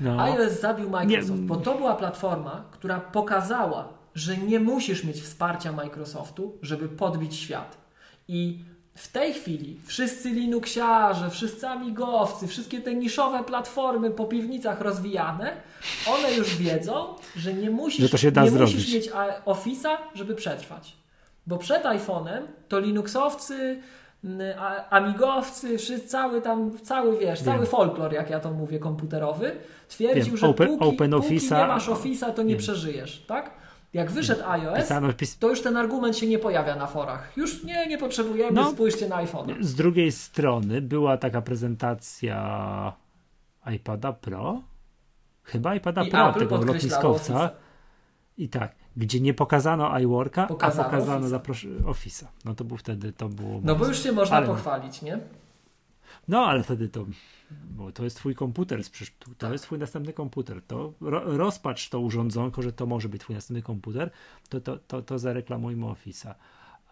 No. 0.00 0.22
iOS 0.22 0.60
zabił 0.60 0.90
Microsoft, 0.90 1.40
nie. 1.40 1.46
bo 1.46 1.56
to 1.56 1.74
była 1.74 1.96
platforma, 1.96 2.64
która 2.70 3.00
pokazała, 3.00 3.88
że 4.14 4.36
nie 4.36 4.60
musisz 4.60 5.04
mieć 5.04 5.20
wsparcia 5.22 5.72
Microsoftu, 5.72 6.58
żeby 6.62 6.88
podbić 6.88 7.36
świat. 7.36 7.76
I 8.28 8.64
w 8.94 9.12
tej 9.12 9.34
chwili 9.34 9.80
wszyscy 9.86 10.30
Linuxiarze, 10.30 11.30
wszyscy 11.30 11.68
Amigowcy, 11.68 12.46
wszystkie 12.46 12.80
te 12.80 12.94
niszowe 12.94 13.44
platformy 13.44 14.10
po 14.10 14.24
piwnicach 14.24 14.80
rozwijane, 14.80 15.56
one 16.06 16.32
już 16.34 16.56
wiedzą, 16.56 17.14
że 17.36 17.54
nie 17.54 17.70
musisz, 17.70 18.10
że 18.10 18.32
nie 18.32 18.50
musisz 18.50 18.94
mieć 18.94 19.10
Office'a, 19.46 19.96
żeby 20.14 20.34
przetrwać. 20.34 20.96
Bo 21.46 21.58
przed 21.58 21.82
iPhone'em 21.84 22.42
to 22.68 22.78
Linuxowcy, 22.78 23.82
Amigowcy, 24.90 25.78
wszyscy, 25.78 26.08
cały 26.08 26.40
tam, 26.40 26.78
cały 26.82 27.18
wiesz, 27.18 27.42
Wiem. 27.42 27.54
cały 27.54 27.66
folklor, 27.66 28.12
jak 28.12 28.30
ja 28.30 28.40
to 28.40 28.50
mówię, 28.50 28.78
komputerowy, 28.78 29.56
twierdził, 29.88 30.24
Wiem. 30.24 30.36
że 30.36 30.46
open, 30.48 30.68
póki, 30.68 30.84
open 30.84 31.10
póki 31.10 31.34
nie 31.34 31.66
masz 31.66 31.88
Office'a, 31.88 32.32
to 32.32 32.42
nie 32.42 32.54
Wiem. 32.54 32.58
przeżyjesz, 32.58 33.24
tak? 33.26 33.61
Jak 33.92 34.10
wyszedł 34.10 34.42
iOS, 34.46 34.88
to 35.38 35.48
już 35.48 35.62
ten 35.62 35.76
argument 35.76 36.16
się 36.16 36.26
nie 36.26 36.38
pojawia 36.38 36.76
na 36.76 36.86
forach. 36.86 37.36
Już 37.36 37.64
nie, 37.64 37.86
nie 37.86 37.98
potrzebujemy, 37.98 38.52
no, 38.52 38.70
spójrzcie 38.70 39.08
na 39.08 39.16
iPhone. 39.16 39.54
Z 39.60 39.74
drugiej 39.74 40.12
strony 40.12 40.80
była 40.80 41.16
taka 41.16 41.42
prezentacja 41.42 42.92
iPada 43.74 44.12
Pro, 44.12 44.62
chyba 45.42 45.74
iPada 45.74 46.02
I 46.02 46.10
Pro, 46.10 46.30
Apple 46.30 46.38
tego 46.38 46.56
lotniskowca. 46.64 47.50
I 48.38 48.48
tak, 48.48 48.74
gdzie 48.96 49.20
nie 49.20 49.34
pokazano 49.34 49.98
iWorka, 49.98 50.42
a 50.42 50.46
pokazano 50.46 51.26
Office'a. 51.26 51.66
Office'a. 51.84 52.26
No 52.44 52.54
to 52.54 52.64
był 52.64 52.76
wtedy, 52.76 53.12
to 53.12 53.28
było... 53.28 53.60
No 53.64 53.76
bo 53.76 53.86
już 53.86 54.02
się 54.02 54.12
można 54.12 54.36
ale... 54.36 54.46
pochwalić, 54.46 55.02
nie? 55.02 55.18
No, 56.28 56.46
ale 56.46 56.62
wtedy 56.62 56.88
to 56.88 57.06
bo 57.70 57.92
to 57.92 58.04
jest 58.04 58.16
twój 58.16 58.34
komputer, 58.34 58.80
to 59.18 59.30
tak. 59.38 59.52
jest 59.52 59.64
twój 59.64 59.78
następny 59.78 60.12
komputer, 60.12 60.62
to 60.62 60.92
ro, 61.00 61.36
rozpacz 61.36 61.88
to 61.88 62.00
urządzonko, 62.00 62.62
że 62.62 62.72
to 62.72 62.86
może 62.86 63.08
być 63.08 63.20
twój 63.20 63.34
następny 63.34 63.62
komputer, 63.62 64.10
to, 64.48 64.60
to, 64.60 64.78
to, 64.78 65.02
to 65.02 65.18
zareklamujmy 65.18 65.86
Office'a. 65.86 66.34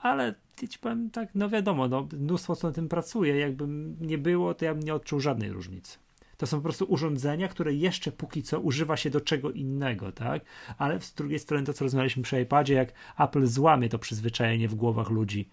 Ale 0.03 0.35
ci 0.71 0.79
powiem 0.79 1.11
tak, 1.11 1.29
no 1.35 1.49
wiadomo, 1.49 1.89
no, 1.89 2.09
mnóstwo 2.13 2.57
co 2.57 2.67
na 2.67 2.73
tym 2.73 2.89
pracuje, 2.89 3.37
jakby 3.37 3.65
nie 4.01 4.19
było, 4.19 4.55
to 4.55 4.65
ja 4.65 4.75
bym 4.75 4.83
nie 4.83 4.95
odczuł 4.95 5.21
żadnej 5.21 5.53
różnicy. 5.53 5.99
To 6.37 6.47
są 6.47 6.57
po 6.57 6.63
prostu 6.63 6.85
urządzenia, 6.85 7.49
które 7.49 7.75
jeszcze 7.75 8.13
póki 8.13 8.43
co 8.43 8.61
używa 8.61 8.97
się 8.97 9.11
do 9.11 9.21
czego 9.21 9.51
innego, 9.51 10.13
tak? 10.13 10.43
Ale 10.79 11.01
z 11.01 11.15
drugiej 11.15 11.39
strony 11.39 11.65
to, 11.67 11.73
co 11.73 11.85
rozmawialiśmy 11.85 12.23
przy 12.23 12.41
iPadzie, 12.41 12.75
jak 12.75 12.93
Apple 13.19 13.47
złamie 13.47 13.89
to 13.89 13.99
przyzwyczajenie 13.99 14.69
w 14.69 14.75
głowach 14.75 15.11
ludzi, 15.11 15.49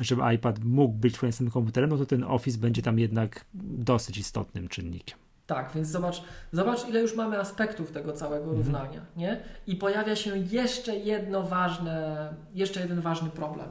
żeby 0.00 0.22
iPad 0.34 0.64
mógł 0.64 0.94
być 0.94 1.14
twoim 1.14 1.28
następnym 1.28 1.52
komputerem, 1.52 1.90
no 1.90 1.98
to 1.98 2.06
ten 2.06 2.24
Office 2.24 2.58
będzie 2.58 2.82
tam 2.82 2.98
jednak 2.98 3.44
dosyć 3.54 4.18
istotnym 4.18 4.68
czynnikiem. 4.68 5.18
Tak, 5.46 5.70
więc 5.74 5.88
zobacz, 5.88 6.22
zobacz 6.52 6.88
ile 6.88 7.00
już 7.00 7.16
mamy 7.16 7.40
aspektów 7.40 7.92
tego 7.92 8.12
całego 8.12 8.44
mhm. 8.44 8.58
równania, 8.58 9.00
nie? 9.16 9.40
I 9.66 9.76
pojawia 9.76 10.16
się 10.16 10.36
jeszcze 10.36 10.96
jedno 10.96 11.42
ważne, 11.42 12.28
jeszcze 12.54 12.80
jeden 12.80 13.00
ważny 13.00 13.30
problem. 13.30 13.68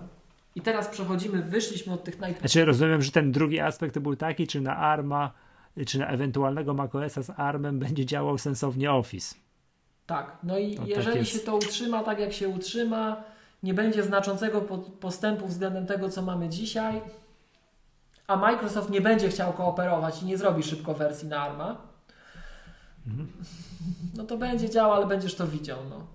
I 0.56 0.61
teraz 0.61 0.88
przechodzimy, 0.88 1.41
wyszliśmy 1.41 1.93
od 1.93 2.03
tych 2.03 2.19
najpierw. 2.19 2.41
Znaczy 2.41 2.65
rozumiem, 2.65 3.02
że 3.02 3.11
ten 3.11 3.31
drugi 3.31 3.60
aspekt 3.60 3.93
to 3.93 4.02
był 4.02 4.15
taki, 4.15 4.47
czy 4.47 4.61
na 4.61 4.77
ARMA, 4.77 5.31
czy 5.88 5.99
na 5.99 6.07
ewentualnego 6.07 6.73
macOSa 6.73 7.23
z 7.23 7.30
ARMem 7.30 7.80
będzie 7.80 8.06
działał 8.06 8.38
sensownie 8.38 8.91
Office. 8.91 9.35
Tak, 10.06 10.38
no 10.43 10.57
i 10.57 10.76
no 10.76 10.88
jeżeli 10.88 11.18
tak 11.18 11.27
się 11.27 11.39
to 11.39 11.56
utrzyma 11.57 12.03
tak, 12.03 12.19
jak 12.19 12.34
się 12.34 12.49
utrzyma, 12.49 13.23
nie 13.65 13.73
będzie 13.73 14.03
znaczącego 14.03 14.61
postępu 14.99 15.47
względem 15.47 15.85
tego, 15.85 16.09
co 16.09 16.21
mamy 16.21 16.49
dzisiaj, 16.49 17.01
a 18.27 18.35
Microsoft 18.35 18.89
nie 18.89 19.01
będzie 19.01 19.29
chciał 19.29 19.53
kooperować 19.53 20.21
i 20.21 20.25
nie 20.25 20.37
zrobi 20.37 20.63
szybko 20.63 20.93
wersji 20.93 21.27
na 21.27 21.41
ARMA, 21.41 21.77
no 24.15 24.23
to 24.23 24.37
będzie 24.37 24.69
działał, 24.69 24.93
ale 24.93 25.07
będziesz 25.07 25.35
to 25.35 25.47
widział. 25.47 25.77
No. 25.89 26.07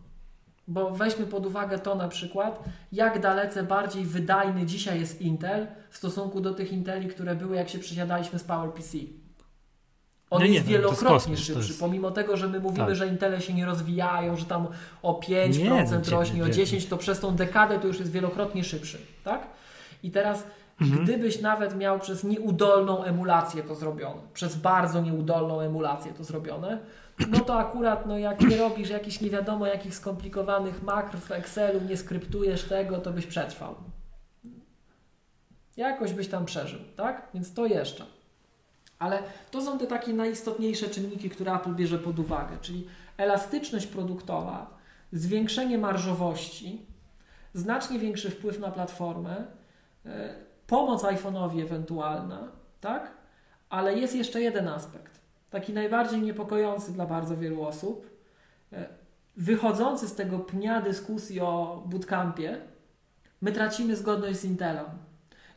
Bo 0.69 0.91
weźmy 0.91 1.27
pod 1.27 1.47
uwagę 1.47 1.79
to 1.79 1.95
na 1.95 2.09
przykład, 2.09 2.65
jak 2.93 3.21
dalece 3.21 3.63
bardziej 3.63 4.05
wydajny 4.05 4.67
dzisiaj 4.67 5.01
jest 5.01 5.21
Intel 5.21 5.67
w 5.91 5.97
stosunku 5.97 6.41
do 6.41 6.55
tych 6.55 6.73
Inteli, 6.73 7.09
które 7.09 7.35
były, 7.35 7.57
jak 7.57 7.69
się 7.69 7.79
przesiadaliśmy 7.79 8.39
z 8.39 8.45
PowerPC. 8.45 8.99
On 10.31 10.45
jest 10.45 10.67
nie, 10.67 10.73
wielokrotnie 10.73 11.33
jest 11.33 11.45
szybszy, 11.45 11.69
jest... 11.69 11.81
pomimo 11.81 12.11
tego, 12.11 12.37
że 12.37 12.49
my 12.49 12.61
mówimy, 12.61 12.87
tak. 12.87 12.97
że 12.97 13.07
Intele 13.07 13.41
się 13.41 13.55
nie 13.55 13.67
rozwijają, 13.67 14.37
że 14.37 14.45
tam 14.45 14.67
o 15.03 15.21
5% 15.21 15.59
nie, 15.59 16.11
rośnie, 16.11 16.45
o 16.45 16.47
10%, 16.47 16.89
to 16.89 16.97
przez 16.97 17.21
tą 17.21 17.37
dekadę 17.37 17.79
to 17.79 17.87
już 17.87 17.99
jest 17.99 18.13
wielokrotnie 18.13 18.65
szybszy, 18.65 18.99
tak? 19.25 19.47
I 20.03 20.11
teraz, 20.11 20.45
mhm. 20.81 21.05
gdybyś 21.05 21.41
nawet 21.41 21.77
miał 21.77 22.01
przez 22.01 22.25
nieudolną 22.25 23.05
emulację 23.05 23.63
to 23.63 23.75
zrobione, 23.75 24.21
przez 24.35 24.57
bardzo 24.57 25.01
nieudolną 25.01 25.61
emulację 25.61 26.13
to 26.13 26.25
zrobione, 26.25 26.79
no 27.29 27.41
to 27.41 27.59
akurat, 27.59 28.07
no 28.07 28.19
jak 28.19 28.41
nie 28.41 28.57
robisz 28.57 28.91
jakichś 28.91 29.21
nie 29.21 29.31
wiadomo 29.31 29.67
jakich 29.67 29.95
skomplikowanych 29.95 30.83
makr 30.83 31.17
w 31.17 31.31
Excelu, 31.31 31.81
nie 31.89 31.97
skryptujesz 31.97 32.65
tego, 32.65 32.99
to 32.99 33.11
byś 33.11 33.27
przetrwał. 33.27 33.75
Jakoś 35.77 36.13
byś 36.13 36.29
tam 36.29 36.45
przeżył, 36.45 36.81
tak? 36.97 37.29
Więc 37.35 37.55
to 37.55 37.67
jeszcze. 37.67 38.20
Ale 39.01 39.23
to 39.51 39.63
są 39.63 39.79
te 39.79 39.87
takie 39.87 40.13
najistotniejsze 40.13 40.89
czynniki, 40.89 41.31
które 41.31 41.55
Apple 41.55 41.75
bierze 41.75 41.99
pod 41.99 42.19
uwagę, 42.19 42.57
czyli 42.61 42.87
elastyczność 43.17 43.87
produktowa, 43.87 44.79
zwiększenie 45.13 45.79
marżowości, 45.79 46.87
znacznie 47.55 47.99
większy 47.99 48.31
wpływ 48.31 48.59
na 48.59 48.71
platformę, 48.71 49.47
e, 50.07 50.35
pomoc 50.67 51.03
iPhone'owi 51.03 51.63
ewentualna, 51.63 52.49
tak? 52.81 53.11
Ale 53.71 53.99
jest 53.99 54.15
jeszcze 54.15 54.41
jeden 54.41 54.69
aspekt, 54.69 55.21
taki 55.51 55.73
najbardziej 55.73 56.23
niepokojący 56.23 56.93
dla 56.93 57.07
bardzo 57.07 57.37
wielu 57.37 57.63
osób, 57.63 58.11
e, 58.73 58.89
wychodzący 59.37 60.09
z 60.09 60.15
tego 60.15 60.39
pnia 60.39 60.83
dyskusji 60.83 61.41
o 61.41 61.83
bootcampie, 61.87 62.61
my 63.41 63.53
tracimy 63.53 63.97
zgodność 63.97 64.39
z 64.39 64.45
Intelem. 64.45 64.87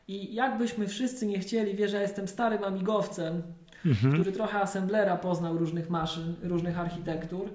I 0.08 0.34
jakbyśmy 0.34 0.88
wszyscy 0.88 1.26
nie 1.26 1.40
chcieli, 1.40 1.76
wie, 1.76 1.90
że 1.90 2.02
jestem 2.02 2.28
starym 2.28 2.64
amigowcem, 2.64 3.42
mhm. 3.86 4.14
który 4.14 4.32
trochę 4.32 4.62
assemblera 4.62 5.18
poznał 5.18 5.58
różnych 5.58 5.90
maszyn, 5.90 6.36
różnych 6.44 6.80
architektur. 6.80 7.50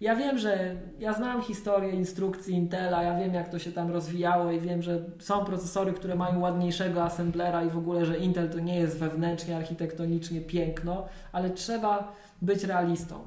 Ja 0.00 0.16
wiem, 0.16 0.38
że 0.38 0.76
ja 0.98 1.12
znam 1.12 1.42
historię 1.42 1.90
instrukcji 1.90 2.54
Intela, 2.54 3.02
ja 3.02 3.18
wiem 3.18 3.34
jak 3.34 3.48
to 3.48 3.58
się 3.58 3.72
tam 3.72 3.90
rozwijało 3.90 4.52
i 4.52 4.60
wiem, 4.60 4.82
że 4.82 5.04
są 5.18 5.44
procesory, 5.44 5.92
które 5.92 6.14
mają 6.14 6.40
ładniejszego 6.40 7.02
assemblera 7.02 7.64
i 7.64 7.70
w 7.70 7.78
ogóle, 7.78 8.06
że 8.06 8.18
Intel 8.18 8.50
to 8.50 8.60
nie 8.60 8.78
jest 8.78 8.98
wewnętrznie, 8.98 9.56
architektonicznie 9.56 10.40
piękno, 10.40 11.08
ale 11.32 11.50
trzeba 11.50 12.12
być 12.42 12.64
realistą. 12.64 13.26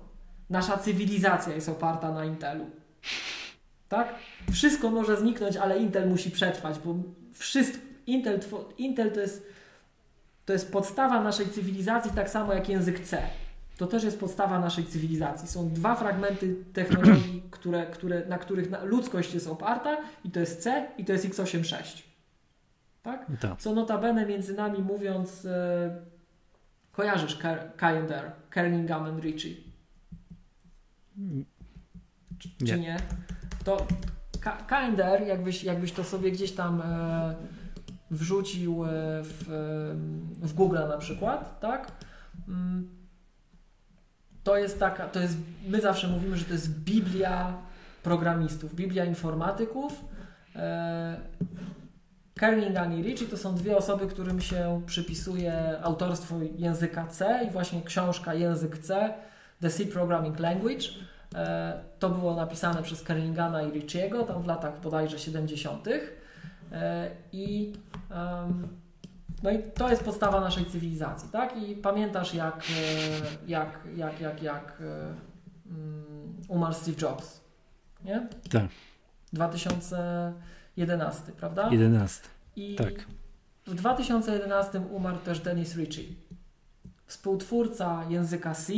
Nasza 0.50 0.78
cywilizacja 0.78 1.56
jest 1.56 1.70
oparta 1.70 2.12
na 2.12 2.26
Intelu. 2.26 2.66
Tak? 3.90 4.16
Wszystko 4.52 4.91
może 4.91 5.18
zniknąć, 5.18 5.58
ale 5.58 5.80
Intel 5.80 6.10
musi 6.10 6.32
przetrwać, 6.32 6.80
bo 6.86 6.96
wszystko, 7.34 7.89
Intel, 8.10 8.40
Intel 8.77 9.11
to, 9.11 9.19
jest, 9.19 9.48
to 10.45 10.53
jest 10.53 10.72
podstawa 10.72 11.23
naszej 11.23 11.49
cywilizacji, 11.49 12.11
tak 12.11 12.30
samo 12.30 12.53
jak 12.53 12.69
język 12.69 12.99
C. 12.99 13.22
To 13.77 13.88
też 13.88 14.03
jest 14.03 14.19
podstawa 14.19 14.60
naszej 14.60 14.86
cywilizacji. 14.86 15.48
Są 15.48 15.69
dwa 15.69 15.95
fragmenty 15.95 16.56
technologii, 16.73 17.44
które, 17.52 17.86
które, 17.86 18.26
na 18.26 18.38
których 18.38 18.68
ludzkość 18.84 19.34
jest 19.34 19.48
oparta 19.48 19.98
i 20.26 20.31
to 20.31 20.40
jest 20.40 20.64
C 20.64 20.88
i 20.98 21.06
to 21.06 21.14
jest 21.14 21.26
x86. 21.26 22.03
Tak? 23.03 23.26
tak. 23.40 23.61
Co 23.61 23.73
notabene 23.73 24.26
między 24.26 24.53
nami 24.53 24.80
mówiąc 24.80 25.45
e, 25.45 25.95
kojarzysz 26.91 27.40
Calendar, 27.80 28.31
Kerningham 28.49 29.06
and 29.06 29.23
Ritchie? 29.23 29.56
Czy 32.40 32.65
nie? 32.65 32.80
nie? 32.80 32.98
To 33.64 33.88
Calendar, 34.69 35.27
jakbyś, 35.27 35.64
jakbyś 35.64 35.91
to 35.91 36.03
sobie 36.03 36.31
gdzieś 36.31 36.52
tam 36.52 36.81
e, 36.81 37.36
wrzucił 38.11 38.86
e, 38.86 38.88
w, 39.23 39.44
w 40.41 40.53
Google 40.53 40.77
na 40.90 40.98
przykład, 40.98 41.60
tak? 41.60 41.91
Mm, 42.48 42.90
to 44.44 44.57
jest 44.57 44.80
taka, 44.80 45.07
to 45.07 45.19
jest, 45.19 45.38
my 45.68 45.81
zawsze 45.81 46.07
mówimy, 46.07 46.38
że 46.38 46.45
to 46.45 46.53
jest 46.53 46.80
Biblia 46.80 47.57
programistów, 48.03 48.76
Biblia 48.76 49.06
informatyków. 49.06 50.06
E, 50.56 51.19
Kerningan 52.36 52.99
i 52.99 53.03
Ritchie 53.03 53.26
to 53.26 53.38
są 53.38 53.56
dwie 53.56 53.77
osoby, 53.77 54.07
którym 54.07 54.41
się 54.41 54.81
przypisuje 54.86 55.80
autorstwo 55.81 56.36
języka 56.57 57.07
C 57.07 57.45
i 57.48 57.52
właśnie 57.52 57.81
książka 57.81 58.34
Język 58.34 58.77
C, 58.77 59.14
The 59.61 59.69
C 59.69 59.86
Programming 59.86 60.40
Language. 60.40 60.86
E, 61.36 61.80
to 61.99 62.10
było 62.10 62.36
napisane 62.36 62.84
przez 62.84 63.03
Kerningana 63.03 63.61
i 63.61 63.72
Ritchiego 63.72 64.23
tam 64.23 64.44
w 64.44 64.48
latach 64.48 64.81
bodajże 64.81 65.19
70. 65.19 65.88
I, 67.32 67.74
no 69.44 69.52
i 69.52 69.64
to 69.76 69.90
jest 69.90 70.04
podstawa 70.04 70.41
naszej 70.41 70.66
cywilizacji, 70.66 71.30
tak? 71.30 71.58
I 71.58 71.76
pamiętasz 71.76 72.34
jak, 72.34 72.64
jak, 73.48 73.88
jak, 73.96 74.22
jak, 74.22 74.44
jak 74.44 74.84
mm, 75.66 76.36
umarł 76.48 76.74
Steve 76.74 76.98
Jobs, 77.02 77.41
nie? 78.06 78.28
Tak. 78.50 78.66
2011, 79.34 81.32
prawda? 81.32 81.70
11. 81.72 82.28
I 82.56 82.76
tak. 82.76 82.94
w 83.68 83.76
2011 83.76 84.80
umarł 84.80 85.18
też 85.18 85.40
Dennis 85.40 85.76
Ritchie, 85.76 86.04
współtwórca 87.06 88.04
języka 88.10 88.54
C. 88.54 88.74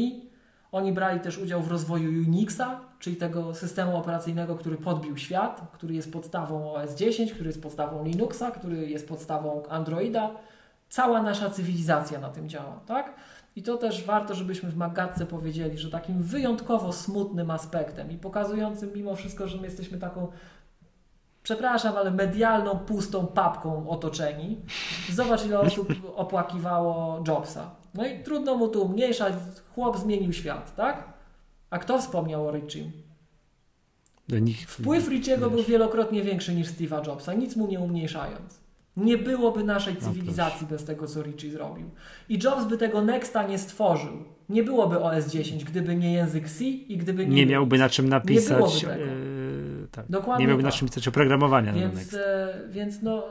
Oni 0.72 0.94
brali 0.94 1.20
też 1.20 1.38
udział 1.38 1.62
w 1.62 1.68
rozwoju 1.68 2.10
Unixa, 2.10 2.91
czyli 3.02 3.16
tego 3.16 3.56
systemu 3.56 3.98
operacyjnego, 3.98 4.56
który 4.56 4.78
podbił 4.78 5.18
świat, 5.18 5.62
który 5.74 5.94
jest 5.94 6.14
podstawą 6.14 6.74
OS 6.74 6.96
10, 6.96 7.34
który 7.34 7.48
jest 7.48 7.62
podstawą 7.62 8.06
Linuxa, 8.06 8.52
który 8.52 8.90
jest 8.90 9.08
podstawą 9.08 9.64
Androida. 9.70 10.32
Cała 10.90 11.22
nasza 11.22 11.50
cywilizacja 11.50 12.20
na 12.20 12.30
tym 12.30 12.50
działa, 12.50 12.80
tak? 12.88 13.14
I 13.56 13.64
to 13.64 13.78
też 13.78 14.06
warto, 14.06 14.36
żebyśmy 14.36 14.70
w 14.70 14.76
Magatce 14.76 15.26
powiedzieli, 15.26 15.78
że 15.78 15.90
takim 15.90 16.24
wyjątkowo 16.24 16.94
smutnym 16.94 17.52
aspektem 17.52 18.12
i 18.12 18.18
pokazującym 18.18 18.92
mimo 18.96 19.16
wszystko, 19.16 19.48
że 19.48 19.58
my 19.58 19.64
jesteśmy 19.64 19.98
taką 19.98 20.28
przepraszam, 21.44 21.98
ale 21.98 22.12
medialną, 22.12 22.80
pustą 22.80 23.28
papką 23.28 23.90
otoczeni. 23.90 24.62
Zobacz, 25.12 25.46
ile 25.46 25.60
osób 25.60 25.88
opłakiwało 26.16 27.24
Jobsa. 27.28 27.72
No 27.94 28.08
i 28.08 28.24
trudno 28.24 28.56
mu 28.56 28.68
tu 28.68 28.86
umniejszać, 28.86 29.34
chłop 29.76 29.98
zmienił 29.98 30.34
świat, 30.34 30.76
tak? 30.76 31.11
A 31.72 31.80
kto 31.80 32.02
wspomniał 32.02 32.48
o 32.48 32.52
Richie? 32.52 32.92
Wpływ 34.68 35.08
Richiego 35.10 35.50
był 35.50 35.64
wielokrotnie 35.64 36.24
więkzy 36.24 36.56
niż 36.56 36.68
Steve'a 36.68 37.08
Jobsa, 37.08 37.34
nic 37.34 37.56
mu 37.56 37.68
nie 37.68 37.80
umniejszając. 37.80 38.62
Nie 38.98 39.18
byłoby 39.18 39.64
naszej 39.64 39.94
no 39.94 40.00
cywilizacji 40.02 40.62
no 40.62 40.68
bez 40.68 40.86
tego, 40.86 41.08
co 41.08 41.22
Richie 41.24 41.52
zrobił. 41.52 41.90
I 42.30 42.40
Jobs 42.44 42.66
by 42.66 42.78
tego 42.78 43.02
Nexta 43.02 43.44
nie 43.48 43.60
stworzył. 43.60 44.24
Nie 44.50 44.64
byłoby 44.64 45.00
OS 45.00 45.28
10, 45.28 45.66
gdyby 45.66 45.96
nie 45.96 46.14
język 46.14 46.50
C 46.50 46.64
i 46.66 46.98
gdyby 46.98 47.28
nie. 47.28 47.36
Nie 47.36 47.46
miałby 47.46 47.78
na 47.78 47.90
czym 47.90 48.10
napisać. 48.10 48.50
Nie 48.50 48.56
byłoby 48.58 48.80
tego. 48.80 48.94
Yy, 48.94 49.88
tak. 49.92 50.06
Dokładnie. 50.10 50.46
Nie 50.46 50.48
miałby 50.48 50.64
tak. 50.64 50.74
na 50.74 50.78
czym 50.78 50.86
napisać 50.86 51.08
oprogramowania 51.08 51.74
więc. 51.74 52.14
E, 52.14 52.54
więc 52.70 53.02
no. 53.02 53.24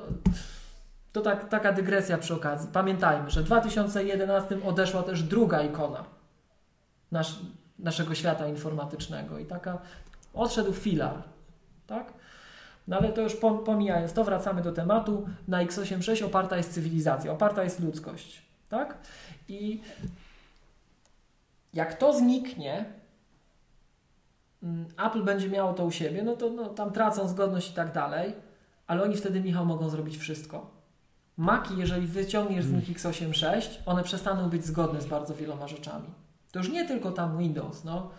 To 1.12 1.20
tak, 1.20 1.48
taka 1.48 1.72
dygresja 1.72 2.18
przy 2.18 2.34
okazji. 2.34 2.68
Pamiętajmy, 2.72 3.30
że 3.30 3.42
w 3.42 3.44
2011 3.44 4.58
odeszła 4.64 5.02
też 5.02 5.22
druga 5.22 5.62
ikona 5.62 6.04
nasz, 7.12 7.38
naszego 7.82 8.14
świata 8.14 8.48
informatycznego 8.48 9.38
i 9.38 9.46
taka 9.46 9.78
odszedł 10.34 10.72
filar. 10.72 11.22
Tak? 11.86 12.12
No 12.88 12.96
ale 12.96 13.12
to 13.12 13.20
już 13.20 13.36
pomijając 13.64 14.12
to, 14.12 14.24
wracamy 14.24 14.62
do 14.62 14.72
tematu. 14.72 15.28
Na 15.48 15.64
x86 15.64 16.24
oparta 16.24 16.56
jest 16.56 16.72
cywilizacja, 16.72 17.32
oparta 17.32 17.64
jest 17.64 17.80
ludzkość. 17.80 18.42
Tak? 18.68 18.98
I 19.48 19.80
jak 21.74 21.94
to 21.94 22.18
zniknie, 22.18 22.84
mm, 24.62 24.86
Apple 25.06 25.22
będzie 25.22 25.48
miało 25.48 25.72
to 25.72 25.84
u 25.84 25.90
siebie, 25.90 26.22
no 26.22 26.36
to 26.36 26.50
no, 26.50 26.68
tam 26.68 26.92
tracą 26.92 27.28
zgodność 27.28 27.70
i 27.70 27.74
tak 27.74 27.92
dalej, 27.92 28.34
ale 28.86 29.02
oni 29.02 29.16
wtedy, 29.16 29.40
Michał, 29.40 29.66
mogą 29.66 29.88
zrobić 29.88 30.16
wszystko. 30.16 30.70
Maki, 31.36 31.76
jeżeli 31.76 32.06
wyciągniesz 32.06 32.64
z 32.64 32.72
nich 32.72 32.88
x86, 32.90 33.68
one 33.86 34.02
przestaną 34.02 34.50
być 34.50 34.64
zgodne 34.64 35.00
z 35.00 35.06
bardzo 35.06 35.34
wieloma 35.34 35.68
rzeczami. 35.68 36.08
To 36.52 36.58
już 36.58 36.68
nie 36.68 36.88
tylko 36.88 37.12
tam 37.12 37.38
Windows, 37.38 37.84
no. 37.84 38.10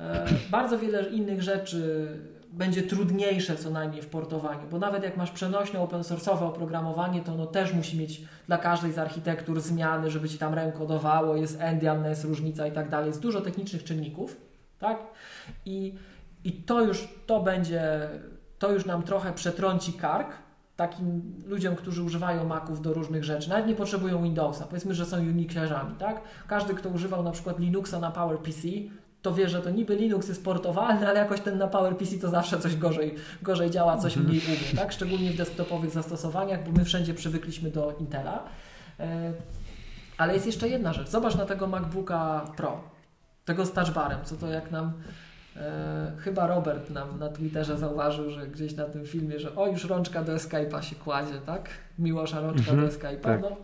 E, 0.00 0.26
bardzo 0.50 0.78
wiele 0.78 1.02
innych 1.02 1.42
rzeczy 1.42 2.08
będzie 2.52 2.82
trudniejsze 2.82 3.56
co 3.56 3.70
najmniej 3.70 4.02
w 4.02 4.06
portowaniu, 4.06 4.68
bo 4.70 4.78
nawet 4.78 5.02
jak 5.02 5.16
masz 5.16 5.30
przenośne 5.30 5.80
open 5.80 6.00
source'owe 6.00 6.44
oprogramowanie, 6.44 7.20
to 7.20 7.32
ono 7.32 7.46
też 7.46 7.74
musi 7.74 7.98
mieć 7.98 8.22
dla 8.46 8.58
każdej 8.58 8.92
z 8.92 8.98
architektur 8.98 9.60
zmiany, 9.60 10.10
żeby 10.10 10.28
ci 10.28 10.38
tam 10.38 10.54
rękodowało, 10.54 11.36
jest 11.36 11.60
endian, 11.60 12.04
jest 12.04 12.24
różnica 12.24 12.66
i 12.66 12.72
tak 12.72 12.88
dalej. 12.88 13.06
Jest 13.06 13.20
dużo 13.20 13.40
technicznych 13.40 13.84
czynników, 13.84 14.36
tak? 14.78 14.98
I, 15.66 15.94
i 16.44 16.52
to 16.52 16.80
już 16.80 17.08
to 17.26 17.40
będzie, 17.40 18.08
to 18.58 18.72
już 18.72 18.86
nam 18.86 19.02
trochę 19.02 19.32
przetrąci 19.32 19.92
kark 19.92 20.28
takim 20.78 21.34
ludziom, 21.46 21.76
którzy 21.76 22.02
używają 22.02 22.44
Maców 22.44 22.82
do 22.82 22.92
różnych 22.92 23.24
rzeczy. 23.24 23.48
Nawet 23.48 23.66
nie 23.66 23.74
potrzebują 23.74 24.22
Windowsa. 24.22 24.66
Powiedzmy, 24.66 24.94
że 24.94 25.06
są 25.06 25.16
Unixerzami, 25.16 25.96
tak? 25.96 26.20
Każdy, 26.46 26.74
kto 26.74 26.88
używał 26.88 27.22
na 27.22 27.30
przykład 27.30 27.58
Linuxa 27.58 27.98
na 28.00 28.10
PowerPC, 28.10 28.68
to 29.22 29.34
wie, 29.34 29.48
że 29.48 29.62
to 29.62 29.70
niby 29.70 29.96
Linux 29.96 30.28
jest 30.28 30.44
portowalny, 30.44 31.08
ale 31.08 31.18
jakoś 31.18 31.40
ten 31.40 31.58
na 31.58 31.66
PowerPC 31.66 32.18
to 32.20 32.28
zawsze 32.28 32.58
coś 32.58 32.76
gorzej, 32.76 33.14
gorzej 33.42 33.70
działa, 33.70 33.96
coś 33.96 34.16
mhm. 34.16 34.26
mniej 34.26 34.42
umie, 34.46 34.76
tak? 34.76 34.92
Szczególnie 34.92 35.30
w 35.30 35.36
desktopowych 35.36 35.90
zastosowaniach, 35.90 36.64
bo 36.64 36.72
my 36.72 36.84
wszędzie 36.84 37.14
przywykliśmy 37.14 37.70
do 37.70 37.96
Intela. 38.00 38.44
E, 39.00 39.32
ale 40.18 40.34
jest 40.34 40.46
jeszcze 40.46 40.68
jedna 40.68 40.92
rzecz. 40.92 41.08
Zobacz 41.08 41.34
na 41.34 41.46
tego 41.46 41.66
MacBooka 41.66 42.44
Pro, 42.56 42.80
tego 43.44 43.66
z 43.66 43.72
touchbarem, 43.72 44.18
co 44.24 44.36
to 44.36 44.46
jak 44.46 44.70
nam 44.70 44.92
e, 45.58 46.12
chyba 46.18 46.46
Robert 46.46 46.90
nam 46.90 47.18
na 47.18 47.28
Twitterze 47.28 47.78
zauważył, 47.78 48.30
że 48.30 48.46
gdzieś 48.46 48.76
na 48.76 48.84
tym 48.84 49.06
filmie, 49.06 49.40
że 49.40 49.56
o 49.56 49.66
już 49.66 49.84
rączka 49.84 50.24
do 50.24 50.32
Escape'a 50.32 50.80
się 50.80 50.96
kładzie, 50.96 51.40
tak? 51.46 51.68
Miłosza 51.98 52.40
rączka 52.40 52.70
mhm, 52.70 52.80
do 52.80 52.92
Escape'a. 52.92 53.20
Tak. 53.20 53.40
No, 53.40 53.56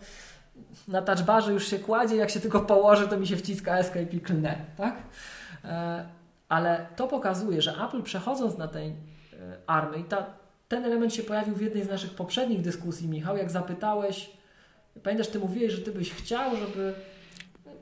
na 0.87 1.01
touchbarze 1.01 1.53
już 1.53 1.67
się 1.67 1.79
kładzie, 1.79 2.15
jak 2.15 2.29
się 2.29 2.39
tylko 2.39 2.59
położy, 2.59 3.07
to 3.07 3.17
mi 3.17 3.27
się 3.27 3.37
wciska 3.37 3.77
Escape 3.77 4.15
i 4.15 4.21
klnę, 4.21 4.55
tak? 4.77 4.95
E, 5.63 6.05
ale 6.49 6.85
to 6.95 7.07
pokazuje, 7.07 7.61
że 7.61 7.75
Apple 7.85 8.03
przechodząc 8.03 8.57
na 8.57 8.67
tej 8.67 8.87
e, 8.87 8.93
army, 9.67 9.97
i 9.97 10.03
ta, 10.03 10.25
ten 10.67 10.85
element 10.85 11.13
się 11.13 11.23
pojawił 11.23 11.55
w 11.55 11.61
jednej 11.61 11.83
z 11.83 11.89
naszych 11.89 12.15
poprzednich 12.15 12.61
dyskusji, 12.61 13.07
Michał, 13.07 13.37
jak 13.37 13.51
zapytałeś, 13.51 14.29
pamiętasz, 15.03 15.27
ty 15.27 15.39
mówiłeś, 15.39 15.73
że 15.73 15.81
ty 15.81 15.91
byś 15.91 16.13
chciał, 16.13 16.55
żeby 16.55 16.93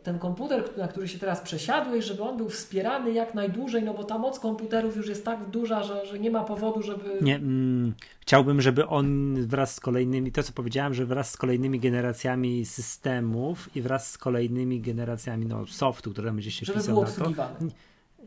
ten 0.04 0.20
komputer, 0.20 0.64
na 0.78 0.88
który 0.88 1.08
się 1.08 1.20
teraz 1.20 1.42
przesiadłeś, 1.42 2.06
żeby 2.06 2.24
on 2.24 2.38
był 2.38 2.50
wspierany 2.50 3.12
jak 3.12 3.34
najdłużej, 3.34 3.84
no 3.84 3.94
bo 3.94 4.04
ta 4.04 4.18
moc 4.18 4.40
komputerów 4.40 4.96
już 4.98 5.08
jest 5.08 5.26
tak 5.26 5.50
duża, 5.50 5.84
że, 5.84 6.06
że 6.06 6.20
nie 6.20 6.32
ma 6.32 6.44
powodu, 6.44 6.82
żeby... 6.82 7.18
Nie, 7.22 7.36
mm, 7.36 7.94
chciałbym, 8.20 8.62
żeby 8.62 8.88
on 8.88 9.36
wraz 9.48 9.76
z 9.76 9.80
kolejnymi, 9.80 10.32
to 10.32 10.44
co 10.44 10.54
powiedziałem, 10.54 10.94
że 10.94 11.06
wraz 11.06 11.32
z 11.32 11.38
kolejnymi 11.38 11.80
generacjami 11.80 12.66
systemów 12.66 13.76
i 13.76 13.82
wraz 13.82 14.12
z 14.12 14.18
kolejnymi 14.18 14.82
generacjami 14.82 15.46
no, 15.46 15.66
softu, 15.68 16.12
które 16.12 16.32
będzie 16.32 16.52
się 16.52 16.66
żeby 16.66 16.80
pisał 16.80 17.04
na 17.04 17.12
to, 17.12 17.54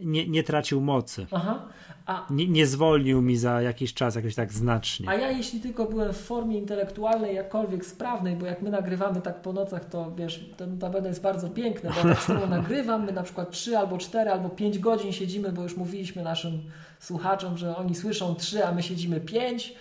nie, 0.00 0.28
nie 0.28 0.42
tracił 0.42 0.80
mocy. 0.80 1.26
Aha. 1.30 1.68
A, 2.06 2.26
nie, 2.30 2.48
nie 2.48 2.66
zwolnił 2.66 3.22
mi 3.22 3.36
za 3.36 3.62
jakiś 3.62 3.94
czas 3.94 4.14
jakoś 4.14 4.34
tak 4.34 4.52
znacznie. 4.52 5.08
A 5.08 5.14
ja 5.14 5.30
jeśli 5.30 5.60
tylko 5.60 5.84
byłem 5.84 6.12
w 6.12 6.16
formie 6.16 6.58
intelektualnej 6.58 7.34
jakkolwiek 7.34 7.86
sprawnej, 7.86 8.36
bo 8.36 8.46
jak 8.46 8.62
my 8.62 8.70
nagrywamy 8.70 9.20
tak 9.20 9.42
po 9.42 9.52
nocach, 9.52 9.84
to 9.84 10.12
wiesz, 10.16 10.50
to 10.56 10.66
notabene 10.66 11.08
jest 11.08 11.22
bardzo 11.22 11.48
piękne, 11.48 11.90
bo 11.90 12.08
tak 12.08 12.22
samo 12.22 12.46
nagrywam, 12.56 13.04
my 13.04 13.12
na 13.12 13.22
przykład 13.22 13.50
3 13.50 13.78
albo 13.78 13.98
4 13.98 14.30
albo 14.30 14.48
5 14.48 14.78
godzin 14.78 15.12
siedzimy, 15.12 15.52
bo 15.52 15.62
już 15.62 15.76
mówiliśmy 15.76 16.22
naszym 16.22 16.62
słuchaczom, 17.00 17.58
że 17.58 17.76
oni 17.76 17.94
słyszą 17.94 18.34
3, 18.34 18.66
a 18.66 18.72
my 18.72 18.82
siedzimy 18.82 19.20
5, 19.20 19.74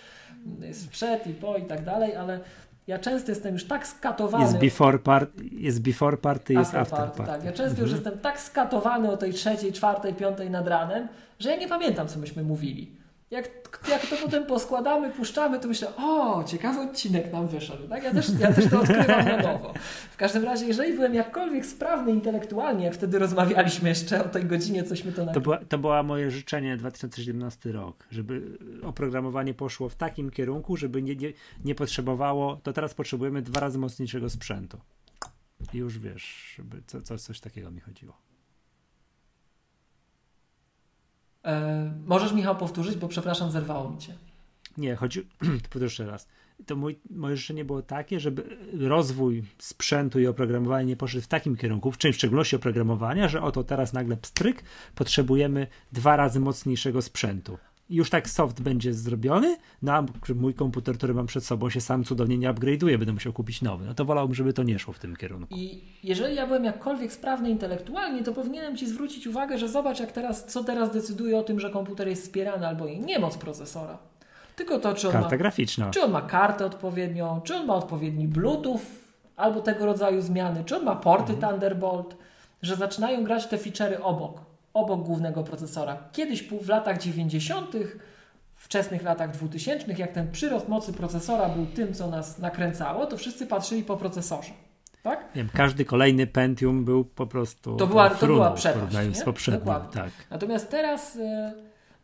jest 0.60 0.90
przed 0.90 1.26
i 1.26 1.34
po 1.34 1.56
i 1.56 1.64
tak 1.64 1.84
dalej, 1.84 2.16
ale 2.16 2.40
ja 2.86 2.98
często 2.98 3.30
jestem 3.30 3.54
już 3.54 3.64
tak 3.64 3.86
skatowany. 3.86 4.44
Jest 4.44 4.58
before, 4.58 4.98
part, 4.98 5.30
jest 5.52 5.82
before 5.82 6.16
party, 6.16 6.52
jest 6.52 6.74
after, 6.74 7.00
after 7.00 7.26
party. 7.26 7.32
Tak, 7.32 7.44
ja 7.44 7.52
często 7.52 7.64
mhm. 7.64 7.82
już 7.82 7.92
jestem 7.92 8.18
tak 8.18 8.40
skatowany 8.40 9.10
o 9.10 9.16
tej 9.16 9.32
trzeciej, 9.32 9.72
czwartej, 9.72 10.14
piątej 10.14 10.50
nad 10.50 10.68
ranem, 10.68 11.08
że 11.38 11.50
ja 11.50 11.56
nie 11.56 11.68
pamiętam, 11.68 12.08
co 12.08 12.18
myśmy 12.18 12.42
mówili 12.42 12.90
jak, 13.30 13.50
jak 13.88 14.06
to 14.06 14.16
potem 14.16 14.46
poskładamy, 14.46 15.10
puszczamy, 15.10 15.60
to 15.60 15.68
myślę, 15.68 15.96
o, 15.96 16.44
ciekawy 16.44 16.80
odcinek 16.80 17.32
nam 17.32 17.48
wyszedł. 17.48 17.88
Tak? 17.88 18.04
Ja, 18.04 18.12
też, 18.12 18.26
ja 18.40 18.52
też 18.52 18.70
to 18.70 18.80
odkrywam 18.80 19.24
na 19.24 19.36
nowo. 19.36 19.74
W 20.10 20.16
każdym 20.16 20.44
razie, 20.44 20.66
jeżeli 20.66 20.94
byłem 20.94 21.14
jakkolwiek 21.14 21.66
sprawny 21.66 22.12
intelektualnie, 22.12 22.84
jak 22.84 22.94
wtedy 22.94 23.18
rozmawialiśmy 23.18 23.88
jeszcze 23.88 24.24
o 24.24 24.28
tej 24.28 24.44
godzinie, 24.44 24.84
cośmy 24.84 25.12
to 25.12 25.26
to, 25.26 25.40
była, 25.40 25.58
to 25.58 25.78
było 25.78 26.02
moje 26.02 26.30
życzenie 26.30 26.76
2017 26.76 27.72
rok, 27.72 28.06
żeby 28.10 28.58
oprogramowanie 28.82 29.54
poszło 29.54 29.88
w 29.88 29.94
takim 29.94 30.30
kierunku, 30.30 30.76
żeby 30.76 31.02
nie, 31.02 31.16
nie, 31.16 31.32
nie 31.64 31.74
potrzebowało, 31.74 32.56
to 32.62 32.72
teraz 32.72 32.94
potrzebujemy 32.94 33.42
dwa 33.42 33.60
razy 33.60 33.78
mocniejszego 33.78 34.30
sprzętu. 34.30 34.80
I 35.72 35.78
już 35.78 35.98
wiesz, 35.98 36.54
żeby 36.56 36.82
co, 36.86 37.02
coś, 37.02 37.20
coś 37.20 37.40
takiego 37.40 37.70
mi 37.70 37.80
chodziło. 37.80 38.16
E, 41.35 41.35
możesz, 42.06 42.32
Michał, 42.32 42.56
powtórzyć, 42.56 42.96
bo 42.96 43.08
przepraszam, 43.08 43.50
zerwało 43.50 43.90
mi 43.90 43.98
cię. 43.98 44.12
Nie, 44.78 44.96
chodzi, 44.96 45.26
powtórzę 45.62 45.84
jeszcze 45.84 46.06
raz. 46.06 46.28
To 46.66 46.76
mój, 46.76 46.98
moje 47.10 47.36
życzenie 47.36 47.64
było 47.64 47.82
takie, 47.82 48.20
żeby 48.20 48.56
rozwój 48.72 49.44
sprzętu 49.58 50.20
i 50.20 50.26
oprogramowania 50.26 50.82
nie 50.82 50.96
poszedł 50.96 51.24
w 51.24 51.28
takim 51.28 51.56
kierunku, 51.56 51.92
w 51.92 51.98
czym 51.98 52.12
w 52.12 52.16
szczególności 52.16 52.56
oprogramowania, 52.56 53.28
że 53.28 53.42
oto 53.42 53.64
teraz 53.64 53.92
nagle 53.92 54.16
pstryk, 54.16 54.62
potrzebujemy 54.94 55.66
dwa 55.92 56.16
razy 56.16 56.40
mocniejszego 56.40 57.02
sprzętu 57.02 57.58
już 57.90 58.10
tak 58.10 58.28
soft 58.30 58.60
będzie 58.62 58.94
zrobiony, 58.94 59.56
no 59.82 59.92
a 59.92 60.04
mój 60.34 60.54
komputer, 60.54 60.96
który 60.96 61.14
mam 61.14 61.26
przed 61.26 61.44
sobą, 61.44 61.70
się 61.70 61.80
sam 61.80 62.04
cudownie 62.04 62.38
nie 62.38 62.48
upgrade'uje, 62.50 62.98
będę 62.98 63.12
musiał 63.12 63.32
kupić 63.32 63.62
nowy. 63.62 63.86
No 63.86 63.94
to 63.94 64.04
wolałbym, 64.04 64.34
żeby 64.34 64.52
to 64.52 64.62
nie 64.62 64.78
szło 64.78 64.94
w 64.94 64.98
tym 64.98 65.16
kierunku. 65.16 65.54
I 65.54 65.82
jeżeli 66.02 66.34
ja 66.34 66.46
byłem 66.46 66.64
jakkolwiek 66.64 67.12
sprawny 67.12 67.50
intelektualnie, 67.50 68.22
to 68.22 68.32
powinienem 68.32 68.76
Ci 68.76 68.86
zwrócić 68.88 69.26
uwagę, 69.26 69.58
że 69.58 69.68
zobacz, 69.68 70.00
jak 70.00 70.12
teraz, 70.12 70.46
co 70.46 70.64
teraz 70.64 70.90
decyduje 70.92 71.38
o 71.38 71.42
tym, 71.42 71.60
że 71.60 71.70
komputer 71.70 72.08
jest 72.08 72.22
wspierany 72.22 72.66
albo 72.68 72.86
nie. 72.86 72.98
Nie 72.98 73.18
moc 73.18 73.36
procesora. 73.36 73.98
tylko 74.56 74.78
to, 74.78 74.94
czy 74.94 75.06
on, 75.06 75.12
Karta 75.12 75.30
ma, 75.30 75.36
graficzna. 75.36 75.90
czy 75.90 76.02
on 76.02 76.10
ma 76.10 76.22
kartę 76.22 76.66
odpowiednią, 76.66 77.40
czy 77.44 77.54
on 77.54 77.66
ma 77.66 77.74
odpowiedni 77.74 78.28
Bluetooth 78.28 78.80
albo 79.36 79.60
tego 79.60 79.86
rodzaju 79.86 80.20
zmiany, 80.20 80.64
czy 80.64 80.76
on 80.76 80.84
ma 80.84 80.96
porty 80.96 81.32
Mhm. 81.32 81.50
Thunderbolt, 81.52 82.16
że 82.62 82.76
zaczynają 82.76 83.24
grać 83.24 83.46
te 83.46 83.56
feature'y 83.56 83.96
obok, 84.02 84.40
obok 84.76 85.02
głównego 85.02 85.42
procesora. 85.42 85.96
Kiedyś 86.12 86.42
w 86.42 86.68
latach 86.68 86.98
90., 86.98 87.76
wczesnych 88.56 89.02
latach 89.02 89.30
2000, 89.30 89.92
jak 89.98 90.12
ten 90.12 90.30
przyrost 90.32 90.68
mocy 90.68 90.92
procesora 90.92 91.48
był 91.48 91.66
tym, 91.66 91.94
co 91.94 92.06
nas 92.10 92.38
nakręcało, 92.38 93.06
to 93.06 93.16
wszyscy 93.16 93.46
patrzyli 93.46 93.82
po 93.82 93.96
procesorze. 93.96 94.50
Tak? 95.02 95.24
Wiem, 95.34 95.48
każdy 95.54 95.84
kolejny 95.84 96.26
Pentium 96.26 96.84
był 96.84 97.04
po 97.04 97.26
prostu 97.26 97.76
To 97.76 97.86
była- 97.86 98.10
to 98.10 98.26
była 98.26 98.50
przepaść, 98.50 99.16
z 99.16 99.22
poprzednim. 99.24 99.74
Tak. 99.92 100.10
Natomiast 100.30 100.70
teraz, 100.70 101.16
e, 101.16 101.52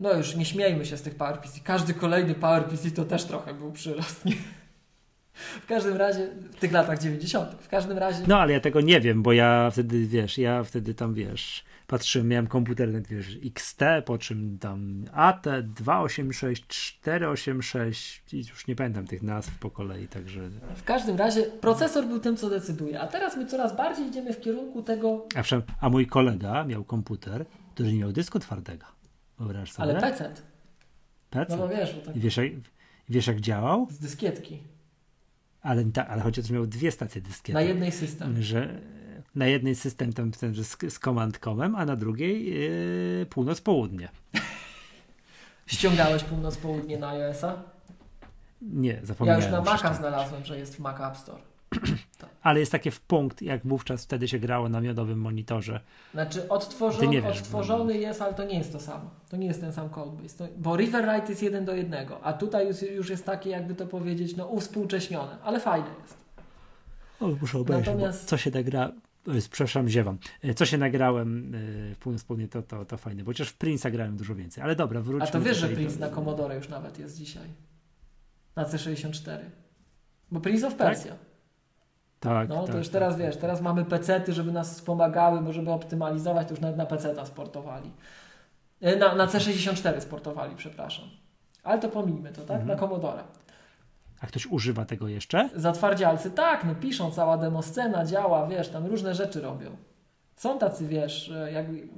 no 0.00 0.12
już 0.12 0.36
nie 0.36 0.44
śmiejmy 0.44 0.84
się 0.86 0.96
z 0.96 1.02
tych 1.02 1.14
PowerPC. 1.14 1.60
Każdy 1.64 1.94
kolejny 1.94 2.34
PowerPC 2.34 2.90
to 2.90 3.04
też 3.04 3.24
trochę 3.24 3.54
był 3.54 3.72
przyrost. 3.72 4.24
Nie? 4.24 4.32
W 5.34 5.66
każdym 5.66 5.96
razie, 5.96 6.28
w 6.52 6.58
tych 6.60 6.72
latach 6.72 6.98
90. 6.98 7.50
W 7.60 7.68
każdym 7.68 7.98
razie, 7.98 8.22
No 8.28 8.38
ale 8.38 8.52
ja 8.52 8.60
tego 8.60 8.80
nie 8.80 9.00
wiem, 9.00 9.22
bo 9.22 9.32
ja 9.32 9.70
wtedy, 9.70 10.06
wiesz, 10.06 10.38
ja 10.38 10.64
wtedy 10.64 10.94
tam, 10.94 11.14
wiesz, 11.14 11.64
patrzyłem, 11.86 12.28
miałem 12.28 12.46
komputer, 12.46 13.02
wiesz, 13.02 13.38
XT, 13.44 13.80
po 14.04 14.18
czym 14.18 14.58
tam 14.58 15.04
AT, 15.12 15.46
286, 15.62 16.64
486 16.66 18.22
i 18.34 18.38
już 18.38 18.66
nie 18.66 18.76
pamiętam 18.76 19.06
tych 19.06 19.22
nazw 19.22 19.58
po 19.58 19.70
kolei, 19.70 20.08
także... 20.08 20.40
w 20.76 20.84
każdym 20.84 21.16
razie 21.16 21.42
procesor 21.42 22.06
był 22.06 22.20
tym, 22.20 22.36
co 22.36 22.50
decyduje. 22.50 23.00
A 23.00 23.06
teraz 23.06 23.36
my 23.36 23.46
coraz 23.46 23.76
bardziej 23.76 24.06
idziemy 24.06 24.32
w 24.32 24.40
kierunku 24.40 24.82
tego, 24.82 25.26
A, 25.36 25.42
a 25.80 25.90
mój 25.90 26.06
kolega 26.06 26.64
miał 26.64 26.84
komputer, 26.84 27.44
który 27.74 27.92
nie 27.92 27.98
miał 27.98 28.12
dysku 28.12 28.38
twardego. 28.38 28.86
Wyobraź 29.38 29.72
sobie? 29.72 29.90
ale 29.90 30.00
PC. 30.00 30.32
PC. 31.30 31.56
No, 31.56 31.56
no 31.56 31.68
wiesz, 31.68 31.94
bo 31.94 32.00
tak 32.00 32.16
I 32.16 32.20
wiesz 32.20 32.36
jak, 32.36 32.46
wiesz 33.08 33.26
jak 33.26 33.40
działał? 33.40 33.86
z 33.90 33.98
dyskietki. 33.98 34.71
Ale, 35.62 35.84
ta, 35.84 36.06
ale 36.08 36.22
że 36.46 36.54
miał 36.54 36.66
dwie 36.66 36.90
stacje 36.90 37.20
dyskiety. 37.20 37.52
Na 37.52 37.60
jednej 37.62 37.92
system. 37.92 38.42
że 38.42 38.80
na 39.34 39.46
jednej 39.46 39.74
system 39.74 40.12
tam 40.12 40.30
ten, 40.30 40.54
że 40.54 40.64
z, 40.64 40.76
z 40.88 40.98
a 41.76 41.84
na 41.84 41.96
drugiej 41.96 42.46
yy, 43.20 43.26
północ-południe. 43.30 44.08
Ściągałeś 45.66 46.24
północ-południe 46.24 46.98
na 46.98 47.08
iOS-a? 47.08 47.62
Nie, 48.62 48.92
Ja 48.92 49.06
zapomniałem. 49.06 49.42
już 49.42 49.50
na 49.52 49.60
Maca 49.60 49.94
znalazłem, 49.94 50.44
że 50.44 50.58
jest 50.58 50.76
w 50.76 50.78
Mac 50.78 51.00
App 51.00 51.16
Store. 51.16 51.42
Ale 52.42 52.60
jest 52.60 52.72
takie 52.72 52.90
w 52.90 53.00
punkt, 53.00 53.42
jak 53.42 53.66
wówczas 53.66 54.04
wtedy 54.04 54.28
się 54.28 54.38
grało 54.38 54.68
na 54.68 54.80
miodowym 54.80 55.18
monitorze. 55.20 55.80
Znaczy 56.12 56.40
Ty 56.42 56.48
odtworzony, 56.48 57.06
nie 57.08 57.22
wiesz, 57.22 57.38
odtworzony 57.38 57.98
jest, 57.98 58.22
ale 58.22 58.34
to 58.34 58.44
nie 58.44 58.58
jest 58.58 58.72
to 58.72 58.80
samo. 58.80 59.10
To 59.30 59.36
nie 59.36 59.46
jest 59.46 59.60
ten 59.60 59.72
sam 59.72 59.90
codebase. 59.90 60.38
To, 60.38 60.48
bo 60.58 60.76
Riverwrite 60.76 61.28
jest 61.28 61.42
jeden 61.42 61.64
do 61.64 61.74
jednego, 61.74 62.24
a 62.24 62.32
tutaj 62.32 62.66
już, 62.68 62.82
już 62.82 63.10
jest 63.10 63.26
takie, 63.26 63.50
jakby 63.50 63.74
to 63.74 63.86
powiedzieć, 63.86 64.36
no 64.36 64.46
uwspółcześnione, 64.46 65.36
ale 65.42 65.60
fajne 65.60 65.88
jest. 66.02 66.16
O, 67.20 67.28
muszę 67.40 67.58
obejrzeć, 67.58 67.86
Natomiast- 67.86 68.24
co 68.24 68.36
się 68.36 68.50
nagra... 68.50 68.92
e, 69.28 69.32
Przepraszam, 69.50 69.88
ziewam. 69.88 70.18
E, 70.42 70.54
Co 70.54 70.66
się 70.66 70.78
nagrałem 70.78 71.52
w 71.94 71.96
północ-południe, 72.00 72.48
to, 72.48 72.62
to, 72.62 72.84
to 72.84 72.96
fajne, 72.96 73.22
bo 73.24 73.30
chociaż 73.30 73.48
w 73.48 73.58
Prince'a 73.58 73.90
grałem 73.90 74.16
dużo 74.16 74.34
więcej. 74.34 74.64
Ale 74.64 74.76
dobra, 74.76 75.00
wróćmy 75.00 75.28
A 75.28 75.30
to 75.32 75.40
wiesz, 75.40 75.56
że 75.58 75.68
Prince 75.68 75.94
do- 75.98 76.06
na 76.08 76.14
Commodore 76.14 76.56
już 76.56 76.68
nawet 76.68 76.98
jest 76.98 77.16
dzisiaj. 77.18 77.48
Na 78.56 78.64
C64. 78.64 79.38
Bo 80.30 80.40
Prince 80.40 80.64
of 80.64 80.74
Tak? 80.76 80.88
Persia. 80.88 81.08
Tak, 81.10 81.31
No 82.48 82.60
to 82.60 82.66
tak, 82.66 82.76
już 82.76 82.86
tak, 82.86 82.92
teraz 82.92 83.14
tak. 83.14 83.22
wiesz, 83.22 83.36
teraz 83.36 83.60
mamy 83.60 83.84
pecety, 83.84 84.32
żeby 84.32 84.52
nas 84.52 84.74
wspomagały, 84.74 85.40
bo 85.40 85.52
żeby 85.52 85.70
optymalizować, 85.70 86.46
to 86.46 86.52
już 86.52 86.60
nawet 86.60 86.76
na 86.76 86.86
peceta 86.86 87.26
sportowali. 87.26 87.90
E, 88.80 88.96
Na, 88.96 89.14
na 89.14 89.26
C64 89.26 90.00
sportowali, 90.00 90.56
przepraszam. 90.56 91.04
Ale 91.62 91.78
to 91.80 91.88
pomijmy 91.88 92.32
to, 92.32 92.40
tak? 92.40 92.60
Mhm. 92.60 92.68
Na 92.68 92.76
Commodore. 92.76 93.22
A 94.20 94.26
ktoś 94.26 94.46
używa 94.46 94.84
tego 94.84 95.08
jeszcze? 95.08 95.48
Zatwardzialcy, 95.56 96.30
tak, 96.30 96.64
no 96.64 96.74
piszą, 96.74 97.10
cała 97.10 97.38
demoscena 97.38 98.04
działa, 98.06 98.46
wiesz, 98.46 98.68
tam 98.68 98.86
różne 98.86 99.14
rzeczy 99.14 99.40
robią. 99.40 99.70
Są 100.36 100.58
tacy, 100.58 100.86
wiesz, 100.88 101.30
e, 101.30 101.52
jakby 101.52 101.88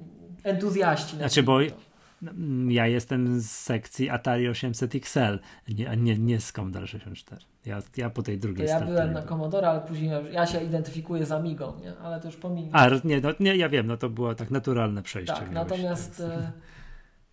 entuzjaści. 0.44 1.16
Znaczy, 1.16 1.42
bo 1.42 1.58
to. 1.58 1.93
Mm, 2.30 2.70
Ja 2.70 2.86
jestem 2.86 3.40
z 3.40 3.50
sekcji 3.50 4.10
Atari 4.10 4.48
800 4.48 4.94
XL, 4.94 5.38
nie, 5.68 5.90
a 5.90 5.94
nie, 5.94 6.18
nie 6.18 6.40
z 6.40 6.52
Commodore 6.52 6.86
64. 6.86 7.42
Ja, 7.66 7.82
ja 7.96 8.10
po 8.10 8.22
tej 8.22 8.38
To 8.38 8.42
drugiej 8.42 8.66
ja 8.66 8.76
stronie 8.76 8.92
byłem 8.92 9.12
na. 9.12 9.22
Commodore, 9.22 9.68
ale 9.68 9.80
później 9.80 10.10
ja, 10.10 10.18
już, 10.18 10.30
ja 10.32 10.46
się 10.46 10.64
identyfikuję 10.64 11.26
z 11.26 11.32
Amigą, 11.32 11.72
nie? 11.80 11.96
Ale 11.96 12.20
to 12.20 12.28
już 12.28 12.36
pomijmy. 12.36 12.70
A, 12.72 12.88
nie, 13.04 13.20
no, 13.20 13.28
nie, 13.40 13.56
ja 13.56 13.68
wiem, 13.68 13.86
no 13.86 13.96
to 13.96 14.10
było 14.10 14.34
tak 14.34 14.50
naturalne 14.50 15.02
przejście. 15.02 15.34
tak, 15.34 15.50
natomiast 15.50 16.20
e, 16.20 16.52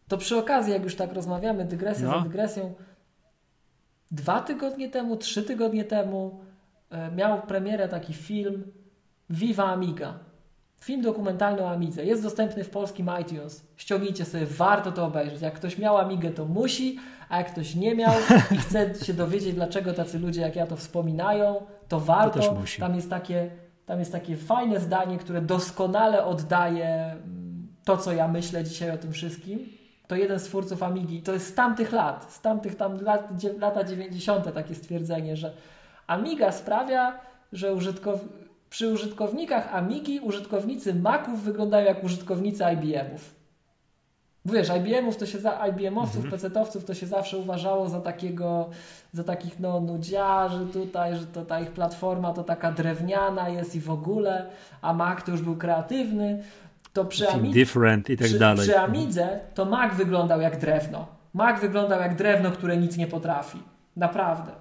to 0.08 0.18
przy 0.18 0.38
okazji, 0.38 0.74
jak 0.74 0.84
już 0.84 0.96
tak 0.96 1.14
rozmawiamy, 1.14 1.66
dygresja 1.66 2.08
No. 2.08 2.14
za 2.14 2.20
dygresją, 2.24 2.74
dwa 4.12 4.42
tygodnie 4.42 4.90
temu, 4.90 5.18
trzy 5.18 5.44
tygodnie 5.44 5.84
temu 5.84 6.40
e, 6.90 7.12
miał 7.12 7.42
premierę 7.42 7.88
taki 7.90 8.14
film 8.14 8.64
Viva 9.30 9.66
Amiga. 9.66 10.20
Film 10.84 11.02
dokumentalny 11.02 11.62
o 11.62 11.70
Amidze. 11.70 12.06
Jest 12.06 12.24
dostępny 12.24 12.64
w 12.64 12.70
polskim 12.70 13.10
iTunes. 13.22 13.66
Ściągnijcie 13.78 14.26
sobie, 14.26 14.46
warto 14.46 14.92
to 14.92 15.06
obejrzeć. 15.06 15.42
Jak 15.42 15.54
ktoś 15.54 15.78
miał 15.78 15.98
Amigę, 15.98 16.32
to 16.32 16.46
musi, 16.46 17.00
a 17.30 17.38
jak 17.38 17.52
ktoś 17.52 17.76
nie 17.76 17.96
miał 17.96 18.14
i 18.52 18.58
chce 18.64 18.96
się 19.06 19.14
dowiedzieć, 19.14 19.54
dlaczego 19.54 19.94
tacy 19.94 20.20
ludzie 20.20 20.42
jak 20.42 20.56
ja 20.56 20.68
to 20.68 20.76
wspominają, 20.76 21.66
to 21.88 22.00
warto. 22.00 22.54
musi. 22.54 22.82
Tam 22.82 22.96
jest 22.96 23.10
takie, 23.10 23.52
tam 23.86 24.00
jest 24.00 24.12
takie 24.12 24.38
fajne 24.38 24.80
zdanie, 24.80 25.18
które 25.18 25.42
doskonale 25.42 26.26
oddaje 26.26 26.86
mm, 26.86 27.68
to, 27.86 27.98
co 27.98 28.12
ja 28.12 28.28
myślę 28.28 28.64
dzisiaj 28.64 28.92
o 28.92 28.98
tym 28.98 29.12
wszystkim. 29.12 29.60
To 30.08 30.16
jeden 30.16 30.40
z 30.40 30.44
twórców 30.44 30.84
Amigi, 30.84 31.22
to 31.22 31.34
jest 31.34 31.48
z 31.48 31.54
tamtych 31.54 31.92
lat, 31.92 32.34
z 32.34 32.42
tamtych 32.42 32.76
tam 32.76 33.02
lat, 33.02 33.30
lata 33.60 33.84
90. 33.84 34.54
takie 34.54 34.76
stwierdzenie, 34.76 35.38
że 35.38 35.54
Amiga 36.08 36.52
sprawia, 36.52 37.20
że 37.54 37.74
użytkow... 37.74 38.20
przy 38.72 38.88
użytkownikach 38.88 39.76
Amigi 39.76 40.20
użytkownicy 40.20 40.96
Maców 40.96 41.44
wyglądają 41.44 41.86
jak 41.86 42.04
użytkownicy 42.04 42.64
IBM-ów. 42.74 43.36
Wiesz, 44.46 44.70
IBM-ów 44.70 45.18
to 45.18 45.26
się 45.26 45.40
za 45.40 45.68
IBM-owców, 45.68 46.26
PC-towców 46.30 46.86
to 46.86 46.94
się 46.94 47.08
zawsze 47.08 47.38
uważało 47.38 47.90
za 47.90 48.02
takiego, 48.02 48.70
za 49.14 49.24
takich 49.24 49.60
no 49.60 49.82
nudziarzy 49.82 50.66
tutaj, 50.74 51.16
że 51.16 51.26
to 51.26 51.46
ta 51.46 51.60
ich 51.60 51.72
platforma 51.72 52.34
to 52.34 52.44
taka 52.44 52.72
drewniana 52.72 53.50
jest 53.50 53.76
i 53.76 53.80
w 53.80 53.90
ogóle, 53.90 54.46
a 54.82 54.94
Mac 54.94 55.24
to 55.24 55.32
już 55.32 55.42
był 55.42 55.56
kreatywny. 55.56 56.44
To 56.94 57.06
przy 57.06 57.30
Amidze 57.30 57.54
different 57.54 58.10
i 58.10 58.18
tak 58.18 58.28
przy, 58.28 58.40
dalej. 58.40 58.68
Przy 58.68 58.80
Amidze 58.80 59.40
to 59.54 59.66
Mac 59.66 59.96
wyglądał 59.96 60.42
jak 60.42 60.60
drewno. 60.60 61.08
Mac 61.34 61.62
wyglądał 61.62 62.00
jak 62.00 62.16
drewno, 62.16 62.52
które 62.52 62.78
nic 62.78 62.98
nie 62.98 63.08
potrafi. 63.08 63.60
Naprawdę. 63.96 64.52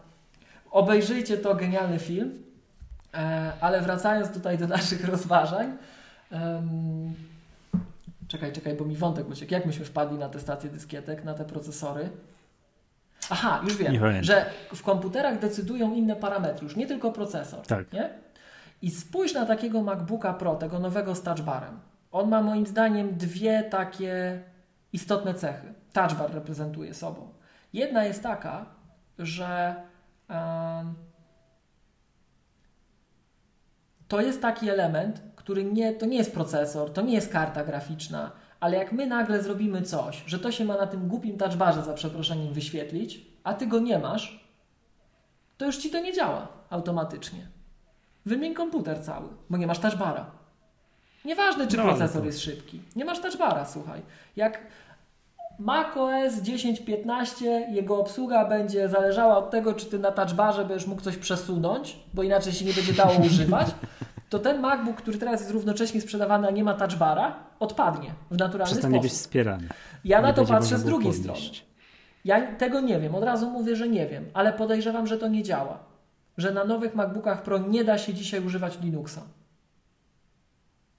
Obejrzyjcie 0.70 1.38
to, 1.38 1.54
genialny 1.54 1.98
film. 1.98 2.49
E, 3.14 3.52
ale 3.60 3.80
wracając 3.80 4.30
tutaj 4.32 4.58
do 4.58 4.66
naszych 4.66 5.04
rozważań. 5.08 5.76
czekaj, 8.28 8.52
czekaj, 8.52 8.74
bo 8.74 8.84
mi 8.84 8.96
wątek 8.96 9.28
uciekł. 9.28 9.52
Jak 9.52 9.66
myśmy 9.66 9.84
wpadli 9.84 10.18
na 10.18 10.28
te 10.28 10.40
stacje 10.40 10.70
dyskietek, 10.70 11.24
na 11.24 11.34
te 11.34 11.44
procesory? 11.44 12.10
Aha, 13.30 13.60
już 13.64 13.76
wiem, 13.76 14.24
że 14.24 14.46
w 14.74 14.82
komputerach 14.82 15.38
decydują 15.38 15.94
inne 15.94 16.16
parametry, 16.16 16.64
już 16.64 16.76
nie 16.76 16.86
tylko 16.86 17.12
procesor. 17.12 17.66
Tak. 17.66 17.92
Nie? 17.92 18.10
I 18.82 18.90
spójrz 18.90 19.34
na 19.34 19.46
takiego 19.46 19.82
MacBooka 19.82 20.34
Pro, 20.34 20.54
tego 20.54 20.78
nowego 20.78 21.14
z 21.14 21.22
touchbarem. 21.22 21.80
On 22.12 22.28
ma 22.28 22.42
moim 22.42 22.66
zdaniem 22.66 23.16
dwie 23.16 23.62
takie 23.62 24.42
istotne 24.92 25.34
cechy. 25.34 25.74
Touchbar 25.92 26.34
reprezentuje 26.34 26.94
sobą. 26.94 27.28
Jedna 27.72 28.04
jest 28.04 28.22
taka, 28.22 28.66
że 29.18 29.74
to 34.10 34.20
jest 34.20 34.42
taki 34.42 34.68
element, 34.70 35.22
który 35.36 35.64
nie, 35.64 35.92
to 35.94 36.06
nie 36.06 36.18
jest 36.18 36.34
procesor, 36.34 36.92
to 36.92 37.02
nie 37.02 37.14
jest 37.14 37.32
karta 37.32 37.64
graficzna, 37.64 38.30
ale 38.60 38.76
jak 38.76 38.92
my 38.92 39.06
nagle 39.06 39.42
zrobimy 39.42 39.82
coś, 39.82 40.22
że 40.26 40.38
to 40.38 40.52
się 40.52 40.64
ma 40.64 40.76
na 40.76 40.86
tym 40.86 41.08
głupim 41.08 41.38
touchbarze 41.38 41.82
za 41.82 41.94
przeproszeniem 41.94 42.52
wyświetlić, 42.52 43.26
a 43.44 43.54
ty 43.54 43.66
go 43.66 43.78
nie 43.80 43.98
masz, 43.98 44.44
to 45.58 45.66
już 45.66 45.76
ci 45.76 45.90
to 45.90 46.00
nie 46.00 46.12
działa 46.12 46.48
automatycznie. 46.70 47.46
Wymień 48.26 48.54
komputer 48.54 49.04
cały, 49.04 49.28
bo 49.50 49.56
nie 49.56 49.66
masz 49.66 49.78
touchbara. 49.78 50.30
Nieważne, 51.24 51.66
czy 51.66 51.76
No, 51.76 51.82
procesor 51.82 52.20
to- 52.20 52.26
jest 52.26 52.40
szybki. 52.40 52.82
Nie 52.96 53.04
masz 53.04 53.20
touchbara, 53.20 53.64
słuchaj. 53.64 54.02
Jak 54.36 54.58
macOS 55.60 56.34
10.15, 56.42 57.46
jego 57.72 57.98
obsługa 57.98 58.44
będzie 58.44 58.88
zależała 58.88 59.36
od 59.38 59.50
tego, 59.50 59.74
czy 59.74 59.86
ty 59.86 59.98
na 59.98 60.12
touchbarze 60.12 60.64
będziesz 60.64 60.86
mógł 60.86 61.02
coś 61.02 61.16
przesunąć, 61.16 61.96
bo 62.14 62.22
inaczej 62.22 62.52
się 62.52 62.64
nie 62.64 62.72
będzie 62.72 62.92
dało 62.92 63.14
używać, 63.26 63.66
to 64.28 64.38
ten 64.38 64.60
MacBook, 64.60 64.96
który 64.96 65.18
teraz 65.18 65.40
jest 65.40 65.52
równocześnie 65.52 66.00
sprzedawany, 66.00 66.48
a 66.48 66.50
nie 66.50 66.64
ma 66.64 66.74
touchbara, 66.74 67.36
odpadnie 67.60 68.10
w 68.30 68.38
naturalny 68.38 68.72
Przestanie 68.72 69.00
być 69.00 69.10
sposób. 69.12 69.24
wspierany. 69.26 69.68
Ja 70.04 70.22
na 70.22 70.32
to 70.32 70.46
patrzę 70.46 70.78
z 70.78 70.84
drugiej 70.84 71.12
podnieść. 71.12 71.56
strony. 71.56 71.70
Ja 72.24 72.56
tego 72.56 72.80
nie 72.80 73.00
wiem, 73.00 73.14
od 73.14 73.24
razu 73.24 73.50
mówię, 73.50 73.76
że 73.76 73.88
nie 73.88 74.06
wiem, 74.06 74.26
ale 74.34 74.52
podejrzewam, 74.52 75.06
że 75.06 75.18
to 75.18 75.28
nie 75.28 75.42
działa. 75.42 75.78
Że 76.38 76.52
na 76.52 76.64
nowych 76.64 76.94
MacBookach 76.94 77.42
Pro 77.42 77.58
nie 77.58 77.84
da 77.84 77.98
się 77.98 78.14
dzisiaj 78.14 78.46
używać 78.46 78.78
Linuxa. 78.80 79.20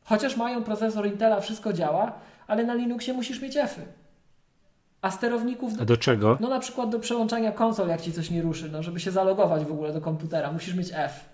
Chociaż 0.04 0.38
mają 0.38 0.64
procesor 0.64 1.08
Intela, 1.08 1.40
wszystko 1.40 1.74
działa, 1.74 2.12
ale 2.48 2.64
na 2.64 2.74
Linuxie 2.74 3.14
musisz 3.14 3.42
mieć 3.42 3.54
Fy. 3.54 3.82
A 5.02 5.12
sterowników. 5.12 5.74
A 5.82 5.86
do 5.86 5.98
czego? 5.98 6.38
No 6.40 6.50
na 6.50 6.60
przykład 6.60 6.90
do 6.90 7.00
przełączania 7.00 7.52
konsol, 7.52 7.88
jak 7.88 8.02
ci 8.02 8.14
coś 8.14 8.32
nie 8.32 8.42
ruszy, 8.42 8.70
no 8.72 8.84
żeby 8.84 9.00
się 9.00 9.12
zalogować 9.12 9.66
w 9.66 9.72
ogóle 9.72 9.94
do 9.94 10.02
komputera, 10.02 10.52
musisz 10.52 10.76
mieć 10.76 10.92
F. 10.94 11.32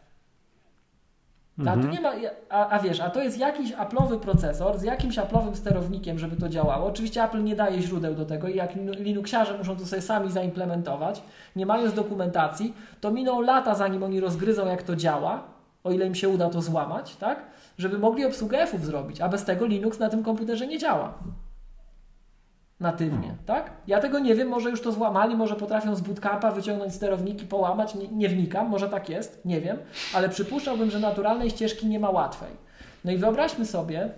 A, 1.66 1.74
tu 1.78 1.88
nie 1.88 2.02
ma, 2.02 2.12
a, 2.50 2.70
a 2.70 2.80
wiesz, 2.80 3.00
a 3.00 3.10
to 3.10 3.24
jest 3.24 3.38
jakiś 3.38 3.74
Apple'owy 3.74 4.20
procesor 4.20 4.78
z 4.78 4.84
jakimś 4.84 5.18
Apple'owym 5.18 5.56
sterownikiem, 5.56 6.20
żeby 6.20 6.36
to 6.36 6.50
działało. 6.50 6.88
Oczywiście 6.88 7.24
Apple 7.24 7.44
nie 7.44 7.56
daje 7.56 7.82
źródeł 7.82 8.16
do 8.16 8.26
tego 8.26 8.48
i 8.48 8.56
jak 8.56 8.76
Linuxiarze 8.76 9.58
muszą 9.58 9.76
to 9.76 9.86
sobie 9.86 10.02
sami 10.02 10.32
zaimplementować, 10.32 11.22
nie 11.56 11.66
mając 11.66 11.94
dokumentacji, 11.94 12.74
to 13.02 13.12
miną 13.12 13.42
lata 13.42 13.76
zanim 13.76 14.04
oni 14.04 14.20
rozgryzą 14.20 14.68
jak 14.68 14.84
to 14.84 14.96
działa, 14.96 15.44
o 15.84 15.92
ile 15.92 16.08
im 16.08 16.16
się 16.16 16.30
uda 16.30 16.50
to 16.50 16.62
złamać, 16.62 17.16
tak? 17.16 17.42
Żeby 17.78 18.00
mogli 18.00 18.26
obsługę 18.26 18.66
F'ów 18.66 18.80
zrobić, 18.80 19.22
a 19.22 19.30
bez 19.30 19.46
tego 19.46 19.66
Linux 19.66 20.00
na 20.00 20.10
tym 20.10 20.24
komputerze 20.24 20.68
nie 20.68 20.78
działa 20.78 21.14
natywnie, 22.80 23.28
hmm. 23.28 23.38
tak? 23.46 23.72
Ja 23.88 24.00
tego 24.00 24.20
nie 24.20 24.36
wiem, 24.36 24.48
może 24.48 24.70
już 24.70 24.82
to 24.82 24.92
złamali, 24.92 25.36
może 25.36 25.56
potrafią 25.56 25.96
z 25.96 26.02
bootcampa 26.02 26.52
wyciągnąć 26.52 26.94
sterowniki, 26.94 27.46
połamać, 27.46 27.96
nie, 27.96 28.08
nie, 28.08 28.30
wnikam, 28.30 28.70
może 28.70 28.90
tak 28.90 29.10
jest, 29.10 29.46
nie 29.46 29.62
wiem, 29.62 29.78
ale 30.14 30.30
przypuszczałbym, 30.30 30.92
że 30.92 31.00
naturalnej 31.00 31.50
ścieżki 31.50 31.88
nie 31.88 32.00
ma 32.00 32.10
łatwej. 32.10 32.52
No 33.06 33.12
i 33.12 33.18
wyobraźmy 33.18 33.66
sobie, 33.66 34.10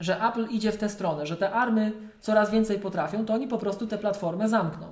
że 0.00 0.22
Apple 0.28 0.46
idzie 0.50 0.72
w 0.72 0.76
tę 0.76 0.88
stronę, 0.88 1.26
że 1.26 1.36
te 1.36 1.50
army 1.50 1.92
coraz 2.20 2.50
więcej 2.50 2.78
potrafią, 2.78 3.24
to 3.24 3.34
oni 3.34 3.48
po 3.48 3.58
prostu 3.58 3.86
tę 3.86 3.98
platformę 3.98 4.48
zamkną. 4.48 4.86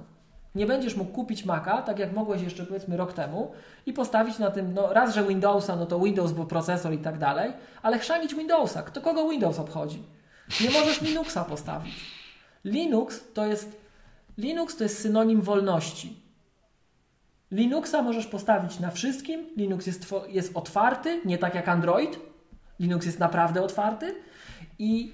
Nie 0.54 0.66
będziesz 0.66 0.96
mógł 0.96 1.12
kupić 1.12 1.44
Maca, 1.44 1.82
tak 1.82 1.98
jak 1.98 2.12
mogłeś 2.12 2.42
jeszcze 2.42 2.66
powiedzmy 2.66 2.96
rok 2.96 3.12
temu 3.12 3.52
i 3.86 3.92
postawić 3.92 4.38
na 4.38 4.50
tym, 4.50 4.74
no 4.74 4.92
raz, 4.92 5.14
że 5.14 5.24
Windowsa, 5.24 5.76
no 5.76 5.86
to 5.86 6.00
Windows, 6.00 6.32
bo 6.32 6.44
procesor 6.44 6.92
i 6.92 6.98
tak 6.98 7.18
dalej, 7.18 7.52
ale 7.82 7.98
chrzanić 7.98 8.34
Windowsa. 8.34 8.82
Kto 8.82 9.00
kogo 9.00 9.28
Windows 9.28 9.58
obchodzi? 9.58 10.02
Nie 10.60 10.70
możesz 10.70 11.00
Linuxa 11.02 11.44
postawić. 11.48 11.94
Linux 12.66 13.24
to 13.34 13.46
jest, 13.46 13.76
Linux 14.38 14.76
to 14.76 14.84
jest 14.84 14.98
synonim 14.98 15.42
wolności. 15.42 16.16
Linuxa 17.50 18.02
możesz 18.02 18.26
postawić 18.26 18.80
na 18.80 18.90
wszystkim. 18.90 19.46
Linux 19.56 19.86
jest, 19.86 20.14
jest 20.28 20.56
otwarty, 20.56 21.20
nie 21.24 21.38
tak 21.38 21.54
jak 21.54 21.68
Android. 21.68 22.18
Linux 22.80 23.06
jest 23.06 23.18
naprawdę 23.18 23.62
otwarty 23.62 24.14
i 24.78 25.12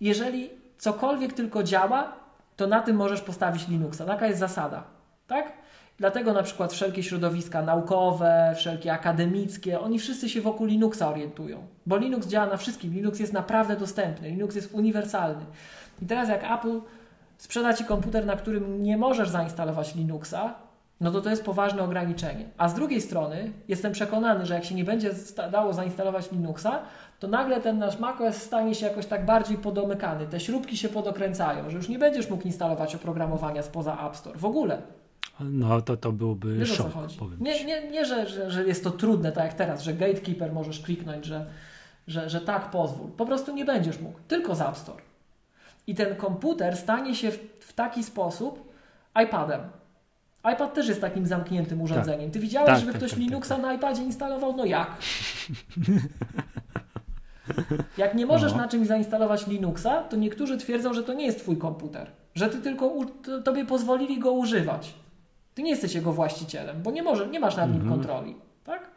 jeżeli 0.00 0.50
cokolwiek 0.78 1.32
tylko 1.32 1.62
działa, 1.62 2.16
to 2.56 2.66
na 2.66 2.82
tym 2.82 2.96
możesz 2.96 3.20
postawić 3.20 3.68
Linuxa. 3.68 4.04
Taka 4.06 4.26
jest 4.26 4.38
zasada, 4.38 4.84
tak? 5.26 5.52
Dlatego 5.98 6.32
na 6.32 6.42
przykład 6.42 6.72
wszelkie 6.72 7.02
środowiska 7.02 7.62
naukowe, 7.62 8.52
wszelkie 8.56 8.92
akademickie, 8.92 9.80
oni 9.80 9.98
wszyscy 9.98 10.28
się 10.28 10.40
wokół 10.40 10.66
Linuxa 10.66 11.02
orientują, 11.02 11.66
bo 11.86 11.96
Linux 11.96 12.26
działa 12.26 12.46
na 12.46 12.56
wszystkim. 12.56 12.94
Linux 12.94 13.20
jest 13.20 13.32
naprawdę 13.32 13.76
dostępny, 13.76 14.30
Linux 14.30 14.56
jest 14.56 14.74
uniwersalny. 14.74 15.44
I 16.02 16.06
teraz 16.06 16.28
jak 16.28 16.44
Apple 16.58 16.80
sprzeda 17.38 17.74
Ci 17.74 17.84
komputer, 17.84 18.26
na 18.26 18.36
którym 18.36 18.82
nie 18.82 18.96
możesz 18.96 19.28
zainstalować 19.28 19.94
Linuxa, 19.94 20.54
no 21.00 21.10
to 21.10 21.20
to 21.20 21.30
jest 21.30 21.44
poważne 21.44 21.82
ograniczenie. 21.82 22.48
A 22.58 22.68
z 22.68 22.74
drugiej 22.74 23.00
strony 23.00 23.52
jestem 23.68 23.92
przekonany, 23.92 24.46
że 24.46 24.54
jak 24.54 24.64
się 24.64 24.74
nie 24.74 24.84
będzie 24.84 25.10
dało 25.50 25.72
zainstalować 25.72 26.32
Linuxa, 26.32 26.82
to 27.20 27.28
nagle 27.28 27.60
ten 27.60 27.78
nasz 27.78 27.98
macOS 27.98 28.36
stanie 28.36 28.74
się 28.74 28.86
jakoś 28.86 29.06
tak 29.06 29.24
bardziej 29.24 29.58
podomykany. 29.58 30.26
Te 30.26 30.40
śrubki 30.40 30.76
się 30.76 30.88
podokręcają, 30.88 31.70
że 31.70 31.76
już 31.76 31.88
nie 31.88 31.98
będziesz 31.98 32.30
mógł 32.30 32.42
instalować 32.42 32.94
oprogramowania 32.94 33.62
spoza 33.62 34.06
App 34.06 34.16
Store. 34.16 34.38
W 34.38 34.44
ogóle. 34.44 34.82
No 35.40 35.80
to 35.80 35.96
to 35.96 36.12
byłby 36.12 36.56
Wiesz, 36.56 36.72
szok, 36.72 36.92
powiem 37.18 37.36
Nie, 37.40 37.64
nie, 37.64 37.90
nie 37.90 38.04
że, 38.04 38.26
że, 38.26 38.50
że 38.50 38.64
jest 38.64 38.84
to 38.84 38.90
trudne, 38.90 39.32
tak 39.32 39.44
jak 39.44 39.54
teraz, 39.54 39.82
że 39.82 39.94
gatekeeper 39.94 40.52
możesz 40.52 40.80
kliknąć, 40.80 41.24
że, 41.24 41.46
że, 42.06 42.30
że 42.30 42.40
tak 42.40 42.70
pozwól. 42.70 43.10
Po 43.10 43.26
prostu 43.26 43.54
nie 43.54 43.64
będziesz 43.64 44.00
mógł. 44.00 44.18
Tylko 44.28 44.54
z 44.54 44.60
App 44.60 44.76
Store. 44.76 45.02
I 45.86 45.94
ten 45.94 46.16
komputer 46.16 46.76
stanie 46.76 47.14
się 47.14 47.30
w, 47.30 47.38
w 47.60 47.72
taki 47.72 48.04
sposób 48.04 48.72
iPadem. 49.24 49.60
iPad 50.54 50.74
też 50.74 50.88
jest 50.88 51.00
takim 51.00 51.26
zamkniętym 51.26 51.82
urządzeniem. 51.82 52.30
Ty 52.30 52.40
widziałeś, 52.40 52.70
tak, 52.70 52.80
żeby 52.80 52.92
tak, 52.92 52.98
ktoś 52.98 53.10
tak, 53.10 53.18
tak 53.18 53.28
Linuxa 53.28 53.48
tak. 53.48 53.62
na 53.62 53.74
iPadzie 53.74 54.02
instalował? 54.02 54.56
No 54.56 54.64
jak? 54.64 54.96
Jak 57.98 58.14
nie 58.14 58.26
możesz 58.26 58.52
no. 58.52 58.58
na 58.58 58.68
czymś 58.68 58.86
zainstalować 58.86 59.46
Linuxa, 59.46 60.02
to 60.02 60.16
niektórzy 60.16 60.58
twierdzą, 60.58 60.94
że 60.94 61.02
to 61.02 61.14
nie 61.14 61.26
jest 61.26 61.38
twój 61.38 61.56
komputer. 61.56 62.10
Że 62.34 62.48
ty 62.48 62.58
tylko 62.58 62.96
tobie 63.44 63.64
pozwolili 63.64 64.18
go 64.18 64.32
używać. 64.32 64.94
Ty 65.54 65.62
nie 65.62 65.70
jesteś 65.70 65.94
jego 65.94 66.12
właścicielem, 66.12 66.82
bo 66.82 66.90
nie, 66.90 67.02
może, 67.02 67.26
nie 67.26 67.40
masz 67.40 67.56
nad 67.56 67.72
nim 67.72 67.80
mhm. 67.80 67.94
kontroli. 67.94 68.36
Tak? 68.64 68.90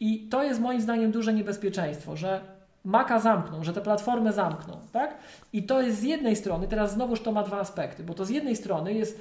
I 0.00 0.28
to 0.30 0.42
jest 0.42 0.60
moim 0.60 0.80
zdaniem 0.80 1.10
duże 1.10 1.34
niebezpieczeństwo, 1.34 2.16
że 2.16 2.40
Maca 2.84 3.20
zamkną, 3.20 3.64
że 3.64 3.72
te 3.72 3.80
platformy 3.80 4.32
zamkną, 4.32 4.80
tak? 4.92 5.14
I 5.52 5.62
to 5.62 5.82
jest 5.82 5.98
z 5.98 6.02
jednej 6.02 6.36
strony, 6.36 6.68
teraz 6.68 6.92
znowuż 6.92 7.20
to 7.20 7.32
ma 7.32 7.42
dwa 7.42 7.60
aspekty, 7.60 8.04
bo 8.04 8.14
to 8.14 8.24
z 8.24 8.30
jednej 8.30 8.56
strony 8.56 8.94
jest, 8.94 9.20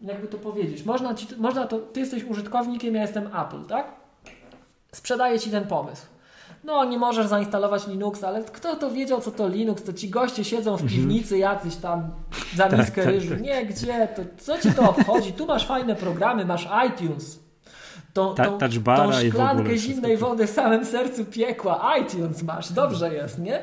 jakby 0.00 0.28
to 0.28 0.38
powiedzieć, 0.38 0.84
można, 0.84 1.14
ci, 1.14 1.26
można 1.38 1.66
to, 1.66 1.78
ty 1.78 2.00
jesteś 2.00 2.24
użytkownikiem, 2.24 2.94
ja 2.94 3.02
jestem 3.02 3.26
Apple, 3.26 3.64
tak? 3.68 3.86
Sprzedaję 4.92 5.38
ci 5.38 5.50
ten 5.50 5.66
pomysł. 5.66 6.06
No, 6.64 6.84
nie 6.84 6.98
możesz 6.98 7.26
zainstalować 7.26 7.86
Linux, 7.86 8.24
ale 8.24 8.44
kto 8.44 8.76
to 8.76 8.90
wiedział, 8.90 9.20
co 9.20 9.30
to 9.30 9.48
Linux? 9.48 9.82
To 9.82 9.92
ci 9.92 10.10
goście 10.10 10.44
siedzą 10.44 10.76
w 10.76 10.82
mhm. 10.82 11.00
piwnicy 11.00 11.38
jacyś 11.38 11.76
tam 11.76 12.10
za 12.56 12.68
tak, 12.68 12.78
miskę 12.78 13.02
tak, 13.02 13.12
ryżu. 13.12 13.28
Tak, 13.28 13.38
tak. 13.38 13.46
Nie, 13.46 13.66
gdzie? 13.66 14.08
To, 14.16 14.22
co 14.38 14.58
ci 14.58 14.72
to 14.72 14.90
obchodzi? 14.90 15.32
Tu 15.32 15.46
masz 15.46 15.66
fajne 15.66 15.94
programy, 15.94 16.44
masz 16.44 16.68
iTunes 16.88 17.47
tą, 18.18 18.34
Ta, 18.34 18.44
tą, 18.44 19.12
szklankę 19.12 19.78
zimnej 19.78 20.16
wody 20.16 20.46
w 20.46 20.50
samym 20.50 20.84
sercu 20.84 21.24
piekła. 21.24 21.94
iTunes 22.00 22.42
masz, 22.42 22.72
dobrze 22.72 23.14
jest, 23.14 23.38
nie? 23.38 23.60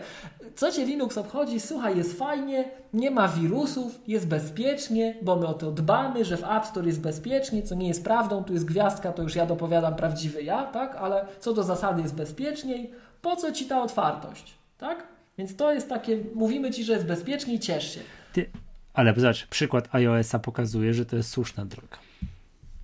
Co 0.55 0.71
cię 0.71 0.85
Linux 0.85 1.17
obchodzi? 1.17 1.59
Słuchaj, 1.59 1.97
jest 1.97 2.19
fajnie, 2.19 2.69
nie 2.93 3.11
ma 3.11 3.27
wirusów, 3.27 3.99
jest 4.07 4.27
bezpiecznie, 4.27 5.17
bo 5.21 5.35
my 5.35 5.47
o 5.47 5.53
to 5.53 5.71
dbamy, 5.71 6.25
że 6.25 6.37
w 6.37 6.43
App 6.43 6.65
Store 6.65 6.87
jest 6.87 7.01
bezpiecznie, 7.01 7.63
co 7.63 7.75
nie 7.75 7.87
jest 7.87 8.03
prawdą, 8.03 8.43
tu 8.43 8.53
jest 8.53 8.65
gwiazdka, 8.65 9.11
to 9.11 9.23
już 9.23 9.35
ja 9.35 9.45
dopowiadam 9.45 9.95
prawdziwy 9.95 10.43
ja, 10.43 10.63
tak? 10.63 10.95
Ale 10.95 11.25
co 11.39 11.53
do 11.53 11.63
zasady 11.63 12.01
jest 12.01 12.15
bezpieczniej, 12.15 12.91
po 13.21 13.35
co 13.35 13.51
ci 13.51 13.65
ta 13.65 13.83
otwartość, 13.83 14.53
tak? 14.77 15.07
Więc 15.37 15.55
to 15.55 15.73
jest 15.73 15.89
takie, 15.89 16.19
mówimy 16.35 16.71
ci, 16.71 16.83
że 16.83 16.93
jest 16.93 17.05
bezpieczniej, 17.05 17.59
ciesz 17.59 17.93
się. 17.93 17.99
Ty, 18.33 18.49
ale 18.93 19.13
zobacz, 19.17 19.47
przykład 19.47 19.95
iOS-a 19.95 20.39
pokazuje, 20.39 20.93
że 20.93 21.05
to 21.05 21.15
jest 21.15 21.29
słuszna 21.29 21.65
droga 21.65 22.04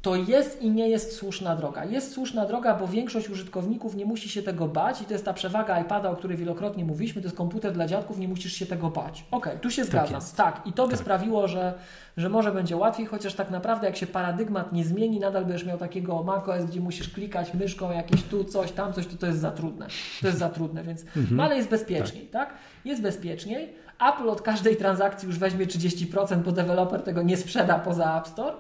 to 0.02 0.16
jest 0.16 0.62
i 0.62 0.72
nie 0.72 0.90
jest 0.90 1.16
słuszna 1.16 1.56
droga. 1.56 1.86
Jest 1.86 2.14
słuszna 2.14 2.46
droga, 2.46 2.76
bo 2.76 2.88
większość 2.88 3.30
użytkowników 3.30 3.96
nie 3.96 4.06
musi 4.06 4.30
się 4.30 4.42
tego 4.42 4.68
bać 4.68 5.02
i 5.02 5.06
to 5.06 5.14
jest 5.14 5.26
ta 5.26 5.34
przewaga 5.34 5.80
iPada, 5.80 6.10
o 6.10 6.16
której 6.16 6.38
wielokrotnie 6.38 6.86
mówiliśmy, 6.86 7.22
to 7.22 7.28
jest 7.28 7.38
komputer 7.38 7.74
dla 7.74 7.88
dziadków, 7.88 8.20
nie 8.20 8.28
musisz 8.28 8.54
się 8.54 8.66
tego 8.66 8.90
bać. 8.90 9.26
Okej, 9.32 9.52
okay, 9.52 9.60
tu 9.62 9.72
się 9.72 9.82
tak 9.82 9.92
zgadzam. 9.92 10.22
Tak, 10.22 10.56
tak. 10.56 10.68
i 10.68 10.74
to 10.74 10.88
by 10.88 10.94
tak. 10.94 11.02
sprawiło, 11.02 11.48
że, 11.48 11.74
że 12.18 12.30
może 12.30 12.52
będzie 12.52 12.78
łatwiej, 12.78 13.06
chociaż 13.06 13.34
tak 13.34 13.52
naprawdę 13.52 13.88
jak 13.88 13.98
się 13.98 14.08
paradygmat 14.08 14.74
nie 14.74 14.86
zmieni, 14.86 15.20
nadal 15.20 15.46
będziesz 15.46 15.68
miał 15.68 15.78
takiego 15.78 16.24
macOS, 16.24 16.66
gdzie 16.66 16.80
musisz 16.80 17.10
klikać 17.10 17.54
myszką 17.54 17.92
jakieś 17.92 18.24
tu 18.24 18.44
coś, 18.44 18.72
tam 18.72 18.94
coś, 18.94 19.08
to 19.08 19.18
to 19.18 19.28
jest 19.28 19.40
za 19.40 19.52
trudne. 19.52 19.88
To 20.22 20.28
jest 20.28 20.40
za 20.40 20.50
trudne, 20.50 20.84
więc 20.84 21.02
mhm. 21.18 21.40
ale 21.40 21.58
jest 21.58 21.70
bezpieczniej, 21.70 22.26
tak. 22.28 22.50
tak? 22.50 22.58
Jest 22.86 23.02
bezpieczniej. 23.02 23.74
Apple 24.10 24.30
od 24.30 24.42
każdej 24.42 24.78
transakcji 24.78 25.28
już 25.28 25.40
weźmie 25.40 25.66
30%, 25.68 26.38
bo 26.38 26.52
deweloper 26.52 27.02
tego 27.02 27.22
nie 27.22 27.38
sprzeda 27.38 27.80
poza 27.80 28.18
App 28.18 28.28
Store, 28.28 28.54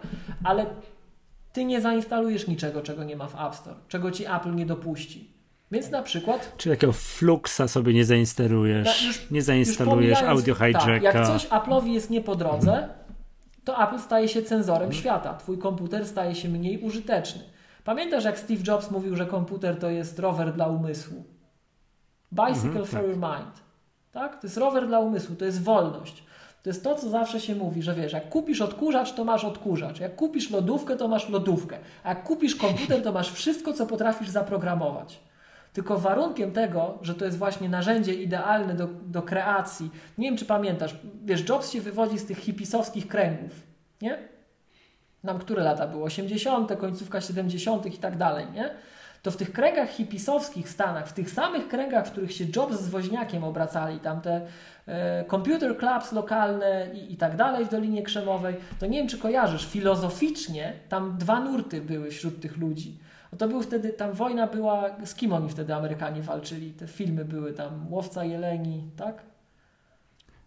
ale 0.43 0.65
ty 1.53 1.65
nie 1.65 1.81
zainstalujesz 1.81 2.47
niczego, 2.47 2.81
czego 2.81 3.03
nie 3.03 3.15
ma 3.15 3.27
w 3.27 3.35
App 3.35 3.55
Store, 3.55 3.75
czego 3.87 4.11
ci 4.11 4.25
Apple 4.25 4.55
nie 4.55 4.65
dopuści. 4.65 5.31
Więc 5.71 5.91
na 5.91 6.01
przykład. 6.01 6.53
Czy 6.57 6.69
jakiego 6.69 6.93
Fluxa 6.93 7.67
sobie 7.67 7.93
nie 7.93 8.05
zainstalujesz, 8.05 9.05
już, 9.05 9.31
nie 9.31 9.41
zainstalujesz 9.41 10.21
audio 10.21 10.55
hijacka. 10.55 10.85
Tak, 10.85 11.03
jak 11.03 11.27
coś 11.27 11.47
Apple'owi 11.47 11.87
jest 11.87 12.09
nie 12.09 12.21
po 12.21 12.35
drodze, 12.35 12.89
to 13.63 13.83
Apple 13.83 13.99
staje 13.99 14.27
się 14.27 14.41
cenzorem 14.41 14.89
hmm. 14.89 14.99
świata. 15.01 15.33
Twój 15.33 15.57
komputer 15.57 16.05
staje 16.05 16.35
się 16.35 16.49
mniej 16.49 16.77
użyteczny. 16.77 17.41
Pamiętasz, 17.83 18.23
jak 18.23 18.39
Steve 18.39 18.63
Jobs 18.67 18.91
mówił, 18.91 19.15
że 19.15 19.25
komputer 19.25 19.79
to 19.79 19.89
jest 19.89 20.19
rower 20.19 20.53
dla 20.53 20.67
umysłu? 20.67 21.23
Bicycle 22.31 22.67
mhm, 22.67 22.85
for 22.85 22.99
tak. 22.99 23.09
your 23.09 23.17
mind. 23.17 23.61
Tak? 24.11 24.41
To 24.41 24.47
jest 24.47 24.57
rower 24.57 24.87
dla 24.87 24.99
umysłu, 24.99 25.35
to 25.35 25.45
jest 25.45 25.63
wolność. 25.63 26.23
To 26.63 26.69
jest 26.69 26.83
to, 26.83 26.95
co 26.95 27.09
zawsze 27.09 27.39
się 27.39 27.55
mówi, 27.55 27.81
że 27.81 27.95
wiesz, 27.95 28.13
jak 28.13 28.29
kupisz 28.29 28.61
odkurzacz, 28.61 29.13
to 29.13 29.23
masz 29.23 29.43
odkurzacz. 29.43 29.99
Jak 29.99 30.15
kupisz 30.15 30.49
lodówkę, 30.51 30.95
to 30.95 31.07
masz 31.07 31.29
lodówkę. 31.29 31.77
A 32.03 32.09
jak 32.09 32.23
kupisz 32.23 32.55
komputer, 32.55 33.03
to 33.03 33.11
masz 33.11 33.31
wszystko, 33.31 33.73
co 33.73 33.85
potrafisz 33.85 34.29
zaprogramować. 34.29 35.19
Tylko 35.73 35.97
warunkiem 35.97 36.51
tego, 36.51 36.97
że 37.01 37.15
to 37.15 37.25
jest 37.25 37.37
właśnie 37.37 37.69
narzędzie 37.69 38.13
idealne 38.13 38.75
do, 38.75 38.87
do 38.87 39.21
kreacji. 39.21 39.91
Nie 40.17 40.27
wiem, 40.27 40.37
czy 40.37 40.45
pamiętasz, 40.45 40.95
wiesz, 41.25 41.49
Jobs 41.49 41.71
się 41.71 41.81
wywodzi 41.81 42.19
z 42.19 42.25
tych 42.25 42.37
hipisowskich 42.37 43.07
kręgów, 43.07 43.51
nie? 44.01 44.17
Nam 45.23 45.39
które 45.39 45.63
lata 45.63 45.87
było? 45.87 46.05
80., 46.05 46.77
końcówka 46.77 47.21
70. 47.21 47.85
i 47.85 47.97
tak 47.97 48.17
dalej, 48.17 48.45
nie? 48.53 48.69
To 49.21 49.31
w 49.31 49.37
tych 49.37 49.51
kręgach 49.51 49.89
hipisowskich 49.89 50.67
w 50.67 50.69
Stanach, 50.69 51.07
w 51.07 51.13
tych 51.13 51.29
samych 51.29 51.67
kręgach, 51.67 52.07
w 52.07 52.11
których 52.11 52.33
się 52.33 52.45
Jobs 52.55 52.79
z 52.79 52.89
woźniakiem 52.89 53.43
obracali, 53.43 53.99
tam 53.99 54.21
te 54.21 54.41
e, 54.87 55.25
computer 55.25 55.77
clubs 55.77 56.11
lokalne 56.11 56.87
i, 56.93 57.13
i 57.13 57.17
tak 57.17 57.35
dalej 57.35 57.65
w 57.65 57.69
Dolinie 57.69 58.03
Krzemowej, 58.03 58.55
to 58.79 58.85
nie 58.85 58.97
wiem, 58.97 59.07
czy 59.07 59.17
kojarzysz, 59.17 59.67
filozoficznie 59.67 60.73
tam 60.89 61.17
dwa 61.17 61.39
nurty 61.39 61.81
były 61.81 62.11
wśród 62.11 62.41
tych 62.41 62.57
ludzi. 62.57 62.99
No 63.31 63.37
to 63.37 63.47
był 63.47 63.61
wtedy, 63.61 63.89
tam 63.89 64.13
wojna 64.13 64.47
była, 64.47 64.89
z 65.05 65.15
kim 65.15 65.33
oni 65.33 65.49
wtedy 65.49 65.75
Amerykanie 65.75 66.21
walczyli? 66.21 66.71
Te 66.71 66.87
filmy 66.87 67.25
były 67.25 67.53
tam, 67.53 67.93
Łowca 67.93 68.23
Jeleni, 68.23 68.83
tak? 68.97 69.21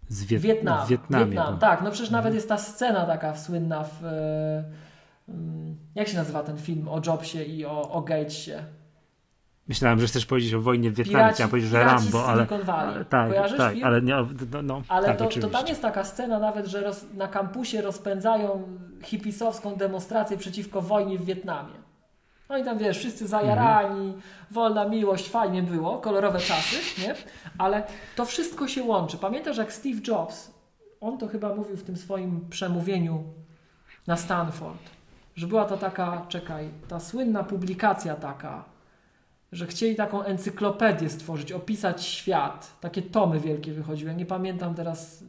Z 0.09 0.25
Wiet... 0.25 0.43
Wietnam. 0.43 0.87
Wietnamie. 0.87 1.27
Wietnam, 1.27 1.59
tak. 1.59 1.83
No 1.83 1.91
przecież 1.91 2.11
nawet 2.11 2.35
jest 2.35 2.49
ta 2.49 2.59
scena 2.59 3.07
taka 3.07 3.37
słynna 3.37 3.85
w... 3.85 4.05
e, 4.05 4.65
Jak 5.95 6.09
się 6.09 6.17
nazywa 6.17 6.43
ten 6.43 6.59
film 6.59 6.89
o 6.89 7.01
Jobsie 7.07 7.43
i 7.45 7.65
o, 7.67 7.91
o 7.91 8.03
Gatesie? 8.03 8.65
Myślałem, 9.69 10.01
że 10.01 10.07
chcesz 10.07 10.27
powiedzieć 10.27 10.55
o 10.55 10.61
wojnie 10.61 10.91
w 10.91 10.95
Wietnamie, 10.95 11.25
Piraci- 11.25 11.35
chciałem 11.35 11.51
powiedzieć, 11.51 11.71
że 11.71 11.85
Rambo, 11.85 12.27
ale... 12.27 12.47
Valley. 12.47 13.05
Tak, 13.05 13.29
Kojarzysz 13.29 13.59
tak, 13.59 13.73
film? 13.75 13.85
ale 13.87 14.03
nie, 14.03 14.15
no, 14.53 14.63
no 14.63 14.83
Ale 14.89 15.07
tak, 15.07 15.19
to, 15.19 15.41
to 15.41 15.49
tam 15.49 15.67
jest 15.67 15.83
taka 15.83 16.05
scena 16.05 16.39
nawet, 16.39 16.67
że 16.67 16.81
roz, 16.81 17.05
na 17.15 17.29
kampusie 17.29 17.83
rozpędzają 17.83 18.63
hipisowską 19.03 19.75
demonstrację 19.77 20.37
przeciwko 20.37 20.83
wojnie 20.83 21.19
w 21.19 21.25
Wietnamie. 21.25 21.75
No 22.49 22.59
i 22.59 22.65
tam 22.65 22.79
wiesz, 22.79 22.99
wszyscy 22.99 23.27
zajarani, 23.27 24.01
Mhm. 24.07 24.23
wolna 24.51 24.89
miłość, 24.89 25.29
fajnie 25.29 25.63
było, 25.63 25.99
kolorowe 25.99 26.39
czasy, 26.39 26.77
nie? 27.03 27.15
Ale 27.59 27.83
to 28.17 28.25
wszystko 28.25 28.69
się 28.69 28.83
łączy. 28.83 29.19
Pamiętasz 29.19 29.57
jak 29.57 29.73
Steve 29.73 30.01
Jobs, 30.09 30.51
on 31.01 31.19
to 31.19 31.29
chyba 31.29 31.55
mówił 31.55 31.77
w 31.77 31.83
tym 31.83 31.97
swoim 31.97 32.49
przemówieniu 32.51 33.25
na 34.07 34.17
Stanford, 34.17 34.91
że 35.37 35.47
była 35.47 35.65
to 35.65 35.77
taka, 35.77 36.27
czekaj, 36.29 36.69
ta 36.89 37.01
słynna 37.01 37.45
publikacja 37.45 38.15
taka, 38.17 38.65
że 39.53 39.67
chcieli 39.67 39.97
taką 39.97 40.23
encyklopedię 40.23 41.11
stworzyć, 41.11 41.53
opisać 41.53 42.05
świat. 42.05 42.77
Takie 42.81 43.03
tomy 43.03 43.41
wielkie 43.41 43.73
wychodziły. 43.73 44.11
Ja 44.11 44.17
nie 44.17 44.27
pamiętam 44.27 44.75
teraz 44.75 45.25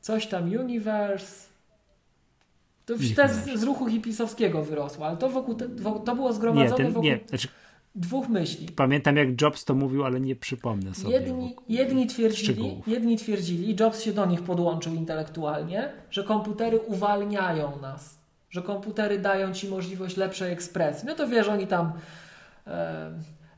coś 0.00 0.26
tam 0.26 0.44
Universe. 0.44 1.50
To 2.86 2.94
Nie 2.96 3.08
te 3.08 3.14
kojarzę. 3.14 3.34
z, 3.56 3.60
z 3.60 3.62
ruchu 3.62 3.86
hipisowskiego 3.86 4.64
wyrosło, 4.64 5.06
ale 5.06 5.16
to 5.16 5.28
wokół 5.28 5.54
te, 5.54 5.68
wo- 5.68 5.98
to 5.98 6.14
było 6.16 6.28
Nie, 6.28 6.34
zgromadzone 6.34 6.76
ten, 6.76 6.86
wokół 6.86 7.02
nie, 7.02 7.20
znaczy, 7.28 7.48
dwóch 7.94 8.28
myśli. 8.28 8.68
pamiętam 8.68 9.16
jak 9.16 9.40
Jobs 9.42 9.64
to 9.64 9.74
mówił, 9.74 10.04
ale 10.04 10.20
nie 10.20 10.36
przypomnę 10.36 10.94
sobie. 10.94 11.12
Jedni, 11.14 11.56
jedni, 11.68 12.06
twierdzili, 12.06 12.44
szczegółów. 12.44 12.88
jedni 12.88 13.16
twierdzili, 13.16 13.76
Jobs 13.80 14.00
się 14.00 14.12
do 14.12 14.26
nich 14.26 14.42
podłączył 14.42 14.94
intelektualnie, 14.94 15.92
że 16.10 16.24
komputery 16.24 16.78
uwalniają 16.80 17.80
nas, 17.80 18.18
że 18.50 18.62
komputery 18.62 19.18
dają 19.18 19.52
ci 19.52 19.68
możliwość 19.68 20.16
lepszej 20.16 20.52
ekspresji. 20.52 21.08
No 21.08 21.14
to 21.14 21.28
wiesz, 21.28 21.48
oni 21.48 21.66
tam 21.66 21.92
e, 22.66 23.10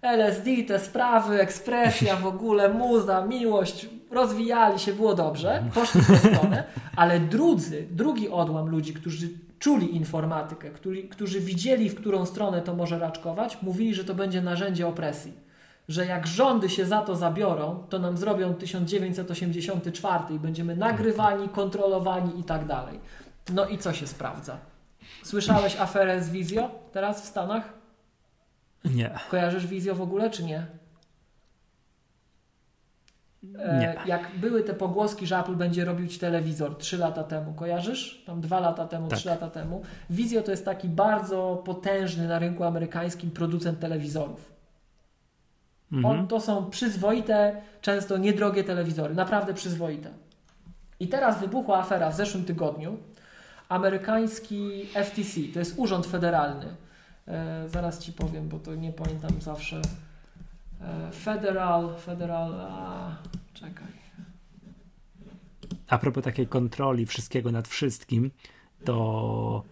LSD, 0.02 0.50
te 0.68 0.78
sprawy, 0.78 1.40
ekspresja 1.40 2.16
w 2.16 2.26
ogóle, 2.26 2.68
muza, 2.68 3.26
miłość, 3.26 3.88
rozwijali 4.10 4.78
się, 4.78 4.92
było 4.92 5.14
dobrze, 5.14 5.62
poszli 5.74 6.00
w 6.00 6.06
tę 6.06 6.16
stronę, 6.16 6.64
ale 6.96 7.20
drudzy, 7.20 7.86
drugi 7.90 8.28
odłam 8.28 8.68
ludzi, 8.68 8.94
którzy 8.94 9.28
czuli 9.58 9.96
informatykę, 9.96 10.70
którzy, 10.70 11.02
którzy 11.02 11.40
widzieli, 11.40 11.88
w 11.88 11.94
którą 11.94 12.26
stronę 12.26 12.62
to 12.62 12.74
może 12.74 12.98
raczkować, 12.98 13.62
mówili, 13.62 13.94
że 13.94 14.04
to 14.04 14.14
będzie 14.14 14.42
narzędzie 14.42 14.86
opresji 14.86 15.42
że 15.88 16.06
jak 16.06 16.26
rządy 16.26 16.68
się 16.68 16.86
za 16.86 17.00
to 17.00 17.16
zabiorą, 17.16 17.84
to 17.88 17.98
nam 17.98 18.16
zrobią 18.16 18.54
1984 18.54 20.34
i 20.34 20.38
będziemy 20.38 20.76
nagrywani, 20.76 21.48
kontrolowani 21.48 22.40
i 22.40 22.44
tak 22.44 22.66
dalej. 22.66 23.00
No 23.52 23.68
i 23.68 23.78
co 23.78 23.92
się 23.92 24.06
sprawdza? 24.06 24.71
Słyszałeś 25.22 25.76
aferę 25.76 26.22
z 26.22 26.30
Wizjo 26.30 26.70
teraz 26.92 27.22
w 27.22 27.24
Stanach? 27.24 27.72
Nie, 28.84 29.10
Kojarzysz 29.30 29.66
Wizjo 29.66 29.94
w 29.94 30.00
ogóle, 30.02 30.30
czy 30.30 30.44
nie? 30.44 30.66
E, 33.58 33.78
Nie. 33.78 33.96
Jak 34.06 34.30
były 34.38 34.62
te 34.62 34.74
pogłoski, 34.74 35.26
że 35.26 35.38
Apple 35.38 35.56
będzie 35.56 35.84
robić 35.84 36.18
telewizor 36.18 36.78
3 36.78 36.98
lata 36.98 37.24
temu, 37.24 37.52
kojarzysz? 37.54 38.22
Tam 38.26 38.40
2 38.40 38.60
lata 38.60 38.86
temu, 38.86 39.08
Tak. 39.08 39.18
3 39.18 39.28
lata 39.28 39.50
temu. 39.50 39.82
Vizio 40.10 40.42
to 40.42 40.50
jest 40.50 40.64
taki 40.64 40.88
bardzo 40.88 41.62
potężny 41.64 42.28
na 42.28 42.38
rynku 42.38 42.64
amerykańskim 42.64 43.30
producent 43.30 43.80
telewizorów. 43.80 44.52
mhm. 45.92 46.18
On, 46.18 46.28
to 46.28 46.40
są 46.40 46.70
przyzwoite, 46.70 47.62
często 47.80 48.16
niedrogie 48.16 48.64
telewizory, 48.64 49.14
naprawdę 49.14 49.54
przyzwoite. 49.54 50.10
I 51.00 51.08
teraz 51.08 51.40
wybuchła 51.40 51.78
afera 51.78 52.10
w 52.10 52.16
zeszłym 52.16 52.44
tygodniu. 52.44 52.98
Amerykański 53.72 54.86
FTC, 55.04 55.40
to 55.52 55.58
jest 55.58 55.74
urząd 55.76 56.06
federalny. 56.06 56.76
E, 57.28 57.68
zaraz 57.68 57.98
ci 57.98 58.12
powiem, 58.12 58.48
bo 58.48 58.58
to 58.58 58.74
nie 58.74 58.92
pamiętam 58.92 59.30
zawsze. 59.40 59.82
E, 60.80 61.12
federal, 61.12 61.94
federal, 61.98 62.52
a, 62.60 63.16
czekaj. 63.54 63.92
A 65.88 65.98
propos 65.98 66.24
takiej 66.24 66.46
kontroli 66.46 67.06
wszystkiego 67.06 67.52
nad 67.52 67.68
wszystkim, 67.68 68.30
to, 68.84 69.64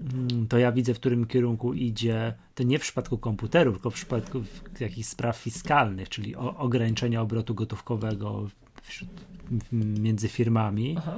mm, 0.00 0.48
to 0.48 0.58
ja 0.58 0.72
widzę, 0.72 0.94
w 0.94 1.00
którym 1.00 1.26
kierunku 1.26 1.74
idzie, 1.74 2.34
to 2.54 2.62
nie 2.62 2.78
w 2.78 2.82
przypadku 2.82 3.18
komputerów, 3.18 3.74
tylko 3.74 3.90
w 3.90 3.94
przypadku 3.94 4.42
jakichś 4.80 5.08
spraw 5.08 5.36
fiskalnych, 5.36 6.08
czyli 6.08 6.36
o, 6.36 6.56
ograniczenia 6.56 7.22
obrotu 7.22 7.54
gotówkowego 7.54 8.48
wśród, 8.82 9.10
między 9.72 10.28
firmami. 10.28 10.94
Aha. 10.98 11.16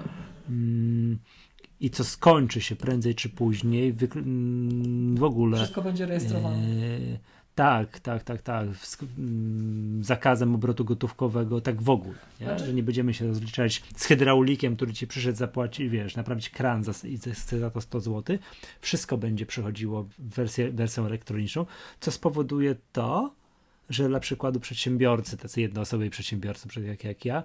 I 1.80 1.90
co 1.90 2.04
skończy 2.04 2.60
się 2.60 2.76
prędzej 2.76 3.14
czy 3.14 3.28
później, 3.28 3.94
mm, 4.16 5.16
w 5.16 5.22
ogóle. 5.22 5.56
Wszystko 5.56 5.82
będzie 5.82 6.06
rejestrowane. 6.06 6.56
E, 6.56 7.18
tak, 7.54 8.00
tak, 8.00 8.22
tak, 8.22 8.42
tak. 8.42 8.68
Mm, 9.18 10.04
zakazem 10.04 10.54
obrotu 10.54 10.84
gotówkowego, 10.84 11.60
tak 11.60 11.82
w 11.82 11.90
ogóle. 11.90 12.18
Nie? 12.40 12.46
Znaczy- 12.46 12.66
Że 12.66 12.74
nie 12.74 12.82
będziemy 12.82 13.14
się 13.14 13.26
rozliczać 13.26 13.82
z 13.96 14.04
hydraulikiem, 14.04 14.76
który 14.76 14.92
ci 14.92 15.06
przyszedł 15.06 15.38
zapłacić, 15.38 15.88
wiesz, 15.88 16.16
naprawić 16.16 16.50
kran 16.50 16.84
za, 16.84 17.08
i 17.08 17.18
chce 17.18 17.58
za 17.58 17.70
to 17.70 17.80
100 17.80 18.00
zł. 18.00 18.38
Wszystko 18.80 19.18
będzie 19.18 19.46
przechodziło 19.46 20.02
w 20.02 20.34
wersję, 20.34 20.70
wersją 20.70 21.06
elektroniczną, 21.06 21.66
co 22.00 22.10
spowoduje 22.10 22.76
to, 22.92 23.34
że 23.90 24.08
dla 24.08 24.20
przykładu 24.20 24.60
przedsiębiorcy, 24.60 25.36
tacy 25.36 25.60
jednoosobowi 25.60 26.10
przedsiębiorcy, 26.10 26.68
przed 26.68 26.84
jak, 26.84 27.04
jak 27.04 27.24
ja, 27.24 27.42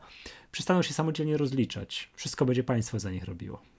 przestaną 0.51 0.81
się 0.81 0.93
samodzielnie 0.93 1.37
rozliczać. 1.37 2.09
Wszystko 2.15 2.45
będzie 2.45 2.63
państwo 2.63 2.99
za 2.99 3.11
nich 3.11 3.23
robiło. 3.23 3.72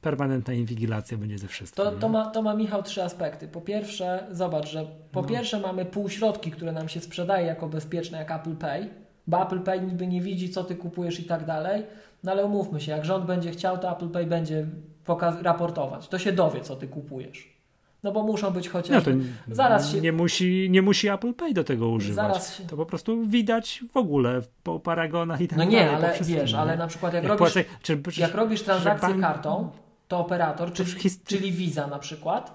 Permanentna 0.00 0.54
inwigilacja 0.54 1.18
będzie 1.18 1.38
ze 1.38 1.48
wszystkim. 1.48 1.84
To, 1.84 1.90
nie? 1.92 1.98
to, 1.98 2.08
ma, 2.08 2.26
to 2.30 2.42
ma 2.42 2.54
Michał 2.54 2.82
trzy 2.82 3.02
aspekty. 3.04 3.48
Po 3.48 3.60
pierwsze, 3.60 4.26
zobacz, 4.30 4.68
że 4.70 4.86
po 5.12 5.22
No. 5.22 5.28
pierwsze 5.28 5.60
mamy 5.60 5.84
półśrodki, 5.84 6.50
które 6.50 6.72
nam 6.72 6.88
się 6.88 7.00
sprzedaje 7.00 7.46
jako 7.46 7.68
bezpieczne, 7.68 8.18
jak 8.18 8.30
Apple 8.30 8.56
Pay, 8.56 8.88
bo 9.26 9.42
Apple 9.42 9.60
Pay 9.60 9.80
niby 9.82 10.06
nie 10.06 10.20
widzi, 10.20 10.50
co 10.50 10.64
ty 10.64 10.76
kupujesz 10.76 11.20
i 11.20 11.24
tak 11.24 11.44
dalej, 11.46 11.82
no 12.24 12.32
ale 12.32 12.44
umówmy 12.44 12.80
się, 12.80 12.92
jak 12.92 13.04
rząd 13.04 13.24
będzie 13.26 13.50
chciał, 13.50 13.78
to 13.78 13.92
Apple 13.92 14.08
Pay 14.08 14.26
będzie 14.26 14.66
pokaz- 15.06 15.42
raportować. 15.42 16.08
To 16.08 16.18
się 16.18 16.32
dowie, 16.32 16.60
co 16.60 16.76
ty 16.76 16.88
kupujesz. 16.88 17.60
No 18.02 18.12
bo 18.12 18.22
muszą 18.22 18.50
być 18.50 18.66
No 18.66 18.72
chociaż... 18.72 19.04
to 19.04 19.10
Zaraz 19.50 19.92
się- 19.92 20.00
nie, 20.00 20.12
musi, 20.12 20.68
nie 20.70 20.82
musi 20.82 21.08
Apple 21.08 21.34
Pay 21.34 21.54
do 21.54 21.64
tego 21.64 21.88
używać. 21.88 22.14
Zaraz 22.16 22.56
się- 22.56 22.64
To 22.64 22.76
po 22.76 22.86
prostu 22.86 23.26
widać 23.26 23.84
w 23.92 23.96
ogóle 23.96 24.40
po 24.62 24.80
paragonach 24.80 25.40
i 25.40 25.48
tak 25.48 25.58
No 25.58 25.64
dalej. 25.64 25.80
nie, 25.80 25.90
po 25.90 25.96
ale 25.96 26.12
wiesz, 26.22 26.52
nie? 26.52 26.58
ale 26.58 26.76
na 26.76 26.86
przykład 26.86 27.14
jak 27.14 27.22
Jak 27.24 27.30
robisz, 27.32 27.54
płacę- 27.54 27.64
czy, 27.82 28.02
czy, 28.02 28.20
jak 28.20 28.34
robisz 28.34 28.62
transakcję 28.62 29.08
bank- 29.08 29.20
kartą, 29.20 29.70
to 30.10 30.18
operator, 30.18 30.72
czyli, 30.72 30.92
his- 30.92 31.24
czyli 31.24 31.52
Visa 31.52 31.86
na 31.86 31.98
przykład, 31.98 32.52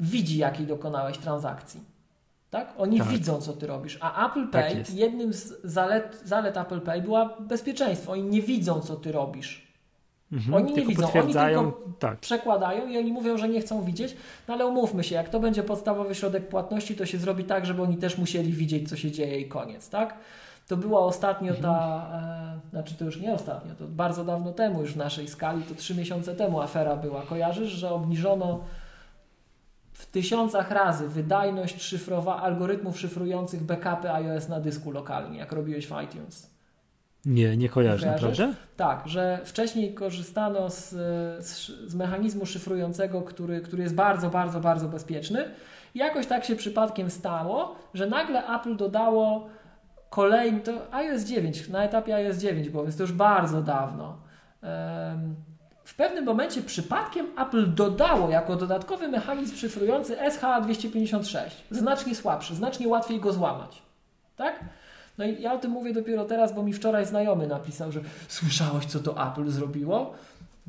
widzi, 0.00 0.38
jakiej 0.38 0.66
dokonałeś 0.66 1.18
transakcji. 1.18 1.80
Tak? 2.50 2.74
Oni 2.78 2.98
Tak. 2.98 3.08
widzą, 3.08 3.40
co 3.40 3.52
ty 3.52 3.66
robisz. 3.66 3.98
A 4.00 4.26
Apple 4.30 4.48
Tak 4.50 4.66
Pay, 4.66 4.78
jest. 4.78 4.94
jednym 4.94 5.32
z 5.32 5.60
zalet, 5.64 6.20
zalet 6.24 6.56
Apple 6.56 6.80
Pay 6.80 7.02
była 7.02 7.36
bezpieczeństwo. 7.40 8.12
Oni 8.12 8.22
nie 8.22 8.42
widzą, 8.42 8.80
co 8.80 8.96
ty 8.96 9.12
robisz. 9.12 9.72
Mhm, 10.32 10.54
oni 10.54 10.72
nie 10.74 10.86
widzą, 10.86 11.12
oni 11.12 11.32
tylko- 11.34 11.80
tak. 11.98 12.18
Przekładają 12.20 12.88
i 12.88 12.98
oni 12.98 13.12
mówią, 13.12 13.38
że 13.38 13.48
nie 13.48 13.60
chcą 13.60 13.84
widzieć, 13.84 14.16
no 14.48 14.54
ale 14.54 14.66
umówmy 14.66 15.04
się, 15.04 15.14
jak 15.14 15.28
to 15.28 15.40
będzie 15.40 15.62
podstawowy 15.62 16.14
środek 16.14 16.48
płatności, 16.48 16.96
to 16.96 17.06
się 17.06 17.18
zrobi 17.18 17.44
tak, 17.44 17.66
żeby 17.66 17.82
oni 17.82 17.96
też 17.96 18.18
musieli 18.18 18.52
widzieć, 18.52 18.88
co 18.88 18.96
się 18.96 19.10
dzieje 19.10 19.40
i 19.40 19.48
koniec, 19.48 19.88
tak? 19.88 20.14
To 20.72 20.76
była 20.76 21.00
ostatnio 21.00 21.54
ta, 21.54 22.06
e, 22.66 22.70
znaczy 22.70 22.94
to 22.94 23.04
już 23.04 23.20
nie 23.20 23.34
ostatnio, 23.34 23.74
to 23.74 23.84
bardzo 23.88 24.24
dawno 24.24 24.52
temu 24.52 24.80
już 24.80 24.92
w 24.92 24.96
naszej 24.96 25.28
skali, 25.28 25.62
to 25.62 25.74
trzy 25.74 25.94
miesiące 25.94 26.34
temu 26.34 26.60
afera 26.60 26.96
była. 26.96 27.22
Kojarzysz, 27.22 27.70
że 27.70 27.90
obniżono 27.90 28.60
w 29.92 30.06
tysiącach 30.06 30.70
razy 30.70 31.08
wydajność 31.08 31.82
szyfrowa 31.82 32.42
algorytmów 32.42 33.00
szyfrujących 33.00 33.62
backupy 33.62 34.12
iOS 34.12 34.48
na 34.48 34.60
dysku 34.60 34.90
lokalnie, 34.90 35.38
jak 35.38 35.52
robiłeś 35.52 35.86
w 35.86 36.02
iTunes. 36.04 36.50
Nie, 37.24 37.56
nie 37.56 37.68
kojarzę, 37.68 38.06
Kojarzysz? 38.06 38.38
naprawdę? 38.38 38.54
Tak, 38.76 39.08
że 39.08 39.40
wcześniej 39.44 39.94
korzystano 39.94 40.70
z, 40.70 40.88
z, 41.46 41.70
z 41.86 41.94
mechanizmu 41.94 42.46
szyfrującego, 42.46 43.22
który, 43.22 43.60
który 43.60 43.82
jest 43.82 43.94
bardzo, 43.94 44.30
bardzo, 44.30 44.60
bardzo 44.60 44.88
bezpieczny. 44.88 45.44
I 45.94 45.98
jakoś 45.98 46.26
tak 46.26 46.44
się 46.44 46.56
przypadkiem 46.56 47.10
stało, 47.10 47.74
że 47.94 48.06
nagle 48.06 48.46
Apple 48.46 48.76
dodało 48.76 49.48
kolejny, 50.12 50.60
to 50.60 50.72
iOS 50.94 51.24
9, 51.24 51.68
na 51.68 51.84
etapie 51.84 52.16
iOS 52.16 52.36
9 52.36 52.68
było, 52.68 52.82
więc 52.82 52.96
to 52.96 53.02
już 53.02 53.12
bardzo 53.12 53.62
dawno. 53.62 54.16
W 55.84 55.94
pewnym 55.96 56.24
momencie 56.24 56.62
przypadkiem 56.62 57.26
Apple 57.38 57.74
dodało 57.74 58.30
jako 58.30 58.56
dodatkowy 58.56 59.08
mechanizm 59.08 59.56
szyfrujący 59.56 60.16
SHA-256. 60.16 61.50
Znacznie 61.70 62.14
słabszy, 62.14 62.54
znacznie 62.54 62.88
łatwiej 62.88 63.20
go 63.20 63.32
złamać. 63.32 63.82
Tak? 64.36 64.60
No 65.18 65.24
i 65.24 65.42
ja 65.42 65.52
o 65.52 65.58
tym 65.58 65.70
mówię 65.70 65.92
dopiero 65.92 66.24
teraz, 66.24 66.54
bo 66.54 66.62
mi 66.62 66.72
wczoraj 66.72 67.06
znajomy 67.06 67.46
napisał, 67.46 67.92
że 67.92 68.00
słyszałeś, 68.28 68.86
co 68.86 69.00
to 69.00 69.30
Apple 69.30 69.50
zrobiło? 69.50 70.14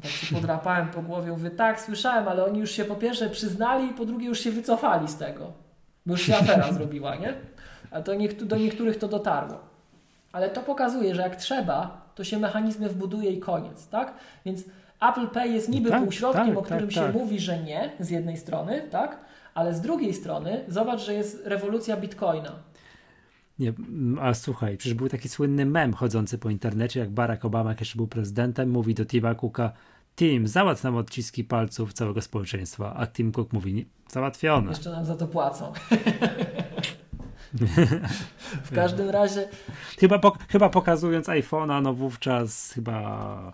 Tak 0.01 0.11
się 0.11 0.35
podrapałem 0.35 0.87
po 0.87 1.01
głowie, 1.01 1.31
mówię, 1.31 1.51
tak, 1.51 1.81
słyszałem, 1.81 2.27
ale 2.27 2.45
oni 2.45 2.59
już 2.59 2.71
się 2.71 2.85
po 2.85 2.95
pierwsze 2.95 3.29
przyznali 3.29 3.93
po 3.93 4.05
drugie 4.05 4.27
już 4.27 4.39
się 4.39 4.51
wycofali 4.51 5.07
z 5.07 5.17
tego. 5.17 5.51
Bo 6.05 6.13
już 6.13 6.21
się 6.21 6.37
afera 6.37 6.73
zrobiła, 6.73 7.15
nie? 7.15 7.33
A 7.93 8.01
to 8.01 8.11
do 8.45 8.57
niektórych 8.57 8.97
to 8.97 9.07
dotarło. 9.07 9.59
Ale 10.31 10.49
to 10.49 10.61
pokazuje, 10.61 11.15
że 11.15 11.21
jak 11.21 11.35
trzeba, 11.35 12.01
to 12.15 12.23
się 12.23 12.39
mechanizmy 12.39 12.89
wbuduje 12.89 13.31
i 13.31 13.39
koniec, 13.39 13.87
tak? 13.87 14.13
Więc 14.45 14.63
Apple 15.09 15.27
Pay 15.27 15.53
jest 15.53 15.69
niby 15.69 15.89
tak, 15.89 16.03
półśrodkiem, 16.03 16.47
tak, 16.47 16.57
o 16.57 16.61
którym 16.61 16.83
tak, 16.83 16.91
się 16.91 16.99
tak. 16.99 17.13
mówi, 17.13 17.39
że 17.39 17.63
nie, 17.63 17.91
z 17.99 18.09
jednej 18.09 18.37
strony, 18.37 18.81
tak? 18.91 19.19
Ale 19.53 19.73
z 19.73 19.81
drugiej 19.81 20.13
strony 20.13 20.65
zobacz, 20.67 21.01
że 21.01 21.13
jest 21.13 21.41
rewolucja 21.45 21.97
Bitcoina. 21.97 22.51
Nie, 23.59 23.73
a 24.21 24.33
słuchaj, 24.33 24.77
przecież 24.77 24.93
był 24.93 25.09
taki 25.09 25.29
słynny 25.29 25.65
mem 25.65 25.93
chodzący 25.93 26.37
po 26.37 26.49
internecie, 26.49 26.99
jak 26.99 27.09
Barack 27.09 27.45
Obama, 27.45 27.69
jak 27.69 27.79
jeszcze 27.79 27.97
był 27.97 28.07
prezydentem, 28.07 28.69
mówi 28.69 28.93
do 28.93 29.05
Tima 29.05 29.35
Cooka, 29.35 29.71
Tim, 30.15 30.47
załatw 30.47 30.83
nam 30.83 30.95
odciski 30.95 31.43
palców 31.43 31.93
całego 31.93 32.21
społeczeństwa. 32.21 32.93
A 32.95 33.07
Tim 33.07 33.31
Cook 33.31 33.53
mówi, 33.53 33.85
załatwione. 34.07 34.69
Jeszcze 34.69 34.91
nam 34.91 35.05
za 35.05 35.15
to 35.15 35.27
płacą. 35.27 35.73
w 38.69 38.75
każdym 38.75 39.09
razie. 39.09 39.49
Chyba, 39.99 40.19
po, 40.19 40.37
chyba 40.49 40.69
pokazując 40.69 41.27
iPhone'a, 41.27 41.81
no 41.81 41.93
wówczas 41.93 42.71
chyba 42.71 43.53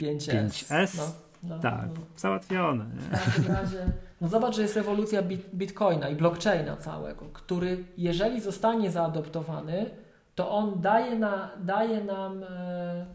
5S. 0.00 0.48
5S? 0.48 0.96
No, 0.96 1.12
no, 1.42 1.58
tak, 1.58 1.86
no. 1.94 2.00
załatwione. 2.16 2.84
Nie? 2.84 3.18
W 3.18 3.24
każdym 3.24 3.52
razie, 3.52 3.86
no 4.20 4.28
zobacz, 4.28 4.56
że 4.56 4.62
jest 4.62 4.76
rewolucja 4.76 5.22
bit, 5.22 5.54
bitcoina 5.54 6.08
i 6.08 6.16
blockchaina 6.16 6.76
całego, 6.76 7.26
który 7.32 7.84
jeżeli 7.96 8.40
zostanie 8.40 8.90
zaadoptowany, 8.90 9.90
to 10.34 10.50
on 10.50 10.80
daje, 10.80 11.18
na, 11.18 11.50
daje 11.64 12.04
nam 12.04 12.44
e, 12.44 13.06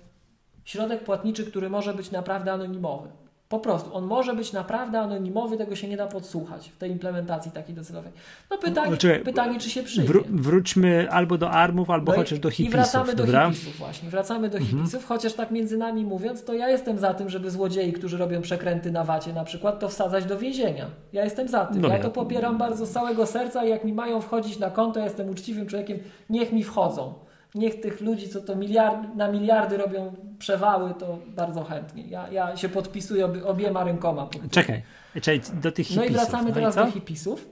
środek 0.65 1.03
płatniczy, 1.03 1.45
który 1.45 1.69
może 1.69 1.93
być 1.93 2.11
naprawdę 2.11 2.53
anonimowy. 2.53 3.09
Po 3.49 3.59
prostu, 3.59 3.95
on 3.95 4.05
może 4.05 4.35
być 4.35 4.53
naprawdę 4.53 4.99
anonimowy, 4.99 5.57
tego 5.57 5.75
się 5.75 5.87
nie 5.87 5.97
da 5.97 6.07
podsłuchać 6.07 6.69
w 6.69 6.77
tej 6.77 6.91
implementacji 6.91 7.51
takiej 7.51 7.75
docelowej. 7.75 8.11
No 8.51 8.57
pytanie, 8.57 8.91
No, 8.91 8.97
czekaj, 8.97 9.23
pytanie 9.23 9.59
czy 9.59 9.69
się 9.69 9.83
przyjmie. 9.83 10.09
Wró- 10.09 10.23
wróćmy 10.29 11.07
albo 11.11 11.37
do 11.37 11.51
armów, 11.51 11.89
albo 11.89 12.11
No 12.11 12.15
i- 12.15 12.17
chociaż 12.19 12.39
do 12.39 12.49
I 12.49 12.51
hipisów, 12.51 12.73
wracamy 12.75 13.15
do 13.15 13.23
dobra? 13.23 13.49
hipisów 13.51 13.77
właśnie, 13.77 14.09
wracamy 14.09 14.49
do 14.49 14.57
Mhm. 14.57 14.77
hipisów, 14.77 15.05
chociaż 15.05 15.33
tak 15.33 15.51
między 15.51 15.77
nami 15.77 16.05
mówiąc, 16.05 16.43
to 16.43 16.53
ja 16.53 16.69
jestem 16.69 16.99
za 16.99 17.13
tym, 17.13 17.29
żeby 17.29 17.51
złodziei, 17.51 17.93
którzy 17.93 18.17
robią 18.17 18.41
przekręty 18.41 18.91
na 18.91 19.03
wacie 19.03 19.33
na 19.33 19.43
przykład, 19.43 19.79
to 19.79 19.89
wsadzać 19.89 20.25
do 20.25 20.37
więzienia. 20.37 20.85
Ja 21.13 21.23
jestem 21.23 21.47
za 21.47 21.65
tym. 21.65 21.81
No 21.81 21.87
ja 21.87 21.97
ja- 21.97 22.03
to 22.03 22.09
popieram 22.11 22.57
bardzo 22.57 22.85
z 22.85 22.91
całego 22.91 23.25
serca 23.25 23.65
i 23.65 23.69
jak 23.69 23.83
mi 23.85 23.93
mają 23.93 24.21
wchodzić 24.21 24.59
na 24.59 24.69
konto, 24.71 24.99
ja 24.99 25.05
jestem 25.05 25.29
uczciwym 25.29 25.67
człowiekiem, 25.67 25.99
niech 26.29 26.51
mi 26.53 26.63
wchodzą. 26.63 27.13
Niech 27.57 27.81
tych 27.81 28.01
ludzi, 28.01 28.29
co 28.29 28.41
to 28.41 28.55
miliard, 28.55 29.15
na 29.15 29.31
miliardy 29.31 29.77
robią 29.77 30.15
przewały, 30.39 30.93
to 30.93 31.19
bardzo 31.27 31.63
chętnie. 31.63 32.07
Ja, 32.07 32.29
ja 32.31 32.57
się 32.57 32.69
podpisuję 32.69 33.25
obie, 33.25 33.45
obiema 33.45 33.83
rękoma. 33.83 34.29
Czekaj, 34.51 34.81
czekaj, 35.13 35.41
do 35.53 35.71
tych 35.71 35.87
hipisów. 35.87 36.03
No 36.05 36.09
i 36.09 36.13
wracamy 36.13 36.49
no 36.49 36.55
teraz 36.55 36.75
co? 36.75 36.85
do 36.85 36.91
hipisów. 36.91 37.47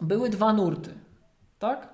Były 0.00 0.30
dwa 0.30 0.52
nurty, 0.52 0.94
tak? 1.58 1.88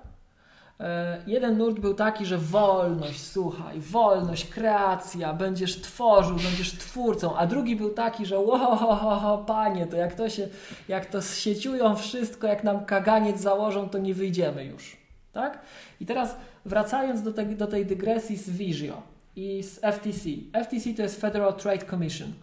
E, 0.79 1.17
jeden 1.27 1.57
nurt 1.57 1.79
był 1.79 1.93
taki, 1.93 2.25
że 2.25 2.37
wolność, 2.37 3.21
słuchaj, 3.21 3.79
wolność, 3.79 4.45
kreacja, 4.45 5.33
będziesz 5.33 5.81
tworzył, 5.81 6.35
będziesz 6.35 6.71
twórcą, 6.71 7.37
a 7.37 7.47
drugi 7.47 7.75
był 7.75 7.89
taki, 7.89 8.25
że 8.25 8.39
wow, 8.39 8.77
ho, 8.77 8.95
ho, 8.95 9.15
ho, 9.15 9.37
panie, 9.37 9.87
to 9.87 9.97
jak 9.97 10.15
to 10.15 10.29
się, 10.29 10.47
jak 10.87 11.05
to 11.05 11.21
sieciują 11.21 11.95
wszystko, 11.95 12.47
jak 12.47 12.63
nam 12.63 12.85
kaganiec 12.85 13.39
założą, 13.39 13.89
to 13.89 13.97
nie 13.97 14.13
wyjdziemy 14.13 14.65
już, 14.65 14.97
tak? 15.33 15.59
I 16.01 16.05
teraz 16.05 16.37
wracając 16.65 17.21
do, 17.21 17.33
te, 17.33 17.45
do 17.45 17.67
tej 17.67 17.85
dygresji 17.85 18.37
z 18.37 18.49
Visio 18.49 19.01
i 19.35 19.63
z 19.63 19.79
FTC. 19.79 20.29
FTC 20.63 20.93
to 20.93 21.01
jest 21.01 21.21
Federal 21.21 21.53
Trade 21.53 21.85
Commission. 21.85 22.33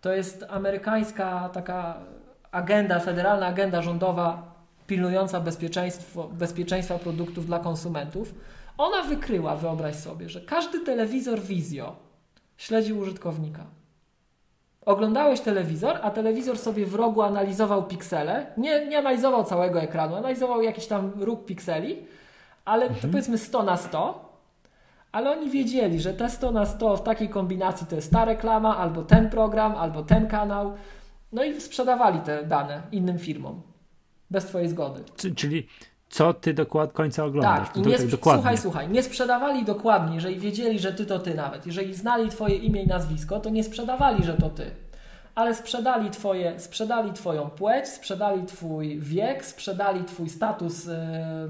To 0.00 0.12
jest 0.12 0.44
amerykańska 0.48 1.48
taka 1.48 1.98
agenda, 2.52 3.00
federalna 3.00 3.46
agenda 3.46 3.82
rządowa 3.82 4.52
pilnująca 4.86 5.40
bezpieczeństwo, 5.40 6.28
bezpieczeństwa 6.32 6.98
produktów 6.98 7.46
dla 7.46 7.58
konsumentów. 7.58 8.34
Ona 8.78 9.02
wykryła, 9.02 9.56
wyobraź 9.56 9.94
sobie, 9.94 10.28
że 10.28 10.40
każdy 10.40 10.80
telewizor 10.80 11.40
Vizio 11.40 11.96
śledzi 12.56 12.92
użytkownika. 12.92 13.66
Oglądałeś 14.86 15.40
telewizor, 15.40 15.98
a 16.02 16.10
telewizor 16.10 16.58
sobie 16.58 16.86
w 16.86 16.94
rogu 16.94 17.22
analizował 17.22 17.86
piksele. 17.86 18.46
Nie, 18.56 18.86
nie 18.86 18.98
analizował 18.98 19.44
całego 19.44 19.80
ekranu, 19.80 20.14
analizował 20.16 20.62
jakiś 20.62 20.86
tam 20.86 21.12
róg 21.16 21.44
pikseli, 21.44 22.06
ale 22.64 22.88
to 22.88 22.94
powiedzmy 23.08 23.38
100 23.38 23.62
na 23.62 23.76
100. 23.76 24.32
Ale 25.12 25.30
oni 25.30 25.50
wiedzieli, 25.50 26.00
że 26.00 26.14
te 26.14 26.30
100 26.30 26.50
na 26.50 26.66
100 26.66 26.96
w 26.96 27.02
takiej 27.02 27.28
kombinacji 27.28 27.86
to 27.86 27.96
jest 27.96 28.12
ta 28.12 28.24
reklama, 28.24 28.76
albo 28.76 29.02
ten 29.02 29.30
program, 29.30 29.74
albo 29.76 30.02
ten 30.02 30.26
kanał. 30.28 30.72
No 31.32 31.44
i 31.44 31.60
sprzedawali 31.60 32.20
te 32.20 32.44
dane 32.44 32.82
innym 32.92 33.18
firmom. 33.18 33.62
Bez 34.30 34.44
Twojej 34.44 34.68
zgody. 34.68 35.04
Czyli 35.36 35.66
co 36.08 36.34
ty 36.34 36.54
do 36.54 36.66
kład- 36.66 36.92
końca 36.92 37.24
oglądasz? 37.24 37.68
Tak, 37.68 37.76
i 37.76 37.80
nie 37.80 37.98
dokładnie. 37.98 38.40
słuchaj, 38.42 38.58
słuchaj, 38.58 38.88
nie 38.88 39.02
sprzedawali 39.02 39.64
dokładnie, 39.64 40.14
jeżeli 40.14 40.38
wiedzieli, 40.38 40.78
że 40.78 40.92
ty 40.92 41.06
to 41.06 41.18
ty 41.18 41.34
nawet. 41.34 41.66
Jeżeli 41.66 41.94
znali 41.94 42.28
twoje 42.30 42.56
imię 42.56 42.82
i 42.82 42.86
nazwisko, 42.86 43.40
to 43.40 43.50
nie 43.50 43.64
sprzedawali, 43.64 44.24
że 44.24 44.34
to 44.34 44.50
ty. 44.50 44.70
Ale 45.34 45.54
sprzedali, 45.54 46.10
twoje, 46.10 46.60
sprzedali 46.60 47.12
twoją 47.12 47.50
płeć, 47.50 47.88
sprzedali 47.88 48.42
twój 48.46 49.00
wiek, 49.00 49.44
sprzedali 49.44 50.04
twój 50.04 50.28
status, 50.28 50.88
e, 50.88 51.48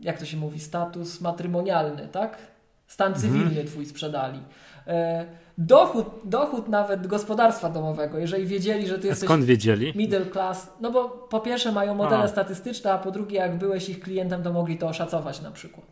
jak 0.00 0.18
to 0.18 0.24
się 0.24 0.36
mówi, 0.36 0.60
status 0.60 1.20
matrymonialny, 1.20 2.08
tak? 2.08 2.38
Stan 2.86 3.12
Mhm. 3.12 3.22
cywilny 3.32 3.64
twój 3.64 3.86
sprzedali. 3.86 4.40
E, 4.86 5.24
dochód, 5.58 6.06
dochód 6.24 6.68
nawet 6.68 7.06
gospodarstwa 7.06 7.70
domowego, 7.70 8.18
jeżeli 8.18 8.46
wiedzieli, 8.46 8.86
że 8.86 8.98
ty 8.98 9.06
A 9.06 9.10
jesteś 9.10 9.26
skąd 9.26 9.44
wiedzieli? 9.44 9.92
middle 9.96 10.26
class, 10.26 10.72
no 10.80 10.90
bo 10.90 11.08
po 11.08 11.40
pierwsze 11.40 11.72
mają 11.72 11.94
modele 11.94 12.22
A. 12.24 12.28
statystyczne, 12.28 12.92
a 12.92 12.98
po 12.98 13.10
drugie 13.10 13.36
jak 13.36 13.58
byłeś 13.58 13.88
ich 13.88 14.00
klientem, 14.00 14.42
to 14.42 14.52
mogli 14.52 14.78
to 14.78 14.88
oszacować 14.88 15.40
na 15.42 15.50
przykład. 15.50 15.86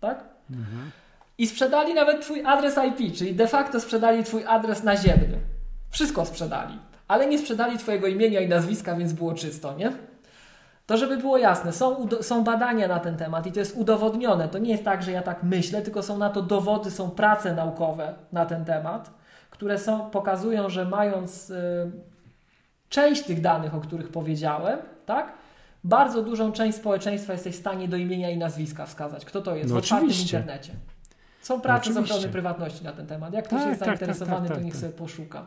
Tak? 0.00 0.24
Mhm. 0.50 0.90
I 1.38 1.46
sprzedali 1.46 1.94
nawet 1.94 2.20
twój 2.22 2.42
adres 2.44 2.78
IP, 2.88 3.16
czyli 3.16 3.34
de 3.34 3.46
facto 3.48 3.80
sprzedali 3.80 4.24
twój 4.24 4.44
adres 4.44 4.82
naziemny. 4.82 5.38
Wszystko 5.90 6.24
sprzedali, 6.26 6.78
ale 7.08 7.26
nie 7.26 7.38
sprzedali 7.38 7.78
twojego 7.78 8.06
imienia 8.06 8.40
i 8.40 8.48
nazwiska, 8.48 8.96
więc 8.96 9.12
było 9.12 9.34
czysto, 9.34 9.74
nie? 9.74 9.92
To 10.86 10.96
żeby 10.96 11.16
było 11.16 11.38
jasne, 11.38 11.72
są, 11.72 12.08
są 12.20 12.44
badania 12.44 12.88
na 12.88 13.00
ten 13.00 13.16
temat 13.16 13.46
i 13.46 13.52
to 13.52 13.60
jest 13.60 13.76
udowodnione. 13.76 14.48
To 14.48 14.58
nie 14.58 14.70
jest 14.70 14.84
tak, 14.84 15.02
że 15.02 15.12
ja 15.12 15.22
tak 15.22 15.42
myślę, 15.42 15.82
tylko 15.82 16.02
są 16.02 16.18
na 16.18 16.30
to 16.30 16.42
dowody, 16.42 16.90
są 16.90 17.10
prace 17.10 17.54
naukowe 17.54 18.14
na 18.32 18.46
ten 18.46 18.64
temat, 18.64 19.10
które 19.50 19.78
są, 19.78 20.10
pokazują, 20.10 20.68
że 20.68 20.84
mając 20.84 21.50
y, 21.50 21.90
część 22.88 23.22
tych 23.22 23.40
danych, 23.40 23.74
o 23.74 23.80
których 23.80 24.08
powiedziałem, 24.08 24.78
tak? 25.06 25.32
Bardzo 25.84 26.22
dużą 26.22 26.52
część 26.52 26.78
społeczeństwa 26.78 27.32
jesteś 27.32 27.56
w 27.56 27.58
stanie 27.60 27.88
do 27.88 27.96
imienia 27.96 28.30
i 28.30 28.38
nazwiska 28.38 28.86
wskazać. 28.86 29.24
Kto 29.24 29.42
to 29.42 29.56
jest 29.56 29.68
No 29.68 29.74
w 29.74 29.78
otwartym 29.78 30.10
internecie. 30.10 30.72
Są 31.42 31.60
prace 31.60 31.84
z 31.84 31.96
oczywiście. 31.96 32.14
ochrony 32.14 32.32
prywatności 32.32 32.84
na 32.84 32.92
ten 32.92 33.06
temat. 33.06 33.32
Jak 33.32 33.44
ktoś 33.44 33.60
Tak, 33.60 33.68
jest 33.68 33.80
tak, 33.80 33.88
tak, 33.88 33.98
zainteresowany, 33.98 34.48
tak, 34.48 34.56
to 34.56 34.62
niech 34.62 34.72
tak. 34.72 34.80
sobie 34.80 34.92
poszuka. 34.92 35.46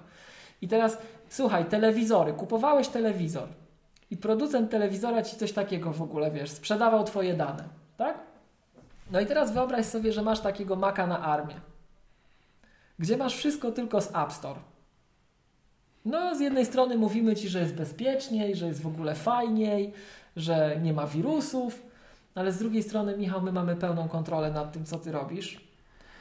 I 0.61 0.67
teraz 0.67 0.97
słuchaj, 1.29 1.65
telewizory. 1.65 2.33
Kupowałeś 2.33 2.87
telewizor 2.87 3.47
i 4.11 4.17
producent 4.17 4.71
telewizora 4.71 5.23
ci 5.23 5.37
coś 5.37 5.51
takiego 5.51 5.93
w 5.93 6.01
ogóle, 6.01 6.31
wiesz, 6.31 6.51
sprzedawał 6.51 7.03
twoje 7.03 7.33
dane, 7.33 7.63
tak? 7.97 8.19
No 9.11 9.19
i 9.19 9.25
teraz 9.25 9.53
wyobraź 9.53 9.85
sobie, 9.85 10.13
że 10.13 10.21
masz 10.21 10.39
takiego 10.39 10.75
maka 10.75 11.07
na 11.07 11.19
armię, 11.19 11.55
gdzie 12.99 13.17
masz 13.17 13.35
wszystko 13.35 13.71
tylko 13.71 14.01
z 14.01 14.15
App 14.15 14.33
Store. 14.33 14.59
No, 16.05 16.35
z 16.35 16.39
jednej 16.39 16.65
strony 16.65 16.97
mówimy 16.97 17.35
ci, 17.35 17.49
że 17.49 17.59
jest 17.59 17.75
bezpieczniej, 17.75 18.55
że 18.55 18.67
jest 18.67 18.81
w 18.81 18.87
ogóle 18.87 19.15
fajniej, 19.15 19.93
że 20.35 20.79
nie 20.81 20.93
ma 20.93 21.07
wirusów, 21.07 21.81
ale 22.35 22.51
z 22.51 22.59
drugiej 22.59 22.83
strony, 22.83 23.17
Michał, 23.17 23.41
my 23.41 23.51
mamy 23.51 23.75
pełną 23.75 24.07
kontrolę 24.07 24.51
nad 24.51 24.71
tym, 24.71 24.85
co 24.85 24.97
ty 24.97 25.11
robisz. 25.11 25.61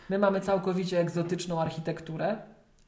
My 0.08 0.18
mamy 0.18 0.40
całkowicie 0.40 1.00
egzotyczną 1.00 1.60
architekturę 1.60 2.36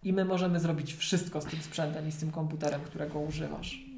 i 0.03 0.13
my 0.13 0.25
możemy 0.25 0.61
zrobić 0.61 0.95
wszystko 0.95 1.41
z 1.41 1.45
tym 1.45 1.63
sprzętem 1.63 2.09
i 2.09 2.13
z 2.13 2.17
tym 2.17 2.31
komputerem, 2.31 2.81
którego 2.81 3.21
używasz. 3.21 3.90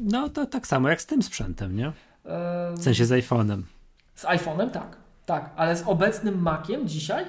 No 0.00 0.28
to 0.28 0.46
tak 0.46 0.66
samo 0.66 0.88
jak 0.88 1.02
z 1.02 1.06
tym 1.06 1.22
sprzętem, 1.22 1.76
nie? 1.76 1.92
W 2.74 2.82
sensie 2.82 3.04
z 3.06 3.10
iPhone'em. 3.10 3.62
Z 4.14 4.24
iPhone'em 4.24 4.70
tak, 4.70 4.96
tak, 5.26 5.50
ale 5.56 5.76
z 5.76 5.82
obecnym 5.86 6.42
Maciem 6.42 6.88
dzisiaj, 6.88 7.24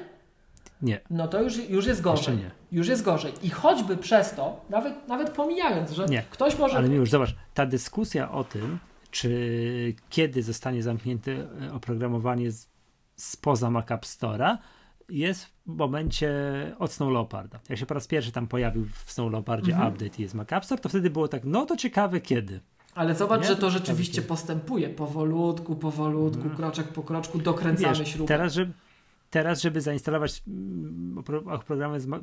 Nie, 0.81 0.99
no 1.09 1.27
to 1.27 1.41
już, 1.41 1.69
już 1.69 1.85
jest 1.85 2.01
gorzej. 2.01 2.17
jeszcze 2.17 2.35
nie. 2.35 2.51
Już 2.71 2.87
jest 2.87 3.03
gorzej. 3.03 3.33
I 3.43 3.49
choćby 3.49 3.97
przez 3.97 4.31
to, 4.31 4.65
nawet, 4.69 5.07
nawet 5.07 5.29
pomijając, 5.29 5.91
że 5.91 6.05
Nie, 6.05 6.23
ktoś 6.29 6.57
może. 6.59 6.77
Ale 6.77 6.87
już 6.87 7.09
zobacz, 7.09 7.35
ta 7.53 7.65
dyskusja 7.65 8.31
o 8.31 8.43
tym, 8.43 8.79
czy 9.11 9.95
kiedy 10.09 10.43
zostanie 10.43 10.83
zamknięte 10.83 11.31
e, 11.31 11.73
oprogramowanie 11.73 12.49
spoza 13.15 13.69
Mac 13.69 13.91
App 13.91 14.05
Store'a, 14.05 14.57
jest 15.11 15.45
w 15.45 15.75
momencie 15.75 16.31
od 16.79 16.91
Snow 16.93 17.11
Leoparda. 17.13 17.59
Jak 17.69 17.79
się 17.79 17.85
po 17.85 17.93
raz 17.93 18.07
pierwszy 18.07 18.31
tam 18.31 18.47
pojawił 18.47 18.85
w 19.05 19.11
Snow 19.11 19.31
Leopardzie 19.31 19.71
Mhm. 19.71 19.93
update 19.93 20.17
i 20.17 20.21
jest 20.21 20.33
Mac 20.35 20.53
App 20.53 20.65
Store, 20.65 20.81
to 20.81 20.89
wtedy 20.89 21.09
było 21.09 21.27
tak, 21.27 21.41
no 21.45 21.65
to 21.65 21.77
ciekawe 21.77 22.21
kiedy. 22.21 22.59
Ale 22.95 23.15
zobacz, 23.15 23.41
Nie? 23.41 23.47
że 23.47 23.55
to 23.55 23.69
rzeczywiście 23.69 24.21
postępuje 24.21 24.89
powolutku, 24.89 25.75
powolutku, 25.75 26.49
kroczek 26.49 26.87
po 26.87 27.03
kroczku, 27.03 27.39
dokręcamy 27.39 27.95
Wiesz, 27.97 28.07
śrubę. 28.09 28.27
teraz, 28.27 28.53
żeby, 28.53 28.73
teraz, 29.29 29.61
żeby 29.61 29.81
zainstalować 29.81 30.43
mm, 30.47 31.23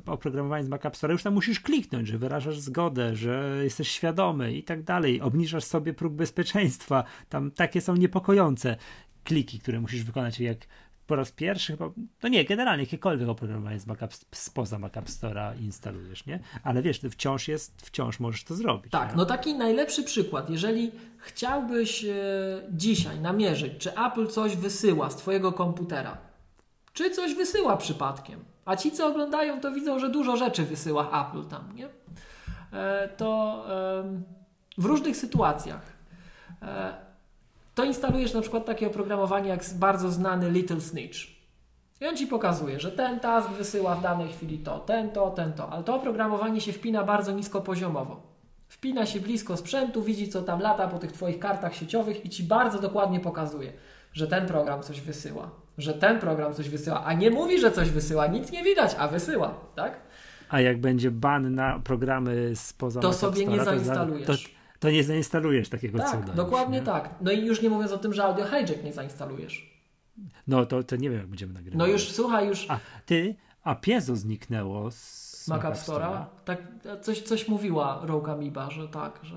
oprogramowanie 0.06 0.64
z 0.64 0.68
Mac 0.68 0.84
App 0.86 0.96
Store, 0.96 1.12
już 1.12 1.22
tam 1.22 1.34
musisz 1.34 1.60
kliknąć, 1.60 2.08
że 2.08 2.18
wyrażasz 2.18 2.58
zgodę, 2.60 3.16
że 3.16 3.60
jesteś 3.64 3.88
świadomy 3.88 4.52
i 4.52 4.62
tak 4.62 4.82
dalej. 4.82 5.20
Obniżasz 5.20 5.64
sobie 5.64 5.94
próg 5.94 6.12
bezpieczeństwa. 6.14 7.04
Tam 7.28 7.50
takie 7.50 7.80
są 7.80 7.96
niepokojące 7.96 8.76
kliki, 9.24 9.58
które 9.58 9.80
musisz 9.80 10.02
wykonać, 10.04 10.40
jak 10.40 10.58
po 11.08 11.16
raz 11.16 11.32
pierwszy 11.32 11.72
chyba, 11.72 11.90
no 12.22 12.28
nie, 12.28 12.44
generalnie 12.44 12.82
jakiekolwiek 12.82 13.28
oprogramowanie 13.28 13.80
z 13.80 13.86
Mac 13.86 13.98
spoza 14.32 14.78
Mac 14.78 14.96
App 14.96 15.06
Store'a 15.06 15.60
instalujesz, 15.60 16.26
nie? 16.26 16.40
Ale 16.64 16.82
wiesz, 16.82 16.98
ty 16.98 17.10
wciąż 17.10 17.48
jest, 17.48 17.86
wciąż 17.86 18.20
możesz 18.20 18.44
to 18.44 18.54
zrobić. 18.54 18.92
Tak, 18.92 19.10
nie? 19.10 19.16
no 19.16 19.26
taki 19.26 19.54
najlepszy 19.54 20.02
przykład. 20.02 20.50
Jeżeli 20.50 20.90
chciałbyś 21.18 22.04
e, 22.04 22.14
dzisiaj 22.70 23.20
namierzyć, 23.20 23.72
czy 23.78 23.92
Apple 23.92 24.26
coś 24.26 24.56
wysyła 24.56 25.10
z 25.10 25.16
twojego 25.16 25.52
komputera, 25.52 26.18
czy 26.92 27.10
coś 27.10 27.34
wysyła 27.34 27.76
przypadkiem, 27.76 28.44
a 28.64 28.76
ci, 28.76 28.90
co 28.90 29.06
oglądają, 29.06 29.60
to 29.60 29.72
widzą, 29.72 29.98
że 29.98 30.08
dużo 30.08 30.36
rzeczy 30.36 30.62
wysyła 30.64 31.26
Apple 31.28 31.48
tam, 31.48 31.74
nie? 31.74 31.88
E, 32.72 33.08
to 33.08 33.64
w 34.78 34.84
różnych 34.84 35.16
sytuacjach 35.16 35.82
e, 36.62 37.07
to 37.78 37.84
instalujesz 37.84 38.34
na 38.34 38.40
przykład 38.40 38.66
takie 38.66 38.86
oprogramowanie 38.86 39.48
jak 39.48 39.60
bardzo 39.74 40.10
znany 40.10 40.50
Little 40.50 40.80
Snitch. 40.80 41.18
I 42.00 42.06
on 42.06 42.16
ci 42.16 42.26
pokazuje, 42.26 42.80
że 42.80 42.92
ten 42.92 43.20
task 43.20 43.50
wysyła 43.50 43.94
w 43.94 44.02
danej 44.02 44.28
chwili 44.28 44.58
to, 44.58 44.78
ten 44.78 45.10
to, 45.10 45.30
ten 45.30 45.52
to, 45.52 45.70
ale 45.70 45.84
to 45.84 45.94
oprogramowanie 45.94 46.60
się 46.60 46.72
wpina 46.72 47.04
bardzo 47.04 47.32
niskopoziomowo. 47.32 48.22
Wpina 48.68 49.06
się 49.06 49.20
blisko 49.20 49.56
sprzętu, 49.56 50.02
widzi 50.02 50.28
co 50.28 50.42
tam 50.42 50.60
lata 50.60 50.88
po 50.88 50.98
tych 50.98 51.12
twoich 51.12 51.38
kartach 51.38 51.74
sieciowych 51.74 52.24
i 52.24 52.28
ci 52.28 52.42
bardzo 52.42 52.78
dokładnie 52.78 53.20
pokazuje, 53.20 53.72
że 54.12 54.26
ten 54.26 54.46
program 54.46 54.82
coś 54.82 55.00
wysyła, 55.00 55.50
że 55.78 55.94
ten 55.94 56.18
program 56.18 56.54
coś 56.54 56.68
wysyła, 56.68 57.04
a 57.04 57.12
nie 57.12 57.30
mówi, 57.30 57.60
że 57.60 57.72
coś 57.72 57.90
wysyła, 57.90 58.26
nic 58.26 58.52
nie 58.52 58.64
widać, 58.64 58.96
a 58.98 59.08
wysyła, 59.08 59.54
tak? 59.76 60.00
A 60.48 60.60
jak 60.60 60.80
będzie 60.80 61.10
ban 61.10 61.54
na 61.54 61.80
programy 61.84 62.52
spoza 62.54 63.00
To 63.00 63.12
sobie 63.12 63.46
nie 63.46 63.64
zainstalujesz. 63.64 64.26
To, 64.26 64.57
to 64.80 64.90
nie 64.90 65.04
zainstalujesz 65.04 65.68
takiego 65.68 65.98
Tak, 65.98 66.20
cuda. 66.20 66.32
dokładnie 66.32 66.82
tak. 66.82 67.14
No 67.20 67.32
i 67.32 67.46
już 67.46 67.62
nie 67.62 67.70
mówiąc 67.70 67.92
o 67.92 67.98
tym, 67.98 68.14
że 68.14 68.24
audio 68.24 68.44
hijack 68.44 68.84
nie 68.84 68.92
zainstalujesz. 68.92 69.78
No 70.46 70.66
to, 70.66 70.82
to 70.82 70.96
nie 70.96 71.10
wiem, 71.10 71.18
jak 71.18 71.28
będziemy 71.28 71.52
nagrywać. 71.52 71.78
No 71.78 71.86
już 71.86 72.10
słuchaj, 72.12 72.48
już 72.48 72.66
A 72.70 72.78
ty, 73.06 73.34
a 73.62 73.74
Piezo 73.74 74.16
zniknęło 74.16 74.90
z 74.90 75.48
Mac 75.48 75.64
App 75.64 75.74
Store'a. 75.74 76.24
Tak, 76.44 76.62
coś, 77.02 77.22
coś 77.22 77.48
mówiła 77.48 78.00
Rogue 78.04 78.30
Amoeba, 78.30 78.70
że 78.70 78.88
tak, 78.88 79.20
że... 79.22 79.36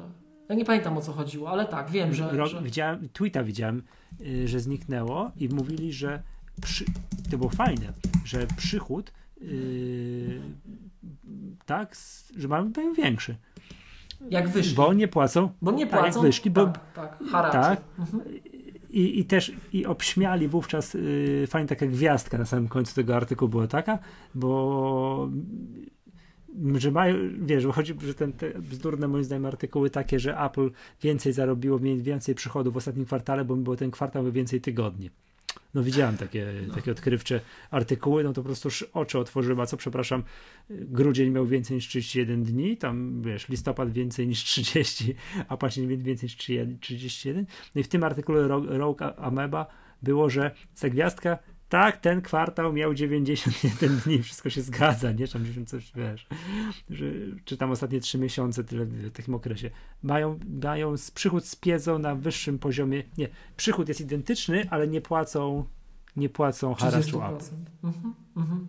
Ja 0.50 0.56
nie 0.56 0.66
pamiętam 0.66 0.98
o 0.98 1.02
co 1.02 1.14
chodziło, 1.14 1.50
ale 1.50 1.66
tak, 1.66 1.90
wiem, 1.90 2.14
że... 2.14 2.32
Rok, 2.32 2.50
że... 2.50 2.62
widziałem, 2.62 3.10
tweeta 3.14 3.44
widziałem, 3.44 3.84
y, 4.22 4.48
że 4.48 4.60
zniknęło 4.60 5.32
i 5.38 5.50
mówili, 5.50 5.94
że 5.94 6.24
przy, 6.62 6.86
to 7.32 7.38
było 7.38 7.50
fajne, 7.50 7.94
że 8.26 8.48
przychód 8.58 9.12
y, 9.42 10.42
tak, 11.66 11.96
że 12.38 12.48
mają 12.48 12.72
mają 12.76 12.94
większy, 12.94 13.36
Jak 14.30 14.50
wyszli. 14.50 14.76
bo 14.76 14.94
nie 14.94 15.08
płacą 15.08 15.50
Bo 15.62 15.72
nie 15.72 15.86
tak, 15.88 15.94
jak 15.94 16.04
płacą. 16.04 16.22
wyszli, 16.22 16.52
bo- 16.52 16.66
tak, 16.66 17.18
tak, 17.32 17.52
tak. 17.52 17.82
Mhm. 18.00 18.24
i, 18.90 19.20
i 19.20 19.26
też 19.26 19.52
i 19.74 19.86
obśmiali 19.86 20.48
wówczas 20.48 20.96
y, 20.96 21.46
fajnie 21.50 21.68
taka 21.68 21.86
gwiazdka 21.88 22.38
na 22.38 22.46
samym 22.46 22.68
końcu 22.68 22.96
tego 22.96 23.16
artykułu 23.16 23.50
była 23.50 23.68
taka, 23.68 24.00
bo 24.36 25.30
że 26.76 26.92
mają, 26.92 27.16
wiesz, 27.42 27.66
chodzi, 27.66 27.96
że 28.06 28.14
ten, 28.14 28.34
te 28.34 28.50
bzdurne 28.60 29.08
moim 29.08 29.24
zdaniem 29.24 29.46
artykuły 29.46 29.90
takie, 29.90 30.20
że 30.20 30.40
Apple 30.40 30.70
więcej 31.02 31.34
zarobiło, 31.34 31.80
więcej 31.80 32.36
przychodów 32.36 32.74
w 32.74 32.78
ostatnim 32.78 33.06
kwartale, 33.06 33.46
bo 33.46 33.56
było 33.56 33.76
ten 33.76 33.92
kwartał 33.92 34.32
więcej 34.32 34.62
tygodni. 34.62 35.10
No 35.74 35.84
widziałem 35.84 36.18
takie, 36.18 36.48
takie 36.76 36.92
odkrywcze 36.92 37.42
artykuły, 37.72 38.24
no 38.24 38.34
to 38.34 38.42
po 38.42 38.46
prostu 38.46 38.70
oczy 38.94 39.20
otworzyłem, 39.20 39.60
a 39.60 39.66
co 39.66 39.78
przepraszam, 39.78 40.24
grudzień 40.70 41.30
miał 41.32 41.46
więcej 41.46 41.76
niż 41.76 41.88
31 41.88 42.44
dni, 42.44 42.78
tam 42.78 43.22
wiesz, 43.22 43.50
listopad 43.50 43.92
więcej 43.92 44.28
niż 44.28 44.44
30, 44.44 45.16
a 45.48 45.58
październik 45.58 46.02
więcej 46.02 46.28
niż 46.28 46.38
31. 46.38 47.46
No 47.76 47.82
i 47.82 47.84
w 47.84 47.88
tym 47.88 48.04
artykule 48.04 48.48
Ro- 48.48 48.78
Rogue 48.78 49.04
Ameba 49.18 49.66
było, 50.02 50.30
że 50.30 50.52
ta 50.82 50.90
gwiazdka, 50.90 51.38
tak, 51.72 51.98
ten 51.98 52.22
kwartał 52.22 52.74
miał 52.74 52.94
91 52.94 53.98
dni, 53.98 54.24
wszystko 54.24 54.50
się 54.50 54.62
zgadza, 54.62 55.12
nie? 55.12 55.28
Tam 55.28 55.66
coś, 55.66 55.92
wiesz, 55.96 56.28
że, 56.90 57.06
czy 57.46 57.58
tam 57.58 57.72
ostatnie 57.72 58.00
3 58.00 58.18
miesiące, 58.18 58.64
tyle 58.64 58.86
w 58.86 59.12
takim 59.12 59.36
okresie. 59.36 59.72
Mają, 60.04 60.40
mają 60.64 60.96
przychód 61.14 61.46
z 61.46 61.56
piedzą 61.56 62.00
na 62.00 62.16
wyższym 62.16 62.60
poziomie, 62.60 63.04
nie, 63.18 63.28
przychód 63.58 63.88
jest 63.88 64.02
identyczny, 64.02 64.68
ale 64.70 64.88
nie 64.88 65.02
płacą, 65.02 65.66
nie 66.16 66.30
płacą 66.30 66.74
haraczu 66.74 67.20
30%. 67.20 67.36
Apple. 67.36 67.46
Mhm, 67.84 68.14
mhm. 68.38 68.68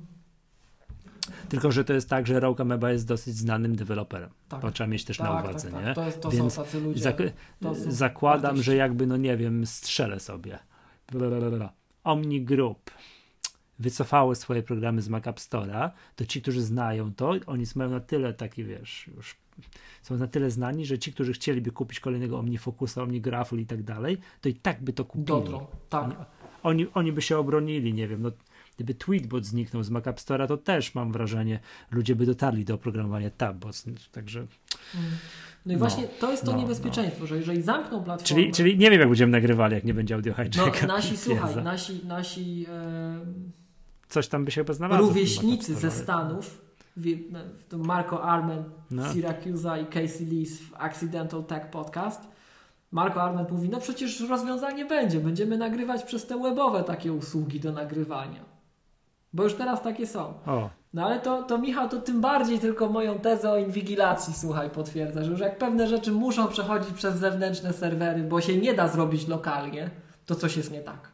Tylko, 1.49 1.73
że 1.73 1.85
to 1.85 1.93
jest 1.93 2.09
tak, 2.09 2.27
że 2.27 2.41
Rogue 2.41 2.63
Ameba 2.63 2.93
jest 2.93 3.07
dosyć 3.07 3.37
znanym 3.37 3.77
deweloperem. 3.77 4.31
Tak. 4.49 4.61
To 4.61 4.71
trzeba 4.71 4.89
mieć 4.89 5.05
też 5.05 5.17
Tak, 5.17 5.29
na 5.29 5.35
tak, 5.35 5.45
uwadze, 5.45 5.71
tak. 5.71 5.85
nie? 5.85 5.95
To, 5.95 6.13
to 6.21 6.31
Więc 6.31 6.53
są 6.55 6.65
tacy 6.65 6.81
ludzie. 6.81 7.03
Zak- 7.03 7.33
są 7.63 7.75
zakładam, 7.91 8.63
że 8.63 8.77
jakby, 8.77 9.07
no 9.07 9.17
nie 9.17 9.37
wiem, 9.37 9.67
strzelę 9.67 10.21
sobie. 10.21 10.59
Blablabla. 11.13 11.82
Omni 12.05 12.45
Group 12.45 12.91
wycofało 13.79 14.35
swoje 14.35 14.63
programy 14.63 15.03
z 15.03 15.09
Mac 15.09 15.27
App 15.27 15.39
Store'a, 15.39 15.91
to 16.17 16.27
ci, 16.27 16.43
którzy 16.43 16.63
znają 16.63 17.15
to, 17.15 17.35
oni 17.47 17.65
mają 17.75 17.91
na 17.91 18.01
tyle 18.01 18.35
taki, 18.35 18.65
wiesz, 18.65 19.11
już 19.17 19.37
są 20.03 20.17
na 20.17 20.27
tyle 20.27 20.51
znani, 20.51 20.87
że 20.87 20.99
ci, 20.99 21.13
którzy 21.13 21.33
chcieliby 21.33 21.71
kupić 21.71 22.01
kolejnego 22.01 22.39
OmniFocusa, 22.39 23.03
OmniGraphul 23.03 23.61
i 23.61 23.67
tak 23.67 23.83
dalej, 23.83 24.19
to 24.41 24.49
i 24.49 24.55
tak 24.55 24.83
by 24.83 24.93
to 24.93 25.05
kupili. 25.05 25.27
Dotrą. 25.27 25.67
Tak. 25.89 26.05
Oni, 26.05 26.15
oni, 26.63 26.87
oni 26.95 27.13
by 27.13 27.23
się 27.23 27.39
obronili, 27.39 27.95
nie 27.95 28.09
wiem, 28.09 28.23
no 28.23 28.31
gdyby 28.77 28.95
Tweetbot 28.95 29.47
zniknął 29.47 29.83
z 29.83 29.91
Mac 29.91 30.07
App 30.07 30.19
Store'a, 30.19 30.49
to 30.49 30.57
też 30.57 30.95
mam 30.95 31.13
wrażenie, 31.13 31.61
ludzie 31.91 32.17
by 32.17 32.27
dotarli 32.27 32.65
do 32.65 32.75
oprogramowania 32.75 33.31
Tabbot, 33.31 33.85
także, 34.13 34.47
Mm. 34.95 35.11
No 35.67 35.73
i 35.73 35.77
No, 35.77 35.79
właśnie 35.79 36.05
to 36.09 36.31
jest 36.31 36.45
to 36.45 36.53
no, 36.53 36.59
niebezpieczeństwo, 36.59 37.27
że 37.27 37.37
jeżeli 37.37 37.63
zamkną 37.63 38.05
platformę... 38.05 38.43
czyli, 38.43 38.53
czyli 38.53 38.79
nie 38.79 38.91
wiem, 38.91 39.01
jak 39.01 39.09
będziemy 39.09 39.33
nagrywali, 39.33 39.75
jak 39.75 39.85
nie 39.85 39.95
będzie 39.95 40.15
audio 40.15 40.35
no, 40.57 40.87
nasi, 40.87 41.17
słuchaj, 41.27 41.65
nasi, 41.65 42.01
nasi 42.07 42.67
e, 42.69 43.19
Coś 44.09 44.29
tam 44.29 44.45
by 44.45 44.51
się 44.51 44.61
chyba 44.61 44.73
znalazło. 44.73 45.09
rówieśnicy 45.09 45.75
ze. 45.75 45.91
Stanów, 45.91 46.63
no, 47.31 47.39
to 47.69 47.79
Marco 47.79 48.23
Arment 48.23 48.67
No. 48.91 49.09
z 49.09 49.13
Syracusa 49.13 49.79
i 49.79 49.87
Casey 49.87 50.27
Lees 50.27 50.59
w 50.61 50.75
Accidental 50.75 51.45
Tech 51.45 51.71
Podcast. 51.71 52.29
Marco 52.91 53.23
Arment 53.23 53.51
mówi, 53.51 53.69
no 53.69 53.81
przecież 53.81 54.21
rozwiązanie 54.21 54.85
będzie, 54.85 55.21
będziemy 55.21 55.59
nagrywać 55.59 56.03
przez 56.05 56.27
te 56.27 56.43
webowe 56.43 56.85
takie 56.85 57.13
usługi 57.13 57.61
do 57.61 57.73
nagrywania. 57.73 58.45
Bo 59.33 59.43
już 59.45 59.55
teraz 59.55 59.83
takie 59.83 60.07
są. 60.07 60.35
O, 60.47 60.71
No 60.95 61.07
ale 61.07 61.21
to, 61.21 61.43
to 61.43 61.59
Michał, 61.59 61.89
to 61.89 62.01
tym 62.01 62.21
bardziej 62.21 62.59
tylko 62.59 62.89
moją 62.89 63.19
tezę 63.19 63.51
o 63.51 63.59
inwigilacji, 63.59 64.35
słuchaj, 64.35 64.71
potwierdza, 64.71 65.25
że 65.25 65.31
już 65.31 65.41
jak 65.41 65.59
pewne 65.59 65.89
rzeczy 65.89 66.13
muszą 66.13 66.49
przechodzić 66.49 66.93
przez 66.93 67.17
zewnętrzne 67.17 67.73
serwery, 67.73 68.23
bo 68.23 68.41
się 68.41 68.57
nie 68.57 68.75
da 68.75 68.89
zrobić 68.89 69.29
lokalnie, 69.29 69.91
to 70.27 70.35
coś 70.35 70.57
jest 70.57 70.71
nie 70.71 70.81
tak. 70.81 71.09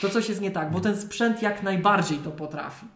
To 0.00 0.08
coś 0.08 0.28
jest 0.28 0.40
nie 0.40 0.50
tak, 0.50 0.72
bo 0.72 0.80
ten 0.80 0.96
sprzęt 0.96 1.42
jak 1.42 1.62
najbardziej 1.62 2.18
to 2.18 2.30
potrafi. 2.30 2.86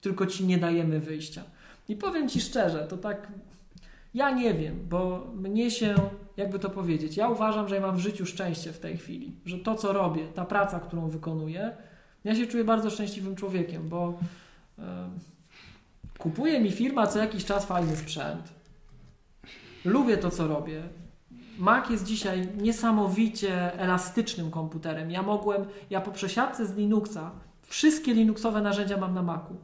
Tylko 0.00 0.26
ci 0.26 0.46
nie 0.46 0.58
dajemy 0.58 1.00
wyjścia. 1.00 1.42
I 1.88 1.96
powiem 1.96 2.28
ci 2.28 2.40
szczerze, 2.40 2.86
to 2.86 2.96
tak. 2.96 3.28
Ja 4.14 4.30
nie 4.30 4.54
wiem, 4.54 4.86
bo 4.88 5.26
mnie 5.34 5.70
się, 5.70 5.94
jakby 6.36 6.58
to 6.58 6.70
powiedzieć, 6.70 7.16
ja 7.16 7.28
uważam, 7.28 7.68
że 7.68 7.74
ja 7.74 7.80
mam 7.80 7.96
w 7.96 8.00
życiu 8.00 8.26
szczęście 8.26 8.72
w 8.72 8.78
tej 8.78 8.96
chwili, 8.96 9.32
że 9.44 9.58
to, 9.58 9.74
co 9.74 9.92
robię, 9.92 10.26
ta 10.34 10.44
praca, 10.44 10.80
którą 10.80 11.08
wykonuję, 11.08 11.76
ja 12.24 12.34
się 12.34 12.46
czuję 12.46 12.64
bardzo 12.64 12.90
szczęśliwym 12.90 13.36
człowiekiem, 13.36 13.88
bo 13.88 14.18
kupuje 16.18 16.60
mi 16.60 16.72
firma 16.72 17.06
co 17.06 17.18
jakiś 17.18 17.44
czas 17.44 17.66
fajny 17.66 17.96
sprzęt. 17.96 18.52
Lubię 19.84 20.16
to, 20.16 20.30
co 20.30 20.48
robię. 20.48 20.82
Mac 21.58 21.90
jest 21.90 22.04
dzisiaj 22.04 22.48
niesamowicie 22.56 23.78
elastycznym 23.78 24.50
komputerem. 24.50 25.10
Ja 25.10 25.22
mogłem, 25.22 25.64
ja 25.90 26.00
po 26.00 26.10
przesiadce 26.10 26.66
z 26.66 26.76
Linuxa, 26.76 27.30
wszystkie 27.62 28.14
Linuxowe 28.14 28.60
narzędzia 28.60 28.96
mam 28.96 29.14
na 29.14 29.22
Macu. 29.22 29.56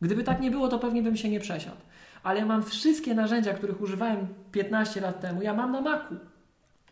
Gdyby 0.00 0.24
tak 0.24 0.40
nie 0.40 0.50
było, 0.50 0.68
to 0.68 0.78
pewnie 0.78 1.02
bym 1.02 1.16
się 1.16 1.28
nie 1.28 1.40
przesiadł. 1.40 1.80
Ale 2.22 2.40
ja 2.40 2.46
mam 2.46 2.62
wszystkie 2.62 3.14
narzędzia, 3.14 3.54
których 3.54 3.80
używałem 3.80 4.26
15 4.52 5.00
lat 5.00 5.20
temu, 5.20 5.42
ja 5.42 5.54
mam 5.54 5.72
na 5.72 5.80
Macu. 5.80 6.14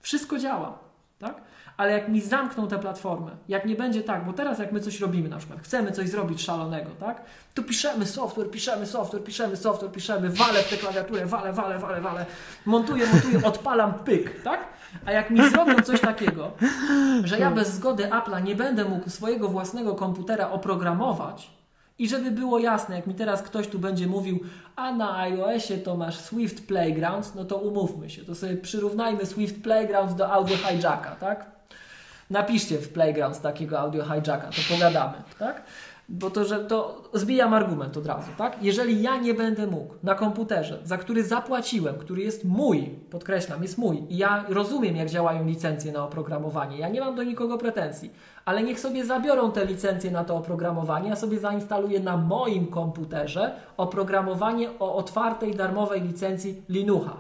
Wszystko 0.01 0.39
działa, 0.39 0.79
tak? 1.19 1.41
Ale 1.77 1.93
jak 1.93 2.09
mi 2.09 2.21
zamkną 2.21 2.69
tę 2.69 2.79
platformę, 2.79 3.31
jak 3.49 3.67
nie 3.67 3.75
będzie 3.75 4.03
tak, 4.03 4.25
bo 4.25 4.33
teraz 4.33 4.59
jak 4.59 4.73
my 4.73 4.81
coś 4.81 5.01
robimy 5.01 5.29
na 5.29 5.39
przykład, 5.39 5.61
chcemy 5.61 5.93
coś 5.93 6.09
zrobić 6.09 6.43
szalonego, 6.43 6.91
tak? 7.01 7.23
To 7.55 7.63
piszemy 7.63 8.07
software, 8.07 8.51
piszemy 8.51 8.87
software, 8.87 9.25
piszemy 9.25 9.57
software, 9.57 9.93
piszemy, 9.93 10.31
walę 10.31 10.63
w 10.63 10.71
tę 10.71 10.77
klawiaturę, 10.77 11.27
walę, 11.27 11.53
walę, 11.53 11.79
walę, 11.79 12.01
walę, 12.01 12.27
montuję, 12.67 13.07
montuję, 13.13 13.45
odpalam, 13.45 13.95
pyk, 13.95 14.43
tak? 14.43 14.69
A 15.07 15.13
jak 15.13 15.31
mi 15.31 15.51
zrobią 15.51 15.83
coś 15.83 16.01
takiego, 16.01 16.51
że 17.25 17.39
ja 17.39 17.51
bez 17.51 17.75
zgody 17.75 18.05
Apple'a 18.05 18.43
nie 18.43 18.55
będę 18.55 18.85
mógł 18.85 19.11
swojego 19.11 19.49
własnego 19.49 19.95
komputera 19.95 20.51
oprogramować, 20.51 21.58
i 21.99 22.09
żeby 22.09 22.31
było 22.31 22.59
jasne, 22.59 22.97
jak 22.97 23.07
mi 23.07 23.15
teraz 23.15 23.43
ktoś 23.43 23.69
tu 23.69 23.79
będzie 23.79 24.07
mówił, 24.07 24.41
a 24.77 24.93
na 24.93 25.17
iOSie 25.17 25.79
to 25.79 25.97
masz 25.97 26.17
Swift 26.17 26.67
Playgrounds, 26.67 27.35
no 27.35 27.45
to 27.45 27.57
umówmy 27.57 28.11
się, 28.11 28.25
to 28.25 28.35
sobie 28.35 28.57
przyrównajmy 28.57 29.27
Swift 29.27 29.63
Playgrounds 29.63 30.15
do 30.15 30.33
audio 30.33 30.57
hijacka, 30.57 31.17
tak? 31.21 31.51
Napiszcie 32.31 32.79
w 32.79 32.93
Playgrounds 32.93 33.41
takiego 33.41 33.81
audio 33.81 34.05
hijacka, 34.05 34.51
to 34.51 34.75
pogadamy, 34.75 35.23
tak? 35.39 35.63
Bo 36.09 36.31
to, 36.31 36.45
że 36.45 36.65
to 36.65 37.03
zbijam 37.15 37.55
argument 37.55 37.97
od 37.97 38.07
razu, 38.07 38.31
tak? 38.39 38.63
Jeżeli 38.63 39.03
ja 39.03 39.17
nie 39.17 39.35
będę 39.35 39.67
mógł 39.67 39.95
na 40.03 40.15
komputerze, 40.15 40.79
za 40.85 40.99
który 40.99 41.25
zapłaciłem, 41.25 41.99
który 41.99 42.23
jest 42.23 42.45
mój, 42.45 42.83
podkreślam, 43.11 43.63
jest 43.63 43.79
mój 43.79 44.03
i 44.09 44.17
ja 44.17 44.45
rozumiem, 44.49 44.97
jak 44.97 45.11
działają 45.11 45.47
licencje 45.47 45.93
na 45.93 46.05
oprogramowanie, 46.05 46.79
ja 46.79 46.89
nie 46.89 47.01
mam 47.01 47.15
do 47.15 47.23
nikogo 47.23 47.59
pretensji, 47.59 48.13
ale 48.45 48.63
niech 48.63 48.81
sobie 48.81 49.05
zabiorą 49.05 49.53
te 49.53 49.67
licencje 49.67 50.11
na 50.11 50.25
to 50.25 50.37
oprogramowanie, 50.37 51.09
ja 51.09 51.17
sobie 51.17 51.39
zainstaluję 51.39 52.01
na 52.01 52.17
moim 52.17 52.67
komputerze 52.67 53.55
oprogramowanie 53.77 54.71
o 54.79 54.95
otwartej, 54.95 55.55
darmowej 55.55 56.03
licencji 56.03 56.63
Linuxa. 56.69 57.17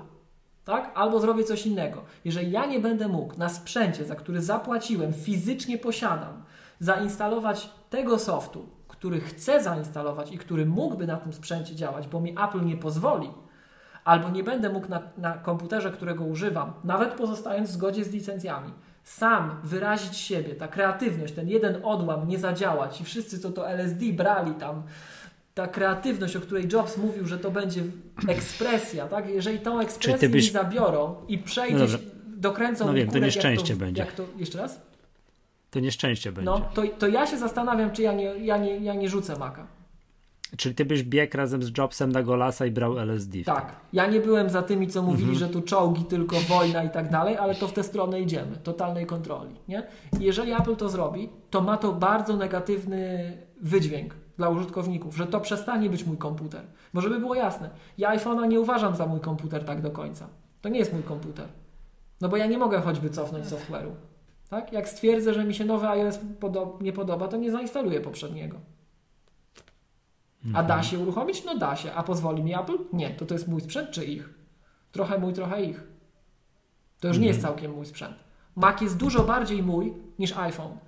Tak? 0.64 0.92
Albo 0.94 1.20
zrobię 1.20 1.44
coś 1.44 1.66
innego. 1.66 2.02
Jeżeli 2.24 2.50
ja 2.50 2.66
nie 2.66 2.80
będę 2.80 3.08
mógł 3.08 3.38
na 3.38 3.48
sprzęcie, 3.48 4.04
za 4.04 4.14
który 4.14 4.42
zapłaciłem, 4.42 5.12
fizycznie 5.12 5.78
posiadam, 5.78 6.42
zainstalować 6.80 7.70
tego 7.90 8.18
softu, 8.18 8.77
który 8.98 9.20
chcę 9.20 9.62
zainstalować 9.62 10.32
i 10.32 10.38
który 10.38 10.66
mógłby 10.66 11.06
na 11.06 11.16
tym 11.16 11.32
sprzęcie 11.32 11.74
działać, 11.74 12.08
bo 12.08 12.20
mi 12.20 12.30
Apple 12.30 12.64
nie 12.64 12.76
pozwoli, 12.76 13.30
albo 14.04 14.30
nie 14.30 14.44
będę 14.44 14.70
mógł 14.70 14.88
na, 14.88 15.02
na 15.18 15.32
komputerze, 15.32 15.90
którego 15.90 16.24
używam, 16.24 16.72
nawet 16.84 17.14
pozostając 17.14 17.70
w 17.70 17.72
zgodzie 17.72 18.04
z 18.04 18.12
licencjami, 18.12 18.72
sam 19.04 19.60
wyrazić 19.64 20.16
siebie, 20.16 20.54
ta 20.54 20.68
kreatywność, 20.68 21.34
ten 21.34 21.48
jeden 21.48 21.84
odłam 21.84 22.28
nie 22.28 22.38
zadziałać 22.38 23.00
i 23.00 23.04
wszyscy, 23.04 23.38
co 23.38 23.50
to 23.50 23.70
LSD 23.70 24.04
brali 24.12 24.54
tam, 24.54 24.82
ta 25.54 25.66
kreatywność, 25.66 26.36
o 26.36 26.40
której 26.40 26.68
Jobs 26.72 26.96
mówił, 26.96 27.26
że 27.26 27.38
to 27.38 27.50
będzie 27.50 27.82
ekspresja, 28.28 29.06
tak? 29.06 29.28
Jeżeli 29.28 29.58
tą 29.58 29.80
ekspresję 29.80 30.28
byś... 30.28 30.44
mi 30.44 30.50
zabiorą 30.50 31.14
i 31.28 31.38
przejdziesz, 31.38 31.92
no 31.92 31.98
dokręcą 32.26 32.86
no 32.86 32.92
wiem, 32.92 33.10
to 33.10 33.18
nieszczęście 33.18 33.72
jak 33.72 33.78
to, 33.78 33.84
będzie. 33.84 34.00
Jak 34.00 34.12
to, 34.12 34.24
jeszcze 34.36 34.58
raz? 34.58 34.87
To 35.70 35.80
nieszczęście 35.80 36.32
będzie. 36.32 36.50
No, 36.50 36.60
to, 36.74 36.82
to 36.98 37.08
ja 37.08 37.26
się 37.26 37.38
zastanawiam, 37.38 37.90
czy 37.90 38.02
ja 38.02 38.12
nie, 38.12 38.24
ja 38.24 38.56
nie, 38.56 38.76
ja 38.76 38.94
nie 38.94 39.08
rzucę 39.08 39.38
maka. 39.38 39.66
Czyli 40.56 40.74
ty 40.74 40.84
byś 40.84 41.02
biegł 41.02 41.36
razem 41.36 41.62
z 41.62 41.78
Jobsem 41.78 42.12
na 42.12 42.22
Golasa 42.22 42.66
i 42.66 42.70
brał 42.70 42.98
LSD. 42.98 43.38
Tak. 43.44 43.72
Ja 43.92 44.06
nie 44.06 44.20
byłem 44.20 44.50
za 44.50 44.62
tymi, 44.62 44.88
co 44.88 45.02
mówili, 45.02 45.30
mhm. 45.30 45.38
że 45.38 45.48
tu 45.48 45.62
czołgi, 45.62 46.04
tylko 46.04 46.36
wojna 46.40 46.82
i 46.82 46.90
tak 46.90 47.10
dalej, 47.10 47.36
ale 47.36 47.54
to 47.54 47.68
w 47.68 47.72
tę 47.72 47.82
stronę 47.82 48.20
idziemy. 48.20 48.56
Totalnej 48.56 49.06
kontroli. 49.06 49.54
Nie? 49.68 49.86
I 50.20 50.24
jeżeli 50.24 50.52
Apple 50.52 50.76
to 50.76 50.88
zrobi, 50.88 51.28
to 51.50 51.60
ma 51.60 51.76
to 51.76 51.92
bardzo 51.92 52.36
negatywny 52.36 53.32
wydźwięk 53.60 54.14
dla 54.36 54.48
użytkowników, 54.48 55.16
że 55.16 55.26
to 55.26 55.40
przestanie 55.40 55.90
być 55.90 56.04
mój 56.04 56.16
komputer. 56.16 56.62
Bo 56.94 57.00
żeby 57.00 57.18
było 57.18 57.34
jasne, 57.34 57.70
ja 57.98 58.16
iPhone'a 58.16 58.48
nie 58.48 58.60
uważam 58.60 58.96
za 58.96 59.06
mój 59.06 59.20
komputer 59.20 59.64
tak 59.64 59.80
do 59.80 59.90
końca. 59.90 60.28
To 60.60 60.68
nie 60.68 60.78
jest 60.78 60.92
mój 60.92 61.02
komputer. 61.02 61.46
No 62.20 62.28
bo 62.28 62.36
ja 62.36 62.46
nie 62.46 62.58
mogę 62.58 62.80
choćby 62.80 63.10
cofnąć 63.10 63.46
software'u. 63.46 63.90
Tak? 64.50 64.72
Jak 64.72 64.88
stwierdzę, 64.88 65.34
że 65.34 65.44
mi 65.44 65.54
się 65.54 65.64
nowy 65.64 65.88
iOS 65.88 66.18
podo 66.40 66.78
nie 66.80 66.92
podoba, 66.92 67.28
to 67.28 67.36
nie 67.36 67.50
zainstaluję 67.50 68.00
poprzedniego. 68.00 68.60
A 70.54 70.62
da 70.62 70.74
mhm. 70.74 70.82
się 70.82 70.98
uruchomić? 70.98 71.44
No 71.44 71.58
da 71.58 71.76
się. 71.76 71.92
A 71.92 72.02
pozwoli 72.02 72.42
mi 72.42 72.54
Apple? 72.54 72.78
Nie. 72.92 73.10
To 73.10 73.26
to 73.26 73.34
jest 73.34 73.48
mój 73.48 73.60
sprzęt 73.60 73.90
czy 73.90 74.04
ich? 74.04 74.30
Trochę 74.92 75.18
mój, 75.18 75.32
trochę 75.32 75.62
ich. 75.62 75.82
To 77.00 77.08
już 77.08 77.18
nie 77.18 77.26
jest 77.26 77.38
mhm. 77.38 77.54
całkiem 77.54 77.72
mój 77.72 77.86
sprzęt. 77.86 78.16
Mac 78.56 78.80
jest 78.80 78.96
dużo 78.96 79.24
bardziej 79.24 79.62
mój 79.62 79.94
niż 80.18 80.36
iPhone. 80.36 80.78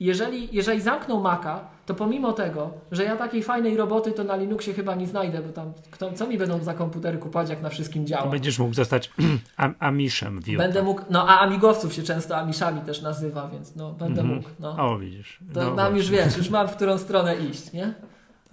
Jeżeli, 0.00 0.48
jeżeli 0.52 0.80
zamkną 0.80 1.20
Maca, 1.20 1.68
to 1.86 1.94
pomimo 1.94 2.32
tego, 2.32 2.70
że 2.92 3.04
ja 3.04 3.16
takiej 3.16 3.42
fajnej 3.42 3.76
roboty 3.76 4.12
to 4.12 4.24
na 4.24 4.36
Linuxie 4.36 4.74
chyba 4.74 4.94
nie 4.94 5.06
znajdę, 5.06 5.42
bo 5.42 5.52
tam 5.52 5.72
kto, 5.90 6.12
co 6.12 6.26
mi 6.26 6.38
będą 6.38 6.62
za 6.62 6.74
komputery 6.74 7.18
kupować, 7.18 7.50
jak 7.50 7.62
na 7.62 7.68
wszystkim 7.68 8.06
działa. 8.06 8.22
To 8.22 8.30
będziesz 8.30 8.58
mógł 8.58 8.74
zostać 8.74 9.10
am, 9.56 9.74
Amiszem. 9.78 10.40
Będę 10.56 10.82
mógł, 10.82 11.02
no 11.10 11.28
a 11.28 11.40
Amigowców 11.40 11.94
się 11.94 12.02
często 12.02 12.36
Amiszami 12.36 12.80
też 12.80 13.02
nazywa, 13.02 13.48
więc 13.48 13.76
no 13.76 13.92
będę 13.92 14.20
mm 14.20 14.32
-hmm. 14.32 14.36
mógł. 14.36 14.48
No. 14.60 14.76
O, 14.78 14.98
widzisz. 14.98 15.38
To 15.54 15.64
no, 15.64 15.74
nam 15.74 15.96
już 15.96 16.10
wiesz, 16.10 16.36
już 16.36 16.50
mam 16.50 16.68
w 16.68 16.76
którą 16.76 16.98
stronę 16.98 17.36
iść, 17.36 17.72
nie? 17.72 17.94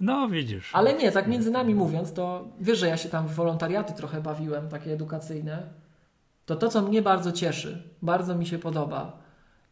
No, 0.00 0.28
widzisz. 0.28 0.70
Ale 0.72 0.94
nie, 0.94 1.12
tak 1.12 1.28
między 1.28 1.50
nami 1.50 1.74
mówiąc, 1.74 2.12
to 2.12 2.44
wiesz, 2.60 2.78
że 2.78 2.88
ja 2.88 2.96
się 2.96 3.08
tam 3.08 3.28
w 3.28 3.34
wolontariaty 3.34 3.92
trochę 3.92 4.20
bawiłem, 4.20 4.68
takie 4.68 4.92
edukacyjne. 4.92 5.62
To 6.46 6.56
to, 6.56 6.68
co 6.68 6.82
mnie 6.82 7.02
bardzo 7.02 7.32
cieszy, 7.32 7.82
bardzo 8.02 8.34
mi 8.34 8.46
się 8.46 8.58
podoba, 8.58 9.21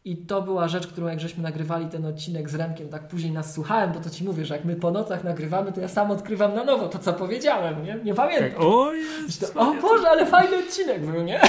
i 0.05 0.17
to 0.17 0.41
była 0.41 0.67
rzecz, 0.67 0.87
którą 0.87 1.07
jak 1.07 1.19
żeśmy 1.19 1.43
nagrywali 1.43 1.87
ten 1.87 2.05
odcinek 2.05 2.49
z 2.49 2.55
Remkiem, 2.55 2.89
tak 2.89 3.07
później 3.07 3.31
nas 3.33 3.53
słuchałem, 3.53 3.91
bo 3.91 3.99
to 3.99 4.09
ci 4.09 4.23
mówię, 4.23 4.45
że 4.45 4.55
jak 4.55 4.65
my 4.65 4.75
po 4.75 4.91
nocach 4.91 5.23
nagrywamy, 5.23 5.71
to 5.71 5.81
ja 5.81 5.87
sam 5.87 6.11
odkrywam 6.11 6.55
na 6.55 6.63
nowo 6.63 6.87
to, 6.87 6.99
co 6.99 7.13
powiedziałem, 7.13 7.83
nie? 7.83 7.99
Nie 8.03 8.13
pamiętam. 8.13 8.49
Tak, 8.49 8.59
o, 8.61 8.93
jest, 8.93 9.53
o 9.55 9.73
Boże, 9.81 10.09
ale 10.09 10.25
fajny 10.25 10.57
odcinek 10.57 11.05
był, 11.05 11.21
nie? 11.21 11.41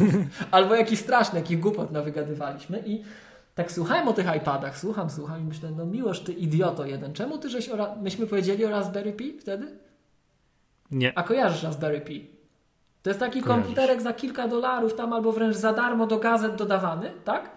Albo 0.50 0.74
jakiś 0.74 0.98
straszny, 0.98 1.38
jaki 1.38 1.56
głupot 1.56 1.90
nawygadywaliśmy 1.90 2.82
i 2.86 3.02
tak 3.54 3.72
słuchałem 3.72 4.08
o 4.08 4.12
tych 4.12 4.36
iPadach, 4.36 4.78
słucham, 4.78 5.10
słucham 5.10 5.40
i 5.40 5.44
myślę, 5.44 5.70
no 5.76 5.86
miłoż, 5.86 6.20
ty 6.20 6.32
idioto 6.32 6.86
jeden, 6.86 7.12
czemu 7.12 7.38
ty 7.38 7.50
żeś, 7.50 7.68
o, 7.68 7.96
myśmy 8.02 8.26
powiedzieli 8.26 8.64
o 8.64 8.70
Raspberry 8.70 9.12
Pi 9.12 9.38
wtedy? 9.40 9.78
Nie. 10.90 11.18
A 11.18 11.22
kojarzysz 11.22 11.62
Raspberry 11.62 12.00
Pi? 12.00 12.30
To 13.02 13.10
jest 13.10 13.20
taki 13.20 13.42
Kojarzysz. 13.42 13.64
komputerek 13.64 14.02
za 14.02 14.12
kilka 14.12 14.48
dolarów 14.48 14.94
tam 14.94 15.12
albo 15.12 15.32
wręcz 15.32 15.56
za 15.56 15.72
darmo 15.72 16.06
do 16.06 16.18
gazet 16.18 16.56
dodawany, 16.56 17.10
tak? 17.24 17.50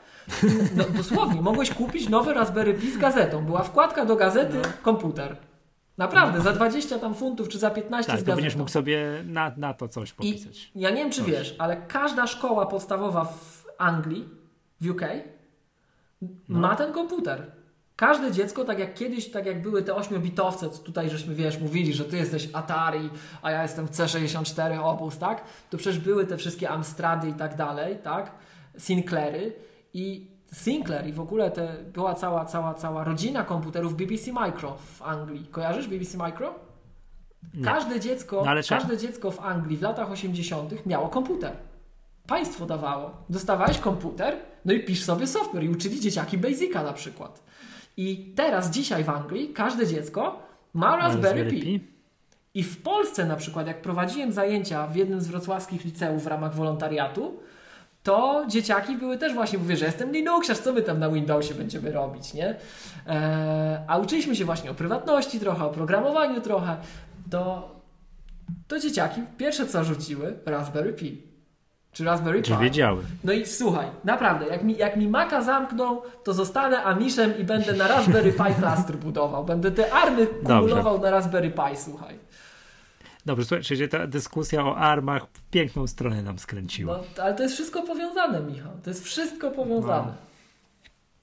No, 0.75 0.83
dosłownie, 0.97 1.41
mogłeś 1.41 1.71
kupić 1.73 2.09
nowy 2.09 2.33
Raspberry 2.33 2.73
Pi 2.73 2.91
z 2.91 2.97
gazetą. 2.97 3.45
Była 3.45 3.63
wkładka 3.63 4.05
do 4.05 4.15
gazety, 4.15 4.57
no. 4.57 4.69
komputer. 4.81 5.37
Naprawdę, 5.97 6.41
za 6.41 6.53
20 6.53 6.99
tam 6.99 7.15
funtów 7.15 7.49
czy 7.49 7.59
za 7.59 7.69
15 7.69 8.11
tak, 8.11 8.19
z 8.19 8.23
gazetą. 8.23 8.35
będziesz 8.35 8.55
mógł 8.55 8.69
sobie 8.69 9.23
na, 9.25 9.51
na 9.57 9.73
to 9.73 9.87
coś 9.87 10.13
popisać. 10.13 10.71
I 10.75 10.79
ja 10.79 10.89
nie 10.89 10.95
wiem, 10.95 11.11
czy 11.11 11.21
coś. 11.21 11.31
wiesz, 11.31 11.55
ale 11.59 11.77
każda 11.77 12.27
szkoła 12.27 12.65
podstawowa 12.65 13.25
w 13.25 13.65
Anglii, 13.77 14.29
w 14.81 14.89
UK, 14.89 15.01
no. 16.21 16.59
ma 16.59 16.75
ten 16.75 16.93
komputer. 16.93 17.51
Każde 17.95 18.31
dziecko, 18.31 18.65
tak 18.65 18.79
jak 18.79 18.93
kiedyś, 18.93 19.31
tak 19.31 19.45
jak 19.45 19.61
były 19.61 19.83
te 19.83 19.95
ośmiobitowce, 19.95 20.69
co 20.69 20.77
tutaj 20.77 21.09
żeśmy, 21.09 21.35
wiesz, 21.35 21.59
mówili, 21.59 21.93
że 21.93 22.05
ty 22.05 22.17
jesteś 22.17 22.49
Atari, 22.53 23.09
a 23.41 23.51
ja 23.51 23.61
jestem 23.63 23.87
w 23.87 23.91
C64 23.91 24.79
Opus, 24.83 25.17
tak? 25.17 25.43
To 25.69 25.77
przecież 25.77 25.99
były 25.99 26.27
te 26.27 26.37
wszystkie 26.37 26.69
Amstrady 26.69 27.29
i 27.29 27.33
tak 27.33 27.55
dalej, 27.55 27.97
tak? 28.03 28.31
Sinclairy 28.77 29.53
i 29.93 30.27
Sinclair 30.53 31.07
i 31.07 31.13
w 31.13 31.19
ogóle 31.19 31.51
te, 31.51 31.77
była 31.93 32.15
cała, 32.15 32.45
cała, 32.45 32.73
cała 32.73 33.03
rodzina 33.03 33.43
komputerów 33.43 33.95
BBC 33.95 34.31
Micro 34.31 34.77
w 34.95 35.01
Anglii. 35.01 35.47
Kojarzysz 35.51 35.87
BBC 35.87 36.17
Micro? 36.17 36.55
Każde 37.63 37.99
dziecko, 37.99 38.43
no 38.45 38.51
każde 38.69 38.97
dziecko 38.97 39.31
w 39.31 39.39
Anglii 39.39 39.77
w 39.77 39.81
latach 39.81 40.11
80. 40.11 40.85
miało 40.85 41.09
komputer. 41.09 41.51
Państwo 42.27 42.65
dawało. 42.65 43.11
Dostawałeś 43.29 43.77
komputer, 43.77 44.37
no 44.65 44.73
i 44.73 44.83
pisz 44.83 45.03
sobie 45.03 45.27
software 45.27 45.63
i 45.63 45.69
uczyli 45.69 45.99
dzieciaki 45.99 46.37
Basica 46.37 46.83
na 46.83 46.93
przykład. 46.93 47.43
I 47.97 48.33
teraz, 48.35 48.69
dzisiaj 48.69 49.03
w 49.03 49.09
Anglii, 49.09 49.53
każde 49.53 49.87
dziecko 49.87 50.39
ma 50.73 50.95
Raspberry 50.95 51.45
Pi. 51.45 51.79
I 52.53 52.63
w 52.63 52.81
Polsce 52.81 53.25
na 53.25 53.35
przykład, 53.35 53.67
jak 53.67 53.81
prowadziłem 53.81 54.31
zajęcia 54.31 54.87
w 54.87 54.95
jednym 54.95 55.21
z 55.21 55.27
wrocławskich 55.27 55.85
liceów 55.85 56.23
w 56.23 56.27
ramach 56.27 56.55
wolontariatu, 56.55 57.39
to 58.03 58.43
dzieciaki 58.47 58.95
były 58.95 59.17
też 59.17 59.33
właśnie, 59.33 59.59
mówię, 59.59 59.77
że 59.77 59.85
jestem 59.85 60.11
Linuxiarz, 60.11 60.59
co 60.59 60.73
my 60.73 60.81
tam 60.81 60.99
na 60.99 61.09
Windowsie 61.09 61.53
będziemy 61.53 61.91
robić, 61.91 62.33
nie? 62.33 62.55
Eee, 63.07 63.77
a 63.87 63.97
uczyliśmy 63.97 64.35
się 64.35 64.45
właśnie 64.45 64.71
o 64.71 64.73
prywatności 64.73 65.39
trochę, 65.39 65.65
o 65.65 65.69
programowaniu 65.69 66.41
trochę, 66.41 66.77
to, 67.31 67.71
to 68.67 68.79
dzieciaki 68.79 69.21
pierwsze 69.37 69.65
co 69.67 69.83
rzuciły, 69.83 70.39
Raspberry 70.45 70.93
Pi. 70.93 71.31
Czy 71.91 72.03
Raspberry 72.05 72.41
Pi. 72.41 72.57
wiedziały. 72.61 73.03
No 73.23 73.33
i 73.33 73.45
słuchaj, 73.45 73.87
naprawdę, 74.03 74.47
jak 74.47 74.63
mi, 74.63 74.77
jak 74.77 74.95
mi 74.95 75.07
Maca 75.07 75.41
zamkną, 75.41 76.01
to 76.23 76.33
zostanę 76.33 76.83
Amiszem 76.83 77.37
i 77.37 77.43
będę 77.43 77.73
na 77.73 77.87
Raspberry 77.87 78.31
Pi 78.31 78.53
klastr 78.59 78.95
budował. 78.95 79.45
Będę 79.45 79.71
te 79.71 79.93
army 79.93 80.27
kumulował 80.27 80.93
Dobrze. 80.93 81.05
na 81.05 81.11
Raspberry 81.11 81.51
Pi, 81.51 81.77
słuchaj. 81.77 82.19
Dobrze, 83.25 83.45
słuchajcie, 83.45 83.87
ta 83.87 84.07
dyskusja 84.07 84.65
o 84.65 84.77
armach 84.77 85.27
w 85.33 85.43
piękną 85.49 85.87
stronę 85.87 86.21
nam 86.21 86.39
skręciła. 86.39 86.97
No, 87.17 87.23
ale 87.23 87.35
to 87.35 87.43
jest 87.43 87.55
wszystko 87.55 87.83
powiązane, 87.83 88.39
Michał. 88.39 88.71
To 88.83 88.89
jest 88.89 89.03
wszystko 89.03 89.51
powiązane. 89.51 90.07
No. 90.07 90.31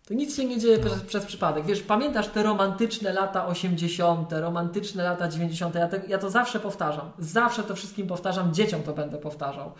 To 0.08 0.14
nic 0.14 0.36
się 0.36 0.44
nie 0.44 0.58
dzieje 0.58 0.78
no. 0.78 0.84
przez, 0.84 1.02
przez, 1.02 1.24
przypadek. 1.24 1.66
Wiesz, 1.66 1.82
pamiętasz 1.82 2.28
te 2.28 2.42
romantyczne 2.42 3.12
lata 3.12 3.46
80., 3.46 4.32
romantyczne 4.32 5.04
lata 5.04 5.28
90. 5.28 5.74
Ja, 5.74 5.88
te, 5.88 6.00
ja 6.08 6.18
to 6.18 6.30
zawsze 6.30 6.60
powtarzam. 6.60 7.10
Zawsze 7.18 7.62
to 7.62 7.74
wszystkim 7.74 8.06
powtarzam. 8.06 8.54
Dzieciom 8.54 8.82
to 8.82 8.92
będę 8.92 9.18
powtarzał. 9.18 9.72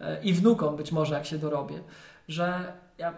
E, 0.00 0.22
I 0.22 0.32
wnukom 0.32 0.76
być 0.76 0.92
może, 0.92 1.14
jak 1.14 1.26
się 1.26 1.38
dorobię. 1.38 1.80
Że 2.28 2.72
ja, 2.98 3.14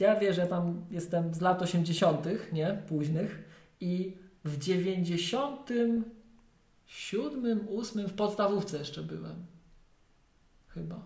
ja 0.00 0.16
wiesz, 0.16 0.36
że 0.36 0.46
tam 0.46 0.84
jestem 0.90 1.34
z 1.34 1.40
lat 1.40 1.62
80., 1.62 2.26
nie? 2.52 2.82
Późnych. 2.88 3.44
I 3.80 4.16
w 4.44 4.58
90 4.58 5.70
siódmym, 6.92 7.68
ósmym 7.68 8.08
w 8.08 8.14
podstawówce 8.14 8.78
jeszcze 8.78 9.02
byłem. 9.02 9.46
Chyba. 10.68 10.96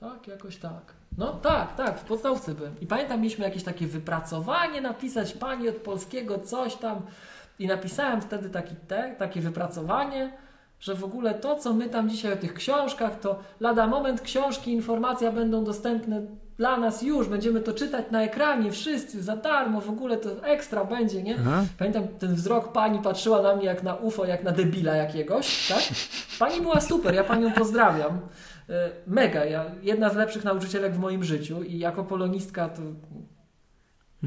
Tak, 0.00 0.28
jakoś 0.28 0.56
tak. 0.56 0.94
No 1.18 1.32
tak, 1.32 1.76
tak, 1.76 2.00
w 2.00 2.04
podstawówce 2.04 2.54
byłem. 2.54 2.80
I 2.80 2.86
pamiętam, 2.86 3.20
mieliśmy 3.20 3.44
jakieś 3.44 3.62
takie 3.62 3.86
wypracowanie, 3.86 4.80
napisać 4.80 5.32
pani 5.32 5.68
od 5.68 5.76
polskiego 5.76 6.38
coś 6.38 6.74
tam. 6.76 7.02
I 7.58 7.66
napisałem 7.66 8.22
wtedy 8.22 8.50
taki 8.50 8.76
te, 8.76 9.14
takie 9.18 9.40
wypracowanie, 9.40 10.32
że 10.80 10.94
w 10.94 11.04
ogóle 11.04 11.34
to, 11.34 11.56
co 11.56 11.72
my 11.72 11.88
tam 11.88 12.10
dzisiaj 12.10 12.32
o 12.32 12.36
tych 12.36 12.54
książkach, 12.54 13.20
to 13.20 13.38
lada 13.60 13.86
moment 13.86 14.20
książki, 14.20 14.72
informacja 14.72 15.32
będą 15.32 15.64
dostępne 15.64 16.26
dla 16.56 16.76
nas 16.76 17.02
już, 17.02 17.28
będziemy 17.28 17.60
to 17.60 17.72
czytać 17.72 18.04
na 18.10 18.22
ekranie, 18.22 18.72
wszyscy 18.72 19.22
za 19.22 19.36
darmo, 19.36 19.80
w 19.80 19.90
ogóle 19.90 20.16
to 20.16 20.46
ekstra 20.46 20.84
będzie, 20.84 21.22
nie? 21.22 21.36
Aha. 21.40 21.64
Pamiętam 21.78 22.08
ten 22.18 22.34
wzrok 22.34 22.72
pani 22.72 22.98
patrzyła 22.98 23.42
na 23.42 23.56
mnie 23.56 23.66
jak 23.66 23.82
na 23.82 23.94
UFO, 23.94 24.24
jak 24.24 24.44
na 24.44 24.52
debila 24.52 24.94
jakiegoś, 24.94 25.68
tak? 25.68 25.82
Pani 26.38 26.60
była 26.60 26.80
super, 26.80 27.14
ja 27.14 27.24
panią 27.24 27.52
pozdrawiam. 27.52 28.20
E, 28.70 28.90
mega, 29.06 29.44
ja, 29.44 29.64
jedna 29.82 30.10
z 30.10 30.16
lepszych 30.16 30.44
nauczycielek 30.44 30.94
w 30.94 30.98
moim 30.98 31.24
życiu 31.24 31.62
i 31.62 31.78
jako 31.78 32.04
polonistka 32.04 32.68
to 32.68 32.82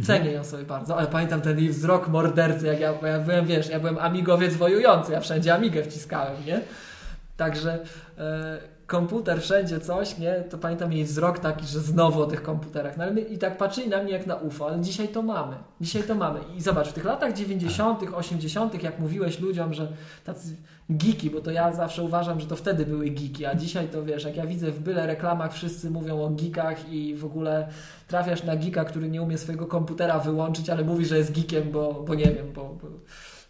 Cenię 0.03 0.31
ją 0.31 0.43
sobie 0.43 0.63
bardzo, 0.63 0.97
ale 0.97 1.07
pamiętam 1.07 1.41
ten 1.41 1.59
jej 1.59 1.69
wzrok 1.69 2.07
mordercy, 2.07 2.67
jak 2.67 2.79
ja, 2.79 2.93
ja 3.03 3.19
byłem, 3.19 3.45
wiesz, 3.45 3.69
ja 3.69 3.79
byłem 3.79 3.97
amigowiec 3.97 4.55
wojujący, 4.55 5.11
ja 5.11 5.19
wszędzie 5.19 5.53
amigę 5.53 5.83
wciskałem, 5.83 6.45
nie? 6.45 6.61
Także 7.37 7.79
e, 8.17 8.76
komputer 8.87 9.41
wszędzie 9.41 9.79
coś, 9.79 10.17
nie? 10.17 10.33
To 10.33 10.57
pamiętam 10.57 10.93
jej 10.93 11.03
wzrok 11.03 11.39
taki, 11.39 11.67
że 11.67 11.79
znowu 11.79 12.21
o 12.21 12.25
tych 12.25 12.43
komputerach. 12.43 12.97
No 12.97 13.03
ale 13.03 13.13
my, 13.13 13.21
i 13.21 13.37
tak 13.37 13.57
patrzyli 13.57 13.89
na 13.89 14.03
mnie 14.03 14.11
jak 14.11 14.27
na 14.27 14.35
UFO, 14.35 14.67
ale 14.67 14.81
dzisiaj 14.81 15.07
to 15.07 15.21
mamy. 15.21 15.55
Dzisiaj 15.81 16.03
to 16.03 16.15
mamy. 16.15 16.39
I 16.57 16.61
zobacz, 16.61 16.87
w 16.87 16.93
tych 16.93 17.05
latach 17.05 17.33
90., 17.33 17.99
80., 18.15 18.83
jak 18.83 18.99
mówiłeś 18.99 19.39
ludziom, 19.39 19.73
że 19.73 19.87
tacy 20.25 20.55
geeki, 20.89 21.29
bo 21.29 21.41
to 21.41 21.51
ja 21.51 21.73
zawsze 21.73 22.03
uważam, 22.03 22.39
że 22.39 22.47
to 22.47 22.55
wtedy 22.55 22.85
były 22.85 23.09
geeki, 23.09 23.45
a 23.45 23.55
dzisiaj 23.55 23.87
to 23.87 24.03
wiesz, 24.03 24.23
jak 24.23 24.35
ja 24.35 24.45
widzę 24.45 24.71
w 24.71 24.79
byle 24.79 25.07
reklamach 25.07 25.53
wszyscy 25.53 25.91
mówią 25.91 26.21
o 26.21 26.29
geekach 26.29 26.89
i 26.89 27.15
w 27.15 27.25
ogóle 27.25 27.67
trafiasz 28.07 28.43
na 28.43 28.55
geeka, 28.55 28.85
który 28.85 29.09
nie 29.09 29.21
umie 29.21 29.37
swojego 29.37 29.65
komputera 29.65 30.19
wyłączyć, 30.19 30.69
ale 30.69 30.83
mówi, 30.83 31.05
że 31.05 31.17
jest 31.17 31.31
geekiem, 31.31 31.71
bo, 31.71 31.93
bo 31.93 32.15
nie 32.15 32.25
wiem, 32.25 32.53
bo, 32.53 32.77
bo 32.81 32.87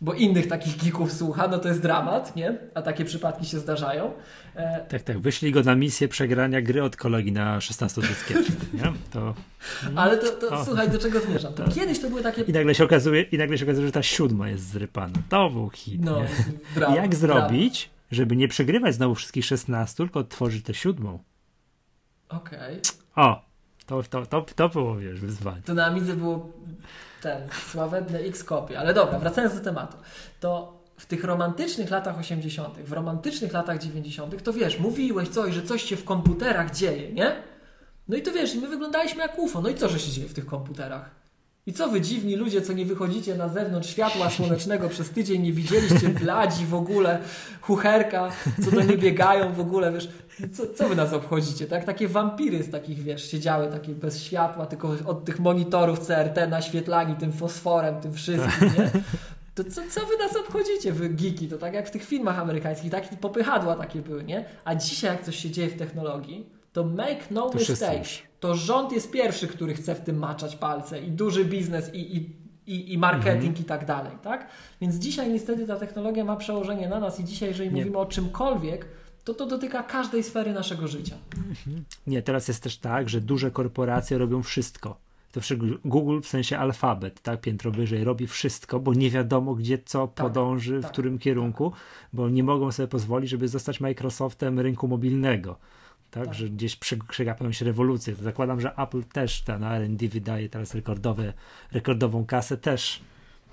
bo 0.02 0.14
innych 0.14 0.48
takich 0.48 0.84
geeków 0.84 1.14
słucha, 1.14 1.48
no 1.48 1.60
to 1.60 1.68
jest 1.68 1.82
dramat, 1.82 2.36
nie? 2.36 2.58
A 2.74 2.82
takie 2.82 3.06
przypadki 3.06 3.46
się 3.46 3.60
zdarzają. 3.60 4.14
E... 4.56 4.86
Tak, 4.90 5.02
tak. 5.02 5.20
Wyszli 5.20 5.52
go 5.52 5.64
na 5.64 5.76
misję 5.76 6.08
przegrania 6.08 6.62
gry 6.62 6.84
od 6.84 6.96
kolegi 6.96 7.32
na 7.32 7.62
16 7.62 8.02
dyskietach, 8.02 8.74
nie? 8.74 8.94
To... 9.12 9.34
Ale 9.96 10.18
to, 10.18 10.32
to 10.32 10.66
słuchaj, 10.66 10.90
do 10.90 11.00
czego 11.00 11.20
zmierzam? 11.20 11.54
To, 11.54 11.70
kiedyś 11.70 12.00
to 12.00 12.10
były 12.10 12.24
takie... 12.24 12.42
I 12.42 12.54
nagle 12.54 12.76
się 12.76 12.84
okazuje, 12.84 13.22
i 13.22 13.38
nagle 13.38 13.58
się 13.58 13.66
okazuje 13.66 13.88
że 13.88 13.92
ta 13.92 14.04
siódma 14.04 14.50
jest 14.50 14.64
zrypana. 14.64 15.16
To 15.30 15.50
był 15.50 15.70
hit, 15.70 16.02
no, 16.06 16.22
dramat, 16.76 16.98
Jak 16.98 17.16
zrobić, 17.16 17.90
żeby 18.12 18.36
nie 18.36 18.48
przegrywać 18.48 18.96
znowu 18.96 19.16
wszystkich 19.16 19.46
16, 19.46 19.98
tylko 19.98 20.20
odtworzyć 20.20 20.66
tę 20.66 20.74
siódmą? 20.74 21.20
Okej. 22.30 22.58
Okay. 22.60 23.26
O, 23.26 23.46
to, 23.86 24.04
to, 24.04 24.26
to, 24.26 24.46
to 24.56 24.70
było, 24.70 24.98
wiesz, 24.98 25.20
wyzwanie. 25.20 25.62
To 25.62 25.74
na 25.74 25.86
Amidze 25.86 26.16
było 26.16 26.52
ten 27.28 27.50
sławetny 27.72 28.20
X 28.20 28.44
kopie. 28.44 28.80
Ale 28.80 28.94
dobra, 28.94 29.20
wracając 29.20 29.56
do 29.56 29.62
tematu. 29.62 29.98
To 30.40 30.78
w 30.98 31.06
tych 31.06 31.24
romantycznych 31.24 31.90
latach 31.90 32.20
80., 32.20 32.78
w 32.78 32.94
romantycznych 32.94 33.54
latach 33.54 33.80
90., 33.80 34.44
to 34.44 34.54
wiesz, 34.54 34.80
mówiłeś 34.80 35.30
coś, 35.30 35.54
że 35.54 35.64
coś 35.64 35.84
się 35.84 35.96
w 35.96 36.04
komputerach 36.04 36.76
dzieje, 36.76 37.12
nie? 37.14 37.36
No 38.08 38.18
i 38.18 38.22
to 38.22 38.32
wiesz, 38.32 38.56
my 38.56 38.68
wyglądaliśmy 38.68 39.22
jak 39.22 39.40
UFO. 39.40 39.62
No 39.62 39.70
i 39.70 39.76
co, 39.76 39.90
że 39.90 40.00
się 40.00 40.12
dzieje 40.12 40.28
w 40.28 40.34
tych 40.34 40.46
komputerach? 40.46 41.10
I 41.66 41.74
co 41.74 41.88
wy 41.88 42.02
dziwni 42.02 42.36
ludzie, 42.36 42.62
co 42.62 42.74
nie 42.74 42.86
wychodzicie 42.86 43.36
na 43.36 43.50
zewnątrz 43.50 43.90
światła 43.90 44.30
słonecznego 44.38 44.90
przez 44.90 45.10
tydzień, 45.10 45.42
nie 45.42 45.54
widzieliście 45.54 46.10
bladzi 46.10 46.66
w 46.66 46.74
ogóle, 46.74 47.20
chucherka, 47.62 48.32
co 48.66 48.72
do 48.72 48.82
nie 48.82 48.98
biegają 48.98 49.54
w 49.54 49.60
ogóle, 49.60 49.92
wiesz, 49.92 50.10
co, 50.54 50.74
co 50.74 50.90
wy 50.90 50.96
nas 50.96 51.14
obchodzicie, 51.14 51.68
tak? 51.68 51.86
Takie 51.86 52.08
wampiry 52.08 52.64
z 52.64 52.70
takich, 52.70 53.04
wiesz, 53.04 53.32
siedziały 53.32 53.68
takie 53.68 53.96
bez 53.96 54.24
światła, 54.24 54.66
tylko 54.66 54.96
od 55.06 55.26
tych 55.26 55.40
monitorów 55.40 56.00
CRT 56.00 56.48
naświetlani 56.50 57.16
tym 57.16 57.32
fosforem, 57.32 58.02
tym 58.02 58.14
wszystkim, 58.14 58.68
nie? 58.78 58.92
To 59.56 59.64
co, 59.64 59.82
co 59.90 60.06
wy 60.06 60.18
nas 60.18 60.36
obchodzicie, 60.36 60.94
wy 60.94 61.10
geeki? 61.10 61.48
To 61.48 61.58
tak 61.58 61.74
jak 61.74 61.88
w 61.88 61.92
tych 61.92 62.04
filmach 62.04 62.40
amerykańskich, 62.40 62.92
takie 62.92 63.18
popychadła 63.18 63.76
takie 63.76 64.02
były, 64.02 64.24
nie? 64.24 64.46
A 64.66 64.76
dzisiaj 64.76 65.12
jak 65.12 65.24
coś 65.24 65.36
się 65.36 65.52
dzieje 65.52 65.70
w 65.70 65.78
technologii, 65.78 66.50
to 66.74 66.84
make 66.84 67.32
no 67.32 67.50
to 67.50 67.58
mistake. 67.58 68.04
To 68.40 68.56
rząd 68.56 68.92
jest 68.92 69.12
pierwszy, 69.12 69.48
który 69.48 69.74
chce 69.74 69.96
w 69.96 70.02
tym 70.02 70.18
maczać 70.18 70.56
palce 70.56 71.02
i 71.02 71.12
duży 71.12 71.46
biznes 71.46 71.94
i, 71.94 72.18
i, 72.18 72.36
i, 72.68 72.94
i 72.94 72.98
marketing 72.98 73.44
mhm. 73.44 73.62
i 73.62 73.64
tak 73.64 73.86
dalej, 73.86 74.12
tak? 74.24 74.48
Więc 74.82 74.96
dzisiaj 74.96 75.32
niestety 75.32 75.68
ta 75.68 75.76
technologia 75.76 76.26
ma 76.26 76.36
przełożenie 76.36 76.90
na 76.90 77.00
nas 77.00 77.20
i 77.20 77.24
dzisiaj, 77.24 77.50
jeżeli 77.50 77.70
Nie. 77.70 77.76
mówimy 77.76 77.98
o 77.98 78.06
czymkolwiek, 78.06 78.86
to 79.28 79.34
to 79.34 79.46
dotyka 79.46 79.84
każdej 79.84 80.24
sfery 80.24 80.54
naszego 80.54 80.88
życia. 80.88 81.16
Mhm. 81.38 81.84
Nie, 82.08 82.22
teraz 82.22 82.48
jest 82.48 82.64
też 82.64 82.78
tak, 82.78 83.10
że 83.10 83.22
duże 83.22 83.52
korporacje 83.52 84.18
robią 84.18 84.44
wszystko. 84.44 84.98
To 85.32 85.42
Google 85.86 86.22
w 86.22 86.28
sensie 86.28 86.58
alfabet, 86.58 87.22
tak, 87.22 87.42
piętro 87.42 87.72
wyżej, 87.72 88.04
robi 88.04 88.28
wszystko, 88.28 88.80
bo 88.80 88.94
nie 88.94 89.10
wiadomo, 89.10 89.56
gdzie 89.56 89.78
co 89.86 90.08
tak, 90.08 90.26
podąży, 90.26 90.82
tak, 90.82 90.90
w 90.90 90.94
którym 90.94 91.20
kierunku, 91.20 91.72
bo 92.14 92.30
nie 92.30 92.44
mogą 92.44 92.72
sobie 92.72 92.88
pozwolić, 92.88 93.30
żeby 93.30 93.48
zostać 93.48 93.80
Microsoftem 93.80 94.60
rynku 94.60 94.88
mobilnego 94.88 95.58
tak, 96.12 96.26
tak. 96.26 96.34
że 96.34 96.50
gdzieś 96.50 96.76
przegapią 97.10 97.52
się 97.52 97.66
rewolucje. 97.66 98.16
Zakładam, 98.16 98.62
że 98.62 98.76
Apple 98.76 99.04
też 99.04 99.42
ta 99.42 99.60
na 99.60 99.76
R&D 99.76 100.08
wydaje 100.08 100.50
teraz 100.50 100.76
rekordowe, 100.76 101.34
rekordową 101.72 102.26
kasę 102.26 102.58
też 102.58 103.02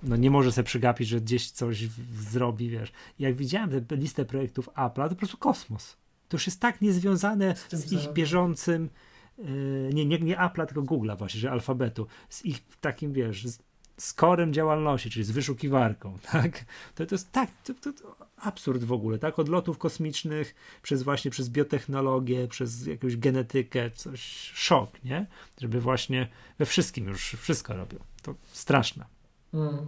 no 0.05 0.17
nie 0.17 0.31
może 0.31 0.53
sobie 0.53 0.67
przegapić, 0.67 1.09
że 1.09 1.21
gdzieś 1.21 1.51
coś 1.51 1.89
zrobi, 2.31 2.71
wiesz. 2.71 2.93
Jak 3.19 3.35
widziałem 3.35 3.87
tę 3.87 3.97
listę 3.97 4.25
projektów 4.25 4.69
Apple, 4.69 5.03
to 5.03 5.09
po 5.09 5.17
prostu 5.17 5.37
kosmos. 5.37 5.97
To 6.29 6.37
już 6.37 6.47
jest 6.47 6.61
tak 6.61 6.81
niezwiązane 6.81 7.55
z, 7.57 7.75
z 7.75 7.93
ich 7.93 8.13
bieżącym 8.13 8.91
yy, 9.39 9.91
nie, 9.93 10.07
nie, 10.07 10.19
nie 10.19 10.37
Apple'a, 10.37 10.67
tylko 10.67 10.83
Google'a 10.83 11.19
właśnie, 11.19 11.41
że 11.41 11.51
alfabetu, 11.51 12.07
z 12.29 12.45
ich 12.45 12.63
takim, 12.81 13.13
wiesz, 13.13 13.47
z, 13.47 13.59
z 13.97 14.13
korem 14.13 14.53
działalności, 14.53 15.11
czyli 15.11 15.25
z 15.25 15.31
wyszukiwarką, 15.31 16.19
tak? 16.33 16.65
To, 16.95 17.07
to 17.07 17.15
jest 17.15 17.33
tak, 17.33 17.51
to, 17.65 17.75
to, 17.75 17.93
to, 17.93 18.17
absurd 18.37 18.85
w 18.85 18.93
ogóle, 18.93 19.19
tak? 19.19 19.39
Od 19.39 19.49
lotów 19.49 19.79
kosmicznych, 19.79 20.55
przez 20.83 21.03
właśnie, 21.03 21.31
przez 21.31 21.49
biotechnologię, 21.49 22.49
przez 22.49 22.87
jakąś 22.87 23.17
genetykę, 23.17 23.91
coś, 23.91 24.21
szok, 24.55 25.05
nie? 25.05 25.27
Żeby 25.61 25.81
właśnie 25.81 26.29
we 26.59 26.67
wszystkim 26.67 27.09
już 27.09 27.31
wszystko 27.31 27.77
robią. 27.77 27.99
To 28.23 28.35
straszne. 28.53 29.14
Mm. 29.55 29.87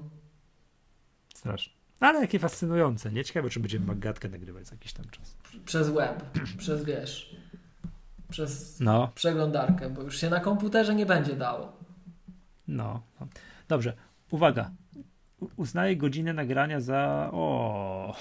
Straszne. 1.34 1.72
Ale 2.00 2.20
jakie 2.20 2.38
fascynujące, 2.38 3.12
nie? 3.12 3.24
Ciekawe, 3.24 3.50
czy 3.50 3.60
będziemy 3.60 3.86
magatkę 3.86 4.28
nagrywać 4.28 4.66
za 4.66 4.74
jakiś 4.74 4.92
tam 4.92 5.04
czas. 5.10 5.36
Przez 5.64 5.90
web, 5.90 6.24
przez 6.58 6.84
wiesz, 6.84 7.36
przez 8.28 8.80
no. 8.80 9.12
przeglądarkę, 9.14 9.90
bo 9.90 10.02
już 10.02 10.20
się 10.20 10.30
na 10.30 10.40
komputerze 10.40 10.94
nie 10.94 11.06
będzie 11.06 11.36
dało. 11.36 11.72
No. 12.68 13.02
no. 13.20 13.26
Dobrze, 13.68 13.96
uwaga. 14.30 14.70
Uznaję 15.56 15.96
godzinę 15.96 16.32
nagrania 16.32 16.80
za. 16.80 17.30
O. 17.32 18.16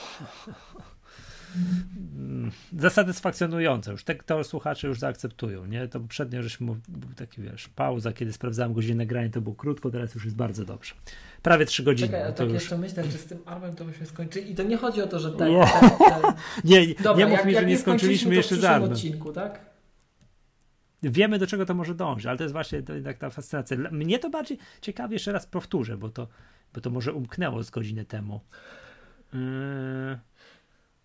za 2.79 2.89
satysfakcjonujące. 2.89 3.91
Już 3.91 4.03
te, 4.03 4.15
to 4.15 4.43
słuchacze 4.43 4.87
już 4.87 4.99
zaakceptują, 4.99 5.65
nie? 5.65 5.87
To 5.87 5.99
poprzednio 5.99 6.43
żeśmy 6.43 6.65
był 6.87 7.09
taki, 7.15 7.41
wiesz, 7.41 7.67
pauza, 7.67 8.13
kiedy 8.13 8.33
sprawdzałem 8.33 8.73
godzinę 8.73 8.95
nagrania, 8.95 9.29
to 9.29 9.41
było 9.41 9.55
krótko, 9.55 9.91
teraz 9.91 10.15
już 10.15 10.25
jest 10.25 10.35
bardzo 10.35 10.65
dobrze. 10.65 10.93
Prawie 11.41 11.65
trzy 11.65 11.83
godziny. 11.83 12.09
Czekaj, 12.09 12.31
to 12.31 12.37
tak 12.37 12.47
już... 12.47 12.53
jeszcze 12.53 12.77
myślę, 12.77 13.03
czy 13.03 13.17
z 13.17 13.25
tym 13.25 13.37
armem 13.45 13.75
to 13.75 13.85
byśmy 13.85 14.05
skończyli. 14.05 14.51
I 14.51 14.55
to 14.55 14.63
nie 14.63 14.77
chodzi 14.77 15.01
o 15.01 15.07
to, 15.07 15.19
że 15.19 15.31
ten... 15.31 15.53
ten, 15.79 15.89
ten... 15.89 16.33
nie, 16.63 16.95
Dobra, 16.95 17.25
nie 17.25 17.25
mów 17.25 17.37
jak, 17.37 17.45
mi, 17.45 17.53
że 17.53 17.65
nie 17.65 17.77
skończyliśmy 17.77 18.35
jeszcze 18.35 18.55
za 18.55 18.77
odcinku, 18.81 19.31
tak? 19.31 19.75
wiemy, 21.03 21.39
do 21.39 21.47
czego 21.47 21.65
to 21.65 21.73
może 21.73 21.95
dążyć, 21.95 22.25
ale 22.25 22.37
to 22.37 22.43
jest 22.43 22.53
właśnie 22.53 22.83
to 22.83 22.93
jednak 22.93 23.17
ta 23.17 23.29
fascynacja. 23.29 23.77
Mnie 23.91 24.19
to 24.19 24.29
bardziej 24.29 24.57
ciekawie, 24.81 25.15
jeszcze 25.15 25.31
raz 25.31 25.45
powtórzę, 25.45 25.97
bo 25.97 26.09
to, 26.09 26.27
bo 26.73 26.81
to 26.81 26.89
może 26.89 27.13
umknęło 27.13 27.63
z 27.63 27.69
godziny 27.69 28.05
temu. 28.05 28.41
Yy... 29.33 29.39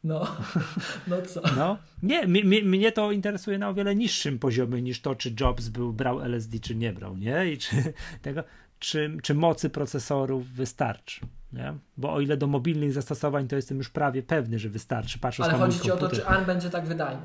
No, 0.05 0.37
no 1.09 1.23
co? 1.23 1.41
No, 1.57 1.79
nie, 2.03 2.27
mnie, 2.65 2.93
to 2.93 3.13
interesuje 3.13 3.59
na 3.59 3.69
o 3.69 3.75
wiele 3.75 3.95
niższym 3.95 4.39
poziomie 4.39 4.83
niż 4.83 5.01
to, 5.01 5.15
czy 5.15 5.35
Jobs 5.41 5.69
był, 5.69 5.93
brał 5.93 6.21
LSD, 6.21 6.59
czy 6.59 6.75
nie 6.75 6.93
brał, 6.93 7.17
nie? 7.17 7.53
I 7.53 7.59
czy 7.59 7.77
tego, 8.23 8.45
czy, 8.79 9.17
czy 9.23 9.35
mocy 9.35 9.71
procesorów 9.71 10.49
wystarczy, 10.49 11.21
nie? 11.53 11.75
Bo 11.97 12.13
o 12.13 12.21
ile 12.21 12.37
do 12.37 12.47
mobilnych 12.47 12.93
zastosowań, 12.93 13.49
to 13.49 13.57
jestem 13.57 13.79
już 13.79 13.89
prawie 13.89 14.23
pewny, 14.23 14.59
że 14.59 14.69
wystarczy. 14.69 15.19
Patrząc 15.19 15.49
Ale 15.49 15.59
chodzi 15.59 15.81
ci 15.81 15.91
o 15.91 15.97
to, 15.97 16.09
czy 16.09 16.27
ARM 16.27 16.47
będzie 16.47 16.71
tak 16.71 16.87
wydajny. 16.87 17.23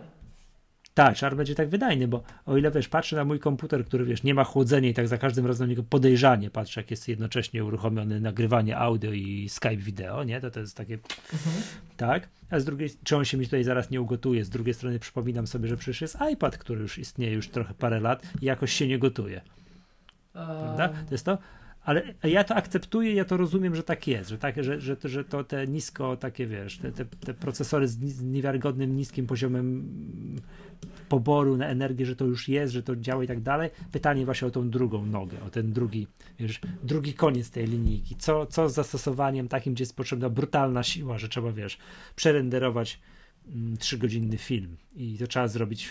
Tak, 0.96 1.18
szar 1.18 1.36
będzie 1.36 1.56
tak 1.56 1.70
wydajny, 1.70 2.08
bo 2.08 2.24
o 2.46 2.58
ile 2.58 2.72
wiesz, 2.72 2.88
patrzę 2.88 3.16
na 3.16 3.26
mój 3.26 3.40
komputer, 3.40 3.86
który 3.86 4.06
wiesz, 4.06 4.24
nie 4.24 4.34
ma 4.34 4.44
chłodzenia 4.44 4.90
i 4.90 4.94
tak 4.94 5.08
za 5.08 5.18
każdym 5.18 5.46
razem 5.46 5.68
na 5.68 5.70
niego 5.70 5.84
podejrzanie 5.84 6.50
patrzę, 6.50 6.82
jak 6.82 6.92
jest 6.92 7.08
jednocześnie 7.08 7.66
uruchomione 7.66 8.20
nagrywanie 8.20 8.78
audio 8.78 9.12
i 9.12 9.50
Skype 9.50 9.78
wideo, 9.78 10.24
nie? 10.24 10.42
To 10.42 10.52
to 10.52 10.60
jest 10.60 10.78
takie 10.78 10.94
mhm. 10.94 11.56
tak, 11.98 12.30
a 12.50 12.60
z 12.60 12.66
drugiej 12.66 12.90
czy 13.04 13.18
on 13.18 13.26
się 13.26 13.38
mi 13.38 13.46
tutaj 13.46 13.64
zaraz 13.64 13.90
nie 13.90 14.02
ugotuje, 14.02 14.46
z 14.46 14.50
drugiej 14.50 14.74
strony 14.74 15.00
przypominam 15.00 15.48
sobie, 15.48 15.68
że 15.68 15.78
przecież 15.78 16.02
jest 16.02 16.18
iPad, 16.34 16.58
który 16.58 16.82
już 16.82 16.98
istnieje 16.98 17.34
już 17.34 17.50
trochę 17.50 17.74
parę 17.74 18.00
lat 18.00 18.24
i 18.42 18.46
jakoś 18.46 18.74
się 18.74 18.88
nie 18.88 19.00
gotuje. 19.00 19.42
Prawda? 20.34 20.90
To 20.90 21.14
jest 21.14 21.26
to. 21.26 21.38
Ale 21.86 22.14
ja 22.24 22.44
to 22.44 22.56
akceptuję, 22.56 23.14
ja 23.14 23.26
to 23.26 23.38
rozumiem, 23.38 23.76
że 23.76 23.84
tak 23.84 24.08
jest, 24.08 24.30
że, 24.30 24.38
tak, 24.38 24.64
że, 24.64 24.82
że, 24.82 24.98
że 25.04 25.24
to 25.24 25.44
te 25.44 25.68
nisko, 25.68 26.18
takie 26.18 26.48
wiesz, 26.48 26.78
te, 26.78 26.92
te, 26.92 27.06
te 27.06 27.34
procesory 27.34 27.88
z 27.88 28.22
niewiarygodnym, 28.22 28.96
niskim 28.96 29.28
poziomem 29.28 29.90
poboru 31.10 31.58
na 31.58 31.68
energię, 31.68 32.06
że 32.06 32.16
to 32.16 32.26
już 32.26 32.50
jest, 32.50 32.74
że 32.74 32.84
to 32.84 32.96
działa 32.96 33.24
i 33.24 33.28
tak 33.28 33.42
dalej. 33.42 33.70
Pytanie 33.92 34.26
właśnie 34.26 34.48
o 34.48 34.52
tą 34.52 34.70
drugą 34.70 35.06
nogę, 35.06 35.38
o 35.48 35.50
ten 35.50 35.74
drugi, 35.74 36.08
wiesz, 36.40 36.60
drugi 36.84 37.14
koniec 37.14 37.52
tej 37.52 37.68
linijki. 37.68 38.16
Co, 38.16 38.46
co 38.46 38.70
z 38.70 38.74
zastosowaniem 38.74 39.48
takim, 39.48 39.74
gdzie 39.74 39.82
jest 39.82 39.96
potrzebna 39.96 40.30
brutalna 40.30 40.84
siła, 40.84 41.18
że 41.18 41.30
trzeba, 41.30 41.52
wiesz, 41.52 41.78
przerenderować 42.16 43.00
mm, 43.48 43.78
trzygodzinny 43.78 44.38
film 44.38 44.78
i 44.96 45.18
to 45.18 45.28
trzeba 45.28 45.48
zrobić 45.48 45.90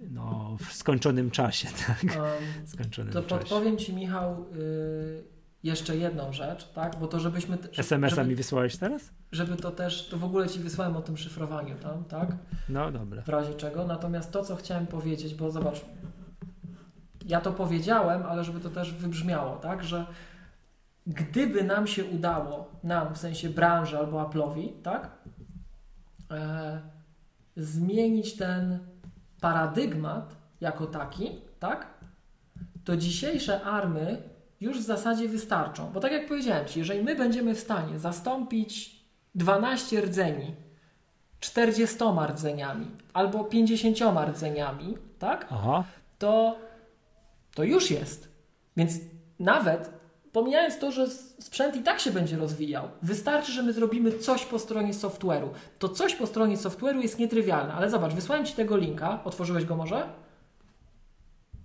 no, 0.00 0.56
w 0.60 0.72
skończonym 0.72 1.30
czasie, 1.30 1.68
tak? 1.86 2.02
Um, 2.02 2.66
skończonym 2.66 3.12
to 3.12 3.22
czasie. 3.22 3.38
podpowiem 3.38 3.78
Ci, 3.78 3.94
Michał, 3.94 4.46
yy, 4.52 5.24
jeszcze 5.62 5.96
jedną 5.96 6.32
rzecz, 6.32 6.72
tak? 6.72 6.96
Bo 7.00 7.06
to 7.06 7.20
żebyśmy... 7.20 7.58
SMS-a 7.78 8.24
mi 8.24 8.34
wysłałeś 8.34 8.76
teraz? 8.76 9.10
Żeby 9.32 9.56
to 9.56 9.70
też, 9.70 10.08
to 10.08 10.18
w 10.18 10.24
ogóle 10.24 10.48
Ci 10.48 10.60
wysłałem 10.60 10.96
o 10.96 11.02
tym 11.02 11.16
szyfrowaniu 11.16 11.74
tam, 11.74 12.04
tak? 12.04 12.36
No, 12.68 12.92
dobra. 12.92 13.22
W 13.22 13.28
razie 13.28 13.54
czego. 13.54 13.86
Natomiast 13.86 14.32
to, 14.32 14.44
co 14.44 14.56
chciałem 14.56 14.86
powiedzieć, 14.86 15.34
bo 15.34 15.50
zobacz, 15.50 15.84
ja 17.26 17.40
to 17.40 17.52
powiedziałem, 17.52 18.22
ale 18.22 18.44
żeby 18.44 18.60
to 18.60 18.70
też 18.70 18.94
wybrzmiało, 18.94 19.56
tak? 19.56 19.84
Że 19.84 20.06
gdyby 21.06 21.64
nam 21.64 21.86
się 21.86 22.04
udało, 22.04 22.70
nam, 22.84 23.14
w 23.14 23.18
sensie 23.18 23.48
branży 23.48 23.98
albo 23.98 24.24
Apple'owi, 24.24 24.68
tak? 24.82 25.10
E, 26.30 26.80
zmienić 27.56 28.36
ten 28.36 28.78
paradygmat 29.40 30.36
jako 30.60 30.86
taki, 30.86 31.30
tak? 31.58 31.86
To 32.84 32.96
dzisiejsze 32.96 33.62
army 33.62 34.22
już 34.60 34.78
w 34.78 34.82
zasadzie 34.82 35.28
wystarczą. 35.28 35.90
Bo 35.92 36.00
tak 36.00 36.12
jak 36.12 36.28
powiedziałem 36.28 36.66
Ci, 36.66 36.78
jeżeli 36.78 37.02
my 37.02 37.16
będziemy 37.16 37.54
w 37.54 37.60
stanie 37.60 37.98
zastąpić 37.98 39.00
12 39.34 40.00
rdzeni 40.00 40.54
40 41.40 41.96
rdzeniami 42.28 42.86
albo 43.12 43.44
50 43.44 43.98
rdzeniami, 44.28 44.96
tak? 45.18 45.46
Aha. 45.50 45.84
To, 46.18 46.58
to 47.54 47.64
już 47.64 47.90
jest. 47.90 48.28
Więc 48.76 48.92
nawet 49.38 49.99
pomijając 50.32 50.78
to, 50.78 50.92
że 50.92 51.08
sprzęt 51.40 51.76
i 51.76 51.82
tak 51.82 52.00
się 52.00 52.10
będzie 52.10 52.36
rozwijał, 52.36 52.88
wystarczy, 53.02 53.52
że 53.52 53.62
my 53.62 53.72
zrobimy 53.72 54.18
coś 54.18 54.44
po 54.44 54.58
stronie 54.58 54.92
software'u. 54.92 55.48
To 55.78 55.88
coś 55.88 56.14
po 56.14 56.26
stronie 56.26 56.56
software'u 56.56 56.98
jest 57.00 57.18
nietrywialne, 57.18 57.74
ale 57.74 57.90
zobacz, 57.90 58.12
wysłałem 58.12 58.44
Ci 58.44 58.54
tego 58.54 58.76
linka, 58.76 59.20
otworzyłeś 59.24 59.64
go 59.64 59.76
może? 59.76 60.08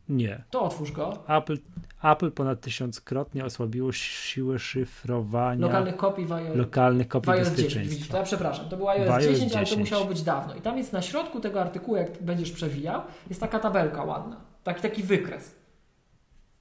Nie. 0.09 0.43
To 0.49 0.61
otwórz 0.61 0.91
go. 0.91 1.17
Apple, 1.27 1.57
Apple 2.03 2.31
ponad 2.31 2.61
tysiąckrotnie 2.61 3.45
osłabiło 3.45 3.91
siłę 3.91 4.59
szyfrowania 4.59 5.65
lokalnych 5.65 5.97
kopii 5.97 6.25
w 6.25 6.31
iOS, 6.31 6.57
lokalnych 6.57 7.07
kopii 7.07 7.31
w 7.31 7.35
iOS 7.35 7.53
10. 7.53 7.87
Widzisz, 7.87 8.07
to 8.07 8.17
ja 8.17 8.23
przepraszam, 8.23 8.69
to 8.69 8.77
był 8.77 8.89
iOS, 8.89 9.09
iOS 9.09 9.23
10, 9.23 9.39
10, 9.39 9.55
ale 9.55 9.65
to 9.65 9.77
musiało 9.77 10.05
być 10.05 10.21
dawno. 10.21 10.55
I 10.55 10.61
tam 10.61 10.77
jest 10.77 10.93
na 10.93 11.01
środku 11.01 11.39
tego 11.39 11.61
artykułu, 11.61 11.97
jak 11.97 12.23
będziesz 12.23 12.51
przewijał, 12.51 13.01
jest 13.29 13.41
taka 13.41 13.59
tabelka 13.59 14.03
ładna, 14.03 14.41
taki, 14.63 14.81
taki 14.81 15.03
wykres. 15.03 15.55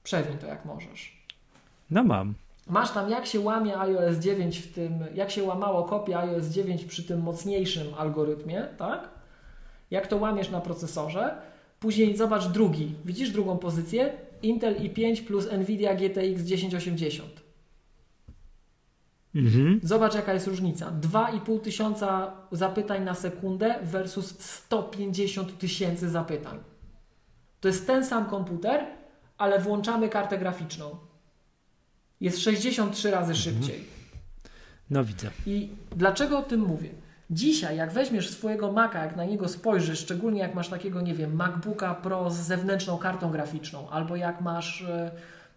Przewiń 0.03 0.37
to 0.37 0.47
jak 0.47 0.65
możesz. 0.65 1.14
No 1.89 2.03
mam. 2.03 2.33
Masz 2.67 2.91
tam 2.91 3.09
jak 3.09 3.25
się 3.25 3.39
łamie 3.39 3.79
iOS 3.79 4.17
9 4.17 4.59
w 4.59 4.73
tym, 4.73 4.91
jak 5.13 5.31
się 5.31 5.43
łamało 5.43 5.83
kopia 5.83 6.19
iOS 6.19 6.45
9 6.45 6.85
przy 6.85 7.03
tym 7.03 7.21
mocniejszym 7.21 7.87
algorytmie, 7.97 8.67
tak? 8.77 9.09
Jak 9.91 10.07
to 10.07 10.17
łamiesz 10.17 10.49
na 10.49 10.61
procesorze. 10.61 11.35
Później 11.79 12.17
zobacz 12.17 12.47
drugi. 12.47 12.95
Widzisz 13.05 13.31
drugą 13.31 13.57
pozycję? 13.57 14.13
Intel 14.43 14.75
i5 14.75 15.23
plus 15.23 15.51
Nvidia 15.51 15.95
GTX 15.95 16.43
1080. 16.47 17.29
Mhm. 19.35 19.79
Zobacz 19.83 20.15
jaka 20.15 20.33
jest 20.33 20.47
różnica. 20.47 20.91
2,5 21.01 21.59
tysiąca 21.59 22.33
zapytań 22.51 23.03
na 23.03 23.13
sekundę 23.13 23.75
versus 23.83 24.39
150 24.39 25.57
tysięcy 25.57 26.09
zapytań. 26.09 26.59
To 27.61 27.67
jest 27.67 27.87
ten 27.87 28.05
sam 28.05 28.25
komputer, 28.25 28.85
ale 29.37 29.59
włączamy 29.59 30.09
kartę 30.09 30.37
graficzną 30.37 30.95
jest 32.25 32.39
63 32.39 33.11
razy 33.11 33.33
mhm. 33.33 33.35
szybciej. 33.35 33.85
No 34.89 35.03
widzę. 35.03 35.29
I 35.45 35.69
dlaczego 35.95 36.39
o 36.39 36.43
tym 36.43 36.59
mówię? 36.59 36.89
Dzisiaj, 37.29 37.77
jak 37.77 37.91
weźmiesz 37.91 38.29
swojego 38.29 38.71
Maca, 38.71 39.03
jak 39.03 39.15
na 39.15 39.25
niego 39.25 39.47
spojrzysz, 39.47 39.99
szczególnie 39.99 40.39
jak 40.39 40.55
masz 40.55 40.69
takiego, 40.69 41.01
nie 41.01 41.13
wiem, 41.13 41.35
MacBooka 41.35 41.95
Pro 41.95 42.31
z 42.31 42.35
zewnętrzną 42.35 42.97
kartą 42.97 43.31
graficzną, 43.31 43.89
albo 43.89 44.15
jak 44.15 44.41
masz 44.41 44.85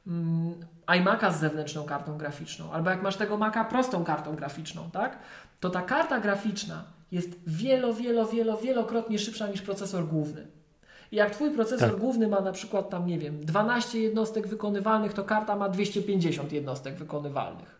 um, 0.06 0.55
iMac'a 0.86 1.32
z 1.32 1.40
zewnętrzną 1.40 1.84
kartą 1.84 2.18
graficzną, 2.18 2.72
albo 2.72 2.90
jak 2.90 3.02
masz 3.02 3.16
tego 3.16 3.36
Maca 3.36 3.64
prostą 3.64 4.05
kartą 4.05 4.36
graficzną, 4.36 4.90
tak? 4.90 5.18
To 5.60 5.70
ta 5.70 5.82
karta 5.82 6.20
graficzna 6.20 6.84
jest 7.12 7.30
wielo, 7.47 7.94
wielo, 7.94 8.26
wielo, 8.26 8.56
wielokrotnie 8.56 9.18
szybsza 9.18 9.47
niż 9.47 9.62
procesor 9.62 10.08
główny. 10.08 10.57
Jak 11.12 11.30
Twój 11.30 11.50
procesor 11.50 11.90
tak. 11.90 12.00
główny 12.00 12.28
ma 12.28 12.40
na 12.40 12.52
przykład 12.52 12.90
tam, 12.90 13.06
nie 13.06 13.18
wiem, 13.18 13.44
12 13.44 13.98
jednostek 13.98 14.48
wykonywalnych, 14.48 15.12
to 15.12 15.24
karta 15.24 15.56
ma 15.56 15.68
250 15.68 16.52
jednostek 16.52 16.94
wykonywalnych. 16.94 17.78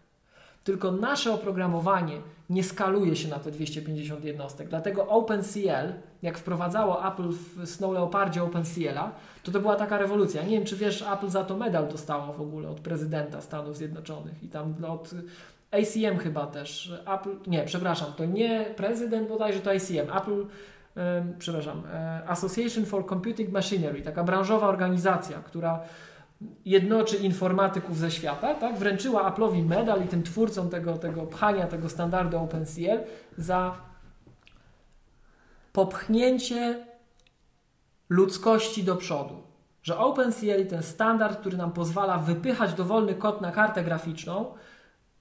Tylko 0.65 0.93
nasze 0.93 1.33
oprogramowanie 1.33 2.21
nie 2.51 2.65
skaluje 2.65 3.17
się 3.17 3.29
na 3.29 3.39
te 3.39 3.51
250 3.51 4.25
jednostek. 4.25 4.69
Dlatego 4.69 5.09
OpenCL, 5.09 5.93
jak 6.23 6.39
wprowadzało 6.39 7.13
Apple 7.13 7.29
w 7.29 7.67
Snow 7.67 7.95
Leopardzie 7.95 8.41
OpenCL'a, 8.41 9.11
to 9.43 9.53
to 9.53 9.61
była 9.61 9.77
taka 9.77 9.99
rewolucja. 9.99 10.43
Nie 10.43 10.51
wiem, 10.51 10.65
czy 10.65 10.77
wiesz, 10.77 11.05
Apple 11.13 11.29
za 11.29 11.45
to 11.45 11.57
medal 11.57 11.89
dostało 11.89 12.33
w 12.33 12.41
ogóle 12.41 12.69
od 12.69 12.81
prezydenta 12.81 13.41
Stanów 13.41 13.77
Zjednoczonych 13.77 14.43
i 14.43 14.49
tam 14.49 14.75
od 14.89 15.11
ACM 15.71 16.19
chyba 16.19 16.47
też. 16.47 16.93
Apple, 17.15 17.37
nie, 17.47 17.65
przepraszam, 17.65 18.13
to 18.17 18.25
nie 18.25 18.65
prezydent 18.77 19.29
bodajże, 19.29 19.61
to 19.61 19.71
ACM. 19.71 20.17
Apple 20.17 20.45
przepraszam, 21.39 21.83
e, 21.93 22.23
Association 22.29 22.87
for 22.87 23.09
Computing 23.09 23.53
Machinery, 23.53 24.03
taka 24.03 24.25
branżowa 24.25 24.69
organizacja, 24.69 25.39
która 25.39 25.81
jednoczy 26.65 27.17
informatyków 27.17 27.99
ze 27.99 28.11
świata, 28.11 28.55
tak, 28.55 28.79
wręczyła 28.79 29.31
Apple'owi 29.31 29.67
medal 29.67 30.05
i 30.05 30.09
tym 30.09 30.23
twórcom 30.23 30.71
tego, 30.71 30.99
tego 30.99 31.23
pchania 31.23 31.67
tego 31.67 31.89
standardu 31.89 32.39
OpenCL 32.39 32.99
za 33.39 33.77
popchnięcie 35.73 36.87
ludzkości 38.09 38.85
do 38.85 38.97
przodu. 38.97 39.43
Że 39.83 39.99
OpenCL 39.99 40.63
i 40.63 40.67
ten 40.67 40.83
standard, 40.83 41.41
który 41.41 41.57
nam 41.57 41.73
pozwala 41.73 42.19
wypychać 42.19 42.75
dowolny 42.75 43.15
kod 43.15 43.41
na 43.41 43.53
kartę 43.53 43.85
graficzną, 43.85 44.55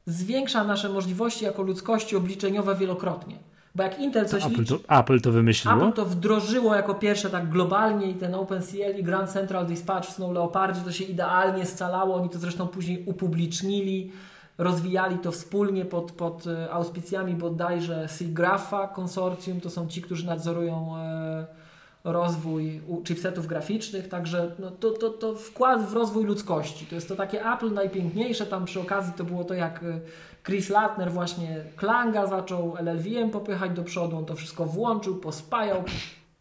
zwiększa 0.06 0.64
nasze 0.64 0.90
możliwości 0.90 1.46
jako 1.46 1.62
ludzkości 1.62 2.16
obliczeniowe 2.16 2.76
wielokrotnie. 2.76 3.38
Bo 3.78 3.84
jak 3.84 4.00
Intel 4.00 4.26
coś 4.26 4.46
Apple 4.46 4.60
liczy... 4.60 4.80
To, 4.80 5.00
Apple 5.00 5.22
to 5.22 5.32
wymyśliło? 5.32 5.78
Apple 5.78 5.94
to 5.94 6.06
wdrożyło 6.06 6.76
jako 6.76 6.96
pierwsze 6.96 7.30
tak 7.30 7.50
globalnie 7.50 8.12
i 8.12 8.14
ten 8.14 8.36
OpenCL 8.36 9.00
i 9.00 9.04
Grand 9.04 9.30
Central 9.30 9.66
Dispatch 9.66 10.10
w 10.10 10.12
Snow 10.12 10.34
Leopardzie 10.34 10.82
to 10.82 10.92
się 10.92 11.04
idealnie 11.04 11.66
scalało. 11.66 12.16
Oni 12.16 12.30
to 12.30 12.40
zresztą 12.40 12.68
później 12.68 13.04
upublicznili, 13.06 14.12
rozwijali 14.58 15.18
to 15.18 15.32
wspólnie 15.32 15.86
pod, 15.86 16.12
pod 16.12 16.48
e, 16.48 16.72
auspicjami 16.72 17.34
bodajże 17.34 18.08
SIGGRAPHA 18.18 18.88
konsorcjum. 18.88 19.62
To 19.62 19.70
są 19.70 19.88
ci, 19.88 20.02
którzy 20.02 20.26
nadzorują 20.26 20.98
e, 20.98 21.46
rozwój 22.11 22.82
chipsetów 23.08 23.48
graficznych, 23.48 24.08
także 24.08 24.52
no, 24.60 24.72
to, 24.72 24.92
to, 24.92 25.10
to 25.10 25.36
wkład 25.36 25.90
w 25.90 25.94
rozwój 25.94 26.26
ludzkości. 26.26 26.86
To 26.86 26.95
jest 26.95 27.08
to 27.08 27.16
takie 27.16 27.45
Apple 27.53 27.74
najpiękniejsze, 27.74 28.45
tam 28.45 28.66
przy 28.66 28.82
okazji 28.82 29.14
to 29.14 29.24
było 29.24 29.44
to 29.44 29.53
jak 29.53 29.84
e, 29.84 30.00
Chris 30.44 30.69
Latner 30.69 31.11
właśnie 31.11 31.64
Klanga 31.76 32.27
zaczął 32.27 32.76
LLVM 32.77 33.30
popychać 33.30 33.72
do 33.72 33.84
przodu, 33.84 34.18
on 34.18 34.26
to 34.26 34.36
wszystko 34.36 34.66
włączył, 34.66 35.16
pospajał, 35.16 35.84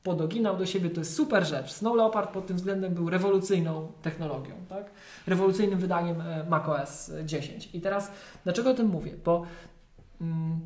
podoginał 0.02 0.56
do 0.56 0.66
siebie, 0.66 0.90
to 0.90 1.00
jest 1.00 1.14
super 1.14 1.46
rzecz. 1.46 1.72
Snow 1.72 1.96
Leopard 1.96 2.30
pod 2.30 2.46
tym 2.46 2.56
względem 2.56 2.94
był 2.94 3.10
rewolucyjną 3.10 3.92
technologią, 4.02 4.54
tak? 4.68 4.90
rewolucyjnym 5.26 5.78
wydaniem 5.78 6.20
e, 6.20 6.44
macOS 6.48 7.10
10. 7.24 7.74
I 7.74 7.80
teraz 7.80 8.10
dlaczego 8.44 8.70
o 8.70 8.74
tym 8.74 8.86
mówię? 8.86 9.14
Bo 9.24 9.42
mm, 10.20 10.60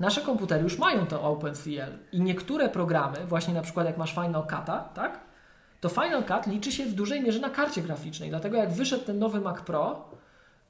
nasze 0.00 0.20
komputery 0.20 0.62
już 0.62 0.78
mają 0.78 1.06
to 1.06 1.22
OpenCL 1.22 1.98
i 2.12 2.20
niektóre 2.20 2.68
programy, 2.68 3.26
właśnie 3.26 3.54
na 3.54 3.62
przykład 3.62 3.86
jak 3.86 3.98
masz 3.98 4.14
Final 4.14 4.42
Cut'a, 4.42 4.80
tak? 4.94 5.26
to 5.80 5.88
Final 5.88 6.24
Cut 6.24 6.46
liczy 6.46 6.72
się 6.72 6.86
w 6.86 6.94
dużej 6.94 7.22
mierze 7.22 7.40
na 7.40 7.50
karcie 7.50 7.82
graficznej, 7.82 8.30
dlatego 8.30 8.56
jak 8.56 8.72
wyszedł 8.72 9.04
ten 9.04 9.18
nowy 9.18 9.40
Mac 9.40 9.60
Pro, 9.60 10.04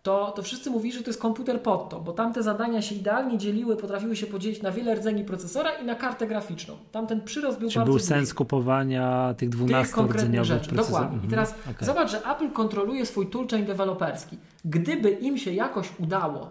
to, 0.03 0.33
to 0.37 0.43
wszyscy 0.43 0.71
mówili, 0.71 0.95
że 0.95 1.03
to 1.03 1.11
jest 1.11 1.21
komputer 1.21 1.63
pod 1.63 1.89
to, 1.89 2.01
bo 2.01 2.13
tamte 2.13 2.43
zadania 2.43 2.83
się 2.83 2.95
idealnie 2.95 3.39
dzieliły, 3.39 3.77
potrafiły 3.77 4.17
się 4.17 4.27
podzielić 4.27 4.63
na 4.63 4.73
wiele 4.73 4.95
rdzeni 4.95 5.25
procesora 5.25 5.71
i 5.71 5.85
na 5.85 5.95
kartę 5.95 6.27
graficzną. 6.27 6.75
Tamten 6.93 7.21
przyrost 7.21 7.59
był 7.59 7.71
Czy 7.71 7.79
bardzo 7.79 7.93
był 7.93 8.01
sens 8.01 8.35
kupowania 8.35 9.35
tych 9.39 9.49
12 9.49 9.87
tych 9.87 9.95
konkretnych 9.95 10.45
rzeczy. 10.45 10.75
Dokładnie. 10.75 11.13
I 11.13 11.15
mhm. 11.15 11.31
teraz 11.31 11.55
okay. 11.71 11.87
zobacz, 11.87 12.11
że 12.11 12.23
Apple 12.25 12.51
kontroluje 12.51 13.07
swój 13.07 13.27
toolchain 13.27 13.65
deweloperski. 13.65 14.39
Gdyby 14.65 15.11
im 15.11 15.39
się 15.39 15.53
jakoś 15.53 15.89
udało 15.99 16.51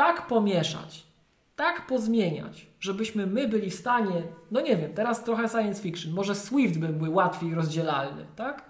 tak 0.00 0.26
pomieszać, 0.26 1.06
tak 1.56 1.86
pozmieniać, 1.86 2.66
żebyśmy 2.80 3.26
my 3.26 3.48
byli 3.48 3.70
w 3.70 3.74
stanie, 3.74 4.22
no 4.50 4.60
nie 4.60 4.76
wiem, 4.76 4.94
teraz 4.94 5.24
trochę 5.24 5.48
science 5.48 5.82
fiction, 5.82 6.12
może 6.12 6.34
Swift 6.34 6.78
by 6.78 6.88
był 6.88 7.14
łatwiej 7.14 7.54
rozdzielalny, 7.54 8.26
tak? 8.36 8.64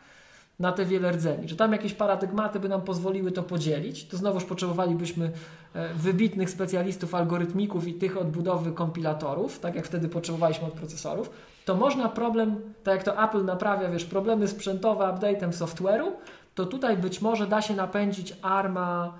na 0.58 0.72
te 0.72 0.84
wiele 0.84 1.12
rdzeni, 1.12 1.48
że 1.48 1.56
tam 1.56 1.72
jakieś 1.72 1.94
paradygmaty 1.94 2.60
by 2.60 2.68
nam 2.68 2.82
pozwoliły 2.82 3.32
to 3.32 3.42
podzielić, 3.42 4.08
to 4.08 4.16
znowuż 4.16 4.44
potrzebowalibyśmy 4.44 5.30
e, 5.74 5.94
wybitnych 5.94 6.50
specjalistów, 6.50 7.14
algorytmików 7.14 7.88
i 7.88 7.94
tych 7.94 8.16
odbudowy 8.16 8.72
kompilatorów, 8.72 9.58
tak 9.58 9.74
jak 9.74 9.86
wtedy 9.86 10.08
potrzebowaliśmy 10.08 10.66
od 10.66 10.72
procesorów, 10.72 11.30
to 11.64 11.74
można 11.74 12.08
problem, 12.08 12.60
tak 12.84 12.94
jak 12.94 13.02
to 13.04 13.24
Apple 13.24 13.44
naprawia, 13.44 13.90
wiesz, 13.90 14.04
problemy 14.04 14.48
sprzętowe 14.48 15.04
update'em 15.04 15.50
software'u, 15.50 16.12
to 16.54 16.66
tutaj 16.66 16.96
być 16.96 17.20
może 17.20 17.46
da 17.46 17.62
się 17.62 17.74
napędzić 17.74 18.36
ARMA 18.42 19.18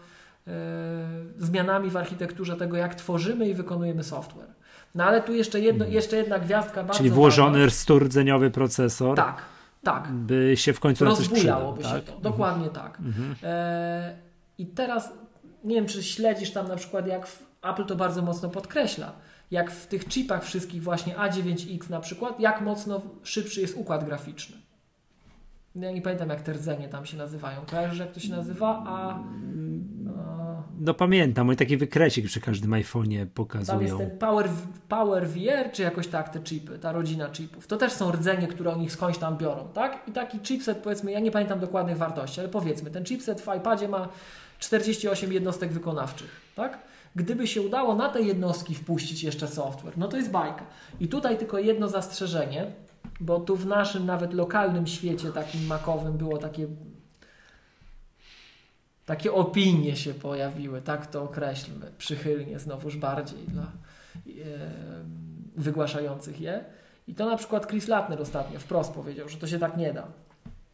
zmianami 1.39 1.91
w 1.91 1.97
architekturze 1.97 2.57
tego, 2.57 2.77
jak 2.77 2.95
tworzymy 2.95 3.49
i 3.49 3.55
wykonujemy 3.55 4.05
software. 4.05 4.49
No 4.95 5.05
ale 5.05 5.23
tu 5.23 5.35
jeszcze, 5.35 5.61
jedno, 5.61 5.85
mhm. 5.85 5.95
jeszcze 5.95 6.17
jedna 6.17 6.39
gwiazdka 6.39 6.83
bardzo 6.83 6.99
Czyli 6.99 7.11
włożony 7.11 7.71
sturdzeniowy 7.71 8.51
procesor. 8.51 9.17
Tak, 9.17 9.43
tak. 9.83 10.09
By 10.09 10.57
się 10.57 10.73
w 10.73 10.81
końcu 10.81 11.07
przydał, 11.17 11.77
tak? 11.77 11.93
się 11.93 12.01
to. 12.01 12.21
Dokładnie 12.21 12.69
mhm. 12.69 12.85
tak. 12.87 13.01
Mhm. 13.01 13.37
E, 13.43 14.17
I 14.59 14.67
teraz 14.67 15.13
nie 15.65 15.75
wiem, 15.75 15.87
czy 15.87 16.03
śledzisz 16.03 16.51
tam 16.51 16.69
na 16.69 16.77
przykład, 16.77 17.07
jak 17.07 17.29
Apple 17.63 17.85
to 17.85 17.97
bardzo 17.97 18.23
mocno 18.23 18.49
podkreśla, 18.49 19.13
jak 19.51 19.71
w 19.71 19.87
tych 19.87 20.09
chipach 20.09 20.45
wszystkich 20.45 20.83
właśnie 20.83 21.15
A9X 21.15 21.91
na 21.91 22.01
przykład, 22.01 22.41
jak 22.41 22.61
mocno 22.61 23.01
szybszy 23.23 23.61
jest 23.61 23.77
układ 23.77 24.05
graficzny. 24.05 24.57
Ja 25.75 25.93
nie 25.93 26.03
pamiętam, 26.03 26.29
jak 26.29 26.41
te 26.41 26.53
rdzenie 26.53 26.89
tam 26.89 27.07
się 27.07 27.17
nazywają. 27.17 27.61
Kojarzysz, 27.71 27.99
jak 27.99 28.13
to 28.13 28.21
się 28.21 28.31
nazywa? 28.31 28.83
A... 28.87 29.19
No 30.83 30.95
pamiętam, 30.95 31.47
mój 31.47 31.57
taki 31.57 31.77
wykresik 31.77 32.27
przy 32.27 32.41
każdym 32.41 32.71
iPhone'ie 32.71 33.27
pokazują. 33.27 33.79
Tam 33.79 33.83
jest 33.83 33.97
ten 33.99 34.19
Power, 34.19 34.49
Power 34.89 35.29
VR, 35.29 35.73
czy 35.73 35.83
jakoś 35.83 36.09
tak 36.09 36.29
te 36.29 36.41
chipy, 36.41 36.79
ta 36.79 36.93
rodzina 36.93 37.29
chipów. 37.29 37.67
To 37.67 37.77
też 37.77 37.93
są 37.93 38.13
rdzenie, 38.13 38.49
które 38.49 38.73
oni 38.73 38.91
skądś 38.91 39.19
tam 39.19 39.39
biorą, 39.39 39.69
tak? 39.75 40.09
I 40.09 40.13
taki 40.13 40.39
chipset, 40.39 40.79
powiedzmy, 40.79 41.13
ja 41.13 41.21
nie 41.21 41.31
pamiętam 41.31 41.61
dokładnych 41.61 41.97
wartości, 41.97 42.41
ale 42.41 42.49
powiedzmy, 42.49 42.91
ten 42.91 43.05
chipset 43.05 43.41
w 43.41 43.57
iPadzie 43.57 43.89
ma 43.89 44.09
48 44.59 45.33
jednostek 45.33 45.73
wykonawczych, 45.73 46.41
tak? 46.57 46.79
Gdyby 47.17 47.47
się 47.47 47.63
udało 47.63 47.95
na 47.95 48.09
te 48.09 48.23
jednostki 48.23 48.75
wpuścić 48.75 49.23
jeszcze 49.23 49.49
software, 49.49 49.99
no 49.99 50.09
to 50.09 50.17
jest 50.17 50.31
bajka. 50.31 50.65
I 51.01 51.09
tutaj 51.09 51.39
tylko 51.39 51.59
jedno 51.59 51.89
zastrzeżenie, 51.89 52.67
bo 53.21 53.41
tu 53.41 53.57
w 53.57 53.67
naszym 53.67 54.07
nawet 54.07 54.35
lokalnym 54.35 54.87
świecie 54.87 55.33
takim 55.33 55.67
makowym 55.67 56.13
było 56.13 56.39
takie 56.39 56.67
takie 59.11 59.33
opinie 59.33 59.97
się 59.97 60.15
pojawiły, 60.15 60.83
tak 60.83 61.07
to 61.07 61.23
określmy, 61.23 61.87
przychylnie 61.99 62.59
znowuż 62.59 62.97
bardziej 62.97 63.39
dla 63.39 63.67
wygłaszających 65.57 66.41
je. 66.41 66.65
I 67.09 67.15
to 67.15 67.27
na 67.27 67.37
przykład 67.37 67.67
Chris 67.67 67.89
Latner 67.89 68.23
ostatnio 68.23 68.61
wprost 68.61 68.93
powiedział, 68.93 69.29
że 69.29 69.37
to 69.37 69.47
się 69.47 69.59
tak 69.59 69.77
nie 69.77 69.93
da. 69.93 70.07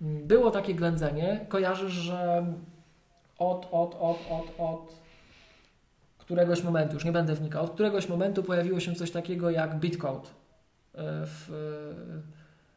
Było 0.00 0.50
takie 0.50 0.74
ględzenie, 0.74 1.46
kojarzysz, 1.48 1.92
że 1.92 2.46
od, 3.38 3.68
od, 3.70 3.94
od, 4.00 4.18
od, 4.30 4.60
od 4.60 4.94
któregoś 6.18 6.62
momentu, 6.62 6.94
już 6.94 7.04
nie 7.04 7.12
będę 7.12 7.34
wnikał, 7.34 7.64
od 7.64 7.70
któregoś 7.70 8.08
momentu 8.08 8.42
pojawiło 8.42 8.80
się 8.80 8.94
coś 8.94 9.10
takiego 9.10 9.50
jak 9.50 9.78
bitcode 9.78 10.28
w, 10.94 11.46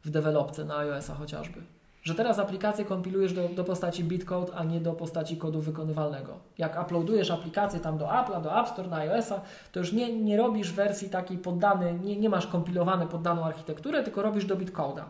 w 0.04 0.10
dewelopce 0.10 0.66
na 0.66 0.78
iOS-a 0.78 1.16
chociażby. 1.16 1.62
Że 2.04 2.16
teraz 2.16 2.40
aplikację 2.40 2.86
kompilujesz 2.86 3.34
do, 3.34 3.50
do 3.50 3.64
postaci 3.64 4.04
bitcode, 4.04 4.56
a 4.56 4.64
nie 4.64 4.80
do 4.80 4.94
postaci 4.94 5.38
kodu 5.38 5.62
wykonywalnego. 5.62 6.34
Jak 6.58 6.82
uploadujesz 6.82 7.32
aplikację 7.32 7.80
tam 7.80 7.98
do 7.98 8.06
Apple'a, 8.06 8.42
do 8.42 8.60
App 8.60 8.68
Store, 8.68 8.90
na 8.90 8.98
iOS-a, 8.98 9.42
to 9.72 9.80
już 9.80 9.94
nie, 9.94 10.14
nie 10.14 10.38
robisz 10.38 10.74
wersji 10.74 11.10
takiej 11.10 11.38
poddany, 11.38 12.00
nie, 12.04 12.16
nie 12.16 12.30
masz 12.30 12.48
kompilowane 12.48 13.08
pod 13.08 13.22
daną 13.22 13.46
architekturę, 13.46 14.04
tylko 14.04 14.22
robisz 14.22 14.46
do 14.46 14.56
bitcode'a. 14.56 15.04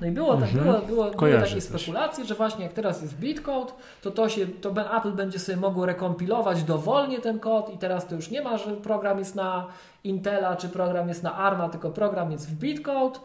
No 0.00 0.06
i 0.06 0.10
było, 0.10 0.36
tak, 0.36 0.52
było, 0.52 0.78
było, 0.78 1.10
były 1.10 1.40
takie 1.40 1.60
spekulacje, 1.60 2.24
że 2.24 2.34
właśnie 2.34 2.64
jak 2.64 2.72
teraz 2.72 3.02
jest 3.02 3.18
bitcode, 3.18 3.72
to, 4.02 4.10
to, 4.10 4.28
się, 4.28 4.46
to 4.46 4.96
Apple 4.96 5.12
będzie 5.12 5.38
sobie 5.38 5.58
mogło 5.58 5.86
rekompilować 5.86 6.62
dowolnie 6.62 7.20
ten 7.20 7.38
kod 7.38 7.74
i 7.74 7.78
teraz 7.78 8.06
to 8.06 8.14
już 8.14 8.30
nie 8.30 8.42
ma, 8.42 8.58
że 8.58 8.76
program 8.76 9.18
jest 9.18 9.34
na 9.34 9.66
Intela 10.04 10.56
czy 10.56 10.68
program 10.68 11.08
jest 11.08 11.22
na 11.22 11.34
ARMA, 11.34 11.68
tylko 11.68 11.90
program 11.90 12.32
jest 12.32 12.50
w 12.50 12.54
bitcode 12.54 13.18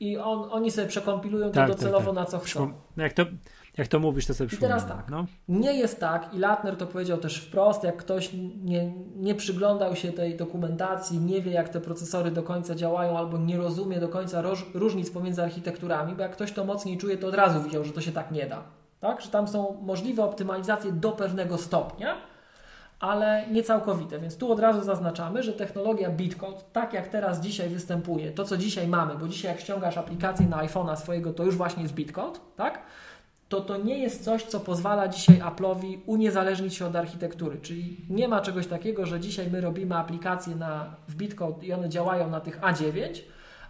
i 0.00 0.18
on, 0.18 0.48
oni 0.50 0.70
sobie 0.70 0.88
przekompilują 0.88 1.46
to 1.46 1.54
tak, 1.54 1.68
tak 1.68 1.76
docelowo 1.76 1.98
tak, 1.98 2.14
tak. 2.14 2.24
na 2.24 2.24
co 2.24 2.38
chcą. 2.38 2.72
Jak 2.96 3.12
to, 3.12 3.22
jak 3.78 3.88
to 3.88 4.00
mówisz, 4.00 4.26
to 4.26 4.34
sobie 4.34 4.56
I 4.56 4.58
teraz 4.58 4.86
tak, 4.86 5.10
no. 5.10 5.26
nie 5.48 5.74
jest 5.74 6.00
tak 6.00 6.34
i 6.34 6.38
Latner 6.38 6.76
to 6.76 6.86
powiedział 6.86 7.18
też 7.18 7.36
wprost, 7.36 7.84
jak 7.84 7.96
ktoś 7.96 8.30
nie, 8.62 8.92
nie 9.16 9.34
przyglądał 9.34 9.96
się 9.96 10.12
tej 10.12 10.36
dokumentacji, 10.36 11.18
nie 11.18 11.42
wie 11.42 11.52
jak 11.52 11.68
te 11.68 11.80
procesory 11.80 12.30
do 12.30 12.42
końca 12.42 12.74
działają 12.74 13.18
albo 13.18 13.38
nie 13.38 13.56
rozumie 13.56 14.00
do 14.00 14.08
końca 14.08 14.42
roż, 14.42 14.66
różnic 14.74 15.10
pomiędzy 15.10 15.42
architekturami, 15.42 16.14
bo 16.14 16.22
jak 16.22 16.32
ktoś 16.32 16.52
to 16.52 16.64
mocniej 16.64 16.98
czuje, 16.98 17.18
to 17.18 17.26
od 17.26 17.34
razu 17.34 17.62
widział, 17.62 17.84
że 17.84 17.92
to 17.92 18.00
się 18.00 18.12
tak 18.12 18.30
nie 18.30 18.46
da. 18.46 18.62
Tak? 19.00 19.20
Że 19.20 19.30
tam 19.30 19.48
są 19.48 19.78
możliwe 19.82 20.24
optymalizacje 20.24 20.92
do 20.92 21.12
pewnego 21.12 21.58
stopnia, 21.58 22.16
ale 23.04 23.44
nie 23.50 23.62
całkowite. 23.62 24.18
Więc 24.18 24.36
tu 24.36 24.52
od 24.52 24.60
razu 24.60 24.82
zaznaczamy, 24.82 25.42
że 25.42 25.52
technologia 25.52 26.10
Bitcode, 26.10 26.58
tak 26.72 26.92
jak 26.92 27.08
teraz 27.08 27.40
dzisiaj 27.40 27.68
występuje, 27.68 28.30
to 28.30 28.44
co 28.44 28.56
dzisiaj 28.56 28.88
mamy, 28.88 29.14
bo 29.14 29.28
dzisiaj 29.28 29.50
jak 29.52 29.60
ściągasz 29.60 29.96
aplikację 29.96 30.46
na 30.46 30.56
iPhone'a 30.56 30.96
swojego, 30.96 31.32
to 31.32 31.44
już 31.44 31.56
właśnie 31.56 31.82
jest 31.82 31.94
Bitcode, 31.94 32.38
tak? 32.56 32.82
To 33.48 33.60
to 33.60 33.76
nie 33.76 33.98
jest 33.98 34.24
coś, 34.24 34.42
co 34.42 34.60
pozwala 34.60 35.08
dzisiaj 35.08 35.40
Apple'owi 35.40 35.98
uniezależnić 36.06 36.74
się 36.74 36.86
od 36.86 36.96
architektury. 36.96 37.60
Czyli 37.60 37.96
nie 38.10 38.28
ma 38.28 38.40
czegoś 38.40 38.66
takiego, 38.66 39.06
że 39.06 39.20
dzisiaj 39.20 39.50
my 39.50 39.60
robimy 39.60 39.96
aplikacje 39.96 40.56
na, 40.56 40.96
w 41.08 41.14
Bitcode 41.14 41.66
i 41.66 41.72
one 41.72 41.88
działają 41.88 42.30
na 42.30 42.40
tych 42.40 42.60
A9, 42.60 43.20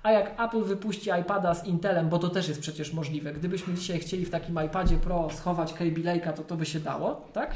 a 0.03 0.13
jak 0.13 0.41
Apple 0.41 0.63
wypuści 0.63 1.11
iPada 1.21 1.55
z 1.55 1.67
Intelem, 1.67 2.09
bo 2.09 2.19
to 2.19 2.29
też 2.29 2.49
jest 2.49 2.61
przecież 2.61 2.93
możliwe, 2.93 3.33
gdybyśmy 3.33 3.75
dzisiaj 3.75 3.99
chcieli 3.99 4.25
w 4.25 4.31
takim 4.31 4.65
iPadzie 4.67 4.97
Pro 4.97 5.31
schować 5.31 5.73
Kaby 5.73 6.03
Lake'a, 6.03 6.33
to 6.33 6.43
to 6.43 6.57
by 6.57 6.67
się 6.67 6.81
dało, 6.81 7.29
tak? 7.33 7.55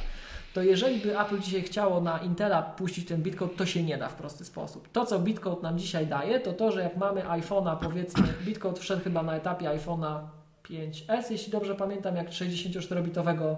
To 0.58 0.62
jeżeli 0.62 1.00
by 1.00 1.20
Apple 1.20 1.38
dzisiaj 1.38 1.62
chciało 1.62 2.00
na 2.00 2.18
Intela 2.18 2.62
puścić 2.62 3.08
ten 3.08 3.22
bitcode, 3.22 3.54
to 3.54 3.66
się 3.66 3.82
nie 3.82 3.98
da 3.98 4.08
w 4.08 4.14
prosty 4.14 4.44
sposób. 4.44 4.88
To, 4.92 5.06
co 5.06 5.18
bitcode 5.18 5.62
nam 5.62 5.78
dzisiaj 5.78 6.06
daje, 6.06 6.40
to 6.40 6.52
to, 6.52 6.72
że 6.72 6.82
jak 6.82 6.96
mamy 6.96 7.20
iPhone'a, 7.20 7.76
powiedzmy, 7.76 8.22
bitcode 8.44 8.80
wszedł 8.80 9.04
chyba 9.04 9.22
na 9.22 9.36
etapie 9.36 9.66
iPhone'a 9.66 10.20
5S, 10.64 11.30
jeśli 11.30 11.52
dobrze 11.52 11.74
pamiętam, 11.74 12.16
jak 12.16 12.28
64-bitowego 12.28 13.56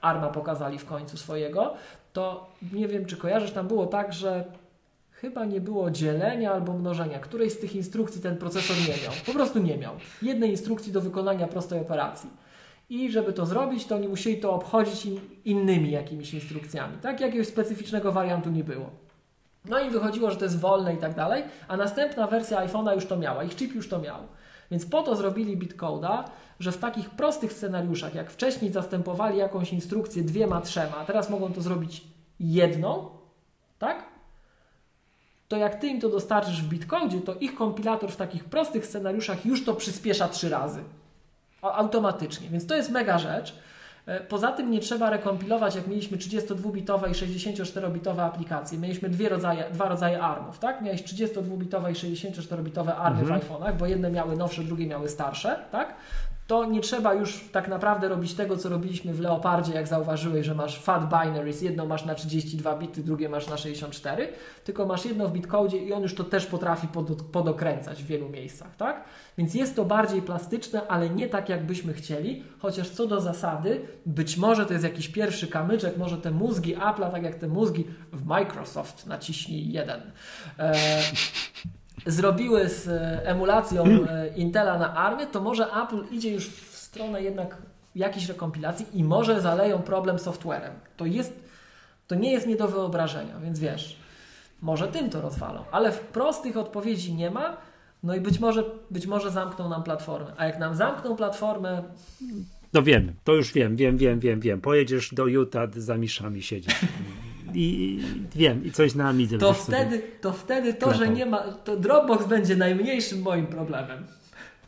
ARMA 0.00 0.28
pokazali 0.28 0.78
w 0.78 0.84
końcu 0.84 1.16
swojego, 1.16 1.74
to 2.12 2.50
nie 2.72 2.88
wiem, 2.88 3.06
czy 3.06 3.16
kojarzysz, 3.16 3.50
tam 3.50 3.68
było 3.68 3.86
tak, 3.86 4.12
że 4.12 4.44
chyba 5.10 5.44
nie 5.44 5.60
było 5.60 5.90
dzielenia 5.90 6.52
albo 6.52 6.72
mnożenia. 6.72 7.18
Którejś 7.18 7.52
z 7.52 7.58
tych 7.58 7.74
instrukcji 7.74 8.20
ten 8.20 8.36
procesor 8.36 8.76
nie 8.76 9.04
miał. 9.04 9.12
Po 9.26 9.32
prostu 9.32 9.58
nie 9.58 9.78
miał. 9.78 9.94
Jednej 10.22 10.50
instrukcji 10.50 10.92
do 10.92 11.00
wykonania 11.00 11.46
prostej 11.46 11.80
operacji 11.80 12.30
i 12.92 13.10
żeby 13.10 13.32
to 13.32 13.46
zrobić, 13.46 13.86
to 13.86 13.94
oni 13.94 14.08
musieli 14.08 14.36
to 14.36 14.52
obchodzić 14.52 15.06
in, 15.06 15.20
innymi 15.44 15.90
jakimiś 15.90 16.34
instrukcjami. 16.34 16.98
Tak? 17.02 17.20
Jakiegoś 17.20 17.46
specyficznego 17.46 18.12
wariantu 18.12 18.50
nie 18.50 18.64
było. 18.64 18.90
No 19.64 19.80
i 19.80 19.90
wychodziło, 19.90 20.30
że 20.30 20.36
to 20.36 20.44
jest 20.44 20.60
wolne 20.60 20.94
i 20.94 20.96
tak 20.96 21.14
dalej, 21.14 21.44
a 21.68 21.76
następna 21.76 22.26
wersja 22.26 22.66
iPhone'a 22.66 22.94
już 22.94 23.06
to 23.06 23.16
miała, 23.16 23.44
ich 23.44 23.56
chip 23.56 23.74
już 23.74 23.88
to 23.88 23.98
miał. 23.98 24.18
Więc 24.70 24.86
po 24.86 25.02
to 25.02 25.16
zrobili 25.16 25.56
bitcoda, 25.56 26.24
że 26.60 26.72
w 26.72 26.78
takich 26.78 27.10
prostych 27.10 27.52
scenariuszach, 27.52 28.14
jak 28.14 28.30
wcześniej 28.30 28.72
zastępowali 28.72 29.38
jakąś 29.38 29.72
instrukcję 29.72 30.22
dwiema, 30.22 30.60
trzema, 30.60 30.96
a 30.96 31.04
teraz 31.04 31.30
mogą 31.30 31.52
to 31.52 31.62
zrobić 31.62 32.04
jedną, 32.40 33.08
tak? 33.78 34.04
To 35.48 35.56
jak 35.56 35.74
ty 35.74 35.86
im 35.86 36.00
to 36.00 36.08
dostarczysz 36.08 36.62
w 36.62 36.68
bitcodzie, 36.68 37.20
to 37.20 37.34
ich 37.34 37.54
kompilator 37.54 38.10
w 38.10 38.16
takich 38.16 38.44
prostych 38.44 38.86
scenariuszach 38.86 39.46
już 39.46 39.64
to 39.64 39.74
przyspiesza 39.74 40.28
trzy 40.28 40.48
razy 40.48 40.82
automatycznie. 41.62 42.48
Więc 42.48 42.66
to 42.66 42.76
jest 42.76 42.90
mega 42.90 43.18
rzecz. 43.18 43.54
E, 44.06 44.20
poza 44.20 44.52
tym 44.52 44.70
nie 44.70 44.80
trzeba 44.80 45.10
rekompilować, 45.10 45.74
jak 45.74 45.86
mieliśmy 45.86 46.18
32-bitowe 46.18 47.10
i 47.10 47.12
64-bitowe 47.12 48.20
aplikacje. 48.20 48.78
Mieliśmy 48.78 49.08
dwie 49.08 49.28
rodzaje, 49.28 49.64
dwa 49.72 49.88
rodzaje 49.88 50.22
ARMów, 50.22 50.58
tak? 50.58 50.82
Miałeś 50.82 51.02
32-bitowe 51.02 51.90
i 51.90 51.94
64-bitowe 51.94 52.92
ARMy 52.96 53.20
mhm. 53.20 53.40
w 53.40 53.44
iPhone'ach, 53.44 53.76
bo 53.76 53.86
jedne 53.86 54.10
miały 54.10 54.36
nowsze, 54.36 54.62
drugie 54.62 54.86
miały 54.86 55.08
starsze, 55.08 55.58
tak? 55.72 55.94
To 56.46 56.64
nie 56.64 56.80
trzeba 56.80 57.14
już 57.14 57.44
tak 57.52 57.68
naprawdę 57.68 58.08
robić 58.08 58.34
tego, 58.34 58.56
co 58.56 58.68
robiliśmy 58.68 59.14
w 59.14 59.20
Leopardzie, 59.20 59.72
jak 59.72 59.86
zauważyłeś, 59.86 60.46
że 60.46 60.54
masz 60.54 60.80
fat 60.80 61.04
binaries, 61.04 61.62
jedno 61.62 61.86
masz 61.86 62.04
na 62.04 62.14
32 62.14 62.76
bity, 62.76 63.02
drugie 63.02 63.28
masz 63.28 63.48
na 63.48 63.56
64, 63.56 64.28
tylko 64.64 64.86
masz 64.86 65.04
jedno 65.04 65.28
w 65.28 65.32
bitcode 65.32 65.76
i 65.76 65.92
on 65.92 66.02
już 66.02 66.14
to 66.14 66.24
też 66.24 66.46
potrafi 66.46 66.88
pod, 66.88 67.22
podokręcać 67.22 68.02
w 68.02 68.06
wielu 68.06 68.28
miejscach, 68.28 68.76
tak? 68.76 69.04
Więc 69.38 69.54
jest 69.54 69.76
to 69.76 69.84
bardziej 69.84 70.22
plastyczne, 70.22 70.86
ale 70.88 71.10
nie 71.10 71.28
tak, 71.28 71.48
jakbyśmy 71.48 71.92
chcieli, 71.92 72.44
chociaż 72.58 72.90
co 72.90 73.06
do 73.06 73.20
zasady, 73.20 73.80
być 74.06 74.36
może 74.36 74.66
to 74.66 74.72
jest 74.72 74.84
jakiś 74.84 75.08
pierwszy 75.08 75.48
kamyczek, 75.48 75.96
może 75.96 76.18
te 76.18 76.30
mózgi 76.30 76.76
Apple'a, 76.76 77.10
tak 77.10 77.22
jak 77.22 77.34
te 77.34 77.48
mózgi 77.48 77.84
w 78.12 78.26
Microsoft, 78.26 79.06
naciśnij 79.06 79.72
jeden. 79.72 80.00
E, 80.58 80.74
zrobiły 82.06 82.68
z 82.68 82.88
e, 82.88 83.26
emulacją 83.26 83.84
e, 83.84 84.28
Intela 84.36 84.78
na 84.78 84.94
ARMie, 84.94 85.26
to 85.26 85.40
może 85.40 85.66
Apple 85.66 86.04
idzie 86.10 86.30
już 86.30 86.48
w 86.48 86.76
stronę 86.76 87.22
jednak 87.22 87.56
jakiejś 87.94 88.28
rekompilacji 88.28 88.86
i 88.94 89.04
może 89.04 89.40
zaleją 89.40 89.78
problem 89.78 90.18
softwarem. 90.18 90.72
To, 90.96 91.06
jest, 91.06 91.40
to 92.06 92.14
nie 92.14 92.32
jest 92.32 92.46
nie 92.46 92.56
do 92.56 92.68
wyobrażenia, 92.68 93.38
więc 93.42 93.58
wiesz, 93.58 93.96
może 94.62 94.88
tym 94.88 95.10
to 95.10 95.20
rozwalą, 95.20 95.64
ale 95.72 95.92
w 95.92 96.00
prostych 96.00 96.56
odpowiedzi 96.56 97.14
nie 97.14 97.30
ma, 97.30 97.56
no 98.02 98.14
i 98.14 98.20
być 98.20 98.40
może, 98.40 98.64
być 98.90 99.06
może 99.06 99.30
zamkną 99.30 99.68
nam 99.68 99.82
platformę. 99.82 100.32
A 100.36 100.46
jak 100.46 100.58
nam 100.58 100.76
zamkną 100.76 101.16
platformę, 101.16 101.82
No 102.74 102.82
wiem, 102.82 103.12
to 103.24 103.32
już 103.32 103.52
wiem, 103.52 103.76
wiem, 103.76 103.96
wiem, 103.96 104.20
wiem, 104.20 104.40
wiem. 104.40 104.60
Pojedziesz 104.60 105.14
do 105.14 105.26
Utah 105.26 105.74
za 105.76 105.96
miszami 105.96 106.42
siedzieć. 106.42 106.76
I, 107.54 108.00
wiem, 108.34 108.64
i 108.64 108.72
coś 108.72 108.94
na 108.94 109.08
Amidze 109.08 109.38
To 109.38 109.52
wtedy, 109.52 110.02
to 110.20 110.32
wtedy 110.32 110.74
to, 110.74 110.94
że 110.94 111.08
nie 111.08 111.26
ma, 111.26 111.38
to 111.52 111.76
Dropbox 111.76 112.26
będzie 112.26 112.56
najmniejszym 112.56 113.22
moim 113.22 113.46
problemem. 113.46 114.06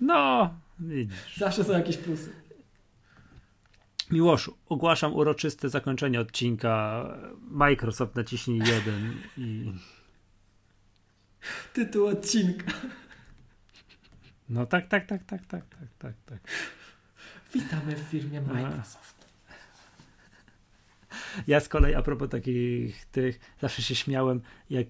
No, 0.01 0.55
widzisz. 0.79 1.37
Zawsze 1.37 1.65
są 1.65 1.73
jakieś 1.73 1.97
plusy. 1.97 2.33
Miłoszu, 4.11 4.57
ogłaszam 4.69 5.15
uroczyste 5.15 5.69
zakończenie 5.69 6.21
odcinka. 6.21 7.05
Microsoft 7.51 8.15
naciśnij 8.15 8.59
jeden 8.59 9.15
i. 9.39 9.73
Tytuł 11.73 12.07
odcinka. 12.07 12.73
No 14.49 14.67
tak, 14.67 14.89
tak, 14.89 15.07
tak, 15.07 15.25
tak, 15.25 15.47
tak, 15.47 15.63
tak, 15.69 15.89
tak, 15.99 16.15
tak. 16.27 16.39
Witamy 17.55 17.97
w 17.97 17.99
firmie 17.99 18.41
Microsoft. 18.41 19.14
Ja 21.47 21.61
z 21.61 21.69
kolei 21.69 21.95
a 21.95 22.03
propos 22.03 22.29
takich 22.29 23.07
tych, 23.07 23.41
zawsze 23.61 23.83
się 23.83 23.95
śmiałem, 23.95 24.41
jak 24.71 24.87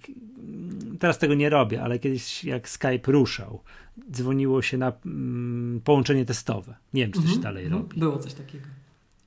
teraz 0.99 1.19
tego 1.19 1.35
nie 1.35 1.51
robię, 1.51 1.83
ale 1.83 1.99
kiedyś 1.99 2.44
jak 2.44 2.69
Skype 2.69 3.12
ruszał, 3.12 3.62
dzwoniło 4.11 4.62
się 4.62 4.78
na 4.78 4.93
mm, 5.07 5.81
połączenie 5.85 6.25
testowe. 6.25 6.75
Nie 6.94 7.03
wiem, 7.03 7.12
czy 7.12 7.19
to 7.20 7.27
się 7.27 7.35
mhm, 7.35 7.43
dalej 7.43 7.65
mhm. 7.65 7.83
robi. 7.83 8.01
Było 8.01 8.19
coś 8.19 8.35
takiego. 8.35 8.65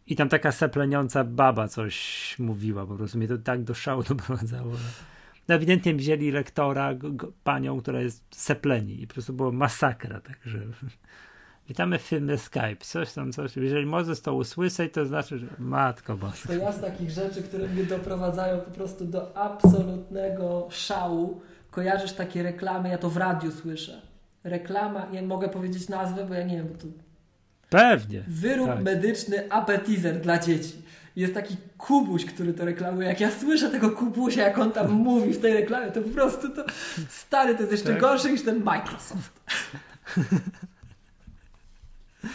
I 0.07 0.15
tam 0.15 0.29
taka 0.29 0.51
sepleniąca 0.51 1.23
baba 1.23 1.67
coś 1.67 2.35
mówiła, 2.39 2.85
po 2.85 2.95
prostu 2.95 3.17
mnie 3.17 3.27
to 3.27 3.37
tak 3.37 3.63
do 3.63 3.73
szału 3.73 4.03
doprowadzało. 4.09 4.71
No 5.47 5.55
ewidentnie 5.55 5.95
wzięli 5.95 6.31
lektora, 6.31 6.93
go, 6.95 7.31
panią, 7.43 7.81
która 7.81 8.01
jest 8.01 8.23
sepleni 8.31 9.01
i 9.01 9.07
po 9.07 9.13
prostu 9.13 9.33
było 9.33 9.51
masakra, 9.51 10.21
także 10.21 10.59
witamy 11.67 11.99
w 11.99 12.01
filmie 12.01 12.37
Skype, 12.37 12.77
coś 12.81 13.13
tam, 13.13 13.31
coś. 13.31 13.57
Jeżeli 13.57 13.85
Mozes 13.85 14.21
to 14.21 14.33
usłyszeć, 14.33 14.93
to 14.93 15.05
znaczy, 15.05 15.37
że 15.37 15.47
matko 15.59 16.17
boska. 16.17 16.47
To 16.47 16.53
ja 16.53 16.71
z 16.71 16.81
takich 16.81 17.09
rzeczy, 17.09 17.43
które 17.43 17.67
mnie 17.67 17.83
doprowadzają 17.83 18.59
po 18.59 18.71
prostu 18.71 19.05
do 19.05 19.37
absolutnego 19.37 20.67
szału, 20.71 21.41
kojarzysz 21.71 22.13
takie 22.13 22.43
reklamy, 22.43 22.89
ja 22.89 22.97
to 22.97 23.09
w 23.09 23.17
radiu 23.17 23.51
słyszę. 23.51 24.01
Reklama, 24.43 25.05
nie 25.05 25.21
mogę 25.21 25.49
powiedzieć 25.49 25.89
nazwy, 25.89 26.25
bo 26.25 26.33
ja 26.33 26.43
nie 26.43 26.57
wiem, 26.57 26.67
bo 26.67 26.77
to 26.77 26.87
Pewnie. 27.69 28.23
Wyrób 28.27 28.67
tak. 28.67 28.83
medyczny 28.83 29.51
appetizer 29.51 30.21
dla 30.21 30.39
dzieci. 30.39 30.81
Jest 31.15 31.33
taki 31.33 31.57
kubuś, 31.77 32.25
który 32.25 32.53
to 32.53 32.65
reklamuje. 32.65 33.07
Jak 33.07 33.19
ja 33.19 33.31
słyszę 33.31 33.69
tego 33.69 33.91
kubusia, 33.91 34.41
jak 34.41 34.57
on 34.57 34.71
tam 34.71 34.91
mówi 34.91 35.33
w 35.33 35.41
tej 35.41 35.53
reklamie, 35.53 35.91
to 35.91 36.01
po 36.01 36.09
prostu 36.09 36.49
to 36.49 36.65
stary, 37.09 37.55
to 37.55 37.59
jest 37.59 37.71
jeszcze 37.71 37.89
tak. 37.89 38.01
gorszy 38.01 38.31
niż 38.31 38.43
ten 38.43 38.63
Microsoft. 38.63 39.39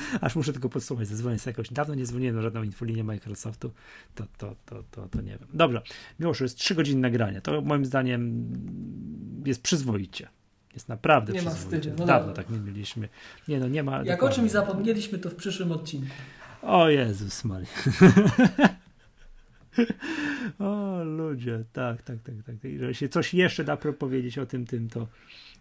Aż 0.21 0.37
muszę 0.37 0.53
tylko 0.53 0.69
podsłuchać, 0.69 1.09
zadzwonię 1.09 1.39
sobie 1.39 1.53
jakoś. 1.53 1.73
Dawno 1.73 1.95
nie 1.95 2.05
dzwoniłem 2.05 2.37
na 2.37 2.43
żadną 2.43 2.63
infolinię 2.63 3.05
Microsoftu, 3.05 3.71
to, 4.15 4.25
to, 4.39 4.55
to, 4.67 4.83
to, 4.91 5.09
to 5.09 5.21
nie 5.21 5.39
wiem. 5.39 5.49
Dobrze, 5.55 5.83
mimo 6.21 6.35
że 6.35 6.45
jest 6.45 6.59
3 6.59 6.75
godziny 6.75 7.01
nagrania, 7.01 7.41
to 7.41 7.61
moim 7.61 7.85
zdaniem 7.85 8.53
jest 9.47 9.63
przyzwoicie. 9.63 10.29
Jest 10.75 10.89
naprawdę 10.89 11.33
Nie 11.33 11.43
ma 11.43 11.51
wstydu. 11.51 11.91
No 11.99 12.07
Dawno 12.07 12.29
no. 12.29 12.35
tak 12.35 12.51
nie 12.51 12.59
mieliśmy. 12.59 13.09
Nie 13.49 13.61
no, 13.61 13.69
nie 13.69 13.83
ma. 13.83 13.97
Jak 13.97 14.07
dokładnie. 14.07 14.29
o 14.29 14.41
czymś 14.41 14.51
zapomnieliśmy, 14.51 15.19
to 15.19 15.31
w 15.31 15.35
przyszłym 15.35 15.73
odcinku. 15.73 16.11
O 16.63 16.89
Jezus 16.89 17.45
Maria. 17.45 17.69
o 20.59 21.05
ludzie, 21.05 21.65
tak, 21.73 22.03
tak, 22.03 22.17
tak, 22.23 22.35
tak. 22.47 22.65
Jeżeli 22.65 22.95
się 22.95 23.09
coś 23.09 23.35
jeszcze 23.35 23.65
da 23.65 23.77
powiedzieć 23.77 24.39
o 24.39 24.47
tym, 24.47 24.67
tym, 24.67 24.89
to 24.89 25.07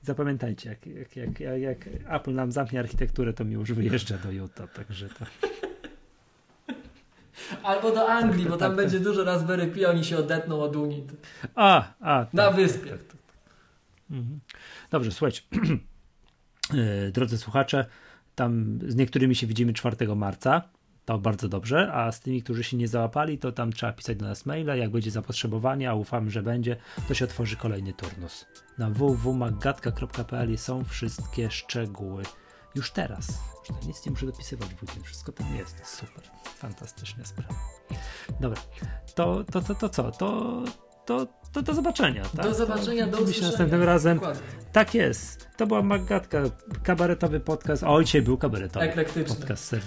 zapamiętajcie, 0.02 0.70
jak, 0.70 0.86
jak, 0.86 1.16
jak, 1.16 1.40
jak, 1.62 1.90
Apple 2.10 2.34
nam 2.34 2.52
zamknie 2.52 2.80
architekturę, 2.80 3.34
to 3.34 3.46
mi 3.46 3.54
już 3.54 3.72
wyjeżdża 3.72 4.18
do 4.18 4.32
Utah, 4.32 4.74
także 4.74 5.10
to... 5.10 5.26
Albo 7.64 7.92
do 7.92 8.10
Anglii, 8.10 8.44
tak, 8.44 8.52
bo 8.52 8.58
tam 8.58 8.72
tak, 8.72 8.78
będzie 8.78 8.98
tak. 8.98 9.04
dużo 9.04 9.24
Raspberry 9.24 9.68
Pi, 9.68 9.86
oni 9.86 10.04
się 10.04 10.18
odetną 10.18 10.62
od 10.62 10.76
Unii. 10.76 11.08
A, 11.56 11.94
a. 12.00 12.26
Na 12.34 12.48
tak, 12.48 12.56
wyspie. 12.56 12.90
Tak, 12.90 13.04
tak, 13.04 13.18
mhm. 14.12 14.40
Dobrze, 14.92 15.12
słuchajcie. 15.12 15.42
E, 16.74 17.12
drodzy 17.12 17.38
słuchacze, 17.38 17.86
tam 18.36 18.80
z 18.88 18.96
niektórymi 18.96 19.36
się 19.36 19.48
widzimy 19.48 19.74
4 19.74 20.16
marca. 20.16 20.62
To 21.06 21.20
bardzo 21.20 21.50
dobrze, 21.50 21.94
a 21.94 22.12
z 22.12 22.20
tymi, 22.20 22.44
którzy 22.44 22.64
się 22.64 22.78
nie 22.78 22.88
załapali, 22.88 23.38
to 23.38 23.52
tam 23.52 23.74
trzeba 23.74 23.94
pisać 23.94 24.18
do 24.18 24.26
nas 24.26 24.46
maila. 24.46 24.76
Jak 24.76 24.92
będzie 24.92 25.12
zapotrzebowanie, 25.12 25.90
a 25.90 25.94
ufamy, 25.94 26.32
że 26.32 26.44
będzie, 26.44 26.76
to 27.08 27.14
się 27.14 27.26
otworzy 27.26 27.56
kolejny 27.56 27.94
turnus. 27.94 28.46
Na 28.78 28.90
www.magatka.pl 28.90 30.58
są 30.58 30.84
wszystkie 30.84 31.52
szczegóły 31.52 32.24
już 32.76 32.92
teraz. 32.92 33.40
Nic 33.88 34.06
nie 34.06 34.12
muszę 34.12 34.26
dopisywać 34.26 34.70
w 34.70 35.04
wszystko 35.04 35.32
tam 35.32 35.56
jest. 35.56 35.86
Super, 35.86 36.24
fantastyczna 36.46 37.26
sprawa. 37.26 37.56
Dobra, 38.40 38.62
to, 39.16 39.44
to, 39.44 39.62
to, 39.62 39.76
to 39.76 39.90
co? 39.90 40.12
To, 40.12 40.64
to, 41.06 41.28
to 41.52 41.62
do 41.62 41.74
zobaczenia. 41.74 42.24
Tak? 42.24 42.46
Do 42.46 42.54
zobaczenia, 42.54 43.08
do 43.08 43.18
usłyszenia. 43.18 43.48
następnym 43.48 43.84
razem. 43.84 44.18
Dokładnie. 44.18 44.42
Tak 44.72 44.94
jest. 44.94 45.50
To 45.58 45.68
była 45.68 45.82
Magatka, 45.82 46.42
kabaretowy 46.84 47.40
podcast. 47.40 47.84
O, 47.84 48.04
dzisiaj 48.04 48.22
był 48.22 48.38
kabaretowy 48.38 48.86
Eklektyczny. 48.86 49.36
podcast. 49.36 49.66
Ser, 49.66 49.82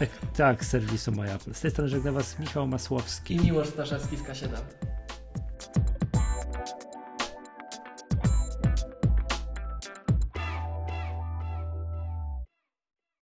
ek, 0.00 0.10
tak, 0.36 0.64
serwisu 0.64 1.12
Moja. 1.12 1.38
Z 1.52 1.60
tej 1.60 1.70
strony 1.70 1.88
żegna 1.90 2.12
Was 2.12 2.38
Michał 2.38 2.66
Masłowski. 2.66 3.34
I 3.36 3.40
Miłosz 3.40 3.68
Staszewski 3.68 4.16
z 4.16 4.22
K7. 4.22 4.48